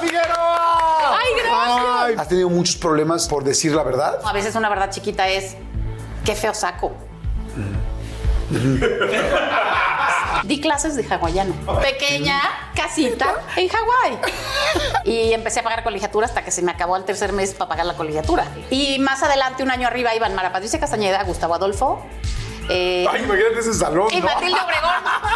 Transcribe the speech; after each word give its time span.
Figueroa! 0.00 1.18
¡Ay, 1.18 1.28
gracias! 1.36 2.20
¿Has 2.20 2.28
tenido 2.28 2.48
muchos 2.50 2.76
problemas 2.76 3.28
por 3.28 3.44
decir 3.44 3.72
la 3.72 3.82
verdad? 3.82 4.18
A 4.24 4.32
veces 4.32 4.54
una 4.54 4.68
verdad 4.68 4.90
chiquita 4.90 5.28
es, 5.28 5.56
qué 6.24 6.34
feo 6.34 6.54
saco. 6.54 6.92
Di 10.44 10.60
clases 10.60 10.96
de 10.96 11.06
hawaiano. 11.08 11.54
Pequeña 11.80 12.40
casita 12.74 13.36
en 13.56 13.68
Hawái. 13.68 14.18
Y 15.04 15.32
empecé 15.32 15.60
a 15.60 15.62
pagar 15.62 15.84
colegiatura 15.84 16.26
hasta 16.26 16.42
que 16.44 16.50
se 16.50 16.62
me 16.62 16.72
acabó 16.72 16.96
el 16.96 17.04
tercer 17.04 17.32
mes 17.32 17.54
para 17.54 17.68
pagar 17.68 17.86
la 17.86 17.94
colegiatura. 17.94 18.46
Y 18.70 18.98
más 18.98 19.22
adelante, 19.22 19.62
un 19.62 19.70
año 19.70 19.86
arriba, 19.86 20.14
iban 20.14 20.34
Mara 20.34 20.52
Patricia 20.52 20.80
Castañeda, 20.80 21.22
Gustavo 21.24 21.54
Adolfo. 21.54 22.04
Eh, 22.70 23.06
Ay, 23.10 23.22
imagínate 23.24 23.58
ese 23.60 23.74
salón. 23.74 24.08
y 24.12 24.20
¿no? 24.20 24.26
Matilde 24.26 24.56
Obregón. 24.64 24.90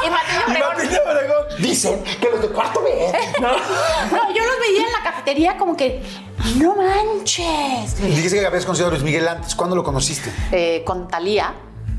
Y 0.07 0.11
Matilde 0.11 0.45
Y 0.47 0.51
Obregón. 0.51 0.75
Matilde 0.77 1.01
Obregón. 1.07 1.63
Dicen 1.63 2.05
que 2.21 2.31
los 2.31 2.41
de 2.43 2.49
cuarto 2.49 2.83
B. 2.83 2.91
No, 3.41 3.51
yo 4.35 4.45
los 4.45 4.59
veía 4.61 4.87
en 4.87 4.93
la 4.93 5.03
cafetería 5.03 5.57
como 5.59 5.77
que, 5.77 6.03
no 6.57 6.75
manches. 6.77 8.01
Dijiste 8.01 8.41
que 8.41 8.47
habías 8.47 8.65
conocido 8.65 8.89
a 8.89 8.91
Luis 8.91 9.03
Miguel 9.03 9.27
antes. 9.29 9.55
¿Cuándo 9.55 9.75
lo 9.77 9.83
conociste? 9.83 10.31
Eh, 10.53 10.83
con 10.87 11.09
Talía, 11.09 11.55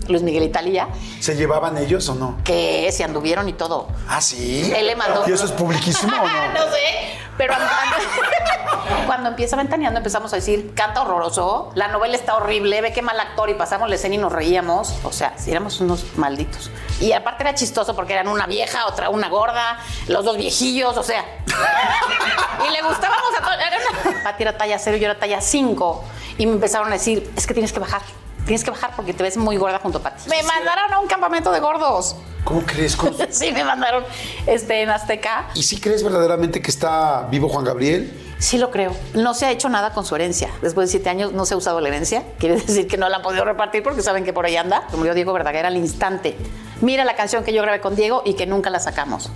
Luis 0.07 0.21
Miguel 0.23 0.43
y 0.43 0.49
Talía, 0.49 0.87
¿Se 1.19 1.35
llevaban 1.35 1.77
ellos 1.77 2.07
o 2.09 2.15
no? 2.15 2.37
que 2.43 2.91
se 2.91 3.03
anduvieron 3.03 3.49
y 3.49 3.53
todo. 3.53 3.87
Ah, 4.07 4.21
sí. 4.21 4.71
Él 4.75 4.87
le 4.87 4.95
mandó. 4.95 5.23
¿Y 5.27 5.31
eso 5.31 5.45
es 5.45 5.51
publiquísimo 5.51 6.13
o 6.15 6.27
no? 6.27 6.53
no 6.53 6.63
sé, 6.71 7.17
pero 7.37 7.53
an- 7.53 7.61
an- 7.61 9.05
cuando 9.07 9.29
empieza 9.29 9.55
ventaneando 9.55 9.97
empezamos 9.99 10.31
a 10.33 10.35
decir, 10.37 10.73
canta 10.75 11.01
horroroso, 11.01 11.71
la 11.75 11.87
novela 11.87 12.15
está 12.15 12.35
horrible, 12.35 12.81
ve 12.81 12.93
qué 12.93 13.01
mal 13.01 13.19
actor 13.19 13.49
y 13.49 13.53
pasamos 13.55 13.89
la 13.89 13.95
escena 13.95 14.15
y 14.15 14.17
nos 14.17 14.31
reíamos. 14.31 14.93
O 15.03 15.11
sea, 15.11 15.33
si 15.37 15.51
éramos 15.51 15.79
unos 15.81 16.05
malditos. 16.17 16.69
Y 16.99 17.11
aparte 17.11 17.43
era 17.43 17.53
chistoso 17.55 17.95
porque 17.95 18.13
eran 18.13 18.27
una 18.27 18.45
vieja, 18.47 18.85
otra 18.87 19.09
una 19.09 19.29
gorda, 19.29 19.79
los 20.07 20.23
dos 20.25 20.37
viejillos, 20.37 20.95
o 20.97 21.03
sea. 21.03 21.23
y 22.67 22.71
le 22.71 22.81
gustábamos 22.81 23.29
a 23.37 23.41
todos. 23.41 23.55
Era 23.55 23.77
una- 24.11 24.23
Pati 24.23 24.43
era 24.43 24.57
talla 24.57 24.79
cero, 24.79 24.97
yo 24.97 25.05
era 25.05 25.19
talla 25.19 25.41
5. 25.41 26.03
Y 26.37 26.45
me 26.47 26.53
empezaron 26.53 26.89
a 26.89 26.91
decir, 26.91 27.31
es 27.37 27.47
que 27.47 27.53
tienes 27.53 27.71
que 27.71 27.79
bajar. 27.79 28.01
Tienes 28.45 28.63
que 28.63 28.69
bajar 28.71 28.91
porque 28.95 29.13
te 29.13 29.23
ves 29.23 29.37
muy 29.37 29.57
gorda 29.57 29.79
junto 29.79 29.97
a 29.97 30.01
Pati. 30.03 30.29
Me 30.29 30.41
mandaron 30.43 30.93
a 30.93 30.99
un 30.99 31.07
campamento 31.07 31.51
de 31.51 31.59
gordos. 31.59 32.15
¿Cómo 32.43 32.61
crees? 32.61 32.95
¿Cómo- 32.95 33.11
Sí, 33.31 33.51
me 33.51 33.63
mandaron 33.63 34.03
este, 34.45 34.83
en 34.83 34.89
Azteca. 34.91 35.47
¿Y 35.55 35.63
si 35.63 35.79
crees 35.79 36.03
verdaderamente 36.03 36.61
que 36.61 36.69
está 36.69 37.27
vivo 37.31 37.49
Juan 37.49 37.65
Gabriel? 37.65 38.21
Sí 38.37 38.57
lo 38.59 38.69
creo. 38.69 38.95
No 39.15 39.33
se 39.33 39.45
ha 39.47 39.51
hecho 39.51 39.67
nada 39.69 39.93
con 39.93 40.05
su 40.05 40.15
herencia. 40.15 40.49
Después 40.61 40.89
de 40.89 40.91
siete 40.91 41.09
años 41.09 41.33
no 41.33 41.45
se 41.45 41.55
ha 41.55 41.57
usado 41.57 41.81
la 41.81 41.87
herencia. 41.87 42.23
Quiere 42.37 42.55
decir 42.61 42.87
que 42.87 42.97
no 42.97 43.09
la 43.09 43.17
han 43.17 43.21
podido 43.23 43.45
repartir 43.45 43.81
porque 43.81 44.01
saben 44.03 44.23
que 44.23 44.33
por 44.33 44.45
ahí 44.45 44.57
anda. 44.57 44.81
Como 44.87 44.97
murió 44.99 45.15
Diego 45.15 45.33
Verdaguer 45.33 45.65
al 45.65 45.75
instante. 45.77 46.37
Mira 46.81 47.03
la 47.03 47.15
canción 47.15 47.43
que 47.43 47.51
yo 47.51 47.63
grabé 47.63 47.79
con 47.81 47.95
Diego 47.95 48.21
y 48.25 48.35
que 48.35 48.45
nunca 48.45 48.69
la 48.69 48.79
sacamos. 48.79 49.31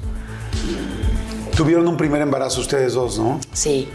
Tuvieron 1.55 1.87
un 1.87 1.97
primer 1.97 2.21
embarazo 2.21 2.61
ustedes 2.61 2.93
dos, 2.93 3.17
¿no? 3.17 3.39
Sí. 3.53 3.89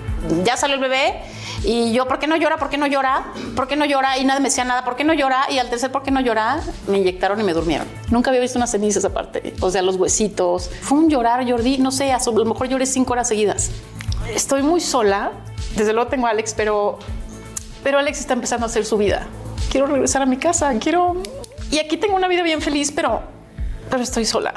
Ya 0.45 0.57
salió 0.57 0.75
el 0.77 0.83
bebé 0.83 1.21
y 1.65 1.93
yo, 1.93 2.07
¿por 2.07 2.19
qué 2.19 2.27
no 2.27 2.37
llora? 2.37 2.59
¿Por 2.59 2.69
qué 2.69 2.77
no 2.77 2.87
llora? 2.87 3.33
¿Por 3.57 3.67
qué 3.67 3.77
no 3.77 3.85
llora? 3.85 4.19
Y 4.19 4.25
nadie 4.25 4.41
me 4.41 4.49
decía 4.49 4.65
nada. 4.65 4.85
¿Por 4.85 4.97
qué 4.97 5.05
no 5.05 5.15
llora? 5.15 5.47
Y 5.51 5.59
al 5.59 5.71
tercer, 5.71 5.91
¿por 5.91 6.03
qué 6.03 6.11
no 6.11 6.21
llora? 6.21 6.61
Me 6.87 6.99
inyectaron 6.99 7.41
y 7.41 7.43
me 7.43 7.55
durmieron. 7.55 7.87
Nunca 8.11 8.31
había 8.31 8.41
visto 8.41 8.59
unas 8.59 8.71
cenizas 8.71 9.05
aparte. 9.05 9.55
O 9.61 9.71
sea, 9.71 9.83
los 9.83 9.97
huesitos. 9.97 10.71
Fue 10.83 10.99
un 10.99 11.09
llorar, 11.09 11.49
Jordi. 11.49 11.79
No 11.79 11.91
sé, 11.91 12.13
a 12.13 12.19
lo 12.25 12.45
mejor 12.45 12.69
lloré 12.69 12.87
cinco 12.87 13.15
horas 13.15 13.29
seguidas. 13.29 13.71
Estoy 14.33 14.63
muy 14.63 14.81
sola. 14.81 15.33
Desde 15.77 15.93
luego 15.93 16.09
tengo 16.11 16.27
a 16.27 16.31
Alex, 16.31 16.55
pero, 16.55 16.99
pero 17.83 17.99
Alex 17.99 18.21
está 18.21 18.35
empezando 18.35 18.67
a 18.67 18.69
hacer 18.69 18.85
su 18.85 18.97
vida. 18.97 19.27
Quiero 19.71 19.87
regresar 19.87 20.23
a 20.23 20.27
mi 20.27 20.37
casa. 20.37 20.73
Quiero... 20.79 21.17
Y 21.71 21.79
aquí 21.79 21.97
tengo 21.97 22.15
una 22.15 22.29
vida 22.29 22.43
bien 22.43 22.61
feliz, 22.61 22.93
pero, 22.93 23.23
pero 23.91 24.03
estoy 24.03 24.25
sola. 24.25 24.55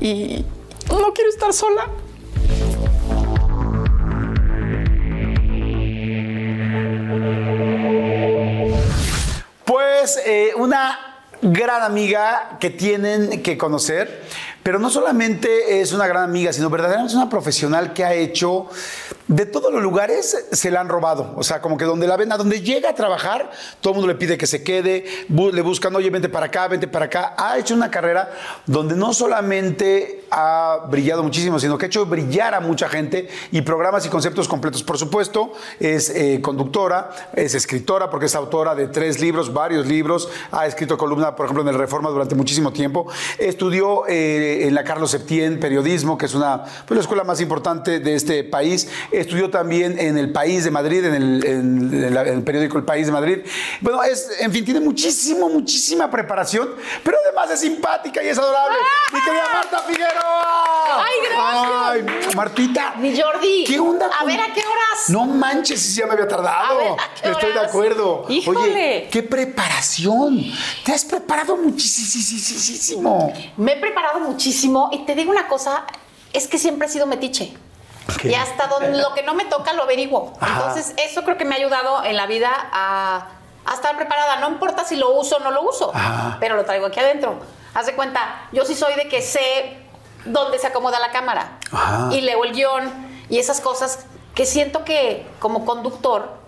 Y 0.00 0.44
no 0.90 1.12
quiero 1.14 1.30
estar 1.30 1.52
sola. 1.52 1.88
Pues 10.02 10.20
eh, 10.26 10.50
una 10.56 10.98
gran 11.40 11.82
amiga 11.82 12.56
que 12.58 12.70
tienen 12.70 13.40
que 13.40 13.56
conocer, 13.56 14.24
pero 14.64 14.80
no 14.80 14.90
solamente 14.90 15.80
es 15.80 15.92
una 15.92 16.08
gran 16.08 16.24
amiga, 16.24 16.52
sino 16.52 16.68
verdaderamente 16.70 17.12
es 17.12 17.16
una 17.16 17.30
profesional 17.30 17.92
que 17.92 18.04
ha 18.04 18.12
hecho 18.12 18.68
de 19.28 19.46
todos 19.46 19.72
los 19.72 19.80
lugares 19.80 20.48
se 20.50 20.70
la 20.72 20.80
han 20.80 20.88
robado. 20.88 21.34
O 21.36 21.44
sea, 21.44 21.60
como 21.62 21.76
que 21.76 21.84
donde 21.84 22.08
la 22.08 22.16
ven, 22.16 22.32
a 22.32 22.36
donde 22.36 22.62
llega 22.62 22.90
a 22.90 22.94
trabajar, 22.96 23.52
todo 23.80 23.92
el 23.92 24.00
mundo 24.00 24.12
le 24.12 24.18
pide 24.18 24.36
que 24.36 24.48
se 24.48 24.64
quede, 24.64 25.04
le 25.28 25.62
buscan, 25.62 25.94
oye, 25.94 26.10
vente 26.10 26.28
para 26.28 26.46
acá, 26.46 26.66
vente 26.66 26.88
para 26.88 27.04
acá. 27.04 27.34
Ha 27.38 27.56
hecho 27.56 27.74
una 27.74 27.88
carrera 27.88 28.28
donde 28.66 28.96
no 28.96 29.14
solamente 29.14 30.21
ha 30.34 30.86
brillado 30.88 31.22
muchísimo, 31.22 31.60
sino 31.60 31.76
que 31.76 31.84
ha 31.84 31.88
hecho 31.88 32.06
brillar 32.06 32.54
a 32.54 32.60
mucha 32.60 32.88
gente 32.88 33.28
y 33.50 33.60
programas 33.60 34.06
y 34.06 34.08
conceptos 34.08 34.48
completos. 34.48 34.82
Por 34.82 34.96
supuesto, 34.96 35.52
es 35.78 36.08
eh, 36.08 36.40
conductora, 36.40 37.10
es 37.34 37.54
escritora, 37.54 38.08
porque 38.08 38.26
es 38.26 38.34
autora 38.34 38.74
de 38.74 38.86
tres 38.88 39.20
libros, 39.20 39.52
varios 39.52 39.86
libros. 39.86 40.30
Ha 40.50 40.66
escrito 40.66 40.96
columna, 40.96 41.36
por 41.36 41.44
ejemplo, 41.44 41.62
en 41.62 41.68
el 41.68 41.78
Reforma 41.78 42.08
durante 42.08 42.34
muchísimo 42.34 42.72
tiempo. 42.72 43.06
Estudió 43.38 44.06
eh, 44.08 44.66
en 44.66 44.74
la 44.74 44.84
Carlos 44.84 45.10
Septién 45.10 45.60
periodismo, 45.60 46.16
que 46.16 46.24
es 46.24 46.34
una 46.34 46.64
pues, 46.86 46.96
la 46.96 47.02
escuela 47.02 47.24
más 47.24 47.40
importante 47.42 48.00
de 48.00 48.14
este 48.14 48.42
país. 48.42 48.88
Estudió 49.10 49.50
también 49.50 49.98
en 49.98 50.16
el 50.16 50.32
País 50.32 50.64
de 50.64 50.70
Madrid, 50.70 51.04
en 51.04 51.14
el, 51.14 51.44
en- 51.46 52.04
el 52.16 52.42
periódico 52.42 52.78
El 52.78 52.84
País 52.84 53.06
de 53.06 53.12
Madrid. 53.12 53.38
Bueno, 53.82 54.02
es, 54.02 54.30
en 54.40 54.50
fin, 54.50 54.64
tiene 54.64 54.80
muchísimo, 54.80 55.50
muchísima 55.50 56.10
preparación, 56.10 56.70
pero 57.04 57.18
además 57.26 57.50
es 57.50 57.60
simpática 57.60 58.22
y 58.22 58.28
es 58.28 58.38
adorable. 58.38 58.78
Mi 59.12 59.20
querida 59.20 59.42
Marta 59.52 59.78
Figueroa. 59.80 60.21
¡Ay, 60.24 61.14
gracias! 61.24 61.72
Ay, 61.74 62.34
Martita. 62.36 62.94
Mi 62.96 63.18
Jordi. 63.20 63.64
¿Qué 63.64 63.78
onda? 63.78 64.08
A 64.18 64.24
ver, 64.24 64.40
¿a 64.40 64.52
qué 64.52 64.60
horas? 64.60 65.08
No 65.08 65.24
manches, 65.24 65.80
si 65.80 66.00
ya 66.00 66.06
me 66.06 66.12
había 66.12 66.28
tardado. 66.28 66.78
A 66.78 66.78
ver, 66.78 66.92
¿a 66.92 67.14
qué 67.22 67.30
Estoy 67.30 67.52
de 67.52 67.60
acuerdo. 67.60 68.24
Híjole. 68.28 68.60
Oye, 68.60 69.08
qué 69.10 69.22
preparación. 69.22 70.42
Te 70.84 70.92
has 70.92 71.04
preparado 71.04 71.56
muchísimo. 71.56 73.32
Me 73.56 73.72
he 73.72 73.76
preparado 73.76 74.20
muchísimo 74.20 74.90
y 74.92 75.04
te 75.04 75.14
digo 75.14 75.30
una 75.30 75.48
cosa, 75.48 75.84
es 76.32 76.46
que 76.46 76.58
siempre 76.58 76.86
he 76.88 76.90
sido 76.90 77.06
metiche. 77.06 77.54
Y 78.24 78.34
hasta 78.34 78.66
donde 78.66 78.98
lo 79.00 79.14
que 79.14 79.22
no 79.22 79.34
me 79.34 79.44
toca 79.44 79.72
lo 79.72 79.84
averiguo. 79.84 80.34
Ajá. 80.40 80.68
Entonces, 80.68 80.94
eso 80.98 81.22
creo 81.24 81.36
que 81.38 81.44
me 81.44 81.54
ha 81.54 81.58
ayudado 81.58 82.04
en 82.04 82.16
la 82.16 82.26
vida 82.26 82.50
a, 82.72 83.28
a 83.64 83.74
estar 83.74 83.96
preparada. 83.96 84.40
No 84.40 84.48
importa 84.48 84.84
si 84.84 84.96
lo 84.96 85.12
uso 85.18 85.36
o 85.36 85.40
no 85.40 85.50
lo 85.50 85.62
uso, 85.62 85.92
Ajá. 85.94 86.36
pero 86.40 86.56
lo 86.56 86.64
traigo 86.64 86.86
aquí 86.86 87.00
adentro. 87.00 87.38
Haz 87.74 87.86
de 87.86 87.94
cuenta, 87.94 88.48
yo 88.52 88.64
sí 88.64 88.74
soy 88.74 88.94
de 88.94 89.08
que 89.08 89.22
sé 89.22 89.81
dónde 90.24 90.58
se 90.58 90.66
acomoda 90.66 90.98
la 90.98 91.10
cámara 91.10 91.58
Ajá. 91.70 92.08
y 92.12 92.20
leo 92.20 92.44
el 92.44 92.52
guion 92.52 92.90
y 93.28 93.38
esas 93.38 93.60
cosas 93.60 94.06
que 94.34 94.46
siento 94.46 94.84
que 94.84 95.26
como 95.40 95.64
conductor 95.64 96.40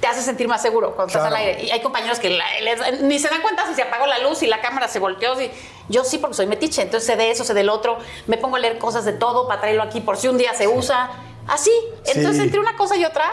te 0.00 0.06
hace 0.06 0.22
sentir 0.22 0.48
más 0.48 0.62
seguro 0.62 0.94
cuando 0.94 1.08
estás 1.08 1.28
Claro. 1.28 1.36
al 1.36 1.42
aire. 1.42 1.62
Y 1.64 1.70
hay 1.70 1.82
compañeros 1.82 2.18
que 2.18 2.30
la- 2.30 2.60
les- 2.62 3.02
ni 3.02 3.18
se 3.18 3.28
dan 3.28 3.42
cuenta 3.42 3.66
si 3.66 3.74
se 3.74 3.82
apagó 3.82 4.06
la 4.06 4.18
luz 4.18 4.42
y 4.42 4.46
la 4.46 4.60
cámara 4.62 4.88
se 4.88 4.98
volteó. 4.98 5.36
si- 5.36 5.50
yo 5.90 6.04
sí, 6.04 6.16
porque 6.18 6.34
soy 6.34 6.46
metiche, 6.46 6.80
entonces 6.82 7.06
sé 7.06 7.16
de 7.16 7.30
eso, 7.30 7.44
sé 7.44 7.52
del 7.52 7.68
otro. 7.68 7.98
Me 8.26 8.38
pongo 8.38 8.56
a 8.56 8.60
leer 8.60 8.78
cosas 8.78 9.04
de 9.04 9.12
todo 9.12 9.46
para 9.48 9.60
traerlo 9.60 9.82
aquí 9.82 10.00
por 10.00 10.16
si 10.16 10.28
un 10.28 10.38
día 10.38 10.54
se 10.54 10.68
usa. 10.68 11.10
Así. 11.48 11.72
Entonces, 12.06 12.42
entre 12.44 12.60
una 12.60 12.76
cosa 12.76 12.96
y 12.96 13.04
otra, 13.04 13.24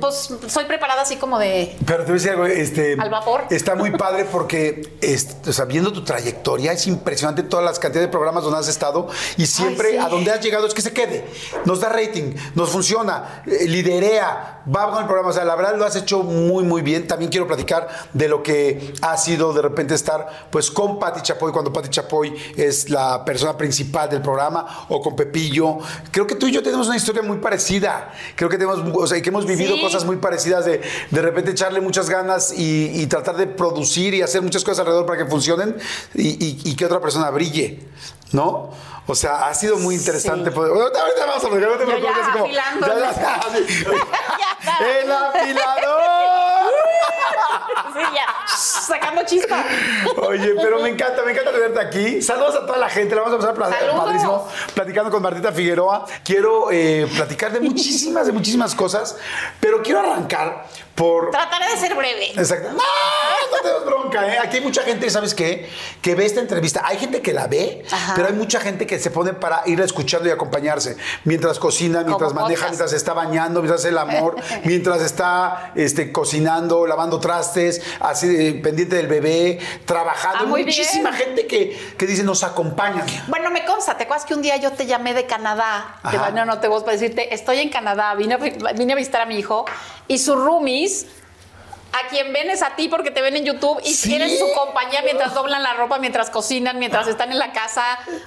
Pues 0.00 0.34
soy 0.48 0.64
preparada 0.64 1.02
así 1.02 1.16
como 1.16 1.38
de. 1.38 1.76
Pero 1.86 2.04
te 2.04 2.04
voy 2.04 2.12
a 2.12 2.14
decir 2.14 2.30
algo, 2.30 2.46
este, 2.46 2.96
Al 2.98 3.10
vapor. 3.10 3.44
Está 3.50 3.74
muy 3.74 3.90
padre 3.92 4.26
porque, 4.30 4.98
o 5.46 5.52
sea, 5.52 5.64
viendo 5.64 5.92
tu 5.92 6.04
trayectoria, 6.04 6.72
es 6.72 6.86
impresionante 6.86 7.42
todas 7.42 7.64
las 7.64 7.78
cantidades 7.78 8.08
de 8.08 8.12
programas 8.12 8.44
donde 8.44 8.58
has 8.58 8.68
estado 8.68 9.08
y 9.36 9.46
siempre 9.46 9.92
sí. 9.92 9.96
a 9.96 10.08
donde 10.08 10.30
has 10.30 10.40
llegado 10.40 10.66
es 10.66 10.74
que 10.74 10.82
se 10.82 10.92
quede. 10.92 11.24
Nos 11.64 11.80
da 11.80 11.88
rating, 11.88 12.34
nos 12.54 12.70
funciona, 12.70 13.42
eh, 13.46 13.66
liderea, 13.68 14.62
va 14.74 14.90
con 14.90 15.00
el 15.00 15.06
programa. 15.06 15.30
O 15.30 15.32
sea, 15.32 15.44
la 15.44 15.56
verdad 15.56 15.76
lo 15.76 15.84
has 15.84 15.96
hecho 15.96 16.22
muy, 16.22 16.64
muy 16.64 16.82
bien. 16.82 17.06
También 17.06 17.30
quiero 17.30 17.46
platicar 17.46 17.88
de 18.12 18.28
lo 18.28 18.42
que 18.42 18.94
ha 19.02 19.16
sido 19.16 19.52
de 19.52 19.62
repente 19.62 19.94
estar 19.94 20.48
pues 20.50 20.70
con 20.70 20.98
Patti 20.98 21.22
Chapoy, 21.22 21.52
cuando 21.52 21.72
Patti 21.72 21.88
Chapoy 21.88 22.34
es 22.56 22.90
la 22.90 23.24
persona 23.24 23.56
principal 23.56 24.08
del 24.08 24.22
programa, 24.22 24.86
o 24.88 25.00
con 25.00 25.16
Pepillo. 25.16 25.78
Creo 26.10 26.26
que 26.26 26.34
tú 26.34 26.46
y 26.46 26.52
yo 26.52 26.62
tenemos 26.62 26.86
una 26.86 26.96
historia 26.96 27.22
muy 27.22 27.38
parecida. 27.38 28.12
Creo 28.36 28.48
que 28.48 28.58
tenemos, 28.58 28.82
o 29.02 29.06
sea, 29.06 29.20
que 29.20 29.28
hemos 29.28 29.46
vivido 29.46 29.74
Sí. 29.76 29.80
cosas 29.82 30.04
muy 30.04 30.16
parecidas 30.16 30.64
de 30.64 30.80
de 31.10 31.22
repente 31.22 31.50
echarle 31.50 31.80
muchas 31.80 32.08
ganas 32.08 32.52
y, 32.56 32.90
y 33.02 33.06
tratar 33.06 33.36
de 33.36 33.46
producir 33.46 34.14
y 34.14 34.22
hacer 34.22 34.42
muchas 34.42 34.64
cosas 34.64 34.80
alrededor 34.80 35.06
para 35.06 35.22
que 35.24 35.30
funcionen 35.30 35.76
y, 36.14 36.28
y- 36.44 36.60
y 36.64 36.74
que 36.76 36.86
otra 36.86 37.00
persona 37.00 37.30
brille, 37.30 37.80
¿no? 38.32 38.70
O 39.06 39.14
sea, 39.14 39.46
ha 39.48 39.54
sido 39.54 39.76
muy 39.78 39.94
interesante. 39.96 40.50
Sí. 40.50 40.54
poder- 40.56 40.72
Ahorita, 40.72 41.00
ahorita 41.00 41.26
vamos 41.26 41.44
a 41.44 41.48
platicar, 41.48 41.70
no 41.72 41.76
te 41.78 41.84
preocupes, 41.86 42.16
ya 42.16 42.22
así 42.22 42.32
como- 42.32 42.46
ya, 42.46 43.14
ya, 43.20 43.34
así. 43.36 43.84
¡El 45.02 45.12
afilador! 45.12 46.02
Sí, 47.94 48.00
ya. 48.14 48.26
Sacando 48.56 49.22
chispa. 49.24 49.64
Oye, 50.28 50.54
pero 50.60 50.80
me 50.80 50.88
encanta, 50.90 51.22
me 51.24 51.32
encanta 51.32 51.52
tenerte 51.52 51.80
aquí. 51.80 52.22
Saludos 52.22 52.56
a 52.56 52.66
toda 52.66 52.78
la 52.78 52.88
gente. 52.88 53.14
La 53.14 53.22
vamos 53.22 53.44
a 53.44 53.52
Saludos. 53.52 54.04
padrísimo. 54.04 54.48
Platicando 54.74 55.10
con 55.10 55.22
Martita 55.22 55.52
Figueroa. 55.52 56.06
Quiero 56.24 56.70
eh, 56.70 57.06
platicar 57.14 57.52
de 57.52 57.60
muchísimas, 57.60 58.26
de 58.26 58.32
muchísimas 58.32 58.74
cosas, 58.74 59.16
pero 59.60 59.82
quiero 59.82 60.00
arrancar 60.00 60.66
por. 60.94 61.30
Trataré 61.30 61.70
de 61.70 61.76
ser 61.76 61.94
breve. 61.94 62.30
Exacto. 62.32 62.68
No, 62.70 62.74
no 62.76 63.62
te 63.62 63.68
des 63.72 63.84
bronca, 63.84 64.26
¿eh? 64.34 64.38
Aquí 64.38 64.56
hay 64.58 64.62
mucha 64.62 64.82
gente, 64.82 65.08
¿sabes 65.10 65.34
qué? 65.34 65.68
Que 66.00 66.14
ve 66.14 66.24
esta 66.26 66.40
entrevista. 66.40 66.82
Hay 66.84 66.98
gente 66.98 67.20
que 67.20 67.32
la 67.32 67.46
ve, 67.46 67.84
Ajá. 67.90 68.14
pero 68.16 68.21
hay 68.28 68.34
mucha 68.34 68.60
gente 68.60 68.86
que 68.86 68.98
se 68.98 69.10
pone 69.10 69.32
para 69.32 69.62
ir 69.66 69.80
escuchando 69.80 70.28
y 70.28 70.32
acompañarse. 70.32 70.96
Mientras 71.24 71.58
cocina, 71.58 72.02
mientras 72.04 72.30
Como 72.32 72.42
maneja, 72.42 72.62
podcast. 72.62 72.70
mientras 72.70 72.92
está 72.92 73.12
bañando, 73.12 73.60
mientras 73.60 73.80
hace 73.80 73.88
el 73.90 73.98
amor, 73.98 74.36
mientras 74.64 75.00
está 75.02 75.72
este, 75.74 76.12
cocinando, 76.12 76.86
lavando 76.86 77.20
trastes, 77.20 77.82
así 78.00 78.28
de- 78.28 78.52
pendiente 78.54 78.96
del 78.96 79.06
bebé, 79.06 79.58
trabajando. 79.84 80.38
Ah, 80.42 80.46
muy 80.46 80.64
muchísima 80.64 81.10
bien. 81.10 81.22
gente 81.22 81.46
que, 81.46 81.94
que 81.98 82.06
dice 82.06 82.22
nos 82.24 82.42
acompañan. 82.42 83.06
Bueno, 83.28 83.50
me 83.50 83.64
consta, 83.64 83.96
¿te 83.96 84.04
acuerdas 84.04 84.26
que 84.26 84.34
un 84.34 84.42
día 84.42 84.56
yo 84.56 84.72
te 84.72 84.86
llamé 84.86 85.14
de 85.14 85.26
Canadá? 85.26 85.96
Te 86.10 86.32
no, 86.32 86.44
no 86.44 86.58
te 86.60 86.68
voy 86.68 86.80
para 86.80 86.92
decirte, 86.92 87.34
estoy 87.34 87.58
en 87.58 87.70
Canadá, 87.70 88.14
vine 88.14 88.34
a, 88.34 88.72
vine 88.72 88.92
a 88.92 88.96
visitar 88.96 89.22
a 89.22 89.26
mi 89.26 89.38
hijo 89.38 89.64
y 90.08 90.18
sus 90.18 90.36
roomies, 90.36 91.06
a 91.92 92.08
quien 92.08 92.32
ven 92.32 92.48
es 92.50 92.62
a 92.62 92.74
ti 92.74 92.88
porque 92.88 93.10
te 93.10 93.20
ven 93.20 93.36
en 93.36 93.44
YouTube 93.44 93.78
y 93.84 93.92
Sí. 93.94 94.08
quieren 94.10 94.30
su 94.38 94.46
compañía 94.54 95.02
mientras 95.02 95.34
doblan 95.34 95.62
la 95.62 95.74
ropa, 95.74 95.98
mientras 95.98 96.30
cocinan, 96.30 96.78
mientras 96.78 97.06
están 97.06 97.30
en 97.32 97.38
la 97.38 97.52
casa. 97.52 97.82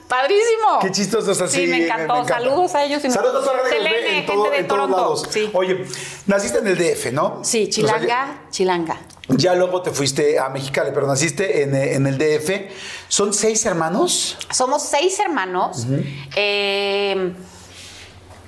¡Padrísimo! 0.07 0.79
Qué 0.81 0.91
chistosos 0.91 1.41
así. 1.41 1.61
Sí, 1.61 1.67
me 1.67 1.85
encantó. 1.85 2.23
Saludos 2.25 2.75
a 2.75 2.83
ellos. 2.83 3.03
y 3.03 3.11
Saludos 3.11 3.47
a 3.47 3.69
Selene, 3.69 4.19
en, 4.19 4.25
todo- 4.25 4.43
gente 4.43 4.49
de 4.55 4.61
en 4.61 4.67
todos 4.67 4.79
Toronto. 4.81 4.97
lados. 4.97 5.27
Sí. 5.31 5.49
Oye, 5.53 5.85
naciste 6.27 6.59
en 6.59 6.67
el 6.67 6.77
DF, 6.77 7.11
¿no? 7.11 7.39
Sí, 7.43 7.67
O 7.69 7.73
sea, 7.73 7.83
ya- 7.83 7.95
Chilanga, 7.99 8.37
Chilanga. 8.51 8.97
Ya 9.29 9.55
luego 9.55 9.81
te 9.81 9.89
fuiste 9.89 10.37
a 10.37 10.49
Mexicali, 10.49 10.91
pero 10.93 11.07
naciste 11.07 11.63
en, 11.63 11.75
eh, 11.75 11.95
en 11.95 12.05
el 12.05 12.19
DF. 12.19 12.69
¿Son 13.07 13.33
seis 13.33 13.65
hermanos? 13.65 14.37
Somos 14.51 14.83
seis 14.83 15.19
hermanos. 15.19 15.87
Eh, 16.35 17.33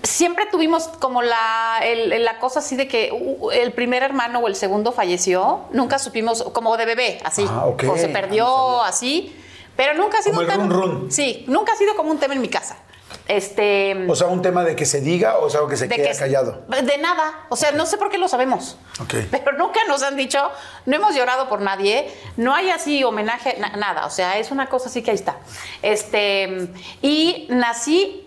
siempre 0.07 0.45
tuvimos 0.48 0.88
como 1.00 1.21
la, 1.21 1.80
el- 1.83 2.24
la 2.24 2.39
cosa 2.39 2.59
así 2.59 2.75
de 2.75 2.88
que 2.88 3.12
uh, 3.12 3.51
el 3.51 3.74
primer 3.74 4.04
hermano 4.04 4.39
o 4.39 4.48
el 4.48 4.56
segundo 4.56 4.92
falleció. 4.92 5.62
Nunca 5.71 6.00
supimos, 6.00 6.44
como 6.54 6.77
de 6.77 6.86
bebé, 6.86 7.19
así. 7.24 7.45
Ah, 7.50 7.65
ok. 7.65 7.83
O 7.89 7.98
se 7.98 8.06
Ah, 8.06 8.07
no 8.07 8.13
perdió, 8.13 8.45
sabía. 8.48 8.88
así. 8.89 9.36
Pero 9.75 9.94
nunca 9.94 10.18
ha 10.19 10.21
sido 10.21 10.36
Como 10.36 10.48
un 10.48 10.51
tema. 10.54 10.63
run 10.63 11.01
run. 11.01 11.12
Sí, 11.12 11.45
nunca 11.48 11.74
ha 11.74 11.75
sido 11.75 11.95
como 11.95 12.09
un 12.09 12.18
tema 12.19 12.33
en 12.33 12.42
mi 12.42 12.50
casa. 12.50 12.77
Este. 13.27 14.06
O 14.09 14.15
sea, 14.15 14.27
un 14.27 14.42
tema 14.42 14.63
de 14.63 14.75
que 14.75 14.86
se 14.86 15.01
diga 15.01 15.38
o 15.38 15.50
sea, 15.50 15.59
algo 15.59 15.69
que 15.69 15.77
se 15.77 15.88
de 15.88 15.95
quede 15.95 16.12
que- 16.12 16.18
callado. 16.18 16.63
De 16.68 16.98
nada. 16.98 17.45
O 17.50 17.56
sea, 17.56 17.71
no 17.71 17.86
sé 17.86 17.98
por 17.98 18.09
qué 18.09 18.18
lo 18.18 18.27
sabemos. 18.27 18.77
Ok. 19.01 19.13
Pero 19.31 19.54
nunca 19.54 19.80
nos 19.88 20.01
han 20.04 20.15
dicho, 20.15 20.50
no 20.86 20.95
hemos 20.95 21.15
llorado 21.15 21.48
por 21.48 21.62
nadie, 21.62 22.09
no 22.38 22.54
hay 22.56 22.69
así 22.69 23.04
homenaje, 23.04 23.56
na- 23.59 23.75
nada. 23.77 24.06
O 24.06 24.09
sea, 24.09 24.38
es 24.39 24.51
una 24.51 24.68
cosa 24.68 24.89
así 24.89 25.04
que 25.04 25.12
ahí 25.12 25.15
está. 25.15 25.38
Este, 25.81 26.69
y 27.01 27.48
nací 27.50 28.27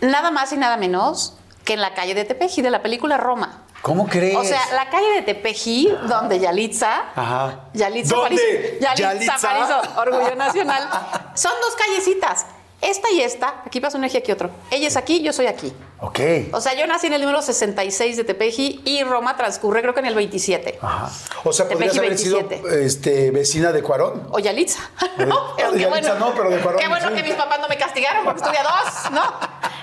nada 0.00 0.30
más 0.30 0.52
y 0.52 0.56
nada 0.56 0.76
menos 0.76 1.34
que 1.64 1.74
en 1.74 1.80
la 1.80 1.94
calle 1.94 2.14
de 2.14 2.24
Tepeji, 2.24 2.62
de 2.62 2.70
la 2.70 2.82
película 2.82 3.16
Roma. 3.16 3.64
¿Cómo 3.82 4.06
crees? 4.08 4.36
O 4.36 4.44
sea, 4.44 4.60
la 4.74 4.90
calle 4.90 5.10
de 5.12 5.22
Tepeji, 5.22 5.88
donde 6.06 6.38
Yalitza, 6.38 7.02
Ajá. 7.16 7.60
Yalitza, 7.72 8.14
¿Dónde? 8.14 8.36
Aparicio- 8.36 8.80
Yalitza, 8.80 9.02
Yalitza. 9.12 9.34
Aparicio, 9.34 10.00
Orgullo 10.00 10.34
Nacional, 10.36 10.88
son 11.34 11.52
dos 11.62 11.74
callecitas. 11.76 12.46
Esta 12.82 13.10
y 13.10 13.20
esta, 13.20 13.62
aquí 13.66 13.78
pasa 13.80 13.98
un 13.98 14.04
eje, 14.04 14.18
aquí 14.18 14.32
otro. 14.32 14.50
Ella 14.70 14.88
es 14.88 14.96
aquí, 14.96 15.20
yo 15.22 15.32
soy 15.34 15.46
aquí. 15.46 15.70
Ok. 16.00 16.18
O 16.52 16.60
sea, 16.62 16.72
yo 16.74 16.86
nací 16.86 17.08
en 17.08 17.12
el 17.12 17.20
número 17.20 17.42
66 17.42 18.16
de 18.16 18.24
Tepeji 18.24 18.80
y 18.86 19.02
Roma 19.04 19.36
transcurre 19.36 19.82
creo 19.82 19.92
que 19.92 20.00
en 20.00 20.06
el 20.06 20.14
27. 20.14 20.78
Ajá. 20.80 21.10
O 21.44 21.52
sea, 21.52 21.68
podrías 21.68 21.92
Tepeji 21.92 22.06
haber 22.06 22.18
sido 22.18 22.38
27. 22.38 22.84
este, 22.86 23.30
vecina 23.32 23.72
de 23.72 23.82
Cuarón. 23.82 24.26
O 24.30 24.38
Yalitza. 24.38 24.80
de 25.18 25.78
Yalitza 25.78 26.14
no, 26.14 26.32
pero 26.34 26.48
de 26.48 26.58
Cuarón 26.58 26.80
Qué 26.80 26.88
bueno 26.88 27.08
sí. 27.08 27.14
que 27.14 27.22
mis 27.22 27.34
papás 27.34 27.60
no 27.60 27.68
me 27.68 27.76
castigaron 27.76 28.24
porque 28.24 28.40
estuve 28.40 28.56
a 28.58 28.62
dos, 28.62 29.10
¿no? 29.12 29.22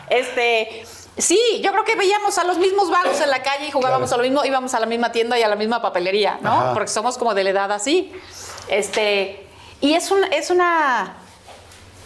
Este, 0.10 0.84
sí, 1.20 1.40
yo 1.64 1.72
creo 1.74 1.84
que 1.84 1.96
veíamos 1.96 2.36
a 2.40 2.46
los 2.46 2.58
mismos 2.58 2.90
vagos 2.90 3.22
en 3.22 3.30
la 3.30 3.44
calle 3.44 3.68
y 3.68 3.72
jugábamos 3.72 4.10
Claro. 4.10 4.24
a 4.24 4.26
lo 4.26 4.32
mismo, 4.32 4.44
íbamos 4.46 4.74
a 4.74 4.80
la 4.80 4.88
misma 4.88 5.12
tienda 5.12 5.38
y 5.38 5.44
a 5.44 5.48
la 5.48 5.56
misma 5.56 5.84
papelería, 5.84 6.40
¿no? 6.42 6.52
Ajá. 6.52 6.74
Porque 6.74 6.88
somos 6.90 7.20
como 7.20 7.36
de 7.36 7.44
la 7.44 7.50
edad 7.52 7.72
así. 7.72 8.12
Este, 8.70 9.46
y 9.82 9.94
es 9.94 10.10
un, 10.10 10.24
es 10.34 10.50
una 10.50 11.18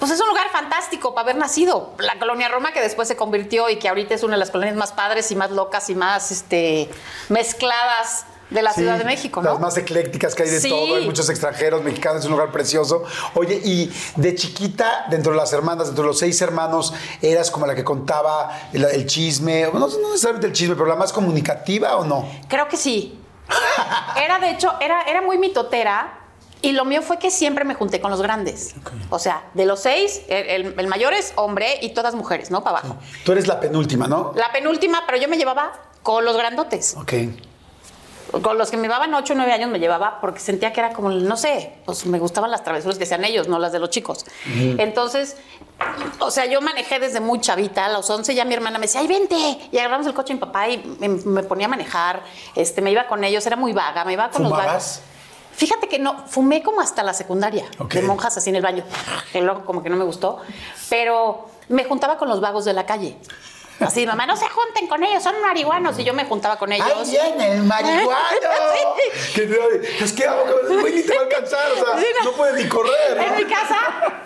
pues 0.01 0.12
es 0.12 0.19
un 0.19 0.27
lugar 0.30 0.50
fantástico 0.51 1.13
para 1.13 1.25
haber 1.25 1.36
nacido. 1.36 1.92
La 2.00 2.18
colonia 2.18 2.50
Roma 2.50 2.74
que 2.74 2.81
después 2.81 3.07
se 3.07 3.15
convirtió 3.15 3.69
y 3.69 3.77
que 3.77 3.88
ahorita 3.88 4.15
es 4.15 4.24
una 4.24 4.33
de 4.33 4.39
las 4.39 4.50
colonias 4.50 4.75
más 4.75 4.92
padres 4.92 5.30
y 5.31 5.36
más 5.36 5.51
locas 5.51 5.92
y 5.92 5.95
más 5.95 6.31
este, 6.31 6.89
mezcladas 7.30 8.25
de 8.50 8.63
la 8.63 8.74
Sí, 8.74 8.81
Ciudad 8.81 8.98
de 8.98 9.03
México, 9.06 9.44
¿no? 9.44 9.51
Las 9.51 9.59
más 9.59 9.77
eclécticas 9.77 10.33
que 10.33 10.42
hay 10.42 10.50
de 10.50 10.59
Sí. 10.59 10.69
todo, 10.69 10.95
hay 10.95 11.06
muchos 11.06 11.30
extranjeros, 11.30 11.83
mexicanos, 11.83 12.21
es 12.21 12.25
un 12.25 12.31
lugar 12.31 12.51
precioso. 12.51 13.03
Oye, 13.36 13.62
y 13.63 13.94
de 14.15 14.33
chiquita, 14.33 15.06
dentro 15.12 15.33
de 15.33 15.38
las 15.38 15.53
hermanas, 15.53 15.86
dentro 15.86 16.04
de 16.04 16.07
los 16.07 16.18
seis 16.18 16.42
hermanos, 16.42 16.94
eras 17.21 17.51
como 17.51 17.68
la 17.68 17.75
que 17.75 17.83
contaba 17.83 18.51
el, 18.74 18.83
el 18.86 19.06
chisme, 19.06 19.69
no, 19.71 19.88
no 19.88 19.88
necesariamente 19.88 20.47
el 20.47 20.54
chisme, 20.54 20.74
pero 20.74 20.88
la 20.88 20.95
más 20.95 21.13
comunicativa 21.13 21.95
o 21.97 22.04
no? 22.06 22.27
Creo 22.47 22.68
que 22.68 22.75
sí. 22.75 23.19
Era, 24.18 24.39
de 24.39 24.50
hecho, 24.50 24.74
era, 24.81 25.04
era 25.04 25.21
muy 25.21 25.38
mitotera. 25.38 26.18
Y 26.63 26.74
lo 26.74 26.86
mío 26.86 27.02
fue 27.02 27.18
que 27.18 27.31
siempre 27.31 27.66
me 27.66 27.74
junté 27.74 28.00
con 28.00 28.12
los 28.12 28.22
grandes. 28.22 28.75
O 29.10 29.18
sea, 29.19 29.44
de 29.56 29.66
los 29.66 29.80
seis, 29.81 30.22
el, 30.28 30.68
el- 30.68 30.75
el 30.80 30.88
mayor 30.88 31.13
es 31.13 31.34
hombre 31.36 31.80
y 31.81 31.90
todas 31.90 32.13
mujeres, 32.16 32.52
¿no? 32.52 32.63
Para 32.63 32.80
abajo. 32.80 32.97
Tú 33.26 33.31
eres 33.31 33.47
la 33.47 33.59
penúltima, 33.59 34.07
¿no? 34.07 34.31
La 34.35 34.52
penúltima, 34.52 35.04
pero 35.06 35.18
yo 35.18 35.28
me 35.28 35.38
llevaba 35.38 35.74
con 36.04 36.24
los 36.24 36.38
grandotes. 36.38 36.95
Ok. 36.97 37.14
Con 38.44 38.57
los 38.57 38.71
que 38.71 38.78
me 38.78 38.83
llevaban 38.83 39.14
8 39.14 39.33
o 39.33 39.35
9 39.35 39.52
años 39.52 39.69
me 39.69 39.78
llevaba 39.80 40.21
porque 40.21 40.40
sentía 40.40 40.71
que 40.71 40.80
era 40.80 40.94
como, 40.94 41.09
no 41.09 41.35
sé, 41.35 41.74
pues 41.83 42.06
me 42.06 42.18
gustaban 42.18 42.50
las 42.50 42.64
travesuras 42.64 42.97
que 42.97 43.04
hacían 43.04 43.26
ellos, 43.26 43.50
no 43.50 43.59
las 43.59 43.74
de 43.74 43.80
los 43.80 43.90
chicos. 43.90 44.26
Entonces, 44.78 45.35
o 46.19 46.31
sea, 46.31 46.45
yo 46.45 46.62
manejé 46.62 47.00
desde 47.00 47.19
muy 47.19 47.42
chavita, 47.42 47.88
a 47.88 47.90
los 47.90 48.09
11 48.09 48.33
ya 48.33 48.45
mi 48.45 48.54
hermana 48.54 48.78
me 48.80 48.85
decía, 48.85 49.02
ay, 49.02 49.07
vente. 49.07 49.35
Y 49.71 49.78
agarramos 49.80 50.07
el 50.07 50.14
coche 50.14 50.30
de 50.30 50.35
mi 50.35 50.40
papá 50.40 50.69
y 50.69 50.78
me, 51.00 51.09
me 51.09 51.44
ponía 51.44 51.66
a 51.66 51.69
manejar, 51.69 52.24
este, 52.56 52.81
me 52.81 52.92
iba 52.92 53.06
con 53.07 53.21
ellos, 53.26 53.45
era 53.45 53.57
muy 53.57 53.74
vaga, 53.74 54.06
me 54.06 54.14
iba 54.14 54.30
con 54.30 54.44
los 54.44 54.52
¿Fumabas? 54.52 54.68
vagos. 54.68 55.02
Fíjate 55.61 55.87
que 55.87 55.99
no, 55.99 56.25
fumé 56.27 56.63
como 56.63 56.81
hasta 56.81 57.03
la 57.03 57.13
secundaria, 57.13 57.63
de 57.87 58.01
monjas 58.01 58.35
así 58.35 58.49
en 58.49 58.56
el 58.56 58.63
baño, 58.63 58.83
que 59.31 59.41
luego 59.41 59.63
como 59.63 59.83
que 59.83 59.91
no 59.91 59.95
me 59.95 60.03
gustó, 60.03 60.41
pero 60.89 61.49
me 61.69 61.83
juntaba 61.83 62.18
con 62.18 62.30
los 62.30 62.41
vagos 62.41 62.65
de 62.65 62.73
la 62.73 62.87
calle. 62.87 63.15
Así, 63.80 64.07
mamá, 64.07 64.25
no 64.25 64.35
se 64.35 64.49
junten 64.49 64.87
con 64.87 65.03
ellos, 65.03 65.21
son 65.21 65.39
marihuanos. 65.39 65.99
Y 65.99 66.03
yo 66.03 66.15
me 66.15 66.25
juntaba 66.25 66.57
con 66.57 66.71
ellos. 66.71 66.87
¡Ay, 66.95 67.11
viene 67.11 67.53
el 67.57 67.63
marihuano! 67.63 68.09
Sí. 69.35 69.41
Que 69.44 70.03
es 70.03 70.13
que 70.13 70.25
hago 70.25 70.45
que 70.45 70.77
güey, 70.77 70.95
ni 70.95 71.03
te 71.03 71.13
va 71.13 71.21
a 71.21 71.23
alcanzar, 71.25 71.71
o 71.73 71.75
sea, 71.75 71.99
Sí, 71.99 72.06
no 72.23 72.31
puedes 72.31 72.56
ni 72.56 72.68
correr. 72.68 73.19
En 73.19 73.35
mi 73.35 73.45
casa 73.45 73.77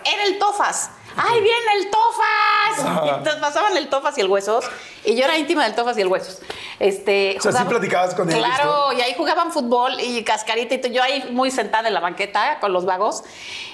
era 0.05 0.23
el 0.23 0.39
tofas. 0.39 0.89
¡Ay, 1.17 1.41
viene 1.41 1.74
el 1.79 1.89
tofas! 1.89 2.86
Ajá. 2.86 3.05
Y 3.05 3.10
entonces 3.10 3.36
pasaban 3.41 3.77
el 3.77 3.89
tofas 3.89 4.17
y 4.17 4.22
el 4.22 4.27
huesos. 4.27 4.65
Y 5.03 5.15
yo 5.15 5.25
era 5.25 5.38
íntima 5.38 5.63
del 5.63 5.75
tofas 5.75 5.98
y 5.98 6.01
el 6.01 6.07
huesos. 6.07 6.39
Este, 6.79 7.38
O 7.39 7.41
sea, 7.41 7.51
¿sí 7.53 7.63
platicabas 7.63 8.15
con 8.15 8.29
ellos, 8.29 8.43
Claro, 8.43 8.93
y 8.93 9.01
ahí 9.01 9.13
jugaban 9.17 9.51
fútbol 9.51 10.00
y 10.00 10.24
cascarita 10.24 10.75
y 10.75 10.77
todo. 10.79 10.91
Yo 10.91 11.01
ahí 11.03 11.29
muy 11.31 11.51
sentada 11.51 11.88
en 11.88 11.93
la 11.93 12.00
banqueta 12.00 12.60
con 12.60 12.74
los 12.74 12.86
vagos. 12.86 13.24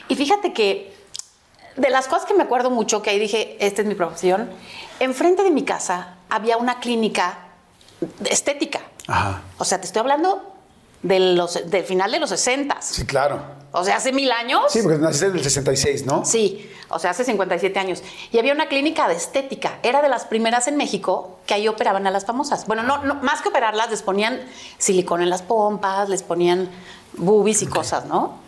Y 0.07 0.15
fíjate 0.15 0.53
que 0.53 0.93
de 1.75 1.89
las 1.89 2.07
cosas 2.07 2.25
que 2.25 2.33
me 2.33 2.43
acuerdo 2.43 2.69
mucho, 2.69 3.01
que 3.01 3.09
ahí 3.09 3.19
dije, 3.19 3.57
esta 3.59 3.81
es 3.81 3.87
mi 3.87 3.95
profesión, 3.95 4.51
enfrente 4.99 5.43
de 5.43 5.51
mi 5.51 5.63
casa 5.63 6.15
había 6.29 6.57
una 6.57 6.79
clínica 6.79 7.37
estética. 8.25 8.81
Ajá. 9.07 9.41
O 9.57 9.65
sea, 9.65 9.79
te 9.79 9.87
estoy 9.87 10.01
hablando 10.01 10.53
de 11.01 11.19
los, 11.19 11.69
del 11.69 11.83
final 11.83 12.11
de 12.11 12.19
los 12.19 12.29
60 12.29 12.81
Sí, 12.81 13.05
claro. 13.05 13.41
O 13.73 13.83
sea, 13.85 13.95
hace 13.97 14.11
mil 14.11 14.31
años. 14.31 14.63
Sí, 14.69 14.81
porque 14.83 14.97
naciste 14.97 15.27
en 15.27 15.33
el 15.37 15.43
66, 15.43 16.05
¿no? 16.05 16.25
Sí, 16.25 16.69
o 16.89 16.99
sea, 16.99 17.11
hace 17.11 17.23
57 17.23 17.79
años. 17.79 18.03
Y 18.31 18.37
había 18.37 18.53
una 18.53 18.67
clínica 18.67 19.07
de 19.07 19.15
estética. 19.15 19.79
Era 19.81 20.01
de 20.01 20.09
las 20.09 20.25
primeras 20.25 20.67
en 20.67 20.75
México 20.75 21.37
que 21.45 21.53
ahí 21.53 21.67
operaban 21.69 22.05
a 22.05 22.11
las 22.11 22.25
famosas. 22.25 22.67
Bueno, 22.67 22.83
no, 22.83 23.03
no 23.03 23.15
más 23.15 23.41
que 23.41 23.47
operarlas, 23.49 23.89
les 23.89 24.01
ponían 24.01 24.41
silicón 24.77 25.21
en 25.21 25.29
las 25.29 25.41
pompas, 25.41 26.09
les 26.09 26.21
ponían 26.21 26.69
boobies 27.13 27.61
y 27.61 27.67
cosas, 27.67 28.05
¿no? 28.05 28.39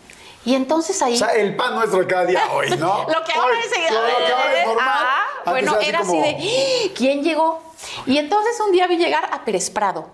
Y 0.45 0.55
entonces 0.55 1.01
ahí. 1.01 1.13
O 1.13 1.17
sea, 1.17 1.29
el 1.29 1.55
pan 1.55 1.75
nuestro 1.75 1.99
de 1.99 2.07
cada 2.07 2.25
día 2.25 2.41
hoy, 2.53 2.69
¿no? 2.71 3.05
lo 3.07 3.23
que 3.23 3.31
ahora 3.31 3.55
es, 3.63 3.93
lo, 3.93 4.01
lo 4.01 4.07
que 4.25 4.33
ahora 4.33 4.59
es 4.61 4.67
normal. 4.67 4.85
Ah, 4.89 5.51
bueno, 5.51 5.79
era 5.79 5.99
así 5.99 6.07
como 6.09 6.21
de. 6.21 6.29
"¡Ah! 6.31 6.91
¿Quién 6.95 7.23
llegó? 7.23 7.61
Y 8.05 8.17
entonces 8.17 8.59
un 8.65 8.73
día 8.73 8.87
vi 8.87 8.97
llegar 8.97 9.29
a 9.31 9.45
Pérez 9.45 9.69
Prado. 9.69 10.09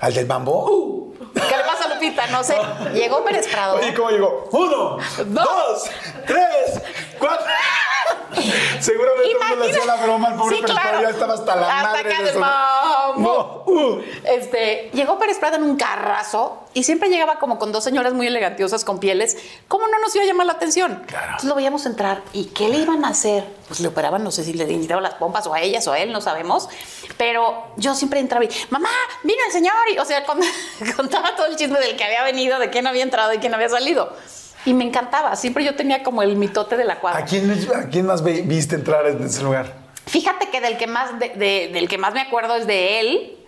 ¿Al 0.00 0.12
del 0.12 0.26
mambo? 0.26 1.09
¿Qué 1.34 1.56
le 1.56 1.64
pasa 1.64 1.84
a 1.84 1.94
Lupita? 1.94 2.26
No 2.28 2.42
sé. 2.42 2.56
Llegó 2.94 3.22
Pérez 3.24 3.46
Prado. 3.48 3.76
Oye, 3.76 3.92
¿cómo 3.94 4.10
llegó? 4.10 4.48
Uno, 4.52 4.96
dos, 5.26 5.84
tres, 6.26 6.82
cuatro. 7.18 7.46
Seguramente 8.80 9.34
no 9.50 9.56
le 9.56 9.70
hacía 9.70 9.84
la 9.84 9.96
broma 9.96 10.28
al 10.28 10.34
pobre 10.36 10.56
Sí, 10.56 10.62
pero 10.66 10.74
claro. 10.78 11.02
ya 11.02 11.10
estaba 11.10 11.34
hasta 11.34 11.56
la 11.56 11.80
Hasta 11.80 11.88
madre 11.90 12.24
de. 12.24 12.40
No, 13.18 13.62
uh. 13.66 14.00
Este, 14.24 14.90
llegó 14.94 15.18
Pérez 15.18 15.38
Prado 15.38 15.56
en 15.56 15.64
un 15.64 15.76
carrazo 15.76 16.64
y 16.72 16.84
siempre 16.84 17.08
llegaba 17.08 17.38
como 17.38 17.58
con 17.58 17.72
dos 17.72 17.82
señoras 17.84 18.12
muy 18.14 18.26
elegantiosas 18.28 18.84
con 18.84 19.00
pieles. 19.00 19.36
¿Cómo 19.68 19.88
no 19.88 19.98
nos 19.98 20.14
iba 20.14 20.24
a 20.24 20.26
llamar 20.26 20.46
la 20.46 20.52
atención? 20.52 21.02
Entonces 21.08 21.44
lo 21.44 21.54
veíamos 21.56 21.84
entrar 21.86 22.22
y 22.32 22.46
¿qué 22.46 22.68
le 22.68 22.78
iban 22.78 23.04
a 23.04 23.08
hacer? 23.08 23.44
Pues 23.68 23.80
le 23.80 23.88
operaban, 23.88 24.22
no 24.24 24.30
sé 24.30 24.44
si 24.44 24.52
le 24.52 24.66
quitaban 24.66 25.02
las 25.02 25.14
pompas 25.14 25.46
o 25.46 25.54
a 25.54 25.60
ellas 25.60 25.86
o 25.88 25.92
a 25.92 25.98
él, 25.98 26.12
no 26.12 26.20
sabemos. 26.20 26.68
Pero 27.16 27.64
yo 27.76 27.94
siempre 27.94 28.20
entraba 28.20 28.44
y, 28.44 28.50
mamá, 28.70 28.88
vino 29.24 29.38
el 29.46 29.52
señor. 29.52 29.74
Y, 29.92 29.98
o 29.98 30.04
sea, 30.04 30.24
con- 30.24 30.40
contaba 31.10 31.34
todo 31.36 31.46
el 31.46 31.56
chisme 31.56 31.78
del 31.80 31.96
que 31.96 32.04
había 32.04 32.22
venido, 32.22 32.58
de 32.58 32.70
quién 32.70 32.86
había 32.86 33.02
entrado 33.02 33.32
y 33.34 33.38
quién 33.38 33.52
había 33.54 33.68
salido. 33.68 34.14
Y 34.64 34.74
me 34.74 34.84
encantaba. 34.84 35.34
Siempre 35.36 35.64
yo 35.64 35.74
tenía 35.74 36.02
como 36.02 36.22
el 36.22 36.36
mitote 36.36 36.76
de 36.76 36.84
la 36.84 37.00
cuadra. 37.00 37.20
¿A 37.20 37.24
quién, 37.24 37.50
¿A 37.74 37.88
quién 37.88 38.06
más 38.06 38.22
viste 38.22 38.74
entrar 38.76 39.06
en 39.06 39.22
ese 39.24 39.42
lugar? 39.42 39.74
Fíjate 40.06 40.50
que 40.50 40.60
del 40.60 40.76
que 40.76 40.86
más 40.86 41.18
de- 41.18 41.30
de- 41.30 41.70
del 41.72 41.88
que 41.88 41.98
más 41.98 42.14
me 42.14 42.20
acuerdo 42.20 42.54
es 42.56 42.66
de 42.66 43.00
él, 43.00 43.38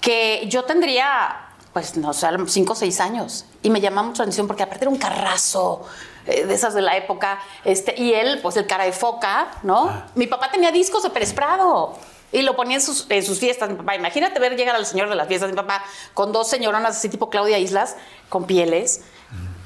que 0.00 0.44
yo 0.48 0.64
tendría, 0.64 1.36
pues 1.72 1.96
no 1.96 2.12
sé, 2.12 2.28
cinco 2.48 2.72
o 2.72 2.76
seis 2.76 3.00
años. 3.00 3.46
Y 3.62 3.70
me 3.70 3.80
llamaba 3.80 4.08
mucho 4.08 4.22
la 4.22 4.24
atención 4.24 4.46
porque 4.46 4.62
aparte 4.62 4.84
era 4.84 4.90
un 4.90 4.98
carrazo 4.98 5.86
eh, 6.26 6.44
de 6.44 6.54
esas 6.54 6.74
de 6.74 6.82
la 6.82 6.96
época. 6.96 7.38
Este, 7.64 7.94
y 8.00 8.12
él, 8.12 8.40
pues 8.42 8.56
el 8.56 8.66
cara 8.66 8.84
de 8.84 8.92
foca, 8.92 9.48
¿no? 9.62 10.02
Mi 10.16 10.26
papá 10.26 10.50
tenía 10.50 10.72
discos 10.72 11.02
de 11.04 11.10
Pérez 11.10 11.32
Prado. 11.32 11.96
Y 12.32 12.42
lo 12.42 12.56
ponía 12.56 12.76
en 12.76 12.82
sus, 12.82 13.06
en 13.08 13.24
sus 13.24 13.38
fiestas. 13.38 13.68
Mi 13.70 13.76
papá, 13.76 13.94
imagínate 13.96 14.38
ver 14.40 14.56
llegar 14.56 14.74
al 14.76 14.84
señor 14.86 15.08
de 15.08 15.14
las 15.14 15.28
fiestas 15.28 15.48
de 15.48 15.52
mi 15.54 15.56
papá 15.56 15.82
con 16.14 16.32
dos 16.32 16.48
señoronas 16.48 16.96
así 16.96 17.08
tipo 17.08 17.30
Claudia 17.30 17.58
Islas, 17.58 17.96
con 18.28 18.44
pieles. 18.46 19.02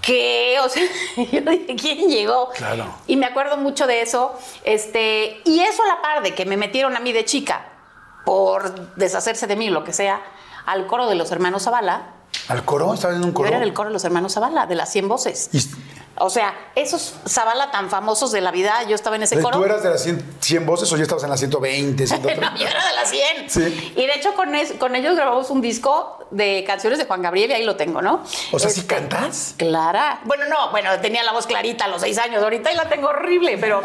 Que, 0.02 0.56
o 0.64 0.68
sea, 0.68 0.82
yo 1.16 1.40
dije, 1.42 1.76
¿quién 1.76 2.08
llegó? 2.08 2.48
Claro. 2.50 2.94
Y 3.06 3.16
me 3.16 3.26
acuerdo 3.26 3.56
mucho 3.58 3.86
de 3.86 4.00
eso. 4.02 4.32
Este, 4.64 5.40
y 5.44 5.60
eso 5.60 5.82
a 5.82 5.86
la 5.88 6.02
par 6.02 6.22
de 6.22 6.34
que 6.34 6.46
me 6.46 6.56
metieron 6.56 6.96
a 6.96 7.00
mí 7.00 7.12
de 7.12 7.24
chica 7.24 7.66
por 8.24 8.94
deshacerse 8.96 9.46
de 9.46 9.56
mí, 9.56 9.68
lo 9.70 9.84
que 9.84 9.92
sea, 9.92 10.22
al 10.66 10.86
coro 10.86 11.06
de 11.06 11.14
los 11.16 11.30
hermanos 11.32 11.64
Zavala. 11.64 12.12
¿Al 12.48 12.64
coro? 12.64 12.94
¿Estabas 12.94 13.16
en 13.16 13.24
un 13.24 13.30
Yo 13.30 13.34
coro? 13.34 13.48
era 13.48 13.58
del 13.60 13.72
coro 13.74 13.88
de 13.88 13.92
los 13.92 14.04
hermanos 14.04 14.34
Zavala, 14.34 14.66
de 14.66 14.74
las 14.74 14.90
100 14.92 15.08
voces. 15.08 15.50
Y- 15.52 15.60
O 16.22 16.28
sea, 16.30 16.54
esos 16.74 17.14
Zavala 17.26 17.70
tan 17.70 17.88
famosos 17.88 18.30
de 18.30 18.40
la 18.42 18.50
vida, 18.50 18.82
yo 18.84 18.94
estaba 18.94 19.16
en 19.16 19.22
ese 19.22 19.40
coro. 19.40 19.56
¿Tú 19.58 19.64
eras 19.64 19.82
de 19.82 19.88
las 19.90 20.02
100, 20.02 20.36
100 20.40 20.66
voces 20.66 20.92
o 20.92 20.96
ya 20.96 21.02
estabas 21.04 21.24
en 21.24 21.30
las 21.30 21.40
120, 21.40 22.06
130? 22.06 22.50
No, 22.50 22.56
yo 22.58 22.66
era 22.66 22.86
de 22.86 22.92
las 22.94 23.10
100. 23.10 23.50
Sí. 23.50 23.92
Y 23.96 24.06
de 24.06 24.12
hecho 24.14 24.34
con, 24.34 24.54
es- 24.54 24.72
con 24.74 24.94
ellos 24.96 25.16
grabamos 25.16 25.48
un 25.50 25.60
disco 25.62 26.18
de 26.30 26.62
canciones 26.66 26.98
de 26.98 27.06
Juan 27.06 27.22
Gabriel 27.22 27.50
y 27.50 27.54
ahí 27.54 27.64
lo 27.64 27.76
tengo, 27.76 28.02
¿no? 28.02 28.22
O 28.52 28.58
sea, 28.58 28.68
¿sí 28.70 28.80
Este, 28.80 28.94
cantas? 28.94 29.54
Clara. 29.56 30.20
Bueno, 30.24 30.44
no, 30.48 30.70
bueno, 30.70 30.90
tenía 31.00 31.22
la 31.24 31.32
voz 31.32 31.46
clarita 31.46 31.86
a 31.86 31.88
los 31.88 32.02
seis 32.02 32.18
años. 32.18 32.42
Ahorita 32.42 32.70
y 32.70 32.76
la 32.76 32.88
tengo 32.88 33.08
horrible, 33.08 33.56
pero. 33.58 33.80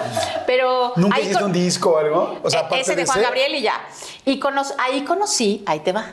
pero 0.46 0.94
¿Nunca 0.98 1.20
hiciste 1.20 1.36
con- 1.36 1.46
un 1.46 1.54
disco 1.54 1.92
o 1.92 1.98
algo? 1.98 2.40
O 2.44 2.50
sea, 2.50 2.60
Eh, 2.60 2.64
aparte 2.66 2.82
ese 2.82 2.92
de, 2.96 3.02
de 3.04 3.06
Juan 3.06 3.18
ese. 3.20 3.26
Gabriel 3.26 3.56
y 3.56 3.62
ya. 3.62 3.82
Y 4.26 4.40
cono- 4.40 4.64
ahí 4.78 5.04
conocí, 5.06 5.64
ahí 5.66 5.80
te 5.80 5.92
va, 5.94 6.06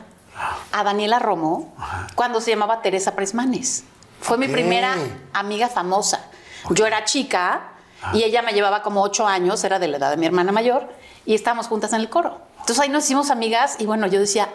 a 0.71 0.83
Daniela 0.83 1.19
Romo 1.19 1.75
cuando 2.15 2.39
se 2.41 2.51
llamaba 2.51 2.81
Teresa 2.81 3.13
Presmanes. 3.15 3.83
Fue 4.23 4.37
mi 4.37 4.47
primera 4.47 4.95
amiga 5.33 5.67
famosa. 5.67 6.29
Yo 6.69 6.85
era 6.85 7.03
chica 7.03 7.73
y 8.13 8.23
ella 8.23 8.41
me 8.41 8.53
llevaba 8.53 8.81
como 8.81 9.01
ocho 9.01 9.27
años, 9.27 9.61
era 9.65 9.79
de 9.79 9.89
la 9.89 9.97
edad 9.97 10.11
de 10.11 10.17
mi 10.17 10.25
hermana 10.25 10.53
mayor, 10.53 10.87
y 11.25 11.35
estábamos 11.35 11.67
juntas 11.67 11.91
en 11.91 11.99
el 11.99 12.09
coro. 12.09 12.39
Entonces 12.59 12.79
ahí 12.79 12.89
nos 12.89 13.03
hicimos 13.03 13.29
amigas 13.29 13.75
y 13.79 13.85
bueno, 13.85 14.07
yo 14.07 14.19
decía, 14.21 14.47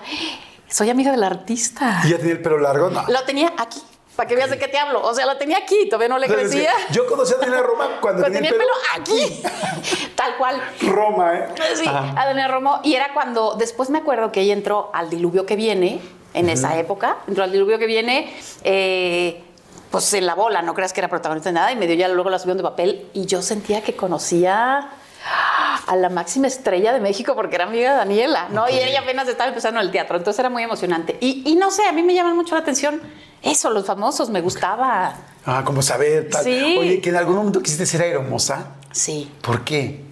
soy 0.69 0.89
amiga 0.89 1.11
del 1.11 1.23
artista. 1.23 2.01
¿Y 2.05 2.11
ya 2.11 2.17
tenía 2.17 2.33
el 2.33 2.43
pelo 2.43 2.59
largo? 2.59 2.89
No. 2.89 3.05
Lo 3.09 3.23
tenía 3.25 3.53
aquí, 3.59 3.83
para 4.17 4.27
que 4.27 4.37
veas 4.37 4.49
de 4.49 4.59
qué 4.59 4.69
te 4.69 4.79
hablo. 4.79 5.03
O 5.03 5.15
sea, 5.15 5.27
lo 5.27 5.37
tenía 5.37 5.59
aquí, 5.59 5.87
todavía 5.91 6.09
no 6.09 6.19
le 6.19 6.27
Entonces, 6.27 6.49
crecía. 6.51 6.73
Yo 6.91 7.07
conocí 7.07 7.35
a 7.35 7.37
Daniela 7.37 7.61
Roma 7.63 7.85
cuando, 8.01 8.23
Cuando 8.23 8.39
tenía 8.39 8.51
el 8.51 8.57
pelo, 8.57 8.73
aquí. 8.97 9.43
Tal 10.15 10.37
cual. 10.39 10.63
Roma, 10.81 11.35
¿eh? 11.35 11.49
Sí, 11.75 11.87
Ajá. 11.87 12.15
a 12.19 12.25
Daniela 12.27 12.49
Romo. 12.49 12.81
Y 12.85 12.95
era 12.95 13.13
cuando, 13.13 13.55
después 13.59 13.91
me 13.91 13.99
acuerdo 13.99 14.33
que 14.33 14.41
ella 14.41 14.55
entró 14.55 14.91
al 14.95 15.11
diluvio 15.11 15.45
que 15.45 15.57
viene, 15.57 16.01
en 16.35 16.49
esa 16.49 16.79
época, 16.79 17.19
entró 17.27 17.45
al 17.45 17.53
diluvio 17.53 17.79
que 17.79 17.87
viene, 17.87 18.33
eh, 18.63 19.45
pues 19.91 20.13
en 20.15 20.27
la 20.27 20.35
bola, 20.35 20.63
no 20.63 20.75
creas 20.75 20.93
que 20.93 21.01
era 21.01 21.09
protagonista 21.09 21.51
de 21.51 21.55
nada, 21.55 21.73
y 21.73 21.77
me 21.77 21.87
dio 21.87 21.97
ya 21.97 22.09
luego 22.09 22.31
la 22.31 22.39
subieron 22.39 22.59
de 22.59 22.63
papel, 22.65 23.09
y 23.15 23.27
yo 23.27 23.43
sentía 23.43 23.83
que 23.83 23.97
conocía 23.97 24.91
a 25.87 25.97
la 25.97 26.09
máxima 26.11 26.47
estrella 26.47 26.93
de 26.93 27.01
México 27.01 27.35
porque 27.35 27.57
era 27.57 27.65
amiga 27.65 27.93
de 27.93 27.97
Daniela, 27.97 28.49
¿no? 28.51 28.69
Y 28.69 28.79
ella 28.79 29.01
apenas 29.01 29.27
estaba 29.29 29.49
empezando 29.49 29.81
en 29.81 29.87
el 29.87 29.93
teatro, 29.93 30.17
entonces 30.17 30.39
era 30.39 30.51
muy 30.51 30.63
emocionante. 30.63 31.17
Y, 31.21 31.43
y 31.51 31.57
no 31.57 31.71
sé, 31.71 31.87
a 31.87 31.93
mí 31.93 32.03
me 32.03 32.15
llaman 32.15 32.37
mucho 32.37 32.55
la 32.55 32.61
atención 32.61 33.01
eso, 33.43 33.71
los 33.71 33.87
famosos, 33.87 34.31
me 34.31 34.41
gustaba. 34.41 35.15
Ah, 35.47 35.63
como 35.65 35.83
saber 35.83 36.29
tal. 36.29 36.45
Sí. 36.45 36.77
Oye, 36.79 37.01
que 37.01 37.11
en 37.11 37.17
algún 37.17 37.37
momento 37.37 37.63
quisiste 37.63 37.87
ser 37.87 38.03
aeromoza. 38.03 38.73
Sí. 38.91 39.31
¿Por 39.43 39.65
qué? 39.65 40.05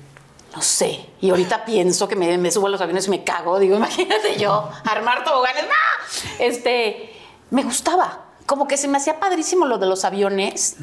No 0.54 0.62
sé. 0.62 1.06
Y 1.20 1.30
ahorita 1.30 1.64
pienso 1.64 2.06
que 2.06 2.16
me, 2.16 2.38
me 2.38 2.50
subo 2.50 2.68
a 2.68 2.70
los 2.70 2.80
aviones 2.80 3.06
y 3.08 3.10
me 3.10 3.24
cago. 3.24 3.58
Digo, 3.58 3.76
imagínate 3.76 4.38
yo, 4.38 4.70
armar 4.84 5.24
toboganes. 5.24 5.64
¡No! 5.64 6.44
Este, 6.44 7.14
me 7.50 7.62
gustaba. 7.64 8.25
Como 8.46 8.68
que 8.68 8.76
se 8.76 8.86
me 8.86 8.96
hacía 8.98 9.18
padrísimo 9.18 9.66
lo 9.66 9.78
de 9.78 9.86
los 9.86 10.04
aviones. 10.04 10.76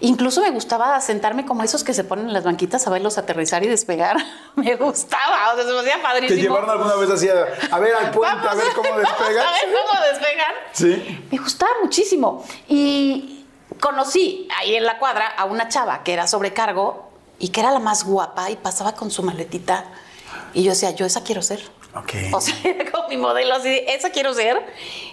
Incluso 0.00 0.40
me 0.40 0.50
gustaba 0.50 0.98
sentarme 1.00 1.44
como 1.44 1.62
esos 1.62 1.84
que 1.84 1.92
se 1.92 2.04
ponen 2.04 2.26
en 2.28 2.32
las 2.32 2.42
banquitas 2.42 2.86
a 2.86 2.90
verlos 2.90 3.18
aterrizar 3.18 3.62
y 3.62 3.68
despegar. 3.68 4.16
me 4.56 4.76
gustaba. 4.76 5.52
O 5.52 5.56
sea, 5.56 5.64
se 5.64 5.72
me 5.72 5.80
hacía 5.80 5.96
¿Te 5.96 6.02
padrísimo. 6.02 6.40
llevaron 6.40 6.70
alguna 6.70 6.94
vez 6.96 7.10
así 7.10 7.28
a, 7.28 7.44
a 7.70 7.78
ver 7.78 7.94
al 7.94 8.10
puente, 8.10 8.48
a 8.48 8.54
ver 8.54 8.66
cómo 8.74 8.96
despegas? 8.98 9.46
A 9.46 9.52
ver 9.52 9.74
cómo 9.74 10.00
despegan. 10.10 10.54
Sí. 10.72 11.26
Me 11.30 11.38
gustaba 11.38 11.72
muchísimo. 11.82 12.44
Y 12.68 13.44
conocí 13.78 14.48
ahí 14.58 14.74
en 14.76 14.84
la 14.84 14.98
cuadra 14.98 15.28
a 15.28 15.44
una 15.44 15.68
chava 15.68 16.02
que 16.02 16.12
era 16.14 16.26
sobrecargo 16.26 17.10
y 17.38 17.48
que 17.48 17.60
era 17.60 17.70
la 17.72 17.78
más 17.78 18.04
guapa 18.04 18.50
y 18.50 18.56
pasaba 18.56 18.94
con 18.94 19.10
su 19.10 19.22
maletita. 19.22 19.84
Y 20.54 20.62
yo 20.62 20.70
decía, 20.70 20.90
yo 20.92 21.04
esa 21.04 21.22
quiero 21.22 21.42
ser. 21.42 21.60
Ok. 21.94 22.12
O 22.32 22.40
sea, 22.40 22.54
era 22.64 22.90
como 22.90 23.08
mi 23.08 23.16
modelo 23.16 23.54
así, 23.54 23.82
esa 23.88 24.10
quiero 24.10 24.34
ser. 24.34 24.64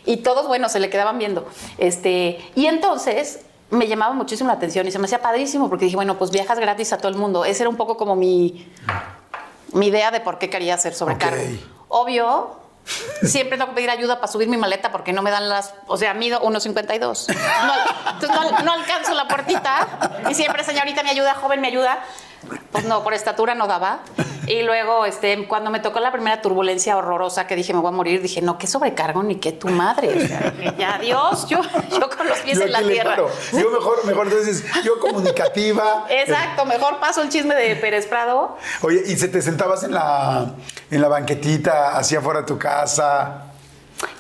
Y 0.06 0.18
todos, 0.18 0.48
bueno, 0.48 0.70
se 0.70 0.80
le 0.80 0.90
quedaban 0.90 1.18
viendo. 1.18 1.48
Este, 1.78 2.40
y 2.56 2.66
entonces 2.68 3.42
me 3.70 3.88
llamaba 3.88 4.14
muchísimo 4.14 4.48
la 4.48 4.56
atención 4.56 4.88
y 4.88 4.92
se 4.92 5.00
me 5.00 5.06
hacía 5.06 5.22
padrísimo 5.22 5.70
porque 5.70 5.86
dije, 5.86 5.96
bueno, 5.96 6.18
pues 6.18 6.32
viajas 6.32 6.60
gratis 6.60 6.92
a 6.94 6.98
todo 6.98 7.10
el 7.10 7.18
mundo. 7.18 7.46
Esa 7.46 7.64
era 7.64 7.70
un 7.70 7.78
poco 7.78 7.98
como 7.98 8.16
mi, 8.16 8.72
mi 9.74 9.88
idea 9.88 10.12
de 10.12 10.22
por 10.22 10.40
qué 10.40 10.50
quería 10.50 10.78
ser 10.78 10.94
sobrecargo. 10.94 11.42
Ok. 11.42 11.60
Obvio, 11.90 12.60
siempre 13.24 13.58
tengo 13.58 13.72
que 13.72 13.76
pedir 13.76 13.90
ayuda 13.90 14.16
para 14.16 14.32
subir 14.32 14.48
mi 14.48 14.58
maleta 14.58 14.92
porque 14.92 15.14
no 15.14 15.22
me 15.22 15.32
dan 15.32 15.50
las. 15.50 15.74
O 15.88 15.98
sea, 15.98 16.14
mido 16.14 16.42
1,52. 16.42 17.28
No, 17.28 17.74
entonces 18.14 18.30
no, 18.30 18.60
no 18.64 18.72
alcanzo 18.74 19.14
la 19.14 19.28
puertita. 19.28 20.22
Y 20.30 20.34
siempre, 20.34 20.64
señorita, 20.64 21.04
me 21.04 21.10
ayuda, 21.10 21.36
joven, 21.36 21.62
me 21.62 21.68
ayuda. 21.68 22.00
Pues 22.72 22.86
no, 22.86 23.04
por 23.04 23.14
estatura 23.14 23.56
no 23.56 23.68
daba. 23.68 24.00
Y 24.48 24.64
luego, 24.64 25.06
este, 25.06 25.48
cuando 25.48 25.70
me 25.70 25.80
tocó 25.80 26.00
la 26.00 26.12
primera 26.12 26.42
turbulencia 26.42 26.98
horrorosa 26.98 27.46
que 27.46 27.56
dije 27.56 27.74
me 27.74 27.80
voy 27.82 27.90
a 27.90 27.92
morir, 27.92 28.22
dije, 28.22 28.42
no, 28.42 28.58
qué 28.58 28.66
sobrecargo 28.66 29.22
ni 29.22 29.36
qué 29.36 29.52
tu 29.52 29.68
madre. 29.68 30.24
O 30.24 30.28
sea, 30.28 30.54
ya, 30.78 30.98
Dios, 30.98 31.48
yo, 31.48 31.60
yo 31.92 32.10
con 32.10 32.28
los 32.28 32.40
pies 32.40 32.58
Yo 32.58 32.66
en 32.66 32.72
la 32.72 32.82
tierra. 32.82 33.12
paro. 33.12 33.30
Yo 33.54 33.70
mejor, 33.70 34.06
mejor 34.06 34.28
entonces, 34.28 34.64
yo 34.84 35.00
comunicativa. 35.00 36.06
Exacto, 36.10 36.66
mejor 36.66 37.00
paso 37.00 37.22
el 37.22 37.30
chisme 37.30 37.54
de 37.54 37.76
Pérez 37.76 38.08
Prado. 38.08 38.58
Oye, 38.82 39.04
¿y 39.06 39.16
se 39.18 39.28
te 39.28 39.42
sentabas 39.42 39.84
en 39.84 39.94
la, 39.94 40.48
en 40.90 41.02
la 41.02 41.08
banquetita, 41.08 41.98
hacia 41.98 42.20
afuera 42.20 42.42
de 42.42 42.48
tu 42.48 42.58
casa? 42.58 43.46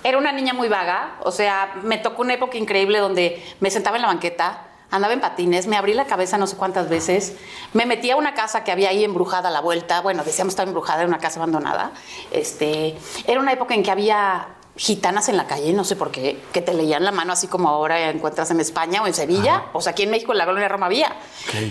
Era 0.03 0.17
una 0.17 0.31
niña 0.31 0.53
muy 0.53 0.67
vaga, 0.67 1.15
o 1.21 1.31
sea, 1.31 1.73
me 1.83 1.97
tocó 1.97 2.21
una 2.21 2.33
época 2.33 2.57
increíble 2.57 2.99
donde 2.99 3.43
me 3.61 3.71
sentaba 3.71 3.95
en 3.95 4.01
la 4.01 4.09
banqueta, 4.09 4.65
andaba 4.91 5.13
en 5.13 5.21
patines, 5.21 5.67
me 5.67 5.77
abrí 5.77 5.93
la 5.93 6.05
cabeza 6.05 6.37
no 6.37 6.47
sé 6.47 6.55
cuántas 6.55 6.89
veces, 6.89 7.35
me 7.73 7.85
metí 7.85 8.09
a 8.11 8.15
una 8.15 8.33
casa 8.33 8.63
que 8.63 8.71
había 8.71 8.89
ahí 8.89 9.03
embrujada 9.03 9.49
a 9.49 9.51
la 9.51 9.61
vuelta, 9.61 10.01
bueno, 10.01 10.23
decíamos 10.23 10.53
estaba 10.53 10.67
embrujada, 10.67 10.99
era 10.99 11.07
una 11.07 11.19
casa 11.19 11.39
abandonada, 11.39 11.91
este, 12.31 12.95
era 13.27 13.39
una 13.39 13.53
época 13.53 13.73
en 13.75 13.83
que 13.83 13.91
había 13.91 14.47
gitanas 14.79 15.27
en 15.27 15.35
la 15.35 15.45
calle, 15.45 15.73
no 15.73 15.83
sé 15.83 15.97
por 15.97 16.09
qué, 16.09 16.39
que 16.53 16.61
te 16.61 16.73
leían 16.73 17.03
la 17.03 17.11
mano 17.11 17.33
así 17.33 17.47
como 17.47 17.67
ahora 17.67 18.11
encuentras 18.11 18.49
en 18.51 18.61
España 18.61 19.03
o 19.03 19.07
en 19.07 19.13
Sevilla, 19.13 19.65
o 19.73 19.81
sea, 19.81 19.91
aquí 19.91 20.03
en 20.03 20.09
México 20.09 20.31
en 20.31 20.37
la 20.37 20.45
colonia 20.45 20.69
Roma 20.69 20.85
había. 20.85 21.13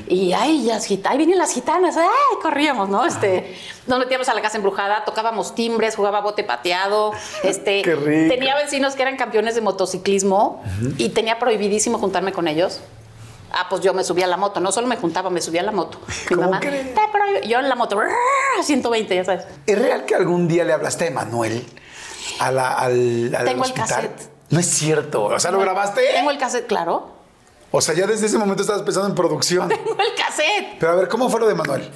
Y 0.08 0.34
ay, 0.34 0.64
las 0.64 0.84
gitanas, 0.84 1.12
ahí 1.12 1.16
vienen 1.16 1.38
las 1.38 1.54
gitanas, 1.54 1.96
ay, 1.96 2.06
corríamos, 2.42 2.90
¿no? 2.90 3.06
Este, 3.06 3.56
nos 3.86 3.98
metíamos 3.98 4.28
a 4.28 4.34
la 4.34 4.42
casa 4.42 4.58
embrujada, 4.58 5.06
tocábamos 5.06 5.54
timbres, 5.54 5.96
jugaba 5.96 6.20
bote 6.20 6.44
pateado, 6.44 7.12
este, 7.42 7.80
Qué 7.80 7.94
rico. 7.94 8.34
tenía 8.34 8.54
vecinos 8.56 8.94
que 8.94 9.00
eran 9.00 9.16
campeones 9.16 9.54
de 9.54 9.62
motociclismo 9.62 10.62
y 10.98 11.08
tenía 11.08 11.38
prohibidísimo 11.38 11.96
juntarme 11.96 12.32
con 12.32 12.46
ellos. 12.46 12.82
Ah, 13.52 13.66
pues 13.70 13.80
yo 13.82 13.94
me 13.94 14.04
subía 14.04 14.26
a 14.26 14.28
la 14.28 14.36
moto, 14.36 14.60
no 14.60 14.70
solo 14.72 14.86
me 14.86 14.96
juntaba, 14.96 15.30
me 15.30 15.40
subía 15.40 15.62
a 15.62 15.64
la 15.64 15.72
moto. 15.72 16.00
Mi 16.30 16.36
¿Cómo 16.36 16.42
mamá, 16.42 16.60
crees? 16.60 16.94
"Te 16.94 17.00
prohíbo". 17.10 17.40
yo 17.46 17.58
en 17.60 17.68
la 17.68 17.74
moto, 17.74 17.98
120, 18.62 19.14
ya 19.14 19.24
sabes. 19.24 19.44
¿Es 19.66 19.78
real 19.78 20.04
que 20.04 20.14
algún 20.14 20.48
día 20.48 20.64
le 20.64 20.72
hablaste 20.72 21.04
de 21.04 21.10
Manuel 21.10 21.64
a 22.40 22.52
la- 22.52 22.72
al, 22.74 23.34
al 23.34 23.44
Tengo 23.44 23.64
el 23.64 23.70
hospital? 23.70 23.88
cassette. 23.88 24.30
No 24.50 24.60
es 24.60 24.66
cierto. 24.66 25.24
O 25.24 25.40
sea, 25.40 25.50
¿lo 25.50 25.58
grabaste? 25.60 26.02
Tengo 26.14 26.30
el 26.30 26.38
cassette, 26.38 26.66
claro. 26.66 27.16
O 27.70 27.80
sea, 27.82 27.94
ya 27.94 28.06
desde 28.06 28.26
ese 28.26 28.38
momento 28.38 28.62
estabas 28.62 28.82
pensando 28.82 29.08
en 29.08 29.14
producción. 29.14 29.68
Tengo 29.68 29.90
el 30.00 30.14
cassette. 30.14 30.78
Pero 30.80 30.92
a 30.92 30.94
ver, 30.94 31.08
¿cómo 31.08 31.28
fue 31.28 31.40
lo 31.40 31.46
de 31.48 31.54
Manuel? 31.54 31.90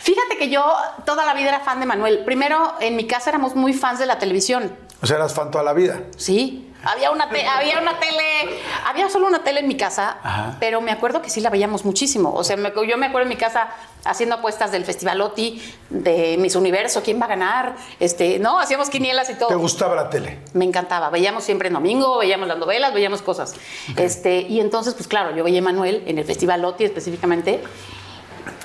Fíjate 0.00 0.38
que 0.38 0.48
yo 0.48 0.64
toda 1.04 1.26
la 1.26 1.34
vida 1.34 1.48
era 1.48 1.60
fan 1.60 1.78
de 1.80 1.86
Manuel. 1.86 2.24
Primero, 2.24 2.74
en 2.80 2.96
mi 2.96 3.06
casa 3.06 3.30
éramos 3.30 3.54
muy 3.54 3.72
fans 3.74 3.98
de 3.98 4.06
la 4.06 4.18
televisión. 4.18 4.74
O 5.02 5.06
sea, 5.06 5.16
eras 5.16 5.34
fan 5.34 5.50
toda 5.50 5.62
la 5.64 5.72
vida. 5.74 6.00
Sí. 6.16 6.69
Había 6.84 7.10
una, 7.10 7.28
te- 7.28 7.46
había 7.46 7.78
una 7.80 7.98
tele, 7.98 8.58
había 8.86 9.08
solo 9.10 9.26
una 9.26 9.42
tele 9.42 9.60
en 9.60 9.68
mi 9.68 9.76
casa, 9.76 10.16
Ajá. 10.22 10.56
pero 10.60 10.80
me 10.80 10.90
acuerdo 10.90 11.20
que 11.22 11.28
sí 11.30 11.40
la 11.40 11.50
veíamos 11.50 11.84
muchísimo. 11.84 12.32
O 12.34 12.42
sea, 12.44 12.56
me- 12.56 12.72
yo 12.88 12.96
me 12.96 13.06
acuerdo 13.06 13.24
en 13.24 13.28
mi 13.28 13.36
casa 13.36 13.68
haciendo 14.04 14.36
apuestas 14.36 14.72
del 14.72 14.84
Festival 14.84 15.20
OTI, 15.20 15.62
de 15.90 16.36
Miss 16.38 16.56
Universo, 16.56 17.02
quién 17.02 17.20
va 17.20 17.26
a 17.26 17.28
ganar, 17.28 17.76
este, 17.98 18.38
no, 18.38 18.58
hacíamos 18.58 18.88
quinielas 18.88 19.28
y 19.30 19.34
todo. 19.34 19.48
¿Te 19.48 19.54
gustaba 19.56 19.94
la 19.94 20.08
tele? 20.08 20.38
Me 20.54 20.64
encantaba. 20.64 21.10
Veíamos 21.10 21.44
siempre 21.44 21.68
en 21.68 21.74
domingo, 21.74 22.18
veíamos 22.18 22.48
las 22.48 22.56
novelas, 22.56 22.94
veíamos 22.94 23.20
cosas. 23.22 23.54
Este, 23.96 24.40
y 24.40 24.60
entonces, 24.60 24.94
pues 24.94 25.06
claro, 25.06 25.36
yo 25.36 25.44
veía 25.44 25.58
a 25.60 25.62
Manuel 25.62 26.02
en 26.06 26.18
el 26.18 26.24
Festival 26.24 26.64
OTI 26.64 26.84
específicamente. 26.84 27.60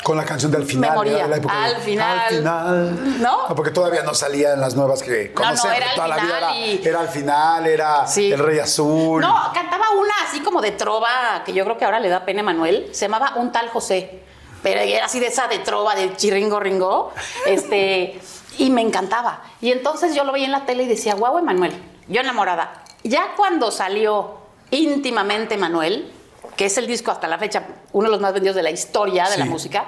Con 0.03 0.17
la 0.17 0.23
canción 0.25 0.51
de 0.51 0.57
Al 0.57 0.65
Final. 0.65 0.89
Me 0.91 0.95
moría. 0.95 1.13
era 1.15 1.23
de 1.23 1.29
la 1.29 1.37
época 1.37 1.55
de- 1.55 1.65
Al 1.75 1.81
final. 1.81 2.19
Al 2.19 2.35
final. 2.35 3.21
¿No? 3.21 3.37
porque 3.55 3.71
todavía 3.71 4.03
no 4.03 4.13
salían 4.13 4.59
las 4.61 4.75
nuevas 4.75 5.01
que 5.01 5.31
No, 5.35 5.41
no, 5.41 5.47
conocemos. 5.49 5.77
era 5.77 5.89
Al 5.89 5.95
toda 5.95 6.07
la 6.07 6.15
vida 6.17 6.25
Final 6.25 6.55
era, 6.57 6.57
y- 6.67 6.81
era 6.87 6.99
Al 6.99 7.09
Final, 7.09 7.67
era 7.67 8.07
Sí. 8.07 8.31
El 8.31 8.39
Rey 8.39 8.59
Azul. 8.59 9.21
No, 9.21 9.35
cantaba 9.53 9.91
una 9.91 10.13
así 10.27 10.41
como 10.41 10.61
de 10.61 10.71
trova, 10.71 11.41
que 11.45 11.53
yo 11.53 11.63
creo 11.63 11.77
que 11.77 11.85
ahora 11.85 11.99
le 11.99 12.09
da 12.09 12.25
pena 12.25 12.41
a 12.41 12.43
Manuel. 12.43 12.89
Se 12.91 13.05
llamaba 13.05 13.33
Un 13.35 13.51
tal 13.51 13.69
José. 13.69 14.21
Pero 14.63 14.79
era 14.79 15.05
así 15.05 15.19
de 15.19 15.27
esa 15.27 15.47
de 15.47 15.59
trova, 15.59 15.93
de 15.95 16.15
chiringo 16.15 16.59
ringo. 16.59 17.11
Este, 17.45 18.19
y 18.57 18.69
me 18.69 18.81
encantaba. 18.81 19.41
Y 19.61 19.71
entonces 19.71 20.15
yo 20.15 20.23
lo 20.23 20.31
veía 20.31 20.45
en 20.45 20.51
la 20.51 20.65
tele 20.65 20.83
y 20.83 20.87
decía, 20.87 21.13
guau, 21.15 21.41
Manuel. 21.43 21.73
Yo 22.07 22.21
enamorada. 22.21 22.83
Ya 23.03 23.33
cuando 23.35 23.69
salió 23.71 24.37
íntimamente 24.71 25.57
Manuel, 25.57 26.11
que 26.55 26.65
es 26.65 26.77
el 26.77 26.87
disco 26.87 27.11
hasta 27.11 27.27
la 27.27 27.37
fecha, 27.37 27.67
uno 27.91 28.07
de 28.07 28.11
los 28.11 28.21
más 28.21 28.33
vendidos 28.33 28.55
de 28.55 28.63
la 28.63 28.71
historia 28.71 29.29
de 29.29 29.37
la 29.37 29.45
música, 29.45 29.85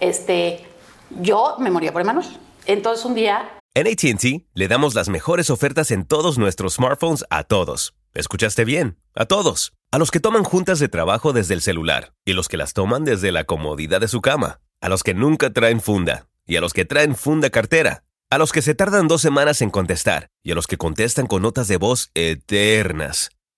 este, 0.00 0.66
yo 1.20 1.56
me 1.58 1.70
moría 1.70 1.92
por 1.92 2.04
Manuel. 2.04 2.26
Entonces 2.66 3.04
un 3.04 3.14
día 3.14 3.58
En 3.74 3.86
ATT 3.86 4.44
le 4.54 4.68
damos 4.68 4.94
las 4.94 5.08
mejores 5.08 5.50
ofertas 5.50 5.90
en 5.90 6.04
todos 6.04 6.38
nuestros 6.38 6.74
smartphones 6.74 7.24
a 7.30 7.44
todos. 7.44 7.94
¿Escuchaste 8.14 8.64
bien? 8.64 8.98
A 9.14 9.24
todos. 9.24 9.72
A 9.90 9.98
los 9.98 10.10
que 10.10 10.20
toman 10.20 10.44
juntas 10.44 10.78
de 10.78 10.88
trabajo 10.88 11.32
desde 11.32 11.54
el 11.54 11.62
celular 11.62 12.12
y 12.24 12.34
los 12.34 12.48
que 12.48 12.56
las 12.56 12.74
toman 12.74 13.04
desde 13.04 13.32
la 13.32 13.44
comodidad 13.44 14.00
de 14.00 14.08
su 14.08 14.20
cama. 14.20 14.60
A 14.80 14.88
los 14.88 15.02
que 15.02 15.14
nunca 15.14 15.50
traen 15.50 15.80
funda 15.80 16.28
y 16.46 16.56
a 16.56 16.60
los 16.60 16.72
que 16.72 16.84
traen 16.84 17.14
funda 17.14 17.50
cartera. 17.50 18.04
A 18.30 18.38
los 18.38 18.52
que 18.52 18.62
se 18.62 18.74
tardan 18.74 19.08
dos 19.08 19.22
semanas 19.22 19.62
en 19.62 19.70
contestar 19.70 20.28
y 20.42 20.52
a 20.52 20.54
los 20.54 20.66
que 20.66 20.78
contestan 20.78 21.26
con 21.26 21.42
notas 21.42 21.68
de 21.68 21.76
voz 21.76 22.10
eternas. 22.14 23.30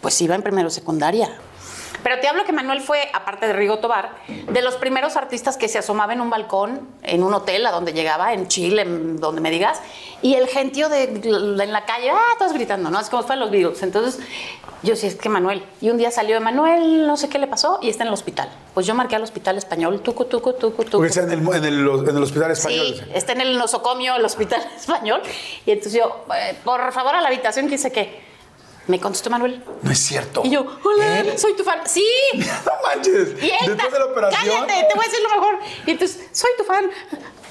Pues 0.00 0.20
iba 0.20 0.34
en 0.34 0.42
primero 0.42 0.70
secundaria. 0.70 1.28
Pero 2.02 2.20
te 2.20 2.28
hablo 2.28 2.44
que 2.44 2.52
Manuel 2.52 2.80
fue, 2.80 3.10
aparte 3.12 3.48
de 3.48 3.52
Rigo 3.52 3.78
Tobar, 3.80 4.10
de 4.28 4.62
los 4.62 4.76
primeros 4.76 5.16
artistas 5.16 5.56
que 5.56 5.66
se 5.66 5.78
asomaba 5.78 6.12
en 6.12 6.20
un 6.20 6.30
balcón, 6.30 6.88
en 7.02 7.24
un 7.24 7.34
hotel 7.34 7.66
a 7.66 7.72
donde 7.72 7.92
llegaba, 7.92 8.32
en 8.32 8.46
Chile, 8.46 8.82
en 8.82 9.18
donde 9.18 9.40
me 9.40 9.50
digas, 9.50 9.80
y 10.22 10.34
el 10.34 10.46
gentío 10.46 10.88
de, 10.88 11.08
de- 11.08 11.28
en 11.64 11.72
la 11.72 11.84
calle, 11.86 12.10
ah, 12.10 12.34
todos 12.38 12.52
gritando, 12.52 12.88
¿no? 12.88 13.00
Es 13.00 13.10
como 13.10 13.24
fueron 13.24 13.40
los 13.40 13.50
Beatles. 13.50 13.82
Entonces, 13.82 14.20
yo 14.84 14.94
sí, 14.94 15.08
es 15.08 15.16
que 15.16 15.28
Manuel. 15.28 15.64
Y 15.80 15.90
un 15.90 15.98
día 15.98 16.12
salió 16.12 16.40
Manuel, 16.40 17.04
no 17.04 17.16
sé 17.16 17.28
qué 17.28 17.40
le 17.40 17.48
pasó, 17.48 17.80
y 17.82 17.90
está 17.90 18.04
en 18.04 18.08
el 18.08 18.14
hospital. 18.14 18.48
Pues 18.74 18.86
yo 18.86 18.94
marqué 18.94 19.16
al 19.16 19.24
hospital 19.24 19.58
español, 19.58 20.00
tucu, 20.00 20.24
tucu, 20.26 20.52
tucu, 20.52 20.84
tucu. 20.84 20.98
Porque 20.98 21.08
está 21.08 21.22
en 21.24 21.32
el, 21.32 21.40
en 21.40 21.64
el- 21.64 22.08
en 22.08 22.16
el 22.16 22.22
hospital 22.22 22.52
español. 22.52 22.94
Sí, 22.96 23.02
está 23.12 23.32
en 23.32 23.40
el 23.40 23.58
nosocomio, 23.58 24.14
el 24.14 24.24
hospital 24.24 24.62
español. 24.78 25.20
Y 25.66 25.72
entonces 25.72 25.94
yo, 26.00 26.24
eh, 26.32 26.56
por 26.64 26.92
favor, 26.92 27.16
a 27.16 27.20
la 27.20 27.26
habitación, 27.26 27.66
quién 27.66 27.80
sé 27.80 27.90
qué. 27.90 28.27
Me 28.88 28.98
contestó 28.98 29.28
Manuel. 29.30 29.62
No 29.82 29.90
es 29.90 29.98
cierto. 29.98 30.42
Y 30.44 30.50
yo, 30.50 30.66
hola, 30.82 31.20
¿Eh? 31.20 31.38
soy 31.38 31.54
tu 31.54 31.62
fan. 31.62 31.80
Sí. 31.86 32.04
No 32.38 32.72
manches. 32.82 33.42
Y 33.42 33.50
él 33.50 33.76
Después 33.76 33.92
de 33.92 33.98
la 33.98 34.04
operación. 34.06 34.42
Cállate, 34.66 34.86
te 34.88 34.94
voy 34.94 35.04
a 35.04 35.08
decir 35.08 35.22
lo 35.22 35.28
mejor. 35.28 35.58
Y 35.86 35.90
entonces, 35.90 36.26
soy 36.32 36.50
tu 36.56 36.64
fan. 36.64 36.90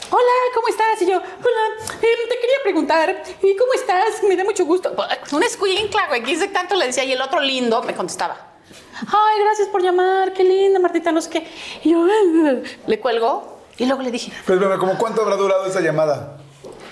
Hola, 0.09 0.31
¿cómo 0.55 0.67
estás? 0.69 1.01
Y 1.01 1.05
yo, 1.05 1.17
hola, 1.17 1.85
em, 1.93 2.29
te 2.29 2.39
quería 2.39 2.57
preguntar, 2.63 3.23
¿y 3.43 3.55
cómo 3.55 3.73
estás? 3.73 4.23
Me 4.27 4.35
da 4.35 4.43
mucho 4.45 4.65
gusto. 4.65 4.95
Un 5.31 5.43
escuincla, 5.43 6.07
güey, 6.07 6.23
quise 6.23 6.47
tanto 6.47 6.75
le 6.75 6.87
decía, 6.87 7.03
y 7.03 7.11
el 7.11 7.21
otro 7.21 7.39
lindo 7.41 7.83
me 7.83 7.93
contestaba. 7.93 8.53
Ay, 9.01 9.41
gracias 9.43 9.67
por 9.67 9.83
llamar, 9.83 10.31
qué 10.33 10.43
linda, 10.45 10.79
Martita, 10.79 11.11
no 11.11 11.21
sé 11.21 11.29
qué. 11.29 11.47
Y 11.83 11.91
yo, 11.91 12.05
"Ah", 12.05 12.55
le 12.87 12.99
cuelgo, 12.99 13.59
y 13.77 13.85
luego 13.85 14.01
le 14.01 14.09
dije, 14.11 14.31
Pues, 14.45 14.57
pero, 14.57 14.79
¿cómo 14.79 14.97
cuánto 14.97 15.21
habrá 15.21 15.35
durado 15.35 15.65
esa 15.65 15.81
llamada? 15.81 16.37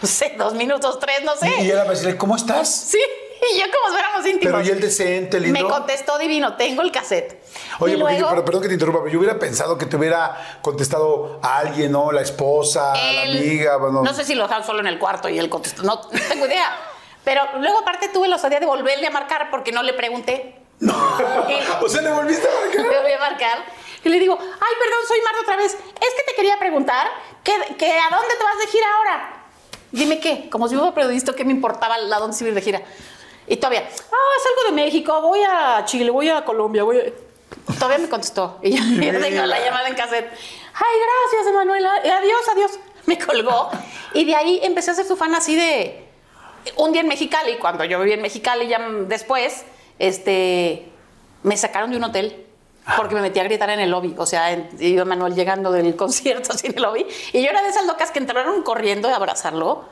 no 0.01 0.08
sé, 0.08 0.36
dos 0.38 0.53
minutos, 0.53 0.99
tres, 0.99 1.23
no 1.23 1.36
sé. 1.38 1.49
Y, 1.62 1.67
y 1.67 1.71
él 1.71 1.77
va 1.77 1.84
a 1.84 1.89
decirle, 1.89 2.17
¿cómo 2.17 2.36
estás? 2.36 2.69
Sí, 2.69 2.99
y 3.54 3.60
yo 3.60 3.65
como 3.65 3.88
si 3.88 3.91
fuéramos 3.93 4.26
íntimos. 4.26 4.54
Pero 4.54 4.62
y 4.62 4.69
él 4.71 4.80
decente, 4.82 5.39
lindo. 5.39 5.60
Me 5.62 5.67
contestó 5.69 6.17
divino, 6.17 6.56
tengo 6.56 6.82
el 6.82 6.91
cassette. 6.91 7.41
Oye, 7.80 7.98
porque 7.98 8.15
yo- 8.15 8.19
luego, 8.21 8.30
pero, 8.30 8.45
perdón 8.45 8.62
que 8.63 8.67
te 8.69 8.74
interrumpa, 8.76 9.00
pero 9.02 9.12
yo 9.13 9.19
hubiera 9.19 9.38
pensado 9.39 9.78
que 9.78 9.86
te 9.86 9.95
hubiera 9.95 10.60
contestado 10.62 11.39
a 11.43 11.58
alguien, 11.58 11.91
¿no? 11.91 12.12
La 12.12 12.21
esposa, 12.21 12.93
la 12.95 13.21
amiga, 13.24 13.78
bueno. 13.78 14.02
No 14.04 14.13
sé 14.13 14.24
si 14.26 14.36
lo 14.36 14.43
dejaron 14.43 14.65
solo 14.65 14.80
en 14.80 14.88
el 14.88 15.00
cuarto 15.00 15.30
y 15.30 15.38
él 15.39 15.50
contestó, 15.50 15.84
no, 15.84 15.95
no 16.12 16.19
tengo 16.30 16.45
idea. 16.45 16.76
Pero 17.24 17.41
luego 17.60 17.80
aparte 17.80 18.10
tuve 18.10 18.28
la 18.28 18.36
osadía 18.36 18.60
de 18.60 18.65
volverle 18.67 19.08
a 19.08 19.12
marcar 19.12 19.50
porque 19.50 19.71
no 19.71 19.82
le 19.84 19.93
pregunté. 19.93 20.56
o 21.82 21.89
sea, 21.89 22.02
le 22.02 22.12
volviste 22.12 22.48
a 22.48 22.52
Le 22.69 22.78
marcar. 22.84 23.02
volví 23.02 23.13
a 23.13 23.19
marcar 23.19 23.58
y 24.04 24.10
le 24.10 24.19
digo, 24.19 24.38
ay, 24.39 24.74
perdón, 24.80 25.00
soy 25.08 25.19
Marta 25.21 25.39
otra 25.41 25.56
vez. 25.58 25.74
Es 25.74 26.13
que 26.15 26.24
te 26.28 26.36
quería 26.36 26.60
preguntar 26.60 27.08
que, 27.43 27.54
que 27.76 27.91
a 27.91 28.15
dónde 28.15 28.36
te 28.38 28.43
vas 28.43 28.58
de 28.60 28.67
gira 28.67 28.86
ahora. 28.98 29.32
Dime 29.91 30.19
qué, 30.19 30.50
como 30.50 30.67
si 30.67 30.76
fuera 30.76 30.93
periodista, 30.93 31.34
¿qué 31.34 31.45
me 31.45 31.52
importaba 31.54 31.95
a 31.95 32.19
dónde 32.19 32.36
se 32.38 32.43
iba 32.45 32.54
de 32.54 32.62
gira? 32.62 32.82
Y 33.47 33.58
todavía, 33.58 33.88
ah, 33.88 34.36
salgo 34.43 34.75
de 34.75 34.84
México, 34.84 35.21
voy 35.21 35.39
a 35.47 35.84
Chile, 35.86 36.10
voy 36.10 36.29
a 36.29 36.43
Colombia, 36.43 36.84
voy 36.84 36.99
a... 36.99 37.03
Todavía 37.75 37.99
me 37.99 38.10
contestó. 38.10 38.60
Y 38.63 38.71
ya 38.71 38.79
ya 38.79 39.19
tengo 39.21 39.45
la 39.45 39.60
llamada 39.60 39.88
en 39.88 39.95
cassette. 39.95 40.31
Ay, 40.73 40.99
gracias, 40.99 41.53
Emanuela. 41.53 41.95
Adiós, 41.95 42.49
adiós. 42.51 42.79
Me 43.05 43.19
colgó. 43.19 43.69
Y 44.13 44.25
de 44.25 44.36
ahí 44.36 44.60
empecé 44.63 44.91
a 44.91 44.93
ser 44.95 45.05
su 45.05 45.15
fan 45.15 45.34
así 45.36 45.55
de... 45.55 46.03
Un 46.77 46.91
día 46.91 47.01
en 47.01 47.08
Mexicali, 47.08 47.58
cuando 47.58 47.84
yo 47.86 47.99
viví 47.99 48.13
en 48.13 48.23
Mexicali, 48.23 48.67
ya 48.67 48.79
después, 49.08 49.63
este, 49.99 50.89
me 51.43 51.55
sacaron 51.58 51.91
de 51.91 51.97
un 51.97 52.03
hotel 52.03 52.43
porque 52.98 53.15
me 53.15 53.21
metí 53.21 53.39
a 53.39 53.43
gritar 53.43 53.69
en 53.71 53.80
el 53.80 53.89
lobby. 53.89 54.13
O 54.17 54.26
sea, 54.26 54.52
en- 54.52 54.69
iba 54.80 55.06
Manuel 55.06 55.34
llegando 55.36 55.71
del 55.71 55.95
concierto 55.95 56.52
así 56.54 56.67
en 56.67 56.76
el 56.78 56.84
lobby. 56.84 57.06
Y 57.34 57.41
yo 57.43 57.50
era 57.50 57.62
de 57.62 57.69
esas 57.69 57.86
locas 57.86 58.12
que 58.12 58.19
entraron 58.19 58.62
corriendo 58.63 59.10
a 59.10 59.15
abrazarlo. 59.15 59.86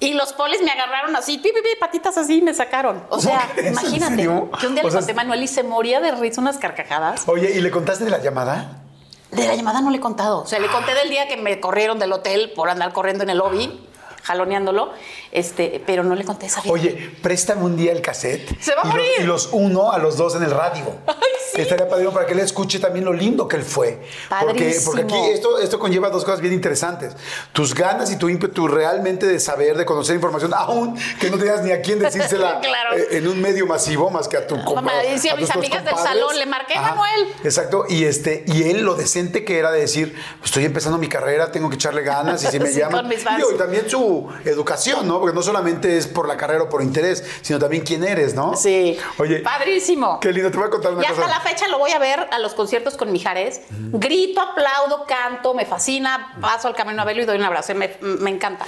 Y 0.00 0.14
los 0.14 0.32
polis 0.34 0.62
me 0.62 0.70
agarraron 0.70 1.14
así, 1.16 1.38
pi, 1.38 1.50
pi, 1.50 1.60
pi, 1.60 1.68
patitas 1.80 2.16
así, 2.16 2.38
y 2.38 2.42
me 2.42 2.54
sacaron. 2.54 3.04
O 3.10 3.18
sea, 3.20 3.48
imagínate 3.68 4.22
que 4.22 4.28
un 4.66 4.74
día 4.74 4.82
O 4.84 4.88
le 4.88 4.92
conté 4.94 5.12
a 5.12 5.14
Manuel 5.14 5.42
y 5.42 5.48
se 5.48 5.62
moría 5.62 6.00
de 6.00 6.12
risa 6.12 6.40
unas 6.40 6.58
carcajadas. 6.58 7.24
Oye, 7.28 7.50
¿y 7.56 7.60
le 7.60 7.70
contaste 7.70 8.04
de 8.04 8.10
la 8.10 8.18
llamada? 8.18 8.82
De 9.30 9.46
la 9.46 9.54
llamada 9.54 9.80
no 9.80 9.90
le 9.90 9.98
he 9.98 10.00
contado. 10.00 10.40
O 10.42 10.46
sea, 10.46 10.58
le 10.58 10.68
conté 10.68 10.94
del 10.94 11.10
día 11.10 11.28
que 11.28 11.36
me 11.36 11.60
corrieron 11.60 11.98
del 11.98 12.12
hotel 12.12 12.52
por 12.54 12.70
andar 12.70 12.92
corriendo 12.92 13.24
en 13.24 13.30
el 13.30 13.38
lobby, 13.38 13.84
jaloneándolo, 14.22 14.92
este, 15.32 15.82
pero 15.86 16.02
no 16.04 16.14
le 16.14 16.24
conté 16.24 16.46
esa 16.46 16.60
vida. 16.60 16.72
Oye, 16.72 17.12
préstame 17.22 17.62
un 17.64 17.76
día 17.76 17.92
el 17.92 18.00
cassette. 18.02 18.58
Se 18.60 18.74
va 18.74 18.82
a 18.82 18.84
y 18.84 18.88
los- 18.88 18.92
morir. 18.94 19.10
y 19.20 19.22
los 19.24 19.48
uno 19.52 19.92
a 19.92 19.98
los 19.98 20.16
dos 20.16 20.34
en 20.36 20.42
el 20.42 20.50
radio. 20.50 20.84
Ay, 21.06 21.14
sí. 21.54 21.60
Estaría 21.62 21.88
padrino 21.88 22.12
para 22.12 22.26
que 22.26 22.32
él 22.32 22.40
escuche 22.40 22.78
también 22.78 23.04
lo 23.04 23.12
lindo 23.12 23.46
que 23.48 23.56
él 23.56 23.62
fue. 23.62 24.00
Porque, 24.28 24.78
porque 24.84 25.02
aquí 25.02 25.08
Padrísimo. 25.10 25.34
esto, 25.34 25.58
esto 25.58 25.78
conlleva 25.78 26.10
dos 26.10 26.24
cosas 26.24 26.40
bien 26.40 26.52
interesantes. 26.54 27.14
Tus 27.52 27.74
ganas 27.74 28.10
y 28.10 28.16
tu 28.16 28.28
ímpetu 28.28 28.68
realmente 28.68 29.26
de 29.26 29.38
saber, 29.40 29.76
de 29.76 29.84
conocer 29.84 30.14
información, 30.14 30.52
aún 30.54 30.96
que 31.20 31.30
no 31.30 31.38
tenías 31.38 31.62
ni 31.62 31.72
a 31.72 31.80
quién 31.82 31.98
decírsela 31.98 32.60
Claro. 32.62 32.96
eh, 32.96 33.08
en 33.18 33.28
un 33.28 33.40
medio 33.40 33.66
masivo 33.66 34.10
más 34.10 34.28
que 34.28 34.36
a 34.36 34.46
tu 34.46 34.56
compa- 34.56 34.76
Mamá, 34.76 34.92
decía 35.02 35.32
a 35.32 35.36
mis 35.36 35.50
amigas 35.50 35.84
del 35.84 35.96
salón, 35.96 36.38
le 36.38 36.46
marqué, 36.46 36.74
Manuel. 36.76 37.28
Exacto. 37.44 37.84
Y 37.88 38.04
este, 38.04 38.44
y 38.46 38.64
él 38.70 38.82
lo 38.82 38.94
decente 38.94 39.44
que 39.44 39.58
era 39.58 39.70
de 39.70 39.80
decir, 39.80 40.14
pues, 40.38 40.46
estoy 40.50 40.64
empezando 40.64 40.98
mi 40.98 41.08
carrera, 41.08 41.50
tengo 41.50 41.68
que 41.68 41.74
echarle 41.76 42.02
ganas 42.02 42.42
y 42.44 42.46
si 42.46 42.58
me 42.60 42.68
Sí, 42.72 42.78
llaman. 42.80 43.10
y 43.10 43.56
también 43.58 43.88
su 43.88 44.28
educación, 44.44 45.08
¿no? 45.08 45.17
Porque 45.20 45.34
no 45.34 45.42
solamente 45.42 45.96
es 45.96 46.06
por 46.06 46.26
la 46.28 46.36
carrera 46.36 46.64
o 46.64 46.68
por 46.68 46.82
interés, 46.82 47.24
sino 47.42 47.58
también 47.58 47.82
quién 47.84 48.04
eres, 48.04 48.34
¿no? 48.34 48.56
Sí. 48.56 48.96
Oye. 49.18 49.40
Padrísimo. 49.40 50.20
Qué 50.20 50.32
lindo, 50.32 50.50
te 50.50 50.56
voy 50.58 50.66
a 50.66 50.70
contar 50.70 50.92
una 50.92 51.02
Y 51.04 51.06
cosa. 51.08 51.22
hasta 51.24 51.34
la 51.38 51.40
fecha 51.40 51.68
lo 51.68 51.78
voy 51.78 51.90
a 51.92 51.98
ver 51.98 52.28
a 52.30 52.38
los 52.38 52.54
conciertos 52.54 52.96
con 52.96 53.12
Mijares. 53.12 53.60
Grito, 53.70 54.40
aplaudo, 54.40 55.04
canto, 55.06 55.54
me 55.54 55.66
fascina, 55.66 56.36
paso 56.40 56.68
al 56.68 56.74
camino 56.74 57.02
a 57.02 57.04
verlo 57.04 57.22
y 57.22 57.26
doy 57.26 57.38
un 57.38 57.44
abrazo. 57.44 57.74
Me, 57.74 57.90
me 58.00 58.30
encanta. 58.30 58.64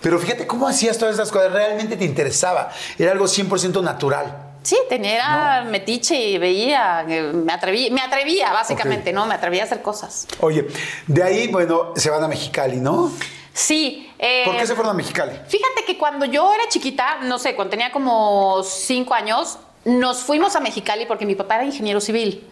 Pero 0.00 0.18
fíjate 0.18 0.46
cómo 0.46 0.66
hacías 0.66 0.96
todas 0.96 1.14
esas 1.14 1.30
cosas, 1.30 1.52
realmente 1.52 1.96
te 1.96 2.04
interesaba. 2.04 2.70
Era 2.98 3.12
algo 3.12 3.26
100% 3.26 3.82
natural. 3.82 4.46
Sí, 4.62 4.76
tenía 4.88 5.64
metiche 5.68 6.14
y 6.20 6.36
veía, 6.38 7.04
eh, 7.08 7.22
me 7.32 7.52
atrevía, 7.52 7.90
me 7.92 8.00
atrevía 8.02 8.52
básicamente. 8.52 9.12
¿no? 9.12 9.26
Me 9.26 9.34
atrevía 9.34 9.62
a 9.62 9.64
hacer 9.66 9.82
cosas. 9.82 10.26
Oye, 10.40 10.66
de 11.06 11.22
ahí, 11.22 11.48
bueno, 11.48 11.92
se 11.96 12.10
van 12.10 12.22
a 12.24 12.28
Mexicali, 12.28 12.76
¿no? 12.76 13.10
Sí. 13.52 14.09
Eh, 14.22 14.42
¿Por 14.44 14.54
qué 14.54 14.66
se 14.66 14.74
fueron 14.74 14.90
a 14.90 14.94
Mexicali? 14.94 15.32
Fíjate 15.48 15.84
que 15.86 15.96
cuando 15.96 16.26
yo 16.26 16.52
era 16.52 16.68
chiquita, 16.68 17.20
no 17.22 17.38
sé, 17.38 17.54
cuando 17.54 17.70
tenía 17.70 17.90
como 17.90 18.62
cinco 18.62 19.14
años, 19.14 19.58
nos 19.86 20.18
fuimos 20.18 20.54
a 20.56 20.60
Mexicali 20.60 21.06
porque 21.06 21.24
mi 21.24 21.34
papá 21.34 21.54
era 21.54 21.64
ingeniero 21.64 22.02
civil. 22.02 22.46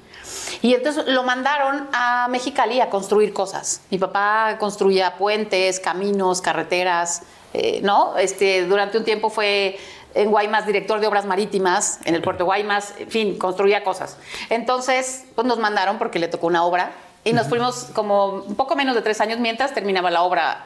Y 0.62 0.74
entonces 0.74 1.04
lo 1.06 1.24
mandaron 1.24 1.86
a 1.92 2.26
Mexicali 2.30 2.80
a 2.80 2.88
construir 2.88 3.34
cosas. 3.34 3.82
Mi 3.90 3.98
papá 3.98 4.56
construía 4.58 5.16
puentes, 5.16 5.78
caminos, 5.78 6.40
carreteras, 6.40 7.22
eh, 7.52 7.80
¿no? 7.82 8.16
Este, 8.16 8.64
durante 8.64 8.96
un 8.96 9.04
tiempo 9.04 9.28
fue 9.28 9.78
en 10.14 10.30
Guaymas 10.30 10.64
director 10.64 11.00
de 11.00 11.06
obras 11.06 11.26
marítimas, 11.26 12.00
en 12.06 12.14
el 12.14 12.22
puerto 12.22 12.44
de 12.44 12.46
Guaymas, 12.46 12.94
en 12.98 13.10
fin, 13.10 13.38
construía 13.38 13.84
cosas. 13.84 14.16
Entonces, 14.48 15.26
pues 15.34 15.46
nos 15.46 15.58
mandaron 15.58 15.98
porque 15.98 16.18
le 16.18 16.28
tocó 16.28 16.46
una 16.46 16.64
obra 16.64 16.92
y 17.24 17.34
nos 17.34 17.46
fuimos 17.46 17.88
como 17.92 18.28
un 18.28 18.54
poco 18.54 18.74
menos 18.74 18.94
de 18.94 19.02
tres 19.02 19.20
años 19.20 19.38
mientras 19.38 19.74
terminaba 19.74 20.10
la 20.10 20.22
obra 20.22 20.64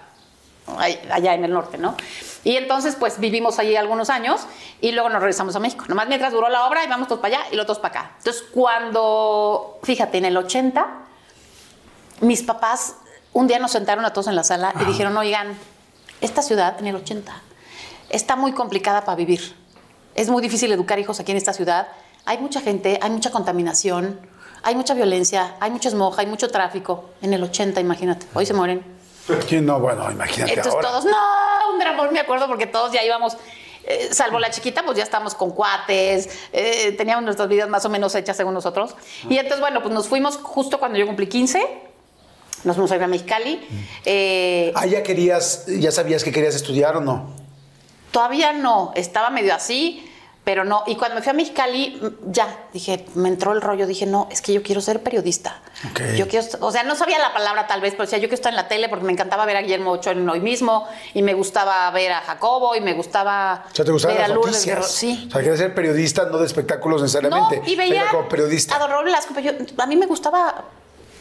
allá 0.67 1.35
en 1.35 1.45
el 1.45 1.53
norte, 1.53 1.79
¿no? 1.79 1.97
Y 2.45 2.57
entonces, 2.57 2.97
pues 2.97 3.19
vivimos 3.19 3.59
allí 3.59 3.77
algunos 3.77 4.11
años 4.11 4.43
y 4.81 4.93
luego 4.93 5.09
nos 5.09 5.21
regresamos 5.21 5.55
a 5.55 5.61
México. 5.61 5.85
Nomás 5.89 6.09
mientras 6.09 6.33
duró 6.33 6.49
la 6.49 6.67
obra, 6.67 6.85
íbamos 6.85 7.09
todos 7.09 7.21
para 7.21 7.37
allá 7.37 7.47
y 7.53 7.57
los 7.57 7.65
otros 7.65 7.79
para 7.79 8.01
acá. 8.01 8.11
Entonces, 8.19 8.43
cuando, 8.53 9.79
fíjate, 9.83 10.19
en 10.19 10.25
el 10.25 10.37
80, 10.37 10.87
mis 12.21 12.43
papás 12.43 12.97
un 13.33 13.47
día 13.47 13.59
nos 13.59 13.73
sentaron 13.73 14.05
a 14.05 14.13
todos 14.13 14.27
en 14.27 14.37
la 14.37 14.45
sala 14.45 14.75
y 14.81 14.85
dijeron, 14.85 15.17
oigan, 15.17 15.57
esta 16.21 16.43
ciudad 16.43 16.79
en 16.79 16.87
el 16.87 16.97
80 16.97 17.33
está 18.11 18.37
muy 18.37 18.53
complicada 18.53 19.05
para 19.05 19.17
vivir. 19.17 19.57
Es 20.15 20.29
muy 20.29 20.43
difícil 20.43 20.71
educar 20.73 20.99
hijos 20.99 21.19
aquí 21.19 21.31
en 21.33 21.39
esta 21.39 21.53
ciudad. 21.53 21.89
Hay 22.27 22.39
mucha 22.39 22.61
gente, 22.61 22.99
hay 23.01 23.11
mucha 23.11 23.31
contaminación, 23.31 24.21
hay 24.63 24.77
mucha 24.77 24.95
violencia, 24.95 25.57
hay 25.61 25.71
mucho 25.71 25.91
smog, 25.91 26.19
hay 26.19 26.27
mucho 26.27 26.51
tráfico. 26.51 27.11
En 27.23 27.33
el 27.33 27.43
80, 27.43 27.81
imagínate, 27.81 28.27
hoy 28.35 28.45
se 28.45 28.53
mueren. 28.53 29.02
¿Quién 29.49 29.67
no? 29.67 29.79
Bueno, 29.79 30.11
imagínate 30.11 30.53
Entonces 30.55 30.75
ahora. 30.75 30.89
todos, 30.89 31.05
no, 31.05 31.73
un 31.73 31.79
dramón, 31.79 32.13
me 32.13 32.21
acuerdo, 32.21 32.47
porque 32.49 32.67
todos 32.67 32.93
ya 32.93 33.03
íbamos, 33.05 33.37
eh, 33.85 34.09
salvo 34.13 34.39
la 34.39 34.51
chiquita, 34.51 34.83
pues 34.85 34.97
ya 34.99 35.05
estábamos 35.05 35.35
con 35.35 35.51
cuates, 35.51 36.29
eh, 36.53 36.93
teníamos 36.93 37.25
nuestras 37.25 37.49
vidas 37.49 37.69
más 37.69 37.85
o 37.85 37.89
menos 37.89 38.15
hechas 38.15 38.37
según 38.37 38.55
nosotros. 38.55 38.95
Y 39.29 39.37
entonces, 39.39 39.61
bueno, 39.61 39.81
pues 39.83 39.95
nos 39.95 40.09
fuimos 40.09 40.39
justo 40.39 40.79
cuando 40.79 40.99
yo 40.99 41.07
cumplí 41.07 41.29
15, 41.29 41.63
nos 42.65 42.77
fuimos 42.77 42.91
a 42.93 42.97
ir 42.97 43.03
a 43.03 43.07
Mexicali. 43.07 43.61
Eh, 44.05 44.73
Ah, 44.75 44.87
ya 44.87 45.03
querías, 45.03 45.67
ya 45.67 45.91
sabías 45.93 46.25
que 46.25 46.33
querías 46.33 46.55
estudiar 46.55 46.97
o 46.97 47.01
no. 47.01 47.31
Todavía 48.11 48.53
no, 48.53 48.93
estaba 48.95 49.31
medio 49.31 49.55
así, 49.55 50.09
pero 50.45 50.65
no. 50.65 50.83
Y 50.87 50.97
cuando 50.97 51.15
me 51.17 51.23
fui 51.23 51.31
a 51.31 51.35
Mexicali, 51.35 52.01
mm, 52.03 52.33
ya, 52.33 52.67
dije, 52.73 53.07
me 53.15 53.29
entró 53.29 53.53
el 53.53 53.61
rollo, 53.61 53.87
dije, 53.87 54.07
no, 54.07 54.29
es 54.31 54.43
que 54.43 54.53
yo 54.53 54.63
quiero 54.63 54.81
ser 54.81 55.03
periodista. 55.03 55.61
Ok. 55.91 56.01
Yo 56.17 56.27
quiero, 56.27 56.47
o 56.61 56.73
sea, 56.73 56.83
no 56.83 56.97
sabía 56.97 57.19
la 57.19 57.33
palabra 57.33 57.67
tal 57.67 57.81
vez, 57.81 57.93
pero 57.93 58.05
decía, 58.05 58.19
yo 58.19 58.23
quiero 58.25 58.35
estar 58.35 58.51
en 58.53 58.57
la 58.57 58.67
tele 58.69 58.89
porque 58.89 59.05
me 59.05 59.13
encantaba 59.13 59.45
ver 59.47 59.57
a 59.57 59.63
Guillermo 59.63 59.93
Ochoa 59.93 60.13
en 60.15 60.29
hoy 60.29 60.41
mismo, 60.41 60.87
y 61.15 61.23
me 61.23 61.35
gustaba 61.35 61.91
ver 61.93 62.13
a 62.13 62.21
Jacobo, 62.23 62.75
y 62.75 62.81
me 62.81 62.93
gustaba 62.95 63.65
O 63.71 63.75
sea, 63.75 63.85
te 63.85 63.93
gustaban 63.93 64.17
ver 64.17 64.23
las 64.23 64.31
a 64.31 64.35
Lourdes 64.35 64.53
noticias. 64.55 64.77
Guerrero. 64.77 64.89
Sí. 64.93 65.25
O 65.29 65.31
sea, 65.33 65.41
querías 65.41 65.59
ser 65.59 65.75
periodista, 65.75 66.25
no 66.27 66.39
de 66.39 66.47
espectáculos 66.47 67.03
necesariamente. 67.03 67.59
No, 67.59 67.69
y 67.69 67.77
veía 67.77 68.03
Era 68.03 68.11
como 68.11 68.29
periodista. 68.29 68.77
a 68.77 68.79
Don 68.81 68.91
pero 69.35 69.41
yo- 69.41 69.53
a 69.79 69.87
mí 69.87 69.97
me 69.97 70.07
gustaba 70.07 70.65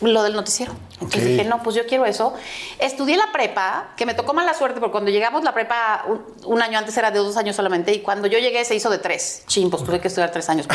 lo 0.01 0.23
del 0.23 0.33
noticiero. 0.33 0.73
Entonces 0.93 1.25
dije, 1.25 1.43
no, 1.45 1.61
pues 1.63 1.75
yo 1.75 1.85
quiero 1.85 2.05
eso. 2.05 2.33
Estudié 2.79 3.17
la 3.17 3.31
prepa, 3.31 3.89
que 3.95 4.05
me 4.05 4.13
tocó 4.13 4.33
mala 4.33 4.53
suerte, 4.53 4.79
porque 4.79 4.91
cuando 4.91 5.11
llegamos 5.11 5.43
la 5.43 5.53
prepa, 5.53 6.05
un, 6.07 6.25
un 6.45 6.61
año 6.61 6.77
antes 6.79 6.95
era 6.97 7.11
de 7.11 7.19
dos 7.19 7.37
años 7.37 7.55
solamente, 7.55 7.93
y 7.93 8.01
cuando 8.01 8.27
yo 8.27 8.39
llegué 8.39 8.65
se 8.65 8.75
hizo 8.75 8.89
de 8.89 8.97
tres. 8.97 9.43
Chin, 9.47 9.69
pues 9.69 9.83
tuve 9.83 9.99
que 9.99 10.07
estudiar 10.07 10.31
tres 10.31 10.49
años. 10.49 10.67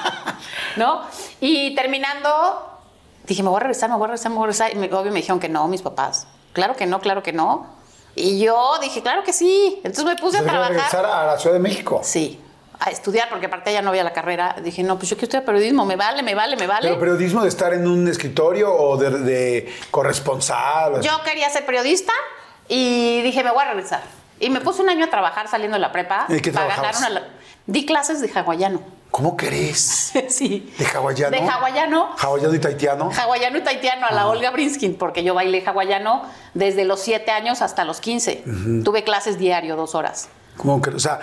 ¿No? 0.76 1.02
Y 1.40 1.74
terminando, 1.74 2.80
dije, 3.26 3.42
me 3.42 3.48
voy 3.48 3.58
a 3.58 3.60
regresar, 3.60 3.90
me 3.90 3.96
voy 3.96 4.04
a 4.04 4.08
regresar, 4.08 4.30
me 4.30 4.36
voy 4.38 4.44
a 4.44 4.46
regresar. 4.48 4.72
Y 4.72 4.76
me, 4.76 4.86
obvio 4.92 5.12
me 5.12 5.20
dijeron 5.20 5.40
que 5.40 5.48
no, 5.48 5.68
mis 5.68 5.82
papás. 5.82 6.26
Claro 6.52 6.76
que 6.76 6.86
no, 6.86 7.00
claro 7.00 7.22
que 7.22 7.32
no. 7.32 7.66
Y 8.16 8.38
yo 8.40 8.78
dije, 8.80 9.02
claro 9.02 9.24
que 9.24 9.32
sí. 9.32 9.80
Entonces 9.84 10.04
me 10.04 10.16
puse 10.16 10.38
a 10.38 10.42
trabajar. 10.42 10.72
regresar 10.72 11.04
a 11.04 11.26
la 11.26 11.38
Ciudad 11.38 11.54
de 11.54 11.60
México. 11.60 12.00
Sí, 12.04 12.40
a 12.86 12.90
estudiar, 12.90 13.28
porque 13.30 13.46
aparte 13.46 13.72
ya 13.72 13.80
no 13.82 13.90
había 13.90 14.04
la 14.04 14.12
carrera. 14.12 14.56
Dije, 14.62 14.82
no, 14.82 14.96
pues 14.98 15.08
yo 15.10 15.16
quiero 15.16 15.24
estudiar 15.26 15.44
periodismo, 15.44 15.86
me 15.86 15.96
vale, 15.96 16.22
me 16.22 16.34
vale, 16.34 16.56
me 16.56 16.66
vale. 16.66 16.88
Pero 16.88 17.00
periodismo 17.00 17.42
de 17.42 17.48
estar 17.48 17.72
en 17.72 17.86
un 17.86 18.06
escritorio 18.08 18.72
o 18.74 18.96
de, 18.96 19.10
de 19.10 19.72
corresponsal. 19.90 21.00
Yo 21.00 21.12
quería 21.24 21.48
ser 21.50 21.64
periodista 21.66 22.12
y 22.68 23.22
dije, 23.22 23.42
me 23.42 23.50
voy 23.50 23.62
a 23.62 23.68
regresar. 23.72 24.02
Y 24.40 24.50
me 24.50 24.60
puse 24.60 24.82
un 24.82 24.88
año 24.90 25.04
a 25.06 25.10
trabajar 25.10 25.48
saliendo 25.48 25.76
de 25.76 25.80
la 25.80 25.92
prepa. 25.92 26.26
¿Y 26.28 26.40
qué 26.40 26.52
para 26.52 26.76
ganar. 26.76 27.28
Di 27.66 27.86
clases 27.86 28.20
de 28.20 28.30
hawaiano. 28.38 28.82
¿Cómo 29.10 29.36
crees? 29.36 30.12
sí. 30.28 30.74
¿De 30.76 30.84
hawaiano? 30.86 31.30
De 31.36 31.42
hawaiano. 31.48 32.16
Hawaiano 32.18 32.54
y 32.54 32.58
taitiano. 32.58 33.10
Hawaiano 33.16 33.58
y 33.58 33.62
taitiano 33.62 34.06
a 34.06 34.08
Ah. 34.10 34.14
la 34.14 34.26
Olga 34.26 34.50
Brinskin, 34.50 34.96
porque 34.96 35.22
yo 35.22 35.34
bailé 35.34 35.62
hawaiano 35.64 36.24
desde 36.52 36.84
los 36.84 37.00
7 37.00 37.30
años 37.30 37.62
hasta 37.62 37.84
los 37.84 38.00
15. 38.00 38.42
Tuve 38.84 39.04
clases 39.04 39.38
diario, 39.38 39.76
dos 39.76 39.94
horas. 39.94 40.28
¿Cómo 40.56 40.82
que- 40.82 40.90
o 40.90 40.98
sea, 40.98 41.20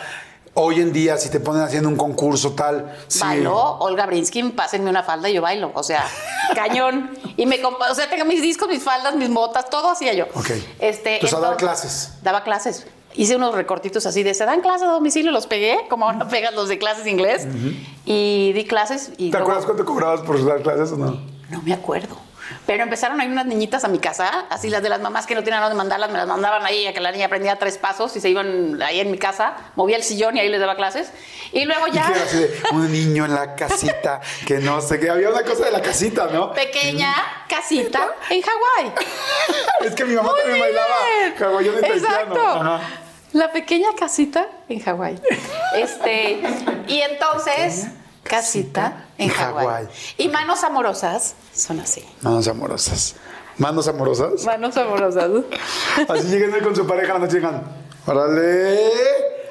hoy 0.54 0.82
en 0.82 0.92
día, 0.94 1.18
si 1.18 1.30
te 1.30 1.40
ponen 1.40 1.62
haciendo 1.64 1.90
un 1.90 1.96
concurso 1.96 2.52
tal. 2.54 2.94
sí. 3.08 3.20
Bailó 3.22 3.78
Olga 3.80 4.06
Brinskin, 4.06 4.52
pásenme 4.52 4.90
una 4.90 5.04
falda 5.04 5.30
y 5.30 5.34
yo 5.34 5.42
bailo. 5.42 5.72
O 5.76 5.84
sea, 5.84 6.06
cañón. 6.56 7.12
Y 7.38 7.46
me 7.46 7.60
o 7.64 7.96
sea, 7.96 8.10
tengo 8.10 8.26
mis 8.26 8.42
discos, 8.42 8.68
mis 8.68 8.84
faldas, 8.84 9.16
mis 9.16 9.30
botas, 9.34 9.70
todo 9.70 9.90
hacía 9.92 10.14
yo. 10.14 10.26
Ok. 10.36 10.52
Este, 10.80 11.16
Entonces, 11.16 11.38
a 11.38 11.42
dar 11.42 11.54
entonces, 11.54 11.58
clases. 11.58 12.14
Daba 12.24 12.44
clases. 12.44 12.86
Hice 13.14 13.36
unos 13.36 13.54
recortitos 13.56 14.06
así 14.06 14.24
de 14.24 14.34
se 14.34 14.46
dan 14.46 14.62
clases 14.62 14.88
a 14.88 14.92
domicilio, 14.92 15.32
los 15.32 15.46
pegué, 15.46 15.80
como 15.90 16.06
ahora 16.10 16.28
pegan 16.30 16.56
los 16.56 16.70
de 16.70 16.78
clases 16.80 17.04
de 17.04 17.12
inglés. 17.12 17.46
Y 18.06 18.54
di 18.54 18.66
clases 18.66 19.12
y 19.18 19.32
¿Te 19.32 19.38
luego- 19.38 19.44
acuerdas 19.52 19.66
cuánto 19.66 19.86
cobrabas 19.86 20.22
por 20.22 20.44
dar 20.46 20.62
clases 20.62 20.92
o 20.94 20.98
no? 20.98 21.20
no 21.50 21.62
me 21.64 21.74
acuerdo. 21.74 22.16
Pero 22.66 22.84
empezaron 22.84 23.20
a 23.20 23.26
ir 23.26 23.32
unas 23.32 23.46
niñitas 23.46 23.84
a 23.84 23.88
mi 23.88 24.00
casa, 24.00 24.46
así 24.50 24.70
las 24.70 24.82
de 24.84 24.90
las 24.90 25.02
mamás 25.02 25.26
que 25.26 25.36
no 25.36 25.44
tenían 25.44 25.62
a 25.62 25.66
dónde 25.66 25.78
mandarlas, 25.78 26.10
me 26.12 26.18
las 26.18 26.28
mandaban 26.28 26.66
ahí 26.66 26.88
a 26.88 26.94
que 26.94 27.00
la 27.00 27.12
niña 27.12 27.26
aprendía 27.26 27.58
tres 27.58 27.78
pasos 27.78 28.16
y 28.16 28.22
se 28.22 28.30
iban 28.30 28.82
ahí 28.82 29.00
en 29.00 29.12
mi 29.12 29.18
casa, 29.18 29.56
movía 29.76 29.98
el 29.98 30.04
sillón 30.04 30.38
y 30.38 30.40
ahí 30.40 30.50
les 30.50 30.60
daba 30.60 30.76
clases. 30.76 31.12
Y 31.52 31.66
luego 31.66 31.88
ya, 31.88 32.12
un 32.72 32.92
niño 32.92 33.26
en 33.26 33.34
la 33.36 33.56
casita, 33.56 34.22
que 34.48 34.60
no 34.60 34.82
sé 34.82 35.00
qué. 35.00 35.10
Había 35.10 35.30
una 35.30 35.44
cosa 35.44 35.66
de 35.66 35.72
la 35.72 35.82
casita, 35.82 36.28
¿no? 36.32 36.54
pequeña 36.54 37.14
casita 37.48 38.10
en 38.30 38.42
Hawái. 38.42 38.94
Es 39.86 39.96
que 39.96 40.06
mi 40.06 40.14
mamá 40.16 40.30
también 40.38 40.60
Muy 40.60 40.60
bailaba 40.60 40.96
bien. 41.20 41.44
hawaiano 41.44 41.78
y 41.78 41.82
taitiano. 41.82 42.08
Exacto. 42.08 42.48
Ajá. 42.48 42.80
La 43.34 43.52
pequeña 43.52 43.90
casita 43.98 44.48
en 44.70 44.80
Hawái. 44.82 45.20
Este, 45.76 46.42
y 46.88 47.02
entonces, 47.02 47.88
casita 48.36 49.06
en 49.18 49.30
en 49.30 49.36
Hawái. 49.36 49.88
Y 50.18 50.28
manos 50.30 50.64
amorosas 50.64 51.36
son 51.54 51.80
así. 51.80 52.04
Manos 52.22 52.48
amorosas. 52.48 53.16
Manos 53.58 53.88
amorosas. 53.88 54.44
Manos 54.46 54.76
amorosas. 54.78 55.30
Así 56.10 56.28
llegan 56.28 56.64
con 56.64 56.76
su 56.76 56.88
pareja, 56.88 57.20
noche 57.20 57.36
llegan. 57.36 57.62
Órale, 58.08 58.80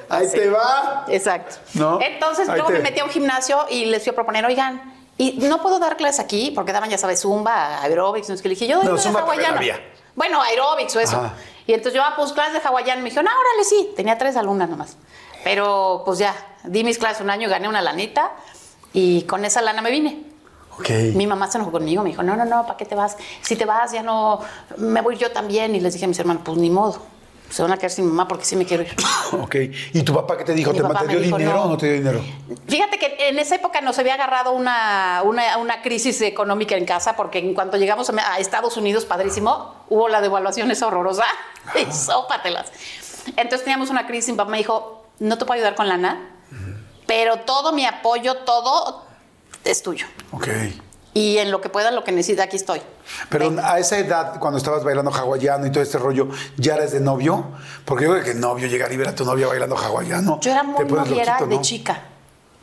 ahí 0.09 0.25
Así. 0.25 0.37
te 0.37 0.49
va. 0.49 1.05
Exacto. 1.07 1.55
¿No? 1.75 1.99
Entonces, 2.01 2.49
Ahí 2.49 2.55
luego 2.55 2.67
te- 2.67 2.73
me 2.73 2.79
metí 2.81 2.99
a 2.99 3.05
un 3.05 3.11
gimnasio 3.11 3.65
y 3.69 3.85
les 3.85 4.03
fui 4.03 4.11
a 4.11 4.15
proponer, 4.15 4.45
oigan, 4.45 4.93
y 5.17 5.33
no 5.33 5.61
puedo 5.61 5.79
dar 5.79 5.95
clases 5.97 6.19
aquí 6.19 6.51
porque 6.53 6.73
daban, 6.73 6.89
ya 6.89 6.97
sabes, 6.97 7.21
zumba, 7.21 7.81
aerobics, 7.83 8.27
no 8.27 8.35
es 8.35 8.41
que 8.41 8.49
le 8.49 8.55
dije, 8.55 8.67
yo 8.67 8.77
doy 8.81 8.87
No, 8.87 8.97
zumba 8.97 9.21
había. 9.21 9.79
Bueno, 10.15 10.41
aerobics 10.41 10.95
o 10.95 10.99
eso. 10.99 11.17
Ajá. 11.17 11.33
Y 11.67 11.73
entonces 11.73 11.93
yo, 11.93 12.03
ah, 12.03 12.13
pues 12.17 12.33
clases 12.33 12.53
de 12.61 12.67
hawaiano. 12.67 13.01
Me 13.03 13.09
dijeron, 13.09 13.27
ah, 13.29 13.39
órale, 13.39 13.63
sí. 13.63 13.91
Tenía 13.95 14.17
tres 14.17 14.35
alumnas 14.35 14.67
nomás. 14.67 14.97
Pero 15.43 16.01
pues 16.05 16.19
ya, 16.19 16.35
di 16.63 16.83
mis 16.83 16.97
clases 16.97 17.21
un 17.21 17.29
año, 17.29 17.47
gané 17.47 17.69
una 17.69 17.81
lanita 17.81 18.31
y 18.93 19.23
con 19.23 19.45
esa 19.45 19.61
lana 19.61 19.81
me 19.81 19.91
vine. 19.91 20.23
Ok. 20.79 20.89
Mi 21.13 21.27
mamá 21.27 21.49
se 21.49 21.57
enojó 21.57 21.71
conmigo, 21.71 22.03
me 22.03 22.09
dijo, 22.09 22.23
no, 22.23 22.35
no, 22.35 22.45
no, 22.45 22.65
¿para 22.65 22.77
qué 22.77 22.85
te 22.85 22.95
vas? 22.95 23.17
Si 23.41 23.55
te 23.55 23.65
vas, 23.65 23.91
ya 23.91 24.03
no, 24.03 24.39
me 24.77 25.01
voy 25.01 25.17
yo 25.17 25.31
también. 25.31 25.75
Y 25.75 25.79
les 25.79 25.93
dije 25.93 26.05
a 26.05 26.07
mis 26.07 26.17
hermanos, 26.19 26.43
pues 26.45 26.57
ni 26.57 26.69
modo, 26.69 27.01
se 27.49 27.61
van 27.61 27.71
a 27.73 27.77
quedar 27.77 27.91
sin 27.91 28.07
mamá 28.07 28.27
porque 28.27 28.45
sí 28.45 28.55
me 28.55 28.65
quiero 28.65 28.83
ir. 28.83 28.95
Ok. 29.33 29.55
¿Y 29.93 30.03
tu 30.03 30.13
papá 30.13 30.37
qué 30.37 30.43
te 30.43 30.53
dijo? 30.53 30.71
Mi 30.71 30.77
¿Te, 30.77 30.83
papá 30.83 31.03
dio 31.05 31.19
dijo, 31.19 31.37
dinero 31.37 31.55
no. 31.57 31.63
o 31.63 31.69
no 31.69 31.77
te 31.77 31.85
dio 31.87 31.95
dinero? 31.95 32.21
Fíjate 32.67 32.97
que 32.97 33.29
en 33.29 33.39
esa 33.39 33.55
época 33.55 33.81
nos 33.81 33.97
había 33.99 34.15
agarrado 34.15 34.51
una, 34.53 35.21
una, 35.23 35.57
una 35.57 35.81
crisis 35.81 36.21
económica 36.21 36.75
en 36.75 36.85
casa 36.85 37.15
porque 37.15 37.39
en 37.39 37.53
cuanto 37.53 37.77
llegamos 37.77 38.09
a 38.09 38.33
a 38.33 38.39
Estados 38.39 38.75
Unidos, 38.77 39.05
padrísimo, 39.05 39.75
hubo 39.89 40.09
la 40.09 40.21
devaluación 40.21 40.71
esa 40.71 40.87
horrorosa 40.87 41.25
y 41.75 41.91
sópatelas. 41.93 42.71
Entonces 43.37 43.63
teníamos 43.63 43.89
una 43.89 44.07
crisis 44.07 44.29
y 44.29 44.31
mi 44.33 44.37
papá 44.37 44.51
me 44.51 44.57
dijo, 44.57 45.05
no 45.19 45.37
te 45.37 45.45
puedo 45.45 45.57
ayudar 45.57 45.75
con 45.75 45.87
lana, 45.87 46.29
pero 47.11 47.39
todo 47.39 47.73
mi 47.73 47.85
apoyo, 47.85 48.35
todo 48.37 49.03
es 49.65 49.83
tuyo. 49.83 50.05
Ok. 50.31 50.47
Y 51.13 51.39
en 51.39 51.51
lo 51.51 51.59
que 51.59 51.67
pueda, 51.67 51.91
lo 51.91 52.05
que 52.05 52.13
necesita, 52.13 52.43
aquí 52.43 52.55
estoy. 52.55 52.81
Pero 53.27 53.49
Ven. 53.49 53.59
a 53.59 53.79
esa 53.79 53.97
edad, 53.97 54.39
cuando 54.39 54.57
estabas 54.57 54.85
bailando 54.85 55.11
hawaiano 55.11 55.65
y 55.65 55.73
todo 55.73 55.83
este 55.83 55.97
rollo, 55.97 56.29
¿ya 56.55 56.75
eres 56.75 56.93
de 56.93 57.01
novio? 57.01 57.47
Porque 57.83 58.05
yo 58.05 58.11
creo 58.11 58.23
que 58.23 58.33
novio, 58.33 58.69
llegar 58.69 58.93
y 58.93 58.95
ver 58.95 59.09
a 59.09 59.15
tu 59.15 59.25
novia 59.25 59.47
bailando 59.47 59.75
hawaiano. 59.75 60.39
Yo 60.39 60.51
era 60.51 60.63
muy 60.63 60.85
noviera 60.85 61.33
loquito, 61.33 61.47
de 61.49 61.55
¿no? 61.57 61.61
chica. 61.61 62.01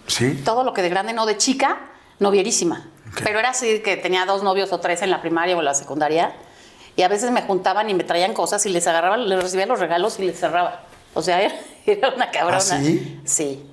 ¿Sí? 0.06 0.40
todo 0.42 0.64
lo 0.64 0.72
que 0.72 0.80
de 0.80 0.88
grande 0.88 1.12
no, 1.12 1.26
de 1.26 1.36
chica, 1.36 1.80
novierísima. 2.18 2.88
Ok. 3.10 3.20
Pero 3.24 3.40
era 3.40 3.50
así 3.50 3.80
que 3.80 3.98
tenía 3.98 4.24
dos 4.24 4.42
novios 4.42 4.72
o 4.72 4.80
tres 4.80 5.02
en 5.02 5.10
la 5.10 5.20
primaria 5.20 5.58
o 5.58 5.60
la 5.60 5.74
secundaria. 5.74 6.34
Y 6.96 7.02
a 7.02 7.08
veces 7.08 7.30
me 7.32 7.42
juntaban 7.42 7.90
y 7.90 7.94
me 7.94 8.02
traían 8.02 8.32
cosas 8.32 8.64
y 8.64 8.70
les 8.70 8.86
agarraba, 8.86 9.18
les 9.18 9.42
recibía 9.42 9.66
los 9.66 9.78
regalos 9.78 10.18
y 10.18 10.24
les 10.24 10.40
cerraba. 10.40 10.87
O 11.14 11.22
sea, 11.22 11.40
era, 11.86 12.14
una 12.14 12.30
cabrona. 12.30 12.58
¿Ah, 12.58 12.60
sí? 12.60 13.20
Sí. 13.24 13.66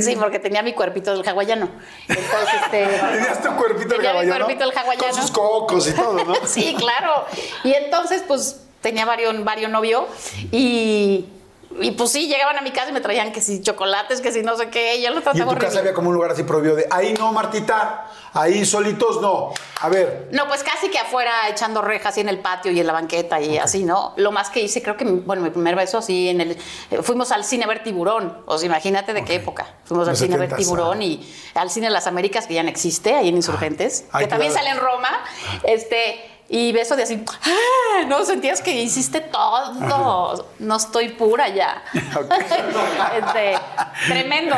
Sí, 0.00 0.16
porque 0.16 0.38
tenía 0.38 0.62
mi 0.62 0.72
cuerpito 0.72 1.14
del 1.14 1.28
hawaiano. 1.28 1.68
Entonces, 2.08 2.54
este. 2.64 2.86
Tenías 2.86 3.42
tu 3.42 3.54
cuerpito 3.54 3.88
del 3.88 3.98
tenía 3.98 4.12
mi 4.12 4.18
hawaiano. 4.18 4.44
cuerpito 4.46 4.68
del 4.68 4.78
hawaiano. 4.78 5.04
Con 5.04 5.14
sus 5.14 5.30
cocos 5.30 5.88
y 5.88 5.92
todo, 5.92 6.24
¿no? 6.24 6.34
sí, 6.46 6.74
claro. 6.78 7.26
Y 7.64 7.74
entonces, 7.74 8.24
pues, 8.26 8.62
tenía 8.80 9.04
varios, 9.04 9.44
varios 9.44 9.70
novios 9.70 10.04
y. 10.50 11.26
Y 11.80 11.92
pues 11.92 12.10
sí, 12.10 12.28
llegaban 12.28 12.58
a 12.58 12.62
mi 12.62 12.70
casa 12.70 12.90
y 12.90 12.92
me 12.92 13.00
traían 13.00 13.32
que 13.32 13.40
si 13.40 13.60
chocolates, 13.60 14.20
que 14.20 14.32
si 14.32 14.42
no 14.42 14.56
sé 14.56 14.68
qué, 14.68 14.96
y 14.96 15.02
yo 15.02 15.10
lo 15.10 15.16
Y 15.16 15.18
en 15.18 15.22
trataba 15.22 15.54
tu 15.54 15.58
casa 15.58 15.78
había 15.78 15.94
como 15.94 16.08
un 16.08 16.14
lugar 16.14 16.32
así 16.32 16.42
prohibido 16.42 16.76
de 16.76 16.86
ahí 16.90 17.14
no, 17.18 17.32
Martita, 17.32 18.06
ahí 18.34 18.64
solitos 18.64 19.20
no. 19.20 19.52
A 19.80 19.88
ver, 19.88 20.28
No, 20.32 20.46
pues 20.46 20.62
casi 20.62 20.90
que 20.90 20.98
afuera 20.98 21.32
echando 21.48 21.82
rejas 21.82 22.16
y 22.18 22.20
en 22.20 22.28
el 22.28 22.38
patio 22.38 22.72
y 22.72 22.80
en 22.80 22.86
la 22.86 22.92
banqueta 22.92 23.40
y 23.40 23.58
así, 23.58 23.84
¿no? 23.84 24.14
Lo 24.16 24.32
más 24.32 24.50
que 24.50 24.60
hice, 24.60 24.82
creo 24.82 24.96
que, 24.96 25.04
bueno, 25.04 25.42
mi 25.42 25.50
primer 25.50 25.74
beso 25.74 25.98
así 25.98 26.28
en 26.28 26.40
el... 26.40 26.50
eh, 26.90 27.02
fuimos 27.02 27.32
al 27.32 27.44
cine 27.44 27.64
a 27.64 27.66
ver 27.66 27.82
Tiburón, 27.82 28.42
o 28.46 28.58
sea, 28.58 28.66
imagínate 28.66 29.12
de 29.12 29.24
qué 29.24 29.36
época. 29.36 29.66
Fuimos 29.84 30.08
al 30.08 30.16
cine 30.16 30.34
a 30.34 30.38
ver 30.38 30.50
70s, 30.50 30.56
Tiburón 30.56 30.98
ah. 31.00 31.04
y 31.04 31.34
al 31.54 31.70
cine 31.70 31.86
de 31.86 31.92
las 31.92 32.06
Américas, 32.06 32.46
que 32.46 32.54
ya 32.54 32.62
no 32.62 32.68
existe, 32.68 33.14
ahí 33.14 33.28
en 33.28 33.36
Insurgentes, 33.36 34.04
Ay, 34.12 34.24
que 34.24 34.30
también 34.30 34.52
sale 34.52 34.70
en 34.70 34.78
Roma, 34.78 35.24
este... 35.64 36.31
Y 36.54 36.70
beso 36.70 36.96
de 36.96 37.04
así, 37.04 37.24
¡ah! 37.44 38.04
No, 38.06 38.26
sentías 38.26 38.60
que 38.60 38.82
hiciste 38.82 39.20
todo. 39.22 40.46
No 40.58 40.76
estoy 40.76 41.08
pura 41.08 41.48
ya. 41.48 41.82
Este, 41.92 43.54
tremendo. 44.06 44.56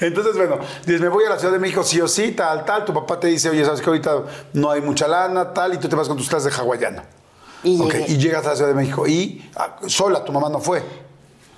entonces 0.00 0.36
bueno, 0.36 0.58
dices, 0.84 1.00
me 1.00 1.08
voy 1.08 1.24
a 1.24 1.30
la 1.30 1.38
Ciudad 1.38 1.52
de 1.52 1.60
México 1.60 1.84
sí 1.84 2.00
o 2.00 2.08
sí, 2.08 2.32
tal, 2.32 2.64
tal. 2.64 2.84
Tu 2.84 2.92
papá 2.92 3.20
te 3.20 3.28
dice, 3.28 3.50
oye, 3.50 3.64
sabes 3.64 3.80
que 3.80 3.88
ahorita 3.88 4.24
no 4.54 4.72
hay 4.72 4.80
mucha 4.80 5.06
lana, 5.06 5.54
tal, 5.54 5.74
y 5.74 5.78
tú 5.78 5.88
te 5.88 5.94
vas 5.94 6.08
con 6.08 6.16
tus 6.16 6.28
clases 6.28 6.52
de. 6.52 7.04
Y 7.62 7.78
llegué. 7.78 8.04
y 8.08 8.18
llegas 8.18 8.44
a 8.44 8.50
la 8.50 8.56
Ciudad 8.56 8.70
de 8.70 8.76
México. 8.76 9.06
Y 9.06 9.48
ah, 9.54 9.76
sola, 9.86 10.24
tu 10.24 10.32
mamá 10.32 10.48
no 10.48 10.58
fue. 10.58 10.82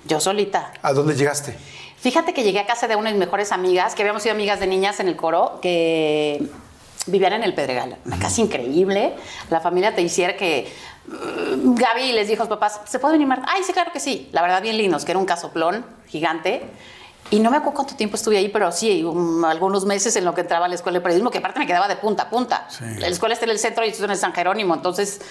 Yo 0.05 0.19
solita. 0.19 0.73
¿A 0.83 0.93
dónde 0.93 1.15
llegaste? 1.15 1.57
Fíjate 1.97 2.35
que 2.35 2.43
llegué 2.43 2.59
a 2.59 2.67
casa 2.67 2.87
de 2.87 2.95
una 2.95 3.09
de 3.09 3.15
mis 3.15 3.25
mejores 3.25 3.51
amigas, 3.51 3.95
que 3.95 4.03
habíamos 4.03 4.21
sido 4.21 4.35
amigas 4.35 4.59
de 4.59 4.67
niñas 4.67 4.99
en 4.99 5.07
el 5.07 5.15
coro, 5.15 5.57
que 5.59 6.47
vivían 7.07 7.33
en 7.33 7.43
el 7.43 7.53
Pedregal. 7.53 7.97
Una 8.05 8.19
casa 8.19 8.41
increíble. 8.41 9.13
La 9.49 9.59
familia 9.59 9.95
te 9.95 10.01
hiciera 10.01 10.35
que. 10.35 10.71
mm, 11.07 11.75
Gaby 11.75 12.11
les 12.13 12.27
dijo 12.27 12.43
a 12.43 12.45
sus 12.45 12.49
papás: 12.55 12.81
¿se 12.85 12.99
puede 12.99 13.13
venir 13.13 13.27
Marta? 13.27 13.45
Ay, 13.49 13.63
sí, 13.63 13.73
claro 13.73 13.91
que 13.91 13.99
sí. 13.99 14.29
La 14.31 14.41
verdad, 14.41 14.61
bien 14.61 14.77
lindos, 14.77 15.05
que 15.05 15.11
era 15.11 15.19
un 15.19 15.25
casoplón 15.25 15.85
gigante. 16.07 16.63
Y 17.29 17.39
no 17.39 17.49
me 17.49 17.57
acuerdo 17.57 17.75
cuánto 17.75 17.95
tiempo 17.95 18.17
estuve 18.17 18.37
ahí, 18.37 18.49
pero 18.49 18.71
sí, 18.73 19.05
um, 19.05 19.45
algunos 19.45 19.85
meses 19.85 20.13
en 20.17 20.25
lo 20.25 20.33
que 20.35 20.41
entraba 20.41 20.65
a 20.65 20.67
la 20.67 20.75
escuela 20.75 20.97
de 20.99 21.01
periodismo, 21.01 21.31
que 21.31 21.37
aparte 21.37 21.59
me 21.59 21.67
quedaba 21.67 21.87
de 21.87 21.95
punta 21.95 22.23
a 22.23 22.29
punta. 22.29 22.67
La 22.97 23.07
escuela 23.07 23.33
está 23.33 23.45
en 23.45 23.51
el 23.51 23.59
centro 23.59 23.85
y 23.85 23.89
estoy 23.89 24.03
en 24.05 24.11
el 24.11 24.17
San 24.17 24.33
Jerónimo, 24.33 24.73
entonces 24.73 25.21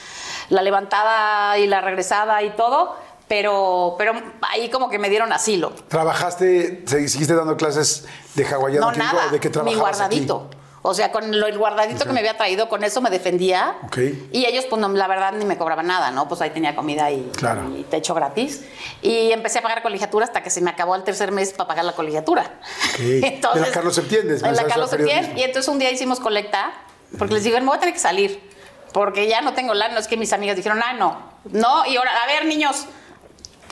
la 0.48 0.62
levantada 0.62 1.58
y 1.58 1.66
la 1.66 1.82
regresada 1.82 2.42
y 2.42 2.50
todo, 2.56 2.96
pero, 3.28 3.96
pero 3.98 4.12
ahí 4.50 4.70
como 4.70 4.88
que 4.88 4.98
me 4.98 5.10
dieron 5.10 5.30
asilo. 5.32 5.74
¿Trabajaste, 5.88 6.84
seguiste 6.86 7.34
dando 7.34 7.56
clases 7.58 8.06
de 8.34 8.46
hawaiano? 8.46 8.92
No, 8.92 8.96
nada. 8.96 9.26
¿O 9.28 9.32
de 9.32 9.38
qué 9.40 9.48
Mi 9.48 9.52
trabajabas 9.52 9.78
guardadito. 9.98 10.46
aquí? 10.48 10.56
O 10.82 10.94
sea, 10.94 11.12
con 11.12 11.38
lo, 11.38 11.46
el 11.46 11.58
guardadito 11.58 12.06
que 12.06 12.12
me 12.12 12.20
había 12.20 12.38
traído, 12.38 12.70
con 12.70 12.82
eso 12.84 13.02
me 13.02 13.10
defendía. 13.10 13.76
Ok. 13.84 13.98
Y 14.32 14.46
ellos, 14.46 14.64
pues, 14.64 14.80
no, 14.80 14.88
la 14.88 15.06
verdad, 15.08 15.32
ni 15.32 15.44
me 15.44 15.58
cobraban 15.58 15.86
nada, 15.86 16.10
¿no? 16.10 16.26
Pues 16.26 16.40
ahí 16.40 16.50
tenía 16.50 16.74
comida 16.74 17.10
y, 17.10 17.30
Claro. 17.36 17.70
y 17.76 17.82
techo 17.82 18.14
gratis. 18.14 18.64
Y 19.02 19.30
empecé 19.32 19.58
a 19.58 19.62
pagar 19.62 19.82
colegiatura 19.82 20.24
hasta 20.24 20.42
que 20.42 20.48
se 20.48 20.62
me 20.62 20.70
acabó 20.70 20.94
el 20.96 21.02
tercer 21.04 21.32
mes 21.32 21.52
para 21.52 21.68
pagar 21.68 21.84
la 21.84 21.92
colegiatura. 21.92 22.60
Ok. 22.94 22.98
De 23.00 23.60
la 23.60 23.70
Carlos 23.70 23.94
Septién, 23.94 24.26
de 24.26 24.36
En 24.36 24.56
la 24.56 24.64
Carlos 24.64 24.88
Septién. 24.88 25.36
Y 25.36 25.42
entonces 25.42 25.68
un 25.68 25.78
día 25.78 25.90
hicimos 25.90 26.18
colecta, 26.18 26.72
porque 27.18 27.34
les 27.34 27.44
digo, 27.44 27.58
me 27.60 27.66
voy 27.66 27.76
a 27.76 27.80
tener 27.80 27.94
que 27.94 28.00
salir. 28.00 28.40
Porque 28.94 29.28
ya 29.28 29.42
no 29.42 29.52
tengo 29.52 29.74
lana. 29.74 29.98
Es 30.00 30.08
que 30.08 30.16
mis 30.16 30.32
amigas 30.32 30.56
dijeron, 30.56 30.80
ah, 30.82 30.94
no. 30.94 31.30
No, 31.44 31.84
y 31.86 31.96
ahora, 31.96 32.10
a 32.22 32.26
ver, 32.26 32.46
niños, 32.46 32.86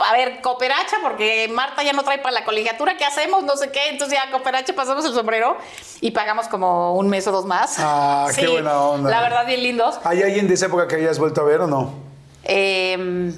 a 0.07 0.13
ver, 0.13 0.41
cooperacha, 0.41 0.97
porque 1.01 1.49
Marta 1.51 1.83
ya 1.83 1.93
no 1.93 2.03
trae 2.03 2.19
para 2.19 2.31
la 2.31 2.43
colegiatura, 2.45 2.97
¿qué 2.97 3.05
hacemos? 3.05 3.43
No 3.43 3.55
sé 3.57 3.71
qué. 3.71 3.89
Entonces 3.89 4.17
ya 4.17 4.31
cooperacha, 4.31 4.73
pasamos 4.73 5.05
el 5.05 5.13
sombrero 5.13 5.57
y 6.01 6.11
pagamos 6.11 6.47
como 6.47 6.95
un 6.95 7.07
mes 7.09 7.27
o 7.27 7.31
dos 7.31 7.45
más. 7.45 7.75
Ah, 7.79 8.27
qué 8.35 8.47
buena 8.47 8.79
onda. 8.81 9.09
La 9.09 9.21
verdad, 9.21 9.45
bien 9.45 9.63
lindos. 9.63 9.99
¿Hay 10.03 10.21
alguien 10.23 10.47
de 10.47 10.53
esa 10.53 10.67
época 10.67 10.87
que 10.87 10.95
hayas 10.95 11.19
vuelto 11.19 11.41
a 11.41 11.43
ver 11.43 11.61
o 11.61 11.67
no? 11.67 11.93
Eh, 12.43 13.31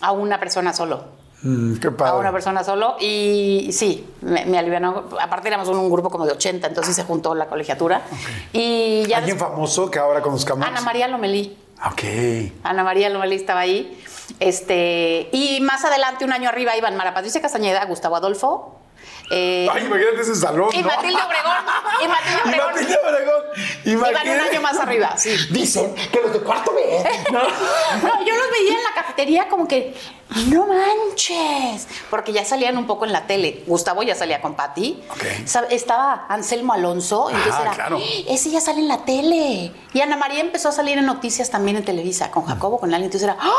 a 0.00 0.12
una 0.12 0.38
persona 0.40 0.72
solo. 0.72 1.04
Mm, 1.42 1.76
qué 1.78 1.88
A 1.88 1.90
una 1.90 1.96
padre. 1.96 2.32
persona 2.32 2.62
solo 2.64 2.96
y 3.00 3.70
sí, 3.72 4.08
me, 4.20 4.44
me 4.46 4.58
alivianó. 4.58 5.04
Aparte 5.20 5.48
éramos 5.48 5.68
un, 5.68 5.76
un 5.76 5.90
grupo 5.90 6.08
como 6.10 6.24
de 6.24 6.32
80, 6.32 6.68
entonces 6.68 6.94
se 6.94 7.04
juntó 7.04 7.34
la 7.34 7.46
colegiatura. 7.46 8.02
Y 8.52 9.04
ya 9.06 9.18
¿Alguien 9.18 9.38
famoso 9.38 9.90
que 9.90 9.98
ahora 9.98 10.22
conozcamos? 10.22 10.66
Ana 10.66 10.80
María 10.82 11.08
Lomelí. 11.08 11.56
Ok. 11.84 12.02
Ana 12.62 12.84
María 12.84 13.08
Lomelí 13.08 13.34
estaba 13.36 13.60
ahí. 13.60 14.00
Este, 14.40 15.28
y 15.32 15.60
más 15.60 15.84
adelante, 15.84 16.24
un 16.24 16.32
año 16.32 16.48
arriba, 16.48 16.76
iban 16.76 16.96
Mara 16.96 17.14
Patricia 17.14 17.40
Castañeda, 17.40 17.84
Gustavo 17.84 18.16
Adolfo. 18.16 18.78
eh, 19.30 19.68
Ay, 19.72 19.84
imagínate 19.86 20.20
ese 20.20 20.34
salón, 20.34 20.68
y 20.72 20.82
¿no? 20.82 20.88
Matilde 20.88 21.20
Obregón. 21.22 21.56
Y 22.04 22.08
Matilde 22.08 22.40
Y 22.44 22.48
Obregón. 22.48 22.72
Matilde 22.72 22.98
Obregón. 23.08 23.42
Iban 23.84 24.04
un 24.04 24.10
Imagínate. 24.10 24.50
año 24.50 24.60
más 24.62 24.78
arriba, 24.78 25.16
sí. 25.16 25.30
Dicen 25.50 25.94
que 25.94 26.20
los 26.20 26.32
de 26.32 26.40
cuarto 26.40 26.72
B. 26.74 27.04
¿no? 27.32 27.40
No, 28.02 28.24
yo 28.24 28.34
los 28.36 28.50
veía 28.50 28.76
en 28.76 28.82
la 28.82 28.94
cafetería 28.94 29.48
como 29.48 29.68
que, 29.68 29.94
no 30.48 30.66
manches, 30.66 31.86
porque 32.10 32.32
ya 32.32 32.44
salían 32.44 32.76
un 32.76 32.86
poco 32.86 33.04
en 33.04 33.12
la 33.12 33.26
tele. 33.26 33.62
Gustavo 33.66 34.02
ya 34.02 34.14
salía 34.14 34.40
con 34.40 34.54
Patti. 34.54 35.02
Ok. 35.10 35.22
Sab- 35.46 35.66
Estaba 35.70 36.26
Anselmo 36.28 36.72
Alonso, 36.72 37.28
entonces 37.30 37.52
Ah, 37.56 37.62
era, 37.62 37.70
claro. 37.72 38.00
ese 38.28 38.50
ya 38.50 38.60
sale 38.60 38.80
en 38.80 38.88
la 38.88 39.04
tele. 39.04 39.72
Y 39.92 40.00
Ana 40.00 40.16
María 40.16 40.40
empezó 40.40 40.68
a 40.70 40.72
salir 40.72 40.98
en 40.98 41.06
noticias 41.06 41.50
también 41.50 41.76
en 41.76 41.84
Televisa, 41.84 42.30
con 42.30 42.44
Jacobo, 42.44 42.78
con 42.78 42.92
alguien. 42.94 43.06
Entonces 43.12 43.28
era, 43.28 43.36
¡ah! 43.40 43.50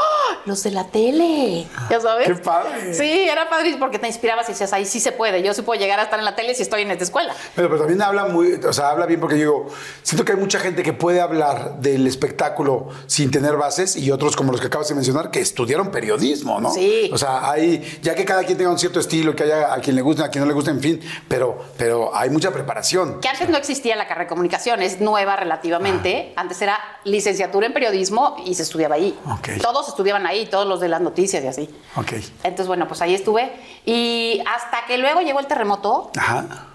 Los 0.46 0.64
de 0.64 0.72
la 0.72 0.86
tele. 0.86 1.66
¿Ya 1.90 2.00
sabes? 2.02 2.28
Qué 2.28 2.36
padre. 2.36 2.94
Sí, 2.94 3.10
era 3.30 3.50
padre 3.50 3.76
porque 3.80 4.00
te 4.00 4.08
inspirabas 4.08 4.48
y 4.50 4.54
decías, 4.54 4.74
ahí 4.74 4.86
sí 4.86 5.00
se 5.00 5.12
puede. 5.12 5.42
Yo 5.44 5.54
sí 5.54 5.62
puedo 5.62 5.80
llegar 5.80 6.00
a 6.00 6.04
estar 6.04 6.20
en 6.20 6.26
la 6.26 6.36
tele 6.36 6.54
si 6.56 6.64
estoy 6.64 6.82
en 6.82 6.92
esta 6.92 7.04
escuela. 7.04 7.34
Pero, 7.56 7.68
pero 7.70 7.80
también 7.82 8.02
habla 8.02 8.26
muy, 8.26 8.54
o 8.54 8.74
sea, 8.74 8.90
habla 8.90 9.06
bien 9.06 9.20
porque 9.20 9.36
yo 9.38 9.42
digo, 9.42 9.68
siento 10.02 10.26
que 10.26 10.34
hay 10.34 10.38
mucha 10.38 10.60
gente 10.60 10.84
que 10.84 10.94
puede 10.94 11.22
hablar 11.22 11.80
del 11.80 12.06
espectáculo 12.08 12.90
sin 13.08 13.32
tener 13.32 13.56
bases 13.58 13.96
y 13.96 14.12
otros 14.12 14.36
como 14.36 14.52
los 14.52 14.60
que 14.62 14.68
acabas 14.68 14.90
de 14.90 14.96
mencionar 14.96 15.32
que 15.32 15.40
estudiaron 15.40 15.92
periodismo, 15.92 16.60
¿no? 16.60 16.63
Sí. 16.72 17.10
O 17.14 17.18
sea, 17.18 17.50
hay, 17.52 18.00
ya 18.02 18.16
que 18.16 18.26
cada 18.26 18.44
quien 18.44 18.58
tenga 18.58 18.72
un 18.72 18.80
cierto 18.80 19.00
estilo, 19.00 19.36
que 19.36 19.44
haya 19.44 19.74
a 19.74 19.80
quien 19.80 19.96
le 19.96 20.02
guste, 20.02 20.24
a 20.24 20.30
quien 20.30 20.44
no 20.44 20.48
le 20.48 20.54
guste, 20.54 20.72
en 20.72 20.80
fin, 20.80 21.02
pero, 21.28 21.64
pero 21.78 22.16
hay 22.16 22.30
mucha 22.30 22.52
preparación. 22.52 23.20
Que 23.20 23.30
antes 23.30 23.50
no 23.50 23.58
existía 23.58 23.96
la 23.96 24.08
carrera 24.08 24.26
de 24.26 24.30
comunicación, 24.30 24.82
es 24.82 25.02
nueva 25.02 25.36
relativamente. 25.36 26.34
Antes 26.36 26.62
era 26.62 26.80
licenciatura 27.04 27.68
en 27.68 27.74
periodismo 27.74 28.38
y 28.46 28.56
se 28.56 28.64
estudiaba 28.64 28.96
ahí. 28.96 29.18
Ok. 29.26 29.50
Todos 29.62 29.88
estudiaban 29.88 30.26
ahí, 30.26 30.46
todos 30.46 30.68
los 30.68 30.80
de 30.80 30.90
las 30.90 31.02
noticias 31.02 31.44
y 31.44 31.48
así. 31.48 31.70
Ok. 31.96 32.14
Entonces, 32.44 32.68
bueno, 32.68 32.88
pues 32.88 33.02
ahí 33.02 33.14
estuve. 33.14 33.52
Y 33.86 34.42
hasta 34.54 34.86
que 34.88 34.98
luego 34.98 35.22
llegó 35.22 35.40
el 35.40 35.48
terremoto 35.48 36.12
Ajá. 36.18 36.68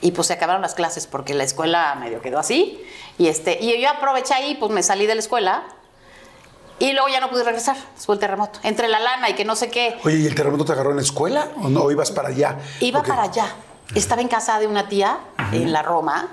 y 0.00 0.10
pues 0.12 0.26
se 0.28 0.32
acabaron 0.32 0.62
las 0.62 0.74
clases 0.74 1.06
porque 1.06 1.34
la 1.34 1.44
escuela 1.44 1.94
medio 1.96 2.20
quedó 2.20 2.38
así. 2.38 2.80
Y, 3.18 3.28
este, 3.28 3.58
y 3.60 3.80
yo 3.80 3.88
aproveché 3.90 4.34
ahí, 4.34 4.56
pues 4.58 4.72
me 4.72 4.82
salí 4.82 5.06
de 5.06 5.14
la 5.14 5.20
escuela 5.20 5.62
y 6.78 6.92
luego 6.92 7.08
ya 7.08 7.20
no 7.20 7.30
pude 7.30 7.44
regresar 7.44 7.76
después 7.94 8.18
del 8.18 8.28
terremoto. 8.28 8.58
Entre 8.62 8.88
la 8.88 8.98
lana 9.00 9.30
y 9.30 9.34
que 9.34 9.44
no 9.44 9.54
sé 9.56 9.70
qué. 9.70 9.96
Oye, 10.04 10.16
¿y 10.18 10.26
el 10.26 10.34
terremoto 10.34 10.64
te 10.64 10.72
agarró 10.72 10.90
en 10.90 10.96
la 10.96 11.02
escuela 11.02 11.48
o 11.62 11.68
no? 11.68 11.82
¿O 11.82 11.90
ibas 11.90 12.10
para 12.10 12.28
allá? 12.28 12.58
Iba 12.80 12.98
Porque- 13.00 13.10
para 13.10 13.22
allá. 13.24 13.46
Estaba 13.94 14.22
en 14.22 14.28
casa 14.28 14.58
de 14.58 14.66
una 14.66 14.88
tía 14.88 15.18
en 15.52 15.72
la 15.72 15.82
Roma. 15.82 16.28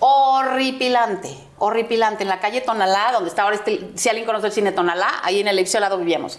Horripilante, 0.00 1.36
horripilante. 1.58 2.22
En 2.22 2.28
la 2.28 2.40
calle 2.40 2.60
Tonalá, 2.60 3.10
donde 3.12 3.28
está 3.28 3.42
ahora 3.42 3.56
este, 3.56 3.90
si 3.96 4.08
alguien 4.08 4.26
conoce 4.26 4.46
el 4.46 4.52
cine 4.52 4.72
Tonalá, 4.72 5.20
ahí 5.22 5.40
en 5.40 5.48
el 5.48 5.58
edificio 5.58 5.78
al 5.78 5.82
lado 5.82 5.98
vivíamos. 5.98 6.38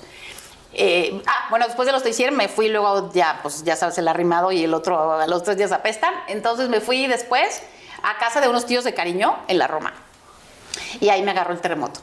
Eh, 0.74 1.22
ah, 1.28 1.48
bueno, 1.50 1.66
después 1.66 1.86
de 1.86 1.92
los 1.92 2.04
Teixier 2.04 2.32
me 2.32 2.48
fui 2.48 2.70
luego 2.70 3.12
ya, 3.14 3.40
pues 3.42 3.64
ya 3.64 3.76
sabes, 3.76 3.98
el 3.98 4.08
arrimado 4.08 4.52
y 4.52 4.64
el 4.64 4.74
otro 4.74 5.14
a 5.20 5.28
los 5.28 5.44
tres 5.44 5.58
días 5.58 5.72
apestan. 5.72 6.14
Entonces 6.28 6.70
me 6.70 6.80
fui 6.82 7.08
después 7.08 7.62
a 8.04 8.18
casa 8.18 8.40
de 8.42 8.48
unos 8.50 8.66
tíos 8.66 8.84
de 8.84 8.94
cariño 8.94 9.38
en 9.48 9.58
la 9.58 9.68
Roma. 9.68 9.94
Y 11.00 11.10
ahí 11.10 11.22
me 11.24 11.32
agarró 11.32 11.54
el 11.54 11.60
terremoto. 11.60 12.00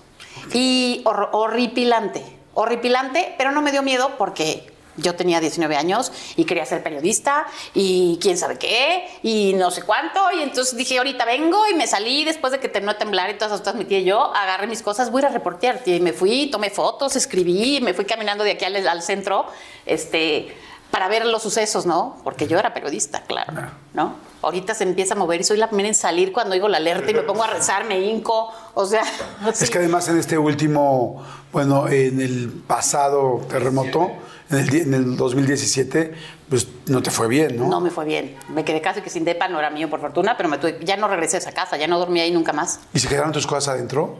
Y 0.52 1.02
hor- 1.04 1.30
horripilante, 1.32 2.22
horripilante, 2.54 3.34
pero 3.38 3.50
no 3.52 3.62
me 3.62 3.72
dio 3.72 3.82
miedo 3.82 4.12
porque 4.18 4.72
yo 4.98 5.14
tenía 5.14 5.40
19 5.40 5.76
años 5.76 6.10
y 6.36 6.44
quería 6.46 6.64
ser 6.64 6.82
periodista 6.82 7.46
y 7.74 8.18
quién 8.22 8.38
sabe 8.38 8.56
qué 8.58 9.06
y 9.22 9.52
no 9.54 9.70
sé 9.70 9.82
cuánto. 9.82 10.20
Y 10.34 10.40
entonces 10.42 10.74
dije, 10.76 10.96
ahorita 10.96 11.26
vengo 11.26 11.66
y 11.70 11.74
me 11.74 11.86
salí 11.86 12.24
después 12.24 12.50
de 12.52 12.60
que 12.60 12.68
terminó 12.68 12.92
de 12.94 12.98
temblar 12.98 13.28
y 13.28 13.34
todas 13.34 13.48
esas 13.52 13.60
cosas, 13.60 13.74
mi 13.74 13.84
tía 13.84 13.98
y 13.98 14.04
yo, 14.04 14.34
agarré 14.34 14.66
mis 14.68 14.82
cosas, 14.82 15.10
voy 15.10 15.20
a 15.20 15.26
ir 15.26 15.30
a 15.32 15.34
reportear, 15.34 15.80
tía. 15.80 15.96
Y 15.96 16.00
me 16.00 16.14
fui, 16.14 16.46
tomé 16.50 16.70
fotos, 16.70 17.14
escribí, 17.14 17.80
me 17.82 17.92
fui 17.92 18.06
caminando 18.06 18.42
de 18.42 18.52
aquí 18.52 18.64
al, 18.64 18.88
al 18.88 19.02
centro, 19.02 19.46
este 19.84 20.56
para 20.90 21.08
ver 21.08 21.26
los 21.26 21.42
sucesos, 21.42 21.84
¿no? 21.84 22.16
Porque 22.24 22.46
yo 22.46 22.58
era 22.58 22.72
periodista, 22.72 23.22
claro, 23.24 23.52
¿no? 23.92 24.14
Ahorita 24.46 24.74
se 24.74 24.84
empieza 24.84 25.14
a 25.14 25.16
mover 25.16 25.40
y 25.40 25.44
soy 25.44 25.56
la 25.58 25.66
primera 25.66 25.88
en 25.88 25.94
salir 25.94 26.32
cuando 26.32 26.54
oigo 26.54 26.68
la 26.68 26.76
alerta 26.76 27.10
y 27.10 27.14
me 27.14 27.22
pongo 27.22 27.42
a 27.42 27.48
rezar, 27.48 27.84
me 27.84 27.98
hinco, 28.00 28.52
o 28.74 28.86
sea... 28.86 29.02
Es 29.50 29.58
sí. 29.58 29.68
que 29.68 29.78
además 29.78 30.06
en 30.08 30.18
este 30.18 30.38
último, 30.38 31.22
bueno, 31.52 31.88
en 31.88 32.20
el 32.20 32.62
pasado 32.66 33.40
terremoto, 33.48 34.12
en 34.50 34.58
el, 34.58 34.74
en 34.76 34.94
el 34.94 35.16
2017, 35.16 36.14
pues 36.48 36.68
no 36.86 37.02
te 37.02 37.10
fue 37.10 37.26
bien, 37.26 37.56
¿no? 37.58 37.68
No 37.68 37.80
me 37.80 37.90
fue 37.90 38.04
bien. 38.04 38.36
Me 38.54 38.64
quedé 38.64 38.80
casi 38.80 39.00
que 39.00 39.10
sin 39.10 39.24
depa, 39.24 39.48
no 39.48 39.58
era 39.58 39.70
mío 39.70 39.90
por 39.90 40.00
fortuna, 40.00 40.36
pero 40.36 40.48
me 40.48 40.58
tuve- 40.60 40.78
ya 40.84 40.96
no 40.96 41.08
regresé 41.08 41.36
a 41.36 41.40
esa 41.40 41.52
casa, 41.52 41.76
ya 41.76 41.88
no 41.88 41.98
dormí 41.98 42.20
ahí 42.20 42.30
nunca 42.30 42.52
más. 42.52 42.78
¿Y 42.94 43.00
se 43.00 43.08
quedaron 43.08 43.32
tus 43.32 43.46
cosas 43.48 43.74
adentro? 43.74 44.16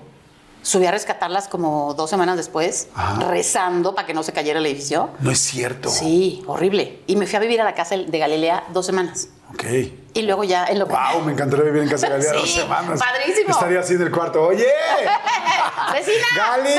Subí 0.67 0.85
a 0.85 0.91
rescatarlas 0.91 1.47
como 1.47 1.95
dos 1.95 2.11
semanas 2.11 2.37
después, 2.37 2.89
Ajá. 2.97 3.21
rezando 3.29 3.95
para 3.95 4.05
que 4.05 4.13
no 4.15 4.25
se 4.25 4.33
cayera 4.33 4.59
el 4.59 4.67
edificio. 4.67 5.11
No 5.21 5.31
es 5.31 5.39
cierto. 5.39 5.89
Sí, 5.89 6.43
horrible. 6.49 7.05
Y 7.07 7.15
me 7.15 7.29
fui 7.29 7.37
a 7.37 7.39
vivir 7.39 7.61
a 7.61 7.65
la 7.65 7.73
casa 7.77 7.97
de 7.97 8.19
Galilea 8.19 8.65
dos 8.71 8.85
semanas. 8.85 9.29
Ok. 9.55 9.63
Y 10.15 10.23
luego 10.23 10.43
ya 10.43 10.67
en 10.67 10.81
lo 10.81 10.89
que... 10.89 10.93
Wow, 10.93 11.23
me 11.23 11.35
encantaría 11.35 11.67
vivir 11.67 11.85
en 11.85 11.89
casa 11.89 12.09
de 12.09 12.15
Galilea 12.15 12.33
dos 12.41 12.51
semanas. 12.51 12.99
padrísimo. 12.99 13.51
Estaría 13.51 13.79
así 13.79 13.95
en 13.95 14.03
el 14.03 14.11
cuarto. 14.11 14.43
Oye, 14.43 14.67
¡Vecina! 15.93 16.27
Gali. 16.35 16.71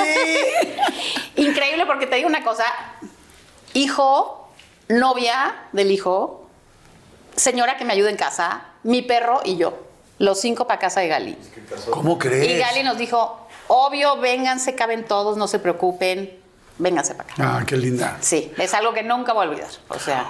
Increíble 1.47 1.85
porque 1.85 2.07
te 2.07 2.17
digo 2.17 2.27
una 2.27 2.43
cosa. 2.43 2.65
Hijo, 3.73 4.49
novia 4.89 5.55
del 5.71 5.91
hijo, 5.91 6.45
señora 7.37 7.77
que 7.77 7.85
me 7.85 7.93
ayuda 7.93 8.09
en 8.09 8.17
casa, 8.17 8.65
mi 8.83 9.01
perro 9.01 9.39
y 9.45 9.55
yo. 9.55 9.83
Los 10.19 10.41
cinco 10.41 10.67
para 10.67 10.79
casa 10.79 10.99
de 10.99 11.07
Gali. 11.07 11.37
¿Cómo 11.89 12.17
crees? 12.17 12.49
Y 12.49 12.57
Gali 12.57 12.83
nos 12.83 12.97
dijo, 12.97 13.46
obvio, 13.67 14.17
vénganse, 14.17 14.75
caben 14.75 15.05
todos, 15.05 15.37
no 15.37 15.47
se 15.47 15.59
preocupen, 15.59 16.37
vénganse 16.77 17.15
para 17.15 17.31
acá. 17.31 17.57
Ah, 17.59 17.63
qué 17.65 17.77
linda. 17.77 18.17
Sí, 18.21 18.51
es 18.57 18.73
algo 18.73 18.93
que 18.93 19.03
nunca 19.03 19.33
voy 19.33 19.45
a 19.45 19.49
olvidar. 19.49 19.69
O 19.89 19.99
sea, 19.99 20.25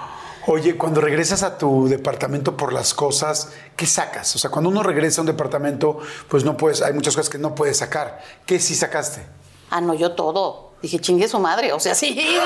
Oye, 0.50 0.78
cuando 0.78 1.02
regresas 1.02 1.44
a 1.44 1.58
tu 1.58 1.90
departamento 1.90 2.56
por 2.56 2.72
las 2.72 2.94
cosas, 2.94 3.52
¿qué 3.76 3.86
sacas? 3.86 4.34
O 4.34 4.40
sea, 4.40 4.50
cuando 4.50 4.70
uno 4.70 4.82
regresa 4.82 5.20
a 5.20 5.24
un 5.24 5.28
departamento, 5.28 6.00
pues 6.30 6.46
no 6.46 6.56
puedes, 6.56 6.82
hay 6.82 6.94
muchas 6.94 7.18
cosas 7.18 7.30
que 7.30 7.38
no 7.38 7.54
puedes 7.54 7.78
sacar. 7.80 8.22
¿Qué 8.46 8.58
sí 8.58 8.74
sacaste? 8.74 9.26
ah, 9.70 9.82
no, 9.82 9.94
yo 9.94 10.14
todo. 10.14 10.72
Dije, 10.82 11.00
chingue 11.00 11.28
su 11.28 11.40
madre. 11.40 11.74
O 11.74 11.82
sea, 11.82 11.96
sí, 11.96 12.14
dije, 12.14 12.40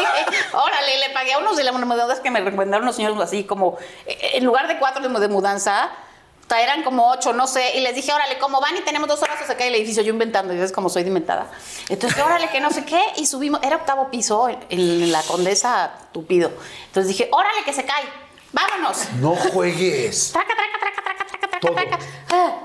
órale, 0.53 0.99
le 1.07 1.13
pagué 1.13 1.33
a 1.33 1.37
unos 1.37 1.55
de 1.57 1.63
las 1.63 1.75
mudanzas 1.75 2.21
que 2.21 2.31
me 2.31 2.39
recomendaron 2.41 2.85
unos 2.85 2.95
señores 2.95 3.19
así, 3.19 3.43
como, 3.43 3.77
eh, 4.07 4.31
en 4.33 4.45
lugar 4.45 4.67
de 4.67 4.79
cuatro 4.79 5.07
de 5.07 5.19
de 5.19 5.27
mudanza, 5.27 5.91
eran 6.59 6.83
como 6.83 7.09
ocho, 7.09 7.33
no 7.33 7.47
sé, 7.47 7.77
y 7.77 7.81
les 7.81 7.95
dije, 7.95 8.11
órale, 8.11 8.37
como 8.39 8.59
van 8.59 8.75
y 8.75 8.81
tenemos 8.81 9.07
dos 9.07 9.21
horas 9.21 9.41
a 9.41 9.47
sacar 9.47 9.67
el 9.67 9.75
edificio, 9.75 10.03
yo 10.03 10.11
inventando, 10.11 10.53
y 10.53 10.59
es 10.59 10.71
como 10.71 10.89
soy 10.89 11.03
de 11.03 11.09
inventada. 11.09 11.47
Entonces, 11.89 12.21
órale, 12.21 12.49
que 12.49 12.59
no 12.59 12.71
sé 12.71 12.83
qué, 12.85 13.01
y 13.17 13.25
subimos, 13.25 13.61
era 13.63 13.77
octavo 13.77 14.09
piso, 14.09 14.49
en, 14.49 14.59
en 14.69 15.11
la 15.11 15.21
condesa 15.23 15.91
Tupido. 16.11 16.51
Entonces 16.87 17.07
dije, 17.07 17.29
órale, 17.31 17.63
que 17.63 17.73
se 17.73 17.85
cae, 17.85 18.03
vámonos. 18.51 18.97
No 19.19 19.35
juegues. 19.35 20.31
Traca, 20.31 20.47
traca, 20.53 20.79
traca, 20.79 21.01
traca, 21.03 21.25
traca, 21.25 21.47
traca, 21.47 21.59
Todo. 21.59 21.73
traca. 21.73 21.99
Ah. 22.31 22.57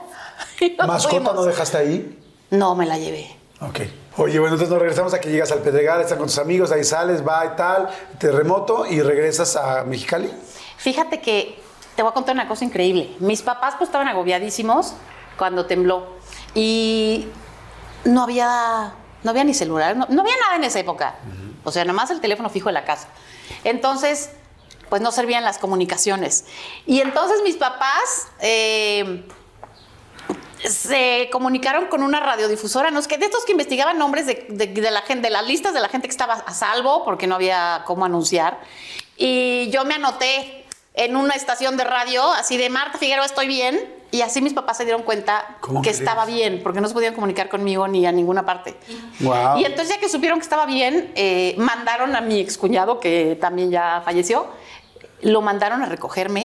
¿Mascota 0.87 1.17
fuimos. 1.17 1.35
no 1.35 1.45
dejaste 1.45 1.77
ahí? 1.77 2.19
No, 2.51 2.75
me 2.75 2.87
la 2.87 2.99
llevé. 2.99 3.37
Ok. 3.61 3.81
Oye, 4.19 4.39
bueno, 4.39 4.55
entonces 4.55 4.71
nos 4.71 4.79
regresamos 4.79 5.13
a 5.15 5.21
que 5.21 5.31
llegas 5.31 5.53
al 5.53 5.61
Pedregal, 5.61 6.01
estás 6.01 6.17
con 6.17 6.27
tus 6.27 6.39
amigos, 6.39 6.73
ahí 6.73 6.85
sales, 6.85 7.27
va 7.27 7.45
y 7.45 7.57
tal, 7.57 7.89
terremoto 8.19 8.87
y 8.87 9.03
regresas 9.03 9.57
a 9.57 9.85
Mexicali. 9.85 10.31
Fíjate 10.79 11.21
que 11.21 11.59
te 11.97 12.03
voy 12.03 12.11
a 12.11 12.15
contar 12.15 12.35
una 12.35 12.47
cosa 12.47 12.65
increíble. 12.65 13.17
Mis 13.21 13.43
papás 13.43 13.75
pues 13.79 13.89
estaban 13.89 14.07
agobiadísimos 14.09 14.95
cuando 15.39 15.67
tembló 15.67 16.07
y 16.55 17.27
no 18.05 18.23
había, 18.23 18.93
no 19.23 19.31
había 19.31 19.45
ni 19.45 19.55
celular, 19.55 19.97
no, 19.97 20.07
no 20.09 20.21
había 20.23 20.37
nada 20.37 20.57
en 20.57 20.65
esa 20.65 20.79
época. 20.79 21.17
O 21.65 21.73
sea, 21.73 21.85
nomás 21.85 22.11
el 22.11 22.21
teléfono 22.21 22.49
fijo 22.51 22.69
de 22.69 22.75
la 22.75 22.85
casa. 22.85 23.09
Entonces, 23.65 24.31
pues 24.89 25.03
no 25.03 25.11
servían 25.11 25.43
las 25.45 25.59
comunicaciones. 25.59 26.45
Y 26.87 27.01
entonces 27.01 27.41
mis 27.43 27.57
papás 27.57 28.29
eh, 28.41 29.27
se 30.65 31.29
comunicaron 31.33 31.87
con 31.87 32.03
una 32.03 32.21
radiodifusora, 32.21 32.91
¿no? 32.91 32.99
Es 33.01 33.09
que 33.09 33.19
de 33.19 33.27
estos 33.27 33.45
que 33.45 33.53
investigaban 33.53 33.99
nombres 33.99 34.27
de, 34.27 34.47
de- 34.49 34.67
de 34.69 34.91
la 34.91 35.03
gente, 35.03 35.23
de 35.29 35.31
las 35.33 35.47
listas 35.47 35.75
de 35.75 35.81
la 35.81 35.89
gente 35.89 36.09
que 36.09 36.13
estaba 36.13 36.35
a 36.35 36.55
salvo, 36.55 37.05
porque 37.05 37.27
no 37.27 37.35
había 37.35 37.83
cómo 37.87 38.05
anunciar. 38.05 38.61
Y 39.17 39.69
yo 39.71 39.85
me 39.85 39.95
anoté 39.95 40.66
en 40.97 41.15
una 41.15 41.35
estación 41.35 41.77
de 41.77 41.85
radio, 41.85 42.25
así 42.33 42.57
de 42.57 42.71
Marta 42.71 42.99
Figueroa, 42.99 43.27
estoy 43.27 43.47
bien. 43.47 43.79
Y 44.13 44.23
así 44.23 44.41
mis 44.41 44.55
papás 44.55 44.79
se 44.79 44.85
dieron 44.85 45.03
cuenta 45.03 45.59
¿Cómo 45.61 45.83
que 45.83 45.89
crees? 45.89 45.99
estaba 45.99 46.25
bien, 46.25 46.63
porque 46.63 46.81
no 46.81 46.89
se 46.89 46.95
podían 46.95 47.15
comunicar 47.15 47.49
conmigo 47.49 47.87
ni 47.87 48.07
a 48.07 48.13
ninguna 48.13 48.47
parte. 48.47 48.77
Wow. 49.21 49.59
Y 49.59 49.65
entonces 49.65 49.95
ya 49.95 50.01
que 50.01 50.09
supieron 50.09 50.39
que 50.39 50.45
estaba 50.45 50.65
bien, 50.65 51.13
eh, 51.17 51.55
mandaron 51.59 52.17
a 52.17 52.21
mi 52.21 52.41
excuñado, 52.41 52.99
que 52.99 53.37
también 53.41 53.71
ya 53.71 54.01
falleció, 54.05 54.47
lo 55.21 55.43
mandaron 55.43 55.83
a 55.83 55.87
recogerme 55.87 56.46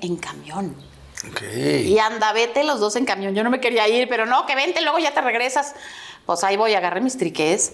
En 0.00 0.16
camión. 0.16 0.74
Ok. 1.30 1.42
Y 1.84 1.98
anda, 1.98 2.32
vete 2.32 2.64
los 2.64 2.80
dos 2.80 2.96
en 2.96 3.04
camión. 3.04 3.34
Yo 3.34 3.44
no 3.44 3.50
me 3.50 3.60
quería 3.60 3.88
ir, 3.88 4.08
pero 4.08 4.26
no, 4.26 4.46
que 4.46 4.54
vente, 4.54 4.80
luego 4.82 4.98
ya 4.98 5.12
te 5.12 5.20
regresas. 5.20 5.74
Pues 6.26 6.42
ahí 6.44 6.56
voy, 6.56 6.74
agarré 6.74 7.00
mis 7.00 7.18
triqués. 7.18 7.72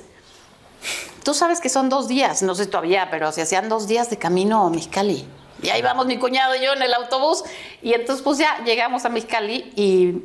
Tú 1.24 1.34
sabes 1.34 1.60
que 1.60 1.68
son 1.68 1.88
dos 1.88 2.08
días, 2.08 2.42
no 2.42 2.54
sé 2.54 2.66
todavía, 2.66 3.08
pero 3.10 3.30
se 3.32 3.42
hacían 3.42 3.68
dos 3.68 3.86
días 3.86 4.10
de 4.10 4.18
camino 4.18 4.66
a 4.66 4.70
Mexicali. 4.70 5.26
Y 5.62 5.68
ahí 5.68 5.82
vamos 5.82 6.06
mi 6.06 6.18
cuñado 6.18 6.54
y 6.56 6.64
yo 6.64 6.72
en 6.72 6.82
el 6.82 6.94
autobús. 6.94 7.44
Y 7.82 7.92
entonces 7.92 8.22
pues 8.24 8.38
ya 8.38 8.64
llegamos 8.64 9.04
a 9.04 9.10
Mexicali 9.10 9.72
y 9.76 10.24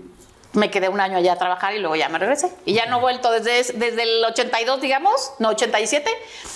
me 0.54 0.72
quedé 0.72 0.88
un 0.88 1.02
año 1.02 1.18
allá 1.18 1.34
a 1.34 1.38
trabajar 1.38 1.76
y 1.76 1.80
luego 1.80 1.98
ya 1.98 2.08
me 2.08 2.18
regresé. 2.18 2.52
Y 2.66 2.74
ya 2.74 2.86
no 2.86 2.98
he 2.98 3.02
vuelto 3.02 3.32
desde, 3.32 3.74
desde 3.74 4.04
el 4.04 4.24
82, 4.24 4.80
digamos, 4.80 5.34
no, 5.40 5.50
87. 5.50 6.10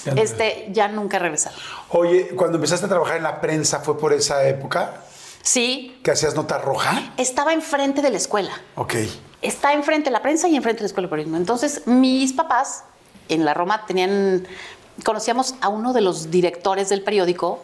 Ya 0.06 0.14
no. 0.14 0.22
Este, 0.22 0.68
ya 0.72 0.88
nunca 0.88 1.18
he 1.18 1.20
regresado. 1.20 1.58
Oye, 1.90 2.30
cuando 2.30 2.56
empezaste 2.56 2.86
a 2.86 2.90
trabajar 2.90 3.18
en 3.18 3.24
la 3.24 3.42
prensa, 3.42 3.82
¿fue 3.82 3.98
por 3.98 4.14
esa 4.14 4.48
época? 4.48 5.04
Sí, 5.42 6.00
¿Que 6.04 6.12
hacías 6.12 6.36
nota 6.36 6.58
roja? 6.58 7.14
estaba 7.18 7.54
enfrente 7.54 8.02
de 8.02 8.10
la 8.12 8.18
escuela. 8.18 8.52
Ok. 8.76 8.96
está 9.42 9.74
enfrente 9.74 10.06
de 10.10 10.12
la 10.12 10.22
prensa 10.22 10.48
y 10.50 10.56
enfrente 10.56 10.80
de 10.80 10.84
la 10.84 10.88
escuela 10.88 11.08
de 11.08 11.10
periodismo. 11.12 11.38
Entonces, 11.38 11.84
mis 11.88 12.34
papás 12.34 12.84
en 13.30 13.46
la 13.46 13.54
Roma 13.54 13.86
tenían, 13.86 14.46
conocíamos 15.06 15.56
a 15.62 15.70
uno 15.70 15.94
de 15.94 16.02
los 16.02 16.30
directores 16.30 16.90
del 16.90 17.04
periódico, 17.04 17.64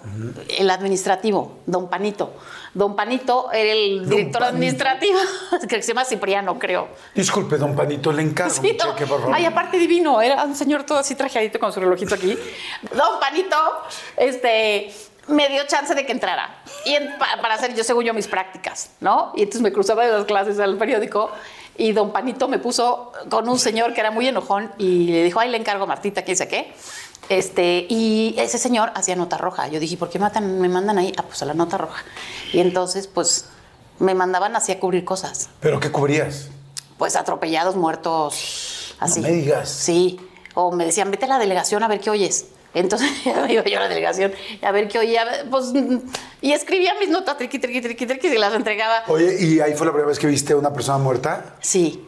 el 0.58 0.70
administrativo, 0.70 1.58
don 1.66 1.90
Panito. 1.90 2.34
Don 2.74 2.96
Panito 2.96 3.52
era 3.52 3.72
el 3.74 4.08
director 4.10 4.42
Panito. 4.42 4.46
administrativo, 4.56 5.20
que 5.70 5.82
se 5.82 5.90
llama 5.90 6.06
Cipriano, 6.06 6.58
creo. 6.58 6.88
Disculpe, 7.14 7.58
don 7.58 7.76
Panito, 7.76 8.12
le 8.14 8.22
encargo 8.22 8.54
Sí, 8.62 8.76
no. 8.80 8.92
cheque, 8.94 9.06
por 9.06 9.20
favor. 9.20 9.36
Ay, 9.36 9.44
aparte 9.46 9.78
divino, 9.78 10.22
era 10.22 10.44
un 10.46 10.56
señor 10.56 10.84
todo 10.86 11.00
así 11.00 11.14
trajeadito 11.16 11.60
con 11.60 11.74
su 11.74 11.80
relojito 11.82 12.16
aquí. 12.16 12.38
Don 12.96 13.20
Panito, 13.20 13.58
este, 14.18 14.94
me 15.28 15.50
dio 15.50 15.66
chance 15.68 15.96
de 15.96 16.06
que 16.06 16.12
entrara. 16.12 16.62
Y 16.86 16.94
en- 16.94 17.18
pa- 17.18 17.40
para 17.42 17.56
hacer 17.56 17.74
yo, 17.76 17.84
según 17.84 18.04
yo, 18.06 18.14
mis 18.14 18.28
prácticas, 18.28 18.90
¿no? 19.00 19.32
Y 19.36 19.42
entonces 19.42 19.62
me 19.62 19.72
cruzaba 19.72 20.06
de 20.06 20.12
las 20.12 20.26
clases 20.26 20.60
al 20.60 20.78
periódico 20.78 21.32
y 21.78 21.92
don 21.94 22.12
Panito 22.12 22.48
me 22.48 22.60
puso 22.60 23.12
con 23.30 23.50
un 23.50 23.60
señor 23.60 23.94
que 23.94 24.00
era 24.02 24.12
muy 24.12 24.28
enojón 24.28 24.72
y 24.78 25.08
le 25.08 25.24
dijo, 25.24 25.40
ay, 25.40 25.50
le 25.50 25.58
encargo 25.58 25.84
a 25.84 25.88
Martita, 25.88 26.24
quién 26.24 26.38
sé 26.38 26.48
qué. 26.48 26.74
Este, 27.28 27.88
y 27.90 28.36
ese 28.38 28.58
señor 28.60 28.92
hacía 28.94 29.16
nota 29.16 29.38
roja. 29.38 29.68
Yo 29.68 29.80
dije, 29.80 29.98
¿por 29.98 30.10
qué 30.10 30.20
matan, 30.20 30.60
me 30.62 30.70
mandan 30.70 30.98
ahí? 31.00 31.12
Ah, 31.18 31.24
pues 31.24 31.42
a 31.42 31.46
la 31.46 31.54
nota 31.56 31.78
roja. 31.78 32.04
Y 32.54 32.60
entonces, 32.60 33.08
pues, 33.08 33.46
me 33.98 34.14
mandaban 34.14 34.56
así 34.56 34.72
a 34.72 34.80
cubrir 34.80 35.04
cosas. 35.06 35.50
¿Pero 35.60 35.80
qué 35.80 35.92
cubrías? 35.92 36.50
Pues 37.00 37.16
atropellados, 37.16 37.76
muertos, 37.76 38.96
así. 39.00 39.22
me 39.22 39.32
digas. 39.32 39.70
Sí. 39.70 40.20
O 40.54 40.72
me 40.72 40.86
decían, 40.86 41.10
vete 41.12 41.26
a 41.26 41.30
la 41.30 41.40
delegación 41.40 41.82
a 41.84 41.88
ver 41.88 42.00
qué 42.00 42.10
oyes. 42.12 42.46
Entonces 42.76 43.10
iba 43.26 43.48
yo 43.48 43.78
a 43.78 43.82
la 43.82 43.88
delegación 43.88 44.34
a 44.62 44.72
ver 44.72 44.88
qué 44.88 45.00
oía. 45.00 45.26
Pues, 45.50 45.74
y 46.42 46.52
escribía 46.52 46.94
mis 47.00 47.10
notas, 47.10 47.38
triqui, 47.38 47.58
triqui, 47.58 47.82
triqui, 47.82 48.06
triqui, 48.06 48.28
y 48.28 48.38
las 48.38 48.54
entregaba. 48.54 49.04
Oye, 49.08 49.44
¿y 49.44 49.60
ahí 49.62 49.74
fue 49.74 49.88
la 49.88 49.94
primera 49.94 50.10
vez 50.10 50.20
que 50.20 50.28
viste 50.28 50.54
a 50.54 50.58
una 50.58 50.72
persona 50.74 51.00
muerta? 51.00 51.56
Sí. 51.62 52.06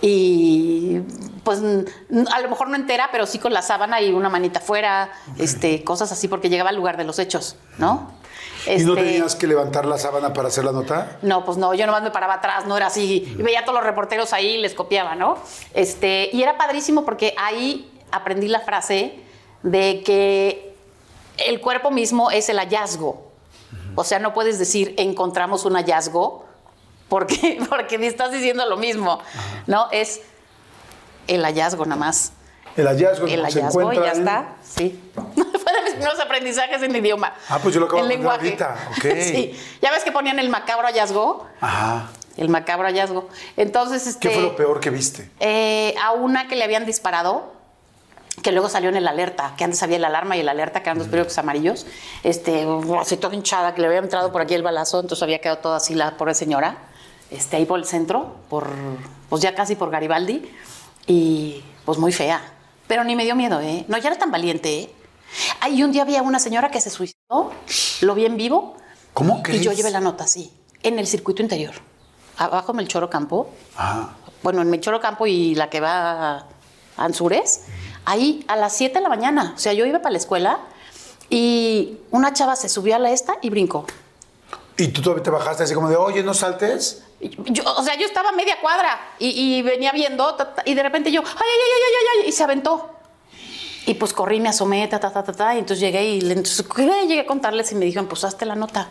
Y 0.00 1.00
pues 1.44 1.60
a 1.60 2.40
lo 2.40 2.48
mejor 2.48 2.68
no 2.68 2.76
entera, 2.76 3.08
pero 3.10 3.26
sí 3.26 3.38
con 3.38 3.52
la 3.52 3.62
sábana 3.62 4.00
y 4.00 4.12
una 4.12 4.28
manita 4.28 4.60
afuera, 4.60 5.10
este, 5.38 5.82
cosas 5.82 6.12
así, 6.12 6.28
porque 6.28 6.48
llegaba 6.48 6.70
al 6.70 6.76
lugar 6.76 6.96
de 6.96 7.04
los 7.04 7.18
hechos, 7.18 7.56
¿no? 7.78 8.12
¿Y 8.66 8.82
no 8.84 8.92
Este, 8.94 9.04
tenías 9.04 9.34
que 9.34 9.46
levantar 9.46 9.86
la 9.86 9.98
sábana 9.98 10.32
para 10.32 10.48
hacer 10.48 10.64
la 10.64 10.72
nota? 10.72 11.18
No, 11.22 11.44
pues 11.44 11.58
no, 11.58 11.74
yo 11.74 11.86
nomás 11.86 12.02
me 12.02 12.10
paraba 12.10 12.34
atrás, 12.34 12.66
no 12.66 12.76
era 12.76 12.86
así. 12.86 13.34
Y 13.38 13.42
veía 13.42 13.60
a 13.60 13.64
todos 13.64 13.76
los 13.78 13.84
reporteros 13.84 14.32
ahí 14.32 14.56
y 14.56 14.58
les 14.58 14.74
copiaba, 14.74 15.14
¿no? 15.14 15.38
Este, 15.74 16.30
y 16.32 16.42
era 16.42 16.56
padrísimo 16.56 17.04
porque 17.04 17.34
ahí 17.38 17.90
aprendí 18.10 18.48
la 18.48 18.60
frase 18.60 19.18
de 19.64 20.02
que 20.04 20.76
el 21.38 21.60
cuerpo 21.60 21.90
mismo 21.90 22.30
es 22.30 22.48
el 22.48 22.58
hallazgo. 22.58 23.26
O 23.96 24.04
sea, 24.04 24.18
no 24.20 24.32
puedes 24.32 24.58
decir 24.60 24.94
encontramos 24.98 25.64
un 25.64 25.74
hallazgo 25.74 26.44
porque, 27.08 27.58
porque 27.68 27.98
ni 27.98 28.06
estás 28.06 28.30
diciendo 28.30 28.64
lo 28.66 28.76
mismo, 28.76 29.18
¿no? 29.66 29.88
Es 29.90 30.20
el 31.26 31.42
hallazgo 31.44 31.84
nada 31.86 31.98
más. 31.98 32.32
El 32.76 32.86
hallazgo 32.88 33.26
El 33.26 33.40
se 33.50 33.60
hallazgo 33.60 33.92
y 33.92 33.96
ya 33.96 34.12
en- 34.12 34.18
está, 34.18 34.56
sí. 34.62 35.00
Fue 35.14 35.72
de 35.72 35.82
mis 35.84 35.92
primeros 35.94 36.18
aprendizajes 36.20 36.82
en 36.82 36.94
idioma. 36.96 37.32
Ah, 37.48 37.58
pues 37.62 37.72
yo 37.72 37.80
lo 37.80 37.86
acabo 37.86 38.02
El 38.02 38.08
de 38.08 38.14
lenguaje. 38.16 38.46
ahorita, 38.46 38.76
ok. 38.98 39.04
sí. 39.22 39.58
Ya 39.80 39.90
ves 39.92 40.02
que 40.04 40.10
ponían 40.12 40.38
el 40.40 40.48
macabro 40.50 40.86
hallazgo. 40.88 41.46
Ajá. 41.60 42.10
El 42.36 42.48
macabro 42.48 42.86
hallazgo. 42.88 43.28
Entonces, 43.56 44.08
este. 44.08 44.28
¿Qué 44.28 44.34
fue 44.34 44.42
lo 44.42 44.56
peor 44.56 44.80
que 44.80 44.90
viste? 44.90 45.30
eh, 45.38 45.94
a 46.02 46.10
una 46.12 46.48
que 46.48 46.56
le 46.56 46.64
habían 46.64 46.84
disparado, 46.84 47.53
que 48.42 48.52
luego 48.52 48.68
salió 48.68 48.88
en 48.90 48.96
el 48.96 49.06
alerta, 49.06 49.54
que 49.56 49.64
antes 49.64 49.82
había 49.82 49.96
el 49.96 50.04
alarma 50.04 50.36
y 50.36 50.40
el 50.40 50.48
alerta, 50.48 50.82
que 50.82 50.88
eran 50.90 50.98
dos 50.98 51.06
periódicos 51.08 51.38
amarillos, 51.38 51.86
este, 52.22 52.66
así 53.00 53.16
toda 53.16 53.34
hinchada, 53.34 53.74
que 53.74 53.80
le 53.80 53.86
había 53.86 54.00
entrado 54.00 54.32
por 54.32 54.42
aquí 54.42 54.54
el 54.54 54.62
balazo, 54.62 55.00
entonces 55.00 55.22
había 55.22 55.40
quedado 55.40 55.58
toda 55.58 55.76
así 55.76 55.94
la 55.94 56.16
pobre 56.16 56.34
señora, 56.34 56.78
este, 57.30 57.56
ahí 57.56 57.64
por 57.64 57.78
el 57.78 57.84
centro, 57.86 58.34
por, 58.50 58.68
pues 59.28 59.40
ya 59.42 59.54
casi 59.54 59.76
por 59.76 59.90
Garibaldi, 59.90 60.50
y 61.06 61.62
pues 61.84 61.98
muy 61.98 62.12
fea. 62.12 62.42
Pero 62.86 63.04
ni 63.04 63.16
me 63.16 63.24
dio 63.24 63.34
miedo, 63.34 63.60
¿eh? 63.60 63.84
No, 63.88 63.96
ya 63.98 64.08
era 64.10 64.18
tan 64.18 64.30
valiente, 64.30 64.80
¿eh? 64.80 64.92
Ay, 65.60 65.78
y 65.78 65.82
un 65.82 65.92
día 65.92 66.02
había 66.02 66.22
una 66.22 66.38
señora 66.38 66.70
que 66.70 66.80
se 66.80 66.90
suicidó, 66.90 67.52
lo 68.02 68.14
vi 68.14 68.26
en 68.26 68.36
vivo. 68.36 68.76
¿Cómo 69.14 69.38
Y 69.38 69.42
crees? 69.42 69.62
yo 69.62 69.72
llevé 69.72 69.90
la 69.90 70.00
nota, 70.00 70.26
sí, 70.26 70.52
en 70.82 70.98
el 70.98 71.06
circuito 71.06 71.40
interior, 71.40 71.72
abajo 72.36 72.72
en 72.72 72.80
el 72.80 72.88
Choro 72.88 73.08
Campo, 73.08 73.48
Ajá. 73.76 74.10
bueno, 74.42 74.60
en 74.60 74.70
Melchoro 74.70 75.00
Campo 75.00 75.26
y 75.26 75.54
la 75.54 75.70
que 75.70 75.80
va 75.80 76.36
a 76.38 76.46
Anzures, 76.96 77.62
ahí 78.04 78.44
a 78.48 78.56
las 78.56 78.76
7 78.76 78.94
de 78.94 79.00
la 79.00 79.08
mañana. 79.08 79.52
O 79.56 79.58
sea, 79.58 79.72
yo 79.72 79.86
iba 79.86 79.98
para 80.00 80.12
la 80.12 80.18
escuela 80.18 80.60
y 81.30 81.98
una 82.10 82.32
chava 82.32 82.56
se 82.56 82.68
subió 82.68 82.96
a 82.96 82.98
la 82.98 83.10
esta 83.10 83.36
y 83.42 83.50
brincó. 83.50 83.86
Y 84.76 84.88
tú 84.88 85.02
todavía 85.02 85.22
te 85.22 85.30
bajaste 85.30 85.62
así 85.64 85.74
como 85.74 85.88
de, 85.88 85.96
oye, 85.96 86.22
no 86.22 86.34
saltes. 86.34 87.04
Yo, 87.20 87.62
o 87.76 87.82
sea, 87.82 87.96
yo 87.96 88.06
estaba 88.06 88.30
a 88.30 88.32
media 88.32 88.56
cuadra 88.60 88.98
y, 89.18 89.28
y 89.28 89.62
venía 89.62 89.92
viendo 89.92 90.34
ta, 90.34 90.54
ta, 90.54 90.62
y 90.66 90.74
de 90.74 90.82
repente 90.82 91.10
yo, 91.12 91.20
ay, 91.22 91.28
ay, 91.36 91.40
ay, 91.40 91.82
ay, 91.86 91.92
ay, 91.94 92.22
ay, 92.24 92.28
y 92.28 92.32
se 92.32 92.42
aventó. 92.42 92.90
Y 93.86 93.94
pues 93.94 94.12
corrí, 94.12 94.40
me 94.40 94.48
asomé, 94.48 94.86
ta, 94.88 94.98
ta, 94.98 95.12
ta, 95.12 95.22
ta, 95.22 95.32
ta, 95.32 95.54
y 95.54 95.58
entonces 95.58 95.80
llegué 95.80 96.04
y 96.16 96.20
entonces, 96.30 96.66
llegué 96.76 97.20
a 97.20 97.26
contarles 97.26 97.70
y 97.72 97.74
me 97.76 97.84
dijeron, 97.84 98.08
pues 98.08 98.24
hazte 98.24 98.46
la 98.46 98.56
nota. 98.56 98.90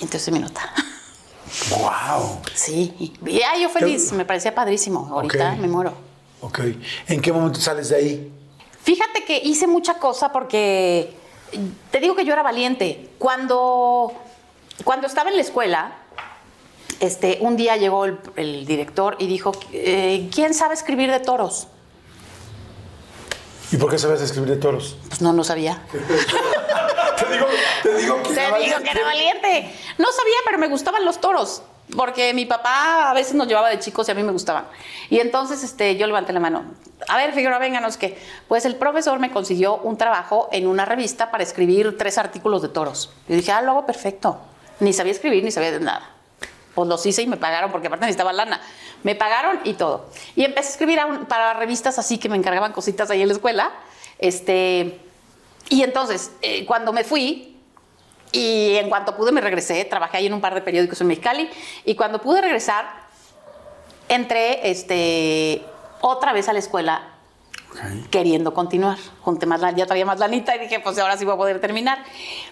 Y 0.00 0.04
entonces 0.04 0.32
mi 0.32 0.38
nota. 0.38 0.72
¡Wow! 1.70 2.40
Sí, 2.54 2.94
y 2.98 3.38
ya 3.38 3.56
yo 3.56 3.68
feliz, 3.68 4.12
me 4.12 4.24
parecía 4.24 4.54
padrísimo. 4.54 5.08
Ahorita 5.10 5.52
Ok. 5.52 5.58
me 5.58 5.68
muero. 5.68 5.94
Ok. 6.42 6.60
¿En 7.08 7.20
qué 7.20 7.32
momento 7.32 7.60
sales 7.60 7.88
de 7.90 7.96
ahí? 7.96 8.32
Fíjate 8.82 9.24
que 9.24 9.38
hice 9.44 9.66
mucha 9.66 9.94
cosa 9.98 10.32
porque 10.32 11.12
te 11.90 12.00
digo 12.00 12.14
que 12.16 12.24
yo 12.24 12.32
era 12.32 12.42
valiente. 12.42 13.10
Cuando, 13.18 14.12
cuando 14.84 15.06
estaba 15.06 15.28
en 15.30 15.36
la 15.36 15.42
escuela, 15.42 15.92
este, 17.00 17.38
un 17.40 17.56
día 17.56 17.76
llegó 17.76 18.04
el, 18.06 18.18
el 18.36 18.66
director 18.66 19.16
y 19.18 19.26
dijo, 19.26 19.52
eh, 19.72 20.28
¿quién 20.34 20.54
sabe 20.54 20.74
escribir 20.74 21.10
de 21.10 21.20
toros? 21.20 21.68
¿Y 23.72 23.76
por 23.76 23.90
qué 23.90 23.98
sabes 23.98 24.20
escribir 24.20 24.50
de 24.50 24.56
toros? 24.56 24.96
Pues 25.08 25.20
no, 25.22 25.32
no 25.32 25.44
sabía. 25.44 25.82
te 25.92 25.98
digo, 27.32 27.46
te 27.82 27.94
digo 27.98 28.16
que 28.22 28.28
Te 28.28 28.32
era 28.32 28.42
digo 28.44 28.52
valiente. 28.52 28.82
que 28.84 28.90
era 28.90 29.04
valiente. 29.04 29.74
No 29.98 30.06
sabía, 30.10 30.36
pero 30.44 30.58
me 30.58 30.68
gustaban 30.68 31.04
los 31.04 31.20
toros. 31.20 31.62
Porque 31.96 32.32
mi 32.34 32.46
papá 32.46 33.10
a 33.10 33.14
veces 33.14 33.34
nos 33.34 33.46
llevaba 33.46 33.68
de 33.68 33.78
chicos 33.78 34.08
y 34.08 34.12
a 34.12 34.14
mí 34.14 34.22
me 34.22 34.32
gustaban. 34.32 34.66
Y 35.08 35.18
entonces 35.20 35.62
este, 35.62 35.96
yo 35.96 36.06
levanté 36.06 36.32
la 36.32 36.40
mano. 36.40 36.64
A 37.08 37.16
ver, 37.16 37.32
Figueroa, 37.32 37.58
vénganos 37.58 37.96
que. 37.96 38.18
Pues 38.48 38.64
el 38.64 38.76
profesor 38.76 39.18
me 39.18 39.30
consiguió 39.30 39.76
un 39.76 39.96
trabajo 39.96 40.48
en 40.52 40.66
una 40.66 40.84
revista 40.84 41.30
para 41.30 41.42
escribir 41.42 41.96
tres 41.98 42.18
artículos 42.18 42.62
de 42.62 42.68
toros. 42.68 43.12
Y 43.28 43.34
dije, 43.34 43.52
ah, 43.52 43.62
lo 43.62 43.72
hago 43.72 43.86
perfecto. 43.86 44.38
Ni 44.80 44.92
sabía 44.92 45.12
escribir, 45.12 45.44
ni 45.44 45.50
sabía 45.50 45.72
de 45.72 45.80
nada. 45.80 46.10
Pues 46.74 46.88
los 46.88 47.04
hice 47.04 47.22
y 47.22 47.26
me 47.26 47.36
pagaron 47.36 47.70
porque 47.72 47.88
aparte 47.88 48.06
necesitaba 48.06 48.32
lana. 48.32 48.60
Me 49.02 49.14
pagaron 49.14 49.60
y 49.64 49.74
todo. 49.74 50.10
Y 50.36 50.44
empecé 50.44 50.68
a 50.68 50.70
escribir 50.72 51.00
para 51.28 51.54
revistas 51.54 51.98
así 51.98 52.18
que 52.18 52.28
me 52.28 52.36
encargaban 52.36 52.72
cositas 52.72 53.10
ahí 53.10 53.22
en 53.22 53.28
la 53.28 53.34
escuela. 53.34 53.70
Este, 54.18 55.00
y 55.68 55.82
entonces, 55.82 56.32
eh, 56.42 56.66
cuando 56.66 56.92
me 56.92 57.04
fui, 57.04 57.59
y 58.32 58.76
en 58.76 58.88
cuanto 58.88 59.16
pude 59.16 59.32
me 59.32 59.40
regresé, 59.40 59.84
trabajé 59.84 60.18
ahí 60.18 60.26
en 60.26 60.34
un 60.34 60.40
par 60.40 60.54
de 60.54 60.60
periódicos 60.62 61.00
en 61.00 61.08
Mexicali, 61.08 61.50
y 61.84 61.94
cuando 61.94 62.20
pude 62.20 62.40
regresar, 62.40 62.86
entré 64.08 64.70
este, 64.70 65.64
otra 66.00 66.32
vez 66.32 66.48
a 66.48 66.52
la 66.52 66.58
escuela 66.58 67.08
queriendo 68.10 68.52
continuar. 68.52 68.98
Junté 69.22 69.46
más 69.46 69.60
la- 69.60 69.70
ya 69.70 69.86
traía 69.86 70.04
más 70.04 70.18
lanita 70.18 70.56
y 70.56 70.58
dije, 70.58 70.80
pues 70.80 70.98
ahora 70.98 71.16
sí 71.16 71.24
voy 71.24 71.34
a 71.34 71.36
poder 71.36 71.60
terminar. 71.60 72.02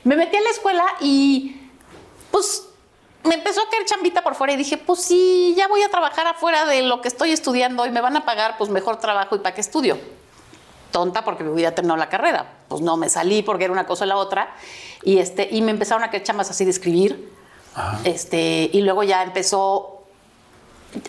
Me 0.04 0.14
metí 0.16 0.36
a 0.36 0.40
la 0.40 0.50
escuela 0.50 0.84
y 1.00 1.60
pues 2.30 2.68
me 3.24 3.34
empezó 3.34 3.60
a 3.60 3.68
caer 3.68 3.84
chambita 3.84 4.22
por 4.22 4.36
fuera 4.36 4.52
y 4.52 4.56
dije, 4.56 4.78
pues 4.78 5.02
sí, 5.02 5.54
ya 5.56 5.66
voy 5.66 5.82
a 5.82 5.88
trabajar 5.88 6.26
afuera 6.28 6.66
de 6.66 6.82
lo 6.82 7.00
que 7.00 7.08
estoy 7.08 7.32
estudiando 7.32 7.84
y 7.84 7.90
me 7.90 8.00
van 8.00 8.16
a 8.16 8.24
pagar, 8.24 8.56
pues 8.58 8.70
mejor 8.70 8.98
trabajo 9.00 9.34
y 9.34 9.40
para 9.40 9.54
qué 9.56 9.60
estudio 9.60 9.98
tonta 10.90 11.24
porque 11.24 11.44
me 11.44 11.50
hubiera 11.50 11.74
terminado 11.74 11.98
la 11.98 12.08
carrera. 12.08 12.46
Pues 12.68 12.80
no, 12.82 12.96
me 12.96 13.08
salí 13.08 13.42
porque 13.42 13.64
era 13.64 13.72
una 13.72 13.86
cosa 13.86 14.04
y 14.04 14.08
la 14.08 14.16
otra. 14.16 14.54
Y, 15.02 15.18
este, 15.18 15.48
y 15.50 15.62
me 15.62 15.70
empezaron 15.70 16.02
a 16.02 16.10
caer 16.10 16.22
chamas 16.22 16.50
así 16.50 16.64
de 16.64 16.70
escribir. 16.70 17.32
Este, 18.04 18.68
y 18.72 18.80
luego 18.80 19.04
ya 19.04 19.22
empezó, 19.22 20.02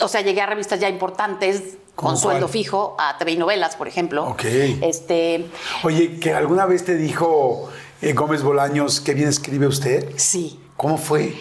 o 0.02 0.08
sea, 0.08 0.22
llegué 0.22 0.42
a 0.42 0.46
revistas 0.46 0.80
ya 0.80 0.88
importantes 0.88 1.78
¿Cómo 1.96 2.10
con 2.12 2.18
sueldo 2.18 2.46
cuál? 2.46 2.52
fijo, 2.52 2.96
a 3.00 3.18
TV 3.18 3.32
y 3.32 3.38
Novelas, 3.38 3.76
por 3.76 3.88
ejemplo. 3.88 4.26
Ok. 4.28 4.44
Este, 4.46 5.48
Oye, 5.84 6.20
que 6.20 6.34
alguna 6.34 6.66
vez 6.68 6.86
te 6.86 6.96
dijo 6.96 7.70
eh, 8.02 8.14
Gómez 8.14 8.44
Bolaños 8.44 9.02
que 9.02 9.14
bien 9.14 9.30
escribe 9.30 9.68
usted. 9.68 10.14
sí. 10.18 10.60
¿Cómo 10.78 10.98
fue? 10.98 11.36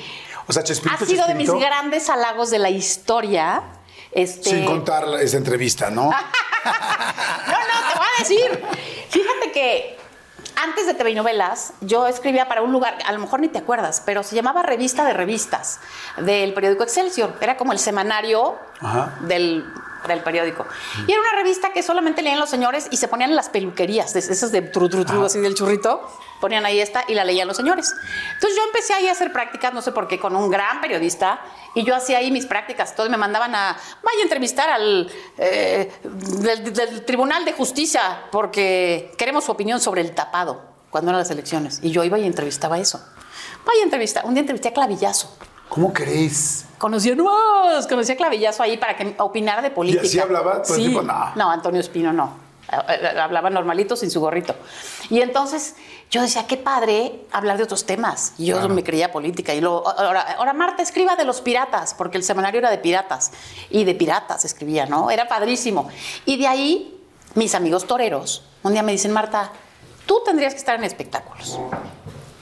O 0.48 0.52
sea, 0.52 0.62
Ha 0.62 0.64
Chespirito, 0.64 1.06
sido 1.06 1.26
de 1.28 1.34
mis 1.36 1.46
Chespirito, 1.46 1.58
grandes 1.70 2.10
halagos 2.10 2.50
de 2.50 2.58
la 2.58 2.70
historia. 2.70 3.62
Este, 4.12 4.50
Sin 4.50 4.64
contar 4.64 5.04
esa 5.20 5.36
entrevista, 5.36 5.90
¿no? 5.90 6.10
No, 6.64 7.52
no, 7.52 7.92
te 7.92 7.98
voy 7.98 8.06
a 8.06 8.18
decir. 8.18 8.64
Fíjate 9.08 9.52
que 9.52 9.98
antes 10.60 10.86
de 10.86 10.94
TV 10.94 11.10
y 11.10 11.14
Novelas, 11.14 11.72
yo 11.80 12.06
escribía 12.08 12.48
para 12.48 12.62
un 12.62 12.72
lugar, 12.72 12.98
a 13.06 13.12
lo 13.12 13.20
mejor 13.20 13.40
ni 13.40 13.48
te 13.48 13.58
acuerdas, 13.58 14.02
pero 14.04 14.22
se 14.24 14.34
llamaba 14.34 14.62
Revista 14.62 15.04
de 15.04 15.12
Revistas, 15.12 15.78
del 16.16 16.52
periódico 16.52 16.82
Excelsior. 16.82 17.36
Era 17.40 17.56
como 17.56 17.72
el 17.72 17.78
semanario 17.78 18.56
del, 19.20 19.64
del 20.08 20.20
periódico. 20.20 20.66
Y 21.06 21.12
era 21.12 21.20
una 21.20 21.32
revista 21.36 21.72
que 21.72 21.82
solamente 21.84 22.22
leían 22.22 22.40
los 22.40 22.50
señores 22.50 22.88
y 22.90 22.96
se 22.96 23.06
ponían 23.06 23.30
en 23.30 23.36
las 23.36 23.50
peluquerías, 23.50 24.16
esas 24.16 24.50
de 24.50 24.62
tru, 24.62 24.88
tru, 24.88 25.04
tru, 25.04 25.24
así 25.24 25.38
del 25.38 25.54
churrito. 25.54 26.02
Ponían 26.40 26.66
ahí 26.66 26.80
esta 26.80 27.04
y 27.06 27.14
la 27.14 27.24
leían 27.24 27.46
los 27.46 27.56
señores. 27.56 27.94
Entonces 28.34 28.56
yo 28.56 28.64
empecé 28.64 28.94
ahí 28.94 29.08
a 29.08 29.12
hacer 29.12 29.32
prácticas, 29.32 29.72
no 29.72 29.82
sé 29.82 29.92
por 29.92 30.08
qué, 30.08 30.18
con 30.18 30.34
un 30.34 30.50
gran 30.50 30.80
periodista. 30.80 31.40
Y 31.78 31.84
yo 31.84 31.94
hacía 31.94 32.18
ahí 32.18 32.30
mis 32.30 32.46
prácticas. 32.46 32.94
Todos 32.96 33.08
me 33.08 33.16
mandaban 33.16 33.54
a, 33.54 33.76
vaya 34.02 34.18
a 34.18 34.22
entrevistar 34.22 34.68
al 34.68 35.08
eh, 35.36 35.92
del, 36.02 36.72
del 36.72 37.04
Tribunal 37.04 37.44
de 37.44 37.52
Justicia 37.52 38.24
porque 38.32 39.12
queremos 39.16 39.44
su 39.44 39.52
opinión 39.52 39.80
sobre 39.80 40.00
el 40.00 40.12
tapado 40.12 40.60
cuando 40.90 41.10
eran 41.10 41.20
las 41.20 41.30
elecciones. 41.30 41.78
Y 41.82 41.90
yo 41.90 42.02
iba 42.02 42.18
y 42.18 42.26
entrevistaba 42.26 42.78
eso. 42.78 43.00
Vaya 43.64 43.80
a 43.80 43.84
entrevistar. 43.84 44.24
Un 44.24 44.34
día 44.34 44.40
entrevisté 44.40 44.68
a 44.68 44.72
Clavillazo. 44.72 45.36
¿Cómo 45.68 45.92
crees? 45.92 46.64
Conocía, 46.78 47.14
no, 47.14 47.28
conocí 47.88 48.12
a 48.12 48.16
Clavillazo 48.16 48.62
ahí 48.62 48.76
para 48.78 48.96
que 48.96 49.14
opinara 49.18 49.62
de 49.62 49.70
política. 49.70 50.02
así 50.04 50.18
hablaba 50.18 50.58
el 50.58 50.64
sí. 50.64 50.74
tiempo? 50.74 51.02
No. 51.02 51.32
No, 51.36 51.50
Antonio 51.50 51.80
Espino 51.80 52.12
no. 52.12 52.47
Eh, 52.70 53.18
Hablaba 53.20 53.50
normalito 53.50 53.96
sin 53.96 54.10
su 54.10 54.20
gorrito. 54.20 54.54
Y 55.10 55.20
entonces 55.20 55.76
yo 56.10 56.22
decía, 56.22 56.46
qué 56.46 56.56
padre 56.56 57.20
hablar 57.32 57.56
de 57.56 57.64
otros 57.64 57.84
temas. 57.86 58.34
Y 58.38 58.46
yo 58.46 58.68
me 58.68 58.84
creía 58.84 59.12
política. 59.12 59.54
Y 59.54 59.60
luego, 59.60 59.88
ahora, 59.88 60.22
ahora 60.38 60.52
Marta 60.52 60.82
escriba 60.82 61.16
de 61.16 61.24
los 61.24 61.40
piratas, 61.40 61.94
porque 61.94 62.18
el 62.18 62.24
semanario 62.24 62.58
era 62.58 62.70
de 62.70 62.78
piratas. 62.78 63.32
Y 63.70 63.84
de 63.84 63.94
piratas 63.94 64.44
escribía, 64.44 64.86
¿no? 64.86 65.10
Era 65.10 65.28
padrísimo. 65.28 65.88
Y 66.24 66.36
de 66.36 66.46
ahí, 66.46 67.00
mis 67.34 67.54
amigos 67.54 67.86
toreros, 67.86 68.44
un 68.62 68.72
día 68.72 68.82
me 68.82 68.92
dicen, 68.92 69.12
Marta, 69.12 69.52
tú 70.06 70.22
tendrías 70.24 70.54
que 70.54 70.58
estar 70.58 70.74
en 70.74 70.84
espectáculos. 70.84 71.58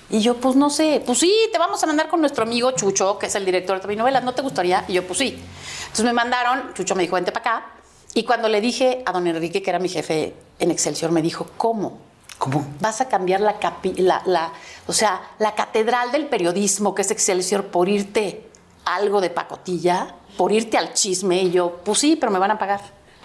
Y 0.09 0.21
yo, 0.21 0.37
pues 0.37 0.55
no 0.55 0.71
sé, 0.71 1.03
pues 1.05 1.19
sí, 1.19 1.35
te 1.51 1.59
vamos 1.59 1.83
a 1.83 1.87
mandar 1.87 2.09
con 2.09 2.21
nuestro 2.21 2.45
amigo 2.45 2.71
Chucho, 2.71 3.19
que 3.19 3.27
es 3.27 3.35
el 3.35 3.45
director 3.45 3.77
de 3.77 3.83
TV 3.83 3.97
novelas, 3.97 4.23
¿no 4.23 4.35
te 4.35 4.43
gustaría? 4.43 4.85
Y 4.87 4.93
yo, 4.93 5.07
pues 5.07 5.19
sí. 5.19 5.43
Entonces 5.81 6.05
me 6.05 6.13
mandaron, 6.13 6.73
Chucho 6.75 6.95
me 6.95 7.03
dijo, 7.03 7.17
vente 7.17 7.33
para 7.33 7.57
acá. 7.57 7.73
Y 8.17 8.25
cuando 8.25 8.49
le 8.49 8.63
dije 8.63 9.03
a 9.05 9.13
don 9.13 9.27
Enrique, 9.27 9.61
que 9.63 9.69
era 9.69 9.79
mi 9.79 9.91
jefe 9.91 10.33
en 10.59 10.71
Excelsior, 10.71 11.13
me 11.13 11.21
dijo, 11.21 11.49
¿cómo? 11.59 11.99
¿Cómo? 12.39 12.67
Vas 12.81 13.03
a 13.03 13.09
cambiar 13.09 13.43
la, 13.43 13.61
capi- 13.61 13.99
la, 13.99 14.23
la- 14.25 14.53
o 14.87 14.93
sea, 14.95 15.21
la 15.39 15.55
catedral 15.55 16.13
del 16.13 16.25
periodismo, 16.27 16.95
que 16.95 17.03
es 17.03 17.11
Excelsior, 17.11 17.67
por 17.67 17.91
irte 17.91 18.49
algo 18.87 19.21
de 19.21 19.29
pacotilla, 19.29 20.15
por 20.39 20.51
irte 20.51 20.79
al 20.79 20.95
chisme. 20.95 21.43
Y 21.43 21.51
yo, 21.51 21.77
pues 21.85 21.99
sí, 21.99 22.17
pero 22.17 22.33
me 22.33 22.39
van 22.39 22.53
a 22.53 22.59
pagar, 22.59 22.81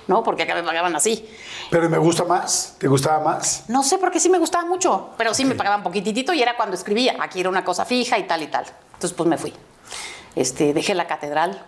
¿no? 0.07 0.23
Porque 0.23 0.43
acá 0.43 0.55
me 0.55 0.63
pagaban 0.63 0.93
así. 0.93 1.25
¿Pero 1.69 1.89
me 1.89 1.97
gusta 1.97 2.25
más? 2.25 2.75
¿Te 2.77 2.89
gustaba 2.89 3.23
más? 3.23 3.63
No 3.69 3.83
sé, 3.83 3.97
porque 3.97 4.19
sí 4.19 4.27
me 4.29 4.39
gustaba 4.39 4.65
mucho, 4.65 5.11
pero 5.17 5.33
sí 5.33 5.45
me 5.45 5.55
pagaban 5.55 5.83
poquitito 5.83 6.33
y 6.33 6.41
era 6.41 6.57
cuando 6.57 6.75
escribía. 6.75 7.15
Aquí 7.21 7.39
era 7.39 7.47
una 7.47 7.63
cosa 7.63 7.85
fija 7.85 8.19
y 8.19 8.23
tal 8.23 8.43
y 8.43 8.47
tal. 8.47 8.65
Entonces, 8.95 9.13
pues 9.15 9.29
me 9.29 9.37
fui. 9.37 9.53
Este, 10.35 10.73
dejé 10.73 10.95
la 10.95 11.07
catedral. 11.07 11.65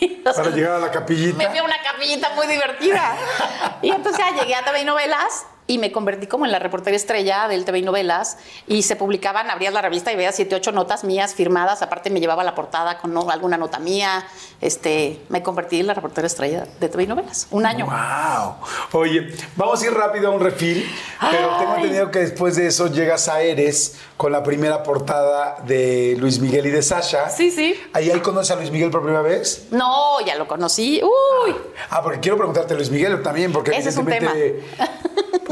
Para 0.24 0.50
llegar 0.50 0.72
a 0.72 0.78
la 0.78 0.86
Me 0.86 0.92
capillita. 0.92 1.50
fui 1.50 1.58
a 1.58 1.64
una 1.64 1.82
capillita 1.82 2.30
muy 2.30 2.46
divertida. 2.46 3.14
Y 3.82 3.90
entonces 3.90 4.18
ya 4.24 4.40
llegué 4.40 4.54
a 4.54 4.64
TV 4.64 4.84
Novelas 4.84 5.46
y 5.66 5.78
me 5.78 5.92
convertí 5.92 6.26
como 6.26 6.44
en 6.44 6.52
la 6.52 6.58
reportera 6.58 6.94
estrella 6.94 7.48
del 7.48 7.64
TV 7.64 7.78
y 7.78 7.82
Novelas 7.82 8.36
y 8.66 8.82
se 8.82 8.96
publicaban, 8.96 9.48
abrías 9.50 9.72
la 9.72 9.80
revista 9.80 10.12
y 10.12 10.16
veías 10.16 10.34
siete, 10.36 10.54
ocho 10.54 10.72
notas 10.72 11.04
mías 11.04 11.34
firmadas, 11.34 11.80
aparte 11.80 12.10
me 12.10 12.20
llevaba 12.20 12.44
la 12.44 12.54
portada 12.54 12.98
con 12.98 13.14
no- 13.14 13.30
alguna 13.30 13.56
nota 13.56 13.78
mía, 13.78 14.26
este, 14.60 15.20
me 15.30 15.42
convertí 15.42 15.80
en 15.80 15.86
la 15.86 15.94
reportera 15.94 16.26
estrella 16.26 16.66
de 16.80 16.88
TV 16.88 17.04
y 17.04 17.06
Novelas, 17.06 17.46
un 17.50 17.64
año. 17.64 17.86
Wow. 17.86 18.56
Oye, 19.00 19.34
vamos 19.56 19.82
a 19.82 19.86
ir 19.86 19.94
rápido 19.94 20.28
a 20.28 20.30
un 20.32 20.40
refil, 20.40 20.86
pero 21.30 21.56
tengo 21.58 21.76
entendido 21.76 22.10
que 22.10 22.18
después 22.18 22.56
de 22.56 22.66
eso 22.66 22.88
llegas 22.88 23.28
a 23.28 23.40
Eres 23.40 23.96
con 24.18 24.32
la 24.32 24.42
primera 24.42 24.82
portada 24.82 25.56
de 25.66 26.14
Luis 26.18 26.40
Miguel 26.40 26.66
y 26.66 26.70
de 26.70 26.82
Sasha. 26.82 27.30
Sí, 27.30 27.50
sí. 27.50 27.74
¿Ahí, 27.94 28.10
ahí 28.10 28.20
conoces 28.20 28.50
a 28.50 28.56
Luis 28.56 28.70
Miguel 28.70 28.90
por 28.90 29.00
primera 29.02 29.22
vez? 29.22 29.66
No, 29.70 30.20
ya 30.20 30.34
lo 30.36 30.46
conocí, 30.46 31.00
uy. 31.02 31.54
Ah, 31.90 32.02
porque 32.02 32.20
quiero 32.20 32.36
preguntarte 32.36 32.74
a 32.74 32.76
Luis 32.76 32.90
Miguel 32.90 33.22
también, 33.22 33.50
porque 33.50 33.70
Ese 33.70 33.88
es 33.88 33.96
un 33.96 34.10
evidentemente, 34.12 34.62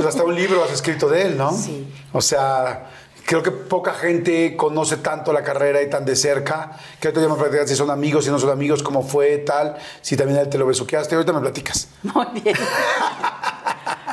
pues 0.03 0.15
hasta 0.15 0.27
un 0.27 0.35
libro 0.35 0.65
has 0.65 0.73
escrito 0.73 1.09
de 1.09 1.23
él, 1.23 1.39
¿no? 1.39 1.53
Sí. 1.53 1.87
O 2.13 2.21
sea, 2.21 2.91
creo 3.25 3.43
que 3.43 3.51
poca 3.51 3.95
gente 3.95 4.57
conoce 4.57 4.97
tanto 4.97 5.33
la 5.33 5.43
carrera 5.43 5.83
y 5.83 5.89
tan 5.89 6.05
de 6.05 6.17
cerca. 6.17 6.73
Que 7.01 7.09
ahorita 7.09 7.23
ya 7.23 7.29
me 7.29 7.41
platicas 7.41 7.69
si 7.69 7.77
son 7.77 7.91
amigos, 7.91 8.25
si 8.25 8.31
no 8.31 8.39
son 8.39 8.51
amigos, 8.51 8.83
cómo 8.83 9.03
fue, 9.03 9.39
tal, 9.39 9.77
si 10.01 10.17
también 10.17 10.39
a 10.39 10.43
él 10.43 10.49
te 10.49 10.59
lo 10.59 10.67
besuqueaste. 10.67 11.15
Ahorita 11.15 11.33
me 11.33 11.41
platicas. 11.41 11.89
Muy 12.03 12.27
bien. 12.35 12.57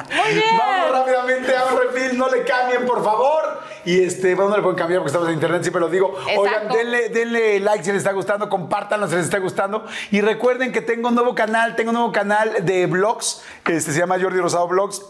Muy 0.09 0.33
bien. 0.33 0.57
Vamos 0.57 0.91
rápidamente 0.91 1.55
a 1.55 1.65
un 1.65 1.79
refil, 1.79 2.17
no 2.17 2.29
le 2.29 2.43
cambien, 2.43 2.85
por 2.85 3.03
favor. 3.03 3.59
Y 3.85 4.01
este, 4.03 4.35
bueno, 4.35 4.51
no 4.51 4.57
le 4.57 4.61
pueden 4.61 4.77
cambiar 4.77 4.99
porque 4.99 5.09
estamos 5.09 5.27
en 5.29 5.35
internet, 5.35 5.61
siempre 5.61 5.79
lo 5.79 5.89
digo. 5.89 6.15
Oigan, 6.37 6.67
denle, 6.67 7.09
denle 7.09 7.59
like 7.59 7.83
si 7.83 7.91
les 7.91 7.99
está 7.99 8.11
gustando, 8.11 8.49
compártanlo 8.49 9.07
si 9.07 9.15
les 9.15 9.25
está 9.25 9.39
gustando. 9.39 9.85
Y 10.11 10.21
recuerden 10.21 10.71
que 10.71 10.81
tengo 10.81 11.09
un 11.09 11.15
nuevo 11.15 11.33
canal, 11.33 11.75
tengo 11.75 11.89
un 11.89 11.95
nuevo 11.95 12.11
canal 12.11 12.65
de 12.65 12.85
vlogs, 12.85 13.41
este 13.65 13.91
se 13.91 13.99
llama 13.99 14.17
Jordi 14.19 14.39
Rosado 14.39 14.67
Vlogs. 14.67 15.01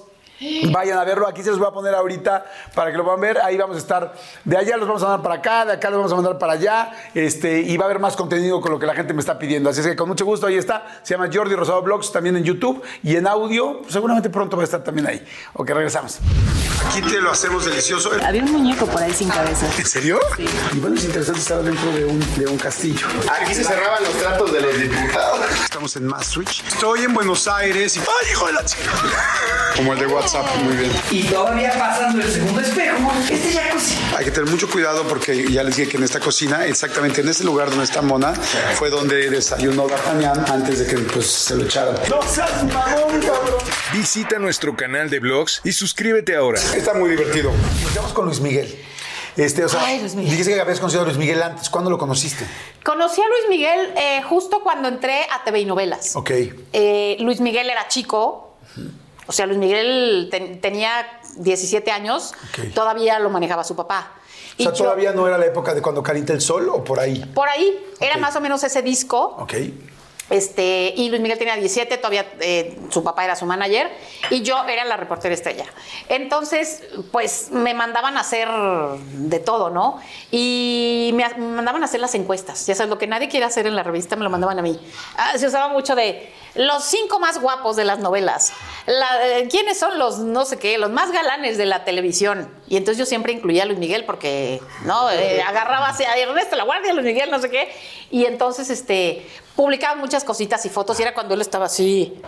Vayan 0.71 0.97
a 0.97 1.03
verlo, 1.03 1.27
aquí 1.27 1.43
se 1.43 1.49
los 1.49 1.59
voy 1.59 1.67
a 1.67 1.71
poner 1.71 1.93
ahorita 1.93 2.45
para 2.73 2.91
que 2.91 2.97
lo 2.97 3.03
puedan 3.03 3.19
ver. 3.21 3.39
Ahí 3.39 3.57
vamos 3.57 3.75
a 3.75 3.79
estar, 3.79 4.13
de 4.43 4.57
allá 4.57 4.77
los 4.77 4.87
vamos 4.87 5.03
a 5.03 5.07
mandar 5.07 5.23
para 5.23 5.35
acá, 5.35 5.65
de 5.65 5.73
acá 5.73 5.89
los 5.89 5.97
vamos 5.97 6.11
a 6.11 6.15
mandar 6.15 6.37
para 6.37 6.53
allá. 6.53 6.91
Este, 7.13 7.59
y 7.59 7.77
va 7.77 7.85
a 7.85 7.87
haber 7.87 7.99
más 7.99 8.15
contenido 8.15 8.61
con 8.61 8.71
lo 8.71 8.79
que 8.79 8.85
la 8.85 8.95
gente 8.95 9.13
me 9.13 9.19
está 9.19 9.37
pidiendo. 9.37 9.69
Así 9.69 9.81
es 9.81 9.87
que 9.87 9.95
con 9.95 10.07
mucho 10.07 10.25
gusto 10.25 10.47
ahí 10.47 10.55
está. 10.55 10.85
Se 11.03 11.13
llama 11.13 11.29
Jordi 11.31 11.55
Rosado 11.55 11.81
Vlogs 11.81 12.11
también 12.11 12.37
en 12.37 12.43
YouTube 12.43 12.81
y 13.03 13.15
en 13.15 13.27
audio. 13.27 13.81
Seguramente 13.89 14.29
pronto 14.29 14.57
va 14.57 14.63
a 14.63 14.65
estar 14.65 14.83
también 14.83 15.07
ahí. 15.07 15.25
Ok, 15.53 15.69
regresamos. 15.69 16.19
Aquí 16.87 17.01
te 17.01 17.19
lo 17.19 17.31
hacemos 17.31 17.65
delicioso. 17.65 18.11
Había 18.25 18.43
un 18.43 18.51
muñeco 18.51 18.85
por 18.85 19.01
ahí 19.01 19.13
sin 19.13 19.29
cabeza. 19.29 19.67
¿En 19.77 19.85
serio? 19.85 20.19
Y 20.73 20.79
bueno, 20.79 20.95
es 20.95 21.03
interesante 21.03 21.39
estar 21.41 21.61
dentro 21.61 21.91
de 21.91 22.05
un, 22.05 22.19
de 22.35 22.47
un 22.47 22.57
castillo. 22.57 23.05
Aquí 23.41 23.53
se 23.53 23.63
cerraban 23.63 24.01
los 24.03 24.13
tratos 24.13 24.53
de 24.53 24.61
los 24.61 24.79
diputados. 24.79 25.39
Estamos 25.63 25.95
en 25.97 26.07
Maastricht. 26.07 26.65
Estoy 26.67 27.03
en 27.03 27.13
Buenos 27.13 27.47
Aires 27.47 27.97
y... 27.97 27.99
¡Ay, 27.99 28.31
hijo 28.31 28.47
de 28.47 28.53
la 28.53 28.65
chica! 28.65 28.91
Como 29.75 29.93
el 29.93 29.99
de 29.99 30.07
WhatsApp, 30.07 30.28
muy 30.63 30.75
bien. 30.75 30.91
Y 31.11 31.23
todavía 31.23 31.71
pasando 31.77 32.23
el 32.23 32.31
segundo 32.31 32.61
espejo, 32.61 33.11
este 33.29 33.51
jacuzzi. 33.51 33.95
Hay 34.15 34.25
que 34.25 34.31
tener 34.31 34.49
mucho 34.49 34.69
cuidado 34.69 35.03
porque 35.07 35.51
ya 35.51 35.63
les 35.63 35.75
dije 35.75 35.89
que 35.89 35.97
en 35.97 36.03
esta 36.03 36.19
cocina, 36.19 36.65
exactamente 36.65 37.21
en 37.21 37.29
ese 37.29 37.43
lugar 37.43 37.69
donde 37.69 37.85
está 37.85 38.01
Mona, 38.01 38.33
fue 38.75 38.89
donde 38.89 39.29
desayunó 39.29 39.87
D'Artagnan 39.87 40.45
antes 40.51 40.79
de 40.79 40.85
que 40.87 40.97
pues, 41.03 41.25
se 41.27 41.55
lo 41.55 41.65
echaran. 41.65 41.95
¡No 42.09 42.21
seas 42.21 42.63
mamón, 42.63 43.21
cabrón! 43.21 43.55
Visita 43.93 44.37
nuestro 44.39 44.75
canal 44.75 45.09
de 45.09 45.19
blogs 45.19 45.61
y 45.63 45.71
suscríbete 45.71 46.35
ahora. 46.35 46.59
Está 46.75 46.93
muy 46.93 47.09
divertido. 47.09 47.51
Nos 47.83 47.93
vemos 47.93 48.13
con 48.13 48.25
Luis 48.25 48.39
Miguel. 48.39 48.77
Este, 49.37 49.63
o 49.63 49.69
sea, 49.69 49.81
Ay, 49.85 49.99
Luis 49.99 50.15
Miguel. 50.15 50.31
dijiste 50.31 50.53
que 50.53 50.59
habías 50.59 50.79
conocido 50.79 51.03
a 51.03 51.05
Luis 51.05 51.17
Miguel 51.17 51.41
antes. 51.41 51.69
¿Cuándo 51.69 51.89
lo 51.89 51.97
conociste? 51.97 52.45
Conocí 52.83 53.21
a 53.21 53.27
Luis 53.27 53.43
Miguel 53.49 53.93
eh, 53.95 54.21
justo 54.27 54.61
cuando 54.61 54.87
entré 54.89 55.23
a 55.31 55.43
TV 55.43 55.61
y 55.61 55.65
Novelas. 55.65 56.15
Ok. 56.15 56.31
Eh, 56.73 57.15
Luis 57.21 57.39
Miguel 57.39 57.69
era 57.69 57.87
chico, 57.87 58.57
o 59.29 59.31
sea, 59.31 59.45
Luis 59.45 59.59
Miguel 59.59 60.27
ten- 60.31 60.59
tenía 60.59 61.05
17 61.37 61.91
años, 61.91 62.33
todavía 62.73 63.19
lo 63.19 63.29
manejaba 63.29 63.63
su 63.63 63.75
papá. 63.75 64.13
O 64.57 64.63
sea, 64.63 64.73
todavía 64.73 65.11
no 65.13 65.27
era 65.27 65.37
la 65.37 65.45
época 65.45 65.73
de 65.75 65.81
cuando 65.83 66.01
calienta 66.01 66.33
el 66.33 66.41
sol 66.41 66.67
o 66.69 66.83
por 66.83 66.99
ahí. 66.99 67.23
Por 67.35 67.47
ahí, 67.47 67.79
era 68.01 68.17
más 68.17 68.35
o 68.35 68.41
menos 68.41 68.63
ese 68.63 68.81
disco. 68.81 69.35
Ok. 69.39 69.53
Este, 70.29 70.93
y 70.95 71.09
Luis 71.09 71.21
Miguel 71.21 71.37
tenía 71.39 71.55
17, 71.55 71.97
todavía 71.97 72.25
eh, 72.39 72.77
su 72.89 73.03
papá 73.03 73.23
era 73.25 73.35
su 73.35 73.45
manager 73.45 73.89
y 74.29 74.41
yo 74.43 74.63
era 74.67 74.85
la 74.85 74.95
reportera 74.97 75.33
estrella. 75.33 75.65
Entonces, 76.07 76.83
pues 77.11 77.49
me 77.51 77.73
mandaban 77.73 78.17
a 78.17 78.21
hacer 78.21 78.47
de 78.49 79.39
todo, 79.39 79.69
¿no? 79.69 79.99
Y 80.31 81.11
me, 81.13 81.23
a- 81.23 81.35
mandaban 81.37 81.81
a 81.81 81.85
hacer 81.85 81.99
las 81.99 82.13
encuestas. 82.15 82.65
Ya 82.67 82.75
sabes, 82.75 82.89
lo 82.89 82.97
que 82.97 83.07
nadie 83.07 83.27
quiere 83.29 83.45
hacer 83.45 83.65
en 83.67 83.75
la 83.75 83.83
revista 83.83 84.15
me 84.15 84.23
lo 84.23 84.29
mandaban 84.29 84.59
a 84.59 84.61
mí. 84.61 84.79
Ah, 85.17 85.37
se 85.37 85.47
usaba 85.47 85.67
mucho 85.69 85.95
de 85.95 86.31
los 86.55 86.83
cinco 86.83 87.19
más 87.19 87.39
guapos 87.39 87.75
de 87.75 87.85
las 87.85 87.99
novelas. 87.99 88.51
La- 88.85 89.39
eh, 89.39 89.47
¿Quiénes 89.49 89.79
son 89.79 89.97
los 89.99 90.19
no 90.19 90.45
sé 90.45 90.57
qué, 90.57 90.77
los 90.77 90.89
más 90.89 91.11
galanes 91.11 91.57
de 91.57 91.65
la 91.65 91.83
televisión? 91.85 92.49
Y 92.67 92.77
entonces 92.77 92.97
yo 92.97 93.05
siempre 93.05 93.33
incluía 93.33 93.63
a 93.63 93.65
Luis 93.65 93.79
Miguel 93.79 94.05
porque, 94.05 94.61
¿no? 94.85 95.09
Eh, 95.11 95.41
agarraba 95.41 95.87
hacia 95.89 96.15
Ernesto 96.17 96.55
La 96.55 96.63
Guardia, 96.63 96.93
Luis 96.93 97.05
Miguel, 97.05 97.31
no 97.31 97.39
sé 97.39 97.49
qué. 97.49 97.71
Y 98.11 98.25
entonces, 98.25 98.69
este, 98.69 99.27
publicaba 99.59 99.95
muchas 99.95 100.23
cositas 100.23 100.65
y 100.65 100.69
fotos 100.69 100.97
y 101.01 101.03
era 101.03 101.13
cuando 101.13 101.33
él 101.33 101.41
estaba 101.41 101.65
así, 101.65 102.21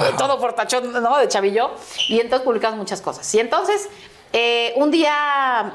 eh, 0.00 0.10
todo 0.18 0.38
portachón, 0.38 0.92
¿no? 1.02 1.16
De 1.16 1.26
chavillo. 1.26 1.70
Y 2.10 2.20
entonces 2.20 2.44
publicaba 2.44 2.76
muchas 2.76 3.00
cosas. 3.00 3.34
Y 3.34 3.40
entonces, 3.40 3.88
eh, 4.34 4.74
un 4.76 4.90
día 4.90 5.72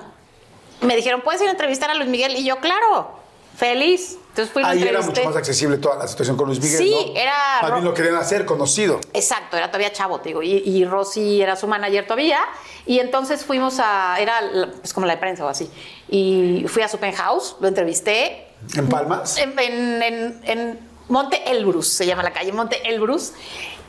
me 0.81 0.95
dijeron, 0.95 1.21
¿puedes 1.21 1.41
ir 1.41 1.47
a 1.47 1.51
entrevistar 1.51 1.89
a 1.89 1.95
Luis 1.95 2.07
Miguel? 2.09 2.35
Y 2.35 2.43
yo, 2.45 2.57
claro, 2.57 3.09
feliz. 3.57 4.19
Entonces 4.29 4.53
fui 4.53 4.61
Ahí 4.63 4.83
era 4.83 5.01
mucho 5.01 5.23
más 5.23 5.35
accesible 5.35 5.77
toda 5.77 5.95
la 5.95 6.07
situación 6.07 6.37
con 6.37 6.45
Luis 6.45 6.59
Miguel. 6.61 6.77
Sí, 6.77 6.95
¿no? 7.11 7.19
era- 7.19 7.71
bien 7.71 7.85
lo 7.85 7.95
querían 7.95 8.15
hacer 8.17 8.45
conocido. 8.45 8.99
Exacto, 9.13 9.57
era 9.57 9.69
todavía 9.69 9.91
chavo, 9.91 10.19
te 10.19 10.29
digo, 10.29 10.43
y, 10.43 10.57
y 10.63 10.85
Rosy 10.85 11.41
era 11.41 11.55
su 11.55 11.65
manager 11.65 12.05
todavía, 12.05 12.39
y 12.85 12.99
entonces 12.99 13.43
fuimos 13.43 13.79
a, 13.79 14.19
era 14.19 14.41
pues 14.79 14.93
como 14.93 15.07
la 15.07 15.13
de 15.13 15.19
prensa 15.19 15.43
o 15.43 15.47
así, 15.47 15.71
y 16.07 16.65
fui 16.67 16.83
a 16.83 16.87
su 16.87 16.99
penthouse, 16.99 17.55
lo 17.59 17.67
entrevisté, 17.67 18.52
¿En 18.75 18.89
Palmas? 18.89 19.37
en, 19.37 19.57
en- 19.59 20.01
en- 20.03 20.41
en 20.43 20.79
Monte 21.09 21.41
Elbrus, 21.51 21.87
se 21.89 22.05
llama 22.05 22.23
la 22.23 22.31
calle, 22.33 22.51
Monte 22.53 22.81
Elbrus, 22.89 23.33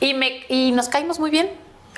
y, 0.01 0.15
me, 0.15 0.45
y 0.49 0.73
nos 0.73 0.89
caímos 0.89 1.19
muy 1.19 1.31
bien. 1.31 1.51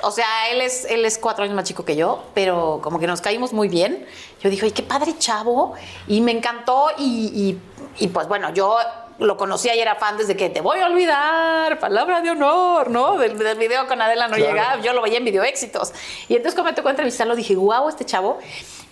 O 0.03 0.11
sea, 0.11 0.27
él 0.51 0.61
es, 0.61 0.85
él 0.85 1.03
es 1.05 1.17
cuatro 1.17 1.43
años 1.43 1.55
más 1.55 1.65
chico 1.65 1.83
que 1.83 1.95
yo, 1.95 2.23
pero 2.35 2.79
como 2.83 2.99
que 2.99 3.07
nos 3.07 3.19
caímos 3.19 3.51
muy 3.51 3.67
bien. 3.67 4.05
Yo 4.43 4.49
dije, 4.51 4.65
ay, 4.67 4.71
qué 4.71 4.83
padre 4.83 5.15
chavo, 5.17 5.73
y 6.07 6.21
me 6.21 6.31
encantó, 6.31 6.89
y, 6.99 7.31
y- 7.33 8.03
y, 8.03 8.07
pues 8.09 8.27
bueno, 8.27 8.53
yo 8.53 8.77
lo 9.17 9.35
conocía 9.37 9.75
y 9.75 9.79
era 9.79 9.95
fan 9.95 10.15
desde 10.15 10.37
que 10.37 10.51
te 10.51 10.61
voy 10.61 10.79
a 10.79 10.85
olvidar, 10.85 11.79
palabra 11.79 12.21
de 12.21 12.29
honor, 12.29 12.91
¿no? 12.91 13.17
Del, 13.17 13.35
del 13.39 13.57
video 13.57 13.87
con 13.87 13.99
Adela 13.99 14.27
no 14.27 14.35
Claro. 14.35 14.51
llegaba, 14.53 14.81
yo 14.81 14.93
lo 14.93 15.01
veía 15.01 15.17
en 15.17 15.25
video 15.25 15.43
éxitos. 15.43 15.91
Y 16.29 16.35
entonces 16.35 16.53
cuando 16.53 16.69
me 16.71 16.75
tocó 16.75 16.91
entrevistarlo 16.91 17.35
dije, 17.35 17.55
guau, 17.55 17.89
este 17.89 18.05
chavo. 18.05 18.37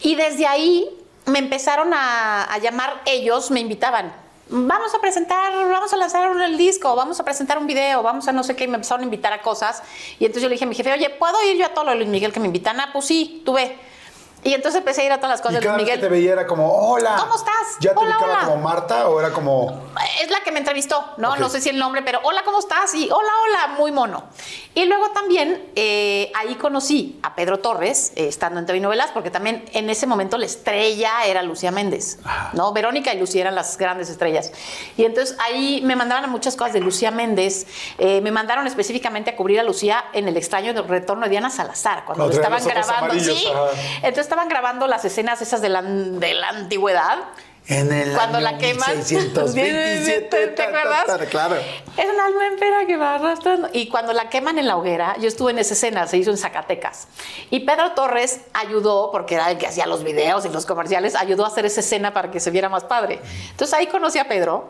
Y 0.01 0.15
desde 0.15 0.47
ahí 0.47 0.89
me 1.25 1.39
empezaron 1.39 1.91
a, 1.93 2.57
llamar 2.61 3.01
ellos, 3.05 3.51
me 3.51 3.59
invitaban. 3.59 4.13
Vamos 4.47 4.93
a 4.93 5.01
presentar, 5.01 5.53
vamos 5.53 5.91
a 5.91 5.97
lanzar 5.97 6.39
el 6.39 6.57
disco, 6.57 6.95
vamos 6.95 7.19
a 7.19 7.25
presentar 7.25 7.57
un 7.57 7.65
video, 7.65 8.03
vamos 8.03 8.27
a 8.27 8.31
no 8.31 8.43
sé 8.43 8.55
qué, 8.55 8.67
me 8.67 8.75
empezaron 8.75 9.01
a 9.01 9.05
invitar 9.05 9.33
a 9.33 9.41
cosas. 9.41 9.81
Y 10.19 10.25
entonces 10.25 10.43
yo 10.43 10.49
le 10.49 10.53
dije 10.53 10.65
a 10.65 10.67
mi 10.67 10.75
jefe, 10.75 10.93
oye, 10.93 11.09
¿puedo 11.09 11.35
ir 11.49 11.57
yo 11.57 11.65
a 11.65 11.69
todo 11.69 11.85
lo 11.85 11.91
de 11.91 11.97
Luis 11.97 12.09
Miguel 12.09 12.31
que 12.31 12.39
me 12.39 12.45
invitan? 12.45 12.79
Ah, 12.79 12.89
pues 12.93 13.05
sí, 13.05 13.41
tú 13.43 13.53
ve. 13.53 13.75
Y 14.45 14.53
entonces 14.53 14.77
empecé 14.79 15.01
a 15.01 15.05
ir 15.05 15.11
a 15.11 15.17
todas 15.17 15.31
las 15.31 15.39
Y 15.39 15.43
cosas 15.43 15.59
de 15.61 15.67
vez 15.67 15.77
que 15.77 15.83
te 15.85 15.95
Miguel. 15.97 16.09
veía 16.11 16.33
era 16.33 16.45
como, 16.45 16.71
hola. 16.71 17.15
¿Cómo 17.19 17.35
estás? 17.35 17.53
¿Ya 17.79 17.93
te 17.93 17.97
Hola, 17.99 18.11
ubicaba 18.15 18.33
hola. 18.37 18.45
como 18.45 18.57
Marta 18.61 19.09
o 19.09 19.19
era 19.19 19.31
como... 19.31 19.81
Es 20.21 20.29
la 20.29 20.41
que 20.41 20.51
me 20.51 20.59
entrevistó, 20.59 21.03
¿no? 21.17 21.31
Ok. 21.31 21.39
No 21.39 21.49
sé 21.49 21.61
si 21.61 21.69
el 21.69 21.79
nombre, 21.79 22.03
pero 22.03 22.19
hola, 22.23 22.43
¿cómo 22.45 22.59
estás? 22.59 22.93
Y 22.93 23.09
hola, 23.09 23.31
hola, 23.43 23.75
muy 23.79 23.91
mono. 23.91 24.23
Y 24.75 24.85
luego 24.85 25.09
también 25.11 25.71
eh, 25.75 26.31
ahí 26.35 26.53
conocí 26.55 27.19
a 27.23 27.33
Pedro 27.33 27.57
Torres, 27.59 28.11
eh, 28.15 28.27
estando 28.27 28.59
en 28.59 28.67
TV 28.67 28.79
Novelas, 28.81 29.09
porque 29.13 29.31
también 29.31 29.65
en 29.73 29.89
ese 29.89 30.05
momento 30.05 30.37
la 30.37 30.45
estrella 30.45 31.25
era 31.25 31.41
Lucía 31.41 31.71
Méndez, 31.71 32.19
¿no? 32.53 32.71
Verónica 32.71 33.13
y 33.15 33.19
Lucía 33.19 33.41
eran 33.41 33.55
las 33.55 33.77
grandes 33.79 34.09
estrellas. 34.09 34.51
Y 34.95 35.05
entonces 35.05 35.35
ahí 35.43 35.81
me 35.83 35.95
mandaban 35.95 36.23
a 36.25 36.27
muchas 36.27 36.55
cosas 36.55 36.73
de 36.73 36.81
Lucía 36.81 37.09
Méndez. 37.09 37.65
eh, 37.97 38.21
me 38.21 38.29
mandaron 38.31 38.67
específicamente 38.67 39.31
a 39.31 39.35
cubrir 39.35 39.59
a 39.59 39.63
Lucía 39.63 40.05
en 40.13 40.27
el 40.27 40.37
extraño 40.37 40.73
retorno 40.83 41.23
de 41.23 41.29
Diana 41.31 41.49
Salazar, 41.49 42.05
cuando 42.05 42.25
Cuando 42.25 42.35
lo 42.35 42.57
estaban 42.59 42.63
grabando. 42.85 43.13
Sí. 43.19 43.47
ajá. 43.47 43.69
Entonces 44.03 44.27
estaban 44.35 44.49
grabando 44.49 44.85
las 44.85 45.05
escenas 45.05 45.41
esas 45.41 45.61
de 45.61 45.69
la, 45.69 45.81
de 45.81 46.33
la 46.33 46.49
antigüedad. 46.49 47.19
En 47.67 47.91
el 47.91 48.13
Cuando 48.13 48.37
año 48.37 48.51
la 48.51 48.57
queman. 48.57 48.97
1627, 48.97 50.27
¿Te 50.29 50.47
ta, 50.47 50.55
ta, 50.55 50.77
acuerdas? 50.77 51.05
ta, 51.07 51.25
Claro. 51.25 51.55
Es 51.55 52.05
un 52.05 52.19
alma 52.19 52.47
en 52.47 52.59
pena 52.59 52.85
que 52.85 52.97
va 52.97 53.15
arrastrando. 53.15 53.69
Y 53.71 53.87
cuando 53.87 54.11
la 54.11 54.29
queman 54.29 54.59
en 54.59 54.67
la 54.67 54.75
hoguera, 54.75 55.15
yo 55.19 55.29
estuve 55.29 55.51
en 55.51 55.59
esa 55.59 55.73
escena, 55.73 56.05
se 56.05 56.17
hizo 56.17 56.31
en 56.31 56.37
Zacatecas. 56.37 57.07
Y 57.49 57.61
Pedro 57.61 57.93
Torres 57.93 58.41
ayudó, 58.53 59.09
porque 59.09 59.35
era 59.35 59.49
el 59.49 59.57
que 59.57 59.67
hacía 59.67 59.85
los 59.87 60.03
videos 60.03 60.45
y 60.45 60.49
los 60.49 60.65
comerciales, 60.65 61.15
ayudó 61.15 61.45
a 61.45 61.47
hacer 61.47 61.65
esa 61.65 61.79
escena 61.79 62.13
para 62.13 62.29
que 62.29 62.41
se 62.41 62.51
viera 62.51 62.67
más 62.67 62.83
padre. 62.83 63.21
Entonces 63.51 63.73
ahí 63.73 63.87
conocí 63.87 64.19
a 64.19 64.27
Pedro. 64.27 64.69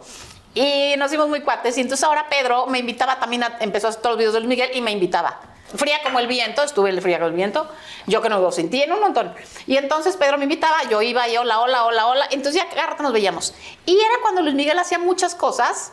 Y 0.54 0.94
nos 0.98 1.12
hicimos 1.12 1.28
muy 1.28 1.42
cuates. 1.42 1.76
Y 1.80 1.82
entonces 1.82 2.04
ahora 2.06 2.28
Pedro 2.30 2.68
me 2.68 2.78
invitaba 2.80 3.20
también, 3.20 3.44
a, 3.44 3.58
empezó 3.60 3.88
a 3.88 3.90
hacer 3.90 4.02
todos 4.04 4.14
los 4.14 4.20
videos 4.20 4.34
de 4.36 4.42
Luis 4.42 4.50
Miguel 4.50 4.70
y 4.76 4.82
me 4.82 4.92
invitaba. 4.92 5.55
Fría 5.74 5.98
como 6.04 6.20
el 6.20 6.28
viento, 6.28 6.62
estuve 6.64 7.00
fría 7.02 7.18
como 7.18 7.30
el 7.30 7.36
viento, 7.36 7.68
yo 8.06 8.22
que 8.22 8.30
no 8.30 8.40
lo 8.40 8.52
sentí 8.52 8.82
en 8.84 8.92
un 8.94 9.00
montón. 9.00 9.34
Y 9.66 9.78
entonces 9.78 10.16
Pedro 10.16 10.38
me 10.38 10.44
invitaba, 10.44 10.84
yo 10.90 11.02
iba 11.02 11.28
y 11.28 11.38
hola, 11.38 11.60
hola, 11.60 11.86
hola, 11.86 12.08
hola. 12.08 12.26
Entonces 12.32 12.62
ya 12.62 12.70
cada 12.70 12.88
rato 12.92 13.04
nos 13.04 13.12
veíamos. 13.14 13.54
Y 13.86 13.94
era 13.98 14.22
cuando 14.22 14.42
Luis 14.42 14.54
Miguel 14.56 14.78
hacía 14.78 15.00
muchas 15.00 15.34
cosas 15.34 15.92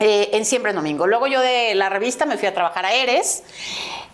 eh, 0.00 0.30
en 0.32 0.44
Siempre 0.44 0.70
en 0.70 0.76
Domingo. 0.76 1.06
Luego 1.06 1.28
yo 1.28 1.40
de 1.40 1.74
la 1.76 1.88
revista 1.88 2.26
me 2.26 2.36
fui 2.36 2.48
a 2.48 2.54
trabajar 2.54 2.84
a 2.84 2.92
Eres. 2.92 3.44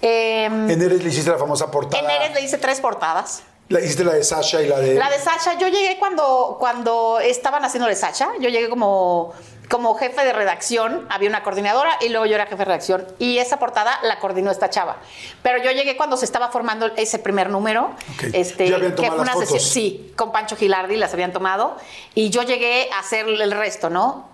Eh, 0.02 0.44
En 0.44 0.70
Eres 0.82 1.02
le 1.02 1.08
hiciste 1.08 1.30
la 1.30 1.38
famosa 1.38 1.70
portada. 1.70 2.02
en 2.02 2.10
Eres 2.10 2.34
le 2.34 2.42
hice 2.42 2.58
tres 2.58 2.80
portadas. 2.80 3.42
La 3.68 3.80
hiciste 3.80 4.04
la 4.04 4.12
de 4.14 4.24
Sasha 4.24 4.60
y 4.62 4.66
la 4.66 4.78
de... 4.78 4.94
La 4.94 5.08
de 5.08 5.18
Sasha, 5.20 5.56
yo 5.56 5.68
llegué 5.68 5.96
cuando, 5.98 6.56
cuando 6.58 7.20
estaban 7.20 7.64
haciendo 7.64 7.88
de 7.88 7.94
Sasha, 7.94 8.28
yo 8.40 8.48
llegué 8.48 8.68
como, 8.68 9.32
como 9.70 9.94
jefe 9.94 10.24
de 10.24 10.32
redacción, 10.32 11.06
había 11.10 11.28
una 11.28 11.44
coordinadora 11.44 11.96
y 12.00 12.08
luego 12.08 12.26
yo 12.26 12.34
era 12.34 12.44
jefe 12.46 12.56
de 12.56 12.64
redacción 12.64 13.06
y 13.20 13.38
esa 13.38 13.58
portada 13.60 14.00
la 14.02 14.18
coordinó 14.18 14.50
esta 14.50 14.68
chava. 14.68 14.96
Pero 15.42 15.62
yo 15.62 15.70
llegué 15.70 15.96
cuando 15.96 16.16
se 16.16 16.24
estaba 16.24 16.50
formando 16.50 16.86
ese 16.96 17.20
primer 17.20 17.48
número, 17.50 17.92
Ok. 18.16 18.24
este, 18.32 18.68
Ya 18.68 18.76
habían 18.76 18.90
que 18.90 18.96
tomado 18.96 19.16
fue 19.18 19.26
las 19.26 19.36
una 19.36 19.46
sesión, 19.46 19.60
sí, 19.72 20.12
con 20.16 20.32
Pancho 20.32 20.56
Gilardi 20.56 20.96
las 20.96 21.12
habían 21.12 21.32
tomado 21.32 21.76
y 22.16 22.30
yo 22.30 22.42
llegué 22.42 22.90
a 22.92 22.98
hacer 22.98 23.28
el 23.28 23.52
resto, 23.52 23.90
¿no? 23.90 24.28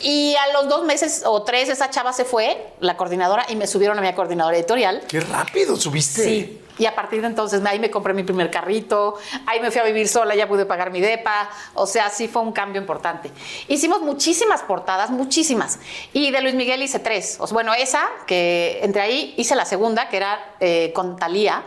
Y 0.00 0.34
a 0.36 0.54
los 0.54 0.70
dos 0.70 0.84
meses 0.84 1.24
o 1.26 1.42
tres 1.42 1.68
esa 1.68 1.90
chava 1.90 2.14
se 2.14 2.24
fue, 2.24 2.72
la 2.80 2.96
coordinadora, 2.96 3.44
y 3.50 3.56
me 3.56 3.66
subieron 3.66 3.98
a 3.98 4.00
mi 4.00 4.10
coordinadora 4.14 4.56
editorial. 4.56 5.02
Qué 5.06 5.20
rápido 5.20 5.76
subiste. 5.76 6.24
Sí. 6.24 6.60
Y 6.80 6.86
a 6.86 6.94
partir 6.94 7.20
de 7.20 7.26
entonces 7.26 7.62
ahí 7.66 7.78
me 7.78 7.90
compré 7.90 8.14
mi 8.14 8.22
primer 8.22 8.50
carrito, 8.50 9.18
ahí 9.46 9.60
me 9.60 9.70
fui 9.70 9.82
a 9.82 9.84
vivir 9.84 10.08
sola, 10.08 10.34
ya 10.34 10.48
pude 10.48 10.64
pagar 10.64 10.90
mi 10.90 11.02
depa. 11.02 11.50
O 11.74 11.86
sea, 11.86 12.08
sí 12.08 12.26
fue 12.26 12.40
un 12.40 12.52
cambio 12.52 12.80
importante. 12.80 13.30
Hicimos 13.68 14.00
muchísimas 14.00 14.62
portadas, 14.62 15.10
muchísimas. 15.10 15.78
Y 16.14 16.30
de 16.30 16.40
Luis 16.40 16.54
Miguel 16.54 16.82
hice 16.82 16.98
tres. 16.98 17.38
Bueno, 17.52 17.74
esa, 17.74 18.08
que 18.26 18.80
entre 18.82 19.02
ahí 19.02 19.34
hice 19.36 19.54
la 19.54 19.66
segunda, 19.66 20.08
que 20.08 20.16
era 20.16 20.54
eh, 20.58 20.90
con 20.94 21.16
Talía, 21.16 21.62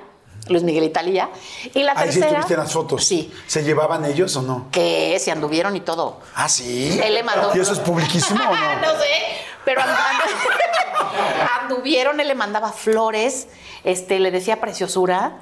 Luis 0.49 0.63
Miguel 0.63 0.83
y 0.83 0.89
Talía. 0.89 1.29
Y 1.73 1.83
la 1.83 1.93
Ahí 1.93 2.11
sí 2.11 2.19
tercera. 2.19 2.27
estuviste 2.27 2.53
en 2.55 2.59
las 2.59 2.71
fotos. 2.73 3.05
Sí. 3.05 3.31
¿Se 3.47 3.63
llevaban 3.63 4.03
ellos 4.05 4.35
o 4.35 4.41
no? 4.41 4.67
Que 4.71 5.17
se 5.19 5.31
anduvieron 5.31 5.75
y 5.75 5.79
todo. 5.81 6.19
Ah, 6.35 6.49
sí. 6.49 6.99
Él 7.03 7.13
le 7.13 7.23
mandó. 7.23 7.51
¿Y 7.55 7.59
eso 7.59 7.73
es 7.73 7.79
publiquísimo 7.79 8.41
o 8.43 8.45
no? 8.45 8.51
no 8.81 8.91
sé, 8.99 9.07
pero 9.63 9.81
and- 9.81 9.89
and- 9.91 11.61
anduvieron, 11.63 12.19
él 12.19 12.27
le 12.27 12.35
mandaba 12.35 12.71
flores, 12.71 13.47
este, 13.83 14.19
le 14.19 14.31
decía 14.31 14.59
preciosura. 14.59 15.37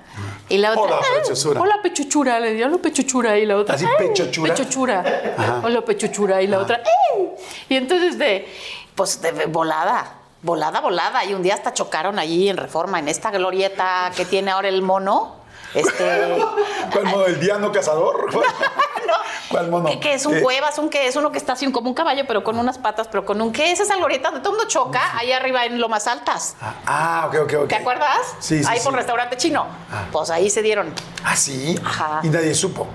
Y 0.50 0.58
la 0.58 0.72
otra, 0.72 0.84
Hola, 0.84 0.96
"Ah, 1.00 1.06
preciosura". 1.16 1.62
Hola, 1.62 1.76
pechuchura, 1.82 2.40
le 2.40 2.52
decía, 2.52 2.66
hola, 2.68 2.78
pechuchura. 2.78 3.38
Y 3.40 3.46
la 3.46 3.58
otra, 3.58 3.76
¿Así, 3.76 3.86
"Ay, 3.86 4.08
pechochura? 4.08 4.54
Pechochura. 4.54 5.34
Ajá. 5.38 5.62
Hola, 5.64 5.82
pechuchura. 5.86 6.42
Y 6.42 6.48
la 6.48 6.60
otra, 6.60 6.82
"Ay". 7.16 7.30
Y 7.70 7.76
entonces, 7.76 8.18
de, 8.20 8.48
pues, 8.94 9.22
de 9.22 9.46
volada. 9.46 10.18
Volada, 10.44 10.82
volada. 10.82 11.24
Y 11.26 11.34
un 11.34 11.44
día 11.44 11.54
hasta 11.54 11.74
chocaron 11.74 12.18
allí 12.20 12.50
en 12.50 12.58
Reforma, 12.58 13.00
en 13.00 13.08
esta 13.08 13.32
glorieta 13.32 14.12
que 14.16 14.26
tiene 14.26 14.52
ahora 14.52 14.70
el 14.70 14.82
mono. 14.82 15.36
Este, 15.74 16.38
¿Cuál 16.92 17.06
mono? 17.06 17.26
¿El 17.26 17.40
Diano 17.40 17.72
Cazador? 17.72 18.28
¿Cuál 19.50 19.70
mono? 19.70 19.90
Que 20.00 20.14
es 20.14 20.26
un 20.26 20.36
Eh, 20.38 20.42
cuevas, 20.42 20.78
un 20.80 20.90
que 20.90 21.08
es 21.08 21.16
uno 21.16 21.32
que 21.32 21.38
está 21.38 21.54
así 21.54 21.70
como 21.72 21.90
un 21.90 21.94
caballo, 21.94 22.24
pero 22.28 22.44
con 22.44 22.58
unas 22.58 22.78
patas, 22.78 23.08
pero 23.10 23.26
con 23.26 23.42
un 23.42 23.52
que 23.52 23.72
es 23.72 23.80
esa 23.80 23.96
glorieta 23.98 24.30
donde 24.30 24.42
todo 24.42 24.54
el 24.54 24.58
mundo 24.58 24.70
choca, 24.70 25.16
ahí 25.18 25.32
arriba 25.32 25.66
en 25.66 25.80
lo 25.80 25.90
más 25.90 26.08
altas. 26.08 26.56
Ah, 26.86 27.26
ok, 27.28 27.36
ok, 27.44 27.54
ok. 27.64 27.68
¿Te 27.68 27.76
acuerdas? 27.76 28.18
Sí, 28.40 28.64
sí, 28.64 28.66
Ahí 28.70 28.80
sí. 28.80 28.86
por 28.86 28.94
restaurante 28.96 29.38
chino. 29.38 29.66
Pues 30.12 30.30
ahí 30.30 30.50
se 30.50 30.62
dieron. 30.62 30.94
Ah, 31.24 31.36
sí. 31.36 31.76
Ajá. 31.86 32.22
Y 32.24 32.30
nadie 32.30 32.54
supo. 32.56 32.88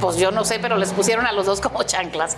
Pues 0.00 0.16
yo 0.16 0.30
no 0.30 0.44
sé, 0.44 0.58
pero 0.58 0.76
les 0.76 0.90
pusieron 0.92 1.26
a 1.26 1.32
los 1.32 1.46
dos 1.46 1.60
como 1.60 1.82
chanclas. 1.82 2.36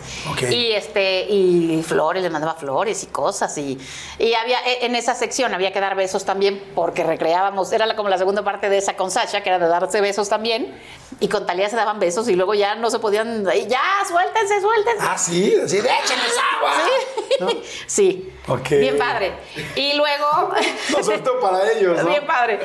Y 0.50 0.72
este, 0.72 1.22
y 1.28 1.82
flores, 1.86 2.22
les 2.22 2.32
mandaba 2.32 2.54
flores 2.54 3.02
y 3.02 3.06
cosas. 3.08 3.56
Y, 3.58 3.78
y 4.18 4.34
había, 4.34 4.58
e- 4.66 4.86
en 4.86 4.94
esa 4.94 5.14
sección 5.14 5.52
había 5.54 5.72
que 5.72 5.80
dar 5.80 5.94
besos 5.94 6.24
también, 6.24 6.62
porque 6.74 7.04
recreábamos, 7.04 7.72
era 7.72 7.94
como 7.96 8.08
la 8.08 8.18
segunda 8.18 8.42
parte 8.42 8.68
de 8.68 8.78
esa 8.78 8.94
con 8.96 9.10
Sasha, 9.10 9.42
que 9.42 9.48
era 9.50 9.58
de 9.58 9.68
darse 9.68 10.00
besos 10.00 10.28
también. 10.28 10.74
Y 11.20 11.28
con 11.28 11.44
Talía 11.46 11.68
se 11.68 11.76
daban 11.76 11.98
besos 11.98 12.28
y 12.28 12.36
luego 12.36 12.54
ya 12.54 12.74
no 12.76 12.88
se 12.90 12.98
podían. 12.98 13.46
y 13.54 13.66
Ya, 13.66 13.82
suéltense, 14.08 14.60
suéltense. 14.60 15.06
Ah, 15.08 15.18
sí. 15.18 15.54
Así 15.62 15.76
échenles 15.78 16.36
agua. 16.56 17.52
Sí. 17.86 18.32
Bien 18.70 18.96
padre. 18.98 19.32
Y 19.76 19.94
luego. 19.94 20.26
No, 20.90 21.18
todo 21.22 21.40
para 21.40 21.70
ellos, 21.72 22.02
¿no? 22.02 22.08
Bien 22.08 22.26
padre. 22.26 22.60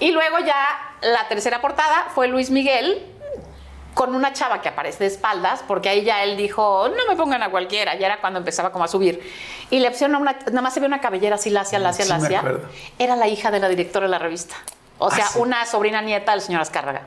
Y 0.00 0.10
luego 0.10 0.38
ya 0.40 0.96
la 1.02 1.26
tercera 1.28 1.60
portada 1.60 2.08
fue 2.14 2.28
Luis 2.28 2.50
Miguel 2.50 3.04
con 3.96 4.14
una 4.14 4.34
chava 4.34 4.60
que 4.60 4.68
aparece 4.68 4.98
de 4.98 5.06
espaldas, 5.06 5.64
porque 5.66 5.88
ahí 5.88 6.04
ya 6.04 6.22
él 6.22 6.36
dijo, 6.36 6.86
no 6.90 7.06
me 7.08 7.16
pongan 7.16 7.42
a 7.42 7.50
cualquiera, 7.50 7.94
ya 7.96 8.06
era 8.08 8.20
cuando 8.20 8.38
empezaba 8.40 8.70
como 8.70 8.84
a 8.84 8.88
subir. 8.88 9.22
Y 9.70 9.78
le 9.78 9.90
pusieron 9.90 10.16
una, 10.20 10.32
nada 10.48 10.60
más 10.60 10.74
se 10.74 10.80
ve 10.80 10.86
una 10.86 11.00
cabellera 11.00 11.36
así 11.36 11.48
lacia, 11.48 11.78
lacia, 11.78 12.04
Sí 12.04 12.10
lacia. 12.10 12.44
Era 12.98 13.16
la 13.16 13.26
hija 13.26 13.50
de 13.50 13.58
la 13.58 13.68
directora 13.70 14.04
de 14.04 14.10
la 14.10 14.18
revista. 14.18 14.54
O 14.98 15.06
Ah, 15.08 15.14
sea, 15.16 15.28
sí. 15.28 15.38
una 15.38 15.64
sobrina 15.64 16.02
nieta 16.02 16.32
del 16.32 16.42
señor 16.42 16.60
Azcárraga. 16.60 17.02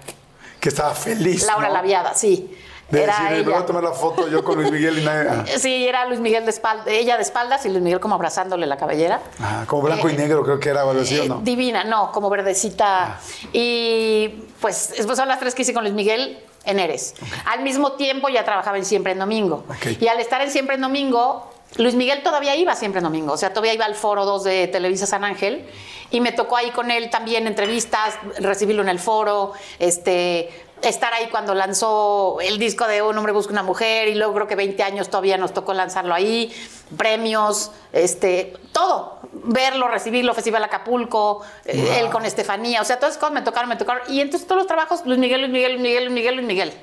Que 0.60 0.70
estaba 0.70 0.96
feliz. 0.96 1.46
Laura 1.46 1.68
¿no? 1.68 1.76
Laviada, 1.76 2.16
sí. 2.16 2.58
De 2.90 3.04
era 3.04 3.14
decir, 3.14 3.30
me 3.38 3.44
voy 3.44 3.54
ella. 3.54 3.62
a 3.62 3.66
tomar 3.68 3.84
la 3.84 3.92
foto 3.92 4.28
yo 4.28 4.44
con 4.44 4.56
Luis 4.58 4.72
Miguel 4.72 4.98
y 4.98 5.06
nadie. 5.06 5.30
ah. 5.30 5.46
Sí, 5.60 5.88
era 5.88 6.08
Luis 6.08 6.20
Miguel 6.20 6.44
de 6.46 6.50
espaldas, 6.50 6.88
ella 6.88 7.18
de 7.18 7.22
espaldas 7.22 7.64
y 7.68 7.70
Luis 7.70 7.84
Miguel 7.84 8.00
como 8.00 8.16
abrazándole 8.16 8.66
la 8.66 8.78
cabellera. 8.78 9.20
Ah, 9.40 9.64
como 9.68 9.84
blanco 9.84 10.10
y 10.10 10.14
negro 10.18 10.44
creo 10.44 10.60
que 10.60 10.70
era 10.70 10.82
algo 10.82 11.00
así, 11.00 11.20
¿o 11.20 11.24
Eh, 11.24 11.30
no? 11.30 11.40
Divina, 11.42 11.84
no, 11.84 12.12
como 12.12 12.32
verdecita. 12.32 13.20
Y 13.54 14.30
pues, 14.60 14.92
son 15.16 15.28
las 15.28 15.40
tres 15.40 15.54
que 15.54 15.62
hice 15.62 15.72
con 15.74 15.84
Luis 15.84 15.94
Miguel 15.94 16.44
en 16.64 16.80
Eres. 16.80 17.16
Al 17.46 17.64
mismo 17.64 17.94
tiempo 17.94 18.30
ya 18.30 18.44
trabajaba 18.46 18.78
en 18.78 18.86
Siempre 18.86 19.12
en 19.14 19.20
Domingo. 19.20 19.66
Y 20.00 20.08
al 20.08 20.20
estar 20.20 20.42
en 20.42 20.52
Siempre 20.52 20.76
en 20.76 20.82
Domingo, 20.82 21.52
Luis 21.78 21.96
Miguel 21.96 22.24
todavía 22.24 22.56
iba 22.56 22.76
siempre 22.76 23.00
en 23.00 23.04
Domingo. 23.04 23.34
O 23.34 23.38
sea, 23.38 23.50
todavía 23.50 23.74
iba 23.74 23.86
al 23.86 23.96
foro 23.96 24.26
2 24.26 24.44
de 24.44 24.68
Televisa 24.68 25.06
San 25.06 25.24
Ángel. 25.24 25.66
Y 26.12 26.22
me 26.22 26.32
tocó 26.32 26.58
ahí 26.58 26.72
con 26.72 26.90
él 26.90 27.12
también 27.12 27.46
entrevistas, 27.46 28.16
recibirlo 28.40 28.82
en 28.82 28.90
el 28.90 28.98
foro, 28.98 29.54
este 29.78 30.50
estar 30.82 31.14
ahí 31.14 31.28
cuando 31.30 31.54
lanzó 31.54 32.40
el 32.42 32.58
disco 32.60 32.88
de 32.88 33.02
Un 33.02 33.18
hombre 33.18 33.34
busca 33.34 33.52
una 33.52 33.64
mujer 33.64 34.08
y 34.08 34.16
luego 34.16 34.34
creo 34.34 34.48
que 34.48 34.56
20 34.56 34.82
años 34.84 35.10
todavía 35.10 35.38
nos 35.38 35.54
tocó 35.54 35.74
lanzarlo 35.74 36.14
ahí, 36.14 36.54
premios, 36.98 37.72
este, 37.94 38.54
todo, 38.72 39.20
verlo, 39.32 39.88
recibirlo, 39.88 40.34
Festival 40.34 40.64
Acapulco, 40.64 41.42
eh, 41.66 42.00
él 42.00 42.10
con 42.10 42.26
Estefanía, 42.26 42.82
o 42.82 42.86
sea, 42.86 42.98
todas 42.98 43.12
esas 43.12 43.20
cosas 43.20 43.34
me 43.34 43.42
tocaron, 43.42 43.70
me 43.70 43.76
tocaron. 43.76 44.04
Y 44.10 44.22
entonces 44.22 44.48
todos 44.48 44.60
los 44.60 44.68
trabajos, 44.68 45.02
Luis 45.06 45.20
Miguel, 45.20 45.42
Luis 45.42 45.52
Miguel, 45.52 45.72
Luis 45.74 45.82
Miguel, 45.82 46.04
Luis 46.06 46.14
Miguel, 46.16 46.36
Luis 46.36 46.48
Miguel. 46.48 46.74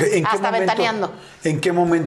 ¿en 0.00 0.22
qué 0.24 0.28
Hasta 0.28 0.38
momento? 0.38 0.58
ventaneando. 0.58 1.12
¿En 1.44 1.60
qué 1.60 1.72
momento? 1.72 2.06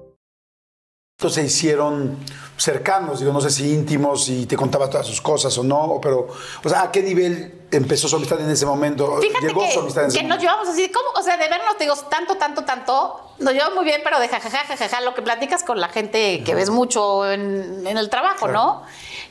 Se 1.29 1.43
hicieron 1.43 2.17
cercanos, 2.57 3.19
digo, 3.19 3.33
no 3.33 3.41
sé 3.41 3.49
si 3.49 3.73
íntimos 3.73 4.29
y 4.29 4.45
te 4.45 4.55
contaba 4.55 4.89
todas 4.89 5.07
sus 5.07 5.19
cosas 5.19 5.57
o 5.57 5.63
no, 5.63 5.99
pero, 6.01 6.27
o 6.63 6.69
sea, 6.69 6.83
¿a 6.83 6.91
qué 6.91 7.01
nivel 7.01 7.61
empezó 7.71 8.07
su 8.07 8.15
amistad 8.15 8.39
en 8.39 8.49
ese 8.49 8.65
momento? 8.65 9.17
Fíjate 9.19 9.47
Llegó 9.47 9.61
que, 9.61 9.71
su 9.71 9.79
amistad 9.79 10.03
en 10.03 10.09
ese 10.09 10.19
que 10.19 10.25
nos 10.25 10.39
llevamos 10.39 10.69
así, 10.69 10.89
¿cómo? 10.89 11.09
O 11.19 11.23
sea, 11.23 11.37
de 11.37 11.47
vernos, 11.47 11.77
te 11.77 11.85
digo, 11.85 11.95
tanto, 12.09 12.35
tanto, 12.35 12.63
tanto, 12.63 13.33
nos 13.39 13.53
llevamos 13.53 13.75
muy 13.75 13.85
bien, 13.85 14.01
pero 14.03 14.19
de 14.19 14.27
jajaja, 14.27 14.65
jajaja, 14.65 15.01
lo 15.01 15.15
que 15.15 15.21
platicas 15.21 15.63
con 15.63 15.79
la 15.79 15.89
gente 15.89 16.43
que 16.43 16.53
ves 16.53 16.69
mucho 16.69 17.29
en, 17.29 17.85
en 17.85 17.97
el 17.97 18.09
trabajo, 18.09 18.47
¿no? 18.47 18.83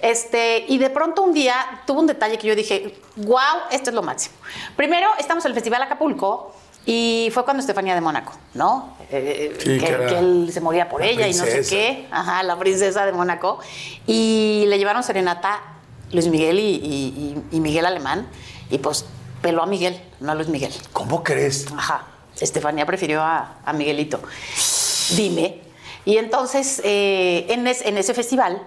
Este, 0.03 0.65
y 0.67 0.79
de 0.79 0.91
pronto 0.91 1.23
un 1.23 1.33
día 1.33 1.83
tuvo 1.87 2.01
un 2.01 2.07
detalle 2.07 2.39
que 2.39 2.49
yo 2.49 2.57
dije, 2.57 2.99
wow, 3.17 3.39
esto 3.71 3.91
es 3.91 3.95
lo 3.95 4.03
máximo. 4.03 4.35
Primero, 4.77 5.09
estamos 5.19 5.45
en 5.45 5.51
el 5.51 5.55
Festival 5.55 5.83
Acapulco 5.83 6.55
y 6.87 7.31
fue 7.33 7.45
cuando 7.45 7.61
Estefanía 7.61 7.95
de 7.95 8.01
Mónaco, 8.01 8.33
¿no? 8.55 8.97
Eh, 9.11 9.57
Sí, 9.59 9.79
que, 9.79 10.19
él 10.19 10.51
se 10.53 10.61
moría 10.61 10.89
por 10.89 11.01
la 11.01 11.07
ella 11.07 11.27
y 11.29 11.35
no 11.35 11.45
sé 11.45 11.63
qué. 11.69 12.07
Ajá, 12.11 12.43
la 12.43 12.59
princesa 12.59 13.05
de 13.07 13.13
Mónaco. 13.13 13.59
Y 14.07 14.65
le 14.69 14.79
llevaron 14.79 15.03
serenata 15.03 15.61
Luis 16.13 16.29
Miguel 16.29 16.59
y, 16.59 16.63
y- 16.63 17.43
y- 17.53 17.57
y 17.57 17.61
Miguel 17.61 17.87
Alemán. 17.87 18.27
Y 18.71 18.79
pues 18.79 19.05
peló 19.43 19.63
a 19.63 19.67
Miguel, 19.67 20.01
no 20.21 20.33
a 20.33 20.35
Luis 20.35 20.49
Miguel. 20.49 20.73
¿Cómo 20.93 21.23
crees? 21.23 21.67
Ajá. 21.77 22.07
Estefanía 22.41 22.87
prefirió 22.87 23.21
a, 23.23 23.57
a 23.65 23.73
Miguelito. 23.73 24.21
Dime. 25.17 25.61
Y 26.05 26.17
entonces, 26.17 26.81
eh, 26.85 27.47
en, 27.51 27.67
es- 27.67 27.83
en 27.85 27.99
ese 27.99 28.15
festival, 28.15 28.63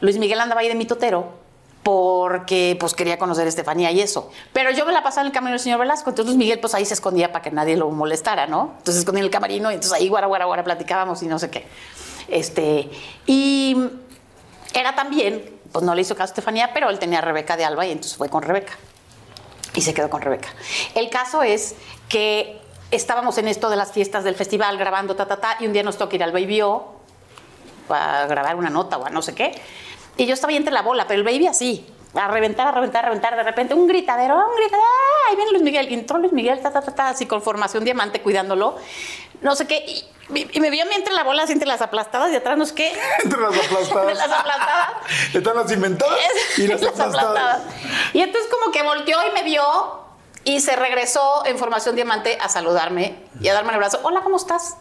Luis 0.00 0.18
Miguel 0.18 0.40
andaba 0.40 0.62
ahí 0.62 0.68
de 0.68 0.74
mitotero 0.74 1.41
porque 1.82 2.76
pues 2.78 2.94
quería 2.94 3.18
conocer 3.18 3.46
a 3.46 3.48
Estefanía 3.48 3.90
y 3.90 4.00
eso. 4.00 4.30
Pero 4.52 4.70
yo 4.70 4.86
me 4.86 4.92
la 4.92 5.02
pasaba 5.02 5.22
en 5.22 5.28
el 5.28 5.32
camino 5.32 5.50
del 5.52 5.60
señor 5.60 5.80
Velasco, 5.80 6.10
entonces 6.10 6.36
Miguel 6.36 6.60
pues 6.60 6.74
ahí 6.74 6.84
se 6.84 6.94
escondía 6.94 7.32
para 7.32 7.42
que 7.42 7.50
nadie 7.50 7.76
lo 7.76 7.90
molestara, 7.90 8.46
¿no? 8.46 8.74
Entonces 8.78 9.00
escondía 9.00 9.20
en 9.20 9.26
el 9.26 9.30
camarino 9.30 9.70
y 9.70 9.74
entonces 9.74 9.98
ahí 9.98 10.08
guara, 10.08 10.26
guara, 10.26 10.44
guara 10.44 10.64
platicábamos 10.64 11.22
y 11.22 11.26
no 11.26 11.38
sé 11.38 11.50
qué. 11.50 11.66
Este, 12.28 12.88
y 13.26 13.76
era 14.74 14.94
también, 14.94 15.44
pues 15.72 15.84
no 15.84 15.94
le 15.94 16.02
hizo 16.02 16.14
caso 16.14 16.30
a 16.30 16.34
Estefanía, 16.34 16.70
pero 16.72 16.88
él 16.88 16.98
tenía 16.98 17.18
a 17.18 17.22
Rebeca 17.22 17.56
de 17.56 17.64
Alba 17.64 17.84
y 17.86 17.90
entonces 17.90 18.16
fue 18.16 18.28
con 18.28 18.42
Rebeca 18.42 18.74
y 19.74 19.80
se 19.80 19.92
quedó 19.92 20.08
con 20.08 20.22
Rebeca. 20.22 20.48
El 20.94 21.10
caso 21.10 21.42
es 21.42 21.74
que 22.08 22.60
estábamos 22.90 23.38
en 23.38 23.48
esto 23.48 23.70
de 23.70 23.76
las 23.76 23.92
fiestas 23.92 24.22
del 24.22 24.34
festival 24.34 24.78
grabando, 24.78 25.16
ta, 25.16 25.26
ta, 25.26 25.38
ta, 25.38 25.56
y 25.60 25.66
un 25.66 25.72
día 25.72 25.82
nos 25.82 25.96
toca 25.96 26.14
ir 26.14 26.22
al 26.22 26.32
Baby 26.32 26.62
O 26.62 27.02
a 27.88 28.26
grabar 28.26 28.56
una 28.56 28.70
nota 28.70 28.98
o 28.98 29.06
a 29.06 29.10
no 29.10 29.22
sé 29.22 29.34
qué. 29.34 29.52
Y 30.16 30.26
yo 30.26 30.34
estaba 30.34 30.50
ahí 30.50 30.56
entre 30.56 30.72
la 30.72 30.82
bola, 30.82 31.06
pero 31.06 31.18
el 31.20 31.24
Baby 31.24 31.46
así, 31.46 31.86
a 32.14 32.28
reventar, 32.28 32.66
a 32.68 32.72
reventar, 32.72 33.04
a 33.04 33.08
reventar. 33.08 33.36
De 33.36 33.42
repente 33.42 33.74
un 33.74 33.86
gritadero, 33.86 34.34
un 34.36 34.56
gritadero, 34.56 34.82
¡ah! 34.84 35.30
ahí 35.30 35.36
viene 35.36 35.50
Luis 35.52 35.62
Miguel. 35.62 35.90
Y 35.90 35.94
entró 35.94 36.18
Luis 36.18 36.32
Miguel, 36.32 36.60
ta, 36.60 36.70
ta, 36.70 36.82
ta, 36.82 36.94
ta, 36.94 37.08
así 37.10 37.26
con 37.26 37.42
formación 37.42 37.84
diamante 37.84 38.20
cuidándolo, 38.20 38.76
no 39.40 39.56
sé 39.56 39.66
qué. 39.66 39.78
Y, 39.86 40.04
y 40.56 40.60
me 40.60 40.70
vio 40.70 40.82
a 40.84 40.86
mí 40.86 40.94
entre 40.94 41.12
la 41.12 41.24
bola, 41.24 41.42
así 41.42 41.52
entre 41.52 41.68
las 41.68 41.82
aplastadas 41.82 42.30
y 42.32 42.36
atrás, 42.36 42.56
no 42.56 42.64
sé 42.64 42.74
qué. 42.74 42.92
Entre 43.24 43.40
las 43.40 43.54
aplastadas. 43.54 44.06
De 44.06 44.14
las 44.14 44.30
aplastadas. 44.30 44.88
Están 45.34 45.56
las 45.56 45.72
inventadas 45.72 46.18
y 46.56 46.66
las, 46.68 46.80
Las 46.80 46.90
aplastadas. 46.92 47.14
aplastadas. 47.14 47.62
Y 48.14 48.20
entonces 48.20 48.50
como 48.50 48.72
que 48.72 48.82
volteó 48.82 49.18
y 49.28 49.32
me 49.32 49.42
vio 49.42 49.62
y 50.44 50.60
se 50.60 50.76
regresó 50.76 51.44
en 51.44 51.58
formación 51.58 51.96
diamante 51.96 52.38
a 52.40 52.48
saludarme 52.48 53.16
y 53.40 53.48
a 53.48 53.54
darme 53.54 53.70
el 53.70 53.76
abrazo. 53.76 54.00
Hola, 54.04 54.20
¿cómo 54.22 54.36
estás? 54.36 54.76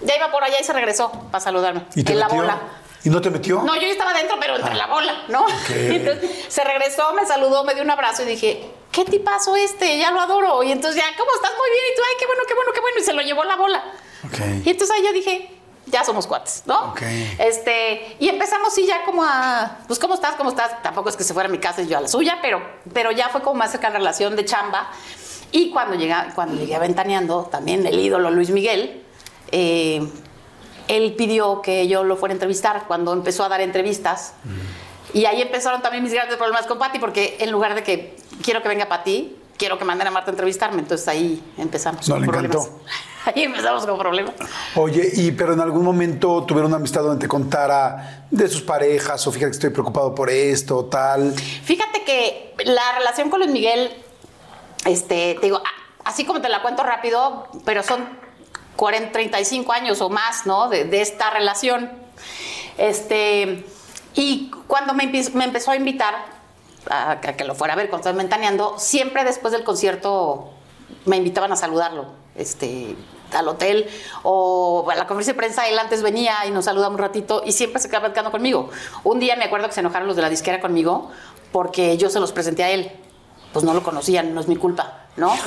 Ya 0.00 0.16
iba 0.16 0.30
por 0.30 0.44
allá 0.44 0.56
y 0.60 0.64
se 0.64 0.72
regresó 0.72 1.10
para 1.32 1.40
saludarme. 1.40 1.84
¿Y 1.94 2.04
te 2.04 2.12
en 2.12 2.20
la 2.20 2.28
bola. 2.28 2.58
¿Y 3.04 3.10
no 3.10 3.20
te 3.20 3.30
metió? 3.30 3.62
No, 3.62 3.74
yo 3.76 3.82
ya 3.82 3.92
estaba 3.92 4.12
dentro, 4.12 4.36
pero 4.40 4.56
entre 4.56 4.74
la 4.74 4.86
bola, 4.86 5.24
¿no? 5.28 5.46
Y 5.70 5.72
entonces 5.96 6.46
se 6.48 6.64
regresó, 6.64 7.12
me 7.14 7.24
saludó, 7.26 7.64
me 7.64 7.74
dio 7.74 7.82
un 7.82 7.90
abrazo 7.90 8.22
y 8.22 8.26
dije, 8.26 8.70
¿qué 8.90 9.04
tipazo 9.04 9.56
este? 9.56 9.98
Ya 9.98 10.10
lo 10.10 10.20
adoro. 10.20 10.62
Y 10.62 10.72
entonces 10.72 11.00
ya, 11.00 11.16
¿cómo 11.16 11.30
estás? 11.34 11.52
Muy 11.56 11.70
bien. 11.70 11.84
Y 11.92 11.96
tú, 11.96 12.02
ay, 12.08 12.16
qué 12.18 12.26
bueno, 12.26 12.42
qué 12.46 12.54
bueno, 12.54 12.72
qué 12.72 12.80
bueno. 12.80 12.98
Y 12.98 13.02
se 13.04 13.12
lo 13.12 13.22
llevó 13.22 13.44
la 13.44 13.56
bola. 13.56 13.84
Ok. 14.26 14.66
Y 14.66 14.70
entonces 14.70 14.90
ahí 14.96 15.04
yo 15.04 15.12
dije, 15.12 15.58
ya 15.86 16.04
somos 16.04 16.26
cuates, 16.26 16.62
¿no? 16.66 16.90
Ok. 16.90 17.02
Este, 17.38 18.16
y 18.18 18.28
empezamos 18.28 18.74
sí 18.74 18.86
ya 18.86 19.04
como 19.04 19.22
a, 19.24 19.78
pues, 19.86 19.98
¿cómo 19.98 20.14
estás? 20.14 20.34
¿Cómo 20.36 20.50
estás? 20.50 20.82
Tampoco 20.82 21.08
es 21.08 21.16
que 21.16 21.24
se 21.24 21.34
fuera 21.34 21.48
a 21.48 21.52
mi 21.52 21.58
casa 21.58 21.82
y 21.82 21.86
yo 21.86 21.98
a 21.98 22.00
la 22.00 22.08
suya, 22.08 22.38
pero, 22.42 22.60
pero 22.92 23.10
ya 23.12 23.28
fue 23.28 23.42
como 23.42 23.54
más 23.54 23.70
cerca 23.70 23.88
la 23.90 23.98
relación 23.98 24.36
de 24.36 24.44
chamba. 24.44 24.90
Y 25.50 25.70
cuando, 25.70 25.96
llega, 25.96 26.32
cuando 26.34 26.56
llegué 26.56 26.74
a 26.74 26.78
Ventaneando, 26.78 27.44
también 27.44 27.86
el 27.86 27.98
ídolo 27.98 28.30
Luis 28.30 28.50
Miguel, 28.50 29.02
eh, 29.50 30.06
él 30.88 31.14
pidió 31.16 31.62
que 31.62 31.86
yo 31.88 32.04
lo 32.04 32.16
fuera 32.16 32.32
a 32.32 32.36
entrevistar 32.36 32.84
cuando 32.88 33.12
empezó 33.12 33.44
a 33.44 33.48
dar 33.48 33.60
entrevistas. 33.60 34.34
Y 35.14 35.24
ahí 35.24 35.40
empezaron 35.40 35.80
también 35.80 36.02
mis 36.02 36.12
grandes 36.12 36.36
problemas 36.36 36.66
con 36.66 36.78
Pati, 36.78 36.98
porque 36.98 37.36
en 37.40 37.50
lugar 37.50 37.74
de 37.74 37.82
que 37.82 38.16
quiero 38.42 38.62
que 38.62 38.68
venga 38.68 38.88
Pati, 38.88 39.36
quiero 39.56 39.78
que 39.78 39.84
manden 39.84 40.06
a 40.06 40.10
Marta 40.10 40.30
a 40.30 40.32
entrevistarme. 40.32 40.80
Entonces 40.80 41.06
ahí 41.08 41.42
empezamos. 41.56 42.08
No, 42.08 42.14
con 42.16 42.22
le 42.22 42.28
problemas. 42.28 42.56
encantó. 42.66 42.80
Ahí 43.34 43.42
empezamos 43.42 43.84
con 43.84 43.98
problemas. 43.98 44.32
Oye, 44.74 45.10
y 45.12 45.32
pero 45.32 45.52
en 45.52 45.60
algún 45.60 45.84
momento 45.84 46.44
tuvieron 46.44 46.70
una 46.70 46.76
amistad 46.76 47.02
donde 47.02 47.20
te 47.20 47.28
contara 47.28 48.26
de 48.30 48.48
sus 48.48 48.62
parejas 48.62 49.26
o 49.26 49.32
fíjate 49.32 49.50
que 49.50 49.56
estoy 49.56 49.70
preocupado 49.70 50.14
por 50.14 50.30
esto, 50.30 50.86
tal. 50.86 51.34
Fíjate 51.34 52.04
que 52.04 52.54
la 52.64 52.92
relación 52.96 53.28
con 53.28 53.40
Luis 53.40 53.52
Miguel, 53.52 53.90
este, 54.86 55.34
te 55.34 55.46
digo, 55.46 55.60
así 56.04 56.24
como 56.24 56.40
te 56.40 56.48
la 56.48 56.62
cuento 56.62 56.82
rápido, 56.84 57.48
pero 57.66 57.82
son 57.82 58.08
40, 58.78 59.10
35 59.10 59.72
años 59.72 60.00
o 60.00 60.08
más, 60.08 60.46
¿no? 60.46 60.68
De, 60.68 61.00
esta 61.00 61.30
relación. 61.30 61.90
Este, 62.78 63.66
y 64.14 64.52
cuando 64.68 64.94
me, 64.94 65.08
me 65.34 65.44
empezó 65.44 65.72
a 65.72 65.76
invitar 65.76 66.14
a, 66.88 67.20
que 67.20 67.44
lo 67.44 67.56
fuera 67.56 67.74
a 67.74 67.76
ver 67.76 67.88
cuando 67.88 68.02
estaba 68.02 68.16
mentaneando, 68.16 68.78
siempre 68.78 69.24
después 69.24 69.52
del 69.52 69.64
concierto 69.64 70.50
me 71.06 71.16
invitaban 71.16 71.50
a 71.50 71.56
saludarlo. 71.56 72.06
Este, 72.36 72.94
al 73.32 73.48
hotel 73.48 73.90
o 74.22 74.88
a 74.88 74.94
la 74.94 75.08
conferencia 75.08 75.32
de 75.32 75.38
prensa, 75.38 75.68
él 75.68 75.76
antes 75.76 76.02
venía 76.02 76.46
y 76.46 76.52
nos 76.52 76.66
saludaba 76.66 76.94
un 76.94 76.98
ratito 76.98 77.42
y 77.44 77.50
siempre 77.50 77.80
se 77.82 77.88
quedaba 77.88 78.04
platicando 78.04 78.30
conmigo. 78.30 78.70
Un 79.02 79.18
día 79.18 79.34
me 79.34 79.44
acuerdo 79.44 79.66
que 79.66 79.74
se 79.74 79.80
enojaron 79.80 80.06
los 80.06 80.14
de 80.14 80.22
la 80.22 80.30
disquera 80.30 80.60
conmigo 80.60 81.10
porque 81.50 81.96
yo 81.96 82.10
se 82.10 82.20
los 82.20 82.30
presenté 82.30 82.62
a 82.62 82.70
él. 82.70 82.92
Pues 83.52 83.64
no 83.64 83.74
lo 83.74 83.82
conocían, 83.82 84.34
no 84.34 84.40
es 84.40 84.46
mi 84.46 84.54
culpa, 84.54 84.97
¿no? 85.18 85.34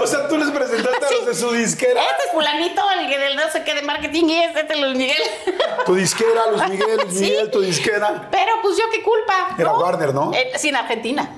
O 0.00 0.06
sea, 0.06 0.28
tú 0.28 0.36
les 0.36 0.50
presentaste 0.50 1.06
a 1.06 1.10
los 1.10 1.26
de 1.26 1.34
su 1.34 1.50
disquera. 1.52 2.00
Este 2.02 2.24
es 2.26 2.32
fulanito, 2.32 2.82
el 2.98 3.08
que 3.08 3.18
del 3.18 3.36
no 3.36 3.50
sé 3.50 3.64
qué 3.64 3.74
de 3.74 3.82
marketing 3.82 4.24
y 4.26 4.42
este, 4.42 4.72
es 4.72 4.80
Luis 4.80 4.96
Miguel. 4.96 5.22
Tu 5.86 5.94
disquera, 5.94 6.50
Luis 6.50 6.68
Miguel, 6.68 7.00
Luis 7.02 7.14
Sí. 7.18 7.20
Miguel, 7.24 7.50
tu 7.50 7.60
disquera. 7.60 8.28
Pero 8.30 8.52
pues 8.62 8.76
yo 8.76 8.84
qué 8.92 9.02
culpa. 9.02 9.56
Era 9.58 9.72
Warner, 9.72 10.14
¿no? 10.14 10.32
Eh, 10.32 10.52
sí, 10.56 10.68
en 10.68 10.76
Argentina. 10.76 11.30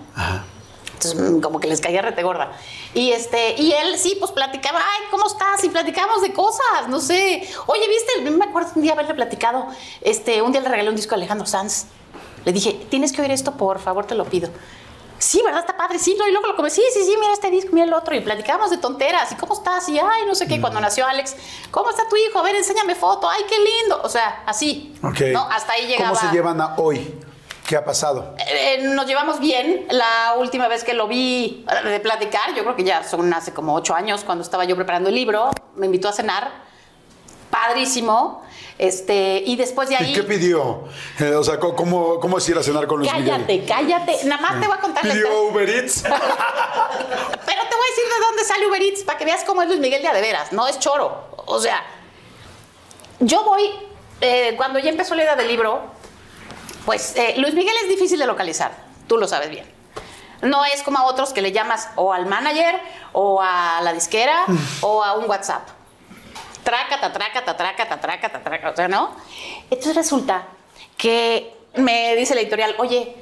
Entonces, 0.94 1.20
mm, 1.20 1.40
como 1.40 1.60
que 1.60 1.68
les 1.68 1.80
caía 1.80 2.02
rete 2.02 2.22
gorda. 2.22 2.52
Y 2.94 3.12
este, 3.12 3.54
y 3.60 3.72
él 3.72 3.98
sí, 3.98 4.16
pues 4.18 4.32
platicaba, 4.32 4.78
ay, 4.78 5.04
¿cómo 5.10 5.26
estás? 5.26 5.62
Y 5.64 5.68
platicábamos 5.68 6.22
de 6.22 6.32
cosas, 6.32 6.88
no 6.88 7.00
sé. 7.00 7.48
Oye, 7.66 7.88
¿viste? 7.88 8.30
Me 8.30 8.44
acuerdo 8.44 8.70
un 8.74 8.82
día 8.82 8.92
haberle 8.92 9.14
platicado. 9.14 9.68
Este, 10.00 10.42
un 10.42 10.52
día 10.52 10.60
le 10.60 10.68
regalé 10.68 10.90
un 10.90 10.96
disco 10.96 11.14
a 11.14 11.16
Alejandro 11.16 11.46
Sanz. 11.46 11.86
Le 12.44 12.52
dije, 12.52 12.78
tienes 12.90 13.12
que 13.12 13.22
oír 13.22 13.30
esto, 13.30 13.52
por 13.52 13.78
favor, 13.78 14.04
te 14.06 14.14
lo 14.14 14.24
pido. 14.24 14.50
Sí, 15.22 15.40
¿verdad? 15.44 15.60
Está 15.60 15.76
padre, 15.76 16.00
sí, 16.00 16.16
¿no? 16.18 16.26
Y 16.26 16.32
luego 16.32 16.48
lo 16.48 16.56
come, 16.56 16.68
sí, 16.68 16.82
sí, 16.92 17.04
sí, 17.04 17.16
mira 17.16 17.32
este 17.32 17.48
disco, 17.48 17.70
mira 17.72 17.86
el 17.86 17.94
otro. 17.94 18.12
Y 18.12 18.20
platicábamos 18.22 18.70
de 18.70 18.78
tonteras. 18.78 19.30
¿Y 19.30 19.36
cómo 19.36 19.54
estás? 19.54 19.88
Y 19.88 19.96
ay, 19.96 20.26
no 20.26 20.34
sé 20.34 20.48
qué. 20.48 20.60
Cuando 20.60 20.80
nació 20.80 21.06
Alex, 21.06 21.36
¿cómo 21.70 21.90
está 21.90 22.08
tu 22.08 22.16
hijo? 22.16 22.40
A 22.40 22.42
ver, 22.42 22.56
enséñame 22.56 22.96
foto. 22.96 23.30
Ay, 23.30 23.44
qué 23.48 23.54
lindo. 23.56 24.00
O 24.02 24.08
sea, 24.08 24.42
así. 24.46 24.92
Ok. 25.00 25.20
¿no? 25.32 25.42
Hasta 25.48 25.74
ahí 25.74 25.86
llegaba. 25.86 26.08
¿Cómo 26.08 26.20
se 26.20 26.34
llevan 26.34 26.60
a 26.60 26.74
hoy? 26.76 27.14
¿Qué 27.64 27.76
ha 27.76 27.84
pasado? 27.84 28.34
Eh, 28.48 28.82
nos 28.82 29.06
llevamos 29.06 29.38
bien. 29.38 29.86
La 29.90 30.34
última 30.38 30.66
vez 30.66 30.82
que 30.82 30.92
lo 30.92 31.06
vi 31.06 31.64
eh, 31.70 31.88
de 31.88 32.00
platicar, 32.00 32.52
yo 32.56 32.64
creo 32.64 32.74
que 32.74 32.82
ya 32.82 33.04
son 33.04 33.32
hace 33.32 33.54
como 33.54 33.76
ocho 33.76 33.94
años, 33.94 34.24
cuando 34.24 34.42
estaba 34.42 34.64
yo 34.64 34.74
preparando 34.74 35.08
el 35.08 35.14
libro, 35.14 35.50
me 35.76 35.86
invitó 35.86 36.08
a 36.08 36.12
cenar. 36.12 36.71
Padrísimo. 37.52 38.42
Este, 38.78 39.42
y 39.44 39.56
después 39.56 39.88
de 39.90 39.96
ahí. 39.96 40.10
¿Y 40.10 40.14
qué 40.14 40.22
pidió? 40.22 40.84
Eh, 41.20 41.34
o 41.34 41.44
sea, 41.44 41.60
¿cómo- 41.60 42.18
¿cómo, 42.18 42.38
es 42.38 42.48
ir 42.48 42.56
a 42.56 42.62
cenar 42.62 42.86
con 42.86 43.00
Luis 43.00 43.12
cállate, 43.12 43.52
Miguel? 43.52 43.68
cállate. 43.68 44.24
Nada 44.24 44.40
más 44.40 44.58
te 44.60 44.66
voy 44.66 44.76
a 44.76 44.80
contar 44.80 45.02
¿Pidió 45.02 45.16
historia. 45.18 45.38
Uber 45.50 45.68
Eats? 45.68 46.02
Pero 46.02 46.12
te 46.16 47.76
voy 47.76 47.86
a 47.86 47.90
decir 47.90 48.04
de 48.04 48.20
dónde 48.26 48.44
sale 48.44 48.66
Uber 48.66 48.82
Eats 48.82 49.02
para 49.04 49.18
que 49.18 49.24
veas 49.26 49.44
cómo 49.44 49.60
es 49.62 49.68
Luis 49.68 49.78
Miguel 49.80 50.00
de 50.02 50.08
a 50.08 50.14
de 50.14 50.20
veras. 50.22 50.52
No 50.52 50.66
es 50.66 50.78
choro. 50.78 51.28
O 51.46 51.60
sea, 51.60 51.84
yo 53.20 53.44
voy, 53.44 53.70
eh, 54.22 54.54
cuando 54.56 54.78
ya 54.78 54.88
empezó 54.90 55.14
la 55.14 55.22
idea 55.24 55.36
del 55.36 55.48
libro, 55.48 55.82
pues 56.86 57.14
eh, 57.16 57.34
Luis 57.36 57.52
Miguel 57.54 57.74
es 57.82 57.88
difícil 57.90 58.18
de 58.18 58.26
localizar. 58.26 58.72
Tú 59.06 59.18
lo 59.18 59.28
sabes 59.28 59.50
bien. 59.50 59.70
No 60.40 60.64
es 60.64 60.82
como 60.82 60.98
a 60.98 61.04
otros 61.04 61.32
que 61.34 61.42
le 61.42 61.52
llamas 61.52 61.90
o 61.94 62.12
al 62.12 62.26
manager, 62.26 62.80
o 63.12 63.40
a 63.40 63.80
la 63.82 63.92
disquera, 63.92 64.46
o 64.80 65.04
a 65.04 65.12
un 65.18 65.28
WhatsApp. 65.28 65.68
Trácata, 66.64 67.12
trácata, 67.12 67.56
trácata, 67.56 68.00
trácata, 68.00 68.42
trácata, 68.42 68.70
o 68.70 68.76
sea, 68.76 68.88
¿no? 68.88 69.16
Entonces 69.64 69.96
resulta 69.96 70.46
que 70.96 71.54
me 71.76 72.14
dice 72.16 72.34
la 72.34 72.42
editorial, 72.42 72.74
oye, 72.78 73.16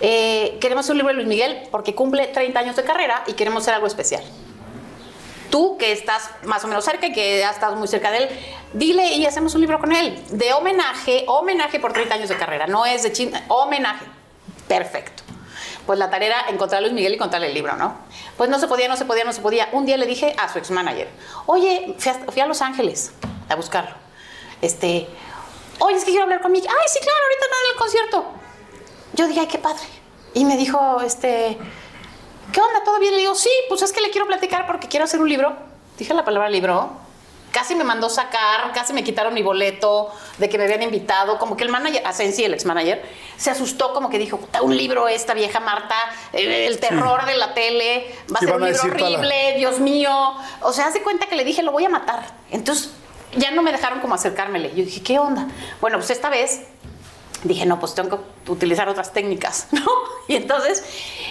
eh, 0.00 0.58
queremos 0.60 0.88
un 0.90 0.96
libro 0.96 1.08
de 1.08 1.14
Luis 1.14 1.28
Miguel 1.28 1.68
porque 1.70 1.94
cumple 1.94 2.26
30 2.26 2.58
años 2.58 2.76
de 2.76 2.84
carrera 2.84 3.22
y 3.26 3.34
queremos 3.34 3.62
hacer 3.62 3.74
algo 3.74 3.86
especial. 3.86 4.22
Tú 5.50 5.76
que 5.78 5.92
estás 5.92 6.30
más 6.44 6.64
o 6.64 6.68
menos 6.68 6.84
cerca 6.84 7.06
y 7.06 7.12
que 7.12 7.38
ya 7.38 7.50
estás 7.50 7.74
muy 7.76 7.86
cerca 7.86 8.10
de 8.10 8.24
él, 8.24 8.28
dile 8.72 9.14
y 9.14 9.26
hacemos 9.26 9.54
un 9.54 9.60
libro 9.60 9.78
con 9.78 9.92
él. 9.92 10.22
De 10.30 10.52
homenaje, 10.54 11.24
homenaje 11.28 11.78
por 11.78 11.92
30 11.92 12.14
años 12.14 12.28
de 12.28 12.36
carrera, 12.36 12.66
no 12.66 12.84
es 12.86 13.02
de 13.02 13.12
chin, 13.12 13.32
homenaje. 13.48 14.04
Perfecto. 14.66 15.22
Pues 15.86 15.98
la 15.98 16.10
tarea 16.10 16.28
era 16.28 16.50
encontrar 16.50 16.78
a 16.78 16.82
Luis 16.82 16.92
Miguel 16.92 17.14
y 17.14 17.18
contarle 17.18 17.48
el 17.48 17.54
libro, 17.54 17.76
¿no? 17.76 17.94
Pues 18.36 18.48
no 18.48 18.58
se 18.58 18.68
podía, 18.68 18.88
no 18.88 18.96
se 18.96 19.04
podía, 19.04 19.24
no 19.24 19.32
se 19.32 19.40
podía. 19.40 19.68
Un 19.72 19.84
día 19.84 19.96
le 19.96 20.06
dije 20.06 20.34
a 20.38 20.52
su 20.52 20.58
ex 20.58 20.70
manager, 20.70 21.08
oye, 21.46 21.96
fui 21.98 22.40
a, 22.40 22.46
Los 22.46 22.62
Ángeles 22.62 23.12
a 23.48 23.56
buscarlo. 23.56 23.94
Este, 24.60 25.08
oye, 25.80 25.96
es 25.96 26.04
que 26.04 26.10
quiero 26.10 26.24
hablar 26.24 26.40
con 26.40 26.52
Miki. 26.52 26.68
Ay, 26.68 26.88
sí, 26.88 27.00
claro, 27.00 27.18
ahorita 27.22 27.44
está 27.44 27.56
en 27.56 27.72
el 27.72 27.78
concierto. 27.78 28.24
Yo 29.14 29.28
dije, 29.28 29.40
ay, 29.40 29.46
qué 29.46 29.58
padre. 29.58 29.82
Y 30.34 30.44
me 30.44 30.56
dijo, 30.56 31.00
este, 31.00 31.58
¿qué 32.52 32.60
onda? 32.60 32.84
¿Todo 32.84 32.98
bien? 33.00 33.12
Le 33.12 33.18
digo, 33.18 33.34
sí, 33.34 33.50
pues 33.68 33.82
es 33.82 33.92
que 33.92 34.00
le 34.00 34.10
quiero 34.10 34.26
platicar 34.26 34.66
porque 34.66 34.88
quiero 34.88 35.04
hacer 35.04 35.20
un 35.20 35.28
libro. 35.28 35.52
Dije 35.98 36.14
la 36.14 36.24
palabra 36.24 36.48
libro. 36.48 36.90
Casi 37.52 37.74
me 37.74 37.84
mandó 37.84 38.08
sacar, 38.08 38.72
casi 38.72 38.92
me 38.92 39.04
quitaron 39.04 39.34
mi 39.34 39.42
boleto 39.42 40.10
de 40.38 40.48
que 40.48 40.58
me 40.58 40.64
habían 40.64 40.82
invitado. 40.82 41.38
Como 41.38 41.56
que 41.56 41.64
el 41.64 41.70
manager, 41.70 42.04
Asensi, 42.06 42.44
el 42.44 42.54
ex 42.54 42.64
manager, 42.64 43.02
se 43.36 43.50
asustó, 43.50 43.92
como 43.92 44.08
que 44.10 44.18
dijo, 44.18 44.38
"Puta, 44.38 44.62
un 44.62 44.76
libro 44.76 45.06
esta 45.06 45.34
vieja 45.34 45.60
Marta, 45.60 45.94
eh, 46.32 46.66
el 46.66 46.78
terror 46.80 47.24
de 47.26 47.36
la 47.36 47.54
tele, 47.54 48.14
va 48.32 48.38
a 48.38 48.40
ser 48.40 48.54
un 48.56 48.64
libro 48.64 48.82
horrible, 48.82 49.54
Dios 49.58 49.78
mío. 49.80 50.10
O 50.62 50.72
sea, 50.72 50.86
hace 50.86 51.02
cuenta 51.02 51.26
que 51.26 51.36
le 51.36 51.44
dije, 51.44 51.62
lo 51.62 51.72
voy 51.72 51.84
a 51.84 51.88
matar. 51.88 52.24
Entonces, 52.50 52.90
ya 53.36 53.50
no 53.50 53.62
me 53.62 53.70
dejaron 53.72 54.00
como 54.00 54.14
acercármele. 54.14 54.70
Yo 54.70 54.84
dije, 54.84 55.02
¿qué 55.02 55.18
onda? 55.18 55.46
Bueno, 55.80 55.98
pues 55.98 56.10
esta 56.10 56.30
vez 56.30 56.62
dije, 57.44 57.66
no, 57.66 57.78
pues 57.80 57.94
tengo 57.94 58.20
que 58.44 58.50
utilizar 58.50 58.88
otras 58.88 59.12
técnicas, 59.12 59.66
¿no? 59.72 59.84
Y 60.28 60.36
entonces 60.36 60.84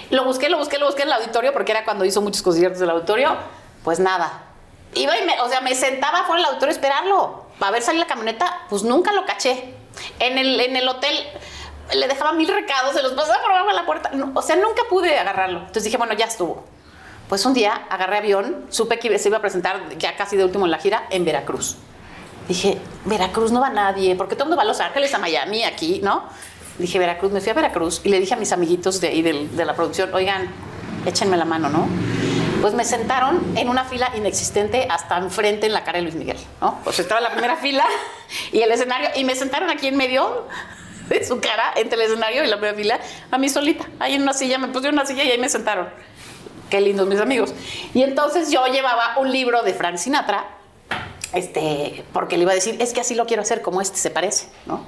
lo 0.10 0.26
busqué, 0.26 0.50
lo 0.50 0.58
busqué, 0.58 0.78
lo 0.78 0.86
busqué 0.88 1.04
en 1.04 1.08
el 1.10 1.14
auditorio, 1.14 1.54
porque 1.54 1.72
era 1.72 1.84
cuando 1.86 2.06
hizo 2.06 2.22
muchos 2.22 2.42
conciertos 2.42 2.80
del 2.80 2.90
auditorio. 2.90 3.36
Pues 3.84 4.00
nada. 4.00 4.44
Iba 4.94 5.18
y 5.18 5.26
me, 5.26 5.40
o 5.42 5.48
sea, 5.50 5.62
me 5.62 5.74
sentaba 5.76 6.24
fuera 6.24 6.42
del 6.42 6.46
auditorio 6.48 6.70
a 6.72 6.76
esperarlo. 6.76 7.46
A 7.60 7.72
ver 7.72 7.82
salir 7.82 8.00
la 8.00 8.08
camioneta, 8.08 8.62
pues 8.70 8.84
nunca 8.84 9.12
lo 9.14 9.26
caché. 9.26 9.74
En 10.20 10.38
el, 10.38 10.60
en 10.60 10.76
el 10.76 10.88
hotel 10.88 11.16
le 11.94 12.08
dejaba 12.08 12.34
mil 12.34 12.48
recados, 12.48 12.94
se 12.96 13.04
los 13.04 13.14
pasaba 13.14 13.42
por 13.42 13.52
abajo 13.52 13.68
de 13.68 13.74
la 13.74 13.86
puerta. 13.86 14.10
No, 14.14 14.32
o 14.34 14.42
sea, 14.42 14.56
nunca 14.56 14.84
pude 14.90 15.18
agarrarlo. 15.18 15.60
Entonces 15.60 15.84
dije, 15.86 15.98
bueno, 15.98 16.14
ya 16.14 16.26
estuvo. 16.26 16.64
Pues 17.30 17.46
un 17.46 17.54
día 17.54 17.86
agarré 17.90 18.18
avión, 18.18 18.66
supe 18.70 19.00
que 19.00 19.18
se 19.18 19.30
iba 19.30 19.38
a 19.38 19.42
presentar 19.42 19.96
ya 19.98 20.16
casi 20.18 20.36
de 20.36 20.44
último 20.44 20.66
en 20.66 20.72
la 20.72 20.80
gira 20.80 21.04
en 21.12 21.24
Veracruz. 21.24 21.78
Dije, 22.48 22.78
Veracruz 23.06 23.52
no 23.52 23.62
va 23.62 23.70
nadie, 23.70 24.16
porque 24.16 24.36
todo 24.36 24.44
el 24.46 24.50
mundo 24.50 24.58
va 24.58 24.64
a 24.64 24.66
Los 24.66 24.82
Ángeles, 24.82 25.14
a 25.14 25.20
Miami, 25.20 25.64
aquí, 25.64 26.02
¿no? 26.04 26.24
Dije, 26.78 27.00
Veracruz, 27.00 27.32
me 27.32 27.40
fui 27.40 27.52
a 27.52 27.54
Veracruz 27.54 28.02
y 28.04 28.10
le 28.10 28.20
dije 28.20 28.34
a 28.34 28.38
mis 28.38 28.52
amiguitos 28.52 29.00
de 29.00 29.08
ahí 29.10 29.22
del- 29.22 29.56
de, 29.56 29.64
la 29.64 29.74
producción, 29.76 30.14
oigan, 30.14 30.50
échenme 31.06 31.38
la 31.38 31.46
mano, 31.46 31.70
¿no? 31.70 31.88
Pues 32.62 32.76
me 32.76 32.86
sentaron 32.86 33.58
en 33.58 33.70
una 33.70 33.86
fila 33.86 34.12
inexistente 34.16 34.88
hasta 34.88 35.18
enfrente 35.18 35.66
en 35.66 35.74
la 35.74 35.84
cara 35.84 35.98
de 35.98 36.04
Luis 36.04 36.16
Miguel, 36.16 36.38
¿no? 36.62 36.80
Pues 36.84 37.00
estaba 37.00 37.20
en 37.20 37.24
la 37.24 37.32
primera 37.32 37.56
fila 37.62 37.86
y 38.52 38.62
el 38.62 38.72
escenario, 38.72 39.10
y 39.16 39.24
me 39.24 39.34
sentaron 39.36 39.72
aquí 39.72 39.88
en 39.88 39.98
medio 39.98 40.48
de 41.10 41.26
su 41.26 41.40
cara, 41.40 41.74
entre 41.76 41.96
el 41.96 42.10
escenario 42.10 42.44
y 42.44 42.48
la 42.48 42.58
primera 42.58 42.78
fila, 42.78 43.00
a 43.32 43.38
mí 43.40 43.50
solita, 43.50 43.88
ahí 44.00 44.14
en 44.14 44.22
una 44.22 44.34
silla, 44.34 44.60
me 44.60 44.68
pusieron 44.68 44.94
una 44.94 45.08
silla 45.08 45.24
y 45.24 45.32
ahí 45.32 45.40
me 45.40 45.50
sentaron. 45.50 45.90
Qué 46.70 46.80
lindos 46.80 47.08
mis 47.08 47.20
amigos. 47.20 47.54
Y 47.94 48.04
entonces 48.04 48.52
yo 48.52 48.66
llevaba 48.68 49.18
un 49.18 49.32
libro 49.32 49.64
de 49.64 49.74
Frank 49.74 49.98
Sinatra, 49.98 50.46
este, 51.34 52.06
porque 52.14 52.38
le 52.38 52.44
iba 52.44 52.52
a 52.52 52.56
decir, 52.56 52.78
es 52.80 52.94
que 52.94 53.02
así 53.02 53.16
lo 53.16 53.26
quiero 53.26 53.42
hacer, 53.42 53.62
como 53.62 53.82
este 53.82 53.98
se 53.98 54.12
parece, 54.12 54.48
¿no? 54.68 54.86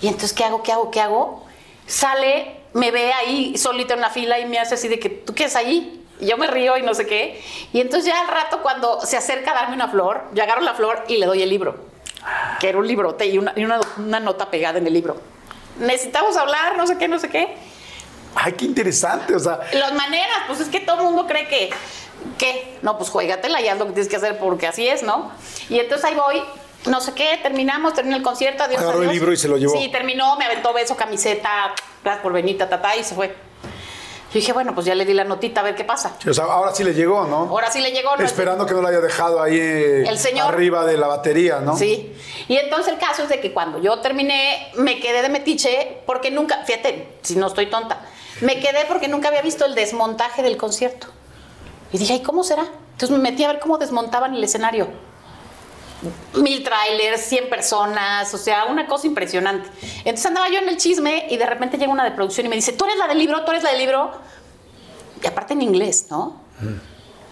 Y 0.00 0.08
entonces, 0.08 0.32
¿qué 0.34 0.44
hago? 0.44 0.62
¿Qué 0.62 0.72
hago? 0.72 0.90
¿Qué 0.90 1.00
hago? 1.00 1.46
Sale, 1.86 2.60
me 2.74 2.90
ve 2.90 3.12
ahí 3.12 3.56
solito 3.56 3.94
en 3.94 4.00
la 4.00 4.10
fila 4.10 4.38
y 4.38 4.46
me 4.46 4.58
hace 4.58 4.74
así 4.74 4.88
de 4.88 4.98
que, 4.98 5.08
¿tú 5.08 5.34
qué 5.34 5.44
es 5.44 5.56
ahí? 5.56 6.04
Y 6.20 6.26
yo 6.26 6.36
me 6.36 6.46
río 6.46 6.76
y 6.76 6.82
no 6.82 6.94
sé 6.94 7.06
qué. 7.06 7.42
Y 7.72 7.80
entonces 7.80 8.06
ya 8.12 8.20
al 8.20 8.28
rato 8.28 8.60
cuando 8.62 9.00
se 9.00 9.16
acerca 9.16 9.52
a 9.52 9.54
darme 9.54 9.74
una 9.74 9.88
flor, 9.88 10.24
yo 10.34 10.42
agarro 10.42 10.62
la 10.62 10.74
flor 10.74 11.04
y 11.08 11.16
le 11.18 11.26
doy 11.26 11.42
el 11.42 11.48
libro, 11.48 11.76
que 12.60 12.68
era 12.68 12.78
un 12.78 12.86
librote 12.86 13.26
y 13.26 13.38
una, 13.38 13.52
y 13.56 13.64
una, 13.64 13.80
una 13.98 14.20
nota 14.20 14.50
pegada 14.50 14.78
en 14.78 14.86
el 14.86 14.92
libro. 14.92 15.16
Necesitamos 15.78 16.36
hablar, 16.36 16.76
no 16.76 16.86
sé 16.86 16.98
qué, 16.98 17.06
no 17.08 17.18
sé 17.18 17.28
qué. 17.28 17.54
Ay, 18.34 18.52
qué 18.52 18.64
interesante. 18.64 19.34
O 19.34 19.38
sea, 19.38 19.60
Las 19.72 19.92
maneras, 19.94 20.38
pues 20.46 20.60
es 20.60 20.68
que 20.68 20.80
todo 20.80 20.98
el 20.98 21.04
mundo 21.04 21.26
cree 21.26 21.46
que, 21.48 21.70
¿qué? 22.36 22.78
No, 22.82 22.98
pues 22.98 23.10
juégatela 23.10 23.60
y 23.60 23.68
haz 23.68 23.78
lo 23.78 23.86
que 23.86 23.92
tienes 23.92 24.08
que 24.08 24.16
hacer 24.16 24.38
porque 24.38 24.66
así 24.66 24.88
es, 24.88 25.02
¿no? 25.02 25.30
Y 25.68 25.78
entonces 25.78 26.04
ahí 26.04 26.14
voy, 26.14 26.42
no 26.86 27.00
sé 27.00 27.12
qué, 27.14 27.38
terminamos, 27.42 27.94
terminó 27.94 28.16
el 28.16 28.22
concierto, 28.22 28.64
adiós, 28.64 28.80
Agarró 28.82 28.98
el 28.98 29.08
adiós. 29.08 29.14
libro 29.14 29.32
y 29.32 29.36
se 29.36 29.48
lo 29.48 29.56
llevó. 29.56 29.72
Sí, 29.78 29.88
terminó, 29.90 30.36
me 30.36 30.44
aventó 30.46 30.72
beso, 30.72 30.96
camiseta, 30.96 31.74
gracias 32.02 32.22
por 32.22 32.32
venir, 32.32 32.58
ta, 32.58 32.68
ta, 32.68 32.82
ta, 32.82 32.96
y 32.96 33.04
se 33.04 33.14
fue. 33.14 33.34
Yo 34.28 34.34
dije, 34.34 34.52
bueno, 34.52 34.74
pues 34.74 34.84
ya 34.84 34.94
le 34.94 35.06
di 35.06 35.14
la 35.14 35.24
notita 35.24 35.60
a 35.62 35.64
ver 35.64 35.74
qué 35.74 35.84
pasa. 35.84 36.16
o 36.28 36.34
sea, 36.34 36.44
ahora 36.44 36.74
sí 36.74 36.84
le 36.84 36.92
llegó, 36.92 37.24
¿no? 37.24 37.48
Ahora 37.48 37.70
sí 37.70 37.80
le 37.80 37.92
llegó. 37.92 38.14
¿no? 38.14 38.22
Esperando 38.22 38.66
que 38.66 38.74
no 38.74 38.82
lo 38.82 38.88
haya 38.88 39.00
dejado 39.00 39.42
ahí 39.42 39.58
El 39.58 40.18
señor. 40.18 40.52
arriba 40.52 40.84
de 40.84 40.98
la 40.98 41.06
batería, 41.06 41.60
¿no? 41.60 41.76
Sí. 41.78 42.14
Y 42.46 42.56
entonces 42.56 42.92
el 42.92 42.98
caso 42.98 43.22
es 43.22 43.30
de 43.30 43.40
que 43.40 43.54
cuando 43.54 43.80
yo 43.80 44.00
terminé, 44.00 44.70
me 44.76 45.00
quedé 45.00 45.22
de 45.22 45.30
metiche 45.30 46.02
porque 46.04 46.30
nunca, 46.30 46.62
fíjate, 46.66 47.08
si 47.22 47.36
no 47.36 47.46
estoy 47.46 47.66
tonta, 47.70 48.02
me 48.42 48.60
quedé 48.60 48.84
porque 48.86 49.08
nunca 49.08 49.28
había 49.28 49.40
visto 49.40 49.64
el 49.64 49.74
desmontaje 49.74 50.42
del 50.42 50.58
concierto. 50.58 51.06
Y 51.90 51.96
dije, 51.96 52.14
¿y 52.14 52.22
cómo 52.22 52.44
será? 52.44 52.66
Entonces 52.92 53.10
me 53.10 53.18
metí 53.30 53.44
a 53.44 53.48
ver 53.48 53.60
cómo 53.60 53.78
desmontaban 53.78 54.34
el 54.34 54.44
escenario. 54.44 54.88
Mil 56.34 56.62
trailers, 56.62 57.22
100 57.22 57.48
personas, 57.48 58.32
o 58.32 58.38
sea, 58.38 58.66
una 58.66 58.86
cosa 58.86 59.06
impresionante. 59.06 59.68
Entonces 59.98 60.26
andaba 60.26 60.48
yo 60.48 60.58
en 60.58 60.68
el 60.68 60.76
chisme 60.76 61.26
y 61.28 61.36
de 61.36 61.46
repente 61.46 61.76
llega 61.76 61.90
una 61.90 62.04
de 62.04 62.12
producción 62.12 62.46
y 62.46 62.48
me 62.48 62.56
dice, 62.56 62.72
¿tú 62.72 62.84
eres 62.84 62.98
la 62.98 63.08
del 63.08 63.18
libro? 63.18 63.44
¿Tú 63.44 63.50
eres 63.50 63.64
la 63.64 63.70
del 63.70 63.80
libro? 63.80 64.12
Y 65.22 65.26
aparte 65.26 65.54
en 65.54 65.62
inglés, 65.62 66.06
¿no? 66.10 66.40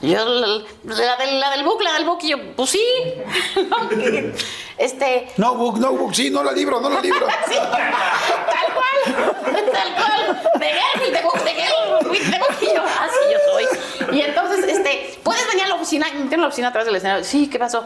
Yo, 0.03 0.25
la, 0.25 0.47
la 0.85 1.17
del, 1.17 1.41
la 1.41 1.51
del 1.51 1.65
book, 1.65 1.81
la 1.83 1.95
del 1.95 2.05
book, 2.05 2.19
y 2.23 2.31
yo, 2.31 2.37
pues 2.55 2.71
sí. 2.71 2.85
este, 4.79 5.29
No, 5.37 5.55
book, 5.55 5.79
no, 5.79 5.93
book, 5.93 6.15
sí, 6.15 6.31
no 6.31 6.43
la 6.43 6.53
libro, 6.53 6.81
no 6.81 6.91
la 6.91 7.01
libro. 7.01 7.27
sí, 7.49 7.55
tal 7.55 8.75
cual, 8.75 9.73
tal 9.73 9.95
cual. 9.95 10.61
De 10.61 10.67
Gerl, 10.67 11.13
de 11.13 11.23
book, 11.23 11.43
de 11.45 12.11
with 12.11 12.31
the 12.31 12.39
book, 12.39 12.57
y 12.61 12.75
yo, 12.75 12.83
ah, 12.85 13.09
sí, 13.11 13.33
yo 13.33 13.39
soy. 13.53 14.17
Y 14.19 14.21
entonces, 14.21 14.67
este, 14.67 15.19
¿puedes 15.23 15.47
venir 15.49 15.65
a 15.65 15.69
la 15.69 15.75
oficina? 15.77 16.07
Y 16.09 16.35
a 16.35 16.37
la 16.37 16.47
oficina 16.47 16.69
atrás 16.69 16.85
del 16.85 16.97
escenario. 16.97 17.25
Sí, 17.25 17.49
¿qué 17.49 17.59
pasó? 17.59 17.85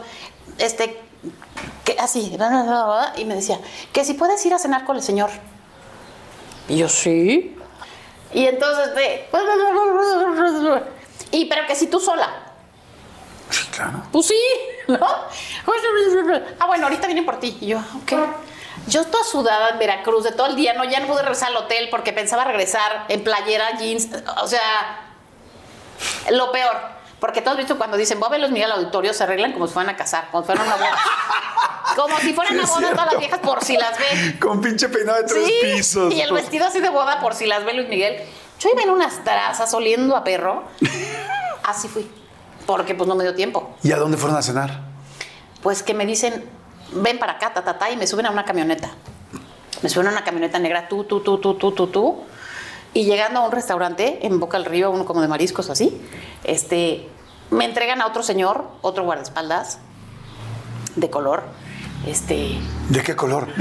Este, 0.61 1.01
que 1.83 1.97
así, 1.99 2.37
y 3.17 3.25
me 3.25 3.35
decía, 3.35 3.59
que 3.91 4.05
si 4.05 4.13
puedes 4.13 4.45
ir 4.45 4.53
a 4.53 4.59
cenar 4.59 4.85
con 4.85 4.95
el 4.95 5.01
señor. 5.01 5.29
Y 6.67 6.77
yo, 6.77 6.87
sí. 6.87 7.57
Y 8.33 8.45
entonces, 8.45 8.89
este, 8.89 9.27
y 11.31 11.45
pero 11.45 11.65
que 11.67 11.75
si 11.75 11.87
tú 11.87 11.99
sola. 11.99 12.29
Sí, 13.49 13.65
claro. 13.75 14.03
Pues 14.11 14.27
sí, 14.27 14.41
¿no? 14.87 14.99
Ah, 15.01 16.67
bueno, 16.67 16.85
ahorita 16.85 17.07
vienen 17.07 17.25
por 17.25 17.39
ti. 17.39 17.57
Y 17.59 17.67
yo, 17.67 17.79
ok. 17.79 18.13
Yo 18.87 19.05
toda 19.05 19.23
sudada 19.23 19.69
en 19.69 19.79
Veracruz 19.79 20.23
de 20.23 20.31
todo 20.31 20.47
el 20.47 20.55
día, 20.55 20.73
no, 20.73 20.83
ya 20.85 20.99
no 20.99 21.07
pude 21.07 21.21
regresar 21.21 21.49
al 21.49 21.57
hotel 21.57 21.89
porque 21.89 22.13
pensaba 22.13 22.43
regresar 22.45 23.05
en 23.09 23.23
playera, 23.23 23.77
jeans, 23.77 24.09
o 24.41 24.47
sea, 24.47 25.13
lo 26.31 26.51
peor. 26.51 27.00
Porque 27.21 27.41
todos 27.43 27.55
visto 27.55 27.77
cuando 27.77 27.95
dicen, 27.97 28.19
voy 28.19 28.27
a 28.27 28.31
ver 28.31 28.41
los 28.41 28.49
Miguel 28.49 28.71
al 28.71 28.79
auditorio, 28.79 29.13
se 29.13 29.23
arreglan 29.23 29.53
como 29.53 29.67
si 29.67 29.73
fueran 29.73 29.93
a 29.93 29.95
casar, 29.97 30.27
como 30.31 30.41
si 30.43 30.47
fueran 30.47 30.63
a 30.65 30.67
una 30.67 30.75
boda. 30.75 30.97
Como 31.95 32.17
si 32.19 32.33
fueran 32.33 32.53
Sí, 32.53 32.59
a 32.63 32.65
boda 32.67 32.91
todas 32.91 33.05
las 33.11 33.19
viejas 33.19 33.39
por 33.39 33.61
si 33.65 33.75
las 33.75 33.97
ven. 33.99 34.37
Con 34.39 34.61
pinche 34.61 34.87
peinado 34.87 35.17
de 35.17 35.23
tres 35.25 35.45
Sí, 35.45 35.53
pisos. 35.61 36.13
Y 36.13 36.21
el 36.21 36.29
pues. 36.29 36.43
vestido 36.43 36.65
así 36.65 36.79
de 36.79 36.89
boda 36.89 37.19
por 37.19 37.33
si 37.33 37.45
las 37.45 37.65
ve 37.65 37.73
Luis 37.73 37.89
Miguel. 37.89 38.15
Yo 38.59 38.69
iba 38.71 38.81
en 38.81 38.91
unas 38.91 39.21
trazas 39.25 39.73
oliendo 39.73 40.15
a 40.15 40.23
perro. 40.23 40.63
Así 41.63 41.89
fui. 41.89 42.09
Porque 42.65 42.95
pues 42.95 43.09
no 43.09 43.15
me 43.15 43.23
dio 43.25 43.35
tiempo. 43.35 43.75
¿Y 43.83 43.91
a 43.91 43.97
dónde 43.97 44.15
fueron 44.17 44.37
a 44.37 44.41
cenar? 44.41 44.79
Pues 45.61 45.83
que 45.83 45.93
me 45.93 46.05
dicen, 46.05 46.45
ven 46.93 47.19
para 47.19 47.33
acá, 47.33 47.51
ta, 47.53 47.61
ta, 47.63 47.77
ta, 47.77 47.91
y 47.91 47.97
me 47.97 48.07
suben 48.07 48.25
a 48.25 48.31
una 48.31 48.45
camioneta. 48.45 48.89
Me 49.81 49.89
suben 49.89 50.07
a 50.07 50.11
una 50.11 50.23
camioneta 50.23 50.59
negra, 50.59 50.87
tú, 50.87 51.03
tú, 51.03 51.19
tú, 51.19 51.39
tú, 51.39 51.55
tú, 51.55 51.73
tú, 51.73 51.87
tú. 51.87 52.23
Y 52.93 53.05
llegando 53.05 53.39
a 53.39 53.45
un 53.45 53.51
restaurante 53.51 54.25
en 54.25 54.39
Boca 54.39 54.57
del 54.57 54.65
Río, 54.65 54.91
uno 54.91 55.05
como 55.05 55.21
de 55.21 55.27
mariscos 55.27 55.69
así, 55.69 56.01
este, 56.43 57.07
me 57.49 57.65
entregan 57.65 58.01
a 58.01 58.07
otro 58.07 58.23
señor, 58.23 58.65
otro 58.81 59.03
guardaespaldas, 59.03 59.79
de 60.95 61.09
color. 61.09 61.43
Este, 62.05 62.57
¿De 62.89 63.03
qué 63.03 63.15
color? 63.15 63.47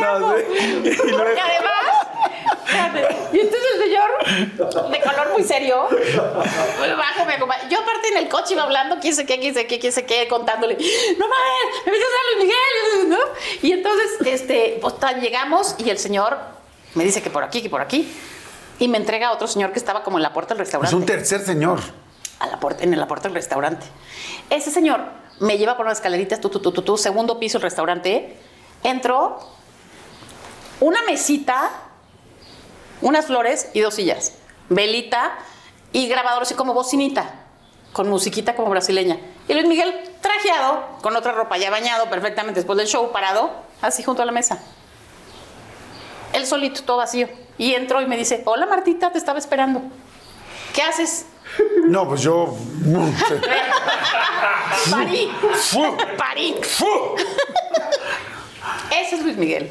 No 0.00 0.18
Porque 0.28 1.40
además, 1.40 1.91
fíjate, 2.72 3.16
y 3.32 3.40
entonces 3.40 3.68
el 3.74 3.82
señor, 3.84 4.90
de 4.90 5.00
color 5.00 5.32
muy 5.32 5.44
serio, 5.44 5.88
bajo 6.96 7.24
me 7.26 7.34
acompaña. 7.34 7.68
Yo 7.68 7.78
aparte 7.80 8.08
en 8.08 8.16
el 8.18 8.28
coche 8.28 8.54
iba 8.54 8.62
hablando, 8.64 8.96
quién 9.00 9.14
sé 9.14 9.26
qué, 9.26 9.38
quién 9.38 9.54
sé 9.54 9.66
qué, 9.66 9.78
quién 9.78 9.92
sé 9.92 10.04
qué, 10.06 10.26
contándole, 10.28 10.74
no 10.74 11.26
mames, 11.28 11.86
me 11.86 11.92
viste 11.92 12.06
a 12.06 12.34
Luis 12.36 12.44
Miguel, 12.44 13.08
¿no? 13.10 13.18
Y 13.62 13.72
entonces, 13.72 14.06
este, 14.26 14.78
pues 14.80 14.98
ta- 14.98 15.12
llegamos 15.18 15.74
y 15.78 15.90
el 15.90 15.98
señor 15.98 16.38
me 16.94 17.04
dice 17.04 17.22
que 17.22 17.30
por 17.30 17.44
aquí, 17.44 17.62
que 17.62 17.70
por 17.70 17.80
aquí, 17.80 18.12
y 18.78 18.88
me 18.88 18.98
entrega 18.98 19.28
a 19.28 19.32
otro 19.32 19.46
señor 19.46 19.72
que 19.72 19.78
estaba 19.78 20.02
como 20.02 20.18
en 20.18 20.22
la 20.22 20.32
puerta 20.32 20.54
del 20.54 20.62
Es 20.62 20.68
restaurante 20.68 20.96
un 20.96 21.06
tercer 21.06 21.40
señor. 21.42 21.78
a 22.40 22.46
la 22.48 22.58
puerta, 22.58 22.82
en 22.84 22.98
la 22.98 23.06
puerta 23.06 23.28
del 23.28 23.34
restaurante. 23.36 23.86
Ese 24.50 24.70
señor 24.70 25.00
me 25.40 25.56
lleva 25.58 25.76
por 25.76 25.86
unas 25.86 25.98
escaleritas, 25.98 26.40
tú, 26.40 26.48
tú, 26.48 26.60
tú, 26.60 26.72
tú, 26.72 26.82
tú, 26.82 26.96
segundo 26.96 27.38
piso 27.38 27.58
del 27.58 27.62
restaurante, 27.64 28.36
Entró 28.84 29.38
una 30.80 31.02
mesita, 31.02 31.70
unas 33.02 33.26
flores 33.26 33.68
y 33.74 33.80
dos 33.80 33.94
sillas. 33.94 34.32
Velita 34.68 35.32
y 35.92 36.08
grabador 36.08 36.42
así 36.42 36.54
como 36.54 36.72
bocinita, 36.72 37.34
con 37.92 38.08
musiquita 38.08 38.56
como 38.56 38.70
brasileña. 38.70 39.18
Y 39.48 39.52
Luis 39.54 39.66
Miguel 39.66 39.94
trajeado, 40.20 40.84
con 41.02 41.14
otra 41.16 41.32
ropa 41.32 41.58
ya 41.58 41.70
bañado 41.70 42.08
perfectamente 42.08 42.60
después 42.60 42.78
del 42.78 42.86
show, 42.86 43.12
parado, 43.12 43.50
así 43.82 44.02
junto 44.02 44.22
a 44.22 44.24
la 44.24 44.32
mesa. 44.32 44.62
Él 46.32 46.46
solito, 46.46 46.82
todo 46.84 46.96
vacío. 46.98 47.28
Y 47.58 47.74
entró 47.74 48.00
y 48.00 48.06
me 48.06 48.16
dice, 48.16 48.42
hola 48.46 48.64
Martita, 48.66 49.12
te 49.12 49.18
estaba 49.18 49.38
esperando. 49.38 49.82
¿Qué 50.74 50.82
haces? 50.82 51.26
No, 51.84 52.08
pues 52.08 52.22
yo. 52.22 52.56
Parí. 54.90 55.30
Fu. 55.54 55.96
Parí. 56.16 56.56
¡Fu! 56.62 56.86
Ese 58.90 59.16
es 59.16 59.22
Luis 59.22 59.36
Miguel. 59.36 59.70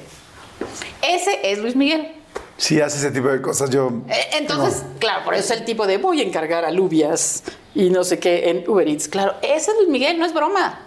Ese 1.01 1.51
es 1.51 1.57
Luis 1.57 1.75
Miguel. 1.75 2.20
Si 2.61 2.79
hace 2.79 2.97
ese 2.99 3.09
tipo 3.09 3.27
de 3.27 3.41
cosas, 3.41 3.71
yo. 3.71 3.91
Eh, 4.07 4.37
Entonces, 4.37 4.83
claro, 4.99 5.25
por 5.25 5.33
eso 5.33 5.51
el 5.55 5.65
tipo 5.65 5.87
de 5.87 5.97
voy 5.97 6.21
a 6.21 6.23
encargar 6.23 6.63
alubias 6.63 7.41
y 7.73 7.89
no 7.89 8.03
sé 8.03 8.19
qué 8.19 8.51
en 8.51 8.69
Uber 8.69 8.87
Eats. 8.87 9.07
Claro, 9.07 9.33
ese 9.41 9.71
es 9.71 9.77
Luis 9.77 9.89
Miguel, 9.89 10.19
no 10.19 10.27
es 10.27 10.33
broma. 10.33 10.79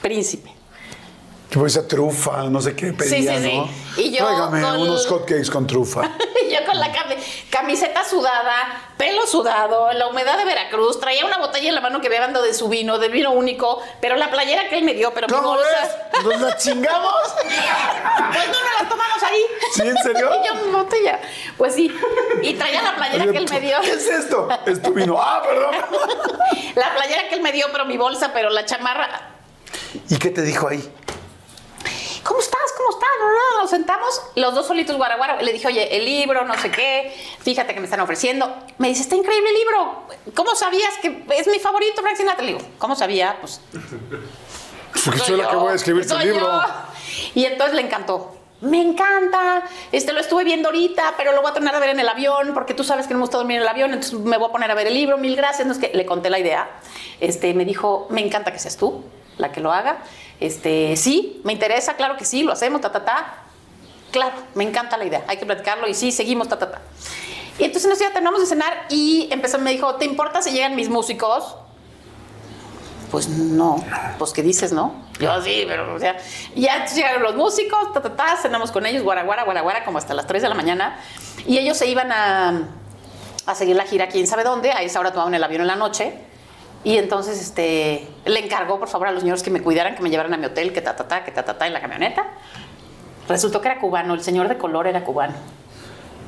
Príncipe. 0.00 0.50
Que 1.52 1.78
a 1.78 1.86
trufa, 1.86 2.44
no 2.44 2.62
sé 2.62 2.74
qué 2.74 2.94
pedía, 2.94 3.36
sí, 3.36 3.42
sí. 3.50 3.56
¿no? 3.58 3.68
Y 4.02 4.10
yo 4.10 4.24
Tráigame 4.24 4.62
con- 4.62 4.80
unos 4.80 5.06
hotcakes 5.06 5.50
con 5.50 5.66
trufa. 5.66 6.00
Yo 6.52 6.66
con 6.66 6.78
la 6.78 6.92
cami- 6.92 7.16
camiseta 7.48 8.04
sudada, 8.04 8.52
pelo 8.98 9.26
sudado, 9.26 9.90
la 9.94 10.06
humedad 10.08 10.36
de 10.36 10.44
Veracruz, 10.44 11.00
traía 11.00 11.24
una 11.24 11.38
botella 11.38 11.70
en 11.70 11.74
la 11.74 11.80
mano 11.80 12.02
que 12.02 12.08
había 12.08 12.20
dando 12.20 12.42
de 12.42 12.52
su 12.52 12.68
vino, 12.68 12.98
del 12.98 13.10
vino 13.10 13.30
único, 13.32 13.80
pero 14.02 14.16
la 14.16 14.30
playera 14.30 14.68
que 14.68 14.76
él 14.76 14.84
me 14.84 14.92
dio, 14.92 15.14
pero 15.14 15.28
mi 15.28 15.32
¿Cómo 15.34 15.48
bolsa. 15.54 15.66
ves? 16.12 16.24
¿Nos 16.24 16.40
la 16.42 16.56
chingamos? 16.58 17.14
Pues 18.32 18.48
no, 18.48 18.52
no 18.52 18.82
la 18.82 18.88
tomamos 18.88 19.22
ahí. 19.22 19.40
¿Sí, 19.72 19.82
en 19.82 19.96
serio? 19.98 20.30
Y 20.42 20.46
yo 20.46 20.54
mi 20.66 20.72
botella. 20.72 21.20
Pues 21.56 21.74
sí. 21.74 21.90
Y 22.42 22.52
traía 22.54 22.82
la 22.82 22.96
playera 22.96 23.30
que 23.32 23.38
él 23.38 23.46
me 23.50 23.60
dio. 23.60 23.80
¿Qué 23.80 23.92
es 23.92 24.06
esto? 24.08 24.48
Es 24.66 24.82
tu 24.82 24.92
vino. 24.92 25.16
Ah, 25.20 25.42
perdón. 25.42 25.74
La 26.74 26.94
playera 26.94 27.28
que 27.28 27.34
él 27.36 27.40
me 27.42 27.52
dio, 27.52 27.66
pero 27.72 27.86
mi 27.86 27.96
bolsa, 27.96 28.30
pero 28.34 28.50
la 28.50 28.64
chamarra. 28.66 29.08
¿Y 30.08 30.16
qué 30.18 30.28
te 30.30 30.42
dijo 30.42 30.68
ahí? 30.68 30.86
¿Cómo 32.24 32.40
estás? 32.40 32.60
¿Cómo 32.76 32.90
estás? 32.90 33.08
Nos 33.60 33.70
sentamos, 33.70 34.22
los 34.36 34.54
dos 34.54 34.66
solitos 34.66 34.96
guaraguara. 34.96 35.40
Le 35.42 35.52
dije, 35.52 35.66
oye, 35.66 35.96
el 35.96 36.04
libro, 36.04 36.44
no 36.44 36.56
sé 36.58 36.70
qué, 36.70 37.12
fíjate 37.40 37.74
que 37.74 37.80
me 37.80 37.86
están 37.86 38.00
ofreciendo. 38.00 38.54
Me 38.78 38.88
dice, 38.88 39.02
está 39.02 39.16
increíble 39.16 39.48
el 39.50 39.56
libro. 39.56 40.02
¿Cómo 40.34 40.54
sabías 40.54 40.94
que 40.98 41.24
es 41.36 41.46
mi 41.48 41.58
favorito, 41.58 42.00
Frank 42.02 42.16
Sinatra? 42.16 42.44
Le 42.44 42.54
digo, 42.54 42.64
¿cómo 42.78 42.94
sabía? 42.94 43.38
Pues 43.40 43.60
Porque 45.04 45.20
soy 45.20 45.36
la 45.36 45.48
que 45.48 45.56
voy 45.56 45.72
a 45.72 45.74
escribir 45.74 46.06
tu 46.06 46.16
libro. 46.18 46.40
yo. 46.40 46.62
Y 47.34 47.44
entonces 47.44 47.74
le 47.74 47.82
encantó. 47.82 48.36
Me 48.60 48.80
encanta. 48.80 49.64
Este 49.90 50.12
lo 50.12 50.20
estuve 50.20 50.44
viendo 50.44 50.68
ahorita, 50.68 51.14
pero 51.16 51.32
lo 51.32 51.42
voy 51.42 51.50
a 51.50 51.54
tener 51.54 51.74
a 51.74 51.80
ver 51.80 51.90
en 51.90 51.98
el 51.98 52.08
avión, 52.08 52.54
porque 52.54 52.74
tú 52.74 52.84
sabes 52.84 53.08
que 53.08 53.14
no 53.14 53.18
me 53.18 53.24
gusta 53.24 53.38
dormir 53.38 53.56
en 53.56 53.62
el 53.62 53.68
avión, 53.68 53.92
entonces 53.92 54.16
me 54.20 54.38
voy 54.38 54.48
a 54.48 54.52
poner 54.52 54.70
a 54.70 54.74
ver 54.74 54.86
el 54.86 54.94
libro. 54.94 55.18
Mil 55.18 55.34
gracias. 55.34 55.66
No 55.66 55.72
es 55.72 55.80
que 55.80 55.90
le 55.92 56.06
conté 56.06 56.30
la 56.30 56.38
idea. 56.38 56.70
Este 57.18 57.52
me 57.54 57.64
dijo, 57.64 58.06
me 58.10 58.24
encanta 58.24 58.52
que 58.52 58.60
seas 58.60 58.76
tú 58.76 59.02
la 59.42 59.52
que 59.52 59.60
lo 59.60 59.72
haga. 59.72 59.98
Este, 60.40 60.96
sí, 60.96 61.40
me 61.44 61.52
interesa, 61.52 61.94
claro 61.94 62.16
que 62.16 62.24
sí, 62.24 62.42
lo 62.42 62.52
hacemos, 62.52 62.80
ta, 62.80 62.90
ta, 62.90 63.04
ta. 63.04 63.34
Claro, 64.10 64.32
me 64.54 64.64
encanta 64.64 64.96
la 64.96 65.04
idea, 65.04 65.24
hay 65.28 65.36
que 65.36 65.46
platicarlo 65.46 65.86
y 65.88 65.94
sí, 65.94 66.12
seguimos, 66.12 66.48
ta, 66.48 66.58
ta, 66.58 66.70
ta. 66.70 66.80
Y 67.58 67.64
entonces 67.64 67.88
nos 67.88 67.98
terminamos 67.98 68.40
de 68.40 68.46
cenar 68.46 68.86
y 68.88 69.28
empezó, 69.30 69.58
me 69.58 69.70
dijo, 69.72 69.94
¿te 69.96 70.04
importa 70.04 70.40
si 70.40 70.50
llegan 70.50 70.74
mis 70.74 70.88
músicos? 70.88 71.56
Pues 73.10 73.28
no, 73.28 73.84
pues 74.18 74.32
¿qué 74.32 74.42
dices, 74.42 74.72
no? 74.72 74.94
Yo 75.20 75.42
sí, 75.42 75.64
pero, 75.68 75.94
o 75.94 75.98
sea, 75.98 76.16
ya 76.56 76.86
llegaron 76.86 77.22
los 77.22 77.34
músicos, 77.34 77.92
ta, 77.92 78.00
ta, 78.00 78.16
ta, 78.16 78.36
cenamos 78.36 78.72
con 78.72 78.86
ellos, 78.86 79.02
guara, 79.02 79.22
guara, 79.22 79.44
guara, 79.44 79.60
guara, 79.60 79.84
como 79.84 79.98
hasta 79.98 80.14
las 80.14 80.26
3 80.26 80.42
de 80.42 80.48
la 80.48 80.54
mañana, 80.54 80.98
y 81.46 81.58
ellos 81.58 81.76
se 81.76 81.86
iban 81.86 82.10
a, 82.10 82.68
a 83.44 83.54
seguir 83.54 83.76
la 83.76 83.84
gira 83.84 84.08
quién 84.08 84.26
sabe 84.26 84.44
dónde, 84.44 84.72
a 84.72 84.82
esa 84.82 84.98
hora 84.98 85.12
tomaban 85.12 85.34
el 85.34 85.44
avión 85.44 85.60
en 85.60 85.66
la 85.66 85.76
noche, 85.76 86.18
y 86.84 86.96
entonces 86.98 87.40
este, 87.40 88.08
le 88.24 88.38
encargó, 88.44 88.78
por 88.78 88.88
favor, 88.88 89.08
a 89.08 89.12
los 89.12 89.20
señores 89.20 89.42
que 89.42 89.50
me 89.50 89.60
cuidaran, 89.60 89.94
que 89.94 90.02
me 90.02 90.10
llevaran 90.10 90.34
a 90.34 90.36
mi 90.36 90.46
hotel, 90.46 90.72
que 90.72 90.80
ta, 90.80 90.96
ta, 90.96 91.06
ta, 91.06 91.24
que 91.24 91.30
ta, 91.30 91.44
ta, 91.44 91.56
ta, 91.56 91.66
en 91.66 91.72
la 91.72 91.80
camioneta. 91.80 92.24
Resultó 93.28 93.60
que 93.60 93.68
era 93.68 93.78
cubano, 93.78 94.14
el 94.14 94.22
señor 94.22 94.48
de 94.48 94.58
color 94.58 94.86
era 94.88 95.04
cubano. 95.04 95.34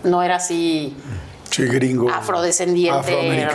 No 0.04 0.22
era 0.22 0.36
así 0.36 0.96
Sí, 1.50 1.64
gringo. 1.66 2.08
afrodescendiente. 2.10 3.48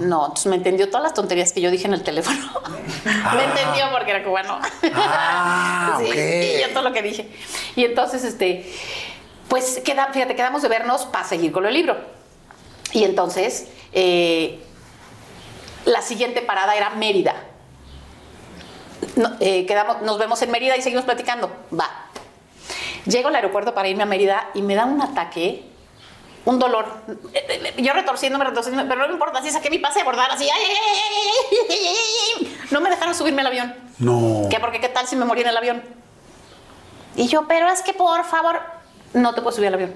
No, 0.00 0.26
entonces 0.26 0.46
me 0.46 0.56
entendió 0.56 0.88
todas 0.88 1.02
las 1.02 1.14
tonterías 1.14 1.52
que 1.52 1.60
yo 1.60 1.70
dije 1.70 1.86
en 1.86 1.94
el 1.94 2.02
teléfono. 2.02 2.38
me 3.04 3.44
entendió 3.44 3.86
porque 3.92 4.10
era 4.10 4.22
cubano. 4.24 4.58
Ah, 4.94 5.98
Sí. 6.00 6.10
Y 6.10 6.60
yo 6.62 6.70
todo 6.72 6.82
lo 6.82 6.92
que 6.92 7.02
dije. 7.02 7.28
Y 7.76 7.84
entonces, 7.84 8.24
este, 8.24 8.70
pues, 9.48 9.80
queda, 9.84 10.08
fíjate, 10.12 10.34
quedamos 10.34 10.62
de 10.62 10.68
vernos 10.68 11.06
para 11.06 11.24
seguir 11.24 11.52
con 11.52 11.66
el 11.66 11.74
libro. 11.74 11.96
Y 12.92 13.04
entonces, 13.04 13.68
eh, 13.92 14.60
la 15.84 16.02
siguiente 16.02 16.42
parada 16.42 16.74
era 16.76 16.90
Mérida. 16.90 17.34
No, 19.16 19.32
eh, 19.40 19.66
quedamos, 19.66 20.02
nos 20.02 20.18
vemos 20.18 20.40
en 20.42 20.50
Mérida 20.50 20.76
y 20.76 20.82
seguimos 20.82 21.04
platicando. 21.04 21.50
Va. 21.78 21.88
Llego 23.06 23.28
al 23.28 23.34
aeropuerto 23.36 23.74
para 23.74 23.88
irme 23.88 24.02
a 24.02 24.06
Mérida 24.06 24.48
y 24.54 24.62
me 24.62 24.74
da 24.74 24.86
un 24.86 25.00
ataque, 25.02 25.64
un 26.46 26.58
dolor. 26.58 26.86
Eh, 27.32 27.72
eh, 27.76 27.82
Yo 27.82 27.92
retorciéndome, 27.92 28.44
retorciéndome, 28.46 28.88
pero 28.88 29.02
no 29.02 29.08
me 29.08 29.12
importa, 29.12 29.38
así 29.40 29.50
saqué 29.50 29.68
mi 29.70 29.78
pase 29.78 29.98
de 30.00 30.04
bordar, 30.04 30.30
así. 30.30 30.44
ay, 30.44 30.62
ay, 31.70 31.86
ay. 32.40 32.58
No 32.70 32.80
me 32.80 32.90
dejaron 32.90 33.14
subirme 33.14 33.42
al 33.42 33.48
avión. 33.48 33.74
No. 33.98 34.48
¿Qué? 34.50 34.58
Porque 34.58 34.80
qué 34.80 34.88
tal 34.88 35.06
si 35.06 35.16
me 35.16 35.24
moría 35.24 35.42
en 35.44 35.50
el 35.50 35.56
avión. 35.56 35.82
Y 37.16 37.28
yo, 37.28 37.46
pero 37.46 37.68
es 37.68 37.82
que 37.82 37.92
por 37.92 38.24
favor, 38.24 38.60
no 39.12 39.34
te 39.34 39.42
puedo 39.42 39.54
subir 39.54 39.68
al 39.68 39.74
avión. 39.74 39.94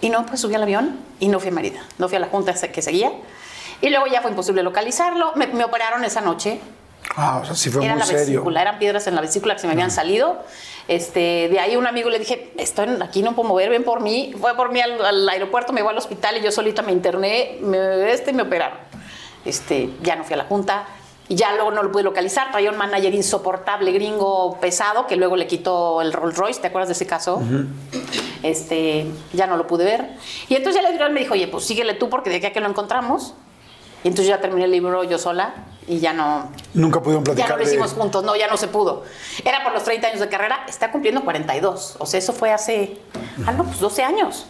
Y 0.00 0.10
no 0.10 0.26
pude 0.26 0.36
subir 0.36 0.56
al 0.56 0.62
avión 0.64 1.00
y 1.18 1.28
no 1.28 1.40
fui 1.40 1.48
a 1.48 1.52
Mérida. 1.52 1.82
No 1.98 2.08
fui 2.08 2.16
a 2.16 2.20
la 2.20 2.28
junta 2.28 2.52
que 2.52 2.82
seguía. 2.82 3.10
Y 3.84 3.90
luego 3.90 4.06
ya 4.06 4.22
fue 4.22 4.30
imposible 4.30 4.62
localizarlo. 4.62 5.32
Me, 5.36 5.46
me 5.48 5.62
operaron 5.64 6.04
esa 6.04 6.20
noche. 6.22 6.58
Ah, 7.16 7.40
o 7.42 7.44
sea, 7.44 7.54
sí 7.54 7.68
fue 7.70 7.84
Era 7.84 7.94
muy 7.94 8.00
la 8.00 8.06
serio. 8.06 8.24
vesícula, 8.40 8.62
eran 8.62 8.78
piedras 8.78 9.06
en 9.06 9.14
la 9.14 9.20
vesícula 9.20 9.54
que 9.54 9.60
se 9.60 9.66
me 9.66 9.74
habían 9.74 9.90
salido. 9.90 10.42
Este, 10.88 11.48
de 11.50 11.60
ahí 11.60 11.76
un 11.76 11.86
amigo 11.86 12.08
le 12.08 12.18
dije, 12.18 12.52
estoy 12.56 12.88
aquí, 13.02 13.22
no 13.22 13.34
puedo 13.34 13.48
mover, 13.48 13.68
ven 13.68 13.84
por 13.84 14.00
mí. 14.00 14.34
Fue 14.40 14.56
por 14.56 14.72
mí 14.72 14.80
al, 14.80 15.04
al 15.04 15.28
aeropuerto, 15.28 15.72
me 15.74 15.82
voy 15.82 15.90
al 15.92 15.98
hospital 15.98 16.38
y 16.38 16.40
yo 16.42 16.50
solita 16.50 16.80
me 16.80 16.92
interné, 16.92 17.58
me, 17.60 18.10
este, 18.10 18.32
me 18.32 18.42
operaron. 18.42 18.78
Este, 19.44 19.90
ya 20.02 20.16
no 20.16 20.24
fui 20.24 20.32
a 20.32 20.38
la 20.38 20.44
junta. 20.44 20.86
Y 21.28 21.36
ya 21.36 21.52
luego 21.54 21.70
no 21.70 21.82
lo 21.82 21.92
pude 21.92 22.02
localizar. 22.02 22.50
Traía 22.50 22.70
un 22.70 22.76
manager 22.78 23.14
insoportable, 23.14 23.92
gringo, 23.92 24.58
pesado, 24.60 25.06
que 25.06 25.16
luego 25.16 25.36
le 25.36 25.46
quitó 25.46 26.00
el 26.02 26.12
Rolls 26.12 26.36
Royce. 26.36 26.60
¿Te 26.60 26.66
acuerdas 26.68 26.88
de 26.88 26.92
ese 26.94 27.06
caso? 27.06 27.42
Este, 28.42 29.06
ya 29.32 29.46
no 29.46 29.56
lo 29.56 29.66
pude 29.66 29.84
ver. 29.84 30.08
Y 30.48 30.54
entonces 30.54 30.74
ya 30.74 30.86
el 30.86 30.86
editorial 30.92 31.12
me 31.14 31.20
dijo, 31.20 31.32
oye, 31.34 31.48
pues 31.48 31.64
síguele 31.64 31.94
tú 31.94 32.10
porque 32.10 32.28
de 32.30 32.36
aquí 32.36 32.46
a 32.46 32.52
que 32.52 32.60
lo 32.60 32.68
encontramos. 32.68 33.34
Y 34.04 34.08
entonces 34.08 34.28
ya 34.28 34.40
terminé 34.40 34.66
el 34.66 34.70
libro 34.70 35.02
yo 35.02 35.18
sola 35.18 35.54
y 35.88 35.98
ya 35.98 36.12
no, 36.12 36.50
Nunca 36.74 37.00
pudieron 37.00 37.24
ya 37.24 37.32
platicar 37.32 37.50
no 37.50 37.56
lo 37.56 37.64
de- 37.64 37.70
hicimos 37.70 37.92
juntos, 37.92 38.22
no, 38.22 38.36
ya 38.36 38.46
no 38.48 38.56
se 38.56 38.68
pudo. 38.68 39.04
Era 39.44 39.62
por 39.64 39.72
los 39.72 39.82
30 39.82 40.06
años 40.08 40.20
de 40.20 40.28
carrera, 40.28 40.64
está 40.68 40.92
cumpliendo 40.92 41.22
42. 41.24 41.96
O 41.98 42.06
sea, 42.06 42.18
eso 42.18 42.32
fue 42.32 42.52
hace, 42.52 42.98
ah, 43.46 43.52
no, 43.52 43.64
pues 43.64 43.80
12 43.80 44.02
años. 44.04 44.46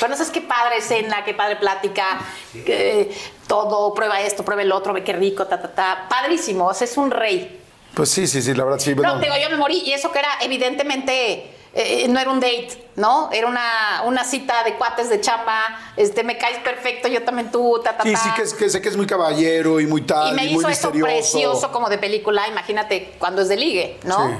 Pero 0.00 0.10
no 0.10 0.16
sabes 0.16 0.30
qué 0.32 0.40
padre 0.40 0.78
escena, 0.78 1.24
qué 1.24 1.34
padre 1.34 1.56
plática, 1.56 2.20
que 2.52 3.14
todo, 3.46 3.92
prueba 3.94 4.20
esto, 4.20 4.44
prueba 4.44 4.62
el 4.62 4.70
otro, 4.72 4.92
ve 4.92 5.02
qué 5.04 5.12
rico, 5.12 5.46
ta, 5.46 5.60
ta, 5.60 5.72
ta. 5.74 6.06
Padrísimo, 6.08 6.66
o 6.66 6.74
sea, 6.74 6.86
es 6.86 6.96
un 6.96 7.10
rey. 7.10 7.60
Pues 7.94 8.10
sí, 8.10 8.26
sí, 8.26 8.40
sí, 8.40 8.54
la 8.54 8.64
verdad 8.64 8.78
sí. 8.78 8.90
No, 8.94 8.96
bueno. 9.02 9.18
te 9.18 9.24
digo, 9.26 9.34
yo 9.42 9.50
me 9.50 9.56
morí 9.56 9.78
y 9.84 9.92
eso 9.92 10.12
que 10.12 10.20
era 10.20 10.28
evidentemente, 10.40 11.57
eh, 11.74 12.06
no 12.08 12.18
era 12.18 12.30
un 12.30 12.40
date, 12.40 12.90
¿no? 12.96 13.28
Era 13.32 13.46
una, 13.46 14.02
una 14.04 14.24
cita 14.24 14.64
de 14.64 14.74
cuates 14.74 15.08
de 15.10 15.20
chamba, 15.20 15.62
este, 15.96 16.24
me 16.24 16.38
caes 16.38 16.58
perfecto, 16.58 17.08
yo 17.08 17.22
también 17.22 17.50
tú, 17.50 17.80
ta, 17.84 17.96
ta, 17.96 18.02
Sí, 18.04 18.12
ta. 18.12 18.18
sí, 18.18 18.30
que, 18.36 18.42
es, 18.42 18.54
que 18.54 18.70
sé 18.70 18.80
que 18.80 18.88
es 18.88 18.96
muy 18.96 19.06
caballero 19.06 19.80
y 19.80 19.86
muy 19.86 20.02
tal, 20.02 20.32
Y 20.32 20.36
me 20.36 20.44
hizo 20.46 20.66
misterioso. 20.68 21.04
precioso 21.04 21.72
como 21.72 21.88
de 21.88 21.98
película, 21.98 22.48
imagínate 22.48 23.14
cuando 23.18 23.42
es 23.42 23.48
de 23.48 23.56
ligue, 23.56 23.98
¿no? 24.04 24.28
Sí. 24.28 24.34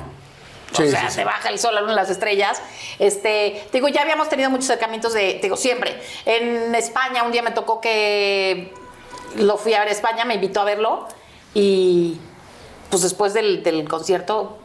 Sí, 0.70 0.82
o 0.82 0.90
sea, 0.90 1.00
sí, 1.00 1.06
sí. 1.08 1.14
se 1.14 1.24
baja 1.24 1.48
el 1.48 1.58
sol, 1.58 1.74
la 1.74 1.80
luna, 1.80 1.94
las 1.94 2.10
estrellas. 2.10 2.60
Este, 2.98 3.66
te 3.72 3.78
digo, 3.78 3.88
ya 3.88 4.02
habíamos 4.02 4.28
tenido 4.28 4.50
muchos 4.50 4.66
acercamientos 4.68 5.14
de, 5.14 5.38
digo, 5.42 5.56
siempre. 5.56 5.98
En 6.26 6.74
España 6.74 7.22
un 7.22 7.32
día 7.32 7.40
me 7.42 7.52
tocó 7.52 7.80
que 7.80 8.74
lo 9.36 9.56
fui 9.56 9.72
a 9.72 9.78
ver 9.78 9.88
a 9.88 9.92
España, 9.92 10.26
me 10.26 10.34
invitó 10.34 10.60
a 10.60 10.64
verlo 10.64 11.08
y 11.54 12.18
pues 12.90 13.00
después 13.00 13.32
del, 13.32 13.62
del 13.62 13.88
concierto, 13.88 14.58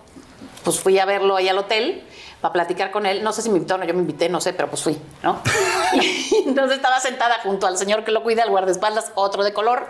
pues 0.66 0.78
fui 0.80 1.00
a 1.00 1.06
verlo 1.06 1.38
ahí 1.38 1.48
al 1.48 1.58
hotel 1.58 2.04
para 2.44 2.52
platicar 2.52 2.92
con 2.92 3.06
él. 3.06 3.24
No 3.24 3.32
sé 3.32 3.42
si 3.42 3.50
me 3.50 3.56
invitó 3.56 3.76
o 3.76 3.78
no, 3.78 3.86
yo 3.86 3.94
me 3.94 4.02
invité, 4.02 4.28
no 4.28 4.42
sé, 4.42 4.52
pero 4.52 4.70
pues 4.70 4.84
fui, 4.84 5.00
¿no? 5.24 5.40
Y 5.94 6.44
entonces 6.46 6.76
estaba 6.76 7.00
sentada 7.00 7.40
junto 7.42 7.68
al 7.68 7.78
señor 7.78 8.04
que 8.04 8.12
lo 8.12 8.22
cuida, 8.22 8.44
al 8.44 8.50
guardaespaldas, 8.50 9.14
otro 9.16 9.46
de 9.46 9.54
color. 9.54 9.88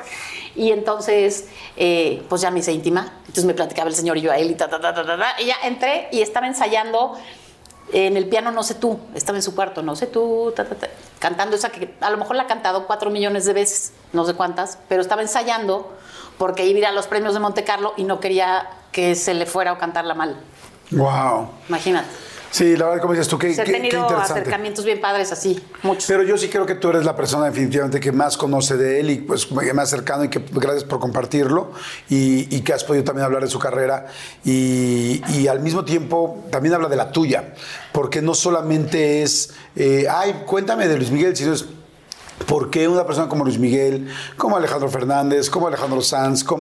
Y 0.55 0.71
entonces, 0.71 1.47
eh, 1.77 2.21
pues 2.29 2.41
ya 2.41 2.51
me 2.51 2.59
hice 2.59 2.71
íntima. 2.71 3.11
Entonces 3.21 3.45
me 3.45 3.55
platicaba 3.55 3.89
el 3.89 3.95
señor 3.95 4.17
y 4.17 4.21
yo 4.21 4.31
a 4.31 4.37
él 4.37 4.51
y 4.51 4.53
ta, 4.53 4.69
ta, 4.69 4.79
ta, 4.79 4.93
ta, 4.93 5.03
ta, 5.03 5.17
ta. 5.17 5.41
Y 5.41 5.47
ya 5.47 5.55
entré 5.63 6.09
y 6.11 6.21
estaba 6.21 6.45
ensayando 6.45 7.17
en 7.91 8.17
el 8.17 8.29
piano 8.29 8.51
No 8.51 8.61
sé 8.61 8.75
tú. 8.75 8.99
Estaba 9.15 9.39
en 9.39 9.41
su 9.41 9.55
cuarto, 9.55 9.81
No 9.81 9.95
sé 9.95 10.05
tú, 10.05 10.53
ta, 10.55 10.63
ta, 10.63 10.75
ta, 10.75 10.89
cantando 11.17 11.55
esa 11.55 11.71
que 11.71 11.95
a 12.01 12.11
lo 12.11 12.17
mejor 12.17 12.35
la 12.35 12.43
ha 12.43 12.47
cantado 12.47 12.85
cuatro 12.85 13.09
millones 13.09 13.45
de 13.45 13.53
veces, 13.53 13.93
no 14.11 14.25
sé 14.25 14.35
cuántas, 14.35 14.77
pero 14.89 15.01
estaba 15.01 15.23
ensayando 15.23 15.91
porque 16.37 16.67
iba 16.67 16.77
a 16.77 16.79
ir 16.81 16.85
a 16.85 16.91
los 16.91 17.07
premios 17.07 17.33
de 17.33 17.39
Monte 17.39 17.63
Carlo 17.63 17.93
y 17.97 18.03
no 18.03 18.19
quería 18.19 18.69
que 18.91 19.15
se 19.15 19.33
le 19.33 19.47
fuera 19.47 19.71
a 19.71 19.77
cantarla 19.79 20.13
mal. 20.13 20.37
Wow. 20.91 21.49
Imagínate. 21.67 22.32
Sí, 22.53 22.77
la 22.77 22.85
verdad, 22.85 23.01
como 23.01 23.13
dices 23.13 23.27
tú, 23.27 23.39
qué, 23.39 23.51
Se 23.51 23.63
he 23.63 23.65
qué- 23.65 23.71
tenido 23.71 24.07
acercamientos 24.15 24.85
bien 24.85 25.01
padres 25.01 25.31
así, 25.31 25.59
muchos. 25.81 26.05
Pero 26.05 26.21
yo 26.21 26.37
sí 26.37 26.49
creo 26.49 26.67
que 26.67 26.75
tú 26.75 26.89
eres 26.91 27.03
la 27.03 27.15
persona 27.15 27.45
definitivamente 27.47 27.99
que 27.99 28.11
más 28.11 28.37
conoce 28.37 28.77
de 28.77 28.99
él 28.99 29.09
y 29.09 29.15
pues 29.21 29.51
más 29.51 29.89
cercano 29.89 30.23
y 30.25 30.29
que 30.29 30.37
gracias 30.51 30.83
por 30.83 30.99
compartirlo 30.99 31.71
y, 32.11 32.55
y 32.55 32.61
que 32.61 32.71
has 32.73 32.83
podido 32.83 33.03
también 33.03 33.25
hablar 33.25 33.41
de 33.41 33.49
su 33.49 33.57
carrera 33.57 34.05
y, 34.45 35.19
y 35.33 35.47
al 35.47 35.61
mismo 35.61 35.83
tiempo 35.83 36.43
también 36.51 36.75
habla 36.75 36.89
de 36.89 36.95
la 36.95 37.11
tuya, 37.11 37.55
porque 37.91 38.21
no 38.21 38.35
solamente 38.35 39.23
es, 39.23 39.49
eh, 39.75 40.05
ay, 40.07 40.43
cuéntame 40.45 40.87
de 40.87 40.97
Luis 40.97 41.09
Miguel, 41.09 41.35
sino 41.35 41.53
es 41.53 41.65
por 42.45 42.69
qué 42.69 42.87
una 42.87 43.03
persona 43.07 43.27
como 43.29 43.45
Luis 43.45 43.57
Miguel, 43.57 44.07
como 44.37 44.57
Alejandro 44.57 44.89
Fernández, 44.89 45.49
como 45.49 45.67
Alejandro 45.67 46.01
Sanz, 46.01 46.43
como 46.43 46.59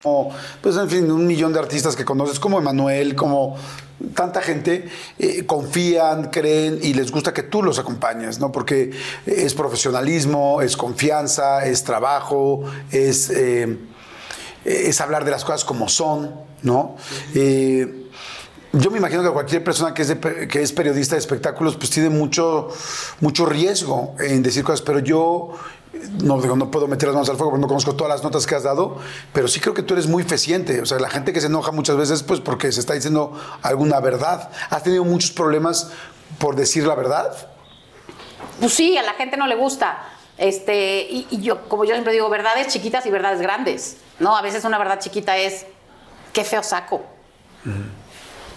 Como, 0.00 0.30
pues 0.62 0.76
en 0.76 0.88
fin, 0.88 1.10
un 1.10 1.26
millón 1.26 1.52
de 1.52 1.58
artistas 1.58 1.96
que 1.96 2.04
conoces, 2.04 2.38
como 2.38 2.56
Emanuel, 2.56 3.16
como 3.16 3.56
tanta 4.14 4.40
gente, 4.40 4.88
eh, 5.18 5.44
confían, 5.44 6.30
creen 6.30 6.78
y 6.80 6.94
les 6.94 7.10
gusta 7.10 7.34
que 7.34 7.42
tú 7.42 7.64
los 7.64 7.80
acompañes, 7.80 8.38
¿no? 8.38 8.52
Porque 8.52 8.92
es 9.26 9.54
profesionalismo, 9.54 10.62
es 10.62 10.76
confianza, 10.76 11.66
es 11.66 11.82
trabajo, 11.82 12.62
es, 12.92 13.28
eh, 13.30 13.76
es 14.64 15.00
hablar 15.00 15.24
de 15.24 15.32
las 15.32 15.44
cosas 15.44 15.64
como 15.64 15.88
son, 15.88 16.32
¿no? 16.62 16.94
Eh, 17.34 18.04
yo 18.72 18.92
me 18.92 18.98
imagino 18.98 19.24
que 19.24 19.30
cualquier 19.30 19.64
persona 19.64 19.94
que 19.94 20.02
es, 20.02 20.08
de 20.08 20.46
que 20.46 20.62
es 20.62 20.72
periodista 20.72 21.16
de 21.16 21.20
espectáculos 21.20 21.76
pues 21.76 21.90
tiene 21.90 22.10
mucho, 22.10 22.68
mucho 23.20 23.46
riesgo 23.46 24.14
en 24.20 24.44
decir 24.44 24.62
cosas, 24.62 24.82
pero 24.82 25.00
yo 25.00 25.54
no, 26.22 26.40
digo, 26.40 26.56
no 26.56 26.70
puedo 26.70 26.86
meter 26.86 27.08
las 27.08 27.14
manos 27.14 27.28
al 27.28 27.36
fuego 27.36 27.50
porque 27.50 27.62
no 27.62 27.68
conozco 27.68 27.94
todas 27.94 28.12
las 28.12 28.22
notas 28.22 28.46
que 28.46 28.54
has 28.54 28.62
dado, 28.62 28.98
pero 29.32 29.48
sí 29.48 29.60
creo 29.60 29.74
que 29.74 29.82
tú 29.82 29.94
eres 29.94 30.06
muy 30.06 30.22
feciente. 30.22 30.80
O 30.80 30.86
sea, 30.86 30.98
la 30.98 31.10
gente 31.10 31.32
que 31.32 31.40
se 31.40 31.46
enoja 31.46 31.72
muchas 31.72 31.96
veces 31.96 32.22
pues 32.22 32.40
porque 32.40 32.72
se 32.72 32.80
está 32.80 32.94
diciendo 32.94 33.38
alguna 33.62 34.00
verdad. 34.00 34.50
¿Has 34.70 34.82
tenido 34.82 35.04
muchos 35.04 35.30
problemas 35.30 35.90
por 36.38 36.56
decir 36.56 36.86
la 36.86 36.94
verdad? 36.94 37.34
Pues 38.60 38.72
sí, 38.72 38.96
a 38.96 39.02
la 39.02 39.14
gente 39.14 39.36
no 39.36 39.46
le 39.46 39.54
gusta. 39.54 40.08
Este, 40.36 41.00
y, 41.00 41.26
y 41.30 41.40
yo, 41.40 41.68
como 41.68 41.84
yo 41.84 41.92
siempre 41.94 42.12
digo, 42.12 42.28
verdades 42.28 42.68
chiquitas 42.68 43.04
y 43.06 43.10
verdades 43.10 43.40
grandes. 43.40 43.98
¿No? 44.18 44.36
A 44.36 44.42
veces 44.42 44.64
una 44.64 44.78
verdad 44.78 44.98
chiquita 45.00 45.36
es 45.36 45.66
qué 46.32 46.44
feo 46.44 46.62
saco. 46.62 47.02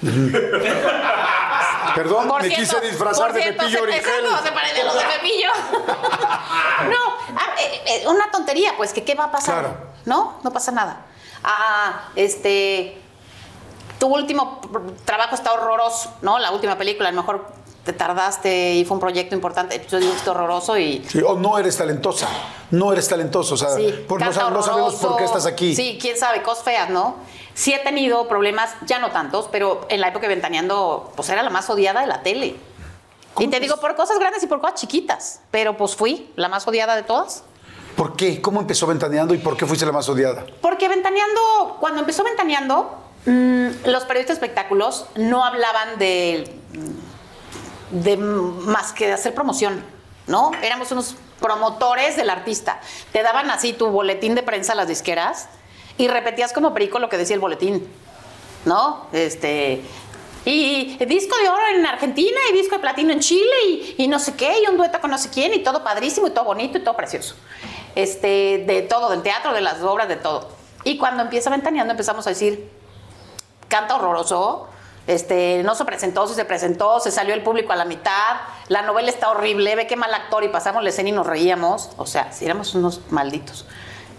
Perdón, 1.96 2.28
Por 2.28 2.42
me 2.42 2.48
cierto, 2.48 2.80
quise 2.80 2.88
disfrazar 2.88 3.34
de 3.34 3.42
cierto, 3.42 3.64
Pepillo 3.64 3.84
Origel. 3.84 4.26
Exacto, 4.26 4.44
se 4.44 4.52
parece 4.52 4.82
a 4.82 4.86
los 4.86 4.96
de 4.96 5.02
Pepillo. 5.02 5.50
no, 6.90 6.98
ah, 7.36 7.56
eh, 7.60 7.82
eh, 7.86 8.08
una 8.08 8.32
tontería, 8.32 8.74
pues, 8.78 8.94
que 8.94 9.04
qué 9.04 9.14
va 9.16 9.26
a 9.26 9.32
pasar. 9.32 9.60
Claro. 9.60 9.78
No, 10.06 10.40
no 10.44 10.52
pasa 10.52 10.72
nada. 10.72 11.06
Ah, 11.44 12.10
este, 12.16 13.02
tu 14.00 14.08
último 14.08 14.62
trabajo 15.06 15.36
está 15.36 15.54
horroroso, 15.54 16.16
¿no? 16.22 16.40
La 16.40 16.52
última 16.52 16.78
película, 16.78 17.10
a 17.10 17.12
lo 17.12 17.22
mejor 17.22 17.46
te 17.92 17.98
tardaste 17.98 18.76
y 18.76 18.86
fue 18.86 18.96
un 18.96 19.02
proyecto 19.02 19.36
importante. 19.36 19.86
Yo 19.90 20.00
digo 20.00 20.14
está 20.14 20.32
horroroso 20.32 20.78
y 20.78 21.04
Sí, 21.08 21.22
o 21.26 21.36
no 21.36 21.58
eres 21.58 21.78
talentosa, 21.78 22.28
no 22.72 22.92
eres 22.94 23.08
talentoso, 23.08 23.56
o 23.56 23.58
sea, 23.58 23.70
Sí, 23.76 24.06
por- 24.08 24.22
no, 24.22 24.32
sabemos 24.34 24.96
por 24.96 25.18
qué 25.18 25.26
estás 25.26 25.46
aquí. 25.46 25.76
Sí, 25.76 25.98
quién 26.02 26.18
sabe, 26.18 26.42
cosas 26.42 26.64
feas, 26.64 26.90
¿no? 26.90 27.16
Sí 27.54 27.74
he 27.74 27.80
tenido 27.80 28.28
problemas, 28.28 28.70
ya 28.86 29.00
no 29.00 29.12
tantos, 29.12 29.50
pero 29.52 29.86
en 29.90 30.00
la 30.02 30.08
época 30.08 30.28
de 30.28 30.36
Ventaneando, 30.36 31.12
pues 31.16 31.30
era 31.30 31.44
la 31.44 31.50
más 31.50 31.70
odiada 31.70 32.02
de 32.02 32.08
la 32.08 32.24
tele. 32.24 32.56
Y 33.40 33.48
te 33.48 33.60
digo, 33.60 33.78
por 33.78 33.96
cosas 33.96 34.20
grandes 34.20 34.44
y 34.44 34.48
por 34.48 34.60
cosas 34.62 34.80
chiquitas, 34.80 35.42
pero 35.52 35.76
pues 35.78 35.96
fui 35.96 36.30
la 36.36 36.48
más 36.50 36.68
odiada 36.68 36.96
de 36.96 37.04
todas. 37.04 37.44
¿Por 37.96 38.16
qué? 38.16 38.42
¿Cómo 38.42 38.60
empezó 38.62 38.88
Ventaneando 38.88 39.34
y 39.34 39.38
por 39.38 39.58
qué 39.58 39.66
fuiste 39.66 39.86
la 39.86 39.92
más 39.92 40.08
odiada? 40.10 40.46
Porque 40.62 40.88
Ventaneando, 40.88 41.78
cuando 41.80 42.00
empezó 42.02 42.24
Ventaneando, 42.24 42.90
mm, 43.26 43.68
los 43.86 44.04
periodistas 44.06 44.40
de 44.40 44.46
espectáculos 44.46 45.06
no 45.16 45.44
hablaban 45.46 45.98
de, 46.00 46.44
de 47.92 48.18
más 48.18 48.94
que 48.94 49.08
de 49.08 49.14
hacer 49.14 49.34
promoción, 49.34 49.84
¿no? 50.28 50.52
Éramos 50.62 50.92
unos 50.92 51.16
promotores 51.40 52.16
del 52.16 52.30
artista. 52.30 52.80
Te 53.12 53.24
daban 53.24 53.50
así 53.50 53.74
tu 53.74 53.88
boletín 53.88 54.36
de 54.36 54.44
prensa 54.44 54.74
a 54.74 54.76
las 54.76 54.88
disqueras 54.88 55.50
y 55.98 56.08
repetías 56.08 56.54
como 56.54 56.74
perico 56.74 57.00
lo 57.00 57.10
que 57.10 57.18
decía 57.18 57.36
el 57.36 57.42
boletín, 57.42 57.88
¿no? 58.66 59.08
Este. 59.12 59.82
Y 60.44 60.98
disco 61.06 61.36
de 61.38 61.50
oro 61.50 61.62
en 61.76 61.86
Argentina 61.86 62.40
y 62.50 62.54
disco 62.54 62.76
de 62.76 62.82
platino 62.82 63.14
en 63.14 63.20
Chile 63.20 63.54
y, 63.68 63.96
y 64.00 64.08
no 64.08 64.18
sé 64.18 64.36
qué, 64.36 64.56
y 64.64 64.68
un 64.68 64.78
dueto 64.78 65.00
con 65.00 65.12
no 65.12 65.18
sé 65.20 65.30
quién, 65.30 65.54
y 65.54 65.60
todo 65.60 65.84
padrísimo, 65.84 66.28
y 66.28 66.32
todo 66.32 66.46
bonito, 66.46 66.80
y 66.80 66.84
todo 66.84 66.96
precioso. 66.96 67.36
Este, 67.94 68.64
de 68.66 68.82
todo, 68.84 69.10
del 69.10 69.22
teatro, 69.22 69.54
de 69.54 69.62
las 69.62 69.82
obras, 69.84 70.08
de 70.08 70.16
todo. 70.16 70.50
Y 70.84 70.98
cuando 70.98 71.24
empieza 71.24 71.52
Ventaneando 71.52 71.92
empezamos 71.92 72.26
a 72.26 72.32
decir, 72.32 72.72
canta 73.68 73.96
horroroso, 73.96 74.68
este, 75.08 75.62
no 75.64 75.76
se 75.76 75.86
presentó, 75.86 76.28
si 76.28 76.36
se 76.36 76.46
presentó, 76.46 77.00
se 77.00 77.12
salió 77.12 77.34
el 77.34 77.44
público 77.44 77.74
a 77.74 77.76
la 77.76 77.86
mitad, 77.86 78.38
la 78.68 78.82
novela 78.82 79.10
está 79.10 79.30
horrible, 79.30 79.76
ve 79.76 79.88
qué 79.88 79.96
mal 79.96 80.14
actor 80.14 80.44
y 80.44 80.50
pasamos 80.50 80.84
la 80.84 80.90
escena 80.90 81.10
y 81.10 81.12
nos 81.12 81.28
reíamos, 81.28 81.90
o 81.98 82.06
sea, 82.06 82.32
si 82.32 82.46
éramos 82.46 82.76
unos 82.76 83.02
malditos. 83.10 83.66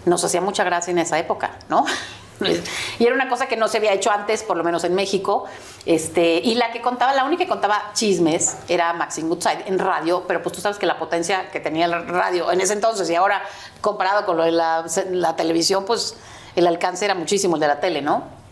Nos 0.05 0.23
hacía 0.23 0.41
mucha 0.41 0.63
gracia 0.63 0.91
en 0.91 0.99
esa 0.99 1.17
época, 1.17 1.51
¿no? 1.69 1.85
Y 2.99 3.05
era 3.05 3.15
una 3.15 3.29
cosa 3.29 3.47
que 3.47 3.55
no 3.55 3.67
se 3.67 3.77
había 3.77 3.93
hecho 3.93 4.11
antes, 4.11 4.43
por 4.43 4.57
lo 4.57 4.63
menos 4.63 4.83
en 4.83 4.95
México. 4.95 5.45
Este, 5.85 6.41
y 6.43 6.55
la 6.55 6.71
que 6.71 6.81
contaba, 6.81 7.13
la 7.13 7.25
única 7.25 7.43
que 7.43 7.49
contaba 7.49 7.91
chismes 7.93 8.57
era 8.67 8.93
Maxine 8.93 9.27
Goodside 9.27 9.63
en 9.67 9.79
radio, 9.79 10.23
pero 10.27 10.41
pues 10.41 10.55
tú 10.55 10.61
sabes 10.61 10.77
que 10.77 10.85
la 10.85 10.97
potencia 10.97 11.49
que 11.51 11.59
tenía 11.59 11.85
el 11.85 12.07
radio 12.07 12.51
en 12.51 12.61
ese 12.61 12.73
entonces 12.73 13.09
y 13.09 13.15
ahora 13.15 13.41
comparado 13.81 14.25
con 14.25 14.37
lo 14.37 14.43
de 14.43 14.51
la, 14.51 15.35
televisión, 15.35 15.85
pues 15.85 16.15
el 16.55 16.67
alcance 16.67 17.05
era 17.05 17.15
muchísimo 17.15 17.55
el 17.55 17.61
de 17.61 17.67
la 17.67 17.79
tele, 17.79 18.01
¿no? 18.01 18.42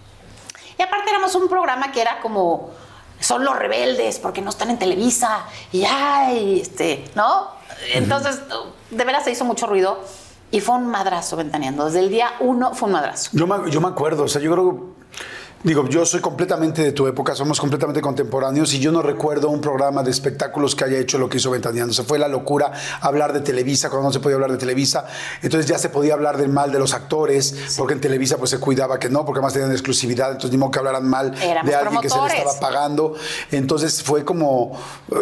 Y 0.81 0.83
aparte 0.83 1.11
éramos 1.11 1.35
un 1.35 1.47
programa 1.47 1.91
que 1.91 2.01
era 2.01 2.19
como, 2.21 2.71
son 3.19 3.45
los 3.45 3.55
rebeldes 3.55 4.17
porque 4.17 4.41
no 4.41 4.49
están 4.49 4.71
en 4.71 4.79
Televisa, 4.79 5.45
y 5.71 5.83
ay, 5.85 6.61
este, 6.61 7.05
¿no? 7.13 7.49
Entonces, 7.93 8.41
de 8.89 9.05
veras 9.05 9.23
se 9.23 9.29
hizo 9.29 9.45
mucho 9.45 9.67
ruido 9.67 9.99
y 10.49 10.59
fue 10.59 10.73
un 10.77 10.87
madrazo 10.87 11.37
ventaneando. 11.37 11.85
Desde 11.85 11.99
el 11.99 12.09
día 12.09 12.31
uno 12.39 12.73
fue 12.73 12.87
un 12.87 12.93
madrazo. 12.93 13.29
Yo 13.33 13.45
me, 13.45 13.69
yo 13.69 13.79
me 13.79 13.89
acuerdo, 13.89 14.23
o 14.23 14.27
sea, 14.27 14.41
yo 14.41 14.51
creo, 14.51 14.87
digo, 15.63 15.87
yo 15.87 16.05
soy 16.05 16.21
completamente 16.21 16.81
de 16.83 16.91
tu 16.91 17.07
época, 17.07 17.35
somos 17.35 17.59
completamente 17.59 18.01
contemporáneos 18.01 18.73
y 18.73 18.79
yo 18.79 18.91
no 18.91 19.01
recuerdo 19.01 19.49
un 19.49 19.61
programa 19.61 20.03
de 20.03 20.11
espectáculos 20.11 20.75
que 20.75 20.83
haya 20.85 20.97
hecho 20.97 21.17
lo 21.17 21.29
que 21.29 21.37
hizo 21.37 21.51
Ventaneando. 21.51 21.91
O 21.91 21.93
sea, 21.93 22.05
fue 22.05 22.17
la 22.19 22.27
locura 22.27 22.71
hablar 23.01 23.33
de 23.33 23.41
Televisa 23.41 23.89
cuando 23.89 24.09
no 24.09 24.13
se 24.13 24.19
podía 24.19 24.35
hablar 24.35 24.51
de 24.51 24.57
Televisa. 24.57 25.05
Entonces 25.41 25.69
ya 25.69 25.77
se 25.77 25.89
podía 25.89 26.13
hablar 26.13 26.37
del 26.37 26.49
mal 26.49 26.71
de 26.71 26.79
los 26.79 26.93
actores, 26.93 27.73
porque 27.77 27.93
en 27.93 28.01
Televisa 28.01 28.37
pues 28.37 28.49
se 28.49 28.59
cuidaba 28.59 28.99
que 28.99 29.09
no, 29.09 29.25
porque 29.25 29.39
además 29.39 29.53
tenían 29.53 29.71
exclusividad, 29.71 30.27
entonces 30.31 30.51
ni 30.51 30.57
modo 30.57 30.71
que 30.71 30.79
hablaran 30.79 31.07
mal 31.07 31.33
Éramos 31.41 31.69
de 31.69 31.75
alguien 31.75 32.01
que 32.01 32.09
se 32.09 32.19
le 32.21 32.27
estaba 32.27 32.59
pagando. 32.59 33.15
Entonces 33.51 34.01
fue 34.03 34.23
como, 34.25 34.77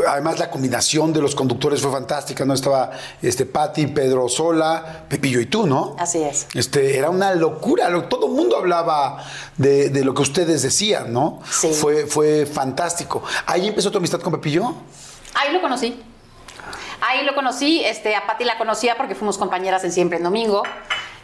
además 0.07 0.39
la 0.39 0.49
combinación 0.49 1.13
de 1.13 1.21
los 1.21 1.35
conductores 1.35 1.81
fue 1.81 1.91
fantástica, 1.91 2.45
¿no? 2.45 2.53
Estaba 2.53 2.91
este, 3.21 3.45
Patti, 3.45 3.87
Pedro 3.87 4.29
Sola, 4.29 5.05
Pepillo 5.09 5.39
y 5.39 5.45
tú, 5.47 5.65
¿no? 5.67 5.95
Así 5.97 6.21
es. 6.23 6.47
Este, 6.53 6.97
era 6.97 7.09
una 7.09 7.33
locura, 7.35 7.89
lo- 7.89 8.05
todo 8.05 8.27
el 8.27 8.33
mundo 8.33 8.57
hablaba 8.57 9.23
de, 9.57 9.89
de 9.89 10.03
lo 10.03 10.13
que 10.13 10.21
ustedes 10.29 10.61
decían, 10.61 11.11
¿no? 11.11 11.41
Sí. 11.49 11.73
Fue, 11.73 12.07
fue 12.07 12.45
fantástico. 12.45 13.21
¿Ahí 13.45 13.67
empezó 13.67 13.91
tu 13.91 13.97
amistad 13.97 14.21
con 14.21 14.33
Pepillo? 14.33 14.73
Ahí 15.35 15.53
lo 15.53 15.61
conocí. 15.61 16.01
Ahí 17.01 17.23
lo 17.25 17.33
conocí, 17.33 17.83
este, 17.85 18.15
a 18.15 18.25
Patti 18.27 18.43
la 18.43 18.57
conocía 18.57 18.97
porque 18.97 19.15
fuimos 19.15 19.37
compañeras 19.37 19.83
en 19.83 19.91
Siempre 19.91 20.17
en 20.17 20.23
Domingo. 20.23 20.63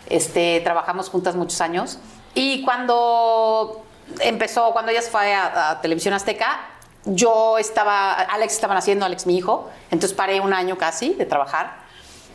Este, 0.07 0.61
trabajamos 0.61 1.10
juntas 1.10 1.36
muchos 1.36 1.60
años. 1.61 1.99
Y 2.34 2.64
cuando 2.64 3.86
empezó 4.19 4.72
cuando 4.72 4.91
ella 4.91 5.02
se 5.02 5.10
fue 5.10 5.34
a, 5.34 5.72
a 5.72 5.82
Televisión 5.82 6.14
Azteca. 6.14 6.69
Yo 7.06 7.57
estaba, 7.60 8.14
Alex 8.14 8.53
estaba 8.53 8.73
naciendo, 8.73 9.06
Alex 9.06 9.27
mi 9.27 9.38
hijo, 9.38 9.69
entonces 9.91 10.18
paré 10.18 10.41
un 10.41 10.53
año 10.53 10.77
casi 10.77 11.14
de 11.14 11.26
trabajar. 11.26 11.85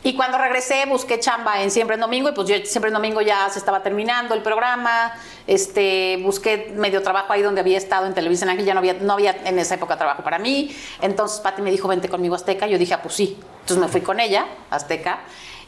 Y 0.02 0.14
cuando 0.14 0.38
regresé 0.38 0.86
busqué 0.86 1.20
chamba 1.20 1.62
en 1.62 1.70
Siempre 1.70 1.94
en 1.94 2.00
Domingo 2.00 2.30
y 2.30 2.32
pues 2.32 2.48
yo 2.48 2.56
Siempre 2.64 2.88
en 2.88 2.94
Domingo 2.94 3.20
ya 3.20 3.48
se 3.50 3.58
estaba 3.58 3.82
terminando 3.82 4.34
el 4.34 4.42
programa. 4.42 5.12
Este, 5.46 6.18
busqué 6.22 6.72
medio 6.74 7.02
trabajo 7.02 7.32
ahí 7.32 7.42
donde 7.42 7.60
había 7.60 7.76
estado 7.76 8.06
en 8.06 8.14
Televisión 8.14 8.48
Ángel, 8.48 8.64
ya 8.64 8.74
no 8.74 8.80
había, 8.80 8.94
no 8.94 9.12
había 9.12 9.36
en 9.44 9.58
esa 9.58 9.74
época 9.74 9.96
trabajo 9.96 10.22
para 10.22 10.38
mí. 10.38 10.74
Entonces 11.02 11.40
Pati 11.40 11.60
me 11.60 11.70
dijo, 11.70 11.88
vente 11.88 12.08
conmigo 12.08 12.34
a 12.34 12.36
Azteca. 12.36 12.66
Yo 12.66 12.78
dije, 12.78 12.94
ah, 12.94 13.02
pues 13.02 13.14
sí. 13.14 13.38
Entonces 13.60 13.78
me 13.78 13.88
fui 13.88 14.00
con 14.00 14.20
ella 14.20 14.46
a 14.70 14.76
Azteca 14.76 15.20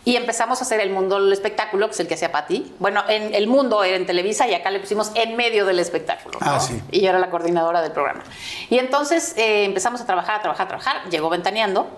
y 0.04 0.16
empezamos 0.16 0.60
a 0.60 0.64
hacer 0.64 0.80
el 0.80 0.90
mundo 0.90 1.20
del 1.20 1.32
espectáculo, 1.32 1.86
que 1.86 1.92
es 1.92 2.00
el 2.00 2.08
que 2.08 2.14
hacía 2.14 2.32
Pati. 2.32 2.74
Bueno, 2.80 3.04
en 3.08 3.34
el 3.34 3.46
mundo 3.46 3.84
era 3.84 3.96
en 3.96 4.04
Televisa 4.04 4.48
y 4.48 4.54
acá 4.54 4.70
le 4.70 4.80
pusimos 4.80 5.12
en 5.14 5.36
medio 5.36 5.64
del 5.64 5.78
espectáculo. 5.78 6.38
Ah, 6.40 6.54
¿no? 6.54 6.60
sí. 6.60 6.80
Y 6.90 7.02
yo 7.02 7.10
era 7.10 7.20
la 7.20 7.30
coordinadora 7.30 7.82
del 7.82 7.92
programa. 7.92 8.24
Y 8.68 8.78
entonces 8.78 9.34
eh, 9.36 9.64
empezamos 9.64 10.00
a 10.00 10.06
trabajar, 10.06 10.36
a 10.36 10.42
trabajar, 10.42 10.64
a 10.64 10.68
trabajar. 10.68 11.10
Llegó 11.10 11.30
Ventaneando. 11.30 11.88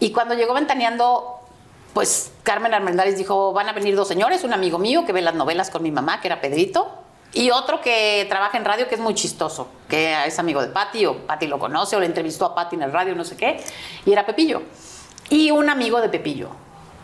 Y 0.00 0.12
cuando 0.12 0.34
llegó 0.34 0.52
Ventaneando, 0.52 1.39
pues 1.92 2.30
Carmen 2.42 2.72
Armendáriz 2.74 3.16
dijo, 3.16 3.52
van 3.52 3.68
a 3.68 3.72
venir 3.72 3.96
dos 3.96 4.08
señores, 4.08 4.44
un 4.44 4.52
amigo 4.52 4.78
mío 4.78 5.04
que 5.04 5.12
ve 5.12 5.22
las 5.22 5.34
novelas 5.34 5.70
con 5.70 5.82
mi 5.82 5.90
mamá, 5.90 6.20
que 6.20 6.28
era 6.28 6.40
Pedrito, 6.40 6.88
y 7.32 7.50
otro 7.50 7.80
que 7.80 8.26
trabaja 8.28 8.56
en 8.58 8.64
radio, 8.64 8.88
que 8.88 8.94
es 8.96 9.00
muy 9.00 9.14
chistoso, 9.14 9.68
que 9.88 10.14
es 10.26 10.38
amigo 10.38 10.60
de 10.62 10.68
Patti, 10.68 11.06
o 11.06 11.26
Patti 11.26 11.46
lo 11.46 11.58
conoce, 11.58 11.96
o 11.96 12.00
le 12.00 12.06
entrevistó 12.06 12.44
a 12.46 12.54
Patti 12.54 12.76
en 12.76 12.82
el 12.82 12.92
radio, 12.92 13.14
no 13.14 13.24
sé 13.24 13.36
qué, 13.36 13.62
y 14.04 14.12
era 14.12 14.26
Pepillo. 14.26 14.62
Y 15.28 15.50
un 15.52 15.68
amigo 15.70 16.00
de 16.00 16.08
Pepillo, 16.08 16.48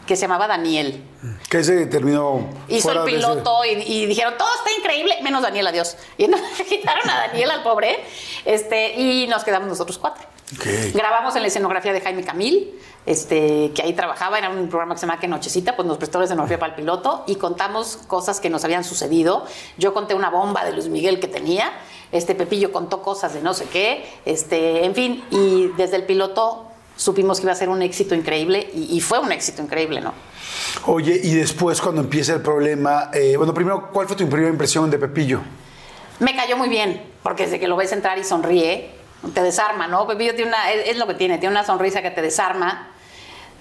que 0.06 0.16
se 0.16 0.22
llamaba 0.22 0.46
Daniel. 0.48 1.02
Que 1.48 1.62
se 1.64 1.86
terminó. 1.86 2.48
Hizo 2.68 2.90
el 2.92 2.98
de 2.98 3.04
ese- 3.04 3.16
piloto 3.16 3.64
y, 3.64 3.68
y 3.70 4.06
dijeron, 4.06 4.34
todo 4.38 4.48
está 4.56 4.70
increíble, 4.78 5.16
menos 5.22 5.42
Daniel, 5.42 5.66
adiós. 5.68 5.96
Y 6.18 6.24
entonces 6.26 6.66
quitaron 6.66 7.08
a 7.08 7.26
Daniel, 7.28 7.50
al 7.50 7.62
pobre, 7.62 7.98
este, 8.44 8.94
y 8.94 9.26
nos 9.28 9.44
quedamos 9.44 9.68
nosotros 9.68 9.98
cuatro. 9.98 10.24
Grabamos 10.94 11.34
en 11.34 11.42
la 11.42 11.48
escenografía 11.48 11.92
de 11.92 12.00
Jaime 12.00 12.22
Camil, 12.24 12.72
este, 13.07 13.73
que 13.74 13.83
ahí 13.83 13.93
trabajaba, 13.95 14.39
era 14.39 14.51
un 14.51 14.69
programa 14.69 14.95
que 14.95 15.01
se 15.01 15.07
llama 15.07 15.19
Que 15.20 15.28
Nochecita, 15.28 15.77
pues 15.77 15.87
nos 15.87 15.97
prestó 15.97 16.19
la 16.19 16.24
escenografía 16.24 16.59
para 16.59 16.70
el 16.73 16.77
piloto 16.77 17.24
y 17.27 17.37
contamos 17.37 17.97
cosas 18.09 18.41
que 18.41 18.51
nos 18.51 18.65
habían 18.65 18.85
sucedido. 18.85 19.47
Yo 19.78 19.95
conté 19.95 20.15
una 20.15 20.28
bomba 20.28 20.65
de 20.65 20.73
Luis 20.73 20.89
Miguel 20.89 21.20
que 21.20 21.28
tenía, 21.28 21.73
este 22.12 22.35
Pepillo 22.35 22.73
contó 22.73 23.03
cosas 23.03 23.33
de 23.33 23.41
no 23.43 23.55
sé 23.55 23.66
qué, 23.66 24.05
este, 24.24 24.85
en 24.85 24.95
fin, 24.95 25.24
y 25.31 25.69
desde 25.77 25.97
el 25.97 26.05
piloto 26.05 26.66
supimos 26.97 27.39
que 27.39 27.45
iba 27.45 27.53
a 27.53 27.57
ser 27.57 27.69
un 27.69 27.83
éxito 27.83 28.15
increíble 28.15 28.70
y, 28.74 28.97
y 28.97 29.01
fue 29.01 29.19
un 29.19 29.31
éxito 29.31 29.62
increíble, 29.62 30.01
¿no? 30.01 30.12
Oye, 30.87 31.20
y 31.23 31.35
después 31.35 31.81
cuando 31.81 32.01
empieza 32.01 32.35
el 32.35 32.43
problema, 32.43 33.11
eh, 33.12 33.37
bueno, 33.37 33.53
primero, 33.53 33.91
¿cuál 33.93 34.07
fue 34.07 34.16
tu 34.16 34.28
primera 34.28 34.51
impresión 34.51 34.91
de 34.91 34.99
Pepillo? 34.99 35.41
Me 36.19 36.35
cayó 36.35 36.57
muy 36.57 36.69
bien, 36.69 37.03
porque 37.23 37.45
desde 37.45 37.61
que 37.61 37.69
lo 37.69 37.77
ves 37.77 37.93
entrar 37.93 38.19
y 38.19 38.24
sonríe, 38.24 38.91
te 39.35 39.43
desarma, 39.43 39.87
¿no? 39.87 40.07
Pepillo 40.07 40.35
tiene 40.35 40.51
una, 40.51 40.73
es, 40.73 40.89
es 40.89 40.97
lo 40.97 41.07
que 41.07 41.15
tiene, 41.15 41.39
tiene 41.39 41.53
una 41.53 41.65
sonrisa 41.65 42.01
que 42.03 42.11
te 42.11 42.23
desarma, 42.23 42.89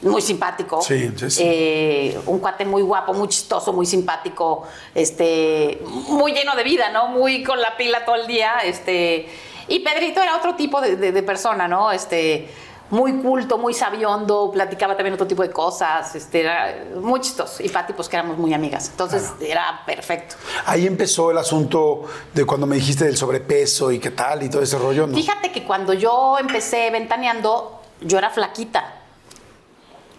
muy 0.01 0.21
simpático. 0.21 0.81
Sí, 0.81 1.11
sí, 1.15 1.29
sí. 1.31 1.41
Eh, 1.43 2.19
un 2.27 2.39
cuate 2.39 2.65
muy 2.65 2.81
guapo, 2.81 3.13
muy 3.13 3.27
chistoso, 3.27 3.73
muy 3.73 3.85
simpático, 3.85 4.63
este, 4.93 5.81
muy 6.09 6.31
lleno 6.33 6.55
de 6.55 6.63
vida, 6.63 6.89
¿no? 6.91 7.07
Muy 7.07 7.43
con 7.43 7.59
la 7.59 7.75
pila 7.77 8.05
todo 8.05 8.15
el 8.15 8.27
día, 8.27 8.59
este. 8.63 9.27
Y 9.67 9.79
Pedrito 9.79 10.21
era 10.21 10.35
otro 10.37 10.55
tipo 10.55 10.79
de, 10.81 10.95
de- 10.95 11.11
de 11.11 11.23
persona, 11.23 11.67
¿no? 11.67 11.91
Este, 11.91 12.47
muy 12.91 13.13
culto, 13.13 13.57
muy 13.57 13.73
sabiondo, 13.73 14.51
platicaba 14.53 14.95
también 14.95 15.15
otro 15.15 15.25
tipo 15.25 15.41
de 15.41 15.49
cosas, 15.49 16.13
este, 16.15 16.41
era 16.41 16.85
muy 17.01 17.19
chistoso. 17.19 17.63
Y 17.63 17.69
Pati, 17.69 17.93
pues 17.93 18.07
que 18.07 18.15
éramos 18.15 18.37
muy 18.37 18.53
amigas. 18.53 18.89
Entonces 18.89 19.31
era 19.41 19.81
perfecto. 19.87 20.35
Ahí 20.67 20.85
empezó 20.85 21.31
el 21.31 21.39
asunto 21.39 22.03
de 22.31 22.45
cuando 22.45 22.67
me 22.67 22.75
dijiste 22.75 23.05
del 23.05 23.17
sobrepeso 23.17 23.91
y 23.91 23.97
qué 23.97 24.11
tal 24.11 24.43
y 24.43 24.49
todo 24.51 24.61
ese 24.61 24.77
rollo, 24.77 25.07
¿no? 25.07 25.15
Fíjate 25.15 25.51
que 25.51 25.63
cuando 25.63 25.93
yo 25.93 26.37
empecé 26.39 26.91
ventaneando, 26.91 27.81
yo 28.01 28.19
era 28.19 28.29
flaquita. 28.29 29.01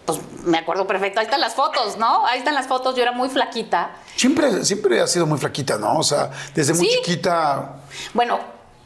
Pues 0.07 0.19
me 0.45 0.57
acuerdo 0.57 0.87
perfecto. 0.87 1.19
Ahí 1.19 1.25
están 1.25 1.41
las 1.41 1.53
fotos, 1.53 1.97
¿no? 1.97 2.25
Ahí 2.25 2.39
están 2.39 2.55
las 2.55 2.65
fotos. 2.65 2.95
Yo 2.95 3.03
era 3.03 3.11
muy 3.11 3.29
flaquita. 3.29 3.91
Siempre, 4.15 4.63
siempre 4.65 4.99
has 5.01 5.11
sido 5.11 5.27
muy 5.27 5.37
flaquita, 5.37 5.77
¿no? 5.77 5.99
O 5.99 6.03
sea, 6.03 6.31
desde 6.55 6.73
muy 6.73 6.87
Sí. 6.87 6.95
chiquita. 7.03 7.75
Bueno, 8.13 8.39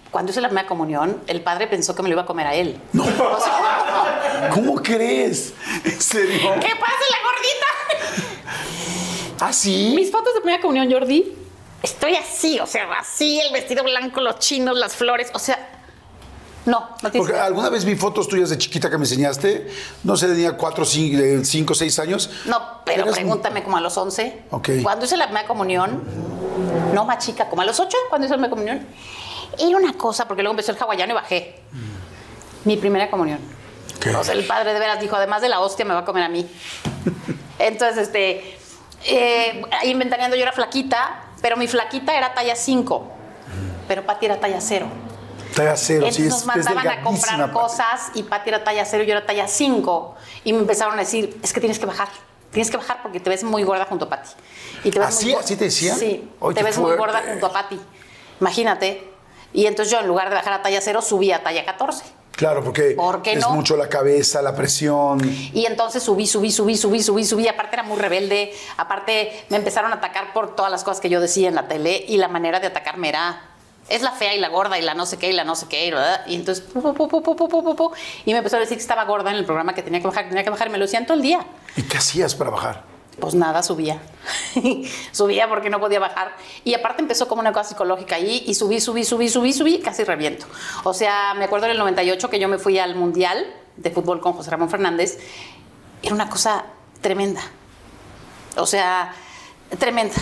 cuando 0.10 0.32
hice 0.32 0.42
la 0.42 0.50
primera 0.50 0.68
comunión, 0.68 1.22
el 1.28 1.42
padre 1.42 1.68
pensó 1.68 1.96
que 1.96 2.02
me 2.04 2.10
lo 2.10 2.14
iba 2.16 2.24
a 2.24 2.26
comer 2.26 2.48
a 2.48 2.56
él. 2.56 2.82
No. 2.92 3.04
O 3.04 3.40
sea, 3.40 4.50
¿Cómo 4.54 4.76
crees? 4.82 5.54
¿En 5.86 6.02
serio? 6.02 6.40
¿Qué 6.56 6.76
pasa, 6.76 7.06
la 7.12 7.18
gordita? 7.24 8.26
¿Ah, 9.40 9.54
sí? 9.54 9.94
Mis 9.96 10.12
fotos 10.12 10.34
de 10.34 10.42
primera 10.42 10.62
comunión, 10.62 10.92
Jordi, 10.92 11.36
estoy 11.84 12.16
así, 12.16 12.60
o 12.60 12.66
sea, 12.66 12.88
así, 13.00 13.40
el 13.40 13.54
vestido 13.54 13.84
blanco, 13.84 14.22
los 14.22 14.40
chinos, 14.40 14.78
las 14.78 14.96
flores, 14.96 15.30
o 15.34 15.40
sea, 15.40 15.70
no, 16.66 16.80
no 16.90 16.96
tienes 16.98 17.18
Porque 17.18 17.34
idea. 17.34 17.46
alguna 17.46 17.70
vez 17.70 17.86
vi 17.86 17.96
fotos 17.96 18.28
tuyas 18.28 18.50
de 18.50 18.58
chiquita 18.58 18.90
que 18.90 18.98
me 18.98 19.04
enseñaste. 19.06 19.68
No 20.04 20.16
sé, 20.16 20.28
tenía 20.28 20.56
cuatro, 20.58 20.86
cinco, 20.86 21.44
cinco 21.44 21.74
seis 21.74 21.98
años. 22.00 22.30
No, 22.46 22.82
pero 22.86 23.04
Eras- 23.04 23.16
pregúntame 23.16 23.64
como 23.64 23.78
a 23.78 23.82
los 23.82 23.98
11. 23.98 24.44
Ok. 24.52 24.70
Cuando 24.84 25.06
hice 25.06 25.18
la 25.18 25.26
primera 25.26 25.48
comunión, 25.48 26.04
no 26.94 27.06
más 27.06 27.26
chica, 27.26 27.50
como 27.50 27.62
a 27.64 27.66
los 27.66 27.80
8, 27.80 27.98
cuando 28.10 28.26
hice 28.26 28.34
la 28.36 28.38
primera 28.38 28.50
comunión, 28.52 28.88
era 29.58 29.76
una 29.78 29.94
cosa, 29.94 30.28
porque 30.28 30.44
luego 30.44 30.52
empezó 30.54 30.72
el 30.72 30.78
hawaiano 30.80 31.14
y 31.14 31.16
bajé. 31.16 31.60
Mi 32.66 32.78
primera 32.78 33.10
comunión. 33.10 33.40
Ok. 33.98 34.08
O 34.20 34.24
sea, 34.24 34.34
el 34.36 34.46
padre 34.46 34.74
de 34.74 34.80
veras 34.80 35.00
dijo, 35.00 35.16
además 35.16 35.42
de 35.42 35.50
la 35.50 35.60
hostia, 35.62 35.84
me 35.86 35.94
va 35.94 36.02
a 36.02 36.06
comer 36.06 36.24
a 36.24 36.30
mí. 36.30 36.48
Entonces, 37.60 37.98
este, 38.08 38.58
eh, 39.06 39.62
ahí 39.72 39.90
inventaneando 39.90 40.36
yo 40.36 40.44
era 40.44 40.52
flaquita, 40.52 41.24
pero 41.42 41.58
mi 41.58 41.68
flaquita 41.68 42.16
era 42.16 42.34
talla 42.34 42.56
5, 42.56 43.12
pero 43.88 44.06
Pati 44.06 44.26
era 44.28 44.40
talla 44.40 44.62
0. 44.62 44.86
Talla 45.56 45.76
cero, 45.76 46.06
Entonces 46.08 46.24
sí, 46.24 46.30
nos 46.30 46.40
es 46.42 46.46
mandaban 46.46 46.88
a 46.88 47.02
comprar 47.04 47.52
cosas 47.52 48.12
y 48.16 48.24
Pati 48.24 48.50
era 48.50 48.64
talla 48.64 48.86
0 48.86 49.04
y 49.04 49.08
yo 49.08 49.12
era 49.14 49.26
talla 49.26 49.48
5. 49.48 50.16
Y 50.46 50.54
me 50.54 50.60
empezaron 50.60 50.94
a 50.96 50.98
decir, 50.98 51.38
es 51.44 51.52
que 51.54 51.60
tienes 51.60 51.78
que 51.80 51.86
bajar. 51.86 52.08
Tienes 52.52 52.70
que 52.72 52.78
bajar 52.78 53.02
porque 53.02 53.20
te 53.20 53.30
ves 53.30 53.44
muy 53.44 53.64
gorda 53.64 53.86
junto 53.86 54.06
a 54.06 54.10
Pati. 54.10 54.30
Y 54.84 54.92
te 54.92 55.00
ves 55.00 55.08
¿Así- 55.10 55.26
muy 55.28 55.36
así 55.36 55.56
te 55.56 55.66
decían? 55.66 55.98
Sí, 55.98 56.30
te 56.56 56.64
ves 56.64 56.78
muy 56.78 56.96
fuerte. 56.96 56.98
gorda 57.00 57.24
junto 57.28 57.46
a 57.48 57.54
Pati. 57.54 57.80
Imagínate. 58.40 59.10
Y 59.54 59.66
entonces 59.66 59.92
yo 59.92 60.00
en 60.00 60.08
lugar 60.08 60.30
de 60.30 60.36
bajar 60.36 60.54
a 60.54 60.62
talla 60.62 60.80
0 60.82 61.02
subí 61.02 61.32
a 61.32 61.44
talla 61.44 61.66
14. 61.66 62.04
Claro, 62.36 62.64
porque 62.64 62.92
¿Por 62.92 63.22
es 63.26 63.40
no? 63.42 63.52
mucho 63.52 63.76
la 63.76 63.88
cabeza, 63.90 64.42
la 64.42 64.56
presión. 64.56 65.20
Y 65.54 65.66
entonces 65.66 66.02
subí, 66.02 66.26
subí, 66.26 66.50
subí, 66.50 66.76
subí, 66.78 67.04
subí, 67.04 67.26
subí. 67.26 67.48
Aparte 67.48 67.76
era 67.76 67.84
muy 67.84 67.98
rebelde. 68.00 68.54
Aparte 68.78 69.46
me 69.50 69.58
empezaron 69.58 69.92
a 69.92 69.96
atacar 69.98 70.34
por 70.34 70.56
todas 70.56 70.72
las 70.72 70.84
cosas 70.84 71.02
que 71.02 71.10
yo 71.10 71.20
decía 71.20 71.50
en 71.50 71.56
la 71.56 71.68
tele. 71.68 72.04
Y 72.08 72.18
la 72.18 72.30
manera 72.30 72.60
de 72.60 72.68
atacarme 72.68 73.10
era, 73.10 73.51
es 73.92 74.02
la 74.02 74.12
fea 74.12 74.34
y 74.34 74.40
la 74.40 74.50
gorda 74.50 74.80
y 74.80 74.82
la 74.82 74.94
no 74.94 75.06
sé 75.06 75.18
qué 75.18 75.30
y 75.30 75.34
la 75.34 75.44
no 75.44 75.56
sé 75.56 75.68
qué, 75.68 75.92
¿verdad? 75.92 76.26
Y 76.28 76.36
entonces, 76.36 76.66
y 78.26 78.32
me 78.32 78.38
empezó 78.38 78.56
a 78.56 78.60
decir 78.60 78.78
que 78.78 78.82
estaba 78.82 79.04
gorda 79.06 79.30
en 79.32 79.38
el 79.38 79.46
programa, 79.46 79.76
que 79.76 79.84
tenía 79.84 80.00
que 80.00 80.08
bajar, 80.08 80.30
tenía 80.30 80.44
que 80.44 80.50
bajar, 80.50 80.68
y 80.68 80.72
me 80.72 80.78
lo 80.78 80.86
decían 80.86 81.06
todo 81.06 81.16
el 81.16 81.22
día. 81.22 81.46
¿Y 81.76 81.84
qué 81.84 81.98
hacías 81.98 82.36
para 82.36 82.50
bajar? 82.50 82.84
Pues 83.20 83.36
nada, 83.36 83.62
subía. 83.62 84.02
subía 85.12 85.50
porque 85.50 85.70
no 85.70 85.80
podía 85.80 86.00
bajar. 86.00 86.34
Y 86.64 86.74
aparte 86.74 87.02
empezó 87.02 87.28
como 87.28 87.42
una 87.42 87.52
cosa 87.52 87.70
psicológica 87.70 88.16
ahí 88.16 88.44
y 88.48 88.56
subí, 88.56 88.80
subí, 88.80 89.04
subí, 89.04 89.30
subí, 89.30 89.54
subí, 89.54 89.80
casi 89.80 90.04
reviento. 90.04 90.46
O 90.84 90.94
sea, 90.94 91.34
me 91.36 91.46
acuerdo 91.46 91.66
en 91.66 91.74
el 91.74 91.78
98 91.78 92.30
que 92.30 92.40
yo 92.40 92.48
me 92.48 92.58
fui 92.58 92.80
al 92.80 92.96
Mundial 92.96 93.46
de 93.76 93.92
Fútbol 93.92 94.22
con 94.22 94.34
José 94.34 94.50
Ramón 94.50 94.70
Fernández. 94.70 95.20
Era 96.02 96.16
una 96.16 96.30
cosa 96.30 96.66
tremenda. 97.02 97.42
O 98.56 98.66
sea, 98.66 99.14
tremenda. 99.78 100.16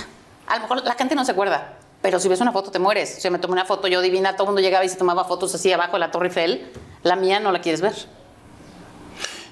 A 0.47 0.55
lo 0.55 0.61
mejor 0.63 0.83
la 0.83 0.95
gente 0.95 1.15
no 1.15 1.23
se 1.23 1.31
acuerda, 1.31 1.78
pero 2.01 2.19
si 2.19 2.27
ves 2.29 2.39
una 2.41 2.51
foto 2.51 2.71
te 2.71 2.79
mueres. 2.79 3.15
O 3.17 3.21
sea, 3.21 3.31
me 3.31 3.39
tomé 3.39 3.53
una 3.53 3.65
foto 3.65 3.87
yo 3.87 4.01
divina, 4.01 4.33
todo 4.33 4.43
el 4.43 4.47
mundo 4.49 4.61
llegaba 4.61 4.85
y 4.85 4.89
se 4.89 4.95
tomaba 4.95 5.25
fotos 5.25 5.53
así 5.55 5.71
abajo 5.71 5.93
de 5.93 5.99
la 5.99 6.11
Torre 6.11 6.27
Eiffel. 6.27 6.71
La 7.03 7.15
mía 7.15 7.39
no 7.39 7.51
la 7.51 7.61
quieres 7.61 7.81
ver. 7.81 7.95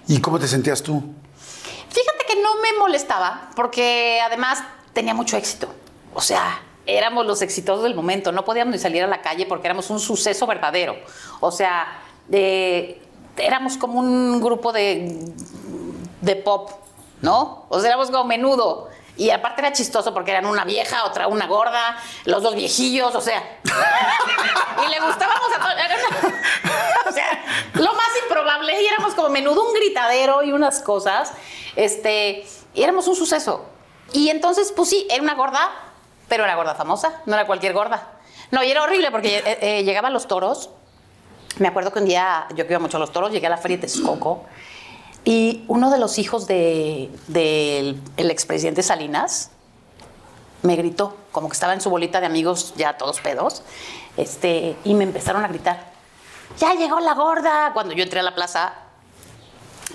¿Y 0.07 0.21
cómo 0.21 0.39
te 0.39 0.47
sentías 0.47 0.81
tú? 0.81 1.03
Fíjate 1.89 2.25
que 2.27 2.41
no 2.41 2.55
me 2.61 2.77
molestaba, 2.79 3.49
porque 3.55 4.19
además 4.25 4.63
tenía 4.93 5.13
mucho 5.13 5.35
éxito. 5.37 5.67
O 6.13 6.21
sea, 6.21 6.61
éramos 6.85 7.25
los 7.25 7.41
exitosos 7.41 7.83
del 7.83 7.95
momento, 7.95 8.31
no 8.31 8.45
podíamos 8.45 8.71
ni 8.73 8.79
salir 8.79 9.03
a 9.03 9.07
la 9.07 9.21
calle 9.21 9.45
porque 9.45 9.67
éramos 9.67 9.89
un 9.89 9.99
suceso 9.99 10.47
verdadero. 10.47 10.95
O 11.41 11.51
sea, 11.51 11.99
de- 12.27 13.01
éramos 13.37 13.77
como 13.77 13.99
un 13.99 14.39
grupo 14.41 14.71
de, 14.71 15.19
de 16.21 16.35
pop, 16.37 16.71
¿no? 17.21 17.65
O 17.69 17.79
sea, 17.79 17.89
éramos 17.89 18.09
como 18.09 18.23
menudo. 18.23 18.87
Y 19.17 19.31
aparte 19.31 19.61
era 19.61 19.73
chistoso 19.73 20.13
porque 20.13 20.31
eran 20.31 20.45
una 20.45 20.63
vieja, 20.63 21.03
otra 21.05 21.27
una 21.27 21.47
gorda, 21.47 21.97
los 22.25 22.43
dos 22.43 22.55
viejillos, 22.55 23.15
o 23.15 23.21
sea. 23.21 23.59
y 24.85 24.89
le 24.89 24.99
gustábamos 24.99 25.49
a 25.55 25.59
todos. 25.59 25.73
O 27.07 27.11
sea, 27.11 27.43
lo 27.73 27.93
más 27.93 28.09
improbable. 28.23 28.81
Y 28.81 28.85
éramos 28.85 29.15
como 29.15 29.29
menudo, 29.29 29.67
un 29.67 29.73
gritadero 29.73 30.43
y 30.43 30.51
unas 30.51 30.81
cosas. 30.81 31.33
Este, 31.75 32.45
y 32.75 32.83
éramos 32.83 33.07
un 33.07 33.15
suceso. 33.15 33.65
Y 34.13 34.29
entonces, 34.29 34.71
pues 34.71 34.89
sí, 34.89 35.07
era 35.09 35.23
una 35.23 35.33
gorda, 35.33 35.71
pero 36.27 36.43
era 36.43 36.55
gorda 36.55 36.75
famosa, 36.75 37.21
no 37.25 37.33
era 37.33 37.47
cualquier 37.47 37.73
gorda. 37.73 38.11
No, 38.51 38.63
y 38.63 38.69
era 38.69 38.83
horrible 38.83 39.11
porque 39.11 39.39
eh, 39.39 39.57
eh, 39.61 39.83
llegaban 39.83 40.13
los 40.13 40.27
toros. 40.27 40.69
Me 41.57 41.67
acuerdo 41.67 41.91
que 41.91 41.99
un 41.99 42.05
día, 42.05 42.47
yo 42.55 42.67
que 42.67 42.73
iba 42.73 42.79
mucho 42.79 42.97
a 42.97 42.99
los 42.99 43.11
toros, 43.11 43.31
llegué 43.31 43.47
a 43.47 43.49
la 43.49 43.57
feria 43.57 43.77
de 43.77 43.81
Texcoco 43.81 44.45
y 45.27 45.65
uno 45.67 45.89
de 45.91 45.97
los 45.99 46.19
hijos 46.19 46.47
de- 46.47 47.11
del 47.27 48.01
el 48.15 48.31
expresidente 48.31 48.81
Salinas 48.81 49.49
me 50.63 50.77
gritó, 50.77 51.17
como 51.33 51.49
que 51.49 51.53
estaba 51.53 51.73
en 51.73 51.81
su 51.81 51.89
bolita 51.89 52.21
de 52.21 52.27
amigos 52.27 52.73
ya 52.77 52.95
todos 52.97 53.19
pedos, 53.19 53.61
este, 54.15 54.77
y 54.85 54.93
me 54.93 55.03
empezaron 55.03 55.43
a 55.43 55.49
gritar, 55.49 55.91
ya 56.57 56.75
llegó 56.75 57.01
la 57.01 57.13
gorda, 57.13 57.71
cuando 57.73 57.93
yo 57.93 58.03
entré 58.03 58.21
a 58.21 58.23
la 58.23 58.33
plaza, 58.35 58.71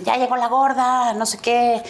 ya 0.03 0.17
llegó 0.19 0.37
la 0.37 0.49
gorda, 0.49 1.15
no 1.15 1.25
sé 1.25 1.39
qué, 1.39 1.83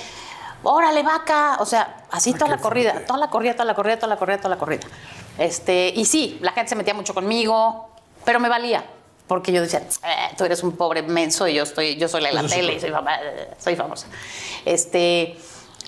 órale 0.63 1.03
vaca, 1.03 1.57
o 1.59 1.67
sea, 1.67 2.05
así 2.13 2.35
toda 2.35 2.49
la 2.49 2.59
corrida, 2.59 3.05
toda 3.09 3.19
la 3.19 3.29
corrida, 3.29 3.55
toda 3.55 3.65
la 3.65 3.75
corrida, 3.75 3.97
toda 3.97 4.09
la 4.09 4.17
corrida, 4.19 4.37
toda 4.39 4.51
la 4.51 4.59
corrida. 4.59 4.83
Este, 5.37 5.93
y 5.97 6.05
sí, 6.05 6.39
la 6.43 6.53
gente 6.53 6.69
se 6.69 6.77
metía 6.77 6.95
mucho 6.95 7.13
conmigo, 7.13 7.89
pero 8.25 8.39
me 8.39 8.49
valía. 8.49 8.85
Porque 9.27 9.53
yo 9.53 9.63
decía, 9.63 9.81
"Eh, 10.05 10.35
tú 10.37 10.45
eres 10.45 10.63
un 10.63 10.73
pobre 10.77 11.03
menso 11.03 11.47
y 11.49 11.55
yo, 11.55 11.63
estoy, 11.63 11.97
yo 11.97 12.09
soy 12.09 12.21
la 12.23 12.29
de 12.29 12.35
la 12.35 12.47
tele 12.47 12.75
y 12.75 12.81
soy, 12.81 12.91
fama- 12.91 13.19
soy 13.59 13.77
famosa. 13.77 14.07
Este, 14.65 15.37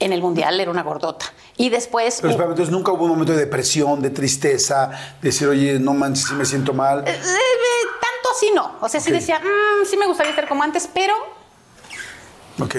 en 0.01 0.13
el 0.13 0.21
mundial 0.23 0.59
era 0.59 0.71
una 0.71 0.83
gordota. 0.83 1.27
Y 1.57 1.69
después. 1.69 2.19
Pero 2.21 2.31
espérame, 2.31 2.51
entonces 2.53 2.73
nunca 2.73 2.91
hubo 2.93 3.05
un 3.05 3.11
momento 3.11 3.33
de 3.33 3.39
depresión, 3.41 4.01
de 4.03 4.11
tristeza, 4.11 4.89
de 5.21 5.29
decir, 5.29 5.47
oye, 5.49 5.79
no 5.79 5.95
manches, 5.95 6.27
sí 6.29 6.35
me 6.35 6.45
siento 6.47 6.73
mal. 6.73 7.01
eh, 7.07 7.11
eh, 7.13 7.87
tanto 8.01 8.31
así 8.35 8.51
no. 8.55 8.77
O 8.81 8.89
sea, 8.89 9.01
sí 9.01 9.11
Ok. 9.11 9.17
decía, 9.17 9.41
"Mm, 9.41 9.85
sí 9.87 9.97
me 9.97 10.07
gustaría 10.07 10.31
estar 10.31 10.49
como 10.49 10.63
antes, 10.63 10.89
pero 10.93 11.15
Ok. 12.61 12.77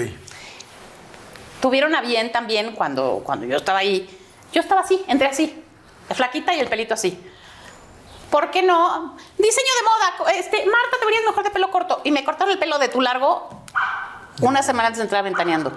tuvieron 1.60 1.94
a 1.94 2.00
bien 2.02 2.32
también 2.32 2.72
cuando, 2.74 3.22
cuando 3.24 3.46
yo 3.46 3.56
estaba 3.56 3.78
ahí. 3.80 4.08
Yo 4.52 4.60
estaba 4.60 4.80
así, 4.82 5.02
entré 5.08 5.28
así, 5.28 5.62
flaquita 6.14 6.54
y 6.54 6.60
el 6.60 6.68
pelito 6.68 6.94
así. 6.94 7.18
¿Por 8.30 8.50
qué 8.50 8.62
no? 8.62 9.16
Diseño 9.38 9.68
de 9.76 10.24
moda. 10.24 10.32
Este, 10.34 10.58
Marta, 10.66 10.96
te 10.98 11.06
verías 11.06 11.24
mejor 11.24 11.44
de 11.44 11.50
pelo 11.50 11.70
corto. 11.70 12.00
Y 12.04 12.10
me 12.10 12.24
cortaron 12.24 12.52
el 12.52 12.58
pelo 12.58 12.78
de 12.78 12.88
tu 12.88 13.00
largo 13.00 13.48
una 14.40 14.62
semana 14.62 14.88
antes 14.88 14.98
de 14.98 15.04
entrar 15.04 15.24
ventaneando. 15.24 15.72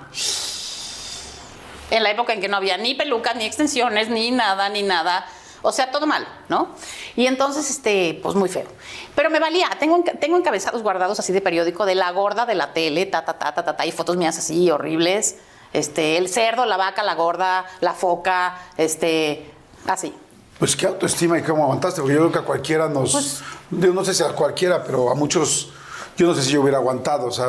En 1.92 2.04
la 2.04 2.12
época 2.12 2.34
en 2.34 2.42
que 2.42 2.48
no 2.48 2.58
había 2.58 2.78
ni 2.78 2.96
pelucas, 2.96 3.36
ni 3.36 3.46
extensiones, 3.46 4.10
ni 4.10 4.32
nada, 4.32 4.70
ni 4.70 4.84
nada. 4.84 5.26
O 5.62 5.72
sea, 5.72 5.92
todo 5.92 6.08
mal, 6.08 6.26
¿no? 6.48 6.70
Y 7.16 7.28
entonces, 7.28 7.70
este, 7.70 8.20
pues 8.24 8.36
muy 8.36 8.48
feo. 8.48 8.68
Pero 9.16 9.30
me 9.30 9.40
valía. 9.40 9.70
Tengo, 9.80 10.04
tengo 10.20 10.38
encabezados 10.38 10.82
guardados 10.84 11.20
así 11.20 11.34
de 11.34 11.42
periódico 11.42 11.86
de 11.86 11.96
la 11.96 12.12
gorda 12.12 12.46
de 12.46 12.56
la 12.56 12.74
tele, 12.74 13.06
ta, 13.06 13.26
ta, 13.26 13.38
ta, 13.38 13.54
ta, 13.54 13.66
ta, 13.66 13.76
ta, 13.76 13.86
y 13.86 13.92
fotos 13.92 14.16
mías 14.16 14.38
así 14.38 14.72
horribles. 14.72 15.38
Este, 15.74 16.18
el 16.18 16.30
cerdo, 16.30 16.66
la 16.66 16.78
vaca, 16.78 17.04
la 17.04 17.16
gorda, 17.16 17.66
la 17.82 17.94
foca, 17.94 18.58
este, 18.78 19.52
así. 19.86 20.14
Pues 20.60 20.76
qué 20.76 20.88
autoestima 20.88 21.40
y 21.40 21.42
cómo 21.42 21.64
aguantaste, 21.64 22.02
porque 22.02 22.16
yo 22.16 22.20
creo 22.22 22.32
que 22.34 22.40
a 22.40 22.42
cualquiera 22.42 22.90
nos. 22.90 23.14
Pues- 23.14 23.42
yo 23.72 23.94
no 23.94 24.04
sé 24.04 24.14
si 24.14 24.24
a 24.24 24.30
cualquiera, 24.34 24.84
pero 24.84 25.10
a 25.10 25.16
muchos. 25.16 25.70
Yo 26.18 26.28
no 26.28 26.36
sé 26.36 26.44
si 26.44 26.52
yo 26.52 26.62
hubiera 26.62 26.78
aguantado, 26.80 27.28
o 27.28 27.32
sea. 27.32 27.48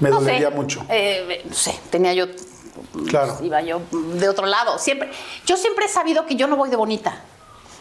Me 0.00 0.08
No 0.10 0.18
sé, 0.20 0.24
dolería 0.26 0.50
mucho. 0.50 0.84
eh, 0.88 1.42
no 1.44 1.54
sé, 1.54 1.78
tenía 1.90 2.14
yo. 2.14 2.26
Claro. 3.08 3.36
Iba 3.42 3.60
yo 3.60 3.82
de 3.90 4.28
otro 4.28 4.46
lado. 4.46 4.78
Siempre, 4.78 5.10
yo 5.44 5.56
siempre 5.56 5.86
he 5.86 5.88
sabido 5.88 6.24
que 6.24 6.36
yo 6.36 6.46
no 6.46 6.56
voy 6.56 6.70
de 6.70 6.76
bonita. 6.76 7.20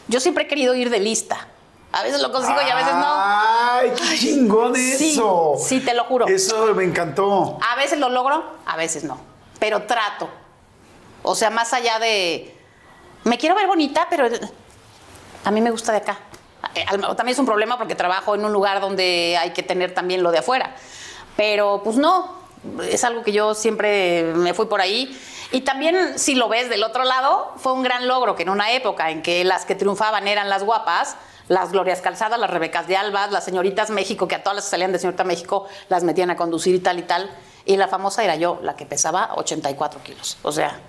Yo 0.07 0.19
siempre 0.19 0.45
he 0.45 0.47
querido 0.47 0.73
ir 0.75 0.89
de 0.89 0.99
lista. 0.99 1.47
A 1.91 2.03
veces 2.03 2.21
lo 2.21 2.31
consigo 2.31 2.57
y 2.65 2.69
a 2.69 2.75
veces 2.75 2.93
no. 2.95 3.05
¡Ay, 3.05 3.91
qué 3.95 4.17
chingón 4.17 4.75
eso! 4.75 5.53
sí, 5.63 5.79
te 5.79 5.93
lo 5.93 6.03
juro. 6.05 6.27
Eso 6.27 6.73
me 6.73 6.83
encantó. 6.83 7.57
A 7.61 7.75
veces 7.75 7.97
lo 7.99 8.09
logro, 8.09 8.43
a 8.65 8.75
veces 8.75 9.03
no. 9.03 9.19
Pero 9.59 9.83
trato. 9.83 10.27
O 11.23 11.33
sea, 11.35 11.49
más 11.49 11.71
allá 11.73 11.99
de. 11.99 12.56
Me 13.23 13.37
quiero 13.37 13.55
ver 13.55 13.67
bonita, 13.67 14.07
pero 14.09 14.27
a 15.43 15.51
mí 15.51 15.61
me 15.61 15.71
gusta 15.71 15.91
de 15.91 15.99
acá. 15.99 16.19
Eh, 16.75 16.85
También 16.85 17.29
es 17.29 17.39
un 17.39 17.45
problema 17.45 17.77
porque 17.77 17.95
trabajo 17.95 18.35
en 18.35 18.45
un 18.45 18.53
lugar 18.53 18.81
donde 18.81 19.37
hay 19.39 19.51
que 19.51 19.63
tener 19.63 19.93
también 19.93 20.23
lo 20.23 20.31
de 20.31 20.39
afuera. 20.39 20.75
Pero 21.35 21.81
pues 21.83 21.97
no, 21.97 22.37
es 22.89 23.03
algo 23.03 23.23
que 23.23 23.31
yo 23.31 23.53
siempre 23.53 24.23
me 24.35 24.53
fui 24.53 24.65
por 24.65 24.81
ahí. 24.81 25.17
Y 25.51 25.61
también, 25.61 26.19
si 26.19 26.35
lo 26.35 26.49
ves 26.49 26.69
del 26.69 26.83
otro 26.83 27.03
lado, 27.03 27.53
fue 27.57 27.71
un 27.73 27.83
gran 27.83 28.07
logro 28.07 28.35
que 28.35 28.43
en 28.43 28.49
una 28.49 28.71
época 28.71 29.11
en 29.11 29.21
que 29.21 29.43
las 29.43 29.65
que 29.65 29.75
triunfaban 29.75 30.27
eran 30.27 30.49
las 30.49 30.63
guapas, 30.63 31.15
las 31.47 31.71
Glorias 31.71 32.01
Calzadas, 32.01 32.37
las 32.37 32.49
Rebecas 32.49 32.87
de 32.87 32.97
Albas, 32.97 33.31
las 33.31 33.45
señoritas 33.45 33.89
México, 33.89 34.27
que 34.27 34.35
a 34.35 34.43
todas 34.43 34.57
las 34.57 34.65
que 34.65 34.71
salían 34.71 34.91
de 34.91 34.99
señorita 34.99 35.23
México 35.23 35.67
las 35.87 36.03
metían 36.03 36.29
a 36.29 36.35
conducir 36.35 36.75
y 36.75 36.79
tal 36.79 36.99
y 36.99 37.03
tal. 37.03 37.31
Y 37.69 37.75
la 37.75 37.89
famosa 37.89 38.23
era 38.23 38.35
yo, 38.37 38.59
la 38.63 38.77
que 38.77 38.85
pesaba 38.85 39.31
84 39.35 40.01
kilos. 40.01 40.37
O 40.41 40.53
sea, 40.53 40.79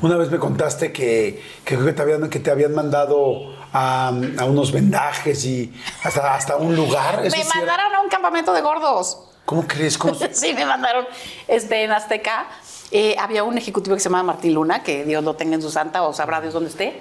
Una 0.00 0.16
vez 0.16 0.30
me 0.30 0.38
contaste 0.38 0.92
que, 0.92 1.42
que 1.64 1.76
te 1.76 2.00
habían, 2.00 2.30
que 2.30 2.38
te 2.38 2.50
habían 2.52 2.74
mandado 2.74 3.54
a, 3.72 4.08
a 4.08 4.44
unos 4.44 4.70
vendajes 4.70 5.44
y 5.44 5.74
hasta, 6.04 6.34
hasta 6.36 6.54
un 6.56 6.76
lugar. 6.76 7.26
¿Eso 7.26 7.36
me 7.36 7.42
sí 7.42 7.48
era? 7.50 7.66
mandaron 7.66 7.94
a 7.96 8.00
un 8.00 8.08
campamento 8.08 8.52
de 8.52 8.60
gordos. 8.62 9.18
¿Cómo 9.44 9.66
crees? 9.66 9.98
¿Cómo 9.98 10.14
sí, 10.32 10.54
me 10.54 10.64
mandaron 10.64 11.06
este, 11.48 11.82
en 11.82 11.90
Azteca. 11.90 12.46
eh, 12.92 13.16
había 13.18 13.42
un 13.42 13.58
ejecutivo 13.58 13.96
que 13.96 14.00
se 14.00 14.08
llamaba 14.08 14.22
Martín 14.22 14.54
Luna, 14.54 14.84
que 14.84 15.04
Dios 15.04 15.24
lo 15.24 15.34
tenga 15.34 15.56
en 15.56 15.62
su 15.62 15.70
santa 15.72 16.02
o 16.04 16.12
sabrá 16.12 16.40
Dios 16.40 16.54
dónde 16.54 16.70
esté, 16.70 17.00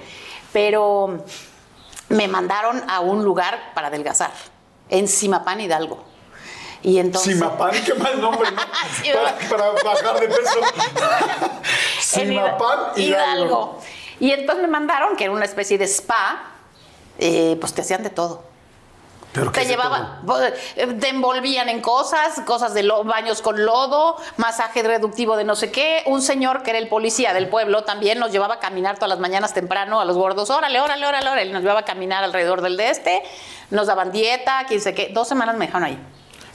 pero 0.52 1.24
me 2.10 2.28
mandaron 2.28 2.84
a 2.90 3.02
un 3.02 3.24
lugar 3.24 3.72
para 3.76 3.90
adelgazar, 3.90 4.32
en 4.90 5.08
Simapán, 5.08 5.62
Hidalgo. 5.62 6.04
Y 6.88 7.00
entonces... 7.00 7.34
Simapán, 7.34 7.72
qué 7.86 7.94
mal 7.96 8.22
nombre, 8.22 8.50
¿no? 8.50 8.62
Para, 9.14 9.36
para 9.50 9.72
bajar 9.84 10.20
de 10.22 10.28
peso. 10.30 10.60
Simapán, 12.00 12.80
Hidalgo. 12.96 13.82
Y 14.22 14.32
entonces 14.32 14.62
me 14.62 14.70
mandaron, 14.70 15.18
que 15.18 15.26
era 15.26 15.34
una 15.34 15.44
especie 15.44 15.78
de 15.78 15.84
spa, 15.86 16.44
eh, 17.20 17.58
pues 17.60 17.74
te 17.74 17.82
hacían 17.82 18.04
de 18.04 18.10
todo. 18.10 18.42
Pero 19.34 19.52
¿qué 19.52 19.62
Te 19.62 19.68
llevaban, 19.68 20.22
eh, 20.78 20.88
te 21.00 21.10
envolvían 21.10 21.68
en 21.68 21.82
cosas, 21.82 22.40
cosas 22.46 22.74
de 22.74 22.84
lo- 22.84 23.04
baños 23.04 23.42
con 23.42 23.66
lodo, 23.66 24.16
masaje 24.38 24.82
reductivo 24.82 25.36
de 25.36 25.44
no 25.44 25.58
sé 25.58 25.72
qué. 25.74 26.04
Un 26.06 26.22
señor 26.22 26.64
que 26.64 26.70
era 26.70 26.80
el 26.80 26.88
policía 26.88 27.34
del 27.34 27.50
pueblo 27.50 27.84
también 27.84 28.18
nos 28.18 28.32
llevaba 28.32 28.56
a 28.56 28.60
caminar 28.60 28.96
todas 28.96 29.10
las 29.10 29.20
mañanas 29.20 29.54
temprano 29.54 30.00
a 30.00 30.06
los 30.06 30.16
gordos. 30.16 30.50
Órale, 30.50 30.80
órale, 30.80 31.06
órale, 31.06 31.30
órale. 31.30 31.52
Nos 31.52 31.64
llevaba 31.64 31.82
a 31.82 31.86
caminar 31.86 32.24
alrededor 32.24 32.62
del 32.62 32.78
de 32.78 32.92
este. 32.92 33.24
Nos 33.72 33.88
daban 33.88 34.14
dieta, 34.14 34.64
quién 34.70 34.80
sé 34.80 34.96
qué. 34.96 35.10
Dos 35.14 35.28
semanas 35.28 35.58
me 35.58 35.66
dejaron 35.66 35.84
ahí. 35.84 36.00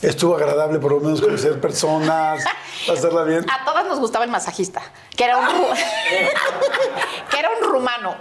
Estuvo 0.02 0.34
agradable 0.34 0.80
por 0.80 0.90
lo 0.92 1.00
menos 1.00 1.20
conocer 1.20 1.60
personas, 1.60 2.42
pasarla 2.88 3.22
bien. 3.22 3.46
A 3.48 3.64
todas 3.64 3.86
nos 3.86 4.00
gustaba 4.00 4.24
el 4.24 4.32
masajista, 4.32 4.82
que 5.16 5.22
era 5.24 5.36
un, 5.36 5.46
que 7.30 7.38
era 7.38 7.48
un 7.50 7.68
rumano. 7.70 8.16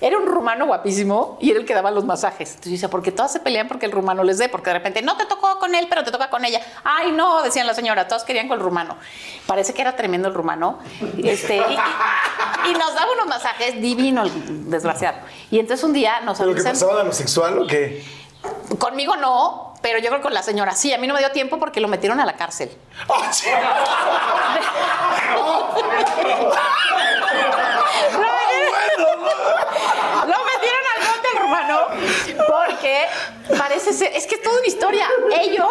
Era 0.00 0.16
un 0.16 0.26
rumano 0.26 0.64
guapísimo 0.66 1.36
y 1.40 1.50
era 1.50 1.60
el 1.60 1.66
que 1.66 1.74
daba 1.74 1.90
los 1.90 2.06
masajes. 2.06 2.50
Entonces 2.50 2.72
decía, 2.72 2.88
porque 2.88 3.12
todas 3.12 3.30
se 3.32 3.40
pelean 3.40 3.68
porque 3.68 3.84
el 3.84 3.92
rumano 3.92 4.24
les 4.24 4.38
dé, 4.38 4.48
porque 4.48 4.70
de 4.70 4.74
repente 4.74 5.02
no 5.02 5.18
te 5.18 5.26
tocó 5.26 5.58
con 5.58 5.74
él, 5.74 5.86
pero 5.90 6.04
te 6.04 6.10
toca 6.10 6.30
con 6.30 6.42
ella. 6.46 6.62
Ay, 6.84 7.12
no, 7.12 7.42
decían 7.42 7.66
la 7.66 7.74
señora, 7.74 8.08
todos 8.08 8.24
querían 8.24 8.48
con 8.48 8.58
el 8.58 8.64
rumano. 8.64 8.96
Parece 9.46 9.74
que 9.74 9.82
era 9.82 9.94
tremendo 9.96 10.28
el 10.28 10.34
rumano. 10.34 10.78
Este, 11.22 11.56
y, 11.56 12.72
nos 12.72 12.94
daba 12.94 13.12
unos 13.12 13.26
masajes 13.26 13.78
divino 13.80 14.22
el 14.22 14.70
desgraciado. 14.70 15.18
Y 15.50 15.58
entonces 15.58 15.84
un 15.84 15.92
día 15.92 16.20
nos 16.20 16.38
¿Pero 16.38 16.52
avisan- 16.52 16.72
pasaba 16.72 16.96
de 16.98 17.04
lo 17.04 17.12
sexual 17.12 17.58
o 17.58 17.66
qué? 17.66 18.02
Conmigo 18.78 19.16
no, 19.16 19.69
pero 19.82 19.98
yo 19.98 20.06
creo 20.08 20.18
que 20.18 20.22
con 20.24 20.34
la 20.34 20.42
señora 20.42 20.74
sí. 20.74 20.92
A 20.92 20.98
mí 20.98 21.06
no 21.06 21.14
me 21.14 21.20
dio 21.20 21.30
tiempo 21.32 21.58
porque 21.58 21.80
lo 21.80 21.88
metieron 21.88 22.20
a 22.20 22.26
la 22.26 22.36
cárcel. 22.36 22.70
¡Ah, 23.08 23.32
sí! 23.32 23.48
Lo 30.26 30.36
metieron 30.44 30.84
al 30.96 31.06
bote 31.06 31.28
al 31.32 31.38
rumano 31.42 31.78
porque 32.46 33.06
parece 33.58 33.92
ser, 33.92 34.12
es 34.14 34.26
que 34.26 34.36
es 34.36 34.42
toda 34.42 34.58
una 34.58 34.66
historia. 34.66 35.06
Ellos 35.40 35.66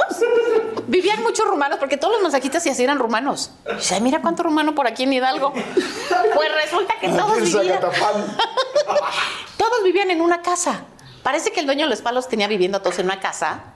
vivían 0.87 1.21
muchos 1.21 1.47
rumanos 1.47 1.77
porque 1.79 1.97
todos 1.97 2.13
los 2.13 2.21
masajistas 2.23 2.65
y 2.65 2.69
así 2.69 2.83
eran 2.83 2.99
rumanos. 2.99 3.51
Y 3.71 3.75
dice, 3.75 3.95
"Ay, 3.95 4.01
mira 4.01 4.21
cuánto 4.21 4.43
rumano 4.43 4.73
por 4.75 4.87
aquí 4.87 5.03
en 5.03 5.13
Hidalgo. 5.13 5.53
Pues 5.53 6.55
resulta 6.63 6.95
que 6.99 7.09
todos 7.09 7.39
vivían, 7.41 7.79
todos 9.57 9.83
vivían 9.83 10.11
en 10.11 10.21
una 10.21 10.41
casa. 10.41 10.81
Parece 11.23 11.51
que 11.51 11.59
el 11.59 11.65
dueño 11.65 11.85
de 11.85 11.89
los 11.91 12.01
palos 12.01 12.27
tenía 12.27 12.47
viviendo 12.47 12.77
a 12.79 12.81
todos 12.81 12.97
en 12.99 13.05
una 13.05 13.19
casa. 13.19 13.68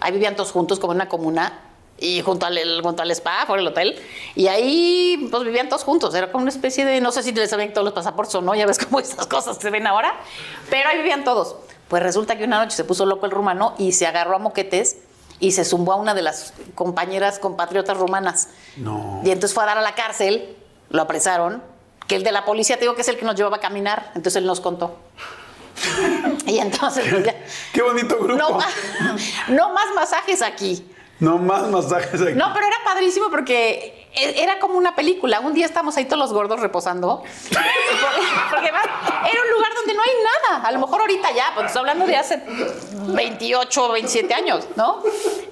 Ahí 0.00 0.12
vivían 0.12 0.36
todos 0.36 0.52
juntos 0.52 0.78
como 0.80 0.92
en 0.92 0.96
una 0.96 1.08
comuna 1.08 1.60
y 1.98 2.22
junto 2.22 2.46
al, 2.46 2.56
el- 2.56 2.80
junto 2.82 3.02
al 3.02 3.10
spa, 3.10 3.44
por 3.46 3.58
el 3.58 3.66
hotel. 3.66 4.00
Y 4.34 4.46
ahí 4.48 5.28
pues 5.30 5.44
vivían 5.44 5.68
todos 5.68 5.84
juntos. 5.84 6.14
Era 6.14 6.32
como 6.32 6.42
una 6.42 6.50
especie 6.50 6.84
de, 6.84 7.00
no 7.00 7.12
sé 7.12 7.22
si 7.22 7.32
les 7.32 7.50
sabían 7.50 7.72
todos 7.72 7.84
los 7.84 7.92
pasaportes 7.94 8.34
o 8.34 8.40
no, 8.40 8.54
ya 8.54 8.66
ves 8.66 8.78
cómo 8.78 9.00
esas 9.00 9.26
cosas 9.26 9.58
se 9.58 9.70
ven 9.70 9.86
ahora. 9.86 10.12
Pero 10.70 10.88
ahí 10.88 10.96
vivían 10.98 11.24
todos. 11.24 11.56
Pues 11.88 12.02
resulta 12.02 12.38
que 12.38 12.44
una 12.44 12.58
noche 12.62 12.76
se 12.76 12.84
puso 12.84 13.04
loco 13.04 13.26
el 13.26 13.32
rumano 13.32 13.74
y 13.76 13.92
se 13.92 14.06
agarró 14.06 14.36
a 14.36 14.38
moquetes 14.38 14.98
y 15.40 15.52
se 15.52 15.64
zumbó 15.64 15.92
a 15.92 15.96
una 15.96 16.14
de 16.14 16.22
las 16.22 16.52
compañeras 16.74 17.38
compatriotas 17.38 17.96
rumanas. 17.96 18.48
No. 18.76 19.20
Y 19.24 19.30
entonces 19.30 19.54
fue 19.54 19.64
a 19.64 19.66
dar 19.66 19.78
a 19.78 19.82
la 19.82 19.94
cárcel, 19.94 20.56
lo 20.90 21.02
apresaron, 21.02 21.62
que 22.06 22.16
el 22.16 22.22
de 22.22 22.30
la 22.32 22.44
policía, 22.44 22.76
te 22.76 22.82
digo 22.82 22.94
que 22.94 23.00
es 23.02 23.08
el 23.08 23.16
que 23.18 23.24
nos 23.24 23.34
llevaba 23.36 23.56
a 23.56 23.60
caminar, 23.60 24.06
entonces 24.14 24.36
él 24.36 24.46
nos 24.46 24.60
contó. 24.60 24.96
Y 26.46 26.58
entonces, 26.58 27.06
pues 27.10 27.24
ya, 27.24 27.34
Qué 27.72 27.82
bonito 27.82 28.16
grupo. 28.18 28.34
no, 28.36 28.50
más- 28.50 28.74
no 29.48 29.72
más 29.72 29.86
masajes 29.94 30.42
aquí. 30.42 30.84
No 31.20 31.36
más 31.36 31.68
masajes 31.68 32.20
aquí. 32.22 32.32
No, 32.34 32.50
pero 32.54 32.66
era 32.66 32.76
padrísimo 32.82 33.28
porque 33.30 34.08
e- 34.14 34.42
era 34.42 34.58
como 34.58 34.78
una 34.78 34.96
película. 34.96 35.40
Un 35.40 35.52
día 35.52 35.66
estamos 35.66 35.94
ahí 35.98 36.06
todos 36.06 36.18
los 36.18 36.32
gordos 36.32 36.60
reposando. 36.60 37.22
Porque, 37.50 37.58
porque 38.50 38.68
además 38.70 38.84
era 39.30 39.42
un 39.42 39.50
lugar 39.50 39.70
donde 39.76 39.94
no 39.94 40.02
hay 40.02 40.10
nada. 40.48 40.66
A 40.66 40.72
lo 40.72 40.78
mejor 40.78 41.02
ahorita 41.02 41.30
ya, 41.32 41.50
porque 41.54 41.66
estoy 41.66 41.80
hablando 41.80 42.06
de 42.06 42.16
hace 42.16 42.42
28 43.08 43.84
o 43.84 43.92
27 43.92 44.32
años, 44.32 44.66
¿no? 44.76 45.02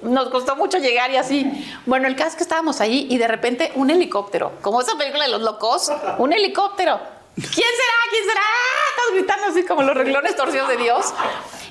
Nos 0.01 0.29
costó 0.29 0.55
mucho 0.55 0.79
llegar 0.79 1.11
y 1.11 1.17
así. 1.17 1.45
Bueno, 1.85 2.07
el 2.07 2.15
caso 2.15 2.29
es 2.31 2.35
que 2.37 2.43
estábamos 2.43 2.81
ahí 2.81 3.05
y 3.09 3.17
de 3.19 3.27
repente 3.27 3.71
un 3.75 3.91
helicóptero, 3.91 4.53
como 4.63 4.81
esa 4.81 4.97
película 4.97 5.25
de 5.25 5.31
los 5.31 5.41
locos, 5.41 5.91
un 6.17 6.33
helicóptero. 6.33 6.99
¿Quién 7.41 7.51
será? 7.53 7.97
¿Quién 8.09 8.23
será? 8.25 8.41
Estás 8.89 9.13
gritando 9.13 9.47
así 9.47 9.63
como 9.63 9.83
los 9.83 9.95
reglones 9.95 10.35
torcidos 10.35 10.67
de 10.67 10.77
Dios. 10.77 11.13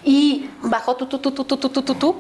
Y 0.05 0.49
bajó 0.63 0.97
tú, 0.97 1.07
tú, 1.07 1.19
tú, 1.19 1.33
tú, 1.33 1.45
tú, 1.45 1.59
tú, 1.59 1.83
tú, 1.83 1.95
tú. 1.95 2.17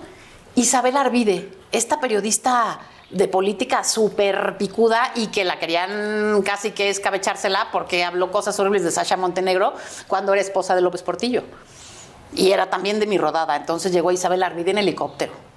Isabel 0.54 0.96
Arvide, 0.96 1.50
esta 1.72 1.98
periodista 2.00 2.80
de 3.10 3.26
política 3.26 3.84
súper 3.84 4.56
picuda 4.58 5.12
y 5.14 5.28
que 5.28 5.44
la 5.44 5.58
querían 5.58 6.42
casi 6.42 6.72
que 6.72 6.90
escabechársela 6.90 7.68
porque 7.72 8.04
habló 8.04 8.30
cosas 8.30 8.58
horribles 8.60 8.84
de 8.84 8.90
Sasha 8.90 9.16
Montenegro 9.16 9.72
cuando 10.08 10.32
era 10.32 10.42
esposa 10.42 10.74
de 10.74 10.82
López 10.82 11.02
Portillo. 11.02 11.44
Y 12.34 12.52
era 12.52 12.68
también 12.68 13.00
de 13.00 13.06
mi 13.06 13.16
rodada. 13.16 13.56
Entonces 13.56 13.92
llegó 13.92 14.12
Isabel 14.12 14.42
Arvide 14.42 14.72
en 14.72 14.78
helicóptero 14.78 15.47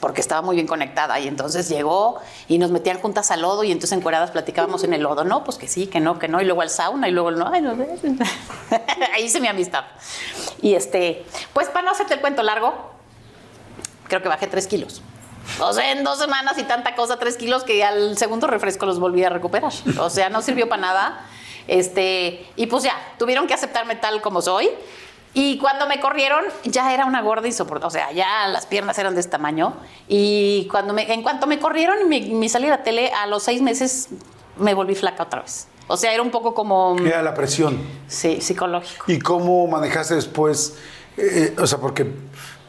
porque 0.00 0.20
estaba 0.20 0.42
muy 0.42 0.56
bien 0.56 0.66
conectada 0.66 1.20
y 1.20 1.28
entonces 1.28 1.68
llegó 1.68 2.18
y 2.48 2.58
nos 2.58 2.70
metían 2.70 2.98
juntas 2.98 3.30
al 3.30 3.42
lodo 3.42 3.62
y 3.64 3.70
entonces 3.70 3.96
encueradas 3.96 4.30
platicábamos 4.30 4.82
en 4.82 4.94
el 4.94 5.02
lodo, 5.02 5.24
no, 5.24 5.44
pues 5.44 5.58
que 5.58 5.68
sí, 5.68 5.86
que 5.86 6.00
no, 6.00 6.18
que 6.18 6.26
no, 6.26 6.40
y 6.40 6.44
luego 6.44 6.62
al 6.62 6.70
sauna 6.70 7.08
y 7.08 7.12
luego 7.12 7.30
no, 7.30 7.48
ay, 7.52 7.60
no, 7.60 7.72
ahí 9.14 9.24
hice 9.24 9.40
mi 9.40 9.48
amistad. 9.48 9.84
Y 10.62 10.74
este, 10.74 11.24
pues 11.52 11.68
para 11.68 11.82
no 11.82 11.90
hacerte 11.92 12.14
el 12.14 12.20
cuento 12.20 12.42
largo, 12.42 12.74
creo 14.08 14.22
que 14.22 14.28
bajé 14.28 14.46
tres 14.46 14.66
kilos. 14.66 15.02
O 15.58 15.72
sea, 15.72 15.92
en 15.92 16.04
dos 16.04 16.18
semanas 16.18 16.58
y 16.58 16.62
tanta 16.64 16.94
cosa, 16.94 17.18
tres 17.18 17.36
kilos, 17.36 17.64
que 17.64 17.82
al 17.84 18.16
segundo 18.16 18.46
refresco 18.46 18.86
los 18.86 19.00
volví 19.00 19.24
a 19.24 19.30
recuperar. 19.30 19.72
O 19.98 20.10
sea, 20.10 20.28
no 20.28 20.42
sirvió 20.42 20.68
para 20.68 20.82
nada. 20.82 21.26
Este, 21.66 22.46
y 22.56 22.66
pues 22.66 22.84
ya, 22.84 22.94
tuvieron 23.18 23.46
que 23.46 23.54
aceptarme 23.54 23.96
tal 23.96 24.22
como 24.22 24.42
soy. 24.42 24.70
Y 25.32 25.58
cuando 25.58 25.86
me 25.86 26.00
corrieron, 26.00 26.44
ya 26.64 26.92
era 26.92 27.04
una 27.04 27.22
gorda 27.22 27.46
y 27.46 27.52
soportable. 27.52 27.86
O 27.86 27.90
sea, 27.90 28.12
ya 28.12 28.48
las 28.48 28.66
piernas 28.66 28.98
eran 28.98 29.14
de 29.14 29.20
este 29.20 29.30
tamaño. 29.30 29.74
Y 30.08 30.66
cuando 30.70 30.92
me, 30.92 31.12
en 31.12 31.22
cuanto 31.22 31.46
me 31.46 31.58
corrieron 31.58 31.98
y 32.02 32.04
me, 32.04 32.34
me 32.34 32.48
salí 32.48 32.66
a 32.66 32.70
la 32.70 32.82
tele, 32.82 33.12
a 33.12 33.26
los 33.26 33.44
seis 33.44 33.62
meses 33.62 34.08
me 34.56 34.74
volví 34.74 34.94
flaca 34.94 35.24
otra 35.24 35.42
vez. 35.42 35.68
O 35.86 35.96
sea, 35.96 36.12
era 36.12 36.22
un 36.22 36.30
poco 36.30 36.54
como. 36.54 36.96
Era 37.04 37.22
la 37.22 37.34
presión. 37.34 37.78
Sí, 38.08 38.40
psicológico. 38.40 39.04
¿Y 39.10 39.18
cómo 39.18 39.66
manejaste 39.66 40.14
después? 40.14 40.76
Eh, 41.16 41.54
o 41.58 41.66
sea, 41.66 41.78
porque 41.78 42.12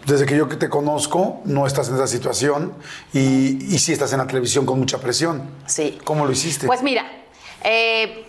desde 0.06 0.26
que 0.26 0.36
yo 0.36 0.50
que 0.50 0.56
te 0.56 0.70
conozco, 0.70 1.42
no 1.46 1.68
estás 1.68 1.90
en 1.90 1.96
esa 1.96 2.08
situación 2.08 2.74
y, 3.14 3.74
y 3.74 3.78
sí 3.80 3.94
estás 3.94 4.12
en 4.14 4.20
la 4.20 4.28
televisión 4.28 4.66
con 4.66 4.80
mucha 4.80 5.00
presión. 5.00 5.50
Sí. 5.68 6.00
¿Cómo 6.04 6.26
lo 6.26 6.32
hiciste? 6.32 6.66
Pues 6.66 6.82
mira, 6.82 7.06
eh, 7.64 8.26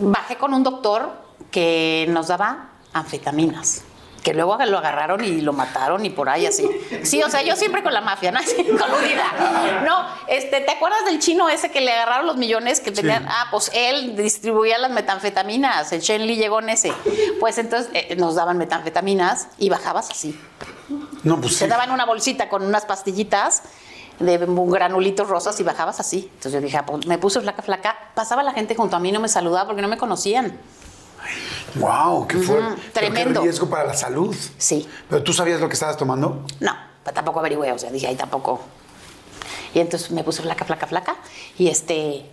bajé 0.00 0.36
con 0.36 0.54
un 0.54 0.62
doctor 0.62 1.10
que 1.50 2.06
nos 2.10 2.28
daba 2.28 2.70
anfetaminas. 2.98 3.82
Que 4.22 4.34
luego 4.34 4.58
lo 4.66 4.78
agarraron 4.78 5.22
y 5.22 5.40
lo 5.40 5.52
mataron 5.52 6.04
y 6.04 6.10
por 6.10 6.28
ahí 6.28 6.46
así. 6.46 6.68
Sí, 7.04 7.22
o 7.22 7.30
sea, 7.30 7.42
yo 7.42 7.54
siempre 7.54 7.84
con 7.84 7.92
la 7.94 8.00
mafia, 8.00 8.32
¿no? 8.32 8.40
Así, 8.40 8.56
coludida. 8.56 9.82
No, 9.86 10.04
este, 10.26 10.60
¿te 10.62 10.72
acuerdas 10.72 11.04
del 11.04 11.20
chino 11.20 11.48
ese 11.48 11.70
que 11.70 11.80
le 11.80 11.92
agarraron 11.92 12.26
los 12.26 12.36
millones 12.36 12.80
que 12.80 12.90
tenían? 12.90 13.24
Ah, 13.28 13.46
pues 13.52 13.70
él 13.72 14.16
distribuía 14.16 14.78
las 14.78 14.90
metanfetaminas, 14.90 15.92
el 15.92 16.00
Shen 16.00 16.26
Li 16.26 16.34
llegó 16.34 16.58
en 16.58 16.70
ese. 16.70 16.92
Pues 17.38 17.56
entonces 17.58 17.88
eh, 17.94 18.16
nos 18.16 18.34
daban 18.34 18.58
metanfetaminas 18.58 19.46
y 19.58 19.68
bajabas 19.68 20.10
así. 20.10 20.36
no, 21.22 21.40
pues 21.40 21.58
Te 21.58 21.66
sí. 21.66 21.70
daban 21.70 21.92
una 21.92 22.04
bolsita 22.04 22.48
con 22.48 22.64
unas 22.64 22.84
pastillitas 22.84 23.62
de 24.18 24.38
granulitos 24.48 25.28
rosas 25.28 25.60
y 25.60 25.62
bajabas 25.62 26.00
así. 26.00 26.28
Entonces 26.34 26.52
yo 26.54 26.60
dije, 26.60 26.78
ah, 26.78 26.86
pues, 26.86 27.06
me 27.06 27.18
puse 27.18 27.40
flaca, 27.40 27.62
flaca. 27.62 27.96
Pasaba 28.14 28.42
la 28.42 28.52
gente 28.52 28.74
junto 28.74 28.96
a 28.96 28.98
mí, 28.98 29.12
no 29.12 29.20
me 29.20 29.28
saludaba 29.28 29.66
porque 29.66 29.82
no 29.82 29.88
me 29.88 29.98
conocían. 29.98 30.58
¡Wow! 31.76 32.26
¡Qué 32.26 32.38
fuerte! 32.38 32.82
Tremendo. 32.92 33.40
¡Qué 33.40 33.46
riesgo 33.46 33.68
para 33.68 33.84
la 33.84 33.94
salud! 33.94 34.34
Sí. 34.58 34.88
¿Pero 35.08 35.22
tú 35.22 35.32
sabías 35.32 35.60
lo 35.60 35.68
que 35.68 35.74
estabas 35.74 35.96
tomando? 35.96 36.44
No, 36.60 36.74
tampoco 37.02 37.40
averigüé, 37.40 37.72
o 37.72 37.78
sea, 37.78 37.90
dije, 37.90 38.06
ahí 38.06 38.16
tampoco. 38.16 38.60
Y 39.74 39.80
entonces 39.80 40.10
me 40.10 40.24
puse 40.24 40.42
flaca, 40.42 40.64
flaca, 40.64 40.86
flaca. 40.86 41.16
Y 41.58 41.68
este, 41.68 42.26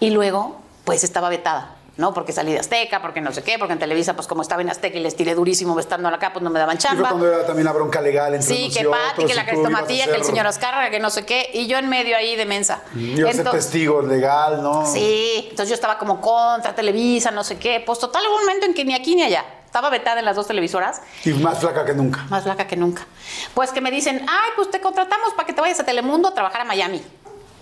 y 0.00 0.10
luego, 0.10 0.60
pues 0.84 1.04
estaba 1.04 1.28
vetada, 1.28 1.75
¿no? 1.96 2.12
Porque 2.12 2.32
salí 2.32 2.52
de 2.52 2.58
Azteca, 2.60 3.00
porque 3.00 3.20
no 3.20 3.32
sé 3.32 3.42
qué, 3.42 3.58
porque 3.58 3.72
en 3.72 3.78
Televisa, 3.78 4.14
pues 4.14 4.26
como 4.26 4.42
estaba 4.42 4.60
en 4.62 4.68
Azteca 4.70 4.98
y 4.98 5.00
les 5.00 5.16
tiré 5.16 5.34
durísimo 5.34 5.78
estando 5.80 6.08
acá, 6.08 6.32
pues 6.32 6.42
no 6.42 6.50
me 6.50 6.58
daban 6.58 6.76
Y 6.76 6.80
fue 6.80 6.90
chamba. 6.90 7.08
cuando 7.08 7.26
era 7.32 7.46
también 7.46 7.64
la 7.64 7.72
bronca 7.72 8.00
legal 8.00 8.34
entre 8.34 8.54
Sí, 8.54 8.70
que 8.72 8.84
Pati, 8.84 9.24
que 9.24 9.34
la 9.34 9.44
crestomatía, 9.46 10.06
que 10.06 10.16
el 10.16 10.24
señor 10.24 10.46
Oscar, 10.46 10.90
que 10.90 10.98
no 11.00 11.10
sé 11.10 11.24
qué, 11.24 11.50
y 11.54 11.66
yo 11.66 11.78
en 11.78 11.88
medio 11.88 12.16
ahí 12.16 12.36
de 12.36 12.44
mensa. 12.46 12.82
A 13.28 13.32
ser 13.32 13.50
testigo 13.50 14.02
legal, 14.02 14.62
¿no? 14.62 14.86
Sí, 14.86 15.46
entonces 15.50 15.68
yo 15.70 15.74
estaba 15.74 15.98
como 15.98 16.20
contra 16.20 16.74
Televisa, 16.74 17.30
no 17.30 17.42
sé 17.44 17.58
qué. 17.58 17.82
Pues 17.84 17.98
total, 17.98 18.22
hubo 18.28 18.36
un 18.36 18.40
momento 18.46 18.66
en 18.66 18.74
que 18.74 18.84
ni 18.84 18.94
aquí 18.94 19.14
ni 19.16 19.22
allá. 19.22 19.44
Estaba 19.64 19.90
vetada 19.90 20.20
en 20.20 20.24
las 20.24 20.36
dos 20.36 20.46
televisoras, 20.46 21.02
Y 21.24 21.30
más 21.34 21.58
flaca 21.58 21.84
que 21.84 21.92
nunca. 21.92 22.24
más 22.30 22.44
flaca 22.44 22.66
que 22.66 22.76
nunca. 22.76 23.06
Pues 23.52 23.72
que 23.72 23.80
me 23.82 23.90
dicen, 23.90 24.20
ay, 24.28 24.50
pues 24.56 24.70
te 24.70 24.80
contratamos 24.80 25.34
para 25.34 25.46
que 25.46 25.52
te 25.52 25.60
vayas 25.60 25.78
a 25.80 25.84
Telemundo 25.84 26.28
a 26.28 26.34
trabajar 26.34 26.62
a 26.62 26.64
Miami. 26.64 27.02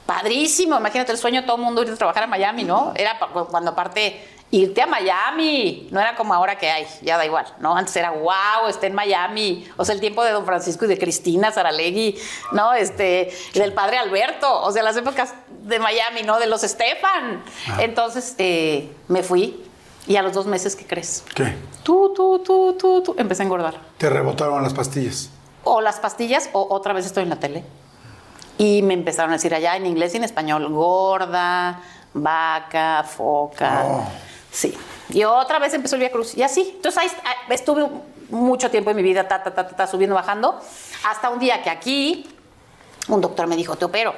Padrísimo, 0.06 0.76
imagínate 0.76 1.12
el 1.12 1.18
sueño 1.18 1.40
de 1.40 1.46
todo 1.46 1.56
el 1.56 1.62
mundo 1.62 1.82
ir 1.82 1.90
a 1.90 1.96
trabajar 1.96 2.24
a 2.24 2.26
Miami, 2.26 2.64
¿no? 2.64 2.92
Era 2.94 3.18
cuando 3.18 3.70
aparte 3.70 4.34
irte 4.50 4.82
a 4.82 4.86
Miami, 4.86 5.88
no 5.90 6.00
era 6.00 6.14
como 6.14 6.32
ahora 6.32 6.56
que 6.56 6.70
hay, 6.70 6.86
ya 7.02 7.16
da 7.16 7.24
igual, 7.24 7.46
¿no? 7.58 7.76
Antes 7.76 7.96
era, 7.96 8.10
wow, 8.10 8.68
esté 8.68 8.86
en 8.86 8.94
Miami, 8.94 9.66
o 9.76 9.84
sea, 9.84 9.94
el 9.94 10.00
tiempo 10.00 10.22
de 10.22 10.30
Don 10.30 10.44
Francisco 10.44 10.84
y 10.84 10.88
de 10.88 10.98
Cristina 10.98 11.50
Saralegui, 11.50 12.16
¿no? 12.52 12.72
Este, 12.74 13.32
del 13.54 13.72
padre 13.72 13.98
Alberto, 13.98 14.62
o 14.62 14.70
sea, 14.70 14.82
las 14.82 14.96
épocas 14.96 15.34
de 15.62 15.78
Miami, 15.78 16.22
¿no? 16.22 16.38
De 16.38 16.46
los 16.46 16.62
Estefan. 16.62 17.42
Entonces, 17.78 18.34
eh, 18.38 18.92
me 19.08 19.22
fui 19.22 19.60
y 20.06 20.16
a 20.16 20.22
los 20.22 20.34
dos 20.34 20.46
meses, 20.46 20.76
¿qué 20.76 20.86
crees? 20.86 21.24
¿Qué? 21.34 21.56
Tú, 21.82 22.12
tú, 22.14 22.38
tú, 22.40 22.76
tú, 22.78 23.02
tú, 23.02 23.14
empecé 23.18 23.42
a 23.42 23.46
engordar 23.46 23.80
Te 23.98 24.08
rebotaron 24.08 24.62
las 24.62 24.74
pastillas. 24.74 25.30
o 25.64 25.80
las 25.80 25.98
pastillas 25.98 26.50
o 26.52 26.66
otra 26.70 26.92
vez 26.92 27.06
estoy 27.06 27.24
en 27.24 27.30
la 27.30 27.40
tele. 27.40 27.64
Y 28.58 28.82
me 28.82 28.94
empezaron 28.94 29.30
a 29.30 29.34
decir 29.34 29.54
allá 29.54 29.76
en 29.76 29.86
inglés 29.86 30.14
y 30.14 30.18
en 30.18 30.24
español, 30.24 30.68
gorda, 30.68 31.80
vaca, 32.12 33.04
foca. 33.04 33.82
Oh. 33.84 34.08
Sí. 34.50 34.76
Y 35.10 35.24
otra 35.24 35.58
vez 35.58 35.74
empezó 35.74 35.96
el 35.96 36.00
Vía 36.00 36.12
Cruz. 36.12 36.36
Y 36.36 36.42
así. 36.42 36.72
Entonces 36.76 37.02
ahí 37.02 37.08
ah, 37.24 37.52
estuve 37.52 37.86
mucho 38.30 38.70
tiempo 38.70 38.90
en 38.90 38.96
mi 38.96 39.02
vida, 39.02 39.26
ta, 39.26 39.42
ta, 39.42 39.54
ta, 39.54 39.66
ta, 39.66 39.76
ta, 39.76 39.86
subiendo, 39.86 40.14
bajando. 40.14 40.60
Hasta 41.08 41.30
un 41.30 41.38
día 41.38 41.62
que 41.62 41.70
aquí 41.70 42.26
un 43.08 43.20
doctor 43.20 43.46
me 43.46 43.56
dijo, 43.56 43.76
te 43.76 43.84
opero. 43.84 44.14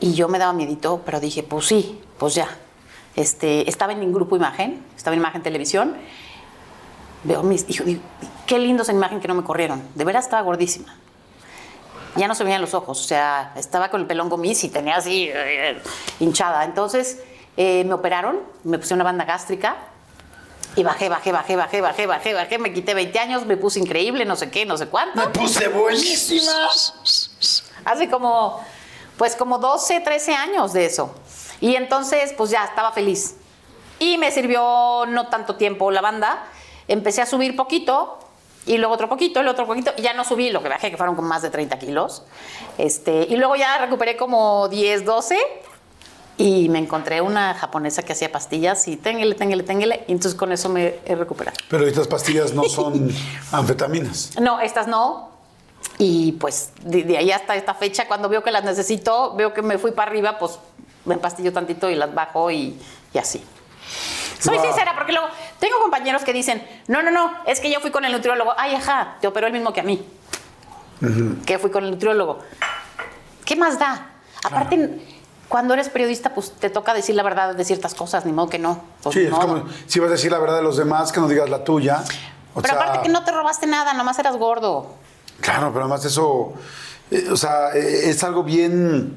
Y 0.00 0.14
yo 0.14 0.28
me 0.28 0.38
daba 0.38 0.52
miedito, 0.52 1.02
pero 1.04 1.20
dije, 1.20 1.42
pues 1.42 1.66
sí, 1.66 2.00
pues 2.18 2.34
ya. 2.34 2.48
Este, 3.14 3.68
estaba 3.68 3.92
en 3.92 4.00
mi 4.00 4.06
grupo 4.12 4.36
Imagen, 4.36 4.84
estaba 4.94 5.14
en 5.14 5.20
Imagen 5.20 5.42
Televisión. 5.42 5.96
Veo 7.24 7.42
mis, 7.42 7.66
dijo, 7.66 7.84
qué 8.46 8.58
lindo 8.58 8.82
esa 8.82 8.92
imagen 8.92 9.20
que 9.20 9.28
no 9.28 9.34
me 9.34 9.42
corrieron. 9.42 9.82
De 9.94 10.04
veras 10.04 10.26
estaba 10.26 10.42
gordísima. 10.42 10.94
Ya 12.16 12.28
no 12.28 12.34
se 12.34 12.44
veían 12.44 12.60
los 12.60 12.74
ojos, 12.74 13.00
o 13.00 13.04
sea, 13.04 13.52
estaba 13.56 13.90
con 13.90 14.00
el 14.00 14.06
pelón 14.06 14.28
gomis 14.28 14.64
y 14.64 14.68
tenía 14.68 14.96
así 14.96 15.28
eh, 15.32 15.80
hinchada. 16.20 16.64
Entonces 16.64 17.22
eh, 17.56 17.84
me 17.84 17.94
operaron, 17.94 18.40
me 18.64 18.78
puse 18.78 18.94
una 18.94 19.04
banda 19.04 19.24
gástrica 19.24 19.76
y 20.76 20.82
bajé, 20.82 21.08
bajé, 21.08 21.32
bajé, 21.32 21.56
bajé, 21.56 21.80
bajé, 21.80 22.06
bajé, 22.06 22.34
bajé. 22.34 22.58
Me 22.58 22.72
quité 22.72 22.92
20 22.92 23.18
años, 23.18 23.46
me 23.46 23.56
puse 23.56 23.80
increíble, 23.80 24.26
no 24.26 24.36
sé 24.36 24.50
qué, 24.50 24.66
no 24.66 24.76
sé 24.76 24.88
cuánto. 24.88 25.18
Me 25.18 25.28
puse 25.28 25.68
buenísima. 25.68 26.52
Hace 27.86 28.10
como, 28.10 28.62
pues 29.16 29.36
como 29.36 29.58
12, 29.58 30.00
13 30.00 30.34
años 30.34 30.74
de 30.74 30.84
eso. 30.84 31.14
Y 31.62 31.76
entonces, 31.76 32.34
pues 32.36 32.50
ya 32.50 32.64
estaba 32.64 32.92
feliz. 32.92 33.36
Y 33.98 34.18
me 34.18 34.30
sirvió 34.30 35.06
no 35.08 35.28
tanto 35.28 35.56
tiempo 35.56 35.90
la 35.90 36.02
banda. 36.02 36.44
Empecé 36.88 37.22
a 37.22 37.26
subir 37.26 37.56
poquito, 37.56 38.18
y 38.66 38.78
luego 38.78 38.94
otro 38.94 39.08
poquito, 39.08 39.42
luego 39.42 39.52
otro 39.52 39.66
poquito. 39.66 39.92
Y 39.96 40.02
ya 40.02 40.12
no 40.12 40.24
subí 40.24 40.50
lo 40.50 40.62
que 40.62 40.68
bajé, 40.68 40.90
que 40.90 40.96
fueron 40.96 41.14
como 41.14 41.28
más 41.28 41.42
de 41.42 41.50
30 41.50 41.78
kilos. 41.78 42.24
Este, 42.78 43.26
y 43.28 43.36
luego 43.36 43.56
ya 43.56 43.78
recuperé 43.78 44.16
como 44.16 44.68
10, 44.68 45.04
12. 45.04 45.38
Y 46.38 46.68
me 46.68 46.78
encontré 46.78 47.22
una 47.22 47.54
japonesa 47.54 48.02
que 48.02 48.12
hacía 48.12 48.30
pastillas 48.30 48.88
y 48.88 48.96
téngele, 48.96 49.34
téngele, 49.36 49.62
téngele. 49.62 50.04
Y 50.08 50.12
entonces 50.12 50.34
con 50.34 50.52
eso 50.52 50.68
me 50.68 50.96
he 51.06 51.14
recuperado. 51.14 51.56
Pero 51.70 51.86
estas 51.86 52.08
pastillas 52.08 52.52
no 52.52 52.64
son 52.64 53.10
anfetaminas. 53.52 54.32
No, 54.40 54.60
estas 54.60 54.86
no. 54.86 55.30
Y 55.98 56.32
pues 56.32 56.72
de, 56.82 57.04
de 57.04 57.16
ahí 57.16 57.30
hasta 57.30 57.56
esta 57.56 57.72
fecha, 57.72 58.06
cuando 58.06 58.28
veo 58.28 58.42
que 58.42 58.50
las 58.50 58.64
necesito, 58.64 59.34
veo 59.34 59.54
que 59.54 59.62
me 59.62 59.78
fui 59.78 59.92
para 59.92 60.10
arriba, 60.10 60.38
pues 60.38 60.58
me 61.06 61.14
empastillo 61.14 61.52
tantito 61.52 61.88
y 61.88 61.94
las 61.94 62.12
bajo 62.12 62.50
y, 62.50 62.78
y 63.14 63.18
así. 63.18 63.42
Soy 64.38 64.56
Wow. 64.56 64.66
sincera, 64.66 64.94
porque 64.94 65.12
luego 65.12 65.28
tengo 65.58 65.78
compañeros 65.80 66.22
que 66.24 66.32
dicen, 66.32 66.66
no, 66.88 67.02
no, 67.02 67.10
no, 67.10 67.32
es 67.46 67.60
que 67.60 67.70
yo 67.70 67.80
fui 67.80 67.90
con 67.90 68.04
el 68.04 68.12
nutriólogo. 68.12 68.52
Ay, 68.56 68.74
ajá, 68.74 69.16
te 69.20 69.26
operó 69.26 69.46
el 69.46 69.52
mismo 69.52 69.72
que 69.72 69.80
a 69.80 69.84
mí. 69.84 70.06
Que 71.44 71.58
fui 71.58 71.70
con 71.70 71.84
el 71.84 71.90
nutriólogo. 71.90 72.38
¿Qué 73.44 73.54
más 73.56 73.78
da? 73.78 74.10
Aparte, 74.44 75.00
cuando 75.48 75.74
eres 75.74 75.88
periodista, 75.88 76.34
pues 76.34 76.52
te 76.52 76.70
toca 76.70 76.94
decir 76.94 77.14
la 77.14 77.22
verdad 77.22 77.54
de 77.54 77.64
ciertas 77.64 77.94
cosas, 77.94 78.24
ni 78.26 78.32
modo 78.32 78.48
que 78.48 78.58
no. 78.58 78.82
Pues, 79.02 79.14
Sí, 79.14 79.24
es 79.24 79.30
modo. 79.30 79.40
como 79.46 79.64
si 79.86 80.00
vas 80.00 80.08
a 80.08 80.12
decir 80.12 80.32
la 80.32 80.38
verdad 80.38 80.56
de 80.56 80.62
los 80.62 80.76
demás, 80.76 81.12
que 81.12 81.20
no 81.20 81.28
digas 81.28 81.48
la 81.50 81.64
tuya. 81.64 82.02
O 82.54 82.62
Pero 82.62 82.74
sea, 82.74 82.82
aparte 82.82 83.02
que 83.02 83.08
no 83.10 83.24
te 83.24 83.32
robaste 83.32 83.66
nada, 83.66 83.92
nomás 83.94 84.18
eras 84.18 84.36
gordo. 84.36 84.94
Claro, 85.40 85.68
pero 85.72 85.84
además 85.84 86.04
eso 86.06 86.54
eh, 87.10 87.28
o 87.30 87.36
sea, 87.36 87.70
eh, 87.74 88.10
es 88.10 88.24
algo 88.24 88.42
bien, 88.42 89.16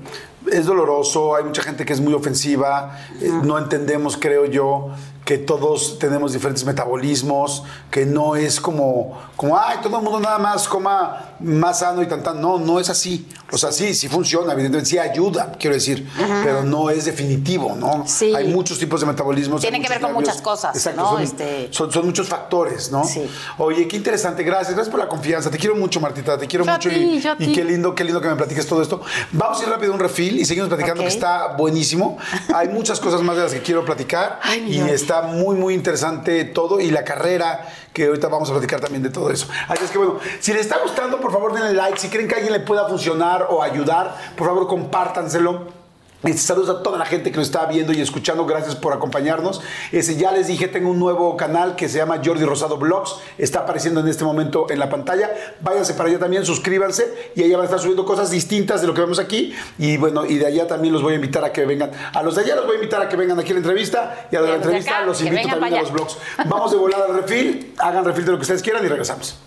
es 0.52 0.66
doloroso, 0.66 1.36
hay 1.36 1.44
mucha 1.44 1.61
gente 1.61 1.86
que 1.86 1.94
es 1.94 2.02
muy 2.02 2.14
ofensiva, 2.14 2.99
eh, 3.22 3.32
no 3.44 3.57
entendemos, 3.57 4.18
creo 4.18 4.45
yo, 4.45 4.90
que 5.26 5.38
todos 5.38 5.99
tenemos 5.99 6.34
diferentes 6.34 6.66
metabolismos, 6.66 7.64
que 7.91 8.06
no 8.06 8.36
es 8.36 8.60
como, 8.60 9.20
como, 9.36 9.57
ay, 9.57 9.78
todo 9.82 9.98
el 9.98 10.03
mundo 10.03 10.20
nada 10.20 10.40
más 10.40 10.68
coma 10.68 11.28
más 11.40 11.80
sano 11.80 12.02
y 12.03 12.07
tan 12.07 12.24
tan. 12.24 12.41
No, 12.41 12.57
no 12.57 12.80
es 12.80 12.90
así. 12.90 13.28
O 13.52 13.57
sea, 13.57 13.72
sí, 13.72 13.94
sí 13.94 14.07
funciona, 14.07 14.53
evidentemente 14.53 14.90
sí 14.90 14.98
ayuda, 14.99 15.53
quiero 15.60 15.74
decir, 15.76 16.07
pero 16.44 16.64
no 16.64 16.90
es 16.91 17.06
definitivo, 17.06 17.76
¿no? 17.76 18.03
Sí. 18.07 18.34
Hay 18.36 18.48
muchos 18.48 18.78
tipos 18.78 19.02
de 19.02 19.07
metabolismos. 19.07 19.61
Tiene 19.61 19.78
hay 19.78 19.84
que 19.84 19.90
ver 19.90 20.02
con 20.02 20.14
muchas 20.14 20.41
cosas, 20.41 20.76
Exacto, 20.76 21.02
¿no? 21.02 21.10
son, 21.14 21.22
Este- 21.24 21.68
son, 21.72 21.91
son 21.91 22.06
muchos 22.06 22.28
factores, 22.28 22.91
¿no? 22.91 23.03
Sí. 23.03 23.28
Oye, 23.57 23.88
qué 23.88 23.98
interesante, 23.98 24.44
gracias, 24.44 24.76
gracias 24.76 24.90
por 24.91 24.99
la 24.99 25.07
confianza. 25.07 25.49
Te 25.49 25.57
quiero 25.57 25.76
mucho, 25.76 25.99
Martita, 25.99 26.38
te 26.38 26.48
quiero 26.48 26.64
Yo 26.66 26.72
mucho 26.74 26.90
ti, 26.90 26.95
y, 27.40 27.44
y 27.45 27.52
qué 27.53 27.64
lindo, 27.64 27.95
qué 27.95 28.03
lindo 28.03 28.22
que 28.22 28.28
me 28.28 28.36
platiques 28.36 28.68
todo 28.68 28.82
esto. 28.84 29.02
Vamos 29.32 29.60
a 29.60 29.64
ir 29.64 29.70
rápido 29.70 29.91
a 29.91 29.95
un 29.95 29.99
refil 30.02 30.40
y 30.40 30.45
seguimos 30.45 30.70
platicando 30.70 31.02
Ok. 31.02 31.07
que 31.10 31.14
está 31.14 31.56
buenísimo. 31.57 32.18
Hay 32.53 32.68
muchas 32.68 32.99
cosas 32.99 33.22
más 33.24 33.36
de 33.36 33.44
las 33.44 33.53
que 33.53 33.61
quiero 33.61 33.84
platicar 33.84 34.40
Ay, 34.44 34.66
y 34.68 34.72
Dios. 34.74 34.90
está 34.90 35.24
muy, 35.24 35.56
muy 35.56 35.74
interesante 35.74 36.44
todo 36.45 36.80
y 36.80 36.91
la 36.91 37.03
carrera 37.03 37.68
que 37.94 38.06
ahorita 38.06 38.28
vamos 38.28 38.49
a 38.49 38.53
platicar 38.53 38.80
también 38.80 39.02
de 39.02 39.10
todo 39.10 39.32
eso. 39.32 39.48
Así 39.68 39.84
es 39.86 39.90
que 39.91 39.98
bueno, 39.98 40.20
si 40.40 40.53
les 40.53 40.61
está 40.61 40.78
gustando, 40.84 41.20
por 41.20 41.28
favor 41.31 41.53
denle 41.53 41.73
like. 41.73 41.97
Si 41.99 42.10
creen 42.10 42.27
que 42.27 42.35
a 42.35 42.38
alguien 42.38 42.53
le 42.53 42.60
pueda 42.60 42.88
funcionar 42.88 43.47
o 43.49 43.61
ayudar, 43.61 44.15
por 44.35 44.47
favor 44.47 44.68
compártanselo. 44.68 45.80
Este, 46.22 46.41
saludos 46.41 46.69
a 46.69 46.84
toda 46.84 46.97
la 46.97 47.06
gente 47.06 47.31
que 47.31 47.38
nos 47.38 47.47
está 47.47 47.65
viendo 47.65 47.93
y 47.93 48.01
escuchando. 48.01 48.45
Gracias 48.45 48.76
por 48.76 48.91
acompañarnos. 48.91 49.61
Ese, 49.93 50.18
ya 50.18 50.34
les 50.34 50.47
dije, 50.47 50.68
tengo 50.68 50.89
un 50.89 50.99
nuevo 50.99 51.38
canal 51.38 51.77
que 51.77 51.88
se 51.88 51.97
llama 51.97 52.19
Jordi 52.23 52.43
Rosado 52.43 52.77
Blogs. 52.77 53.15
Está 53.38 53.60
apareciendo 53.60 54.01
en 54.01 54.07
este 54.10 54.26
momento 54.26 54.68
en 54.69 54.80
la 54.80 54.89
pantalla. 54.89 55.30
Váyanse 55.61 55.93
para 55.93 56.10
allá 56.10 56.19
también, 56.19 56.45
suscríbanse 56.45 57.31
y 57.35 57.43
allá 57.43 57.56
van 57.56 57.61
a 57.61 57.65
estar 57.65 57.80
subiendo 57.80 58.03
cosas 58.03 58.31
distintas 58.31 58.81
de 58.81 58.88
lo 58.88 58.93
que 58.93 58.99
vemos 58.99 59.18
aquí. 59.18 59.56
Y 59.77 59.95
bueno, 59.95 60.26
y 60.26 60.38
de 60.38 60.45
allá 60.45 60.68
también 60.68 60.93
los 60.93 61.01
voy 61.01 61.14
a 61.14 61.15
invitar 61.15 61.45
a 61.45 61.53
que 61.53 61.65
vengan. 61.65 61.91
A 62.14 62.22
los 62.22 62.35
de 62.35 62.41
allá 62.41 62.56
los 62.57 62.65
voy 62.65 62.73
a 62.73 62.80
invitar 62.80 63.01
a 63.01 63.07
que 63.07 63.15
vengan 63.15 63.39
aquí 63.39 63.51
a 63.51 63.53
la 63.53 63.60
entrevista 63.60 64.27
y 64.30 64.35
a 64.35 64.41
la, 64.41 64.47
Y 64.47 64.49
a 64.49 64.51
de 64.51 64.57
entrevista 64.57 64.91
acá, 64.97 65.06
los 65.06 65.22
invito 65.22 65.47
también 65.47 65.76
a 65.76 65.81
los 65.81 65.91
blogs. 65.93 66.18
Vamos 66.45 66.72
de 66.72 66.77
volada 66.77 67.06
al 67.06 67.15
refil. 67.15 67.73
Hagan 67.77 68.03
refil 68.03 68.26
de 68.26 68.31
lo 68.31 68.38
que 68.38 68.41
ustedes 68.41 68.61
quieran 68.61 68.84
y 68.84 68.89
regresamos. 68.89 69.38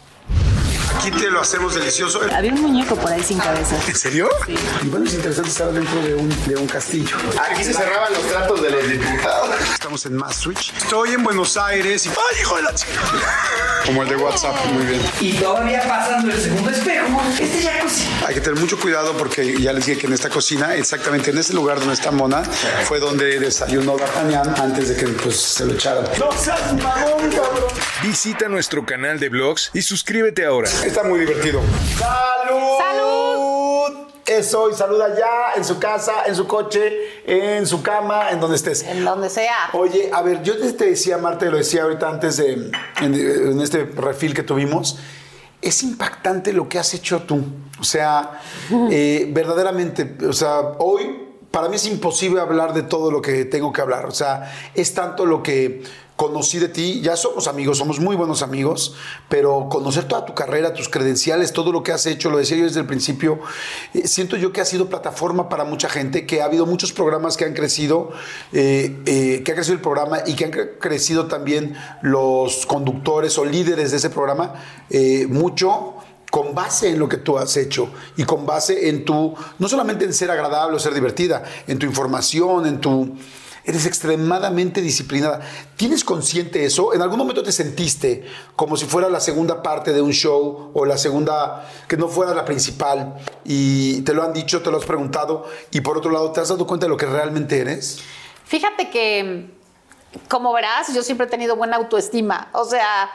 Aquí 0.99 1.11
te 1.11 1.31
lo 1.31 1.41
hacemos 1.41 1.75
delicioso. 1.75 2.21
Había 2.33 2.53
un 2.53 2.61
muñeco 2.63 2.95
por 2.97 3.11
ahí 3.11 3.23
sin 3.23 3.39
cabeza. 3.39 3.77
¿En 3.89 3.95
serio? 3.95 4.29
Y 4.83 4.89
bueno, 4.89 5.07
es 5.07 5.15
interesante 5.15 5.51
estar 5.51 5.73
dentro 5.73 6.01
de 6.01 6.15
un, 6.15 6.29
de 6.47 6.57
un 6.57 6.67
castillo. 6.67 7.17
Aquí 7.51 7.65
se 7.65 7.73
cerraban 7.73 8.13
los 8.13 8.23
tratos 8.29 8.63
de 8.63 8.71
los 8.71 8.89
diputados. 8.89 9.51
Estamos 9.73 10.07
en 10.07 10.17
Mass 10.17 10.37
Switch. 10.37 10.73
Estoy 10.77 11.11
en 11.13 11.25
Buenos 11.25 11.57
Aires 11.57 12.07
y. 12.07 12.11
¡Ay, 12.11 12.41
hijo 12.41 12.57
de 12.57 12.63
la 12.63 12.75
chica! 12.75 13.01
Como 13.87 14.03
el 14.05 14.09
de 14.09 14.17
WhatsApp, 14.17 14.55
muy 14.67 14.87
bien. 14.87 15.03
Y 15.21 15.33
todavía 15.35 15.83
pasando 15.89 16.33
el 16.33 16.41
segundo 16.41 16.71
espejo, 16.71 17.23
este 17.41 17.63
jacuzzi. 17.63 18.09
Hay 18.27 18.35
que 18.35 18.41
tener 18.41 18.61
mucho 18.61 18.79
cuidado 18.79 19.13
porque 19.17 19.61
ya 19.61 19.73
les 19.73 19.87
dije 19.87 20.01
que 20.01 20.07
en 20.07 20.13
esta 20.13 20.31
cocina, 20.31 20.77
exactamente 20.77 21.31
en 21.31 21.39
ese 21.39 21.53
lugar 21.55 21.81
donde 21.81 21.95
está 21.95 22.13
Mona, 22.13 22.45
fue 22.85 23.01
donde 23.01 23.41
desayunó 23.41 23.97
D'Artagnan 23.97 24.55
antes 24.61 24.91
de 24.91 24.97
que 24.97 25.07
pues, 25.09 25.37
se 25.37 25.65
lo 25.67 25.73
echaran. 25.73 26.05
¡No 26.19 26.31
seas 26.33 26.73
mamón, 26.75 27.31
cabrón! 27.31 27.65
Visita 28.03 28.49
nuestro 28.49 28.87
canal 28.87 29.19
de 29.19 29.29
blogs 29.29 29.71
y 29.75 29.83
suscríbete 29.83 30.45
ahora. 30.45 30.71
Está 30.85 31.05
muy 31.05 31.21
divertido. 31.21 31.61
¡Salud! 31.97 32.79
¡Salud! 32.79 34.07
Eso, 34.27 34.71
y 34.71 34.75
saluda 34.75 35.17
ya 35.17 35.55
en 35.57 35.65
su 35.65 35.79
casa, 35.79 36.25
en 36.27 36.35
su 36.35 36.47
coche, 36.47 36.93
en 37.27 37.67
su 37.67 37.83
cama, 37.83 38.31
en 38.31 38.41
donde 38.41 38.57
estés. 38.57 38.83
En 38.83 39.05
donde 39.05 39.31
sea. 39.31 39.71
Oye, 39.75 40.11
a 40.13 40.23
ver, 40.23 40.43
yo 40.43 40.57
te 40.75 40.87
decía, 40.87 41.19
Marta, 41.19 41.47
y 41.47 41.51
lo 41.51 41.57
decía 41.57 41.83
ahorita 41.83 42.09
antes 42.09 42.37
de, 42.39 42.53
en, 42.53 43.15
en 43.15 43.61
este 43.61 43.85
refil 43.85 44.35
que 44.35 44.43
tuvimos, 44.43 44.99
es 45.61 45.83
impactante 45.85 46.53
lo 46.53 46.69
que 46.69 46.79
has 46.79 46.93
hecho 46.95 47.23
tú. 47.23 47.45
O 47.79 47.85
sea, 47.85 48.41
eh, 48.91 49.29
verdaderamente, 49.31 50.17
o 50.27 50.33
sea, 50.33 50.61
hoy 50.79 51.29
para 51.53 51.69
mí 51.69 51.77
es 51.77 51.87
imposible 51.87 52.41
hablar 52.41 52.73
de 52.73 52.83
todo 52.83 53.11
lo 53.13 53.23
que 53.23 53.45
tengo 53.45 53.73
que 53.73 53.83
hablar. 53.83 54.07
O 54.07 54.11
sea, 54.11 54.53
es 54.75 54.95
tanto 54.95 55.27
lo 55.27 55.43
que 55.43 55.83
conocí 56.17 56.59
de 56.59 56.69
ti, 56.69 57.01
ya 57.01 57.17
somos 57.17 57.49
amigos, 57.49 57.79
somos 57.79 57.99
muy 57.99 58.15
buenos 58.15 58.43
amigos, 58.43 58.95
pero 59.29 59.69
conocer 59.69 60.05
toda 60.05 60.25
tu 60.25 60.35
carrera, 60.35 60.73
tus 60.73 60.89
credenciales, 60.89 61.53
todo 61.53 61.73
lo 61.73 61.83
que 61.83 61.91
has 61.91 62.07
hecho, 62.07 62.31
lo 62.31 62.39
decía 62.39 62.57
yo 62.59 62.65
desde 62.65 62.81
el 62.81 62.87
principio, 62.87 63.41
eh, 63.95 64.07
siento 64.07 64.37
yo 64.37 64.53
que 64.53 64.61
ha 64.61 64.65
sido 64.65 64.89
plataforma 64.89 65.49
para 65.49 65.65
mucha 65.65 65.89
gente, 65.89 66.27
que 66.27 66.41
ha 66.43 66.45
habido 66.45 66.67
muchos 66.67 66.93
programas 66.93 67.37
que 67.37 67.45
han 67.45 67.55
crecido, 67.55 68.11
eh, 68.53 69.01
eh, 69.07 69.43
que 69.45 69.53
ha 69.53 69.55
crecido 69.55 69.75
el 69.75 69.81
programa 69.81 70.19
y 70.25 70.35
que 70.35 70.45
han 70.45 70.53
cre- 70.53 70.79
crecido 70.79 71.27
también 71.27 71.75
los 72.03 72.67
conductores 72.67 73.37
o 73.39 73.45
líderes 73.45 73.91
de 73.91 73.97
ese 73.97 74.11
programa, 74.11 74.55
mucho 75.29 75.95
con 76.31 76.55
base 76.55 76.91
en 76.91 76.99
lo 76.99 77.09
que 77.09 77.17
tú 77.19 77.37
has 77.37 77.57
hecho 77.57 77.91
y 78.17 78.25
con 78.25 78.47
base 78.47 78.89
en 78.89 79.05
tu, 79.05 79.35
no 79.59 79.69
solamente 79.69 80.05
en 80.05 80.15
ser 80.15 80.31
agradable 80.31 80.77
o 80.77 80.79
ser 80.79 80.95
divertida, 80.95 81.43
en 81.67 81.79
tu 81.79 81.87
información, 81.87 82.67
en 82.67 82.81
tu... 82.81 83.17
Eres 83.65 83.87
extremadamente 83.87 84.81
disciplinada. 84.81 85.41
¿Tienes 85.77 86.03
consciente 86.03 86.65
eso? 86.65 86.95
¿En 86.95 87.03
algún 87.03 87.19
momento 87.19 87.43
te 87.43 87.53
sentiste 87.53 88.25
como 88.57 88.77
si 88.77 88.87
fuera 88.87 89.09
la 89.09 89.21
segunda 89.21 89.63
parte 89.63 89.93
de 89.93 90.03
un 90.03 90.13
show 90.13 90.73
o 90.75 90.85
la 90.85 90.99
segunda, 90.99 91.71
que 91.87 91.97
no 91.97 92.09
fuera 92.09 92.35
la 92.35 92.45
principal? 92.45 93.17
Y 93.45 94.01
te 94.03 94.15
lo 94.15 94.25
han 94.25 94.33
dicho, 94.33 94.63
te 94.63 94.71
lo 94.71 94.79
has 94.79 94.85
preguntado. 94.85 95.47
Y 95.71 95.81
por 95.81 95.97
otro 95.97 96.11
lado, 96.11 96.33
¿te 96.33 96.41
has 96.41 96.49
dado 96.49 96.67
cuenta 96.67 96.87
de 96.87 96.91
lo 96.91 96.97
que 96.97 97.07
realmente 97.07 97.61
eres? 97.61 98.01
Fíjate 98.45 98.91
que, 98.91 99.51
como 100.29 100.53
verás, 100.53 100.93
yo 100.93 101.03
siempre 101.03 101.27
he 101.27 101.31
tenido 101.31 101.55
buena 101.55 101.77
autoestima. 101.77 102.51
O 102.53 102.65
sea, 102.65 103.11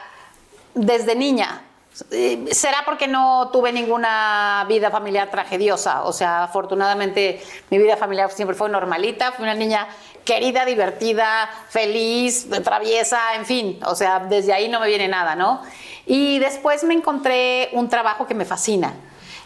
desde 0.74 1.14
niña. 1.14 1.67
Eh, 2.10 2.46
¿Será 2.52 2.82
porque 2.84 3.08
no 3.08 3.50
tuve 3.50 3.72
ninguna 3.72 4.64
vida 4.68 4.90
familiar 4.90 5.30
tragediosa? 5.30 6.04
O 6.04 6.12
sea, 6.12 6.44
afortunadamente 6.44 7.42
mi 7.70 7.78
vida 7.78 7.96
familiar 7.96 8.30
siempre 8.30 8.56
fue 8.56 8.68
normalita. 8.68 9.32
Fui 9.32 9.44
una 9.44 9.54
niña 9.54 9.88
querida, 10.24 10.64
divertida, 10.64 11.50
feliz, 11.68 12.48
traviesa, 12.62 13.34
en 13.34 13.46
fin. 13.46 13.80
O 13.86 13.94
sea, 13.94 14.20
desde 14.20 14.52
ahí 14.52 14.68
no 14.68 14.80
me 14.80 14.86
viene 14.86 15.08
nada, 15.08 15.34
¿no? 15.34 15.62
Y 16.06 16.38
después 16.38 16.84
me 16.84 16.94
encontré 16.94 17.70
un 17.72 17.88
trabajo 17.88 18.26
que 18.26 18.34
me 18.34 18.44
fascina. 18.44 18.94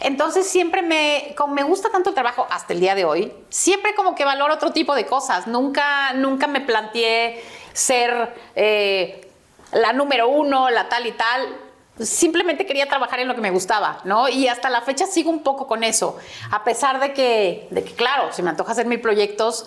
Entonces 0.00 0.48
siempre 0.48 0.82
me, 0.82 1.34
me 1.48 1.62
gusta 1.62 1.90
tanto 1.90 2.10
el 2.10 2.14
trabajo 2.14 2.46
hasta 2.50 2.72
el 2.72 2.80
día 2.80 2.96
de 2.96 3.04
hoy, 3.04 3.32
siempre 3.50 3.94
como 3.94 4.16
que 4.16 4.24
valoro 4.24 4.54
otro 4.54 4.72
tipo 4.72 4.96
de 4.96 5.06
cosas. 5.06 5.46
Nunca, 5.46 6.12
nunca 6.14 6.48
me 6.48 6.60
planteé 6.60 7.40
ser 7.72 8.34
eh, 8.56 9.30
la 9.70 9.92
número 9.92 10.28
uno, 10.28 10.70
la 10.70 10.88
tal 10.88 11.06
y 11.06 11.12
tal. 11.12 11.56
Simplemente 12.00 12.64
quería 12.64 12.88
trabajar 12.88 13.20
en 13.20 13.28
lo 13.28 13.34
que 13.34 13.40
me 13.40 13.50
gustaba, 13.50 14.00
¿no? 14.04 14.28
Y 14.28 14.48
hasta 14.48 14.70
la 14.70 14.80
fecha 14.80 15.06
sigo 15.06 15.30
un 15.30 15.42
poco 15.42 15.66
con 15.66 15.84
eso. 15.84 16.16
A 16.50 16.64
pesar 16.64 17.00
de 17.00 17.12
que, 17.12 17.68
de 17.70 17.84
que 17.84 17.94
claro, 17.94 18.32
se 18.32 18.42
me 18.42 18.50
antoja 18.50 18.72
hacer 18.72 18.86
mil 18.86 19.00
proyectos, 19.00 19.66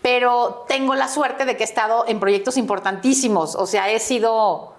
pero 0.00 0.64
tengo 0.66 0.94
la 0.94 1.08
suerte 1.08 1.44
de 1.44 1.56
que 1.56 1.64
he 1.64 1.66
estado 1.66 2.04
en 2.08 2.20
proyectos 2.20 2.56
importantísimos. 2.56 3.54
O 3.54 3.66
sea, 3.66 3.90
he 3.90 3.98
sido 3.98 4.74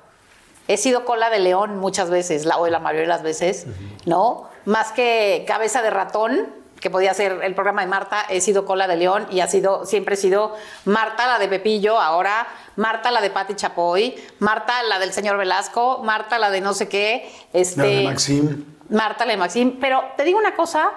he 0.70 0.78
sido 0.78 1.03
cola 1.03 1.32
de 1.32 1.40
león 1.40 1.80
muchas 1.80 2.11
veces, 2.11 2.45
la, 2.45 2.57
o 2.57 2.68
la 2.68 2.78
mayoría 2.78 3.02
de 3.02 3.07
las 3.07 3.24
veces, 3.24 3.66
¿no? 4.06 4.48
Más 4.66 4.91
que 4.91 5.44
cabeza 5.48 5.82
de 5.82 5.90
ratón, 5.90 6.53
que 6.80 6.91
podía 6.91 7.11
ser 7.16 7.40
el 7.44 7.56
programa 7.56 7.82
de 7.82 7.88
Marta, 7.88 8.24
he 8.30 8.40
sido 8.40 8.66
cola 8.66 8.88
de 8.88 8.95
león 8.95 9.28
y 9.32 9.40
ha 9.40 9.48
sido, 9.48 9.88
siempre 9.88 10.14
he 10.14 10.18
sido 10.18 10.56
Marta 10.86 11.26
la 11.26 11.40
de 11.40 11.48
Pepillo, 11.48 11.99
ahora 11.99 12.48
Marta 12.80 13.11
la 13.11 13.19
de 13.19 13.30
Patti 13.30 13.56
Chapoy, 13.56 14.15
Marta 14.39 14.81
la 14.84 14.99
del 14.99 15.11
señor 15.11 15.35
Velasco, 15.35 15.99
Marta 16.01 16.39
la 16.39 16.49
de 16.49 16.61
no 16.61 16.73
sé 16.73 16.88
qué, 16.88 17.30
este, 17.51 17.77
La 17.77 17.84
de 17.84 18.03
Maxim. 18.06 18.65
Marta 18.89 19.26
la 19.26 19.34
de 19.34 19.38
Maxim. 19.38 19.77
Pero 19.81 20.01
te 20.15 20.23
digo 20.23 20.39
una 20.39 20.56
cosa, 20.56 20.89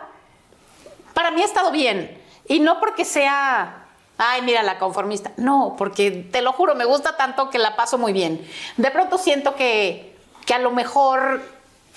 para 1.12 1.32
mí 1.32 1.42
ha 1.42 1.44
estado 1.44 1.72
bien. 1.72 2.22
Y 2.46 2.60
no 2.60 2.78
porque 2.78 3.04
sea, 3.04 3.86
ay, 4.16 4.42
mira, 4.42 4.62
la 4.62 4.78
conformista. 4.78 5.32
No, 5.36 5.74
porque 5.76 6.12
te 6.12 6.40
lo 6.40 6.52
juro, 6.52 6.76
me 6.76 6.84
gusta 6.84 7.16
tanto 7.16 7.50
que 7.50 7.58
la 7.58 7.74
paso 7.74 7.98
muy 7.98 8.12
bien. 8.12 8.48
De 8.76 8.92
pronto 8.92 9.18
siento 9.18 9.56
que, 9.56 10.16
que 10.46 10.54
a 10.54 10.60
lo 10.60 10.70
mejor 10.70 11.42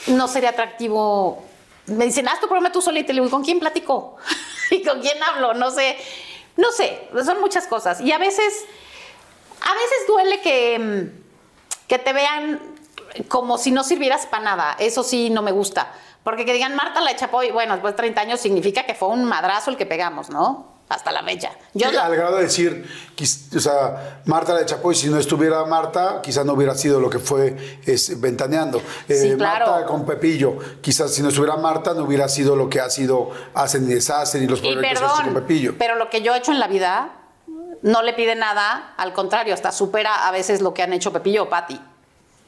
no 0.08 0.28
sería 0.28 0.50
atractivo. 0.50 1.44
Me 1.86 2.06
dicen, 2.06 2.28
haz 2.28 2.40
tu 2.40 2.48
programa 2.48 2.72
tú 2.72 2.82
solita. 2.82 3.12
Y 3.12 3.16
le 3.18 3.22
digo, 3.22 3.32
¿con 3.32 3.44
quién 3.44 3.60
platico? 3.60 4.18
¿Y 4.72 4.82
con 4.82 5.00
quién 5.00 5.22
hablo? 5.22 5.54
No 5.54 5.70
sé. 5.70 5.96
No 6.58 6.72
sé, 6.72 7.08
son 7.24 7.42
muchas 7.42 7.68
cosas. 7.68 8.00
Y 8.02 8.12
a 8.14 8.18
veces, 8.18 8.66
a 9.66 9.74
veces 9.74 10.08
duele 10.08 10.42
que, 10.42 10.80
mm, 10.80 11.88
que 11.88 12.00
te 12.00 12.14
vean 12.14 12.60
como 13.28 13.58
si 13.58 13.72
no 13.72 13.84
sirvieras 13.84 14.26
para 14.26 14.44
nada. 14.44 14.76
Eso 14.80 15.04
sí 15.04 15.30
no 15.30 15.42
me 15.42 15.52
gusta. 15.52 15.92
Porque 16.24 16.46
que 16.46 16.54
digan 16.54 16.76
Marta 16.76 17.02
la 17.02 17.12
de 17.12 17.18
Chapoy, 17.18 17.52
bueno, 17.52 17.74
después 17.74 17.94
de 17.94 17.98
30 17.98 18.22
años 18.22 18.40
significa 18.40 18.84
que 18.86 18.96
fue 18.96 19.10
un 19.10 19.26
madrazo 19.26 19.70
el 19.70 19.78
que 19.78 19.86
pegamos, 19.86 20.30
¿no? 20.30 20.74
Hasta 20.90 21.12
la 21.12 21.24
fecha. 21.24 21.52
Yo 21.74 21.90
Sí, 21.90 21.96
al 21.96 22.16
grado 22.16 22.38
de 22.38 22.44
decir, 22.44 22.88
o 23.56 23.60
sea, 23.60 24.22
Marta 24.26 24.54
la 24.54 24.60
de 24.60 24.66
Chapoy, 24.68 24.94
si 24.94 25.08
no 25.10 25.18
estuviera 25.18 25.66
Marta, 25.66 26.22
quizás 26.22 26.46
no 26.46 26.54
hubiera 26.54 26.76
sido 26.76 27.00
lo 27.00 27.10
que 27.10 27.18
fue 27.20 27.80
es, 27.86 28.20
ventaneando. 28.22 28.80
Eh, 29.08 29.16
Sí, 29.16 29.36
claro. 29.36 29.66
Marta 29.68 29.86
con 29.88 30.06
Pepillo, 30.06 30.58
quizás 30.82 31.12
si 31.14 31.24
no 31.24 31.30
estuviera 31.30 31.58
Marta, 31.58 31.94
no 31.96 32.04
hubiera 32.04 32.28
sido 32.28 32.56
lo 32.56 32.70
que 32.70 32.80
ha 32.82 32.90
sido 32.90 33.32
Hacen 33.56 33.90
y 33.90 33.94
Deshacen 33.96 34.44
y 34.44 34.48
los 34.48 34.60
Y 34.60 34.74
proyectos 34.74 35.04
hechos 35.04 35.22
con 35.22 35.34
Pepillo. 35.34 35.76
pero 35.78 35.96
lo 35.96 36.10
que 36.10 36.22
yo 36.22 36.36
he 36.36 36.38
hecho 36.38 36.52
en 36.52 36.60
la 36.60 36.68
vida 36.68 37.10
no 37.82 38.02
le 38.02 38.14
pide 38.14 38.36
nada, 38.36 38.94
al 38.98 39.14
contrario, 39.14 39.54
hasta 39.54 39.72
supera 39.72 40.28
a 40.28 40.32
veces 40.32 40.62
lo 40.62 40.74
que 40.74 40.84
han 40.84 40.94
hecho 40.94 41.14
Pepillo 41.14 41.44
o 41.44 41.50
Patti. 41.50 41.80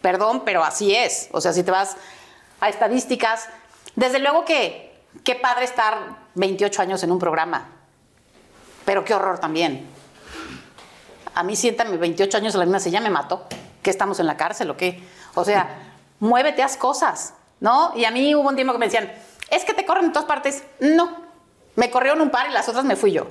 Perdón, 0.01 0.43
pero 0.45 0.63
así 0.63 0.95
es. 0.95 1.29
O 1.31 1.41
sea, 1.41 1.53
si 1.53 1.63
te 1.63 1.71
vas 1.71 1.97
a 2.59 2.69
estadísticas, 2.69 3.49
desde 3.95 4.19
luego 4.19 4.45
que 4.45 4.95
qué 5.23 5.35
padre 5.35 5.65
estar 5.65 5.97
28 6.35 6.81
años 6.81 7.03
en 7.03 7.11
un 7.11 7.19
programa, 7.19 7.69
pero 8.85 9.03
qué 9.03 9.13
horror 9.13 9.39
también. 9.39 9.87
A 11.33 11.43
mí 11.43 11.55
siéntame 11.55 11.97
28 11.97 12.37
años 12.37 12.53
en 12.53 12.59
la 12.59 12.65
misma 12.65 12.79
silla, 12.79 13.01
me 13.01 13.09
mató. 13.09 13.45
¿Qué 13.81 13.89
estamos 13.89 14.19
en 14.19 14.27
la 14.27 14.37
cárcel 14.37 14.69
o 14.71 14.77
qué? 14.77 15.03
O 15.35 15.43
sea, 15.43 15.69
muévete, 16.19 16.63
haz 16.63 16.77
cosas, 16.77 17.33
¿no? 17.59 17.93
Y 17.95 18.05
a 18.05 18.11
mí 18.11 18.33
hubo 18.35 18.49
un 18.49 18.55
tiempo 18.55 18.73
que 18.73 18.79
me 18.79 18.85
decían, 18.85 19.11
es 19.49 19.63
que 19.63 19.73
te 19.73 19.85
corren 19.85 20.05
en 20.05 20.13
todas 20.13 20.27
partes. 20.27 20.63
No, 20.79 21.17
me 21.75 21.91
corrieron 21.91 22.21
un 22.21 22.29
par 22.29 22.49
y 22.49 22.53
las 22.53 22.67
otras 22.69 22.85
me 22.85 22.95
fui 22.95 23.11
yo. 23.11 23.27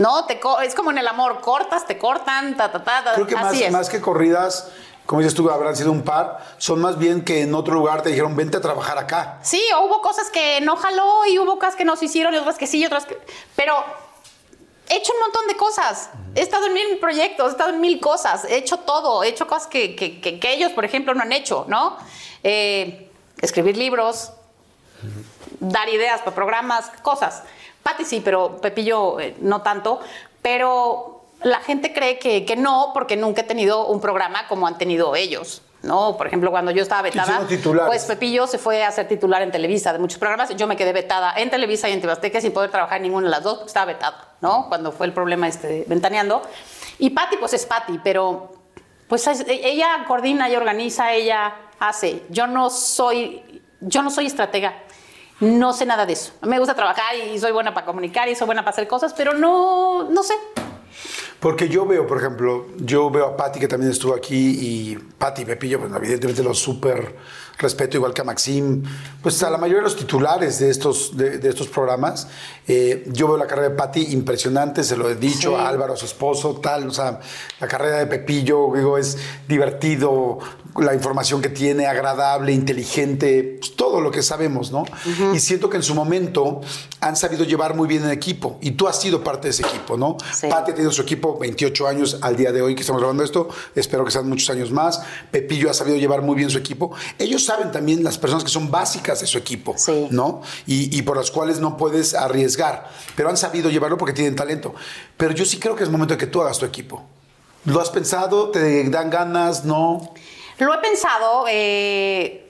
No, 0.00 0.24
te 0.24 0.40
es 0.64 0.74
como 0.74 0.90
en 0.90 0.98
el 0.98 1.06
amor, 1.06 1.40
cortas, 1.40 1.86
te 1.86 1.98
cortan, 1.98 2.56
ta, 2.56 2.72
ta, 2.72 2.82
ta, 2.82 3.04
ta. 3.04 3.12
Creo 3.14 3.26
que 3.26 3.34
más, 3.36 3.54
es. 3.54 3.70
más 3.70 3.88
que 3.90 4.00
corridas, 4.00 4.68
como 5.04 5.20
dices 5.20 5.34
tú, 5.34 5.50
habrán 5.50 5.76
sido 5.76 5.92
un 5.92 6.02
par, 6.02 6.38
son 6.58 6.80
más 6.80 6.96
bien 6.98 7.22
que 7.24 7.42
en 7.42 7.54
otro 7.54 7.74
lugar 7.74 8.00
te 8.02 8.08
dijeron, 8.08 8.34
vente 8.34 8.56
a 8.56 8.60
trabajar 8.62 8.96
acá. 8.96 9.38
Sí, 9.42 9.62
hubo 9.78 10.00
cosas 10.00 10.30
que 10.30 10.60
no 10.62 10.76
jaló 10.76 11.26
y 11.26 11.38
hubo 11.38 11.58
cosas 11.58 11.76
que 11.76 11.84
no 11.84 11.96
se 11.96 12.06
hicieron 12.06 12.32
y 12.34 12.38
otras 12.38 12.56
que 12.56 12.66
sí 12.66 12.78
y 12.78 12.86
otras 12.86 13.04
que... 13.04 13.18
Pero 13.56 13.74
he 14.88 14.96
hecho 14.96 15.12
un 15.12 15.20
montón 15.20 15.46
de 15.48 15.56
cosas. 15.56 16.08
He 16.34 16.40
estado 16.40 16.66
en 16.66 16.72
mil 16.72 16.98
proyectos, 16.98 17.48
he 17.48 17.50
estado 17.50 17.70
en 17.70 17.80
mil 17.80 18.00
cosas. 18.00 18.44
He 18.46 18.56
hecho 18.56 18.78
todo. 18.78 19.22
He 19.22 19.28
hecho 19.28 19.46
cosas 19.46 19.66
que, 19.68 19.94
que- 19.94 20.20
que- 20.22 20.40
que 20.40 20.52
ellos, 20.54 20.72
por 20.72 20.84
ejemplo, 20.86 21.12
no 21.14 21.20
han 21.22 21.32
hecho, 21.32 21.66
¿no? 21.68 21.98
Eh, 22.42 23.10
escribir 23.42 23.76
libros, 23.76 24.32
dar 25.60 25.88
ideas 25.90 26.20
para 26.22 26.34
programas, 26.34 26.86
cosas. 27.02 27.42
Pati 27.82 28.04
sí, 28.04 28.20
pero 28.24 28.58
Pepillo 28.60 29.18
eh, 29.20 29.36
no 29.40 29.62
tanto. 29.62 30.00
Pero 30.42 31.24
la 31.42 31.60
gente 31.60 31.92
cree 31.92 32.18
que, 32.18 32.44
que 32.44 32.56
no, 32.56 32.90
porque 32.94 33.16
nunca 33.16 33.42
he 33.42 33.44
tenido 33.44 33.86
un 33.86 34.00
programa 34.00 34.46
como 34.48 34.66
han 34.66 34.78
tenido 34.78 35.14
ellos. 35.16 35.62
¿no? 35.82 36.14
Por 36.18 36.26
ejemplo, 36.26 36.50
cuando 36.50 36.70
yo 36.72 36.82
estaba 36.82 37.00
vetada, 37.00 37.38
pues 37.86 38.04
Pepillo 38.04 38.46
se 38.46 38.58
fue 38.58 38.84
a 38.84 38.90
ser 38.92 39.08
titular 39.08 39.40
en 39.40 39.50
Televisa 39.50 39.94
de 39.94 39.98
muchos 39.98 40.18
programas. 40.18 40.54
Yo 40.54 40.66
me 40.66 40.76
quedé 40.76 40.92
vetada 40.92 41.32
en 41.36 41.48
Televisa 41.48 41.88
y 41.88 41.92
en 41.94 42.02
Tebasteca 42.02 42.38
sin 42.42 42.52
poder 42.52 42.70
trabajar 42.70 42.98
en 42.98 43.04
ninguna 43.04 43.28
de 43.28 43.30
las 43.30 43.42
dos, 43.42 43.54
porque 43.54 43.68
estaba 43.68 43.86
vetada, 43.86 44.28
¿no? 44.42 44.66
Cuando 44.68 44.92
fue 44.92 45.06
el 45.06 45.14
problema 45.14 45.48
este 45.48 45.84
ventaneando. 45.86 46.42
Y 46.98 47.08
Patti, 47.10 47.38
pues 47.38 47.54
es 47.54 47.64
Patti, 47.64 47.98
pero 48.04 48.52
pues 49.08 49.26
es- 49.26 49.46
ella 49.48 50.04
coordina 50.06 50.50
y 50.50 50.56
organiza, 50.56 51.14
ella 51.14 51.54
hace. 51.78 52.24
Yo 52.28 52.46
no 52.46 52.68
soy, 52.68 53.62
yo 53.80 54.02
no 54.02 54.10
soy 54.10 54.26
estratega. 54.26 54.74
No 55.40 55.72
sé 55.72 55.86
nada 55.86 56.06
de 56.06 56.12
eso. 56.12 56.32
Me 56.42 56.58
gusta 56.58 56.74
trabajar 56.74 57.16
y 57.16 57.38
soy 57.38 57.52
buena 57.52 57.72
para 57.72 57.86
comunicar 57.86 58.28
y 58.28 58.34
soy 58.34 58.46
buena 58.46 58.62
para 58.62 58.72
hacer 58.72 58.86
cosas, 58.86 59.14
pero 59.14 59.34
no, 59.34 60.04
no 60.10 60.22
sé. 60.22 60.34
Porque 61.40 61.70
yo 61.70 61.86
veo, 61.86 62.06
por 62.06 62.18
ejemplo, 62.18 62.66
yo 62.76 63.10
veo 63.10 63.26
a 63.26 63.36
Patti 63.36 63.58
que 63.58 63.68
también 63.68 63.90
estuvo 63.90 64.14
aquí 64.14 64.58
y 64.60 64.96
Patti 64.96 65.42
y 65.42 65.44
Pepillo, 65.46 65.80
pues 65.80 65.90
evidentemente 65.94 66.42
los 66.42 66.58
súper 66.58 67.16
respeto, 67.60 67.96
igual 67.96 68.12
que 68.14 68.22
a 68.22 68.24
Maxim, 68.24 68.82
pues 69.22 69.42
a 69.42 69.50
la 69.50 69.58
mayoría 69.58 69.78
de 69.78 69.84
los 69.84 69.96
titulares 69.96 70.58
de 70.58 70.70
estos, 70.70 71.16
de, 71.16 71.38
de 71.38 71.48
estos 71.48 71.68
programas. 71.68 72.26
Eh, 72.66 73.04
yo 73.12 73.26
veo 73.28 73.36
la 73.36 73.46
carrera 73.46 73.68
de 73.70 73.74
Patti 73.76 74.12
impresionante, 74.12 74.82
se 74.84 74.96
lo 74.96 75.08
he 75.10 75.14
dicho 75.16 75.50
Sí. 75.50 75.54
a 75.56 75.68
Álvaro, 75.68 75.92
a 75.94 75.96
su 75.96 76.04
esposo, 76.06 76.54
tal, 76.62 76.88
o 76.88 76.92
sea, 76.92 77.20
la 77.60 77.68
carrera 77.68 77.98
de 77.98 78.06
Pepillo, 78.06 78.68
digo, 78.74 78.96
es 78.98 79.16
divertido, 79.48 80.38
la 80.78 80.94
información 80.94 81.42
que 81.42 81.48
tiene, 81.48 81.86
agradable, 81.86 82.52
inteligente, 82.52 83.56
pues, 83.60 83.74
todo 83.76 84.00
lo 84.00 84.10
que 84.10 84.22
sabemos, 84.22 84.70
¿no? 84.72 84.84
Y 85.34 85.40
siento 85.40 85.68
que 85.68 85.76
en 85.76 85.82
su 85.82 85.94
momento 85.94 86.60
han 87.00 87.16
sabido 87.16 87.44
llevar 87.44 87.74
muy 87.74 87.88
bien 87.88 88.04
el 88.04 88.10
equipo 88.10 88.58
y 88.60 88.72
tú 88.72 88.86
has 88.88 89.00
sido 89.00 89.24
parte 89.24 89.48
de 89.48 89.50
ese 89.52 89.62
equipo, 89.62 89.96
¿no? 89.96 90.16
Sí. 90.34 90.48
Patti 90.48 90.72
ha 90.72 90.74
tenido 90.74 90.92
su 90.92 91.02
equipo 91.02 91.38
28 91.38 91.88
años 91.88 92.18
al 92.20 92.36
día 92.36 92.52
de 92.52 92.60
hoy 92.62 92.74
que 92.74 92.82
estamos 92.82 93.00
grabando 93.00 93.24
esto. 93.24 93.48
Espero 93.74 94.04
que 94.04 94.10
sean 94.10 94.28
muchos 94.28 94.50
años 94.50 94.70
más. 94.70 95.00
Pepillo 95.30 95.70
ha 95.70 95.74
sabido 95.74 95.96
llevar 95.96 96.22
muy 96.22 96.36
bien 96.36 96.50
su 96.50 96.58
equipo. 96.58 96.92
Ellos 97.18 97.44
saben 97.44 97.70
también 97.72 98.04
las 98.04 98.18
personas 98.18 98.44
que 98.44 98.50
son 98.50 98.70
básicas 98.70 99.20
de 99.20 99.26
su 99.26 99.38
equipo, 99.38 99.74
Sí. 99.78 100.08
¿no? 100.10 100.42
Y, 100.66 100.96
y 100.96 101.02
por 101.02 101.16
las 101.16 101.30
cuales 101.30 101.58
no 101.60 101.76
puedes 101.76 102.14
arriesgar. 102.14 102.88
Pero 103.16 103.28
han 103.30 103.36
sabido 103.36 103.70
llevarlo 103.70 103.96
porque 103.96 104.12
tienen 104.12 104.36
talento. 104.36 104.74
Pero 105.16 105.32
yo 105.32 105.44
sí 105.44 105.58
creo 105.58 105.74
que 105.76 105.84
es 105.84 105.90
momento 105.90 106.14
de 106.14 106.18
que 106.18 106.26
tú 106.26 106.42
hagas 106.42 106.58
tu 106.58 106.66
equipo. 106.66 107.02
¿Lo 107.64 107.80
has 107.80 107.90
pensado? 107.90 108.50
¿Te 108.50 108.88
dan 108.90 109.10
ganas? 109.10 109.64
¿No? 109.64 110.12
Lo 110.58 110.74
he 110.74 110.78
pensado, 110.78 111.44
eh, 111.48 112.49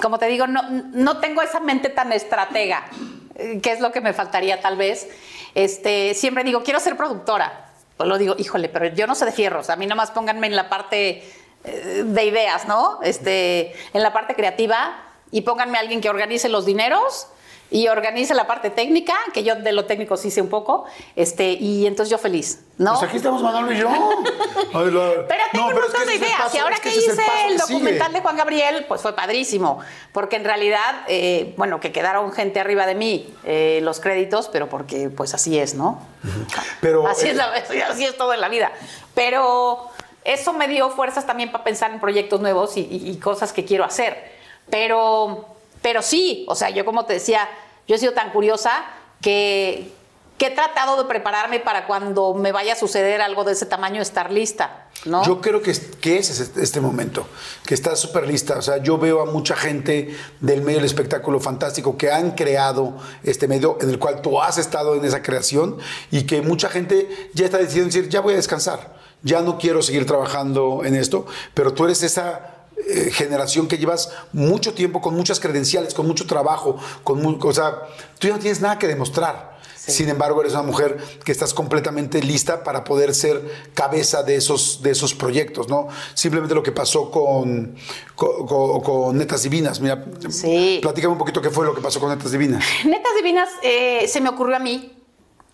como 0.00 0.18
te 0.18 0.26
digo, 0.26 0.46
no, 0.46 0.62
no 0.70 1.18
tengo 1.20 1.42
esa 1.42 1.60
mente 1.60 1.88
tan 1.88 2.12
estratega, 2.12 2.86
eh, 3.34 3.60
que 3.60 3.72
es 3.72 3.80
lo 3.80 3.92
que 3.92 4.00
me 4.00 4.12
faltaría 4.12 4.60
tal 4.60 4.76
vez. 4.76 5.08
Este, 5.54 6.14
siempre 6.14 6.44
digo, 6.44 6.62
quiero 6.62 6.80
ser 6.80 6.96
productora. 6.96 7.70
Pues 7.96 8.08
lo 8.08 8.18
digo, 8.18 8.34
híjole, 8.38 8.68
pero 8.68 8.86
yo 8.86 9.06
no 9.06 9.14
sé 9.14 9.24
de 9.24 9.32
fierros. 9.32 9.70
A 9.70 9.76
mí 9.76 9.86
nomás 9.86 10.10
pónganme 10.10 10.48
en 10.48 10.56
la 10.56 10.68
parte 10.68 11.22
eh, 11.64 12.02
de 12.04 12.24
ideas, 12.24 12.66
¿no? 12.66 12.98
Este, 13.02 13.72
en 13.92 14.02
la 14.02 14.12
parte 14.12 14.34
creativa 14.34 15.00
y 15.30 15.42
pónganme 15.42 15.78
a 15.78 15.80
alguien 15.80 16.00
que 16.00 16.10
organice 16.10 16.48
los 16.48 16.66
dineros 16.66 17.28
y 17.70 17.88
organice 17.88 18.34
la 18.34 18.46
parte 18.46 18.70
técnica, 18.70 19.14
que 19.32 19.42
yo 19.42 19.56
de 19.56 19.72
lo 19.72 19.84
técnico 19.86 20.16
sí 20.16 20.30
sé 20.30 20.40
un 20.42 20.48
poco, 20.48 20.84
este, 21.16 21.52
y 21.52 21.86
entonces 21.86 22.10
yo 22.10 22.18
feliz, 22.18 22.60
¿no? 22.78 22.92
Pues 22.92 23.04
aquí 23.04 23.16
estamos 23.16 23.42
Manolo 23.42 23.72
y 23.72 23.78
yo. 23.78 23.88
Ay, 24.74 24.90
lo- 24.90 25.26
Pero 25.26 25.44
tengo 25.52 25.70
No, 25.70 25.74
un 25.76 25.82
montón 25.82 26.06
de 26.06 26.14
ideas. 26.14 26.32
paso, 26.38 26.56
y 26.56 26.60
ahora 26.60 26.74
es 26.76 26.80
que 26.80 26.90
hice 26.90 27.10
el 27.48 27.60
sigue. 27.60 27.74
documental 27.74 28.12
de 28.12 28.20
Juan 28.20 28.36
Gabriel, 28.36 28.84
pues 28.86 29.00
fue 29.00 29.14
padrísimo. 29.16 29.80
Porque 30.12 30.36
en 30.36 30.44
realidad, 30.44 31.02
eh, 31.08 31.54
bueno, 31.56 31.80
que 31.80 31.90
quedaron 31.90 32.30
gente 32.32 32.60
arriba 32.60 32.86
de 32.86 32.94
mí 32.94 33.34
eh, 33.44 33.80
los 33.82 33.98
créditos, 34.00 34.48
pero 34.48 34.68
porque 34.68 35.10
pues 35.10 35.34
así 35.34 35.58
es, 35.58 35.74
¿no? 35.74 36.00
Pero, 36.80 37.06
así, 37.08 37.26
eh, 37.26 37.30
es 37.30 37.36
la- 37.36 37.52
así 37.90 38.04
es 38.04 38.16
todo 38.16 38.34
en 38.34 38.40
la 38.40 38.48
vida. 38.48 38.70
Pero 39.14 39.90
eso 40.22 40.52
me 40.52 40.68
dio 40.68 40.90
fuerzas 40.90 41.26
también 41.26 41.50
para 41.50 41.64
pensar 41.64 41.90
en 41.90 42.00
proyectos 42.00 42.40
nuevos 42.40 42.76
y, 42.76 42.80
y- 42.82 43.10
y 43.10 43.16
cosas 43.18 43.52
que 43.52 43.64
quiero 43.64 43.84
hacer. 43.84 44.32
Pero, 44.70 45.53
pero 45.84 46.00
sí, 46.00 46.46
o 46.48 46.54
sea, 46.54 46.70
yo 46.70 46.86
como 46.86 47.04
te 47.04 47.12
decía, 47.12 47.46
yo 47.86 47.94
he 47.94 47.98
sido 47.98 48.14
tan 48.14 48.30
curiosa 48.30 48.86
que, 49.20 49.92
he 50.38 50.50
tratado 50.50 51.02
de 51.02 51.08
prepararme 51.08 51.58
para 51.58 51.86
cuando 51.86 52.34
me 52.34 52.52
vaya 52.52 52.74
a 52.74 52.76
suceder 52.76 53.22
algo 53.22 53.44
de 53.44 53.52
ese 53.52 53.64
tamaño 53.64 54.02
estar 54.02 54.30
lista, 54.30 54.88
¿no? 55.06 55.24
Yo 55.24 55.40
creo 55.40 55.62
que, 55.62 55.74
que 56.02 56.18
ese 56.18 56.42
es 56.42 56.56
este 56.58 56.82
momento, 56.82 57.26
que 57.66 57.72
está 57.72 57.96
súper 57.96 58.26
lista. 58.26 58.58
O 58.58 58.62
sea, 58.62 58.76
yo 58.78 58.98
veo 58.98 59.22
a 59.22 59.24
mucha 59.26 59.56
gente 59.56 60.14
del 60.40 60.60
medio 60.60 60.78
del 60.78 60.86
espectáculo 60.86 61.40
fantástico 61.40 61.96
que 61.96 62.10
han 62.10 62.32
creado 62.32 62.98
este 63.22 63.48
medio 63.48 63.78
en 63.80 63.88
el 63.88 63.98
cual 63.98 64.20
tú 64.20 64.38
has 64.40 64.58
estado 64.58 64.96
en 64.96 65.04
esa 65.04 65.22
creación 65.22 65.78
y 66.10 66.24
que 66.24 66.42
mucha 66.42 66.68
gente 66.68 67.30
ya 67.32 67.46
está 67.46 67.56
decidiendo 67.56 67.94
decir, 67.94 68.10
ya 68.10 68.20
voy 68.20 68.34
a 68.34 68.36
descansar, 68.36 68.96
ya 69.22 69.40
no 69.40 69.56
quiero 69.56 69.80
seguir 69.80 70.04
trabajando 70.04 70.82
en 70.84 70.94
esto, 70.94 71.26
pero 71.54 71.72
tú 71.72 71.84
eres 71.84 72.02
esa 72.02 72.53
eh, 72.76 73.10
generación 73.12 73.66
que 73.68 73.78
llevas 73.78 74.10
mucho 74.32 74.74
tiempo 74.74 75.00
con 75.00 75.14
muchas 75.14 75.40
credenciales, 75.40 75.94
con 75.94 76.06
mucho 76.06 76.26
trabajo, 76.26 76.76
con 77.02 77.22
mu- 77.22 77.38
o 77.42 77.52
sea, 77.52 77.82
tú 78.18 78.28
ya 78.28 78.34
no 78.34 78.40
tienes 78.40 78.60
nada 78.60 78.78
que 78.78 78.86
demostrar. 78.88 79.54
Sin 79.86 80.08
embargo, 80.08 80.40
eres 80.40 80.54
una 80.54 80.62
mujer 80.62 80.96
que 81.26 81.30
estás 81.30 81.52
completamente 81.52 82.22
lista 82.22 82.64
para 82.64 82.84
poder 82.84 83.14
ser 83.14 83.68
cabeza 83.74 84.22
de 84.22 84.36
esos, 84.36 84.80
de 84.82 84.90
esos 84.92 85.12
proyectos, 85.12 85.68
¿no? 85.68 85.88
Simplemente 86.14 86.54
lo 86.54 86.62
que 86.62 86.72
pasó 86.72 87.10
con, 87.10 87.76
con, 88.14 88.46
con- 88.46 88.80
con 88.80 89.18
Netas 89.18 89.42
Divinas. 89.42 89.80
Mira, 89.80 90.02
Sí. 90.30 90.78
platícame 90.80 91.12
un 91.12 91.18
poquito 91.18 91.42
qué 91.42 91.50
fue 91.50 91.66
lo 91.66 91.74
que 91.74 91.82
pasó 91.82 92.00
con 92.00 92.08
Netas 92.08 92.32
Divinas. 92.32 92.64
Netas 92.86 93.12
Divinas 93.14 93.50
eh, 93.62 94.08
se 94.08 94.22
me 94.22 94.30
ocurrió 94.30 94.56
a 94.56 94.60
mí. 94.60 94.90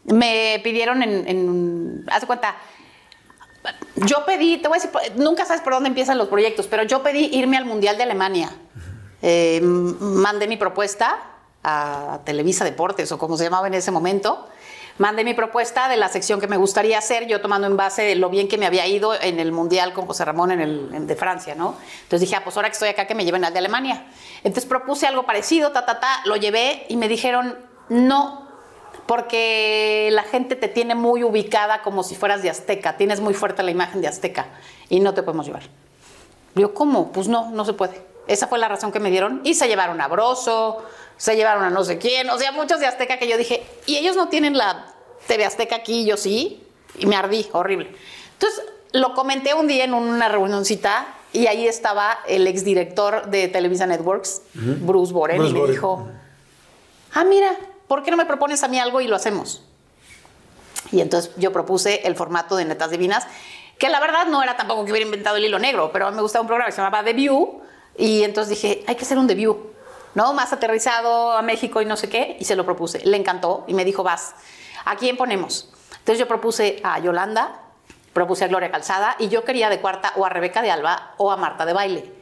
Me 0.05 0.61
pidieron 0.63 1.03
en, 1.03 1.27
en- 1.29 2.05
haz 2.09 2.21
de 2.21 2.27
cuenta, 2.29 2.57
yo 3.97 4.25
pedí, 4.25 4.59
te 4.59 4.69
voy 4.69 4.79
a 4.79 4.81
decir, 4.81 5.17
nunca 5.17 5.45
sabes 5.45 5.63
por 5.63 5.75
dónde 5.75 5.89
empiezan 5.89 6.19
los 6.19 6.29
proyectos, 6.29 6.67
pero 6.67 6.83
yo 6.85 7.03
pedí 7.03 7.31
irme 7.33 7.57
al 7.57 7.65
Mundial 7.65 7.97
de 7.97 8.05
Alemania. 8.05 8.51
Eh, 9.23 9.61
mandé 9.63 10.49
mi 10.49 10.57
propuesta 10.57 11.19
a 11.63 12.21
Televisa 12.25 12.65
Deportes 12.65 13.13
o 13.13 13.19
como 13.19 13.37
se 13.37 13.45
llamaba 13.45 13.67
en 13.67 13.75
ese 13.75 13.91
momento. 13.91 14.47
Mandé 14.99 15.25
mi 15.25 15.33
propuesta 15.33 15.89
de 15.89 15.97
la 15.97 16.09
sección 16.09 16.41
que 16.41 16.47
me 16.47 16.59
gustaría 16.59 16.99
hacer, 16.99 17.27
yo 17.27 17.41
tomando 17.41 17.67
en 17.67 17.77
base 17.77 18.15
lo 18.17 18.29
bien 18.29 18.49
que 18.49 18.59
me 18.59 18.67
había 18.67 18.87
ido 18.87 19.15
en 19.15 19.41
el 19.41 19.51
Mundial 19.51 19.95
con 19.95 20.07
José 20.07 20.27
Ramón 20.27 20.51
en 20.51 20.61
el, 20.61 21.07
de 21.07 21.17
Francia, 21.17 21.55
¿no? 21.55 21.75
Entonces 22.03 22.21
dije, 22.21 22.37
ah, 22.37 22.45
pues 22.45 22.57
ahora 22.57 22.69
que 22.69 22.75
estoy 22.75 22.91
acá, 22.91 23.07
que 23.07 23.15
me 23.15 23.25
lleven 23.25 23.45
al 23.45 23.53
de 23.53 23.61
Alemania. 23.61 24.07
Entonces 24.45 24.69
propuse 24.69 25.07
algo 25.07 25.25
parecido, 25.25 25.73
ta, 25.73 25.87
ta, 25.87 26.01
ta, 26.01 26.21
lo 26.27 26.37
llevé 26.37 26.85
y 26.89 26.99
me 26.99 27.09
dijeron, 27.09 27.59
no, 27.89 28.50
porque 29.11 30.09
la 30.13 30.23
gente 30.23 30.55
te 30.55 30.69
tiene 30.69 30.95
muy 30.95 31.25
ubicada 31.25 31.83
como 31.83 32.05
si 32.05 32.15
fueras 32.15 32.45
de 32.45 32.51
Azteca, 32.51 32.97
tienes 32.97 33.19
muy 33.19 33.35
fuerte 33.35 33.65
la 33.65 33.73
imagen 33.73 34.01
de 34.01 34.07
Azteca 34.07 34.47
y 34.89 35.01
no 35.01 35.15
te 35.15 35.25
podemos 35.25 35.47
llevar. 35.47 35.65
Yo, 36.55 36.73
¿cómo? 36.75 37.11
Pues 37.11 37.27
no, 37.27 37.51
no 37.51 37.65
se 37.65 37.73
puede. 37.73 38.01
Esa 38.29 38.47
fue 38.47 38.61
la 38.61 38.69
razón 38.69 38.93
que 38.93 39.01
me 39.01 39.11
dieron. 39.11 39.41
Y 39.43 39.55
se 39.55 39.67
llevaron 39.67 40.01
a 40.01 40.07
Broso, 40.07 40.85
se 41.17 41.35
llevaron 41.35 41.65
a 41.65 41.71
no 41.71 41.83
sé 41.83 41.99
quién, 41.99 42.31
o 42.31 42.39
sea, 42.39 42.53
muchos 42.53 42.79
de 42.79 42.87
Azteca 42.87 43.19
que 43.19 43.27
yo 43.27 43.37
dije, 43.37 43.67
y 43.85 43.97
ellos 43.97 44.15
no 44.15 44.29
tienen 44.29 44.57
la 44.57 44.87
TV 45.27 45.45
Azteca 45.45 45.75
aquí, 45.75 46.05
yo 46.05 46.17
sí, 46.17 46.63
y 46.97 47.07
me 47.07 47.17
ardí, 47.17 47.49
horrible. 47.51 47.91
Entonces, 48.35 48.63
lo 48.93 49.15
comenté 49.15 49.55
un 49.55 49.67
día 49.67 49.83
en 49.83 49.93
una 49.93 50.29
reunioncita 50.29 51.09
y 51.33 51.49
ahí 51.49 51.67
estaba 51.67 52.21
el 52.29 52.47
exdirector 52.47 53.27
de 53.27 53.49
Televisa 53.49 53.87
Networks, 53.87 54.43
Bruce 54.55 55.13
Boren, 55.13 55.39
Bruce 55.39 55.51
y 55.51 55.55
me 55.55 55.59
Boren. 55.59 55.75
dijo, 55.75 56.09
ah, 57.15 57.25
mira, 57.25 57.57
¿por 57.91 58.05
qué 58.05 58.13
no 58.13 58.17
me 58.17 58.25
propones 58.25 58.63
a 58.63 58.69
mí 58.69 58.79
algo 58.79 59.01
y 59.01 59.09
lo 59.09 59.17
hacemos? 59.17 59.65
Y 60.93 61.01
entonces 61.01 61.33
yo 61.39 61.53
propuse 61.53 62.07
el 62.07 62.15
formato 62.15 62.55
de 62.55 62.65
Netas 62.65 62.89
Divinas, 62.89 63.27
que 63.81 63.89
la 63.89 63.99
verdad 63.99 64.27
no 64.27 64.45
era 64.45 64.57
tampoco 64.57 64.85
que 64.85 64.93
hubiera 64.93 65.05
inventado 65.05 65.39
el 65.39 65.45
hilo 65.45 65.59
negro, 65.59 65.91
pero 65.93 66.09
me 66.13 66.23
gustaba 66.23 66.43
un 66.43 66.47
programa 66.47 66.67
que 66.67 66.73
se 66.73 66.81
llamaba 66.81 67.03
The 67.03 67.15
View, 67.15 67.63
y 67.99 68.23
entonces 68.23 68.51
dije, 68.51 68.85
hay 68.87 68.95
que 68.95 69.03
hacer 69.03 69.19
un 69.19 69.27
The. 69.27 69.57
¿no? 70.15 70.33
Más 70.35 70.53
aterrizado 70.53 71.33
a 71.33 71.43
México 71.43 71.83
y 71.83 71.85
no 71.85 71.97
sé 71.97 72.09
qué, 72.09 72.37
y 72.39 72.45
se 72.45 72.55
lo 72.55 72.65
propuse. 72.65 73.05
Le 73.05 73.17
encantó 73.17 73.65
y 73.67 73.75
me 73.75 73.85
dijo, 73.85 74.05
vas, 74.05 74.37
¿a 74.85 74.95
quién 74.95 75.17
ponemos? 75.17 75.69
Entonces 75.99 76.21
yo 76.21 76.29
propuse 76.29 76.79
a 76.85 77.01
Yolanda, 77.01 77.61
propuse 78.13 78.45
a 78.45 78.47
Gloria 78.47 78.71
Calzada, 78.71 79.17
y 79.19 79.31
yo 79.31 79.43
quería 79.43 79.69
de 79.69 79.81
cuarta 79.81 80.13
o 80.15 80.25
a 80.25 80.29
Rebeca 80.29 80.63
de 80.63 80.71
Alba 80.71 81.15
o 81.17 81.33
a 81.33 81.37
Marta 81.37 81.67
de 81.67 81.73
Baile, 81.73 82.13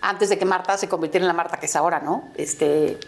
antes 0.00 0.30
de 0.30 0.38
que 0.38 0.46
Marta 0.46 0.78
se 0.78 0.88
convirtiera 0.88 1.24
en 1.24 1.28
la 1.28 1.34
Marta 1.34 1.58
que 1.58 1.66
es 1.66 1.76
ahora, 1.76 2.00
¿no? 2.00 2.30
Este, 2.34 2.98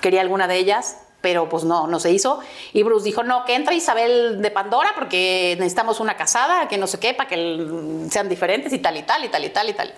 quería 0.00 0.20
alguna 0.20 0.46
de 0.46 0.58
ellas, 0.58 0.98
pero 1.24 1.48
pues 1.48 1.64
no, 1.64 1.86
no 1.86 1.98
se 2.00 2.10
hizo. 2.10 2.40
Y 2.74 2.82
Bruce 2.82 3.02
dijo, 3.02 3.22
no, 3.22 3.46
que 3.46 3.54
entra 3.54 3.72
Isabel 3.72 4.42
de 4.42 4.50
Pandora 4.50 4.90
porque 4.94 5.56
necesitamos 5.58 5.98
una 5.98 6.18
casada, 6.18 6.68
que 6.68 6.76
no 6.76 6.86
sé 6.86 7.00
qué, 7.00 7.14
para 7.14 7.30
que 7.30 8.06
sean 8.10 8.28
diferentes 8.28 8.74
y 8.74 8.78
tal 8.78 8.98
y 8.98 9.04
tal 9.04 9.24
y 9.24 9.30
tal 9.30 9.42
y 9.42 9.48
tal 9.48 9.68
y 9.70 9.72
tal. 9.72 9.94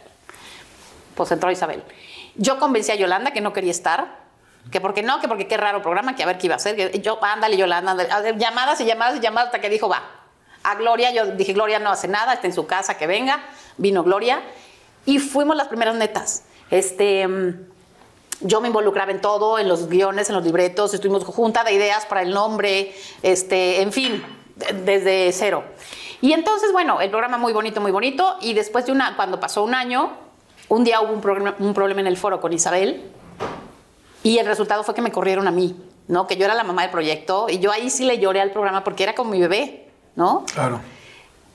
Pues 1.16 1.32
entró 1.32 1.50
Isabel. 1.50 1.82
Yo 2.36 2.60
convencí 2.60 2.92
a 2.92 2.94
Yolanda 2.94 3.32
que 3.32 3.40
no 3.40 3.52
quería 3.52 3.72
estar, 3.72 4.18
que 4.70 4.80
porque 4.80 5.02
no, 5.02 5.20
que 5.20 5.26
porque 5.26 5.48
qué 5.48 5.56
raro 5.56 5.82
programa, 5.82 6.14
que 6.14 6.22
a 6.22 6.26
ver 6.26 6.38
qué 6.38 6.46
iba 6.46 6.54
a 6.54 6.58
hacer. 6.58 6.76
Que 6.76 7.00
yo, 7.00 7.18
ándale, 7.20 7.56
Yolanda, 7.56 7.90
ándale. 7.90 8.38
llamadas 8.38 8.80
y 8.80 8.84
llamadas 8.84 9.16
y 9.16 9.20
llamadas 9.20 9.48
hasta 9.48 9.60
que 9.60 9.68
dijo, 9.68 9.88
va. 9.88 10.04
A 10.62 10.76
Gloria, 10.76 11.10
yo 11.10 11.26
dije, 11.32 11.54
Gloria 11.54 11.80
no 11.80 11.90
hace 11.90 12.06
nada, 12.06 12.34
está 12.34 12.46
en 12.46 12.54
su 12.54 12.68
casa, 12.68 12.96
que 12.96 13.08
venga. 13.08 13.42
Vino 13.78 14.04
Gloria 14.04 14.42
y 15.04 15.18
fuimos 15.18 15.56
las 15.56 15.66
primeras 15.66 15.96
netas. 15.96 16.44
Este, 16.70 17.26
yo 18.40 18.60
me 18.60 18.68
involucraba 18.68 19.10
en 19.10 19.20
todo, 19.20 19.58
en 19.58 19.68
los 19.68 19.88
guiones, 19.88 20.28
en 20.28 20.36
los 20.36 20.44
libretos, 20.44 20.92
estuvimos 20.94 21.24
junta 21.24 21.64
de 21.64 21.72
ideas 21.72 22.06
para 22.06 22.22
el 22.22 22.30
nombre, 22.30 22.94
este, 23.22 23.82
en 23.82 23.92
fin, 23.92 24.22
desde 24.84 25.32
cero. 25.32 25.64
Y 26.20 26.32
entonces, 26.32 26.72
bueno, 26.72 27.00
el 27.00 27.10
programa 27.10 27.38
muy 27.38 27.52
bonito, 27.52 27.80
muy 27.80 27.92
bonito. 27.92 28.36
Y 28.40 28.54
después 28.54 28.86
de 28.86 28.92
una, 28.92 29.16
cuando 29.16 29.38
pasó 29.38 29.62
un 29.62 29.74
año, 29.74 30.10
un 30.68 30.84
día 30.84 31.00
hubo 31.00 31.12
un, 31.12 31.54
un 31.58 31.74
problema 31.74 32.00
en 32.00 32.06
el 32.06 32.16
foro 32.16 32.40
con 32.40 32.52
Isabel 32.52 33.10
y 34.22 34.38
el 34.38 34.46
resultado 34.46 34.82
fue 34.82 34.94
que 34.94 35.02
me 35.02 35.12
corrieron 35.12 35.46
a 35.46 35.50
mí, 35.50 35.76
¿no? 36.08 36.26
Que 36.26 36.36
yo 36.36 36.44
era 36.44 36.54
la 36.54 36.64
mamá 36.64 36.82
del 36.82 36.90
proyecto 36.90 37.46
y 37.48 37.58
yo 37.58 37.70
ahí 37.70 37.90
sí 37.90 38.04
le 38.04 38.18
lloré 38.18 38.40
al 38.40 38.50
programa 38.50 38.82
porque 38.82 39.04
era 39.04 39.14
como 39.14 39.30
mi 39.30 39.40
bebé, 39.40 39.88
¿no? 40.16 40.44
Claro. 40.52 40.80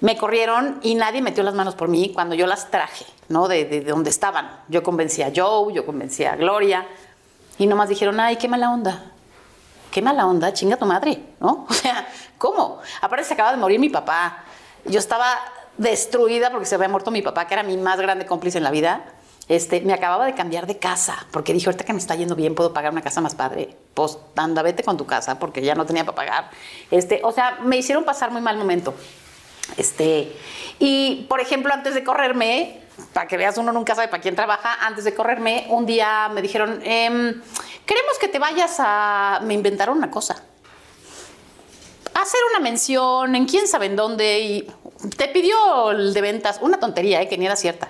Me 0.02 0.18
corrieron 0.18 0.80
y 0.82 0.96
nadie 0.96 1.22
metió 1.22 1.44
las 1.44 1.54
manos 1.54 1.76
por 1.76 1.88
mí 1.88 2.12
cuando 2.14 2.36
yo 2.36 2.48
las 2.48 2.70
traje, 2.70 3.06
¿no? 3.30 3.48
De, 3.48 3.66
de, 3.66 3.82
de 3.82 3.92
donde 3.92 4.10
estaban. 4.10 4.60
Yo 4.68 4.84
convencí 4.84 5.22
a 5.22 5.32
Joe, 5.34 5.74
yo 5.74 5.86
convencí 5.86 6.26
a 6.26 6.36
Gloria 6.36 6.88
y 7.58 7.68
nomás 7.68 7.90
dijeron, 7.90 8.20
ay, 8.20 8.38
qué 8.38 8.48
mala 8.48 8.72
onda. 8.72 9.12
Qué 9.92 10.02
mala 10.02 10.26
onda, 10.26 10.54
chinga 10.54 10.78
tu 10.78 10.86
madre, 10.86 11.22
¿no? 11.40 11.68
O 11.70 11.74
sea, 11.74 12.08
¿cómo? 12.38 12.80
Aparte 13.02 13.26
se 13.26 13.34
acaba 13.34 13.52
de 13.52 13.58
morir 13.58 13.80
mi 13.80 13.90
papá. 13.90 14.44
Yo 14.86 15.00
estaba 15.00 15.38
destruida 15.78 16.50
porque 16.50 16.66
se 16.66 16.76
había 16.76 16.88
muerto 16.88 17.12
mi 17.12 17.22
papá, 17.22 17.46
que 17.46 17.54
era 17.54 17.64
mi 17.64 17.78
más 17.78 18.00
grande 18.00 18.26
cómplice 18.26 18.58
en 18.58 18.64
la 18.64 18.72
vida. 18.72 19.04
Este, 19.50 19.82
me 19.82 19.94
acababa 19.94 20.26
de 20.26 20.34
cambiar 20.34 20.66
de 20.66 20.78
casa, 20.78 21.28
porque 21.32 21.52
dije, 21.52 21.68
ahorita 21.68 21.84
que 21.84 21.92
me 21.92 22.00
está 22.00 22.16
yendo 22.16 22.36
bien, 22.36 22.56
puedo 22.56 22.74
pagar 22.74 22.94
una 22.94 23.02
casa 23.02 23.20
más 23.20 23.36
padre. 23.36 23.76
Pues 23.94 24.18
anda, 24.38 24.62
vete 24.62 24.82
con 24.84 24.96
tu 24.96 25.06
casa, 25.06 25.40
porque 25.40 25.62
ya 25.62 25.76
no 25.76 25.86
tenía 25.86 26.06
para 26.06 26.16
pagar. 26.16 26.52
Este, 26.90 27.20
o 27.24 27.34
sea, 27.34 27.60
me 27.62 27.76
hicieron 27.78 28.06
pasar 28.06 28.32
muy 28.32 28.42
mal 28.42 28.58
momento. 28.58 28.94
Este, 29.78 30.32
y, 30.80 31.26
por 31.30 31.40
ejemplo, 31.40 31.74
antes 31.74 31.94
de 31.94 32.04
correrme, 32.04 32.82
para 33.14 33.28
que 33.28 33.38
veas, 33.38 33.58
uno 33.58 33.72
nunca 33.72 33.96
sabe 33.96 34.08
para 34.08 34.22
quién 34.22 34.36
trabaja, 34.36 34.86
antes 34.86 35.04
de 35.04 35.14
correrme, 35.14 35.66
un 35.70 35.86
día 35.86 36.30
me 36.30 36.42
dijeron, 36.42 36.82
em, 36.84 37.42
queremos 37.86 38.18
que 38.20 38.28
te 38.28 38.40
vayas 38.40 38.76
a... 38.80 39.40
Me 39.44 39.54
inventaron 39.54 39.98
una 39.98 40.12
cosa. 40.12 40.44
Hacer 42.14 42.40
una 42.52 42.60
mención 42.60 43.36
en 43.36 43.46
quién 43.46 43.68
sabe 43.68 43.88
en 43.88 43.96
dónde 43.96 44.40
y 44.40 44.72
te 45.18 45.28
pidió 45.30 45.92
el 45.92 46.14
de 46.14 46.22
ventas 46.22 46.60
una 46.62 46.80
tontería, 46.80 47.22
¿eh? 47.22 47.28
que 47.28 47.38
ni 47.38 47.46
era 47.46 47.56
cierta. 47.56 47.90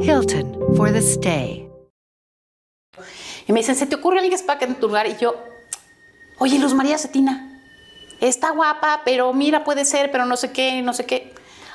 Hilton 0.00 0.76
for 0.76 0.92
the 0.92 0.98
stay. 0.98 1.68
Y 3.46 3.52
me 3.52 3.60
dicen, 3.60 3.76
¿se 3.76 3.86
te 3.86 3.94
ocurre 3.94 4.18
alguien 4.18 4.38
que 4.58 4.64
en 4.64 4.74
tu 4.74 4.88
lugar? 4.88 5.06
Y 5.06 5.16
yo, 5.16 5.34
oye, 6.38 6.58
Luz 6.58 6.74
María 6.74 6.98
Cetina, 6.98 7.62
está 8.20 8.50
guapa, 8.50 9.02
pero 9.04 9.32
mira, 9.32 9.64
puede 9.64 9.84
ser, 9.84 10.10
pero 10.10 10.26
no 10.26 10.36
sé 10.36 10.52
qué, 10.52 10.82
no 10.82 10.92
sé 10.92 11.06
qué. 11.06 11.32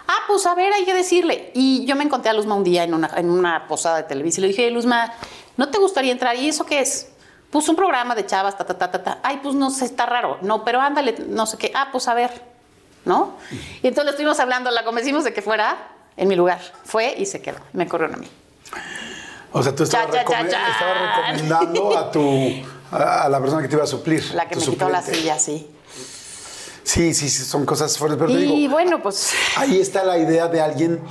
Ah, 0.08 0.20
pues 0.28 0.46
a 0.46 0.56
ver, 0.56 0.74
hay 0.74 0.84
que 0.84 0.94
decirle. 0.94 1.52
Y 1.54 1.86
yo 1.86 1.96
me 1.96 2.04
encontré 2.04 2.30
a 2.30 2.34
Luzma 2.34 2.56
un 2.56 2.64
día 2.64 2.84
en 2.84 2.94
una, 2.94 3.10
en 3.16 3.30
una 3.30 3.68
posada 3.68 3.98
de 3.98 4.04
televisión 4.04 4.44
y 4.46 4.48
le 4.48 4.54
dije, 4.54 4.70
Luzma, 4.72 5.14
¿no 5.58 5.70
te 5.70 5.80
gustaría 5.80 6.12
entrar? 6.12 6.36
¿Y 6.36 6.50
eso 6.50 6.66
qué 6.66 6.82
es? 6.82 7.10
Pues 7.50 7.68
un 7.70 7.76
programa 7.76 8.16
de 8.16 8.26
chavas, 8.26 8.58
ta, 8.58 8.66
ta, 8.66 8.78
ta, 8.78 8.92
ta, 8.92 9.04
ta. 9.04 9.20
Ay, 9.24 9.40
pues 9.42 9.56
no 9.56 9.70
sé, 9.72 9.86
está 9.86 10.06
raro. 10.06 10.38
No, 10.42 10.64
pero 10.64 10.80
ándale, 10.82 11.16
no 11.28 11.46
sé 11.46 11.58
qué. 11.58 11.72
Ah, 11.74 11.90
pues 11.92 12.08
a 12.08 12.14
ver, 12.14 12.32
¿no? 13.06 13.36
Y 13.82 13.88
entonces 13.88 14.06
le 14.06 14.12
estuvimos 14.12 14.40
hablando, 14.40 14.72
la 14.72 14.84
convencimos 14.84 15.24
de 15.24 15.34
que 15.34 15.42
fuera 15.42 15.78
en 16.22 16.28
mi 16.28 16.36
lugar. 16.36 16.62
Fue 16.86 17.16
y 17.18 17.26
se 17.26 17.42
quedó. 17.42 17.58
Me 17.74 17.88
corrieron 17.88 18.16
a 18.16 18.20
mí. 18.20 18.28
O 19.52 19.62
sea, 19.64 19.76
tú 19.76 19.84
estabas, 19.84 20.16
estabas 20.16 20.46
recomendando 20.46 21.98
a 21.98 22.12
tu 22.12 22.64
a, 22.92 23.24
a 23.24 23.30
la 23.30 23.40
persona 23.40 23.62
que 23.64 23.68
te 23.68 23.76
iba 23.76 23.84
a 23.84 23.88
suplir. 23.88 24.24
La 24.36 24.48
que 24.48 24.56
me 24.56 24.64
quitó 24.64 24.88
la 24.88 25.02
silla, 25.02 25.40
sí. 25.40 25.68
Sí, 26.84 27.14
sí, 27.14 27.30
sí, 27.30 27.44
son 27.44 27.66
cosas 27.66 27.98
fuertes. 27.98 28.20
Pero 28.20 28.32
te 28.32 28.40
Y 28.40 28.46
digo, 28.46 28.72
bueno, 28.72 29.02
pues 29.02 29.34
ahí 29.58 29.80
está 29.80 30.04
la 30.04 30.18
idea 30.20 30.48
de 30.48 30.62
alguien 30.62 31.02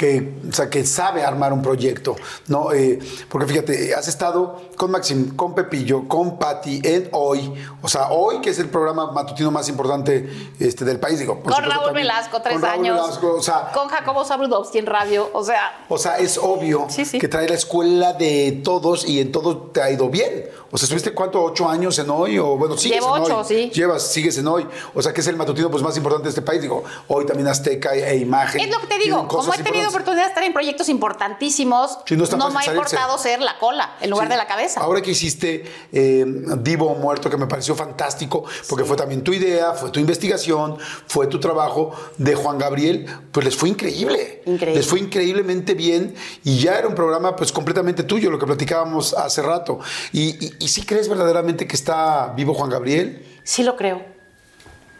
que, 0.00 0.32
o 0.48 0.52
sea, 0.54 0.70
que 0.70 0.86
sabe 0.86 1.22
armar 1.22 1.52
un 1.52 1.60
proyecto, 1.60 2.16
¿no? 2.48 2.72
Eh, 2.72 2.98
porque 3.28 3.46
fíjate, 3.46 3.94
has 3.94 4.08
estado 4.08 4.58
con 4.74 4.90
Maxim, 4.90 5.36
con 5.36 5.54
Pepillo, 5.54 6.08
con 6.08 6.38
Patti 6.38 6.80
en 6.82 7.10
Hoy, 7.12 7.52
o 7.82 7.86
sea, 7.88 8.08
Hoy, 8.08 8.40
que 8.40 8.48
es 8.48 8.58
el 8.58 8.70
programa 8.70 9.12
matutino 9.12 9.50
más 9.50 9.68
importante 9.68 10.26
este, 10.58 10.86
del 10.86 10.98
país, 10.98 11.18
digo. 11.18 11.34
por 11.34 11.52
con 11.52 11.52
supuesto, 11.52 11.74
Raúl 11.74 11.84
también 11.88 12.06
Velasco, 12.06 12.40
tres 12.40 12.54
con 12.54 12.62
Raúl 12.62 12.80
años. 12.80 12.96
Velasco, 12.96 13.34
o 13.34 13.42
sea, 13.42 13.72
con 13.74 13.88
Jacobo 13.88 14.24
Sabrudowski 14.24 14.78
en 14.78 14.86
radio. 14.86 15.28
O 15.34 15.44
sea, 15.44 15.84
o 15.90 15.98
sea, 15.98 16.16
es 16.16 16.38
obvio 16.38 16.86
Sí, 16.88 17.04
sí. 17.04 17.18
que 17.18 17.28
trae 17.28 17.46
la 17.46 17.56
escuela 17.56 18.14
de 18.14 18.62
todos 18.64 19.06
y 19.06 19.20
en 19.20 19.30
todo 19.32 19.58
te 19.70 19.82
ha 19.82 19.90
ido 19.90 20.08
bien. 20.08 20.46
O 20.72 20.78
sea, 20.78 20.84
¿estuviste 20.86 21.12
cuánto? 21.12 21.42
¿Ocho 21.42 21.68
años 21.68 21.98
en 21.98 22.08
hoy? 22.10 22.38
O 22.38 22.56
bueno, 22.56 22.76
sigues 22.76 23.00
Llevo 23.00 23.16
en 23.16 23.22
ocho, 23.24 23.38
hoy. 23.38 23.44
sí. 23.46 23.70
Llevas, 23.74 24.02
sigues 24.06 24.38
en 24.38 24.46
hoy. 24.46 24.66
O 24.94 25.02
sea, 25.02 25.12
que 25.12 25.20
es 25.20 25.26
el 25.26 25.36
matutino 25.36 25.70
pues, 25.70 25.82
más 25.82 25.96
importante 25.96 26.24
de 26.24 26.28
este 26.30 26.42
país. 26.42 26.62
Digo, 26.62 26.84
hoy 27.08 27.26
también 27.26 27.48
Azteca 27.48 27.94
e 27.94 28.16
Imagen. 28.18 28.60
es 28.60 28.70
lo 28.70 28.80
que 28.80 28.86
te 28.86 28.98
digo. 28.98 29.26
Como 29.26 29.52
he 29.52 29.58
tenido 29.58 29.88
oportunidad 29.88 30.22
de 30.24 30.28
estar 30.28 30.44
en 30.44 30.52
proyectos 30.52 30.88
importantísimos, 30.88 31.98
Sí, 32.06 32.16
no 32.16 32.50
me 32.50 32.60
ha 32.60 32.66
importado 32.66 33.18
ser 33.18 33.40
la 33.40 33.58
cola 33.58 33.96
en 34.00 34.10
lugar 34.10 34.26
Sí. 34.28 34.30
de 34.32 34.36
la 34.36 34.46
cabeza. 34.46 34.80
Ahora 34.80 35.00
que 35.02 35.10
hiciste 35.10 35.64
eh, 35.92 36.24
Divo 36.58 36.86
o 36.86 36.94
Muerto, 36.94 37.28
que 37.28 37.36
me 37.36 37.46
pareció 37.46 37.74
fantástico, 37.74 38.44
porque 38.68 38.84
fue 38.84 38.96
también 38.96 39.22
tu 39.22 39.32
idea, 39.32 39.72
fue 39.72 39.90
tu 39.90 39.98
investigación, 40.00 40.76
fue 41.06 41.26
tu 41.26 41.40
trabajo 41.40 41.92
de 42.16 42.34
Juan 42.34 42.58
Gabriel, 42.58 43.06
pues 43.32 43.44
les 43.44 43.56
fue 43.56 43.68
increíble. 43.68 44.42
Increíble. 44.46 44.76
Les 44.76 44.86
fue 44.86 45.00
increíblemente 45.00 45.74
bien 45.74 46.14
y 46.44 46.58
ya 46.58 46.78
era 46.78 46.88
un 46.88 46.94
programa 46.94 47.36
pues 47.36 47.52
completamente 47.52 48.02
tuyo, 48.04 48.30
lo 48.30 48.38
que 48.38 48.46
platicábamos 48.46 49.14
hace 49.14 49.42
rato. 49.42 49.78
¿Y, 50.12 50.46
y, 50.59 50.59
y 50.60 50.68
sí 50.68 50.82
crees 50.86 51.08
verdaderamente 51.08 51.66
que 51.66 51.74
está 51.74 52.32
vivo 52.36 52.54
Juan 52.54 52.70
Gabriel? 52.70 53.26
Sí 53.42 53.64
lo 53.64 53.76
creo. 53.76 54.04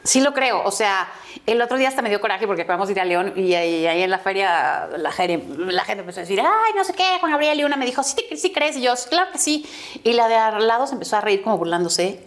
Sí 0.03 0.21
lo 0.21 0.33
creo. 0.33 0.63
O 0.65 0.71
sea, 0.73 1.09
el 1.47 1.61
otro 1.61 1.77
día 1.77 1.89
hasta 1.89 2.01
me 2.03 2.09
dio 2.09 2.21
coraje 2.21 2.47
porque 2.47 2.63
acabamos 2.63 2.89
de 2.89 2.95
ir 2.95 3.01
a 3.01 3.05
León 3.05 3.35
y 3.37 3.55
ahí, 3.55 4.03
en 4.03 4.11
la 4.11 4.19
feria 4.19 4.89
la 4.97 5.13
gente, 5.13 5.45
empezó 6.01 6.21
a 6.21 6.23
decir, 6.23 6.41
ay, 6.41 6.73
no 6.75 6.83
sé 6.85 6.95
qué, 6.95 7.19
Juan 7.21 7.31
Gabriel. 7.33 7.61
Y 7.61 7.65
una 7.65 7.77
me 7.77 7.85
dijo, 7.85 8.03
sí, 8.03 8.17
sí 8.37 8.51
crees. 8.51 8.77
Y 8.79 8.81
yo, 8.83 8.97
"Sí, 8.97 9.09
claro 9.11 9.31
que 9.31 9.39
sí. 9.39 9.67
Y 10.03 10.15
la 10.15 10.27
de 10.29 10.37
al 10.37 10.67
lado 10.67 10.87
se 10.87 10.95
empezó 10.95 11.17
a 11.17 11.21
reír 11.21 11.43
como 11.43 11.59
burlándose. 11.59 12.27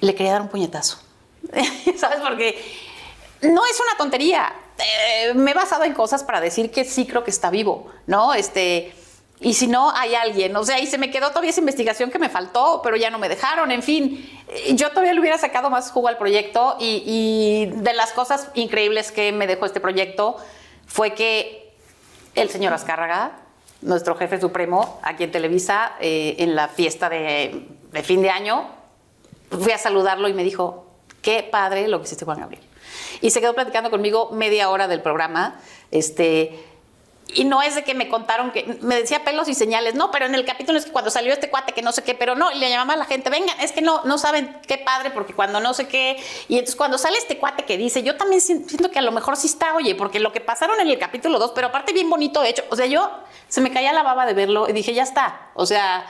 Le 0.00 0.14
quería 0.16 0.32
dar 0.32 0.42
un 0.42 0.48
puñetazo. 0.48 0.98
¿Sabes? 1.96 2.18
Porque 2.20 2.60
no 3.42 3.64
es 3.64 3.80
una 3.80 3.96
tontería. 3.96 4.52
Eh, 4.76 5.32
me 5.34 5.52
he 5.52 5.54
basado 5.54 5.84
en 5.84 5.94
cosas 5.94 6.24
para 6.24 6.40
decir 6.40 6.72
que 6.72 6.84
sí 6.84 7.06
creo 7.06 7.22
que 7.22 7.30
está 7.30 7.50
vivo, 7.50 7.88
¿no? 8.08 8.34
Este, 8.34 8.92
Y 9.40 9.54
si 9.54 9.66
no, 9.66 9.90
hay 9.90 10.14
alguien. 10.14 10.54
O 10.56 10.64
sea, 10.64 10.78
y 10.80 10.86
se 10.86 10.98
me 10.98 11.10
quedó 11.10 11.28
todavía 11.28 11.50
esa 11.50 11.60
investigación 11.60 12.10
que 12.10 12.18
me 12.18 12.28
faltó, 12.28 12.80
pero 12.82 12.96
ya 12.96 13.10
no 13.10 13.18
me 13.18 13.28
dejaron. 13.28 13.70
En 13.70 13.82
fin, 13.82 14.28
eh, 14.48 14.74
yo 14.74 14.90
todavía 14.90 15.12
le 15.12 15.20
hubiera 15.20 15.38
sacado 15.38 15.70
más 15.70 15.90
jugo 15.90 16.08
al 16.08 16.18
proyecto. 16.18 16.76
Y, 16.78 17.66
de 17.66 17.92
las 17.94 18.12
cosas 18.12 18.48
increíbles 18.54 19.12
que 19.12 19.32
me 19.32 19.46
dejó 19.46 19.66
este 19.66 19.80
proyecto 19.80 20.36
fue 20.86 21.14
que 21.14 21.74
el 22.34 22.48
señor 22.48 22.72
Azcárraga, 22.72 23.40
nuestro 23.82 24.16
jefe 24.16 24.40
supremo 24.40 24.98
aquí 25.02 25.24
en 25.24 25.32
Televisa, 25.32 25.92
eh, 26.00 26.36
en 26.38 26.54
la 26.54 26.68
fiesta 26.68 27.08
de, 27.08 27.66
de 27.92 28.02
fin 28.02 28.22
de 28.22 28.30
año, 28.30 28.68
fui 29.50 29.72
a 29.72 29.78
saludarlo 29.78 30.28
y 30.28 30.32
me 30.32 30.44
dijo, 30.44 30.86
qué 31.22 31.42
padre 31.42 31.88
lo 31.88 31.98
que 31.98 32.04
hiciste 32.04 32.24
Juan 32.24 32.40
Gabriel. 32.40 32.62
Y 33.20 33.30
se 33.30 33.40
quedó 33.40 33.54
platicando 33.54 33.90
conmigo 33.90 34.30
media 34.32 34.70
hora 34.70 34.88
del 34.88 35.00
programa. 35.02 35.60
Este, 35.90 36.64
y 37.28 37.44
no 37.44 37.62
es 37.62 37.74
de 37.74 37.84
que 37.84 37.94
me 37.94 38.08
contaron 38.08 38.50
que 38.52 38.78
me 38.82 38.96
decía 38.96 39.24
pelos 39.24 39.48
y 39.48 39.54
señales, 39.54 39.94
no, 39.94 40.10
pero 40.10 40.26
en 40.26 40.34
el 40.34 40.44
capítulo 40.44 40.78
es 40.78 40.84
que 40.84 40.92
cuando 40.92 41.10
salió 41.10 41.32
este 41.32 41.48
cuate 41.48 41.72
que 41.72 41.82
no 41.82 41.90
sé 41.90 42.02
qué, 42.02 42.14
pero 42.14 42.34
no, 42.34 42.52
y 42.52 42.58
le 42.58 42.68
llamaba 42.68 42.94
a 42.94 42.96
la 42.96 43.06
gente, 43.06 43.30
vengan, 43.30 43.58
es 43.60 43.72
que 43.72 43.80
no, 43.80 44.04
no 44.04 44.18
saben 44.18 44.56
qué 44.66 44.78
padre, 44.78 45.10
porque 45.10 45.32
cuando 45.32 45.58
no 45.60 45.72
sé 45.74 45.88
qué, 45.88 46.16
y 46.48 46.54
entonces 46.54 46.76
cuando 46.76 46.98
sale 46.98 47.16
este 47.16 47.38
cuate 47.38 47.64
que 47.64 47.78
dice, 47.78 48.02
yo 48.02 48.16
también 48.16 48.40
siento 48.40 48.90
que 48.90 48.98
a 48.98 49.02
lo 49.02 49.10
mejor 49.10 49.36
sí 49.36 49.46
está, 49.46 49.74
oye, 49.74 49.94
porque 49.94 50.20
lo 50.20 50.32
que 50.32 50.40
pasaron 50.40 50.78
en 50.80 50.88
el 50.88 50.98
capítulo 50.98 51.38
2, 51.38 51.52
pero 51.54 51.68
aparte 51.68 51.92
bien 51.92 52.10
bonito 52.10 52.42
hecho, 52.44 52.62
o 52.70 52.76
sea, 52.76 52.86
yo 52.86 53.10
se 53.48 53.60
me 53.60 53.72
caía 53.72 53.92
la 53.92 54.02
baba 54.02 54.26
de 54.26 54.34
verlo 54.34 54.68
y 54.68 54.72
dije, 54.72 54.92
ya 54.94 55.02
está, 55.02 55.48
o 55.54 55.64
sea, 55.66 56.04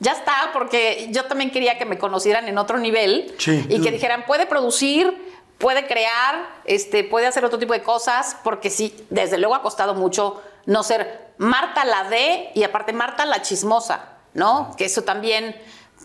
ya 0.00 0.12
está, 0.12 0.50
porque 0.52 1.08
yo 1.10 1.24
también 1.24 1.50
quería 1.50 1.78
que 1.78 1.84
me 1.84 1.98
conocieran 1.98 2.46
en 2.48 2.58
otro 2.58 2.78
nivel 2.78 3.34
Sí. 3.38 3.64
y 3.68 3.80
que 3.80 3.90
dijeran, 3.90 4.26
puede 4.26 4.46
producir, 4.46 5.27
puede 5.58 5.86
crear, 5.86 6.48
este, 6.64 7.04
puede 7.04 7.26
hacer 7.26 7.44
otro 7.44 7.58
tipo 7.58 7.72
de 7.72 7.82
cosas, 7.82 8.36
porque 8.44 8.70
sí, 8.70 9.06
desde 9.10 9.38
luego 9.38 9.54
ha 9.54 9.62
costado 9.62 9.94
mucho 9.94 10.40
no 10.66 10.82
ser 10.82 11.28
Marta 11.38 11.84
la 11.84 12.04
de 12.04 12.50
y 12.54 12.64
aparte 12.64 12.92
Marta 12.92 13.24
la 13.26 13.42
chismosa, 13.42 14.10
¿no? 14.34 14.74
Que 14.76 14.86
eso 14.86 15.02
también 15.02 15.54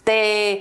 te, 0.04 0.54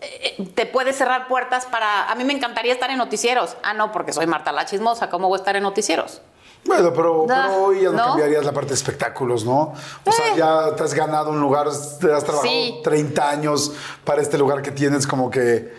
eh, 0.00 0.48
te 0.54 0.66
puede 0.66 0.92
cerrar 0.92 1.26
puertas 1.28 1.66
para... 1.66 2.10
A 2.10 2.14
mí 2.14 2.24
me 2.24 2.32
encantaría 2.32 2.72
estar 2.72 2.90
en 2.90 2.98
noticieros. 2.98 3.56
Ah, 3.62 3.74
no, 3.74 3.90
porque 3.92 4.12
soy 4.12 4.26
Marta 4.26 4.52
la 4.52 4.66
chismosa, 4.66 5.10
¿cómo 5.10 5.28
voy 5.28 5.36
a 5.36 5.40
estar 5.40 5.56
en 5.56 5.62
noticieros? 5.64 6.20
Bueno, 6.64 6.92
pero, 6.92 7.26
Ah, 7.30 7.46
pero 7.48 7.64
hoy 7.64 7.80
ya 7.82 7.88
no, 7.90 7.92
¿no? 7.96 8.04
cambiarías 8.08 8.44
la 8.44 8.52
parte 8.52 8.68
de 8.68 8.74
espectáculos, 8.74 9.44
¿no? 9.44 9.72
O 10.04 10.12
sea, 10.12 10.28
Eh. 10.28 10.34
ya 10.36 10.74
te 10.76 10.82
has 10.84 10.92
ganado 10.94 11.30
un 11.30 11.40
lugar, 11.40 11.66
te 11.68 12.12
has 12.12 12.22
trabajado 12.24 12.42
Sí. 12.42 12.80
30 12.84 13.30
años 13.30 13.72
para 14.04 14.20
este 14.22 14.36
lugar 14.38 14.60
que 14.62 14.70
tienes, 14.70 15.06
como 15.06 15.30
que. 15.30 15.72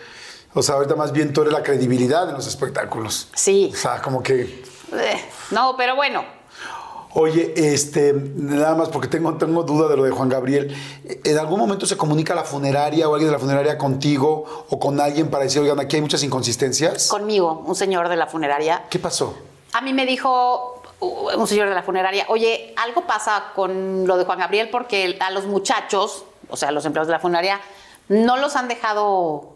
O 0.54 0.62
sea, 0.62 0.76
ahorita 0.76 0.96
más 0.96 1.12
bien 1.12 1.32
tú 1.32 1.42
eres 1.42 1.52
la 1.52 1.62
credibilidad 1.62 2.28
en 2.28 2.34
los 2.34 2.46
espectáculos. 2.46 3.28
Sí. 3.34 3.70
O 3.72 3.76
sea, 3.76 4.02
como 4.02 4.22
que. 4.22 4.64
Eh, 4.92 5.24
no, 5.50 5.74
pero 5.76 5.96
bueno, 5.96 6.24
Oye, 7.14 7.52
este, 7.56 8.14
nada 8.14 8.74
más 8.74 8.88
porque 8.88 9.06
tengo, 9.06 9.34
tengo 9.34 9.64
duda 9.64 9.86
de 9.86 9.98
lo 9.98 10.04
de 10.04 10.10
Juan 10.10 10.30
Gabriel. 10.30 10.74
¿En 11.04 11.38
algún 11.38 11.58
momento 11.58 11.84
se 11.84 11.98
comunica 11.98 12.34
la 12.34 12.42
funeraria 12.42 13.06
o 13.06 13.12
alguien 13.12 13.28
de 13.28 13.32
la 13.32 13.38
funeraria 13.38 13.76
contigo 13.76 14.64
o 14.70 14.78
con 14.80 14.98
alguien 14.98 15.28
para 15.28 15.44
decir, 15.44 15.60
oigan, 15.60 15.78
aquí 15.78 15.96
hay 15.96 16.02
muchas 16.02 16.22
inconsistencias? 16.22 17.08
conmigo, 17.08 17.64
un 17.66 17.74
señor 17.74 18.08
de 18.08 18.16
la 18.16 18.26
funeraria, 18.26 18.84
¿Qué 18.88 18.98
pasó? 18.98 19.36
A 19.74 19.82
mí 19.82 19.92
me 19.92 20.06
dijo 20.06 20.82
un 21.00 21.46
señor 21.46 21.68
de 21.68 21.74
la 21.74 21.82
funeraria, 21.82 22.24
oye, 22.28 22.74
algo 22.76 23.06
pasa 23.06 23.52
con 23.54 24.06
lo 24.06 24.16
de 24.16 24.24
Juan 24.24 24.38
Gabriel 24.38 24.70
porque 24.70 25.18
a 25.20 25.30
los 25.30 25.44
muchachos, 25.44 26.24
o 26.48 26.56
sea, 26.56 26.70
a 26.70 26.72
los 26.72 26.86
empleados 26.86 27.08
de 27.08 27.12
la 27.12 27.18
funeraria, 27.18 27.60
no 28.08 28.38
los 28.38 28.56
han 28.56 28.68
dejado, 28.68 29.51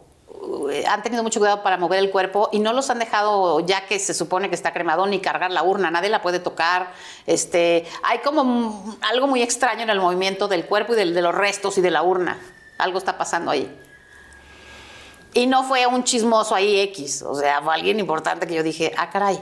han 0.88 1.02
tenido 1.02 1.22
mucho 1.22 1.40
cuidado 1.40 1.62
para 1.62 1.76
mover 1.76 1.98
el 1.98 2.10
cuerpo 2.10 2.48
y 2.52 2.58
no 2.58 2.72
los 2.72 2.90
han 2.90 2.98
dejado, 2.98 3.60
ya 3.60 3.86
que 3.86 3.98
se 3.98 4.14
supone 4.14 4.48
que 4.48 4.54
está 4.54 4.72
cremado, 4.72 5.06
ni 5.06 5.20
cargar 5.20 5.50
la 5.50 5.62
urna, 5.62 5.90
nadie 5.90 6.08
la 6.10 6.22
puede 6.22 6.38
tocar. 6.40 6.92
Este, 7.26 7.84
hay 8.02 8.18
como 8.18 8.96
algo 9.02 9.26
muy 9.26 9.42
extraño 9.42 9.82
en 9.82 9.90
el 9.90 10.00
movimiento 10.00 10.48
del 10.48 10.66
cuerpo 10.66 10.92
y 10.92 10.96
del- 10.96 11.14
de 11.14 11.22
los 11.22 11.34
restos 11.34 11.78
y 11.78 11.80
de 11.80 11.90
la 11.90 12.02
urna. 12.02 12.38
Algo 12.78 12.98
está 12.98 13.16
pasando 13.18 13.50
ahí. 13.50 13.74
Y 15.34 15.46
no 15.46 15.64
fue 15.64 15.86
un 15.86 16.02
chismoso 16.04 16.54
ahí 16.54 16.80
X, 16.80 17.22
o 17.22 17.34
sea, 17.34 17.60
fue 17.62 17.74
alguien 17.74 18.00
importante 18.00 18.46
que 18.46 18.54
yo 18.54 18.62
dije, 18.62 18.92
ah, 18.96 19.10
caray. 19.10 19.38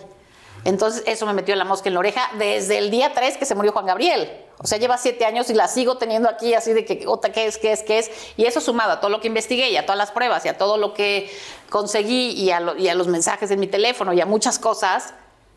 Entonces 0.64 1.02
eso 1.06 1.26
me 1.26 1.32
metió 1.34 1.54
la 1.56 1.64
mosca 1.64 1.88
en 1.88 1.94
la 1.94 2.00
oreja 2.00 2.30
desde 2.38 2.78
el 2.78 2.90
día 2.90 3.12
3 3.14 3.36
que 3.36 3.44
se 3.44 3.54
murió 3.54 3.70
Juan 3.72 3.86
Gabriel. 3.86 4.43
O 4.58 4.66
sea, 4.66 4.78
lleva 4.78 4.96
siete 4.96 5.24
años 5.26 5.50
y 5.50 5.54
la 5.54 5.68
sigo 5.68 5.96
teniendo 5.98 6.28
aquí 6.28 6.54
así 6.54 6.72
de 6.72 6.84
que, 6.84 7.04
otra, 7.06 7.32
¿qué 7.32 7.46
es, 7.46 7.58
qué 7.58 7.72
es, 7.72 7.82
qué 7.82 7.98
es? 7.98 8.10
Y 8.36 8.46
eso 8.46 8.60
sumado 8.60 8.92
a 8.92 9.00
todo 9.00 9.10
lo 9.10 9.20
que 9.20 9.26
investigué 9.28 9.70
y 9.70 9.76
a 9.76 9.84
todas 9.84 9.98
las 9.98 10.10
pruebas 10.10 10.44
y 10.44 10.48
a 10.48 10.56
todo 10.56 10.76
lo 10.78 10.94
que 10.94 11.30
conseguí 11.70 12.30
y 12.30 12.50
a, 12.50 12.60
lo- 12.60 12.76
y 12.76 12.88
a 12.88 12.94
los 12.94 13.08
mensajes 13.08 13.50
en 13.50 13.60
mi 13.60 13.66
teléfono 13.66 14.12
y 14.12 14.20
a 14.20 14.26
muchas 14.26 14.58
cosas, 14.58 15.12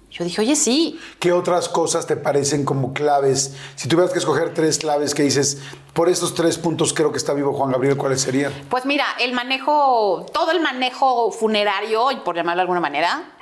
yo 0.10 0.24
dije, 0.24 0.42
oye, 0.42 0.56
sí, 0.56 1.00
¿Qué 1.20 1.32
otras 1.34 1.68
cosas 1.70 2.08
te 2.08 2.16
parecen 2.16 2.64
como 2.66 2.94
claves? 2.94 3.56
Si 3.76 3.88
tuvieras 3.90 4.12
que 4.14 4.20
escoger 4.20 4.54
tres 4.54 4.78
claves 4.78 5.14
que 5.14 5.24
dices, 5.24 5.60
por 5.94 6.08
estos 6.10 6.34
tres 6.34 6.58
puntos 6.58 6.94
creo 6.94 7.12
que 7.12 7.18
está 7.18 7.34
vivo 7.34 7.54
Juan 7.54 7.72
Gabriel, 7.72 7.98
¿cuáles 7.98 8.22
serían? 8.22 8.54
Pues 8.70 8.86
mira, 8.86 9.06
el 9.20 9.34
manejo, 9.34 10.26
todo 10.34 10.52
el 10.52 10.62
manejo 10.62 11.32
funerario, 11.32 12.08
por 12.24 12.36
llamarlo 12.36 12.60
de 12.60 12.62
alguna 12.62 12.80
manera, 12.80 13.34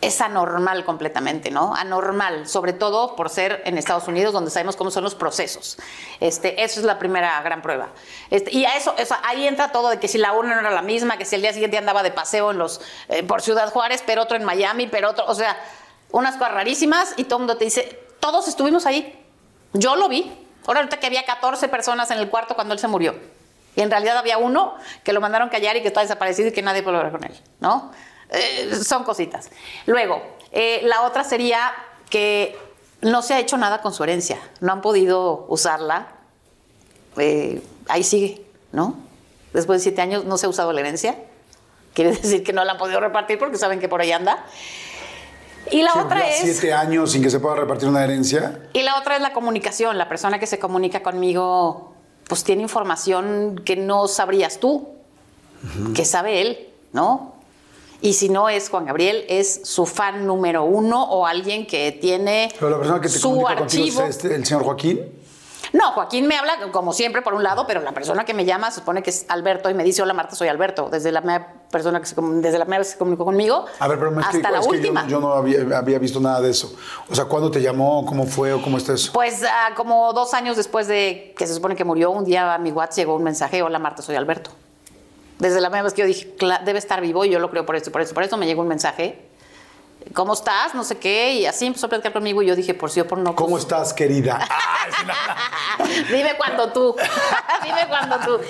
es 0.00 0.20
anormal 0.20 0.84
completamente, 0.84 1.50
¿no? 1.50 1.74
Anormal, 1.74 2.46
sobre 2.46 2.72
todo 2.72 3.16
por 3.16 3.30
ser 3.30 3.62
en 3.64 3.78
Estados 3.78 4.06
Unidos, 4.06 4.32
donde 4.32 4.50
sabemos 4.50 4.76
cómo 4.76 4.90
son 4.92 5.02
los 5.02 5.16
procesos. 5.16 5.76
Este, 6.20 6.62
eso 6.62 6.78
es 6.78 6.86
la 6.86 6.98
primera 7.00 7.40
gran 7.42 7.62
prueba. 7.62 7.88
Este, 8.30 8.52
y 8.56 8.64
a 8.64 8.76
eso, 8.76 8.94
eso- 8.96 9.16
ahí 9.24 9.46
entra 9.48 9.72
todo 9.72 9.88
de 9.90 9.98
que 9.98 10.06
si 10.06 10.18
la 10.18 10.32
urna 10.34 10.54
no 10.54 10.60
era 10.60 10.70
la 10.70 10.82
misma, 10.82 11.16
que 11.18 11.24
si 11.24 11.34
el 11.34 11.42
día 11.42 11.52
siguiente 11.52 11.78
andaba 11.78 12.02
de 12.04 12.12
paseo 12.12 12.52
en 12.52 12.58
los, 12.58 12.80
eh, 13.08 13.24
por 13.24 13.42
Ciudad 13.42 13.70
Juárez, 13.72 14.04
pero 14.06 14.22
otro 14.22 14.36
en 14.36 14.44
Miami, 14.44 14.86
pero 14.86 15.10
otro, 15.10 15.24
o 15.26 15.34
sea, 15.34 15.56
unas 16.12 16.36
cosas 16.36 16.54
rarísimas 16.54 17.14
y 17.16 17.24
todo 17.24 17.38
el 17.38 17.40
mundo 17.40 17.56
te 17.56 17.64
dice, 17.64 18.00
todos 18.20 18.46
estuvimos 18.46 18.86
ahí. 18.86 19.20
Yo 19.72 19.96
lo 19.96 20.08
vi. 20.08 20.32
Ahora 20.66 20.80
ahorita 20.80 20.98
que 21.00 21.06
había 21.06 21.24
14 21.24 21.66
personas 21.68 22.10
en 22.12 22.18
el 22.18 22.28
cuarto 22.28 22.54
cuando 22.54 22.72
él 22.74 22.78
se 22.80 22.86
murió. 22.88 23.16
Y 23.74 23.80
en 23.80 23.90
realidad 23.90 24.16
había 24.16 24.38
uno 24.38 24.74
que 25.02 25.12
lo 25.12 25.20
mandaron 25.20 25.48
callar 25.48 25.76
y 25.76 25.82
que 25.82 25.88
está 25.88 26.02
desaparecido 26.02 26.48
y 26.48 26.52
que 26.52 26.62
nadie 26.62 26.82
puede 26.82 26.96
hablar 26.98 27.12
con 27.12 27.24
él, 27.24 27.32
¿no? 27.60 27.90
Eh, 28.30 28.74
son 28.84 29.04
cositas. 29.04 29.50
Luego, 29.86 30.22
eh, 30.52 30.80
la 30.84 31.02
otra 31.02 31.24
sería 31.24 31.72
que 32.10 32.58
no 33.00 33.22
se 33.22 33.34
ha 33.34 33.38
hecho 33.40 33.56
nada 33.56 33.80
con 33.80 33.92
su 33.92 34.02
herencia. 34.04 34.38
No 34.60 34.72
han 34.72 34.80
podido 34.80 35.46
usarla. 35.48 36.08
Eh, 37.16 37.62
ahí 37.88 38.02
sigue, 38.02 38.44
¿no? 38.72 38.96
Después 39.52 39.80
de 39.80 39.82
siete 39.84 40.02
años 40.02 40.24
no 40.24 40.38
se 40.38 40.46
ha 40.46 40.48
usado 40.48 40.72
la 40.72 40.80
herencia. 40.80 41.16
Quiere 41.94 42.12
decir 42.22 42.42
que 42.42 42.52
no 42.52 42.64
la 42.64 42.72
han 42.72 42.78
podido 42.78 43.00
repartir 43.00 43.38
porque 43.38 43.56
saben 43.56 43.80
que 43.80 43.88
por 43.88 44.00
ahí 44.00 44.12
anda. 44.12 44.44
Y 45.70 45.82
la 45.82 45.92
Sí, 45.92 45.98
otra 45.98 46.28
es... 46.28 46.36
Siete 46.38 46.72
años 46.72 47.12
sin 47.12 47.22
que 47.22 47.30
se 47.30 47.40
pueda 47.40 47.56
repartir 47.56 47.88
una 47.88 48.02
herencia. 48.02 48.60
Y 48.72 48.82
la 48.82 48.96
otra 48.96 49.16
es 49.16 49.22
la 49.22 49.32
comunicación. 49.32 49.98
La 49.98 50.08
persona 50.08 50.38
que 50.38 50.46
se 50.46 50.58
comunica 50.58 51.02
conmigo, 51.02 51.92
pues 52.26 52.44
tiene 52.44 52.62
información 52.62 53.60
que 53.64 53.76
no 53.76 54.08
sabrías 54.08 54.60
tú, 54.60 54.88
que 55.94 56.04
sabe 56.04 56.40
él, 56.40 56.68
¿no? 56.92 57.37
Y 58.00 58.12
si 58.12 58.28
no 58.28 58.48
es 58.48 58.68
Juan 58.70 58.86
Gabriel, 58.86 59.24
es 59.28 59.60
su 59.64 59.84
fan 59.84 60.24
número 60.26 60.64
uno 60.64 61.02
o 61.04 61.26
alguien 61.26 61.66
que 61.66 61.90
tiene 61.92 62.48
Pero 62.58 62.70
la 62.70 62.78
persona 62.78 63.00
que 63.00 63.08
te 63.08 63.18
su 63.18 63.46
archivo. 63.46 64.02
es 64.02 64.10
este, 64.10 64.34
el 64.34 64.46
señor 64.46 64.62
Joaquín. 64.64 65.00
No, 65.72 65.92
Joaquín 65.92 66.26
me 66.26 66.36
habla 66.36 66.70
como 66.72 66.92
siempre 66.94 67.20
por 67.20 67.34
un 67.34 67.42
lado, 67.42 67.66
pero 67.66 67.82
la 67.82 67.92
persona 67.92 68.24
que 68.24 68.32
me 68.32 68.46
llama 68.46 68.70
se 68.70 68.76
supone 68.80 69.02
que 69.02 69.10
es 69.10 69.26
Alberto 69.28 69.68
y 69.68 69.74
me 69.74 69.84
dice, 69.84 70.00
hola 70.00 70.14
Marta, 70.14 70.34
soy 70.34 70.48
Alberto. 70.48 70.88
Desde 70.90 71.12
la 71.12 71.20
primera 71.20 71.54
persona 71.70 72.00
que 72.00 72.06
se, 72.06 72.14
desde 72.18 72.56
la 72.58 72.64
primera 72.64 72.78
vez 72.78 72.86
que 72.88 72.92
se 72.92 72.98
comunicó 72.98 73.24
conmigo 73.26 73.66
A 73.80 73.88
ver, 73.88 73.98
pero 73.98 74.10
me 74.12 74.22
hasta 74.22 74.38
explico, 74.38 74.50
la 74.50 74.60
es 74.60 74.66
que 74.66 74.72
yo, 74.72 74.78
última. 74.78 75.02
no- 75.02 75.08
yo 75.08 75.20
no 75.20 75.32
había, 75.34 75.76
había 75.76 75.98
visto 75.98 76.20
nada 76.20 76.40
de 76.40 76.50
eso. 76.50 76.74
O 77.10 77.14
sea, 77.14 77.26
¿cuándo 77.26 77.50
te 77.50 77.60
llamó? 77.60 78.06
¿Cómo 78.06 78.24
fue 78.26 78.52
o 78.54 78.62
cómo 78.62 78.78
está 78.78 78.94
eso? 78.94 79.12
Pues 79.12 79.42
ah, 79.42 79.74
como 79.76 80.10
dos 80.14 80.32
años 80.32 80.56
después 80.56 80.86
de 80.86 81.34
que 81.36 81.46
se 81.46 81.52
supone 81.52 81.74
que 81.76 81.84
murió, 81.84 82.12
un 82.12 82.24
día 82.24 82.54
a 82.54 82.58
mi 82.58 82.70
WhatsApp 82.72 82.96
llegó 82.98 83.16
un 83.16 83.24
mensaje, 83.24 83.60
hola 83.60 83.78
Marta, 83.80 84.00
soy 84.00 84.14
Alberto. 84.16 84.52
Desde 85.38 85.60
la 85.60 85.68
primera 85.68 85.84
vez 85.84 85.94
que 85.94 86.02
yo 86.02 86.06
dije, 86.06 86.34
"Cla- 86.36 86.62
debe 86.64 86.78
estar 86.78 87.00
vivo, 87.00 87.24
y 87.24 87.30
yo 87.30 87.38
lo 87.38 87.50
creo 87.50 87.64
por 87.64 87.76
esto 87.76 87.90
por 87.92 88.00
eso. 88.02 88.14
Por 88.14 88.22
eso 88.24 88.36
me 88.36 88.46
llegó 88.46 88.62
un 88.62 88.68
mensaje, 88.68 89.28
¿cómo 90.14 90.32
estás? 90.32 90.74
No 90.74 90.84
sé 90.84 90.98
qué, 90.98 91.34
y 91.34 91.46
así 91.46 91.66
empezó 91.66 91.86
a 91.86 91.88
platicar 91.90 92.12
conmigo 92.12 92.42
y 92.42 92.46
yo 92.46 92.56
dije, 92.56 92.74
por 92.74 92.90
sí 92.90 93.00
o 93.00 93.06
por 93.06 93.18
no. 93.18 93.34
¿Cómo 93.36 93.50
pues, 93.50 93.62
estás, 93.64 93.92
querida? 93.92 94.40
Dime 96.10 96.36
cuando 96.36 96.72
tú. 96.72 96.94
Dime 97.64 97.86
cuando 97.88 98.16
tú. 98.18 98.40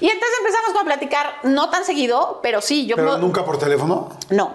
Y 0.00 0.08
entonces 0.08 0.38
empezamos 0.38 0.72
con 0.72 0.82
a 0.82 0.84
platicar, 0.84 1.34
no 1.44 1.70
tan 1.70 1.84
seguido, 1.84 2.40
pero 2.42 2.60
sí, 2.60 2.86
yo 2.86 2.96
¿Pero 2.96 3.18
nunca 3.18 3.44
por 3.44 3.58
teléfono? 3.58 4.10
No. 4.30 4.54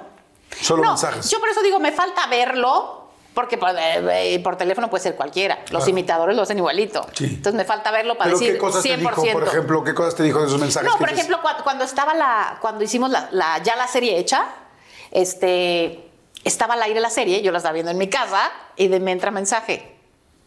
Solo 0.61 0.83
no, 0.83 0.89
mensajes. 0.89 1.29
Yo 1.29 1.39
por 1.39 1.49
eso 1.49 1.61
digo, 1.61 1.79
me 1.79 1.91
falta 1.91 2.25
verlo, 2.27 2.96
porque 3.37 3.55
por, 3.59 3.69
eh, 3.69 4.33
eh, 4.33 4.39
por 4.39 4.55
teléfono 4.55 4.89
puede 4.89 5.03
ser 5.03 5.15
cualquiera. 5.15 5.59
Los 5.65 5.67
Claro. 5.83 5.89
imitadores 5.91 6.35
lo 6.35 6.41
hacen 6.41 6.57
igualito. 6.57 7.05
Sí. 7.13 7.25
Entonces 7.25 7.53
me 7.53 7.65
falta 7.65 7.91
verlo 7.91 8.17
para 8.17 8.29
¿Pero 8.31 8.39
decir 8.39 8.53
qué 8.53 8.57
cosas 8.59 8.81
100%. 8.83 9.21
te 9.21 9.27
dijo, 9.27 9.39
por 9.39 9.47
ejemplo? 9.47 9.83
¿Qué 9.83 9.93
cosas 9.93 10.15
te 10.15 10.23
dijo 10.23 10.39
de 10.41 10.47
esos 10.47 10.59
mensajes? 10.59 10.89
No, 10.89 10.97
por 10.97 11.07
ejemplo, 11.07 11.37
cuando, 11.43 11.63
cuando 11.63 11.83
estaba 11.83 12.15
la, 12.15 12.57
cuando 12.61 12.83
hicimos 12.83 13.11
la, 13.11 13.29
la- 13.31 13.61
ya 13.61 13.75
la 13.75 13.87
serie 13.87 14.17
hecha, 14.17 14.45
este, 15.11 16.09
estaba 16.43 16.73
al 16.73 16.81
aire 16.81 16.99
la 16.99 17.11
serie, 17.11 17.43
yo 17.43 17.51
la 17.51 17.59
estaba 17.59 17.73
viendo 17.73 17.91
en 17.91 17.99
mi 17.99 18.09
casa 18.09 18.51
y 18.75 18.87
de 18.87 18.99
me 18.99 19.11
entra 19.11 19.29
mensaje. 19.29 19.95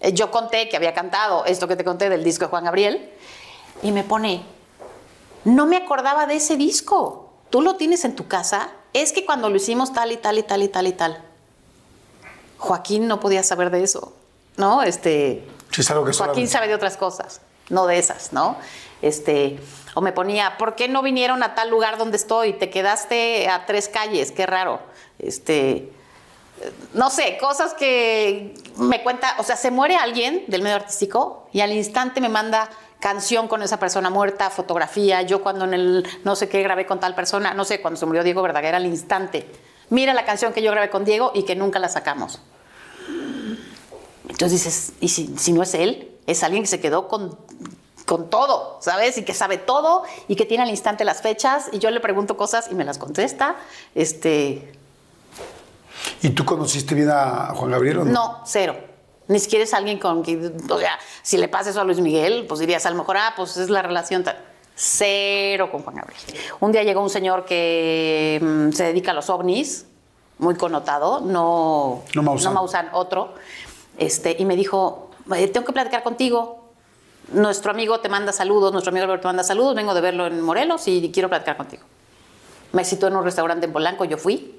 Eh, 0.01 0.13
Yo 0.13 0.33
conté 0.33 0.69
que 0.69 0.77
había 0.77 0.93
cantado 0.93 1.45
esto 1.45 1.69
que 1.69 1.77
te 1.77 1.85
conté 1.85 2.09
del 2.09 2.25
disco 2.25 2.47
de 2.47 2.51
Juan 2.51 2.65
Gabriel 2.65 3.09
y 3.85 3.93
me 3.93 4.03
pone, 4.03 4.43
no 5.45 5.67
me 5.67 5.77
acordaba 5.77 6.27
de 6.27 6.35
ese 6.37 6.57
disco. 6.57 7.33
¿Tú 7.51 7.63
lo 7.63 7.77
tienes 7.77 8.05
en 8.05 8.17
tu 8.17 8.27
casa? 8.27 8.71
Es 8.93 9.13
que 9.13 9.25
cuando 9.25 9.49
lo 9.49 9.55
hicimos 9.57 9.93
tal 9.93 10.11
y 10.11 10.17
tal 10.17 10.39
y 10.39 10.43
tal 10.43 10.63
y 10.65 10.69
tal 10.69 10.87
y 10.89 10.93
tal. 10.93 11.25
Joaquín 12.61 13.09
no 13.09 13.19
podía 13.21 13.43
saber 13.43 13.71
de 13.71 13.83
eso, 13.83 14.13
¿no? 14.57 14.83
Este, 14.83 15.45
Sí, 15.73 15.81
es 15.81 15.91
algo 15.91 16.05
que 16.05 16.13
Joaquín 16.13 16.17
solamente- 16.47 16.53
sabe 16.53 16.69
de 16.69 16.75
otras 16.75 16.97
cosas, 16.97 17.41
no 17.71 17.87
de 17.87 17.99
esas, 17.99 18.33
¿no? 18.33 18.57
Este, 19.03 19.59
o 19.95 20.01
me 20.03 20.13
ponía, 20.13 20.57
¿por 20.59 20.75
qué 20.77 20.87
no 20.89 21.01
vinieron 21.03 21.43
a 21.43 21.55
tal 21.55 21.71
lugar 21.71 21.97
donde 21.97 22.17
estoy? 22.17 22.53
Te 22.53 22.69
quedaste 22.69 23.49
a 23.49 23.65
tres 23.67 23.89
calles, 23.89 24.31
qué 24.31 24.47
raro. 24.47 24.79
Este, 25.19 25.91
no 26.93 27.09
sé, 27.09 27.39
cosas 27.41 27.73
que 27.75 28.53
me 28.77 29.03
cuenta, 29.03 29.35
o 29.39 29.43
sea, 29.43 29.57
se 29.57 29.71
muere 29.71 29.97
alguien 29.97 30.45
del 30.49 30.63
medio 30.63 30.77
artístico 30.77 31.49
y 31.53 31.61
al 31.63 31.73
instante 31.73 32.21
me 32.21 32.29
manda 32.29 32.69
canción 33.01 33.49
con 33.49 33.63
esa 33.63 33.79
persona 33.79 34.11
muerta, 34.11 34.51
fotografía, 34.51 35.23
yo 35.23 35.43
cuando 35.43 35.65
en 35.65 35.73
el 35.73 36.07
no 36.25 36.37
sé 36.37 36.51
qué 36.51 36.63
grabé 36.63 36.85
con 36.85 37.01
tal 37.01 37.15
persona, 37.15 37.55
no 37.55 37.65
sé, 37.65 37.81
cuando 37.81 37.99
se 37.99 38.05
murió 38.05 38.23
Diego 38.23 38.43
Verdaguer 38.43 38.75
al 38.75 38.85
instante. 38.85 39.47
Mira 39.91 40.15
la 40.15 40.25
canción 40.25 40.53
que 40.53 40.63
yo 40.63 40.71
grabé 40.71 40.89
con 40.89 41.05
Diego 41.05 41.33
y 41.35 41.43
que 41.43 41.55
nunca 41.57 41.79
la 41.79 41.89
sacamos. 41.89 42.41
Entonces 44.29 44.53
dices, 44.53 44.93
¿y 45.01 45.09
si, 45.09 45.37
si 45.37 45.53
no 45.53 45.63
es 45.63 45.75
él? 45.75 46.11
Es 46.27 46.43
alguien 46.43 46.63
que 46.63 46.69
se 46.69 46.81
quedó 46.81 47.09
con, 47.09 47.37
con 48.07 48.31
todo, 48.31 48.79
¿sabes? 48.81 49.19
Y 49.19 49.25
que 49.25 49.35
sabe 49.35 49.59
todo 49.59 50.05
y 50.29 50.37
que 50.37 50.47
tiene 50.47 50.63
al 50.63 50.71
instante 50.71 51.05
las 51.05 51.21
fechas 51.23 51.69
y 51.73 51.79
yo 51.79 51.91
le 51.91 52.01
pregunto 52.01 52.37
cosas 52.37 52.69
y 52.71 52.75
me 52.75 52.85
las 52.85 52.99
contesta. 52.99 53.57
Este, 53.95 54.73
¿Y 56.23 56.31
tú 56.31 56.45
conociste 56.45 56.95
bien 56.95 57.11
a 57.11 57.53
Juan 57.55 57.71
Gabriel 57.71 57.99
o 57.99 58.05
no? 58.05 58.13
no, 58.13 58.41
cero. 58.45 58.77
Ni 59.29 59.39
siquiera 59.39 59.65
es 59.65 59.73
alguien 59.75 59.99
con 59.99 60.23
quien, 60.23 60.57
o 60.69 60.79
sea, 60.79 60.99
si 61.23 61.39
le 61.39 61.47
pasa 61.47 61.71
eso 61.71 61.81
a 61.81 61.85
Luis 61.85 62.01
Miguel, 62.01 62.47
pues 62.49 62.59
dirías 62.59 62.85
a 62.85 62.91
lo 62.91 62.97
mejor, 62.97 63.17
ah, 63.17 63.33
pues 63.37 63.57
es 63.57 63.71
la 63.71 63.81
relación 63.81 64.25
tal. 64.25 64.45
Cero 64.75 65.71
con 65.71 65.83
Juan 65.83 65.97
Gabriel. 65.97 66.21
Un 66.61 66.73
día 66.73 66.83
llegó 66.83 67.03
un 67.03 67.11
señor 67.11 67.45
que 67.45 68.39
mm, 68.43 68.73
se 68.73 68.85
dedica 68.85 69.11
a 69.11 69.15
los 69.15 69.29
ovnis, 69.31 69.87
muy 70.39 70.55
connotado, 70.55 71.21
no, 71.21 72.03
No 72.15 72.23
Maussan. 72.23 72.55
Maussan, 72.55 72.89
otro, 72.93 73.35
este, 73.99 74.37
y 74.39 74.45
me 74.47 74.57
dijo, 74.57 75.11
"Eh, 75.37 75.49
tengo 75.49 75.67
que 75.67 75.73
platicar 75.73 76.03
contigo. 76.03 76.71
Nuestro 77.33 77.71
amigo 77.71 78.01
te 78.01 78.09
manda 78.09 78.33
saludos, 78.33 78.73
nuestro 78.73 78.91
amigo 78.91 79.05
Alberto 79.05 79.23
te 79.23 79.29
manda 79.29 79.45
saludos, 79.45 79.75
vengo 79.75 79.95
de 79.95 80.01
verlo 80.01 80.27
en 80.27 80.41
Morelos 80.41 80.89
y 80.89 81.11
quiero 81.13 81.29
platicar 81.29 81.57
contigo. 81.57 81.83
Me 82.73 82.85
citó 82.85 83.07
en 83.09 83.17
un 83.17 83.25
restaurante 83.25 83.67
en 83.67 83.73
Polanco, 83.73 84.05
yo 84.05 84.17
fui. 84.17 84.57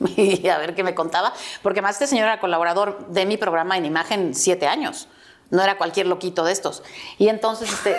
Y 0.16 0.48
a 0.48 0.56
ver 0.56 0.74
qué 0.74 0.82
me 0.82 0.94
contaba, 0.94 1.34
porque 1.62 1.82
más 1.82 1.92
este 1.96 2.06
señor 2.06 2.24
era 2.24 2.40
colaborador 2.40 3.06
de 3.08 3.26
mi 3.26 3.36
programa 3.36 3.76
en 3.76 3.84
imagen 3.84 4.34
siete 4.34 4.66
años. 4.66 5.08
No 5.50 5.62
era 5.62 5.76
cualquier 5.78 6.06
loquito 6.06 6.44
de 6.44 6.52
estos. 6.52 6.82
Y 7.18 7.28
entonces 7.28 7.72
este, 7.72 7.96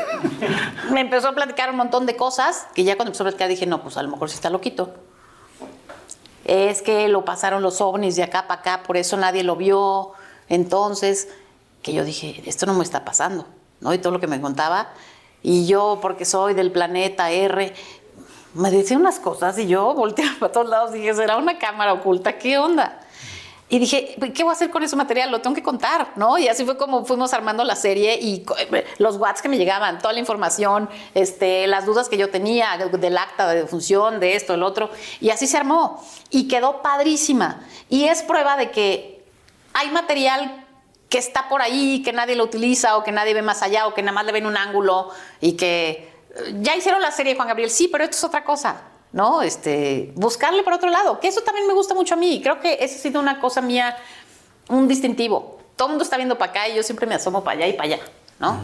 me 0.91 1.01
empezó 1.01 1.27
a 1.29 1.33
platicar 1.33 1.69
un 1.69 1.77
montón 1.77 2.05
de 2.05 2.15
cosas 2.15 2.67
que 2.73 2.83
ya 2.83 2.95
cuando 2.95 3.09
empezó 3.09 3.23
a 3.23 3.25
platicar 3.25 3.49
dije, 3.49 3.65
no, 3.65 3.81
pues 3.81 3.97
a 3.97 4.03
lo 4.03 4.09
mejor 4.09 4.29
sí 4.29 4.35
está 4.35 4.49
loquito. 4.49 4.93
Es 6.45 6.81
que 6.81 7.07
lo 7.07 7.25
pasaron 7.25 7.61
los 7.61 7.81
ovnis 7.81 8.15
de 8.15 8.23
acá 8.23 8.47
para 8.47 8.61
acá, 8.61 8.83
por 8.83 8.97
eso 8.97 9.17
nadie 9.17 9.43
lo 9.43 9.55
vio. 9.55 10.13
Entonces, 10.49 11.29
que 11.81 11.93
yo 11.93 12.03
dije, 12.03 12.41
esto 12.45 12.65
no 12.65 12.73
me 12.73 12.83
está 12.83 13.05
pasando, 13.05 13.45
¿no? 13.79 13.93
Y 13.93 13.97
todo 13.97 14.13
lo 14.13 14.19
que 14.19 14.27
me 14.27 14.39
contaba. 14.41 14.89
Y 15.43 15.65
yo, 15.65 15.99
porque 16.01 16.25
soy 16.25 16.53
del 16.53 16.71
planeta 16.71 17.31
R, 17.31 17.73
me 18.53 18.71
decía 18.71 18.97
unas 18.97 19.19
cosas 19.19 19.57
y 19.59 19.67
yo 19.67 19.93
volteaba 19.93 20.33
para 20.39 20.51
todos 20.51 20.69
lados 20.69 20.91
y 20.95 20.99
dije, 20.99 21.13
¿será 21.13 21.37
una 21.37 21.57
cámara 21.57 21.93
oculta? 21.93 22.37
¿Qué 22.37 22.57
onda? 22.57 23.00
Y 23.71 23.79
dije, 23.79 24.15
¿qué 24.35 24.43
voy 24.43 24.49
a 24.51 24.53
hacer 24.53 24.69
con 24.69 24.83
ese 24.83 24.97
material? 24.97 25.31
Lo 25.31 25.39
tengo 25.39 25.55
que 25.55 25.63
contar, 25.63 26.11
¿no? 26.17 26.37
Y 26.37 26.49
así 26.49 26.65
fue 26.65 26.77
como 26.77 27.05
fuimos 27.05 27.33
armando 27.33 27.63
la 27.63 27.77
serie 27.77 28.19
y 28.21 28.43
eh, 28.73 28.85
los 28.97 29.15
WhatsApp 29.15 29.43
que 29.43 29.47
me 29.49 29.57
llegaban, 29.57 29.97
toda 29.99 30.11
la 30.13 30.19
información, 30.19 30.89
este, 31.13 31.65
las 31.67 31.85
dudas 31.85 32.09
que 32.09 32.17
yo 32.17 32.29
tenía 32.29 32.77
de- 32.77 32.97
del 32.97 33.17
acta 33.17 33.47
de 33.47 33.61
defunción, 33.61 34.19
de 34.19 34.35
esto, 34.35 34.53
el 34.55 34.63
otro. 34.63 34.89
Y 35.21 35.29
así 35.29 35.47
se 35.47 35.55
armó. 35.55 36.05
Y 36.29 36.49
quedó 36.49 36.81
padrísima. 36.81 37.61
Y 37.87 38.03
es 38.03 38.23
prueba 38.23 38.57
de 38.57 38.71
que 38.71 39.23
hay 39.73 39.89
material 39.89 40.65
que 41.07 41.17
está 41.17 41.47
por 41.47 41.61
ahí, 41.61 42.01
que 42.03 42.11
nadie 42.11 42.35
lo 42.35 42.43
utiliza 42.43 42.97
o 42.97 43.03
que 43.05 43.13
nadie 43.13 43.33
ve 43.33 43.41
más 43.41 43.61
allá 43.63 43.87
o 43.87 43.93
que 43.93 44.01
nada 44.01 44.13
más 44.13 44.25
le 44.25 44.33
ven 44.33 44.45
un 44.45 44.57
ángulo 44.57 45.11
y 45.39 45.53
que 45.53 46.11
eh, 46.35 46.55
ya 46.59 46.75
hicieron 46.75 47.01
la 47.01 47.11
serie 47.11 47.35
Juan 47.37 47.47
Gabriel, 47.47 47.69
sí, 47.69 47.87
pero 47.87 48.03
esto 48.03 48.17
es 48.17 48.23
otra 48.25 48.43
cosa, 48.43 48.81
¿no? 49.13 49.41
Este, 49.41 50.11
buscarle 50.15 50.63
por 50.63 50.73
otro 50.73 50.89
lado, 50.89 51.19
que 51.19 51.27
eso 51.27 51.41
también 51.41 51.67
me 51.67 51.73
gusta 51.73 51.93
mucho 51.93 52.13
a 52.13 52.17
mí. 52.17 52.39
Creo 52.41 52.59
que 52.59 52.77
esa 52.81 52.95
ha 52.95 52.99
sido 52.99 53.19
una 53.19 53.39
cosa 53.39 53.61
mía, 53.61 53.97
un 54.69 54.87
distintivo. 54.87 55.59
Todo 55.75 55.87
el 55.87 55.91
mundo 55.93 56.03
está 56.03 56.17
viendo 56.17 56.37
para 56.37 56.51
acá 56.51 56.69
y 56.69 56.75
yo 56.75 56.83
siempre 56.83 57.05
me 57.07 57.15
asomo 57.15 57.43
para 57.43 57.57
allá 57.57 57.67
y 57.67 57.73
para 57.73 57.83
allá, 57.95 57.99
¿no? 58.39 58.59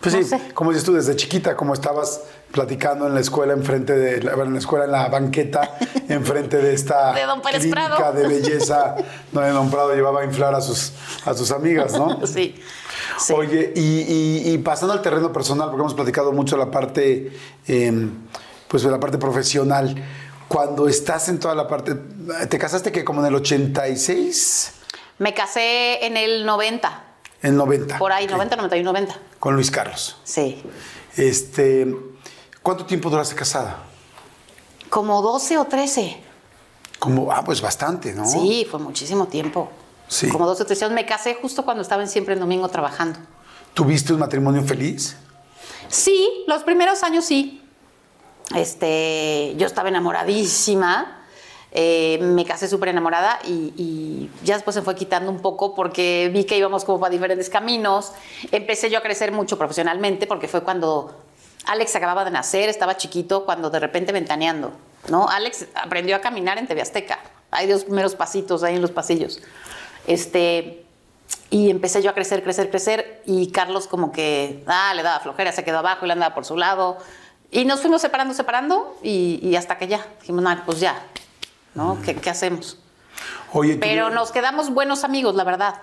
Pues 0.00 0.14
No 0.14 0.22
sí, 0.22 0.28
sé. 0.28 0.52
como 0.52 0.70
dices 0.70 0.84
tú, 0.84 0.92
desde 0.92 1.16
chiquita, 1.16 1.56
como 1.56 1.72
estabas 1.72 2.20
platicando 2.52 3.06
en 3.06 3.14
la 3.14 3.20
escuela, 3.20 3.52
enfrente 3.54 3.94
de, 3.94 4.22
la, 4.22 4.32
bueno, 4.34 4.48
en 4.48 4.52
la 4.54 4.58
escuela, 4.58 4.84
en 4.84 4.92
la 4.92 5.08
banqueta, 5.08 5.78
enfrente 6.08 6.58
de 6.58 6.74
esta 6.74 7.12
De 7.14 7.22
don 7.24 7.40
Pérez 7.40 7.60
clínica 7.62 7.96
Prado. 7.96 8.12
de 8.12 8.26
belleza, 8.28 8.96
donde 9.32 9.50
don 9.50 9.70
Prado 9.70 9.94
llevaba 9.94 10.20
a 10.20 10.24
inflar 10.24 10.54
a 10.54 10.60
sus, 10.60 10.92
a 11.24 11.32
sus 11.34 11.50
amigas, 11.52 11.92
¿no? 11.98 12.20
Sí. 12.26 12.54
sí. 13.18 13.32
Oye, 13.32 13.72
y, 13.76 13.80
y- 13.80 14.52
y 14.52 14.58
pasando 14.58 14.92
al 14.92 15.00
terreno 15.00 15.32
personal, 15.32 15.68
porque 15.68 15.80
hemos 15.80 15.94
platicado 15.94 16.32
mucho 16.32 16.56
la 16.58 16.70
parte, 16.70 17.32
eh, 17.66 18.08
pues 18.74 18.82
de 18.82 18.90
la 18.90 18.98
parte 18.98 19.18
profesional, 19.18 19.94
cuando 20.48 20.88
estás 20.88 21.28
en 21.28 21.38
toda 21.38 21.54
la 21.54 21.68
parte, 21.68 21.94
¿te 21.94 22.58
casaste 22.58 22.90
que 22.90 23.04
como 23.04 23.20
en 23.20 23.28
el 23.28 23.36
86? 23.36 24.72
Me 25.18 25.32
casé 25.32 26.04
en 26.04 26.16
el 26.16 26.44
90, 26.44 27.04
En 27.42 27.56
90. 27.56 27.98
por 27.98 28.10
ahí, 28.10 28.24
Ok. 28.24 28.32
90, 28.32 28.56
91, 28.56 28.92
90. 28.92 29.16
Con 29.38 29.54
Luis 29.54 29.70
Carlos. 29.70 30.16
Sí. 30.24 30.60
Este, 31.16 31.86
¿Cuánto 32.64 32.84
tiempo 32.84 33.10
duraste 33.10 33.36
casada? 33.36 33.78
Como 34.90 35.22
12 35.22 35.56
o 35.58 35.66
13. 35.66 36.20
Como, 36.98 37.30
ah, 37.30 37.44
pues 37.44 37.60
bastante, 37.60 38.12
¿no? 38.12 38.26
Sí, 38.26 38.66
fue 38.68 38.80
muchísimo 38.80 39.28
tiempo. 39.28 39.70
Sí. 40.08 40.28
Como 40.30 40.46
12 40.46 40.64
o 40.64 40.66
13 40.66 40.86
años. 40.86 40.94
Me 40.96 41.06
casé 41.06 41.34
justo 41.40 41.64
cuando 41.64 41.82
estaba 41.84 42.02
en 42.02 42.08
Siempre 42.08 42.34
en 42.34 42.40
Domingo 42.40 42.66
trabajando. 42.68 43.20
¿Tuviste 43.72 44.12
un 44.12 44.18
matrimonio 44.18 44.64
feliz? 44.64 45.16
Sí, 45.86 46.28
los 46.48 46.64
primeros 46.64 47.04
años 47.04 47.24
sí. 47.24 47.60
Este, 48.54 49.54
yo 49.56 49.66
estaba 49.66 49.88
enamoradísima. 49.88 51.20
eh, 51.72 52.18
me 52.20 52.44
casé 52.44 52.68
súper 52.68 52.90
enamorada 52.90 53.40
y, 53.44 54.30
ya 54.44 54.54
después 54.54 54.74
se 54.74 54.82
fue 54.82 54.94
quitando 54.94 55.30
un 55.30 55.40
poco 55.40 55.74
porque 55.74 56.30
vi 56.32 56.44
que 56.44 56.56
íbamos 56.56 56.84
como 56.84 57.00
para 57.00 57.10
diferentes 57.10 57.50
caminos. 57.50 58.12
Empecé 58.52 58.90
yo 58.90 58.98
a 58.98 59.02
crecer 59.02 59.32
mucho 59.32 59.58
profesionalmente 59.58 60.26
porque 60.26 60.46
fue 60.46 60.62
cuando 60.62 61.16
Alex 61.66 61.96
acababa 61.96 62.24
de 62.24 62.30
nacer, 62.30 62.68
estaba 62.68 62.96
chiquito, 62.96 63.44
cuando 63.44 63.70
de 63.70 63.80
repente 63.80 64.12
ventaneando, 64.12 64.72
¿no? 65.08 65.28
Alex 65.28 65.66
aprendió 65.74 66.16
a 66.16 66.20
caminar 66.20 66.58
en 66.58 66.66
TV 66.66 66.82
Azteca. 66.82 67.18
Hay 67.50 67.66
dos 67.66 67.84
primeros 67.84 68.14
pasitos 68.14 68.62
ahí 68.62 68.76
en 68.76 68.82
los 68.82 68.90
pasillos. 68.90 69.40
Este, 70.06 70.84
y 71.50 71.70
empecé 71.70 72.02
yo 72.02 72.10
a 72.10 72.14
crecer, 72.14 72.42
crecer, 72.42 72.70
crecer. 72.70 73.22
Y 73.26 73.50
Carlos, 73.50 73.86
como 73.86 74.12
que 74.12 74.62
ah, 74.66 74.92
le 74.94 75.02
daba 75.02 75.20
flojera, 75.20 75.52
se 75.52 75.64
quedó 75.64 75.78
abajo 75.78 76.04
y 76.04 76.08
le 76.08 76.12
andaba 76.12 76.34
por 76.34 76.44
su 76.44 76.56
lado. 76.56 76.98
Y 77.54 77.64
nos 77.64 77.80
fuimos 77.80 78.02
separando, 78.02 78.34
separando. 78.34 78.96
Y, 79.02 79.38
y 79.42 79.54
hasta 79.56 79.78
que 79.78 79.86
ya 79.86 80.04
dijimos, 80.20 80.42
"Nah, 80.42 80.64
pues 80.66 80.80
ya, 80.80 81.00
¿no? 81.74 81.98
¿Qué, 82.04 82.16
qué 82.16 82.28
hacemos? 82.30 82.78
Oye, 83.52 83.76
Pero 83.76 84.10
nos 84.10 84.32
quedamos 84.32 84.70
buenos 84.74 85.04
amigos, 85.04 85.36
la 85.36 85.44
verdad. 85.44 85.76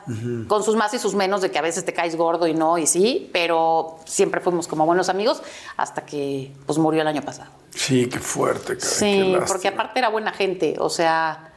Con 0.49 0.61
sus 0.61 0.75
más 0.75 0.93
y 0.93 0.99
sus 0.99 1.15
menos, 1.15 1.41
de 1.41 1.49
que 1.51 1.57
a 1.57 1.61
veces 1.61 1.85
te 1.85 1.93
caes 1.93 2.17
gordo 2.17 2.45
y 2.45 2.53
no, 2.53 2.77
y 2.77 2.85
sí. 2.85 3.29
Pero 3.31 3.97
siempre 4.05 4.41
fuimos 4.41 4.67
como 4.67 4.85
buenos 4.85 5.07
amigos 5.07 5.41
hasta 5.77 6.05
que 6.05 6.51
pues 6.65 6.77
murió 6.77 7.01
el 7.01 7.07
año 7.07 7.21
pasado. 7.21 7.49
Sí, 7.73 8.07
qué 8.09 8.19
fuerte, 8.19 8.75
caray, 8.77 8.79
qué 8.79 8.85
Sí, 8.85 9.19
lástima. 9.31 9.45
porque 9.45 9.67
aparte 9.69 9.99
era 9.99 10.09
buena 10.09 10.33
gente. 10.33 10.75
O 10.79 10.89
sea, 10.89 11.53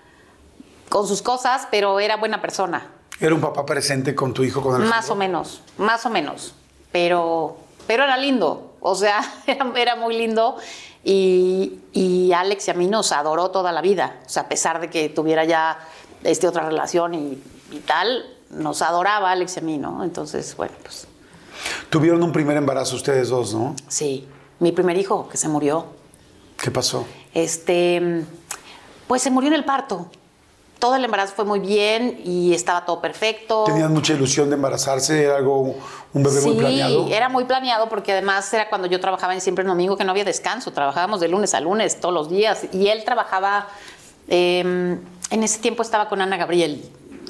con 0.89 1.09
sus 1.09 1.21
cosas, 1.21 1.67
pero 1.73 1.99
era 1.99 2.17
buena 2.17 2.41
persona. 2.41 2.87
¿Era 3.19 3.35
un 3.35 3.41
papá 3.41 3.67
presente 3.67 4.15
con 4.15 4.33
tu 4.33 4.45
hijo, 4.45 4.63
con 4.63 4.77
Alejandro? 4.77 4.97
Más 4.97 5.11
o 5.11 5.17
menos, 5.17 5.63
más 5.79 6.07
o 6.07 6.11
menos. 6.11 6.55
Pero, 6.93 7.57
pero 7.89 8.05
era 8.05 8.17
lindo. 8.17 8.74
O 8.87 8.95
sea, 8.95 9.21
era, 9.47 9.73
era 9.75 9.97
muy 9.97 10.17
lindo. 10.17 10.57
Y, 11.03 11.81
y 11.93 12.33
Alex 12.33 12.69
y 12.69 12.71
a 12.71 12.75
mí 12.75 12.87
nos 12.87 13.13
adoró 13.13 13.51
toda 13.51 13.73
la 13.73 13.81
vida. 13.81 14.21
O 14.27 14.29
sea, 14.29 14.45
a 14.45 14.49
pesar 14.49 14.81
de 14.81 14.91
que 14.91 15.09
tuviera 15.09 15.45
ya 15.45 15.79
este, 16.23 16.47
otra 16.47 16.67
relación 16.67 17.15
y, 17.15 17.43
y 17.71 17.79
tal, 17.81 18.25
nos 18.51 18.83
adoraba 18.83 19.31
Alex 19.31 19.57
y 19.57 19.61
a 19.61 19.63
mí, 19.63 19.79
¿no? 19.79 20.05
Entonces, 20.05 20.55
bueno, 20.57 20.75
pues 20.83 21.07
Tuvieron 21.89 22.23
un 22.23 22.33
primer 22.33 22.57
embarazo 22.57 22.97
ustedes 22.97 23.29
dos, 23.29 23.55
¿no? 23.55 23.75
sí. 23.89 24.29
Mi 24.61 24.71
primer 24.71 24.97
hijo, 24.97 25.29
que 25.29 25.37
se 25.37 25.49
murió, 25.49 25.87
¿Qué 26.63 26.71
pasó? 26.71 27.05
Este, 27.35 28.25
pues 29.09 29.21
se 29.21 29.31
murió 29.31 29.49
en 29.49 29.55
el 29.55 29.65
parto. 29.65 30.07
Todo 30.79 30.95
el 30.97 31.05
embarazo 31.05 31.35
fue 31.35 31.45
muy 31.45 31.59
bien 31.59 32.21
y 32.25 32.55
estaba 32.55 32.85
todo 32.85 33.01
perfecto. 33.01 33.65
¿Tenían 33.67 33.93
mucha 33.93 34.13
ilusión 34.13 34.49
de 34.49 34.55
embarazarse? 34.55 35.25
¿Era 35.25 35.37
algo, 35.37 35.75
un 36.15 36.23
bebé 36.23 36.41
muy 36.43 36.53
Sí, 36.55 36.59
planeado? 36.61 37.09
era 37.09 37.29
muy 37.29 37.45
planeado 37.45 37.89
porque 37.89 38.13
además 38.13 38.53
era 38.55 38.69
cuando 38.69 38.87
yo 38.89 39.01
trabajaba 39.01 39.35
en 39.35 39.41
Siempre 39.41 39.63
en 39.63 39.69
Domingo 39.69 39.97
que 39.97 40.05
no 40.05 40.13
había 40.13 40.25
descanso. 40.25 40.73
Trabajábamos 40.73 41.21
de 41.21 41.29
lunes 41.29 41.55
a 41.55 41.61
lunes 41.61 42.01
todos 42.01 42.15
los 42.15 42.31
días 42.31 42.67
y 42.73 42.89
él 42.89 43.05
trabajaba, 43.05 43.67
eh, 44.29 44.61
en 45.31 45.43
ese 45.43 45.59
tiempo 45.59 45.83
estaba 45.83 46.09
con 46.09 46.21
Ana 46.21 46.37
Gabriel. 46.37 46.83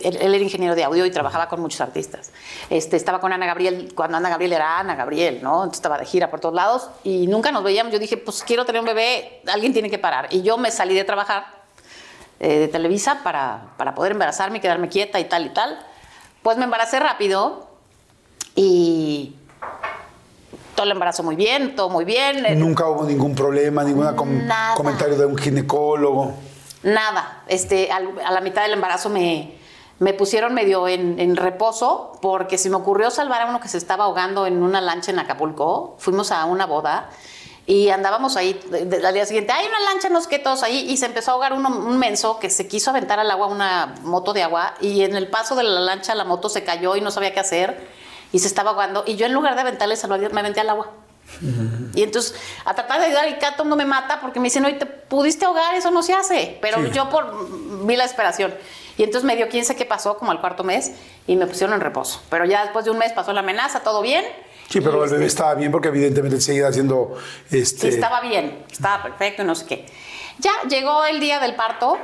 Él, 0.03 0.19
él 0.21 0.35
era 0.35 0.45
ingeniero 0.45 0.75
de 0.75 0.85
audio 0.85 1.07
y 1.07 1.11
trabajaba 1.11 1.49
con 1.49 1.61
muchos 1.61 1.81
artistas. 1.81 2.31
Este, 2.69 2.97
estaba 2.97 3.21
con 3.21 3.33
Ana 3.33 3.47
Gabriel 3.47 3.93
cuando 3.95 4.19
Ana 4.19 4.29
Gabriel 4.29 4.53
era 4.53 4.79
Ana 4.81 4.97
Gabriel, 4.97 5.41
¿no? 5.43 5.63
Entonces 5.63 5.79
estaba 5.79 5.97
de 5.97 6.05
gira 6.05 6.31
por 6.31 6.41
todos 6.41 6.55
lados 6.55 6.91
y 7.05 7.27
nunca 7.27 7.51
nos 7.53 7.63
veíamos. 7.63 7.91
Yo 7.93 7.99
dije, 7.99 8.19
pues 8.19 8.43
quiero 8.43 8.67
tener 8.67 8.81
un 8.81 8.87
bebé, 8.87 9.41
alguien 9.47 9.73
tiene 9.73 9.89
que 9.89 9.99
parar. 9.99 10.29
Y 10.31 10.43
yo 10.43 10.59
me 10.59 10.71
salí 10.71 10.95
de 10.95 11.05
trabajar 11.05 11.47
eh, 12.41 12.59
de 12.59 12.69
Televisa 12.69 13.21
para, 13.23 13.69
para 13.79 13.95
poder 13.95 14.13
embarazarme 14.13 14.59
y 14.59 14.61
quedarme 14.61 14.89
quieta 14.91 15.19
y 15.21 15.25
tal 15.25 15.47
y 15.47 15.51
tal. 15.51 15.79
Pues 16.43 16.59
me 16.59 16.65
embaracé 16.65 17.01
rápido 17.01 17.64
Y 18.55 19.35
todo 20.75 20.85
el 20.87 20.93
embarazo 20.93 21.23
muy 21.23 21.37
bien, 21.37 21.75
todo 21.77 21.89
muy 21.89 22.05
bien. 22.05 22.45
eh, 22.47 22.55
Nunca 22.55 22.87
hubo 22.89 23.05
ningún 23.05 23.35
problema, 23.35 23.85
ningún 23.85 24.05
Nada. 24.47 24.75
comentario 24.77 25.17
de 25.17 25.27
un 25.27 25.37
ginecólogo. 25.39 26.35
Nada. 26.83 27.43
Este, 27.49 27.91
al- 27.91 28.19
a 28.25 28.31
la 28.31 28.41
mitad 28.41 28.63
del 28.63 28.73
embarazo 28.75 29.09
me, 29.09 29.57
me 29.99 30.13
pusieron 30.13 30.53
medio 30.55 30.87
en, 30.89 31.19
en 31.19 31.37
reposo 31.37 32.19
porque 32.21 32.59
se 32.59 32.71
me 32.71 32.77
ocurrió 32.77 33.11
salvar 33.11 33.43
a 33.43 33.47
uno 33.47 33.61
que 33.61 33.69
se 33.69 33.79
estaba 33.79 34.05
ahogando 34.05 34.47
en 34.47 34.63
una 34.63 34.81
lancha 34.81 35.11
en 35.11 35.19
Acapulco. 35.19 35.97
Fuimos 35.99 36.31
a 36.31 36.45
una 36.45 36.67
boda 36.67 37.09
y 37.67 37.89
andábamos 37.89 38.37
ahí 38.37 38.61
al 39.05 39.15
día 39.15 39.25
siguiente. 39.25 39.53
Hay 39.53 39.67
una 39.67 39.81
lancha, 39.81 40.11
no 40.11 40.21
sé 40.21 40.29
qué, 40.29 40.39
todos 40.39 40.63
ahí. 40.63 40.91
Y 40.91 40.97
se 40.99 41.07
empezó 41.07 41.31
a 41.31 41.35
ahogar 41.35 41.55
uno, 41.55 41.71
un 41.71 41.99
menso 41.99 42.39
que 42.39 42.51
se 42.51 42.69
quiso 42.69 42.91
aventar 42.91 43.19
al 43.19 43.31
agua 43.31 43.47
una 43.47 43.95
moto 44.03 44.33
de 44.35 44.43
agua 44.43 44.75
y 44.81 45.03
en 45.03 45.17
el 45.17 45.29
paso 45.29 45.55
de 45.57 45.63
la 45.63 45.81
lancha 45.81 46.15
la 46.15 46.25
moto 46.25 46.49
se 46.49 46.63
cayó 46.65 46.95
y 46.97 47.01
no 47.01 47.11
sabía 47.11 47.33
qué 47.33 47.41
hacer 47.41 48.04
y 48.35 48.41
se 48.41 48.49
estaba 48.49 48.71
ahogando. 48.71 49.05
Y 49.07 49.15
yo 49.15 49.27
en 49.27 49.33
lugar 49.33 49.55
de 49.55 49.61
aventarle 49.61 49.95
salvavidas 49.95 50.33
me 50.33 50.41
aventé 50.41 50.59
al 50.59 50.69
agua. 50.69 50.91
Y 51.95 52.03
entonces, 52.03 52.35
a 52.65 52.75
tratar 52.75 52.99
de 52.99 53.07
ayudar, 53.07 53.39
cada 53.39 53.55
todo 53.55 53.69
no 53.69 53.77
me 53.77 53.85
mata 53.85 54.21
porque 54.21 54.41
me 54.41 54.47
dicen, 54.47 54.65
oye, 54.65 54.75
te 54.75 54.87
pudiste 54.87 55.45
ahogar, 55.45 55.77
eso 55.77 55.93
no 55.93 56.03
se 56.03 56.15
hace. 56.15 56.59
Pero 56.61 56.85
yo 56.89 57.09
por 57.11 57.87
vi 57.87 57.95
la 57.95 58.03
desesperación. 58.03 58.53
Y 58.99 59.05
entonces 59.05 59.25
me 59.25 59.37
dio 59.37 59.49
quién 59.49 59.65
sé 59.65 59.77
qué 59.77 59.85
pasó, 59.85 60.19
como 60.19 60.33
al 60.33 60.41
cuarto 60.41 60.65
mes, 60.65 60.91
y 61.29 61.37
me 61.37 61.47
pusieron 61.47 61.75
en 61.75 61.81
reposo. 61.81 62.23
Pero 62.29 62.45
ya 62.45 62.65
después 62.65 62.85
de 62.85 62.91
un 62.91 62.99
mes 62.99 63.13
pasó 63.13 63.33
la 63.33 63.41
amenaza, 63.41 63.85
todo 63.85 64.03
bien. 64.03 64.25
Sí, 64.69 64.81
pero 64.81 65.05
el 65.05 65.11
bebé 65.11 65.27
estaba 65.27 65.55
bien 65.55 65.71
porque 65.71 65.89
evidentemente 65.89 66.41
seguía 66.41 66.67
haciendo 66.67 67.17
este. 67.53 67.83
Sí, 67.83 67.89
estaba 67.95 68.21
bien, 68.21 68.65
estaba 68.69 69.01
perfecto 69.01 69.43
y 69.43 69.45
no 69.45 69.55
sé 69.55 69.67
qué. 69.67 69.87
Ya 70.41 70.51
llegó 70.69 71.05
el 71.05 71.21
día 71.21 71.39
del 71.39 71.55
parto, 71.55 71.99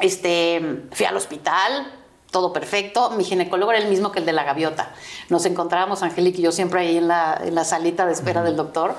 este, 0.00 0.82
fui 0.92 1.06
al 1.06 1.16
hospital, 1.16 1.99
todo 2.30 2.52
perfecto. 2.52 3.10
Mi 3.10 3.24
ginecólogo 3.24 3.72
era 3.72 3.80
el 3.80 3.88
mismo 3.88 4.12
que 4.12 4.20
el 4.20 4.26
de 4.26 4.32
la 4.32 4.44
gaviota. 4.44 4.94
Nos 5.28 5.44
encontrábamos, 5.46 6.02
Angélica 6.02 6.38
y 6.38 6.42
yo, 6.42 6.52
siempre 6.52 6.80
ahí 6.80 6.96
en 6.96 7.08
la, 7.08 7.40
en 7.42 7.54
la 7.54 7.64
salita 7.64 8.06
de 8.06 8.12
espera 8.12 8.42
del 8.42 8.56
doctor. 8.56 8.94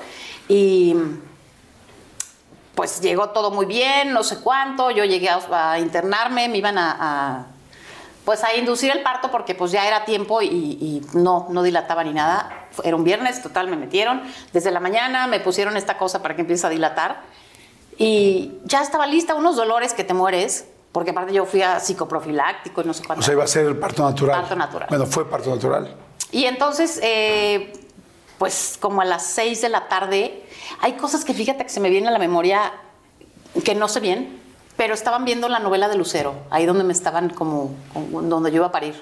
Y 0.48 0.94
pues 2.74 3.00
llegó 3.00 3.30
todo 3.30 3.50
muy 3.50 3.66
bien, 3.66 4.12
no 4.12 4.22
sé 4.22 4.40
cuánto. 4.40 4.90
Yo 4.90 5.04
llegué 5.04 5.28
a, 5.28 5.72
a 5.72 5.78
internarme, 5.78 6.48
me 6.48 6.58
iban 6.58 6.78
a, 6.78 6.96
a, 6.98 7.46
pues 8.24 8.44
a 8.44 8.54
inducir 8.54 8.90
el 8.90 9.02
parto 9.02 9.30
porque 9.30 9.54
pues 9.54 9.72
ya 9.72 9.86
era 9.86 10.04
tiempo 10.04 10.42
y, 10.42 10.46
y 10.46 11.02
no, 11.14 11.46
no 11.50 11.62
dilataba 11.62 12.04
ni 12.04 12.12
nada. 12.12 12.66
Era 12.84 12.96
un 12.96 13.04
viernes, 13.04 13.42
total, 13.42 13.68
me 13.68 13.76
metieron. 13.76 14.22
Desde 14.52 14.70
la 14.70 14.80
mañana 14.80 15.26
me 15.26 15.40
pusieron 15.40 15.76
esta 15.76 15.98
cosa 15.98 16.22
para 16.22 16.34
que 16.34 16.42
empiece 16.42 16.66
a 16.66 16.70
dilatar. 16.70 17.20
Y 17.98 18.52
ya 18.64 18.80
estaba 18.80 19.06
lista, 19.06 19.34
unos 19.34 19.56
dolores 19.56 19.92
que 19.92 20.02
te 20.02 20.14
mueres, 20.14 20.66
porque 20.92 21.10
aparte 21.10 21.32
yo 21.32 21.46
fui 21.46 21.62
a 21.62 21.80
psicoprofiláctico 21.80 22.82
y 22.82 22.84
no 22.84 22.92
sé 22.94 23.02
cuánto. 23.04 23.20
O 23.20 23.24
sea, 23.24 23.32
iba 23.34 23.44
a 23.44 23.48
ser 23.48 23.80
parto 23.80 24.02
natural. 24.04 24.40
Parto 24.40 24.56
natural. 24.56 24.88
Bueno, 24.90 25.06
fue 25.06 25.28
parto 25.28 25.50
natural. 25.50 25.96
Y 26.30 26.44
entonces, 26.44 27.00
eh, 27.02 27.72
pues 28.38 28.76
como 28.80 29.00
a 29.00 29.04
las 29.04 29.24
6 29.26 29.62
de 29.62 29.68
la 29.68 29.88
tarde, 29.88 30.44
hay 30.80 30.92
cosas 30.94 31.24
que 31.24 31.32
fíjate 31.34 31.64
que 31.64 31.70
se 31.70 31.80
me 31.80 31.88
vienen 31.90 32.08
a 32.08 32.12
la 32.12 32.18
memoria 32.18 32.72
que 33.64 33.74
no 33.74 33.88
sé 33.88 34.00
bien, 34.00 34.40
pero 34.76 34.94
estaban 34.94 35.24
viendo 35.24 35.48
la 35.48 35.58
novela 35.58 35.88
de 35.88 35.96
Lucero, 35.96 36.34
ahí 36.50 36.66
donde 36.66 36.84
me 36.84 36.92
estaban 36.92 37.30
como, 37.30 37.70
como- 37.92 38.22
donde 38.22 38.50
yo 38.50 38.56
iba 38.56 38.66
a 38.66 38.72
parir. 38.72 39.00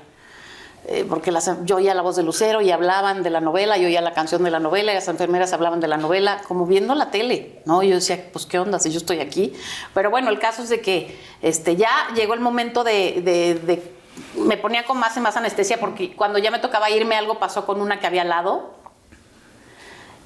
Eh, 0.87 1.05
porque 1.09 1.31
las, 1.31 1.51
yo 1.67 1.77
oía 1.77 1.95
la 1.95 2.03
voz 2.03 2.17
de 2.17 2.23
Lucero 2.23 2.63
y 2.63 2.71
hablaban 2.71 3.23
de 3.23 3.31
la 3.31 3.41
novela, 3.41 3.77
yo 3.77 3.87
oía 3.87 4.01
la 4.01 4.13
canción 4.15 4.43
de 4.43 4.51
la 4.51 4.59
novela 4.61 4.93
y 4.93 4.95
las 4.95 5.09
enfermeras 5.09 5.53
hablaban 5.53 5.79
de 5.79 5.87
la 5.89 5.99
novela, 5.99 6.41
como 6.49 6.67
viendo 6.67 6.95
la 6.95 7.11
tele, 7.11 7.61
¿no? 7.67 7.83
Yo 7.83 7.95
decía, 7.97 8.29
pues 8.33 8.47
qué 8.47 8.59
onda 8.59 8.79
si 8.79 8.91
yo 8.91 8.99
estoy 8.99 9.21
aquí. 9.21 9.53
Pero 9.95 10.11
bueno, 10.11 10.31
el 10.31 10.39
caso 10.39 10.63
es 10.63 10.69
de 10.71 10.81
que 10.81 11.17
este, 11.43 11.77
ya 11.77 11.91
llegó 12.17 12.35
el 12.35 12.41
momento 12.41 12.83
de, 12.83 13.21
de- 13.23 13.55
de- 13.55 13.93
me 14.37 14.57
ponía 14.57 14.85
con 14.85 14.99
más 14.99 15.17
y 15.17 15.21
más 15.21 15.37
anestesia 15.37 15.79
porque 15.79 16.15
cuando 16.17 16.39
ya 16.39 16.51
me 16.51 16.59
tocaba 16.59 16.91
irme 16.91 17.15
algo 17.15 17.39
pasó 17.39 17.67
con 17.67 17.81
una 17.81 18.01
que 18.01 18.07
había 18.07 18.23
al 18.23 18.29
lado 18.31 18.71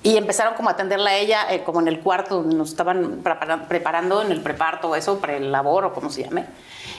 y 0.05 0.17
empezaron 0.17 0.55
como 0.55 0.69
a 0.69 0.73
atenderla 0.73 1.11
a 1.11 1.15
ella 1.17 1.47
eh, 1.53 1.65
como 1.65 1.81
en 1.81 1.89
el 1.89 1.99
cuarto 2.01 2.43
nos 2.43 2.69
estaban 2.71 3.23
prepara- 3.25 3.67
preparando 3.67 4.23
en 4.23 4.31
el 4.31 4.41
preparto 4.41 4.91
o 4.91 4.95
eso, 4.97 5.19
para 5.19 5.37
el 5.37 5.51
labor 5.51 5.87
o 5.87 5.93
como 5.93 6.11
se 6.11 6.23
llame. 6.23 6.45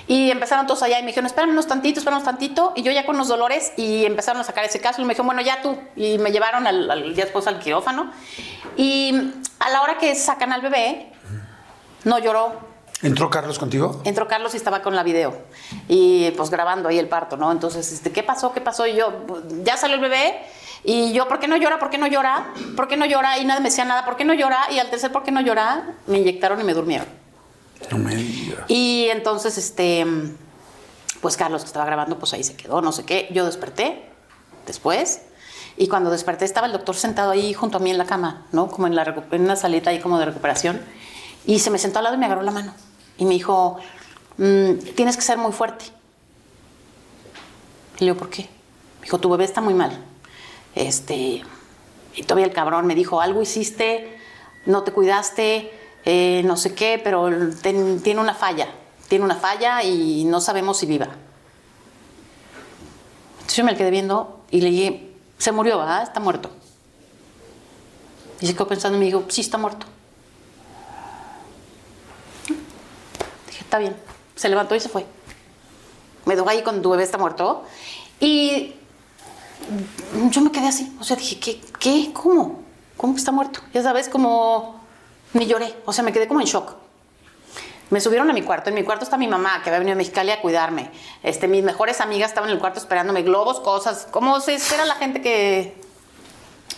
Y 0.07 0.29
empezaron 0.29 0.67
todos 0.67 0.83
allá 0.83 0.99
y 0.99 1.01
me 1.03 1.07
dijeron, 1.07 1.25
espérame 1.25 1.51
unos 1.51 1.67
tantito, 1.67 1.99
espérame 1.99 2.17
unos 2.17 2.25
tantito. 2.25 2.73
Y 2.75 2.83
yo 2.83 2.91
ya 2.91 3.05
con 3.05 3.17
los 3.17 3.27
dolores 3.27 3.73
y 3.77 4.05
empezaron 4.05 4.41
a 4.41 4.43
sacar 4.43 4.65
ese 4.65 4.79
caso. 4.81 5.01
Y 5.01 5.05
me 5.05 5.09
dijeron, 5.13 5.27
bueno, 5.27 5.41
ya 5.41 5.61
tú. 5.61 5.77
Y 5.95 6.17
me 6.19 6.31
llevaron 6.31 6.67
al, 6.67 6.91
al- 6.91 7.15
después 7.15 7.47
al 7.47 7.59
quirófano. 7.59 8.11
Y 8.77 9.31
a 9.59 9.69
la 9.69 9.81
hora 9.81 9.97
que 9.97 10.13
sacan 10.15 10.51
al 10.51 10.61
bebé, 10.61 11.11
no 12.03 12.19
lloró, 12.19 12.53
¿Entró 13.01 13.29
Carlos 13.29 13.59
contigo? 13.59 14.01
entró 14.05 14.27
Carlos 14.27 14.53
y 14.53 14.57
estaba 14.57 14.81
con 14.81 14.95
la 14.95 15.03
video 15.03 15.35
y 15.87 16.31
pues 16.31 16.49
grabando 16.49 16.89
ahí 16.89 16.97
el 16.97 17.07
parto, 17.09 17.35
¿no? 17.37 17.51
Entonces, 17.51 17.91
este, 17.91 18.11
¿qué 18.11 18.23
pasó? 18.23 18.53
¿Qué 18.53 18.61
pasó? 18.61 18.87
Y 18.87 18.95
yo, 18.95 19.25
ya 19.63 19.77
salió 19.77 19.95
el 19.95 20.01
bebé 20.01 20.39
y 20.83 21.11
yo, 21.13 21.27
¿por 21.27 21.39
qué 21.39 21.47
no 21.47 21.57
llora? 21.57 21.77
¿Por 21.77 21.89
qué 21.89 21.97
no 21.97 22.07
llora? 22.07 22.53
¿Por 22.75 22.87
qué 22.87 22.95
no 22.95 23.05
llora? 23.05 23.37
Y 23.37 23.45
nadie 23.45 23.59
me 23.59 23.69
decía 23.69 23.85
nada, 23.85 24.05
¿por 24.05 24.15
qué 24.15 24.23
no 24.23 24.33
llora? 24.33 24.59
Y 24.71 24.79
al 24.79 24.89
tercer, 24.89 25.11
¿por 25.11 25.23
qué 25.23 25.31
no 25.31 25.41
llora? 25.41 25.95
Me 26.07 26.19
inyectaron 26.19 26.59
y 26.61 26.63
me 26.63 26.73
durmieron. 26.73 27.07
No 27.91 27.97
me 27.97 28.15
digas. 28.15 28.65
Y 28.69 29.07
entonces, 29.11 29.57
este, 29.57 30.05
pues 31.21 31.35
Carlos 31.37 31.63
que 31.63 31.67
estaba 31.67 31.85
grabando, 31.85 32.17
pues 32.17 32.33
ahí 32.33 32.43
se 32.43 32.55
quedó, 32.55 32.81
no 32.81 32.91
sé 32.91 33.03
qué. 33.03 33.27
Yo 33.31 33.45
desperté 33.45 34.09
después 34.65 35.21
y 35.77 35.87
cuando 35.87 36.09
desperté 36.09 36.45
estaba 36.45 36.67
el 36.67 36.73
doctor 36.73 36.95
sentado 36.95 37.31
ahí 37.31 37.53
junto 37.53 37.77
a 37.77 37.81
mí 37.81 37.91
en 37.91 37.97
la 37.97 38.05
cama, 38.05 38.45
¿no? 38.51 38.67
Como 38.67 38.87
en, 38.87 38.95
la, 38.95 39.03
en 39.31 39.41
una 39.41 39.55
salita 39.55 39.89
ahí 39.89 39.99
como 39.99 40.17
de 40.17 40.25
recuperación. 40.25 40.81
Y 41.47 41.59
se 41.59 41.69
me 41.69 41.77
sentó 41.77 41.99
al 41.99 42.05
lado 42.05 42.15
y 42.15 42.19
me 42.19 42.25
agarró 42.25 42.41
la 42.41 42.51
mano. 42.51 42.73
Y 43.17 43.25
me 43.25 43.31
dijo, 43.33 43.77
"Mm, 44.37 44.77
tienes 44.95 45.15
que 45.15 45.21
ser 45.21 45.37
muy 45.37 45.51
fuerte. 45.51 45.85
Y 47.97 48.05
le 48.05 48.11
digo, 48.11 48.17
¿por 48.17 48.29
qué? 48.29 48.43
Me 48.99 49.05
dijo, 49.05 49.19
tu 49.19 49.29
bebé 49.29 49.45
está 49.45 49.61
muy 49.61 49.73
mal. 49.73 49.97
Este, 50.73 51.43
y 52.15 52.23
todavía 52.23 52.45
el 52.45 52.53
cabrón 52.53 52.85
me 52.87 52.95
dijo, 52.95 53.21
algo 53.21 53.41
hiciste, 53.41 54.17
no 54.65 54.83
te 54.83 54.91
cuidaste, 54.91 55.71
eh, 56.03 56.41
no 56.45 56.57
sé 56.57 56.73
qué, 56.75 56.99
pero 57.01 57.29
tiene 57.61 58.19
una 58.19 58.33
falla. 58.33 58.67
Tiene 59.07 59.23
una 59.23 59.35
falla 59.35 59.83
y 59.83 60.25
no 60.25 60.41
sabemos 60.41 60.77
si 60.77 60.87
viva. 60.87 61.07
Entonces 63.35 63.55
yo 63.57 63.63
me 63.63 63.75
quedé 63.77 63.91
viendo 63.91 64.41
y 64.51 64.61
le 64.61 64.69
dije, 64.71 65.13
se 65.37 65.51
murió. 65.51 65.83
Está 66.01 66.19
muerto. 66.19 66.49
Y 68.41 68.47
se 68.47 68.53
quedó 68.53 68.67
pensando 68.67 68.97
y 68.97 68.99
me 68.99 69.05
dijo, 69.05 69.23
sí, 69.29 69.41
está 69.41 69.57
muerto. 69.57 69.85
Está 73.65 73.79
bien. 73.79 73.95
Se 74.35 74.47
levantó 74.49 74.75
y 74.75 74.79
se 74.79 74.89
fue. 74.89 75.05
Me 76.25 76.35
dejó 76.35 76.49
ahí 76.49 76.63
con 76.63 76.81
tu 76.81 76.89
bebé 76.91 77.03
está 77.03 77.17
muerto. 77.17 77.63
Y 78.19 78.73
yo 80.29 80.41
me 80.41 80.51
quedé 80.51 80.67
así. 80.67 80.95
O 80.99 81.03
sea, 81.03 81.17
dije, 81.17 81.39
¿qué? 81.39 81.61
¿Qué? 81.79 82.11
¿Cómo? 82.13 82.63
¿Cómo 82.97 83.15
está 83.15 83.31
muerto? 83.31 83.59
Ya 83.73 83.83
sabes, 83.83 84.09
como 84.09 84.79
ni 85.33 85.45
lloré. 85.45 85.75
O 85.85 85.93
sea, 85.93 86.03
me 86.03 86.13
quedé 86.13 86.27
como 86.27 86.39
en 86.41 86.47
shock. 86.47 86.73
Me 87.89 88.01
subieron 88.01 88.29
a 88.29 88.33
mi 88.33 88.41
cuarto. 88.41 88.69
En 88.69 88.75
mi 88.75 88.83
cuarto 88.83 89.03
está 89.03 89.17
mi 89.17 89.27
mamá, 89.27 89.61
que 89.61 89.69
había 89.69 89.79
venido 89.79 89.93
a 89.93 89.97
Mexicali 89.97 90.31
a 90.31 90.41
cuidarme. 90.41 90.89
Este, 91.21 91.47
mis 91.47 91.63
mejores 91.63 92.01
amigas 92.01 92.29
estaban 92.29 92.49
en 92.49 92.55
el 92.55 92.59
cuarto 92.59 92.79
esperándome, 92.79 93.21
globos, 93.21 93.59
cosas. 93.59 94.07
¿Cómo 94.09 94.39
se 94.39 94.55
espera 94.55 94.85
la 94.85 94.95
gente 94.95 95.21
que 95.21 95.75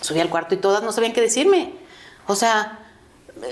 subía 0.02 0.22
al 0.22 0.30
cuarto 0.30 0.56
y 0.56 0.58
todas 0.58 0.84
no 0.84 0.92
sabían 0.92 1.14
qué 1.14 1.22
decirme? 1.22 1.74
O 2.28 2.36
sea, 2.36 2.80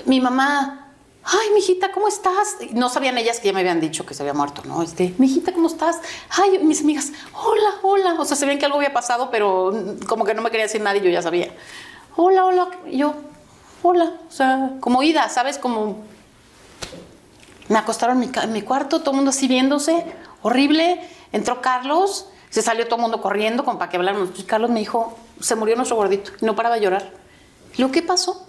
mi 0.04 0.20
mamá, 0.20 0.85
ay, 1.26 1.50
mijita, 1.54 1.90
¿cómo 1.90 2.06
estás? 2.06 2.56
No 2.72 2.88
sabían 2.88 3.18
ellas 3.18 3.40
que 3.40 3.48
ya 3.48 3.52
me 3.52 3.60
habían 3.60 3.80
dicho 3.80 4.06
que 4.06 4.14
se 4.14 4.22
había 4.22 4.32
muerto, 4.32 4.62
¿no? 4.64 4.82
Este, 4.82 5.12
mijita, 5.18 5.52
¿cómo 5.52 5.66
estás? 5.66 6.00
Ay, 6.30 6.60
mis 6.60 6.82
amigas, 6.82 7.12
hola, 7.32 7.74
hola. 7.82 8.14
O 8.18 8.24
sea, 8.24 8.36
sabían 8.36 8.58
que 8.58 8.64
algo 8.64 8.78
había 8.78 8.92
pasado, 8.92 9.28
pero 9.30 9.72
como 10.06 10.24
que 10.24 10.34
no 10.34 10.42
me 10.42 10.50
quería 10.50 10.66
decir 10.66 10.80
nadie, 10.80 11.00
yo 11.00 11.10
ya 11.10 11.22
sabía. 11.22 11.52
Hola, 12.14 12.44
hola. 12.44 12.68
Y 12.86 12.98
yo, 12.98 13.14
hola. 13.82 14.20
O 14.28 14.30
sea, 14.30 14.74
como 14.78 15.02
ida, 15.02 15.28
¿sabes? 15.28 15.58
Como 15.58 16.04
me 17.68 17.78
acostaron 17.78 18.22
en 18.22 18.52
mi, 18.52 18.62
cuarto, 18.62 19.00
todo 19.00 19.10
el 19.10 19.16
mundo 19.16 19.30
así 19.30 19.48
viéndose, 19.48 20.06
horrible. 20.42 21.00
Entró 21.32 21.60
Carlos, 21.60 22.28
se 22.50 22.62
salió 22.62 22.86
todo 22.86 22.96
el 22.96 23.02
mundo 23.02 23.20
corriendo 23.20 23.64
como 23.64 23.80
para 23.80 23.90
que 23.90 23.96
habláramos. 23.96 24.30
Y 24.38 24.44
Carlos 24.44 24.70
me 24.70 24.78
dijo, 24.78 25.18
se 25.40 25.56
murió 25.56 25.74
nuestro 25.74 25.96
gordito. 25.96 26.30
Y 26.40 26.44
no 26.44 26.54
paraba 26.54 26.76
de 26.76 26.82
llorar. 26.82 27.12
Lo 27.78 27.90
¿qué 27.90 28.02
pasó? 28.02 28.46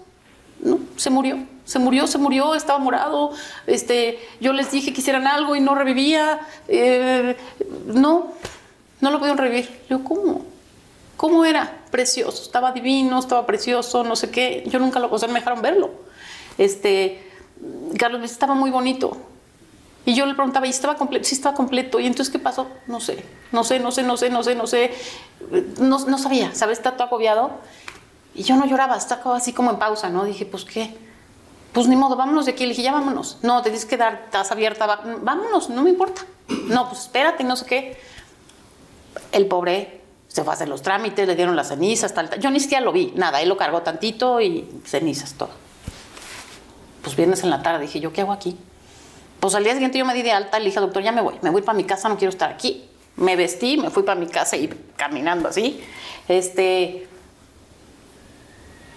No, 0.59 0.79
se 0.95 1.09
murió, 1.09 1.38
se 1.65 1.79
murió, 1.79 2.07
se 2.07 2.17
murió, 2.17 2.55
estaba 2.55 2.79
morado. 2.79 3.31
Este, 3.65 4.19
yo 4.39 4.53
les 4.53 4.71
dije 4.71 4.93
que 4.93 5.01
hicieran 5.01 5.27
algo 5.27 5.55
y 5.55 5.59
no 5.59 5.75
revivía. 5.75 6.39
Eh, 6.67 7.35
no, 7.85 8.34
no 9.01 9.11
lo 9.11 9.19
pudieron 9.19 9.38
revivir. 9.38 9.69
Le 9.89 9.97
digo, 9.97 10.03
¿cómo? 10.07 10.45
¿Cómo 11.17 11.45
era? 11.45 11.79
Precioso, 11.89 12.43
estaba 12.43 12.71
divino, 12.71 13.17
estaba 13.17 13.45
precioso, 13.45 14.03
no 14.03 14.15
sé 14.15 14.29
qué. 14.29 14.63
Yo 14.67 14.79
nunca 14.79 14.99
lo, 14.99 15.11
o 15.11 15.17
sea, 15.17 15.27
me 15.27 15.39
dejaron 15.39 15.61
verlo. 15.61 15.89
Este, 16.57 17.31
Carlos 17.97 18.21
dice, 18.21 18.34
estaba 18.34 18.53
muy 18.53 18.69
bonito. 18.69 19.17
Y 20.05 20.13
yo 20.13 20.25
le 20.25 20.35
preguntaba, 20.35 20.67
¿y 20.67 20.69
estaba 20.69 20.95
completo? 20.95 21.25
Sí, 21.25 21.35
estaba 21.35 21.55
completo. 21.55 21.99
¿Y 21.99 22.05
entonces 22.05 22.31
qué 22.31 22.39
pasó? 22.39 22.67
No 22.88 23.01
sé, 23.01 23.25
no 23.51 23.63
sé, 23.65 23.79
no 23.79 23.91
sé, 23.91 24.03
no 24.03 24.15
sé, 24.15 24.29
no 24.29 24.41
sé, 24.41 24.55
no 24.55 24.65
sé. 24.65 24.91
No, 25.79 25.99
no 25.99 26.17
sabía, 26.17 26.55
¿sabes? 26.55 26.77
Está 26.77 26.93
todo 26.93 27.07
agobiado. 27.07 27.51
Y 28.38 28.43
yo 28.43 28.55
no 28.55 28.65
lloraba, 28.65 28.95
estaba 28.95 29.35
así 29.35 29.51
como 29.51 29.72
en 29.72 29.77
pausa, 29.80 30.09
¿no? 30.09 30.23
Dije, 30.23 30.45
pues 30.45 30.64
qué. 30.64 30.95
Pues 31.73 31.88
ni 31.88 31.95
modo, 31.95 32.15
vámonos 32.15 32.45
de 32.45 32.51
aquí. 32.53 32.64
Le 32.64 32.69
dije, 32.69 32.84
ya 32.84 32.91
vámonos. 32.93 33.39
No, 33.41 33.61
te 33.61 33.69
tienes 33.72 33.85
que 33.85 33.97
dar, 33.97 34.22
estás 34.26 34.51
abierta, 34.51 34.85
va- 34.85 35.01
vámonos, 35.22 35.69
no 35.69 35.81
me 35.84 35.89
importa. 35.89 36.22
No, 36.68 36.88
pues 36.88 37.01
espérate, 37.01 37.43
no 37.43 37.55
sé 37.55 37.65
qué. 37.65 37.97
El 39.31 39.47
pobre 39.47 40.01
Se 40.30 40.43
fue 40.43 40.53
a 40.53 40.55
hacer 40.55 40.69
los 40.69 40.81
trámites, 40.84 41.27
le 41.27 41.35
dieron 41.35 41.55
las 41.55 41.69
cenizas, 41.69 42.14
tal, 42.14 42.30
tal. 42.30 42.39
Yo 42.39 42.51
ni 42.51 42.59
siquiera 42.59 42.84
lo 42.85 42.91
vi, 42.91 43.11
nada. 43.15 43.41
Él 43.41 43.49
lo 43.49 43.57
cargó 43.57 43.81
tantito 43.81 44.39
y 44.39 44.69
cenizas, 44.85 45.34
todo. 45.34 45.49
Pues 47.01 47.15
viernes 47.15 47.41
en 47.43 47.49
la 47.49 47.64
tarde 47.64 47.81
dije, 47.81 47.99
¿yo 47.99 48.14
qué 48.14 48.22
hago 48.22 48.34
aquí? 48.34 48.55
Pues 49.39 49.55
al 49.55 49.64
día 49.64 49.73
siguiente 49.73 49.97
yo 49.97 50.05
me 50.05 50.14
di 50.14 50.22
de 50.22 50.31
alta 50.31 50.59
le 50.59 50.65
dije, 50.65 50.80
doctor, 50.80 51.01
ya 51.01 51.11
me 51.11 51.22
voy, 51.22 51.35
me 51.41 51.49
voy 51.49 51.61
para 51.64 51.76
mi 51.76 51.85
casa, 51.85 52.07
no 52.09 52.18
quiero 52.18 52.30
estar 52.30 52.51
aquí. 52.51 52.88
Me 53.15 53.35
vestí, 53.35 53.77
me 53.77 53.89
fui 53.89 54.03
para 54.03 54.19
mi 54.19 54.27
casa 54.27 54.57
y 54.57 54.68
caminando 54.95 55.47
así. 55.49 55.81
Este. 56.27 57.07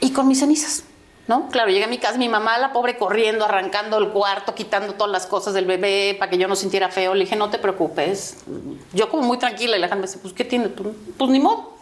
Y 0.01 0.13
con 0.13 0.27
mis 0.29 0.41
cenizas, 0.41 0.85
¿no? 1.29 1.49
Claro, 1.49 1.71
llegué 1.71 1.85
a 1.85 1.89
mi 1.89 1.99
casa, 1.99 2.19
mi 2.19 2.29
mamá, 2.29 2.59
la 2.59 2.73
pobre, 2.73 2.97
corriendo, 2.97 3.45
arrancando 3.45 3.99
el 3.99 4.09
cuarto, 4.09 4.55
quitando 4.55 4.95
todas 4.95 5.13
las 5.13 5.27
cosas 5.27 5.55
del 5.55 5.67
bebé 5.67 6.17
para 6.19 6.31
que 6.31 6.39
yo 6.39 6.49
no 6.49 6.57
sintiera 6.57 6.89
feo. 6.89 7.15
Le 7.15 7.25
dije, 7.25 7.37
no 7.37 7.51
te 7.51 7.59
preocupes. 7.59 8.39
Yo, 8.93 9.09
como 9.11 9.23
muy 9.23 9.39
tranquila, 9.39 9.77
y 9.77 9.81
la 9.81 9.89
gente 9.89 10.01
me 10.03 10.07
dice, 10.07 10.19
pues, 10.19 10.33
¿qué 10.33 10.45
tiene? 10.45 10.69
Pues, 10.69 10.95
pues 11.17 11.31
ni 11.31 11.41
modo. 11.41 11.75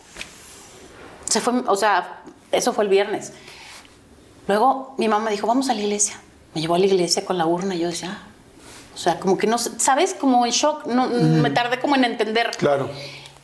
Se 1.25 1.41
fue, 1.41 1.55
o 1.67 1.77
sea, 1.77 2.23
eso 2.51 2.73
fue 2.73 2.85
el 2.85 2.91
viernes. 2.91 3.33
Luego 4.49 4.95
mi 4.97 5.09
mamá 5.09 5.31
dijo, 5.31 5.47
vamos 5.47 5.69
a 5.69 5.75
la 5.75 5.81
iglesia. 5.81 6.21
Me 6.55 6.61
llevó 6.61 6.75
a 6.75 6.79
la 6.79 6.87
iglesia 6.87 7.25
con 7.25 7.37
la 7.37 7.47
urna 7.47 7.75
y 7.75 7.81
yo 7.81 7.89
decía, 7.89 8.19
ah, 8.21 8.29
o 8.95 9.01
sea, 9.01 9.21
como 9.21 9.39
que 9.39 9.47
no, 9.47 9.59
¿sabes? 9.59 10.13
Como 10.13 10.45
en 10.45 10.51
shock, 10.51 10.87
no, 10.87 11.07
me 11.07 11.51
tardé 11.51 11.79
como 11.79 11.95
en 11.95 12.05
entender. 12.05 12.51
Claro. 12.57 12.91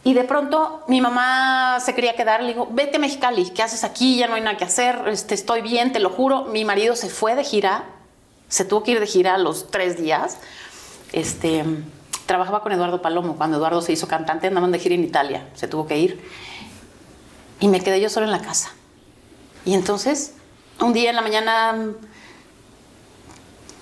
Y 0.05 0.13
de 0.13 0.25
pronto 0.25 0.85
mi 0.87 1.01
mamá 1.01 1.81
se 1.81 1.95
quería 1.95 2.15
quedar, 2.15 2.43
le 2.43 2.49
digo, 2.49 2.69
vete 2.71 2.99
a 2.99 3.01
Mexicali, 3.01 3.49
¿qué 3.51 3.63
haces 3.63 3.85
aquí? 3.85 4.19
Ya 4.19 4.27
no 4.29 4.35
hay 4.35 4.43
nada 4.43 4.59
que 4.59 4.65
hacer, 4.65 5.09
este, 5.09 5.35
estoy 5.35 5.63
bien, 5.63 5.93
te 5.93 5.99
lo 5.99 6.11
juro. 6.11 6.45
Mi 6.45 6.67
marido 6.67 6.95
se 6.95 7.09
fue 7.09 7.35
de 7.35 7.43
gira, 7.43 7.85
se 8.49 8.67
tuvo 8.67 8.83
que 8.83 8.91
ir 8.91 9.01
de 9.01 9.07
gira 9.07 9.39
los 9.39 9.71
tres 9.71 9.97
días. 9.97 10.37
Este, 11.13 11.65
trabajaba 12.27 12.61
con 12.63 12.73
Eduardo 12.73 13.01
Palomo, 13.01 13.37
cuando 13.37 13.57
Eduardo 13.57 13.81
se 13.81 13.93
hizo 13.93 14.07
cantante, 14.07 14.47
andaban 14.47 14.73
de 14.73 14.79
gira 14.79 14.95
en 14.95 15.05
Italia, 15.05 15.49
se 15.55 15.69
tuvo 15.69 15.87
que 15.87 15.97
ir. 15.97 16.23
Y 17.61 17.69
me 17.69 17.81
quedé 17.81 17.99
yo 17.99 18.11
solo 18.11 18.27
en 18.27 18.33
la 18.33 18.43
casa. 18.43 18.73
Y 19.65 19.73
entonces, 19.73 20.35
un 20.81 20.93
día 20.93 21.09
en 21.09 21.17
la 21.17 21.23
mañana, 21.23 21.73
no 21.73 21.95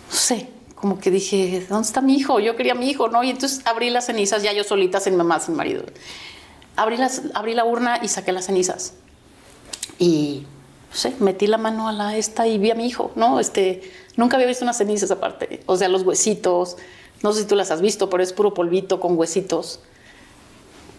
sé, 0.08 0.51
como 0.82 0.98
que 0.98 1.12
dije, 1.12 1.64
¿dónde 1.68 1.86
está 1.86 2.00
mi 2.00 2.16
hijo? 2.16 2.40
Yo 2.40 2.56
quería 2.56 2.72
a 2.72 2.74
mi 2.74 2.90
hijo, 2.90 3.06
¿no? 3.06 3.22
Y 3.22 3.30
entonces 3.30 3.60
abrí 3.66 3.88
las 3.90 4.06
cenizas, 4.06 4.42
ya 4.42 4.52
yo 4.52 4.64
solita, 4.64 4.98
sin 4.98 5.14
mamá, 5.16 5.38
sin 5.38 5.54
marido. 5.54 5.84
Abrí, 6.74 6.96
las, 6.96 7.22
abrí 7.34 7.54
la 7.54 7.64
urna 7.64 8.00
y 8.02 8.08
saqué 8.08 8.32
las 8.32 8.46
cenizas. 8.46 8.94
Y, 10.00 10.44
no 10.90 10.96
sé, 10.96 11.14
metí 11.20 11.46
la 11.46 11.56
mano 11.56 11.86
a 11.86 11.92
la 11.92 12.16
esta 12.16 12.48
y 12.48 12.58
vi 12.58 12.72
a 12.72 12.74
mi 12.74 12.84
hijo, 12.88 13.12
¿no? 13.14 13.38
Este, 13.38 13.92
nunca 14.16 14.34
había 14.34 14.48
visto 14.48 14.64
unas 14.64 14.76
cenizas 14.76 15.08
aparte. 15.12 15.62
O 15.66 15.76
sea, 15.76 15.86
los 15.86 16.02
huesitos, 16.02 16.76
no 17.22 17.32
sé 17.32 17.42
si 17.42 17.46
tú 17.46 17.54
las 17.54 17.70
has 17.70 17.80
visto, 17.80 18.10
pero 18.10 18.20
es 18.20 18.32
puro 18.32 18.52
polvito 18.52 18.98
con 18.98 19.16
huesitos. 19.16 19.78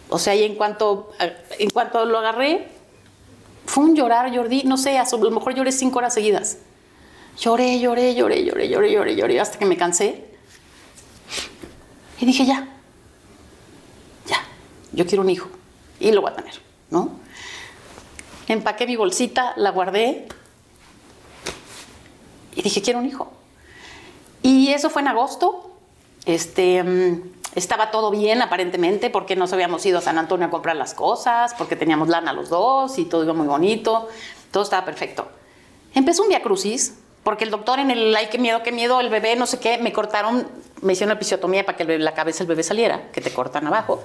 O 0.08 0.18
sea, 0.18 0.34
y 0.34 0.44
en 0.44 0.54
cuanto, 0.54 1.10
en 1.58 1.68
cuanto 1.68 2.06
lo 2.06 2.20
agarré, 2.20 2.68
fue 3.66 3.84
un 3.84 3.94
llorar, 3.94 4.34
Jordi, 4.34 4.62
no 4.64 4.78
sé, 4.78 4.96
a 4.96 5.04
lo 5.04 5.30
mejor 5.30 5.54
lloré 5.54 5.72
cinco 5.72 5.98
horas 5.98 6.14
seguidas. 6.14 6.56
Lloré, 7.38 7.78
lloré, 7.80 8.14
lloré, 8.14 8.44
lloré, 8.44 8.68
lloré, 8.68 8.92
lloré, 8.92 9.16
lloré, 9.16 9.40
hasta 9.40 9.58
que 9.58 9.64
me 9.64 9.76
cansé. 9.76 10.24
Y 12.20 12.26
dije, 12.26 12.46
ya, 12.46 12.68
ya, 14.26 14.40
yo 14.92 15.04
quiero 15.06 15.22
un 15.22 15.30
hijo 15.30 15.48
y 15.98 16.12
lo 16.12 16.22
voy 16.22 16.30
a 16.30 16.36
tener, 16.36 16.54
¿no? 16.90 17.18
Empaqué 18.46 18.86
mi 18.86 18.96
bolsita, 18.96 19.52
la 19.56 19.70
guardé 19.70 20.28
y 22.54 22.62
dije, 22.62 22.82
quiero 22.82 23.00
un 23.00 23.06
hijo. 23.06 23.32
Y 24.42 24.68
eso 24.68 24.90
fue 24.90 25.02
en 25.02 25.08
agosto. 25.08 25.72
Este, 26.26 26.82
mm, 26.82 27.32
estaba 27.54 27.90
todo 27.90 28.10
bien 28.10 28.42
aparentemente 28.42 29.10
porque 29.10 29.36
nos 29.36 29.52
habíamos 29.52 29.84
ido 29.86 29.98
a 29.98 30.00
San 30.02 30.18
Antonio 30.18 30.46
a 30.46 30.50
comprar 30.50 30.76
las 30.76 30.94
cosas, 30.94 31.54
porque 31.54 31.76
teníamos 31.76 32.08
lana 32.08 32.32
los 32.32 32.48
dos 32.48 32.98
y 32.98 33.04
todo 33.06 33.24
iba 33.24 33.32
muy 33.32 33.46
bonito, 33.46 34.08
todo 34.50 34.62
estaba 34.62 34.84
perfecto. 34.84 35.28
Empezó 35.94 36.22
un 36.22 36.28
via 36.28 36.42
crucis 36.42 36.98
porque 37.24 37.44
el 37.44 37.50
doctor 37.50 37.78
en 37.78 37.90
el 37.90 38.14
ay, 38.14 38.28
qué 38.30 38.38
miedo, 38.38 38.62
qué 38.62 38.70
miedo, 38.70 39.00
el 39.00 39.08
bebé, 39.08 39.34
no 39.34 39.46
sé 39.46 39.58
qué, 39.58 39.78
me 39.78 39.92
cortaron, 39.92 40.46
me 40.82 40.92
hicieron 40.92 41.08
una 41.08 41.16
episiotomía 41.16 41.64
para 41.64 41.76
que 41.76 41.98
la 41.98 42.14
cabeza 42.14 42.38
del 42.38 42.48
bebé 42.48 42.62
saliera, 42.62 43.10
que 43.12 43.20
te 43.20 43.32
cortan 43.32 43.66
abajo. 43.66 44.04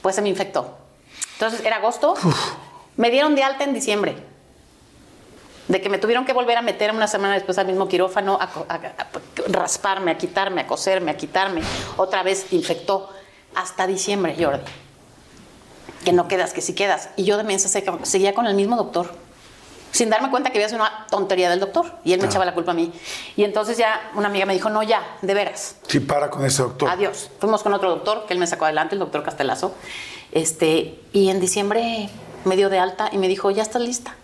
Pues 0.00 0.14
se 0.14 0.22
me 0.22 0.28
infectó. 0.28 0.78
Entonces 1.34 1.60
era 1.64 1.76
agosto, 1.76 2.14
me 2.96 3.10
dieron 3.10 3.34
de 3.34 3.42
alta 3.42 3.64
en 3.64 3.74
diciembre. 3.74 4.16
De 5.66 5.80
que 5.80 5.88
me 5.88 5.98
tuvieron 5.98 6.24
que 6.24 6.32
volver 6.32 6.56
a 6.56 6.62
meter 6.62 6.92
una 6.92 7.08
semana 7.08 7.34
después 7.34 7.58
al 7.58 7.66
mismo 7.66 7.88
quirófano, 7.88 8.38
a, 8.40 8.44
a, 8.44 8.74
a, 8.74 8.76
a 8.76 9.08
rasparme, 9.48 10.12
a 10.12 10.16
quitarme, 10.16 10.60
a 10.60 10.66
coserme, 10.68 11.10
a 11.10 11.16
quitarme. 11.16 11.60
Otra 11.96 12.22
vez 12.22 12.52
infectó 12.52 13.10
hasta 13.56 13.88
diciembre, 13.88 14.36
Jordi. 14.38 14.62
Que 16.04 16.12
no 16.12 16.28
quedas, 16.28 16.52
que 16.52 16.60
sí 16.60 16.72
quedas. 16.76 17.08
Y 17.16 17.24
yo 17.24 17.36
de 17.36 17.42
mensa 17.42 17.68
seguía 18.04 18.32
con 18.32 18.46
el 18.46 18.54
mismo 18.54 18.76
doctor 18.76 19.25
sin 19.92 20.10
darme 20.10 20.30
cuenta 20.30 20.50
que 20.50 20.58
había 20.58 20.68
sido 20.68 20.80
una 20.80 21.06
tontería 21.10 21.48
del 21.48 21.60
doctor 21.60 21.86
y 22.04 22.12
él 22.12 22.20
me 22.20 22.26
Ah. 22.26 22.28
echaba 22.28 22.44
la 22.44 22.54
culpa 22.54 22.72
a 22.72 22.74
mí. 22.74 22.92
Y 23.36 23.44
entonces 23.44 23.78
ya 23.78 24.10
una 24.14 24.28
amiga 24.28 24.44
me 24.46 24.52
dijo, 24.54 24.68
no, 24.68 24.82
ya, 24.82 25.16
de 25.22 25.32
veras, 25.34 25.76
Sí, 25.88 26.00
para 26.00 26.28
con 26.30 26.44
ese 26.44 26.62
doctor. 26.62 26.88
adiós. 26.90 27.30
Fuimos 27.40 27.62
con 27.62 27.72
otro 27.72 27.88
doctor 27.90 28.26
que 28.26 28.34
él 28.34 28.38
me 28.40 28.46
sacó 28.46 28.64
adelante, 28.66 28.94
el 28.94 28.98
doctor 28.98 29.22
Castelazo. 29.22 29.74
Este, 30.32 31.00
y 31.12 31.30
en 31.30 31.40
diciembre 31.40 32.10
me 32.44 32.56
dio 32.56 32.68
de 32.68 32.78
alta 32.78 33.08
y 33.12 33.18
me 33.18 33.28
dijo, 33.28 33.50
ya 33.50 33.62
estás 33.62 33.80
lista, 33.82 34.14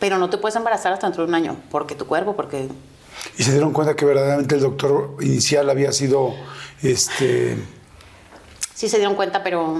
pero 0.00 0.18
no 0.18 0.28
te 0.30 0.38
puedes 0.38 0.56
embarazar 0.56 0.92
hasta 0.92 1.06
dentro 1.06 1.22
de 1.24 1.28
un 1.28 1.34
año, 1.34 1.56
porque 1.70 1.94
tu 1.94 2.06
cuerpo, 2.06 2.34
porque... 2.34 2.68
Y 3.38 3.42
se 3.44 3.52
dieron 3.52 3.72
cuenta 3.72 3.94
que 3.94 4.04
verdaderamente 4.04 4.54
el 4.56 4.62
doctor 4.62 5.16
inicial 5.20 5.70
había 5.70 5.92
sido 5.92 6.34
este 6.82 7.56
Sí 8.74 8.88
se 8.88 8.96
dieron 8.96 9.14
cuenta, 9.14 9.44
pero 9.44 9.76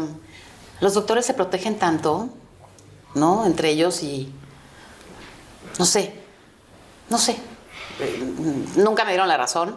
los 0.81 0.95
doctores 0.95 1.27
se 1.27 1.35
protegen 1.35 1.77
tanto, 1.79 2.29
¿no? 3.15 3.45
Entre 3.47 3.71
ellos 3.71 4.03
y... 4.03 4.33
No 5.79 5.85
sé, 5.85 6.13
no 7.11 7.19
sé. 7.19 7.37
Eh, 8.01 8.23
Nunca 8.77 9.05
me 9.05 9.11
dieron 9.13 9.29
la 9.29 9.37
razón. 9.37 9.77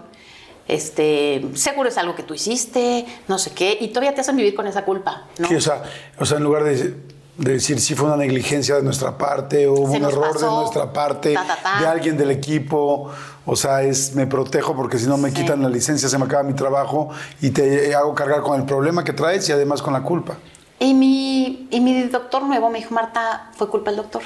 Este, 0.67 1.45
seguro 1.53 1.89
es 1.89 1.97
algo 1.97 2.15
que 2.15 2.23
tú 2.23 2.33
hiciste, 2.33 3.05
no 3.27 3.37
sé 3.37 3.51
qué, 3.51 3.77
y 3.79 3.89
todavía 3.89 4.15
te 4.15 4.21
hacen 4.21 4.35
vivir 4.35 4.55
con 4.55 4.65
esa 4.65 4.83
culpa, 4.83 5.27
¿no? 5.37 5.47
Sí, 5.47 5.55
o 5.55 5.61
sea, 5.61 5.83
o 6.17 6.25
sea, 6.25 6.37
en 6.37 6.43
lugar 6.43 6.63
de, 6.63 6.95
de 7.37 7.51
decir 7.53 7.79
si 7.79 7.93
fue 7.93 8.07
una 8.07 8.17
negligencia 8.17 8.75
de 8.75 8.81
nuestra 8.81 9.15
parte 9.15 9.67
o 9.67 9.73
hubo 9.73 9.93
un 9.93 10.03
error 10.03 10.31
pasó, 10.33 10.49
de 10.49 10.55
nuestra 10.61 10.91
parte, 10.91 11.35
ta, 11.35 11.45
ta, 11.45 11.57
ta. 11.61 11.81
de 11.81 11.85
alguien 11.87 12.17
del 12.17 12.31
equipo, 12.31 13.11
o 13.45 13.55
sea, 13.55 13.83
es 13.83 14.15
me 14.15 14.25
protejo 14.25 14.75
porque 14.75 14.97
si 14.97 15.05
no 15.05 15.17
me 15.17 15.29
Sí. 15.29 15.35
quitan 15.35 15.61
la 15.61 15.69
licencia, 15.69 16.09
se 16.09 16.17
me 16.17 16.25
acaba 16.25 16.41
mi 16.41 16.53
trabajo 16.53 17.09
y 17.41 17.51
te 17.51 17.93
hago 17.93 18.15
cargar 18.15 18.41
con 18.41 18.59
el 18.59 18.65
problema 18.65 19.03
que 19.03 19.13
traes 19.13 19.47
y 19.47 19.51
además 19.51 19.83
con 19.83 19.93
la 19.93 20.01
culpa. 20.01 20.37
Y 20.79 20.95
mi, 20.95 21.67
y 21.69 21.79
mi 21.79 22.01
doctor 22.07 22.41
nuevo 22.41 22.71
me 22.71 22.79
dijo, 22.79 22.91
Marta, 22.95 23.51
fue 23.55 23.69
culpa 23.69 23.91
del 23.91 23.97
doctor. 23.97 24.23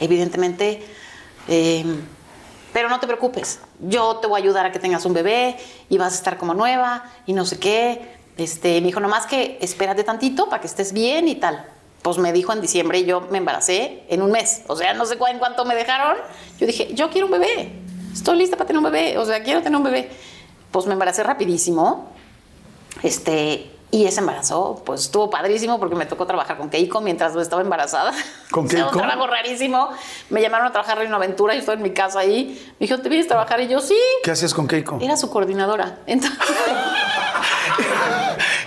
Evidentemente, 0.00 0.84
eh, 1.48 1.84
pero 2.72 2.90
no 2.90 3.00
te 3.00 3.06
preocupes, 3.06 3.60
yo 3.80 4.16
te 4.16 4.26
voy 4.26 4.40
a 4.40 4.44
ayudar 4.44 4.66
a 4.66 4.72
que 4.72 4.78
tengas 4.78 5.04
un 5.06 5.14
bebé 5.14 5.56
y 5.88 5.96
vas 5.96 6.12
a 6.12 6.16
estar 6.16 6.36
como 6.36 6.52
nueva 6.52 7.04
y 7.24 7.32
no 7.32 7.46
sé 7.46 7.58
qué. 7.58 8.16
Este, 8.36 8.80
me 8.82 8.88
dijo, 8.88 9.00
nomás 9.00 9.26
que 9.26 9.56
espérate 9.62 10.04
tantito 10.04 10.50
para 10.50 10.60
que 10.60 10.66
estés 10.66 10.92
bien 10.92 11.26
y 11.26 11.36
tal. 11.36 11.64
Pues 12.02 12.18
me 12.18 12.32
dijo 12.32 12.52
en 12.52 12.60
diciembre 12.60 12.98
y 12.98 13.06
yo 13.06 13.22
me 13.30 13.38
embaracé 13.38 14.04
en 14.08 14.20
un 14.20 14.30
mes. 14.30 14.62
O 14.66 14.76
sea, 14.76 14.92
no 14.92 15.06
sé 15.06 15.14
en 15.14 15.38
cuánto 15.38 15.64
me 15.64 15.74
dejaron. 15.74 16.18
Yo 16.58 16.66
dije, 16.66 16.92
yo 16.92 17.10
quiero 17.10 17.26
un 17.26 17.32
bebé. 17.32 17.72
Estoy 18.12 18.36
lista 18.36 18.56
para 18.56 18.66
tener 18.66 18.78
un 18.78 18.84
bebé. 18.84 19.16
O 19.18 19.24
sea, 19.24 19.42
quiero 19.42 19.62
tener 19.62 19.76
un 19.76 19.82
bebé. 19.82 20.10
Pues 20.70 20.86
me 20.86 20.92
embaracé 20.92 21.22
rapidísimo. 21.22 22.10
Este, 23.02 23.70
y 23.90 24.04
ese 24.04 24.20
embarazo, 24.20 24.82
pues 24.84 25.02
estuvo 25.02 25.30
padrísimo 25.30 25.78
porque 25.78 25.94
me 25.94 26.06
tocó 26.06 26.26
trabajar 26.26 26.58
con 26.58 26.68
Keiko 26.68 27.00
mientras 27.00 27.36
estaba 27.36 27.62
embarazada. 27.62 28.12
¿Con 28.50 28.66
Keiko? 28.68 28.88
Un 28.88 28.98
trabajo 28.98 29.26
rarísimo. 29.26 29.90
Me 30.28 30.42
llamaron 30.42 30.66
a 30.66 30.72
trabajar 30.72 31.00
en 31.02 31.08
una 31.08 31.16
aventura 31.16 31.54
y 31.54 31.58
estoy 31.58 31.76
en 31.76 31.82
mi 31.82 31.92
casa 31.92 32.18
ahí. 32.20 32.60
Me 32.80 32.86
dijo, 32.86 33.00
¿te 33.00 33.08
vienes 33.08 33.26
a 33.26 33.30
trabajar? 33.30 33.60
Y 33.60 33.68
yo, 33.68 33.80
sí. 33.80 33.96
¿Qué 34.24 34.32
hacías 34.32 34.52
con 34.54 34.66
Keiko? 34.66 34.98
Era 35.00 35.16
su 35.16 35.30
coordinadora. 35.30 35.98
Entonces, 36.06 36.38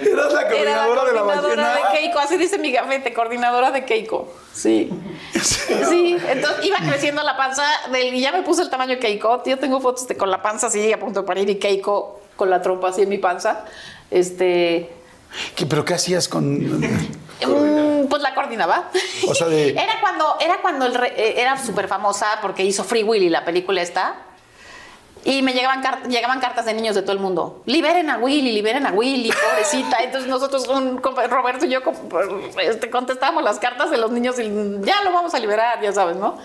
Eras 0.02 0.34
la 0.34 0.42
era 0.42 0.88
la 0.88 0.88
coordinadora 0.88 1.04
de 1.04 1.14
la 1.14 1.22
coordinadora 1.22 1.74
de 1.76 1.98
Keiko. 1.98 2.20
Así 2.20 2.38
dice 2.38 2.58
mi 2.58 2.72
gafete, 2.72 3.14
coordinadora 3.14 3.72
de 3.72 3.84
Keiko. 3.84 4.34
Sí. 4.54 4.90
Sí, 5.34 6.18
entonces 6.28 6.66
iba 6.66 6.78
creciendo 6.78 7.24
la 7.24 7.36
panza 7.36 7.64
del, 7.92 8.14
y 8.14 8.22
ya 8.22 8.32
me 8.32 8.42
puse 8.44 8.62
el 8.62 8.70
tamaño 8.70 8.92
de 8.92 9.00
Keiko. 9.00 9.44
Yo 9.46 9.60
tengo 9.60 9.82
fotos 9.82 10.08
de, 10.08 10.16
con 10.16 10.32
la 10.32 10.42
panza 10.42 10.68
así 10.68 10.94
a 10.94 11.00
punto 11.00 11.22
de 11.22 11.28
parir 11.28 11.50
y 11.50 11.60
Keiko 11.60 12.22
con 12.36 12.50
la 12.50 12.62
trompa 12.62 12.90
así 12.90 13.02
en 13.02 13.10
mi 13.10 13.18
panza. 13.18 13.66
Este, 14.10 14.90
¿Qué- 15.56 15.66
¿Pero 15.66 15.86
qué 15.86 15.94
hacías 15.96 16.28
con...? 16.28 16.82
Mm, 17.42 18.08
pues 18.10 18.22
la 18.22 18.36
coordinaba. 18.36 18.90
O 19.26 19.34
sea, 19.34 19.48
de- 19.48 19.70
Era 19.72 20.02
cuando, 20.02 20.36
era 20.42 20.58
cuando 20.62 20.86
el 20.86 20.94
re- 20.94 21.14
eh, 21.16 21.40
era 21.42 21.58
súper 21.58 21.88
famosa 21.88 22.28
porque 22.42 22.66
hizo 22.66 22.84
Free 22.84 23.04
Willy, 23.04 23.30
la 23.30 23.46
película 23.46 23.82
esta. 23.82 24.16
Y 25.24 25.42
me 25.42 25.54
llegaban, 25.54 25.82
car- 25.82 26.04
llegaban 26.10 26.42
cartas 26.42 26.66
de 26.66 26.74
niños 26.74 26.96
de 26.96 27.02
todo 27.02 27.14
el 27.14 27.20
mundo. 27.20 27.62
Liberen 27.66 28.10
a 28.10 28.18
Willy, 28.18 28.52
liberen 28.52 28.86
a 28.88 28.92
Willy, 28.92 29.32
pobrecita. 29.32 29.98
Entonces 30.04 30.30
nosotros, 30.30 30.68
un 30.68 31.02
Roberto 31.02 31.66
y 31.66 31.70
yo, 31.70 31.80
este, 32.62 32.90
contestábamos 32.90 33.42
las 33.44 33.58
cartas 33.60 33.90
de 33.90 33.98
los 33.98 34.12
niños 34.12 34.38
y 34.40 34.44
ya 34.86 35.02
lo 35.04 35.14
vamos 35.14 35.34
a 35.34 35.40
liberar, 35.40 35.82
ya 35.82 35.94
sabes, 35.94 36.18
¿no? 36.18 36.38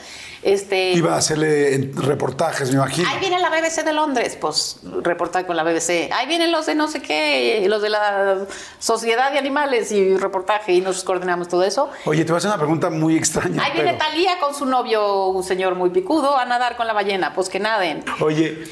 Este, 0.45 0.93
Iba 0.93 1.15
a 1.15 1.17
hacerle 1.17 1.91
reportajes, 1.95 2.69
me 2.69 2.75
imagino. 2.77 3.09
Ahí 3.09 3.19
viene 3.19 3.41
la 3.41 3.49
BBC 3.49 3.83
de 3.83 3.95
Londres, 3.95 4.37
pues 4.39 4.77
reportaje 5.03 5.47
con 5.47 5.57
la 5.57 5.63
BBC. 5.63 6.13
Ahí 6.13 6.29
vienen 6.29 6.53
los 6.53 6.67
de 6.67 6.75
no 6.75 6.87
sé 6.87 7.01
qué, 7.01 7.65
los 7.67 7.81
de 7.81 7.89
la 7.89 8.45
Sociedad 8.79 9.33
de 9.33 9.39
Animales 9.39 9.91
y 9.91 10.19
reportaje 10.19 10.75
y 10.75 10.83
nos 10.83 11.03
coordinamos 11.03 11.49
todo 11.49 11.65
eso. 11.65 11.89
Oye, 12.05 12.27
te 12.27 12.33
voy 12.33 12.37
a 12.37 12.39
hacer 12.39 12.51
una 12.51 12.59
pregunta 12.59 12.91
muy 12.91 13.17
extraña. 13.17 13.65
Ahí 13.65 13.73
viene 13.73 13.95
Talía 13.95 14.39
con 14.39 14.55
su 14.55 14.67
novio, 14.67 15.29
un 15.29 15.43
señor 15.43 15.77
muy 15.77 15.89
picudo, 15.89 16.37
a 16.37 16.45
nadar 16.45 16.77
con 16.77 16.87
la 16.87 16.93
ballena, 16.93 17.33
pues 17.35 17.49
que 17.49 17.59
naden. 17.59 18.05
Oye, 18.21 18.65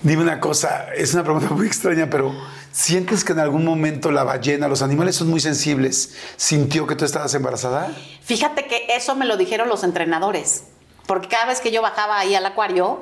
dime 0.00 0.22
una 0.22 0.40
cosa, 0.40 0.86
es 0.94 1.12
una 1.12 1.22
pregunta 1.22 1.50
muy 1.50 1.66
extraña, 1.66 2.08
pero 2.08 2.32
¿sientes 2.72 3.24
que 3.24 3.32
en 3.32 3.40
algún 3.40 3.62
momento 3.62 4.10
la 4.10 4.24
ballena, 4.24 4.68
los 4.68 4.80
animales 4.80 5.16
son 5.16 5.28
muy 5.28 5.40
sensibles, 5.40 6.16
sintió 6.36 6.86
que 6.86 6.96
tú 6.96 7.04
estabas 7.04 7.34
embarazada? 7.34 7.92
Fíjate 8.22 8.66
que 8.66 8.86
eso 8.96 9.14
me 9.16 9.26
lo 9.26 9.36
dijeron 9.36 9.68
los 9.68 9.84
entrenadores, 9.84 10.64
porque 11.08 11.26
cada 11.26 11.46
vez 11.46 11.62
que 11.62 11.70
yo 11.70 11.80
bajaba 11.80 12.18
ahí 12.18 12.34
al 12.34 12.44
acuario, 12.44 12.98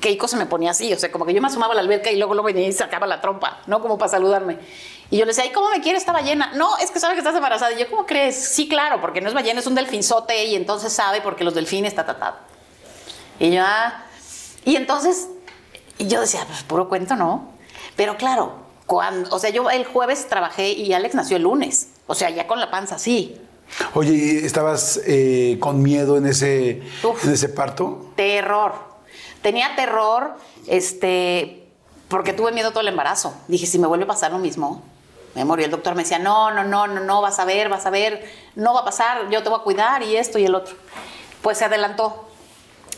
Keiko 0.00 0.26
se 0.26 0.38
me 0.38 0.46
ponía 0.46 0.70
así, 0.70 0.90
o 0.94 0.98
sea, 0.98 1.12
como 1.12 1.26
que 1.26 1.34
yo 1.34 1.42
me 1.42 1.48
asomaba 1.48 1.72
a 1.72 1.74
la 1.74 1.82
alberca 1.82 2.10
y 2.10 2.16
luego 2.16 2.32
lo 2.32 2.42
venía 2.42 2.66
y 2.66 2.72
sacaba 2.72 3.06
la 3.06 3.20
trompa, 3.20 3.60
¿no? 3.66 3.82
Como 3.82 3.98
para 3.98 4.10
saludarme. 4.10 4.58
Y 5.10 5.18
yo 5.18 5.26
le 5.26 5.32
decía, 5.32 5.44
¿y 5.44 5.52
cómo 5.52 5.68
me 5.68 5.82
quiere 5.82 5.98
esta 5.98 6.12
ballena? 6.12 6.52
No, 6.54 6.78
es 6.78 6.90
que 6.90 6.98
sabe 6.98 7.12
que 7.12 7.20
estás 7.20 7.36
embarazada. 7.36 7.72
Y 7.72 7.80
yo, 7.80 7.90
¿cómo 7.90 8.06
crees? 8.06 8.34
Sí, 8.34 8.66
claro, 8.66 9.02
porque 9.02 9.20
no 9.20 9.28
es 9.28 9.34
ballena, 9.34 9.60
es 9.60 9.66
un 9.66 9.74
delfinzote 9.74 10.46
y 10.46 10.56
entonces 10.56 10.90
sabe 10.90 11.20
porque 11.20 11.44
los 11.44 11.52
delfines, 11.52 11.94
ta, 11.94 12.06
ta. 12.06 12.38
Y 13.38 13.50
yo, 13.50 13.62
ah. 13.62 14.04
Y 14.64 14.76
entonces, 14.76 15.28
y 15.98 16.06
yo 16.06 16.22
decía, 16.22 16.46
pues 16.48 16.62
puro 16.62 16.88
cuento, 16.88 17.14
¿no? 17.14 17.52
Pero 17.94 18.16
claro, 18.16 18.54
cuando, 18.86 19.36
o 19.36 19.38
sea, 19.38 19.50
yo 19.50 19.68
el 19.68 19.84
jueves 19.84 20.28
trabajé 20.28 20.70
y 20.70 20.94
Alex 20.94 21.14
nació 21.14 21.36
el 21.36 21.42
lunes. 21.42 21.90
O 22.06 22.14
sea, 22.14 22.30
ya 22.30 22.46
con 22.46 22.58
la 22.58 22.70
panza, 22.70 22.98
sí. 22.98 23.38
Oye, 23.94 24.12
¿y 24.12 24.44
¿estabas 24.44 25.00
eh, 25.06 25.56
con 25.60 25.82
miedo 25.82 26.16
en 26.16 26.26
ese, 26.26 26.82
Uf. 27.02 27.24
en 27.24 27.32
ese 27.32 27.48
parto? 27.48 28.12
Terror. 28.16 28.74
Tenía 29.42 29.74
terror, 29.76 30.34
este, 30.66 31.66
porque 32.08 32.32
tuve 32.32 32.52
miedo 32.52 32.70
todo 32.70 32.80
el 32.80 32.88
embarazo. 32.88 33.34
Dije, 33.46 33.66
si 33.66 33.78
me 33.78 33.86
vuelve 33.86 34.04
a 34.04 34.08
pasar 34.08 34.32
lo 34.32 34.38
mismo, 34.38 34.82
me 35.34 35.44
morí. 35.44 35.64
El 35.64 35.70
doctor 35.70 35.94
me 35.94 36.02
decía, 36.02 36.18
no, 36.18 36.50
no, 36.50 36.64
no, 36.64 36.86
no, 36.86 37.00
no, 37.00 37.22
vas 37.22 37.38
a 37.38 37.44
ver, 37.44 37.68
vas 37.68 37.86
a 37.86 37.90
ver, 37.90 38.24
no 38.56 38.74
va 38.74 38.80
a 38.80 38.84
pasar, 38.84 39.28
yo 39.30 39.42
te 39.42 39.48
voy 39.48 39.60
a 39.60 39.62
cuidar 39.62 40.02
y 40.02 40.16
esto 40.16 40.38
y 40.38 40.44
el 40.44 40.54
otro. 40.54 40.74
Pues 41.42 41.58
se 41.58 41.64
adelantó. 41.64 42.27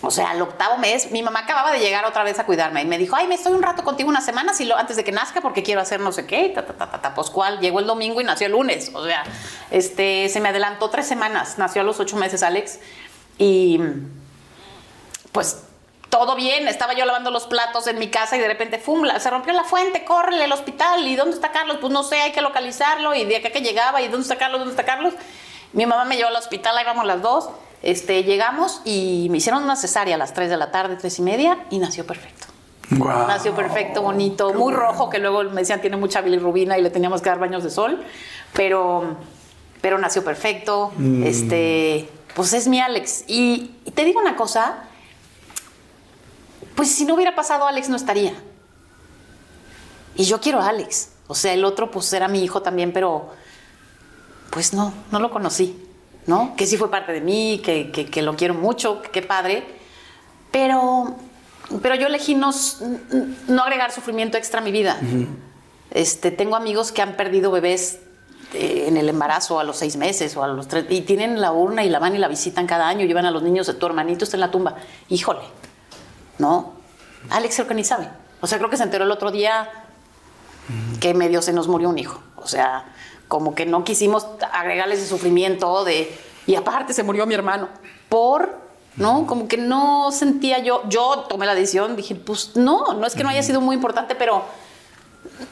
O 0.02 0.10
sea, 0.10 0.31
al 0.31 0.40
octavo 0.40 0.78
mes, 0.78 1.10
mi 1.10 1.22
mamá 1.22 1.40
acababa 1.40 1.72
de 1.72 1.78
llegar 1.78 2.06
otra 2.06 2.24
vez 2.24 2.39
a 2.39 2.47
cuidarme 2.47 2.82
y 2.82 2.86
me 2.86 2.97
dijo, 2.97 3.16
ay, 3.16 3.27
me 3.27 3.35
estoy 3.35 3.52
un 3.52 3.62
rato 3.62 3.85
contigo 3.85 4.09
una 4.09 4.22
semana 4.22 4.55
si 4.55 4.64
lo, 4.64 4.77
antes 4.77 4.97
de 4.97 5.05
que 5.05 5.12
nazca 5.12 5.43
porque 5.43 5.62
quiero 5.62 5.81
hacer 5.81 6.01
no 6.01 6.10
sé 6.10 6.27
qué, 6.27 6.48
ta, 6.48 6.64
ta, 6.64 6.74
ta, 6.74 7.02
ta. 7.02 7.14
Pues 7.14 7.28
cuál, 7.28 7.60
llegó 7.60 7.81
el 7.81 7.86
domingo 7.86 8.20
y 8.20 8.24
nació 8.24 8.47
el 8.47 8.52
lunes. 8.52 8.90
O 8.94 9.05
sea, 9.05 9.24
este, 9.70 10.28
se 10.31 10.40
me 10.40 10.48
adelantó 10.48 10.89
tres 10.89 11.06
semanas, 11.06 11.59
nació 11.59 11.82
a 11.82 11.85
los 11.85 12.01
ocho 12.01 12.16
meses 12.16 12.43
Alex 12.43 12.78
y 13.36 13.78
pues 15.32 15.64
todo 16.10 16.35
bien, 16.35 16.66
estaba 16.66 16.93
yo 16.94 17.05
lavando 17.05 17.31
los 17.31 17.47
platos 17.47 17.86
en 17.86 17.98
mi 17.98 18.09
casa 18.09 18.36
y 18.36 18.40
de 18.40 18.48
repente, 18.48 18.78
¡fum! 18.78 19.06
se 19.18 19.31
rompió 19.31 19.52
la 19.52 19.62
fuente, 19.62 20.05
córrele 20.05 20.44
al 20.44 20.52
hospital. 20.52 21.06
¿Y 21.06 21.14
dónde 21.14 21.36
está 21.36 21.52
Carlos? 21.52 21.78
Pues 21.81 21.93
no 21.93 22.02
sé, 22.02 22.20
hay 22.20 22.32
que 22.32 22.40
localizarlo. 22.40 23.14
Y 23.14 23.24
de 23.24 23.36
acá 23.36 23.51
que 23.51 23.60
llegaba, 23.60 24.02
¿y 24.02 24.09
dónde 24.09 24.22
está 24.22 24.36
Carlos? 24.36 24.59
¿Dónde 24.59 24.72
está 24.72 24.85
Carlos? 24.85 25.14
Mi 25.72 25.86
mamá 25.86 26.05
me 26.05 26.16
llevó 26.16 26.28
al 26.28 26.36
hospital, 26.36 26.77
ahí 26.77 26.85
vamos 26.85 27.06
las 27.06 27.22
dos. 27.22 27.48
Este, 27.82 28.24
llegamos 28.24 28.82
y 28.85 29.28
me 29.31 29.39
hicieron 29.39 29.62
una 29.62 29.77
cesárea 29.77 30.16
a 30.16 30.19
las 30.19 30.35
3 30.35 30.51
de 30.51 30.57
la 30.57 30.70
tarde, 30.70 30.97
tres 30.97 31.19
y 31.19 31.23
media, 31.23 31.65
y 31.70 31.78
nació 31.78 32.07
perfecto. 32.07 32.47
Nació 32.90 33.55
perfecto, 33.55 34.02
bonito, 34.02 34.52
muy 34.52 34.74
rojo, 34.74 35.09
que 35.11 35.19
luego 35.19 35.44
me 35.44 35.61
decían 35.61 35.81
tiene 35.81 35.97
mucha 35.97 36.20
bilirrubina 36.20 36.77
y 36.77 36.82
le 36.82 36.90
teníamos 36.90 37.23
que 37.23 37.31
dar 37.31 37.39
baños 37.39 37.62
de 37.62 37.70
sol, 37.70 38.05
pero, 38.52 39.16
pero 39.81 39.97
nació 39.97 40.24
perfecto. 40.24 40.93
Este, 41.24 42.11
pues 42.35 42.52
es 42.52 42.66
mi 42.66 42.81
Alex. 42.81 43.24
Y, 43.28 43.77
y 43.85 43.90
te 43.93 44.05
digo 44.05 44.20
una 44.20 44.35
cosa, 44.35 44.85
pues 46.74 46.90
si 46.90 47.05
no 47.05 47.15
hubiera 47.15 47.36
pasado 47.36 47.66
Alex 47.66 47.89
no 47.89 47.97
estaría. 47.97 48.35
Y 50.16 50.24
yo 50.24 50.40
quiero 50.40 50.61
a 50.61 50.69
Alex. 50.69 51.11
O 51.28 51.36
sea, 51.36 51.52
el 51.52 51.65
otro 51.65 51.93
pues 51.93 52.12
era 52.12 52.27
mi 52.27 52.43
hijo 52.43 52.61
también, 52.61 52.93
pero 52.93 53.31
pues 54.51 54.74
no, 54.74 54.93
no 55.12 55.20
lo 55.20 55.31
conocí, 55.31 55.81
¿no? 56.31 56.55
Que 56.57 56.65
sí 56.66 56.77
fue 56.77 56.90
parte 56.90 57.11
de 57.12 57.20
mí, 57.20 57.61
que, 57.65 57.90
que- 57.90 58.07
que 58.07 58.23
lo 58.23 58.36
quiero 58.36 58.55
mucho, 58.55 59.02
qué 59.12 59.20
padre. 59.20 59.65
Pero, 60.52 61.16
pero 61.82 61.94
yo 61.97 62.07
elegí 62.07 62.35
no, 62.36 62.51
no 63.48 63.62
agregar 63.62 63.90
sufrimiento 63.93 64.39
extra 64.39 64.61
a 64.61 64.65
mi 64.65 64.70
vida. 64.73 64.97
este, 65.90 66.31
tengo 66.31 66.55
amigos 66.55 66.93
que 66.93 67.02
han 67.02 67.16
perdido 67.16 67.51
bebés 67.51 67.98
eh, 68.55 68.85
en 68.89 68.97
el 68.97 69.09
embarazo 69.09 69.59
a 69.59 69.65
los 69.65 69.77
seis 69.77 69.97
meses 69.97 70.36
o 70.36 70.44
a 70.44 70.48
los 70.48 70.69
tres, 70.69 70.85
y 70.89 71.01
tienen 71.02 71.40
la 71.40 71.51
urna 71.52 71.85
y 71.85 71.89
la 71.89 71.98
van 71.98 72.15
y 72.15 72.19
la 72.19 72.28
visitan 72.28 72.66
cada 72.66 72.86
año, 72.89 73.05
llevan 73.07 73.27
a 73.27 73.31
los 73.32 73.43
niños, 73.43 73.77
tu 73.78 73.86
hermanito 73.86 74.24
está 74.24 74.36
en 74.36 74.40
la 74.43 74.51
tumba. 74.52 74.77
Híjole, 75.09 75.40
¿no? 76.39 76.74
Alex 77.31 77.57
creo 77.57 77.66
que 77.69 77.74
ni 77.74 77.85
sabe. 77.85 78.09
O 78.40 78.47
sea, 78.47 78.59
creo 78.59 78.70
que 78.70 78.77
se 78.77 78.85
enteró 78.85 79.05
el 79.05 79.11
otro 79.11 79.31
día 79.32 79.69
que 81.01 81.12
medio 81.15 81.43
se 81.43 81.52
nos 81.52 81.66
murió 81.69 81.89
un 81.89 81.98
hijo. 81.98 82.23
O 82.36 82.47
sea, 82.47 82.86
como 83.31 83.55
que 83.55 83.65
no 83.65 83.85
quisimos 83.85 84.27
agregarle 84.52 84.97
ese 84.97 85.07
sufrimiento 85.07 85.85
de... 85.85 86.12
Y 86.48 86.57
aparte 86.57 86.93
se 86.93 87.05
murió 87.05 87.27
mi 87.27 87.35
hermano. 87.35 87.69
Por, 88.09 88.59
¿no? 88.97 89.24
Como 89.24 89.47
que 89.47 89.57
no 89.57 90.11
sentía 90.11 90.59
yo... 90.59 90.82
Yo 90.89 91.27
tomé 91.28 91.47
la 91.47 91.55
decisión, 91.55 91.94
dije, 91.94 92.16
pues 92.16 92.57
no, 92.57 92.93
no 92.94 93.07
es 93.07 93.15
que 93.15 93.23
no 93.23 93.28
haya 93.28 93.44
sido 93.44 93.61
muy 93.61 93.77
importante, 93.77 94.16
pero 94.16 94.43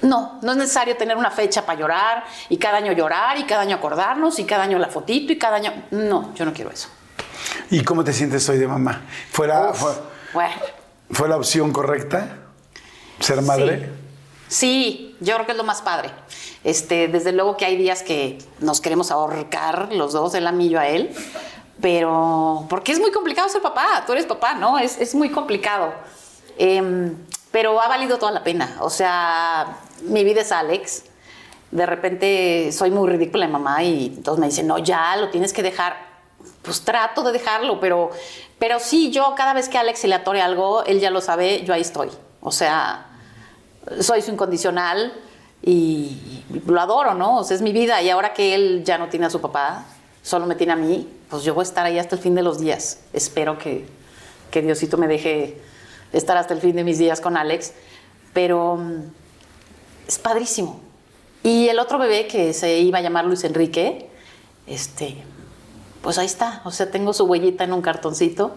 no, 0.02 0.40
no 0.42 0.50
es 0.50 0.58
necesario 0.58 0.96
tener 0.96 1.16
una 1.16 1.30
fecha 1.30 1.64
para 1.64 1.78
llorar 1.78 2.24
y 2.48 2.56
cada 2.56 2.78
año 2.78 2.90
llorar 2.90 3.38
y 3.38 3.44
cada 3.44 3.62
año 3.62 3.76
acordarnos 3.76 4.40
y 4.40 4.44
cada 4.44 4.64
año 4.64 4.76
la 4.80 4.88
fotito 4.88 5.32
y 5.32 5.38
cada 5.38 5.54
año... 5.54 5.72
No, 5.92 6.34
yo 6.34 6.44
no 6.44 6.52
quiero 6.52 6.72
eso. 6.72 6.88
¿Y 7.70 7.84
cómo 7.84 8.02
te 8.02 8.12
sientes 8.12 8.48
hoy 8.48 8.58
de 8.58 8.66
mamá? 8.66 9.02
¿Fuera, 9.30 9.70
Uf, 9.70 9.78
fue, 9.78 9.92
bueno. 10.34 10.54
fue 11.12 11.28
la 11.28 11.36
opción 11.36 11.72
correcta? 11.72 12.38
¿Ser 13.20 13.40
madre? 13.42 13.88
Sí, 14.48 15.07
yo 15.20 15.34
creo 15.34 15.46
que 15.46 15.52
es 15.52 15.58
lo 15.58 15.64
más 15.64 15.82
padre. 15.82 16.10
Este, 16.64 17.08
desde 17.08 17.32
luego 17.32 17.56
que 17.56 17.64
hay 17.64 17.76
días 17.76 18.02
que 18.02 18.38
nos 18.60 18.80
queremos 18.80 19.10
ahorcar 19.10 19.92
los 19.92 20.12
dos, 20.12 20.34
él 20.34 20.46
a 20.46 20.52
mí 20.52 20.66
y 20.66 20.70
yo 20.70 20.80
a 20.80 20.88
él, 20.88 21.14
pero 21.80 22.66
porque 22.68 22.92
es 22.92 23.00
muy 23.00 23.10
complicado 23.12 23.48
ser 23.48 23.62
papá, 23.62 24.04
tú 24.06 24.12
eres 24.12 24.26
papá, 24.26 24.54
¿no? 24.54 24.78
Es, 24.78 24.98
es 24.98 25.14
muy 25.14 25.30
complicado. 25.30 25.92
Em, 26.58 27.16
pero 27.50 27.80
ha 27.80 27.88
valido 27.88 28.18
toda 28.18 28.32
la 28.32 28.44
pena. 28.44 28.76
O 28.80 28.90
sea, 28.90 29.78
mi 30.02 30.24
vida 30.24 30.42
es 30.42 30.52
Alex. 30.52 31.04
De 31.70 31.86
repente 31.86 32.70
soy 32.72 32.90
muy 32.90 33.08
ridícula 33.08 33.46
de 33.46 33.52
mamá 33.52 33.82
y 33.84 34.20
todos 34.24 34.38
me 34.38 34.46
dicen, 34.46 34.66
no, 34.66 34.78
ya 34.78 35.16
lo 35.16 35.30
tienes 35.30 35.52
que 35.52 35.62
dejar. 35.62 36.08
Pues 36.62 36.82
trato 36.82 37.22
de 37.22 37.32
dejarlo, 37.32 37.80
pero, 37.80 38.10
pero 38.58 38.78
sí, 38.78 39.10
yo 39.10 39.34
cada 39.36 39.54
vez 39.54 39.68
que 39.68 39.78
Alex 39.78 40.00
se 40.00 40.08
le 40.08 40.14
atore 40.14 40.40
algo, 40.42 40.84
él 40.84 41.00
ya 41.00 41.10
lo 41.10 41.20
sabe, 41.20 41.64
yo 41.64 41.74
ahí 41.74 41.80
estoy. 41.80 42.10
O 42.40 42.50
sea, 42.50 43.07
soy 44.00 44.22
su 44.22 44.30
incondicional 44.30 45.12
y, 45.62 46.44
lo 46.66 46.80
adoro, 46.80 47.14
¿no? 47.14 47.38
O 47.38 47.44
sea, 47.44 47.56
es 47.56 47.62
mi 47.62 47.72
vida. 47.72 48.00
Y 48.02 48.10
ahora 48.10 48.32
que 48.32 48.54
él 48.54 48.82
ya 48.84 48.98
no 48.98 49.08
tiene 49.08 49.26
a 49.26 49.30
su 49.30 49.40
papá, 49.40 49.84
solo 50.22 50.46
me 50.46 50.54
tiene 50.54 50.72
a 50.72 50.76
mí, 50.76 51.08
pues 51.30 51.42
yo 51.42 51.54
voy 51.54 51.62
a 51.62 51.68
estar 51.68 51.86
ahí 51.86 51.98
hasta 51.98 52.16
el 52.16 52.22
fin 52.22 52.34
de 52.34 52.42
los 52.42 52.60
días. 52.60 53.00
Espero 53.12 53.58
que, 53.58 53.86
que 54.50 54.62
Diosito 54.62 54.96
me 54.96 55.08
deje 55.08 55.60
estar 56.12 56.36
hasta 56.36 56.54
el 56.54 56.60
fin 56.60 56.76
de 56.76 56.84
mis 56.84 56.98
días 56.98 57.20
con 57.20 57.36
Alex. 57.36 57.72
Pero 58.32 58.76
mm, 58.76 59.02
es 60.06 60.18
padrísimo. 60.18 60.80
Y 61.42 61.68
el 61.68 61.78
otro 61.78 61.98
bebé 61.98 62.26
que 62.26 62.52
se 62.52 62.78
iba 62.78 62.98
a 62.98 63.00
llamar 63.00 63.24
Luis 63.24 63.44
Enrique, 63.44 64.10
este, 64.66 65.16
pues 66.02 66.18
ahí 66.18 66.26
está. 66.26 66.62
O 66.64 66.70
sea, 66.70 66.90
tengo 66.90 67.12
su 67.12 67.24
huellita 67.24 67.64
en 67.64 67.72
un 67.72 67.82
cartoncito. 67.82 68.54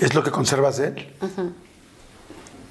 ¿Es 0.00 0.14
lo 0.14 0.22
que 0.22 0.30
conservas 0.30 0.78
de 0.78 0.88
él? 0.88 1.14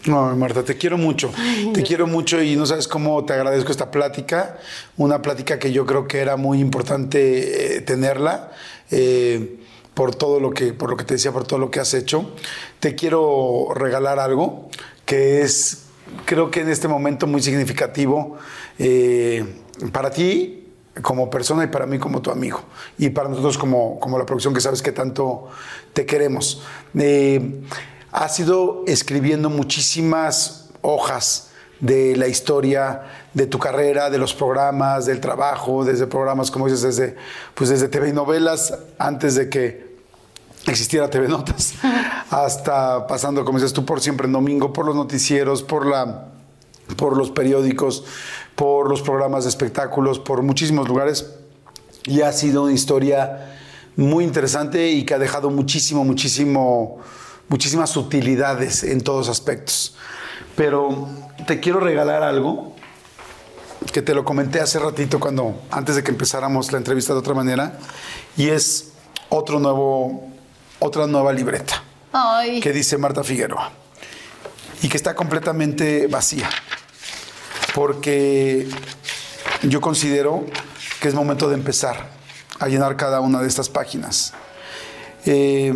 No, 0.05 0.35
Marta, 0.35 0.63
te 0.63 0.77
quiero 0.77 0.97
mucho. 0.97 1.31
Te 1.73 1.81
quiero 1.83 2.07
mucho 2.07 2.41
y 2.41 2.55
no 2.55 2.65
sabes 2.65 2.87
cómo 2.87 3.23
te 3.25 3.33
agradezco 3.33 3.71
esta 3.71 3.89
plática. 3.89 4.57
Una 4.97 5.21
plática 5.21 5.59
que 5.59 5.71
yo 5.71 5.85
creo 5.85 6.07
que 6.07 6.19
era 6.19 6.35
muy 6.35 6.59
importante 6.59 7.77
eh, 7.77 7.81
tenerla. 7.81 8.51
eh, 8.91 9.59
por 9.93 10.15
todo 10.15 10.39
lo 10.39 10.51
que, 10.51 10.73
por 10.73 10.89
lo 10.89 10.97
que 10.97 11.03
te 11.03 11.15
decía, 11.15 11.31
por 11.31 11.45
todo 11.45 11.59
lo 11.59 11.69
que 11.69 11.79
has 11.79 11.93
hecho. 11.93 12.31
Te 12.79 12.95
quiero 12.95 13.67
regalar 13.75 14.19
algo 14.19 14.69
que 15.05 15.41
es, 15.41 15.85
creo 16.25 16.49
que 16.49 16.61
en 16.61 16.69
este 16.69 16.87
momento 16.87 17.27
muy 17.27 17.41
significativo 17.41 18.37
eh, 18.79 19.45
para 19.91 20.11
ti 20.11 20.59
como 21.01 21.29
persona 21.29 21.63
y 21.63 21.67
para 21.67 21.85
mí 21.85 21.97
como 21.99 22.21
tu 22.21 22.31
amigo. 22.31 22.63
Y 22.97 23.09
para 23.09 23.29
nosotros 23.29 23.57
como, 23.57 23.99
como 23.99 24.17
la 24.17 24.25
producción 24.25 24.53
que 24.53 24.61
sabes 24.61 24.81
que 24.81 24.91
tanto 24.91 25.49
te 25.93 26.05
queremos. 26.05 26.63
Eh, 26.97 27.61
has 28.13 28.39
ido 28.39 28.83
escribiendo 28.87 29.49
muchísimas 29.49 30.69
hojas 30.81 31.49
de 31.79 32.15
la 32.15 32.27
historia 32.27 33.01
de 33.33 33.47
tu 33.47 33.59
carrera, 33.59 34.09
de 34.09 34.19
los 34.19 34.33
programas, 34.33 35.05
del 35.05 35.19
trabajo, 35.19 35.83
desde 35.83 36.07
programas, 36.07 36.51
como 36.51 36.67
dices, 36.67 36.83
desde, 36.83 37.15
pues 37.55 37.69
desde 37.71 37.89
TV 37.89 38.09
y 38.09 38.13
novelas, 38.13 38.77
antes 38.99 39.35
de 39.35 39.49
que 39.49 39.97
existiera 40.67 41.09
TV 41.09 41.27
Notas, 41.27 41.73
hasta 42.29 43.05
pasando, 43.07 43.43
como 43.43 43.57
dices 43.57 43.73
tú, 43.73 43.83
por 43.83 43.99
siempre 43.99 44.27
en 44.27 44.33
domingo, 44.33 44.71
por 44.71 44.85
los 44.85 44.95
noticieros, 44.95 45.63
por 45.63 45.85
la 45.85 46.29
por 46.97 47.17
los 47.17 47.31
periódicos, 47.31 48.03
por 48.55 48.89
los 48.89 49.01
programas 49.01 49.43
de 49.45 49.49
espectáculos, 49.49 50.19
por 50.19 50.41
muchísimos 50.43 50.87
lugares. 50.87 51.33
Y 52.05 52.21
ha 52.21 52.31
sido 52.31 52.63
una 52.63 52.73
historia 52.73 53.55
muy 53.95 54.23
interesante 54.25 54.89
y 54.91 55.05
que 55.05 55.13
ha 55.13 55.19
dejado 55.19 55.49
muchísimo, 55.49 56.03
muchísimo, 56.03 56.99
muchísimas 57.49 57.95
utilidades 57.97 58.83
en 58.83 59.01
todos 59.01 59.29
aspectos. 59.29 59.95
Pero 60.55 61.09
te 61.47 61.59
quiero 61.59 61.79
regalar 61.79 62.23
algo 62.23 62.75
que 63.91 64.01
te 64.01 64.13
lo 64.13 64.23
comenté 64.23 64.59
hace 64.59 64.79
ratito 64.79 65.19
cuando 65.19 65.61
antes 65.71 65.95
de 65.95 66.03
que 66.03 66.11
empezáramos 66.11 66.71
la 66.71 66.77
entrevista 66.77 67.13
de 67.13 67.19
otra 67.19 67.33
manera 67.33 67.77
y 68.37 68.49
es 68.49 68.93
otro 69.29 69.59
nuevo 69.59 70.31
otra 70.79 71.05
nueva 71.05 71.33
libreta 71.33 71.83
Ay. 72.13 72.59
que 72.61 72.71
dice 72.71 72.97
Marta 72.97 73.23
Figueroa 73.23 73.71
y 74.81 74.87
que 74.87 74.97
está 74.97 75.15
completamente 75.15 76.07
vacía 76.07 76.49
porque 77.73 78.67
yo 79.63 79.81
considero 79.81 80.45
que 80.99 81.07
es 81.07 81.13
momento 81.13 81.49
de 81.49 81.55
empezar 81.55 82.09
a 82.59 82.67
llenar 82.67 82.95
cada 82.95 83.19
una 83.19 83.41
de 83.41 83.47
estas 83.47 83.69
páginas. 83.69 84.33
Eh, 85.25 85.73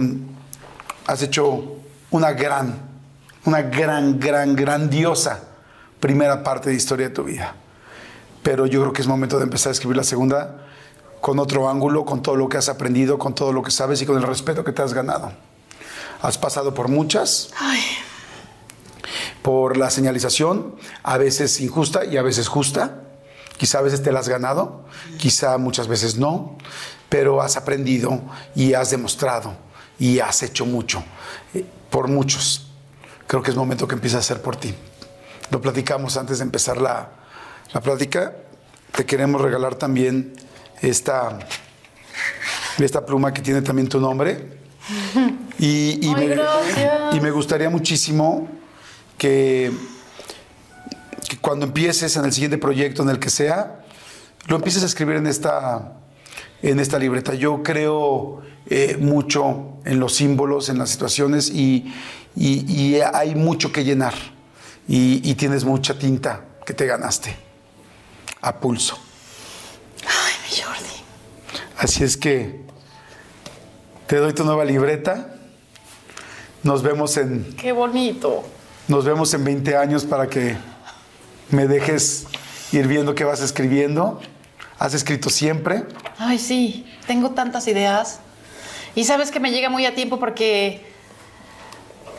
has 1.08 1.22
hecho 1.22 1.78
una 2.12 2.34
gran, 2.34 2.80
una 3.46 3.62
gran, 3.62 4.20
gran, 4.20 4.56
grandiosa 4.56 5.42
primera 6.00 6.44
parte 6.44 6.70
de 6.70 6.76
historia 6.76 7.08
de 7.08 7.16
tu 7.16 7.24
vida. 7.24 7.56
Pero 8.44 8.66
yo 8.68 8.82
creo 8.82 8.94
que 8.94 9.02
es 9.02 9.08
momento 9.08 9.38
de 9.38 9.44
empezar 9.44 9.70
a 9.70 9.74
escribir 9.74 9.98
la 9.98 10.04
segunda 10.04 10.68
con 11.22 11.40
otro 11.40 11.70
ángulo, 11.70 12.06
con 12.06 12.22
todo 12.22 12.36
lo 12.36 12.48
que 12.48 12.58
has 12.58 12.70
aprendido, 12.70 13.18
con 13.18 13.34
todo 13.34 13.52
lo 13.52 13.64
que 13.64 13.72
sabes 13.72 14.02
y 14.02 14.06
con 14.06 14.18
el 14.18 14.24
respeto 14.24 14.64
que 14.64 14.74
te 14.74 14.82
has 14.82 14.94
ganado. 14.94 15.32
Has 16.22 16.38
pasado 16.38 16.74
por 16.74 16.88
muchas, 16.90 17.50
por 19.42 19.78
la 19.78 19.90
señalización, 19.90 20.76
a 21.04 21.18
veces 21.18 21.60
injusta 21.62 22.06
y 22.06 22.18
a 22.18 22.22
veces 22.22 22.48
justa. 22.48 23.04
Quizá 23.58 23.80
a 23.80 23.82
veces 23.82 24.04
te 24.04 24.12
la 24.12 24.20
has 24.20 24.30
ganado, 24.30 24.86
quizá 25.18 25.58
muchas 25.58 25.88
veces 25.88 26.18
no, 26.18 26.58
pero 27.10 27.42
has 27.42 27.58
aprendido 27.58 28.22
y 28.56 28.74
has 28.74 28.92
demostrado 28.92 29.67
y 30.00 30.20
has 30.20 30.44
hecho 30.44 30.66
mucho 30.66 31.04
eh, 31.54 31.66
por 31.90 32.08
muchos. 32.08 32.68
Creo 33.26 33.42
que 33.42 33.52
es 33.52 33.58
momento 33.58 33.88
que 33.88 33.96
empieces 33.96 34.18
a 34.18 34.20
hacer 34.20 34.42
por 34.42 34.56
ti. 34.56 34.74
Lo 35.52 35.62
platicamos 35.62 36.18
antes 36.18 36.40
de 36.40 36.44
empezar 36.46 36.80
la, 36.80 37.10
la 37.74 37.82
plática. 37.82 38.36
Te 38.96 39.06
queremos 39.06 39.42
regalar 39.42 39.76
también 39.76 40.34
esta, 40.82 41.40
esta 42.78 43.06
pluma 43.06 43.34
que 43.34 43.42
tiene 43.42 43.62
también 43.62 43.88
tu 43.88 44.00
nombre. 44.00 44.58
Y, 45.60 46.14
me, 46.16 46.38
y 47.14 47.20
me 47.20 47.32
gustaría 47.32 47.68
muchísimo 47.68 48.48
que, 49.18 49.72
que 51.28 51.38
cuando 51.40 51.66
empieces 51.66 52.16
en 52.16 52.26
el 52.26 52.32
siguiente 52.32 52.60
proyecto, 52.60 53.02
en 53.02 53.10
el 53.10 53.18
que 53.18 53.32
sea, 53.32 53.80
lo 54.46 54.58
empieces 54.58 54.84
a 54.84 54.86
escribir 54.86 55.16
en 55.16 55.26
esta, 55.26 55.94
en 56.62 56.80
esta 56.80 56.98
libreta. 57.00 57.34
Yo 57.34 57.62
creo 57.64 58.42
eh, 58.70 58.98
mucho 59.00 59.78
en 59.86 60.00
los 60.00 60.16
símbolos, 60.16 60.70
en 60.70 60.78
las 60.78 60.90
situaciones 60.90 61.50
y, 61.50 61.94
y- 62.36 62.66
y 62.72 63.00
hay 63.02 63.36
mucho 63.36 63.72
que 63.72 63.84
llenar. 63.84 64.14
Y, 64.88 65.22
y 65.30 65.36
tienes 65.36 65.64
mucha 65.66 65.98
tinta 66.00 66.46
que 66.66 66.74
te 66.74 66.86
ganaste 66.86 67.36
a 68.42 68.60
pulso. 68.60 68.98
Ay, 70.04 70.34
mi 70.50 70.62
Jordi. 70.62 71.64
Así 71.78 72.04
es 72.04 72.16
que 72.18 72.62
te 74.08 74.18
doy 74.18 74.34
tu 74.34 74.44
nueva 74.46 74.64
libreta. 74.66 75.34
Nos 76.64 76.82
vemos 76.84 77.16
en, 77.18 77.54
Qué 77.56 77.72
bonito. 77.72 78.44
nos 78.88 79.06
vemos 79.06 79.34
en 79.34 79.44
20 79.44 79.76
años 79.78 80.06
para 80.06 80.28
que 80.28 80.58
me 81.52 81.68
dejes 81.68 82.26
ir 82.72 82.88
viendo 82.88 83.16
qué 83.16 83.24
vas 83.24 83.42
escribiendo. 83.42 84.20
Has 84.80 84.94
escrito 84.94 85.30
siempre. 85.30 85.84
Ay, 86.20 86.38
sí, 86.38 86.86
tengo 87.08 87.32
tantas 87.32 87.68
ideas. 87.68 88.20
Y 88.94 89.06
sabes 89.06 89.32
que 89.32 89.40
me 89.40 89.52
llega 89.52 89.70
muy 89.70 89.86
a 89.86 89.96
tiempo 89.96 90.20
porque. 90.20 90.86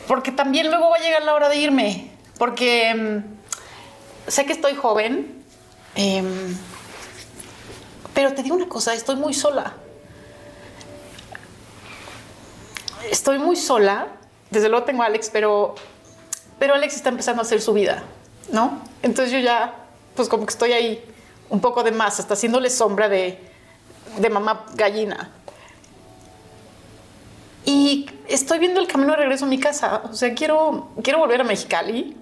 Porque 0.09 0.33
también 0.33 0.71
luego 0.71 0.91
va 0.91 0.97
a 0.97 1.01
llegar 1.01 1.23
la 1.23 1.35
hora 1.35 1.49
de 1.49 1.57
irme. 1.57 2.11
Porque 2.37 2.95
mm, 2.95 4.31
sé 4.31 4.45
que 4.45 4.53
estoy 4.53 4.75
joven. 4.75 5.45
em, 5.95 6.57
pero 8.15 8.35
te 8.35 8.43
digo 8.43 8.57
una 8.57 8.69
cosa, 8.69 8.95
estoy 8.95 9.15
muy 9.15 9.35
sola. 9.35 9.75
Estoy 13.11 13.39
muy 13.39 13.55
sola. 13.55 14.09
Desde 14.51 14.69
luego 14.69 14.85
tengo 14.85 15.05
a 15.05 15.07
Alex, 15.07 15.31
pero. 15.33 15.77
Pero 16.59 16.75
Alex 16.75 16.97
está 16.97 17.11
empezando 17.11 17.41
a 17.41 17.45
hacer 17.45 17.61
su 17.61 17.73
vida, 17.73 18.03
¿no? 18.51 18.83
Entonces 19.03 19.33
yo 19.33 19.39
ya, 19.39 19.75
pues 20.17 20.29
como 20.29 20.45
que 20.45 20.51
estoy 20.51 20.73
ahí 20.73 21.05
un 21.51 21.61
poco 21.61 21.83
de 21.83 21.93
más, 21.93 22.21
hasta 22.21 22.35
haciéndole 22.35 22.71
sombra 22.71 23.09
de, 23.09 23.39
de 24.19 24.31
mamá 24.31 24.67
gallina. 24.75 25.31
Y 27.65 28.07
estoy 28.29 28.59
viendo 28.59 28.81
el 28.81 28.87
camino 28.87 29.13
de 29.13 29.19
regreso 29.19 29.45
a 29.45 29.49
mi 29.49 29.59
casa. 29.59 30.03
O 30.11 30.15
sea, 30.15 30.35
quiero, 30.35 30.89
quiero 31.03 31.19
volver 31.19 31.41
a 31.41 31.45
Mexicali. 31.45 32.17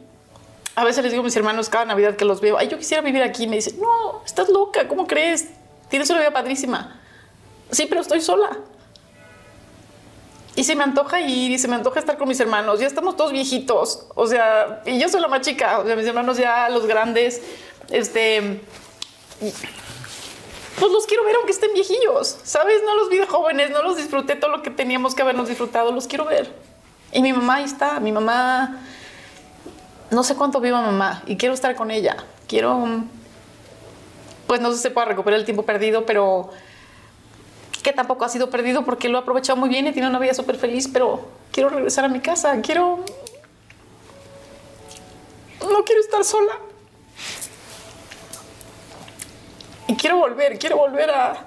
A 0.74 0.84
veces 0.84 1.02
les 1.04 1.12
digo 1.12 1.22
a 1.22 1.24
mis 1.24 1.36
hermanos 1.36 1.68
cada 1.68 1.84
Navidad 1.84 2.16
que 2.16 2.24
los 2.24 2.40
veo, 2.40 2.58
ay, 2.58 2.68
yo 2.68 2.76
quisiera 2.78 3.02
vivir 3.02 3.22
aquí. 3.22 3.46
Me 3.46 3.56
dicen, 3.56 3.78
no, 3.80 4.22
estás 4.24 4.48
loca, 4.48 4.88
¿cómo 4.88 5.06
crees? 5.06 5.48
Tienes 5.88 6.10
una 6.10 6.18
vida 6.18 6.32
padrísima. 6.32 7.00
Sí, 7.70 7.86
pero 7.88 8.00
estoy 8.00 8.20
sola. 8.20 8.58
Y 10.56 10.64
se 10.64 10.74
me 10.74 10.84
antoja 10.84 11.20
ir 11.20 11.50
y 11.50 11.58
se 11.58 11.68
me 11.68 11.76
antoja 11.76 12.00
estar 12.00 12.18
con 12.18 12.28
mis 12.28 12.40
hermanos. 12.40 12.80
Ya 12.80 12.86
estamos 12.86 13.16
todos 13.16 13.30
viejitos. 13.30 14.06
O 14.14 14.26
sea, 14.26 14.82
y 14.84 14.98
yo 14.98 15.08
soy 15.08 15.20
la 15.20 15.28
más 15.28 15.42
chica. 15.42 15.78
O 15.78 15.86
sea, 15.86 15.94
mis 15.94 16.06
hermanos 16.06 16.38
ya, 16.38 16.68
los 16.70 16.86
grandes, 16.86 17.42
este, 17.90 18.62
pues 19.38 20.92
los 20.92 21.06
quiero 21.06 21.24
ver 21.24 21.36
aunque 21.36 21.52
estén 21.52 21.72
viejillos, 21.72 22.38
¿sabes? 22.44 22.82
No 22.84 22.94
los 22.96 23.08
vi 23.08 23.18
de 23.18 23.26
jóvenes, 23.26 23.70
no 23.70 23.82
los 23.82 23.96
disfruté 23.96 24.36
todo 24.36 24.50
lo 24.50 24.62
que 24.62 24.70
teníamos 24.70 25.14
que 25.14 25.22
habernos 25.22 25.48
disfrutado, 25.48 25.92
los 25.92 26.06
quiero 26.06 26.24
ver. 26.24 26.52
Y 27.12 27.22
mi 27.22 27.32
mamá 27.32 27.56
ahí 27.56 27.64
está, 27.64 28.00
mi 28.00 28.12
mamá, 28.12 28.82
no 30.10 30.22
sé 30.22 30.34
cuánto 30.36 30.60
viva 30.60 30.80
mamá 30.80 31.22
y 31.26 31.36
quiero 31.36 31.54
estar 31.54 31.74
con 31.76 31.90
ella. 31.90 32.16
Quiero, 32.46 32.84
pues 34.46 34.60
no 34.60 34.70
sé 34.70 34.76
si 34.76 34.82
se 34.82 34.90
pueda 34.90 35.06
recuperar 35.06 35.40
el 35.40 35.44
tiempo 35.44 35.64
perdido, 35.64 36.06
pero 36.06 36.50
que 37.82 37.92
tampoco 37.92 38.24
ha 38.24 38.28
sido 38.28 38.50
perdido 38.50 38.84
porque 38.84 39.08
lo 39.08 39.18
ha 39.18 39.22
aprovechado 39.22 39.56
muy 39.56 39.68
bien 39.68 39.86
y 39.86 39.92
tiene 39.92 40.08
una 40.08 40.18
vida 40.18 40.34
súper 40.34 40.56
feliz, 40.56 40.88
pero 40.92 41.28
quiero 41.52 41.68
regresar 41.70 42.04
a 42.04 42.08
mi 42.08 42.20
casa, 42.20 42.60
quiero... 42.60 43.04
No 45.60 45.84
quiero 45.84 46.00
estar 46.00 46.22
sola. 46.24 46.52
Y 49.88 49.94
quiero 49.94 50.18
volver, 50.18 50.58
quiero 50.58 50.76
volver 50.76 51.10
a, 51.10 51.46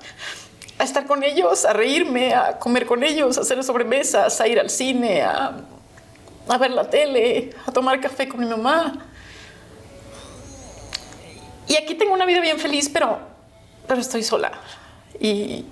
estar 0.79 1.05
con 1.05 1.23
ellos, 1.23 1.65
a 1.65 1.73
reírme, 1.73 2.33
a 2.33 2.57
comer 2.57 2.85
con 2.85 3.03
ellos, 3.03 3.37
a 3.37 3.41
hacer 3.41 3.61
sobremesas, 3.63 4.39
a 4.39 4.47
ir 4.47 4.59
al 4.59 4.69
cine, 4.69 5.21
a, 5.21 5.57
a 6.47 6.57
ver 6.57 6.71
la 6.71 6.89
tele, 6.89 7.53
a 7.65 7.71
tomar 7.71 7.99
café 7.99 8.29
con 8.29 8.39
mi 8.39 8.45
mamá. 8.45 9.05
Y 11.67 11.75
aquí 11.75 11.95
tengo 11.95 12.13
una 12.13 12.25
vida 12.25 12.39
bien 12.39 12.59
feliz, 12.59 12.89
pero, 12.89 13.19
pero 13.87 13.99
estoy 13.99 14.23
sola. 14.23 14.51
Y, 15.19 15.65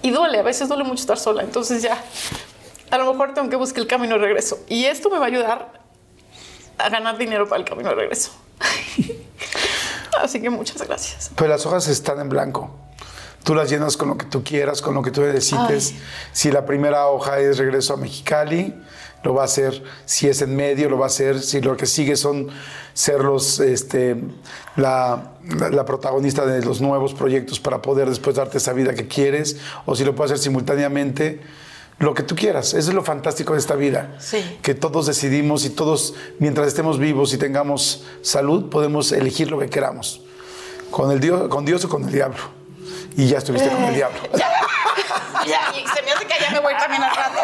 y 0.00 0.10
duele, 0.10 0.38
a 0.38 0.42
veces 0.42 0.68
duele 0.68 0.84
mucho 0.84 1.00
estar 1.00 1.18
sola. 1.18 1.42
Entonces 1.42 1.82
ya, 1.82 2.02
a 2.90 2.98
lo 2.98 3.12
mejor 3.12 3.34
tengo 3.34 3.50
que 3.50 3.56
buscar 3.56 3.80
el 3.80 3.88
camino 3.88 4.14
de 4.14 4.20
regreso. 4.20 4.60
Y 4.68 4.84
esto 4.84 5.10
me 5.10 5.18
va 5.18 5.24
a 5.24 5.28
ayudar 5.28 5.72
a 6.78 6.88
ganar 6.88 7.18
dinero 7.18 7.48
para 7.48 7.60
el 7.60 7.68
camino 7.68 7.90
de 7.90 7.96
regreso. 7.96 8.30
Así 10.20 10.40
que 10.40 10.50
muchas 10.50 10.86
gracias. 10.86 11.30
Pues 11.34 11.48
las 11.48 11.64
hojas 11.66 11.88
están 11.88 12.20
en 12.20 12.28
blanco. 12.28 12.70
Tú 13.44 13.54
las 13.54 13.68
llenas 13.70 13.96
con 13.96 14.08
lo 14.08 14.16
que 14.16 14.26
tú 14.26 14.44
quieras, 14.44 14.80
con 14.82 14.94
lo 14.94 15.02
que 15.02 15.10
tú 15.10 15.22
necesites. 15.22 15.92
Ay. 15.92 16.02
Si 16.32 16.50
la 16.52 16.64
primera 16.64 17.06
hoja 17.08 17.40
es 17.40 17.58
regreso 17.58 17.94
a 17.94 17.96
Mexicali, 17.96 18.72
lo 19.24 19.34
va 19.34 19.42
a 19.42 19.44
hacer. 19.46 19.82
Si 20.04 20.28
es 20.28 20.42
en 20.42 20.54
medio, 20.54 20.88
lo 20.88 20.96
va 20.98 21.06
a 21.06 21.08
hacer. 21.08 21.40
Si 21.40 21.60
lo 21.60 21.76
que 21.76 21.86
sigue 21.86 22.14
son 22.14 22.48
ser 22.94 23.20
los, 23.20 23.58
este, 23.58 24.16
la, 24.76 25.32
la- 25.58 25.70
la 25.70 25.84
protagonista 25.84 26.46
de 26.46 26.62
los 26.64 26.80
nuevos 26.80 27.14
proyectos 27.14 27.58
para 27.58 27.82
poder 27.82 28.08
después 28.08 28.36
darte 28.36 28.58
esa 28.58 28.72
vida 28.74 28.94
que 28.94 29.08
quieres. 29.08 29.56
O 29.86 29.96
si 29.96 30.04
lo 30.04 30.14
puedes 30.14 30.30
hacer 30.32 30.44
simultáneamente, 30.44 31.40
lo 32.02 32.14
que 32.14 32.22
tú 32.22 32.34
quieras. 32.34 32.74
Eso 32.74 32.90
es 32.90 32.94
lo 32.94 33.02
fantástico 33.02 33.52
de 33.54 33.60
esta 33.60 33.74
vida. 33.76 34.16
Sí. 34.18 34.58
Que 34.60 34.74
todos 34.74 35.06
decidimos 35.06 35.64
y 35.64 35.70
todos, 35.70 36.14
mientras 36.38 36.66
estemos 36.66 36.98
vivos 36.98 37.32
y 37.32 37.38
tengamos 37.38 38.04
salud, 38.22 38.68
podemos 38.70 39.12
elegir 39.12 39.50
lo 39.50 39.58
que 39.58 39.70
queramos. 39.70 40.20
Con, 40.90 41.10
el 41.12 41.20
Dios, 41.20 41.48
con 41.48 41.64
Dios 41.64 41.84
o 41.84 41.88
con 41.88 42.04
el 42.04 42.12
diablo. 42.12 42.38
Y 43.16 43.28
ya 43.28 43.38
estuviste 43.38 43.68
con 43.70 43.84
el 43.84 43.94
diablo. 43.94 44.18
Ya, 44.34 44.50
ya, 45.46 45.60
y 45.78 45.86
se 45.86 46.02
me 46.02 46.10
hace 46.12 46.26
que 46.26 46.34
ya 46.40 46.50
me 46.50 46.58
voy 46.60 46.74
también 46.78 47.02
al 47.02 47.14
rato. 47.14 47.38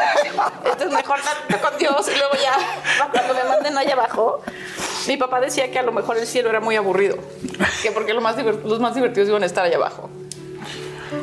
Esto 0.71 0.85
es 0.85 0.91
mejor 0.93 1.19
tanto 1.21 1.65
con 1.69 1.79
Dios 1.79 2.09
y 2.09 2.19
luego 2.19 2.35
ya, 2.43 3.11
cuando 3.13 3.35
me 3.35 3.45
manden 3.45 3.79
allá 3.79 3.93
abajo. 3.95 4.43
Mi 5.07 5.17
papá 5.17 5.41
decía 5.41 5.71
que 5.71 5.79
a 5.79 5.83
lo 5.83 5.93
mejor 5.93 6.19
el 6.19 6.27
cielo 6.27 6.51
era 6.51 6.61
muy 6.61 6.75
aburrido, 6.77 7.17
que 7.83 7.93
porque 7.93 8.13
lo 8.13 8.21
más 8.21 8.37
divert- 8.37 8.63
los 8.65 8.81
más 8.81 8.95
divertidos 8.95 9.29
iban 9.29 9.43
a 9.43 9.47
estar 9.47 9.65
allá 9.65 9.77
abajo. 9.77 10.11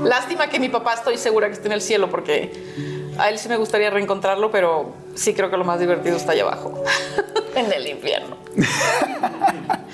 Lástima 0.04 0.48
que 0.50 0.60
mi 0.60 0.70
papá 0.70 0.96
estoy 0.96 1.18
segura 1.18 1.48
que 1.48 1.54
está 1.54 1.68
en 1.68 1.74
el 1.74 1.82
cielo 1.82 2.10
porque 2.10 2.95
a 3.18 3.30
él 3.30 3.40
sí 3.40 3.50
me 3.50 3.58
gustaría 3.58 3.90
reencontrarlo, 3.90 4.52
pero 4.52 4.94
sí 5.16 5.34
creo 5.34 5.50
que 5.50 5.58
lo 5.58 5.64
más 5.64 5.80
divertido 5.80 6.18
está 6.18 6.34
allá 6.34 6.44
abajo, 6.44 6.84
en 7.56 7.72
el 7.72 7.88
infierno. 7.88 8.38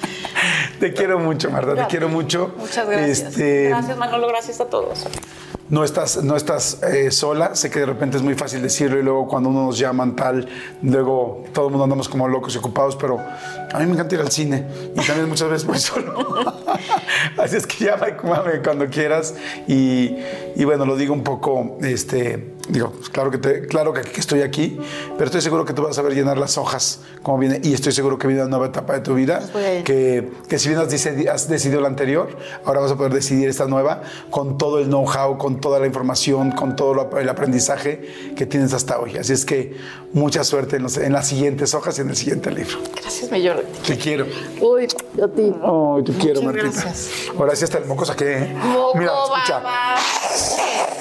Te 0.80 0.93
quiero 0.93 1.19
mucho, 1.19 1.52
Marta, 1.52 1.76
te 1.76 1.85
quiero 1.85 2.10
mucho. 2.10 2.56
Muchas 2.57 2.89
gracias. 2.89 3.19
Este, 3.19 3.69
Gracias, 3.69 3.98
Manolo, 3.98 4.27
gracias 4.27 4.60
a 4.61 4.65
todos. 4.65 5.06
no 5.69 5.84
estás, 5.84 6.23
no 6.23 6.35
estás 6.35 6.81
eh, 6.81 7.11
sola. 7.11 7.53
Sé 7.53 7.69
que 7.69 7.81
de 7.81 7.85
repente 7.85 8.18
es 8.18 8.23
muy 8.23 8.34
fácil 8.34 8.64
decirlo 8.64 8.98
y 8.98 9.03
luego 9.03 9.27
cuando 9.27 9.49
uno 9.49 9.68
nos 9.68 9.77
llaman 9.77 10.15
tal, 10.15 10.49
luego 10.81 11.43
todo 11.53 11.68
el 11.68 11.72
mundo 11.72 11.84
andamos 11.84 12.10
como 12.10 12.27
locos 12.27 12.56
y 12.56 12.57
ocupados, 12.57 12.95
pero 12.95 13.19
a 13.19 13.77
mí 13.77 13.85
me 13.85 13.93
encanta 13.93 14.15
ir 14.15 14.22
al 14.22 14.31
cine 14.31 14.65
y 14.95 15.06
también 15.06 15.30
muchas 15.30 15.49
veces 15.49 15.68
voy 15.68 15.77
solo. 15.80 16.45
Así 17.38 17.57
es 17.57 17.68
que 17.68 17.85
llama 17.85 18.07
cuando 18.64 18.88
quieras 18.88 19.35
y, 19.68 20.15
y, 20.56 20.65
bueno, 20.65 20.85
lo 20.88 20.95
digo 20.95 21.14
un 21.14 21.23
poco, 21.23 21.77
este, 21.84 22.56
digo, 22.72 22.91
pues 22.91 23.10
claro 23.10 23.30
que, 23.30 23.38
te, 23.38 23.68
claro 23.68 23.93
que, 23.93 24.02
estoy 24.19 24.41
aquí, 24.41 24.80
pero 25.18 25.26
estoy 25.26 25.41
seguro 25.41 25.65
que 25.65 25.73
tú 25.73 25.84
vas 25.84 25.98
a 25.98 26.02
ver 26.02 26.14
llenar 26.14 26.38
las 26.38 26.57
hojas 26.57 27.02
como 27.22 27.38
viene 27.38 27.60
y 27.64 27.73
estoy 27.73 27.91
seguro 27.91 28.18
que 28.18 28.27
viene 28.27 28.41
una 28.41 28.49
nueva 28.49 28.68
etapa 28.68 28.93
de 28.93 29.02
tu 29.02 29.14
vida, 29.14 29.41
que, 29.84 30.31
que 30.48 30.57
si 30.57 30.69
bien 30.69 30.80
has, 30.80 30.93
has 30.93 31.49
decidido 31.49 31.81
la 31.81 31.88
anterior, 31.88 32.30
ahora 32.65 32.80
vas 32.80 32.91
a 32.91 32.95
poder 32.95 33.14
decidir 33.14 33.49
esta 33.49 33.65
nueva 33.65 34.02
con 34.30 34.57
todo 34.57 34.80
el 34.80 34.88
know-how, 34.88 35.38
con 35.38 35.60
toda 35.60 35.80
la 35.80 35.85
información, 35.85 36.52
con 36.52 36.76
todo 36.76 37.10
el 37.18 37.30
aprendizaje 37.30 38.34
que 38.35 38.45
tienes 38.45 38.73
hasta 38.73 38.99
hoy. 38.99 39.18
Así 39.18 39.34
es 39.34 39.45
que 39.45 39.76
mucha 40.14 40.43
suerte 40.43 40.77
en, 40.77 40.88
en 41.02 41.14
las 41.14 41.27
siguientes 41.27 41.73
hojas 41.73 41.98
y 41.98 42.02
en 42.02 42.10
el 42.10 42.15
siguiente 42.15 42.52
libro. 42.52 42.77
Gracias, 43.02 43.31
mi 43.31 43.45
Jordi. 43.45 43.64
Te 43.85 43.98
quiero. 43.98 44.26
Uy, 44.61 44.88
yo 45.15 45.26
a 45.26 45.27
ti. 45.27 45.53
Oh, 45.61 46.02
te 46.03 46.14
quiero, 46.14 46.41
Martita. 46.41 46.69
Gracias. 46.69 47.10
Ahora 47.38 47.56
sí 47.56 47.64
hasta 47.65 47.80
el 47.80 47.85
moco 47.85 48.06
saqué. 48.06 48.38
¿eh? 48.38 48.56
Moco, 48.56 48.98
Mira, 48.98 49.11
escucha. 49.11 49.60
Baba. 49.60 49.95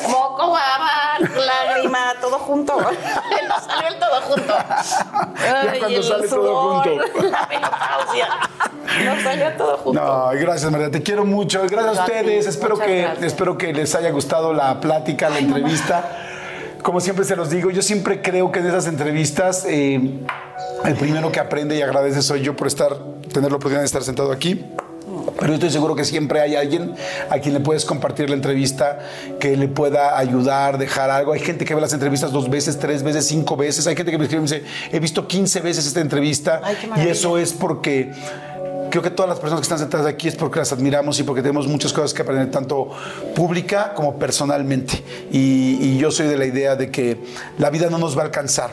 Moco, 0.09 0.51
baba, 0.52 0.99
lágrima, 1.20 2.14
todo 2.20 2.38
junto. 2.38 2.80
Nos 2.80 3.64
salió 3.64 3.88
el 3.88 3.98
todo 3.98 4.20
junto. 4.22 4.55
ya 5.42 5.78
cuando 5.78 6.02
sale 6.02 6.28
todo 6.28 6.82
junto. 6.82 6.90
La 7.30 7.47
menopausia. 7.48 8.28
Nos 9.05 9.22
salió 9.22 9.52
todo 9.56 9.76
junto. 9.78 10.01
No, 10.01 10.30
gracias, 10.34 10.70
María. 10.70 10.90
Te 10.90 11.02
quiero 11.02 11.24
mucho. 11.24 11.62
Gracias 11.68 11.98
a 11.98 12.05
ustedes. 12.05 12.47
Espero 12.47 12.78
que, 12.78 13.09
espero 13.22 13.59
que 13.59 13.72
les 13.72 13.94
haya 13.94 14.10
gustado 14.10 14.52
la 14.52 14.80
plática, 14.80 15.28
la 15.30 15.38
entrevista. 15.38 16.26
Como 16.82 17.01
siempre 17.01 17.24
se 17.24 17.36
los 17.36 17.51
digo, 17.51 17.70
yo 17.70 17.82
siempre 17.82 18.22
creo 18.22 18.51
que 18.51 18.60
en 18.60 18.66
esas 18.66 18.86
entrevistas 18.86 19.66
eh, 19.68 20.18
el 20.84 20.94
primero 20.94 21.30
que 21.30 21.38
aprende 21.38 21.76
y 21.76 21.82
agradece 21.82 22.22
soy 22.22 22.40
yo 22.40 22.56
por 22.56 22.66
estar, 22.66 22.97
tener 23.32 23.51
la 23.51 23.56
oportunidad 23.56 23.80
de 23.80 23.86
estar 23.86 24.02
sentado 24.02 24.32
aquí. 24.32 24.64
Pero 25.39 25.49
yo 25.49 25.55
estoy 25.55 25.70
seguro 25.70 25.95
que 25.95 26.05
siempre 26.05 26.41
hay 26.41 26.57
alguien 26.57 26.95
a 27.28 27.39
quien 27.39 27.55
le 27.55 27.61
puedes 27.61 27.85
compartir 27.85 28.28
la 28.28 28.37
entrevista, 28.37 28.99
que 29.39 29.57
le 29.57 29.69
pueda 29.69 30.19
ayudar, 30.19 30.78
dejar 30.78 31.11
algo. 31.11 31.32
Hay 31.32 31.41
gente 31.41 31.65
que 31.65 31.74
ve 31.74 31.81
las 31.81 31.93
entrevistas 31.93 32.32
dos 32.32 32.49
veces, 32.49 32.78
tres 32.78 33.03
veces, 33.03 33.27
cinco 33.27 33.57
veces. 33.57 33.87
Hay 33.87 33.97
gente 33.97 34.12
que 34.12 34.19
me 34.19 34.24
escribe 34.24 34.45
y 34.45 34.49
me 34.49 34.57
dice, 34.57 34.70
he 34.93 35.01
visto 35.01 35.27
15 35.27 35.61
veces 35.61 35.87
esta 35.87 36.01
entrevista. 36.01 36.61
y 36.97 37.09
eso 37.09 37.39
es 37.39 37.53
porque 37.53 38.12
creo 38.91 39.03
que 39.03 39.11
todas 39.11 39.28
las 39.28 39.39
personas 39.39 39.61
que 39.61 39.65
están 39.65 39.78
sentadas 39.78 40.07
aquí 40.07 40.28
es 40.28 40.37
porque 40.37 40.59
las 40.59 40.73
admiramos 40.73 41.19
y 41.20 41.23
porque 41.23 41.43
tenemos 41.43 41.66
muchas 41.66 41.93
cosas 41.93 42.12
que 42.12 42.23
aprender, 42.23 42.51
tanto 42.51 42.91
pública 43.35 43.95
como 43.95 44.16
personalmente. 44.19 45.03
Y, 45.31 45.78
y 45.81 45.99
yo 45.99 46.11
soy 46.11 46.27
de 46.27 46.37
la 46.37 46.47
idea 46.47 46.77
de 46.77 46.91
que 46.91 47.19
la 47.59 47.70
vida 47.70 47.89
no 47.89 47.99
nos 47.99 48.16
va 48.16 48.23
a 48.23 48.24
alcanzar 48.27 48.70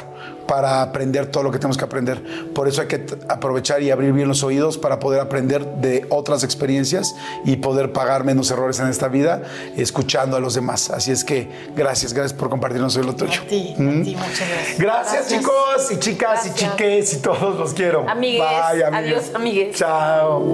para 0.48 0.82
aprender 0.82 1.28
todo 1.28 1.44
lo 1.44 1.52
que 1.52 1.60
tenemos 1.60 1.78
que 1.78 1.86
aprender. 1.86 2.24
Por 2.54 2.68
eso 2.68 2.82
hay 2.82 2.88
que 2.88 3.06
aprovechar 3.28 3.82
y 3.82 3.92
abrir 3.92 4.14
bien 4.14 4.28
los 4.28 4.44
oídos 4.44 4.78
para 4.78 5.00
poder 5.00 5.20
aprender 5.20 5.66
de 5.76 6.06
otras 6.10 6.44
experiencias 6.44 7.16
y 7.46 7.58
poder 7.58 7.92
pagar 7.94 8.24
menos 8.24 8.50
errores 8.52 8.80
en 8.80 8.88
esta 8.88 9.08
vida 9.08 9.44
escuchando 9.76 10.38
a 10.38 10.40
los 10.40 10.56
demás. 10.56 10.90
Así 10.90 11.12
es 11.12 11.24
que 11.24 11.50
gracias, 11.76 12.14
gracias 12.14 12.38
por 12.38 12.50
compartirnos 12.50 12.96
hoy 12.98 13.06
lo 13.06 13.16
tuyo. 13.16 13.42
A 13.42 13.48
ti, 13.48 13.76
a 13.78 13.82
¿Mm? 13.82 14.04
ti, 14.04 14.16
muchas 14.16 14.50
gracias. 14.50 14.80
Gracias, 14.80 15.28
chicos 15.28 15.92
y 15.92 16.00
chicas 16.00 16.48
y 16.48 16.54
chiques 16.54 17.14
y 17.14 17.18
todos 17.22 17.58
los 17.58 17.74
quiero. 17.74 18.08
Amigues. 18.10 18.42
Bye, 18.42 18.84
amigues. 18.86 19.18
Adiós, 19.18 19.36
amigues. 19.36 19.78
Chao. 19.78 20.54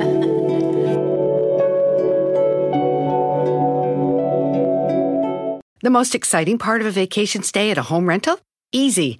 The 5.81 5.89
most 5.89 6.15
exciting 6.15 6.57
part 6.57 6.79
of 6.79 6.87
a 6.87 6.91
vacation 6.91 7.43
stay 7.43 7.69
at 7.69 7.77
a 7.77 7.83
home 7.83 8.07
rental? 8.07 8.39
Easy. 8.71 9.19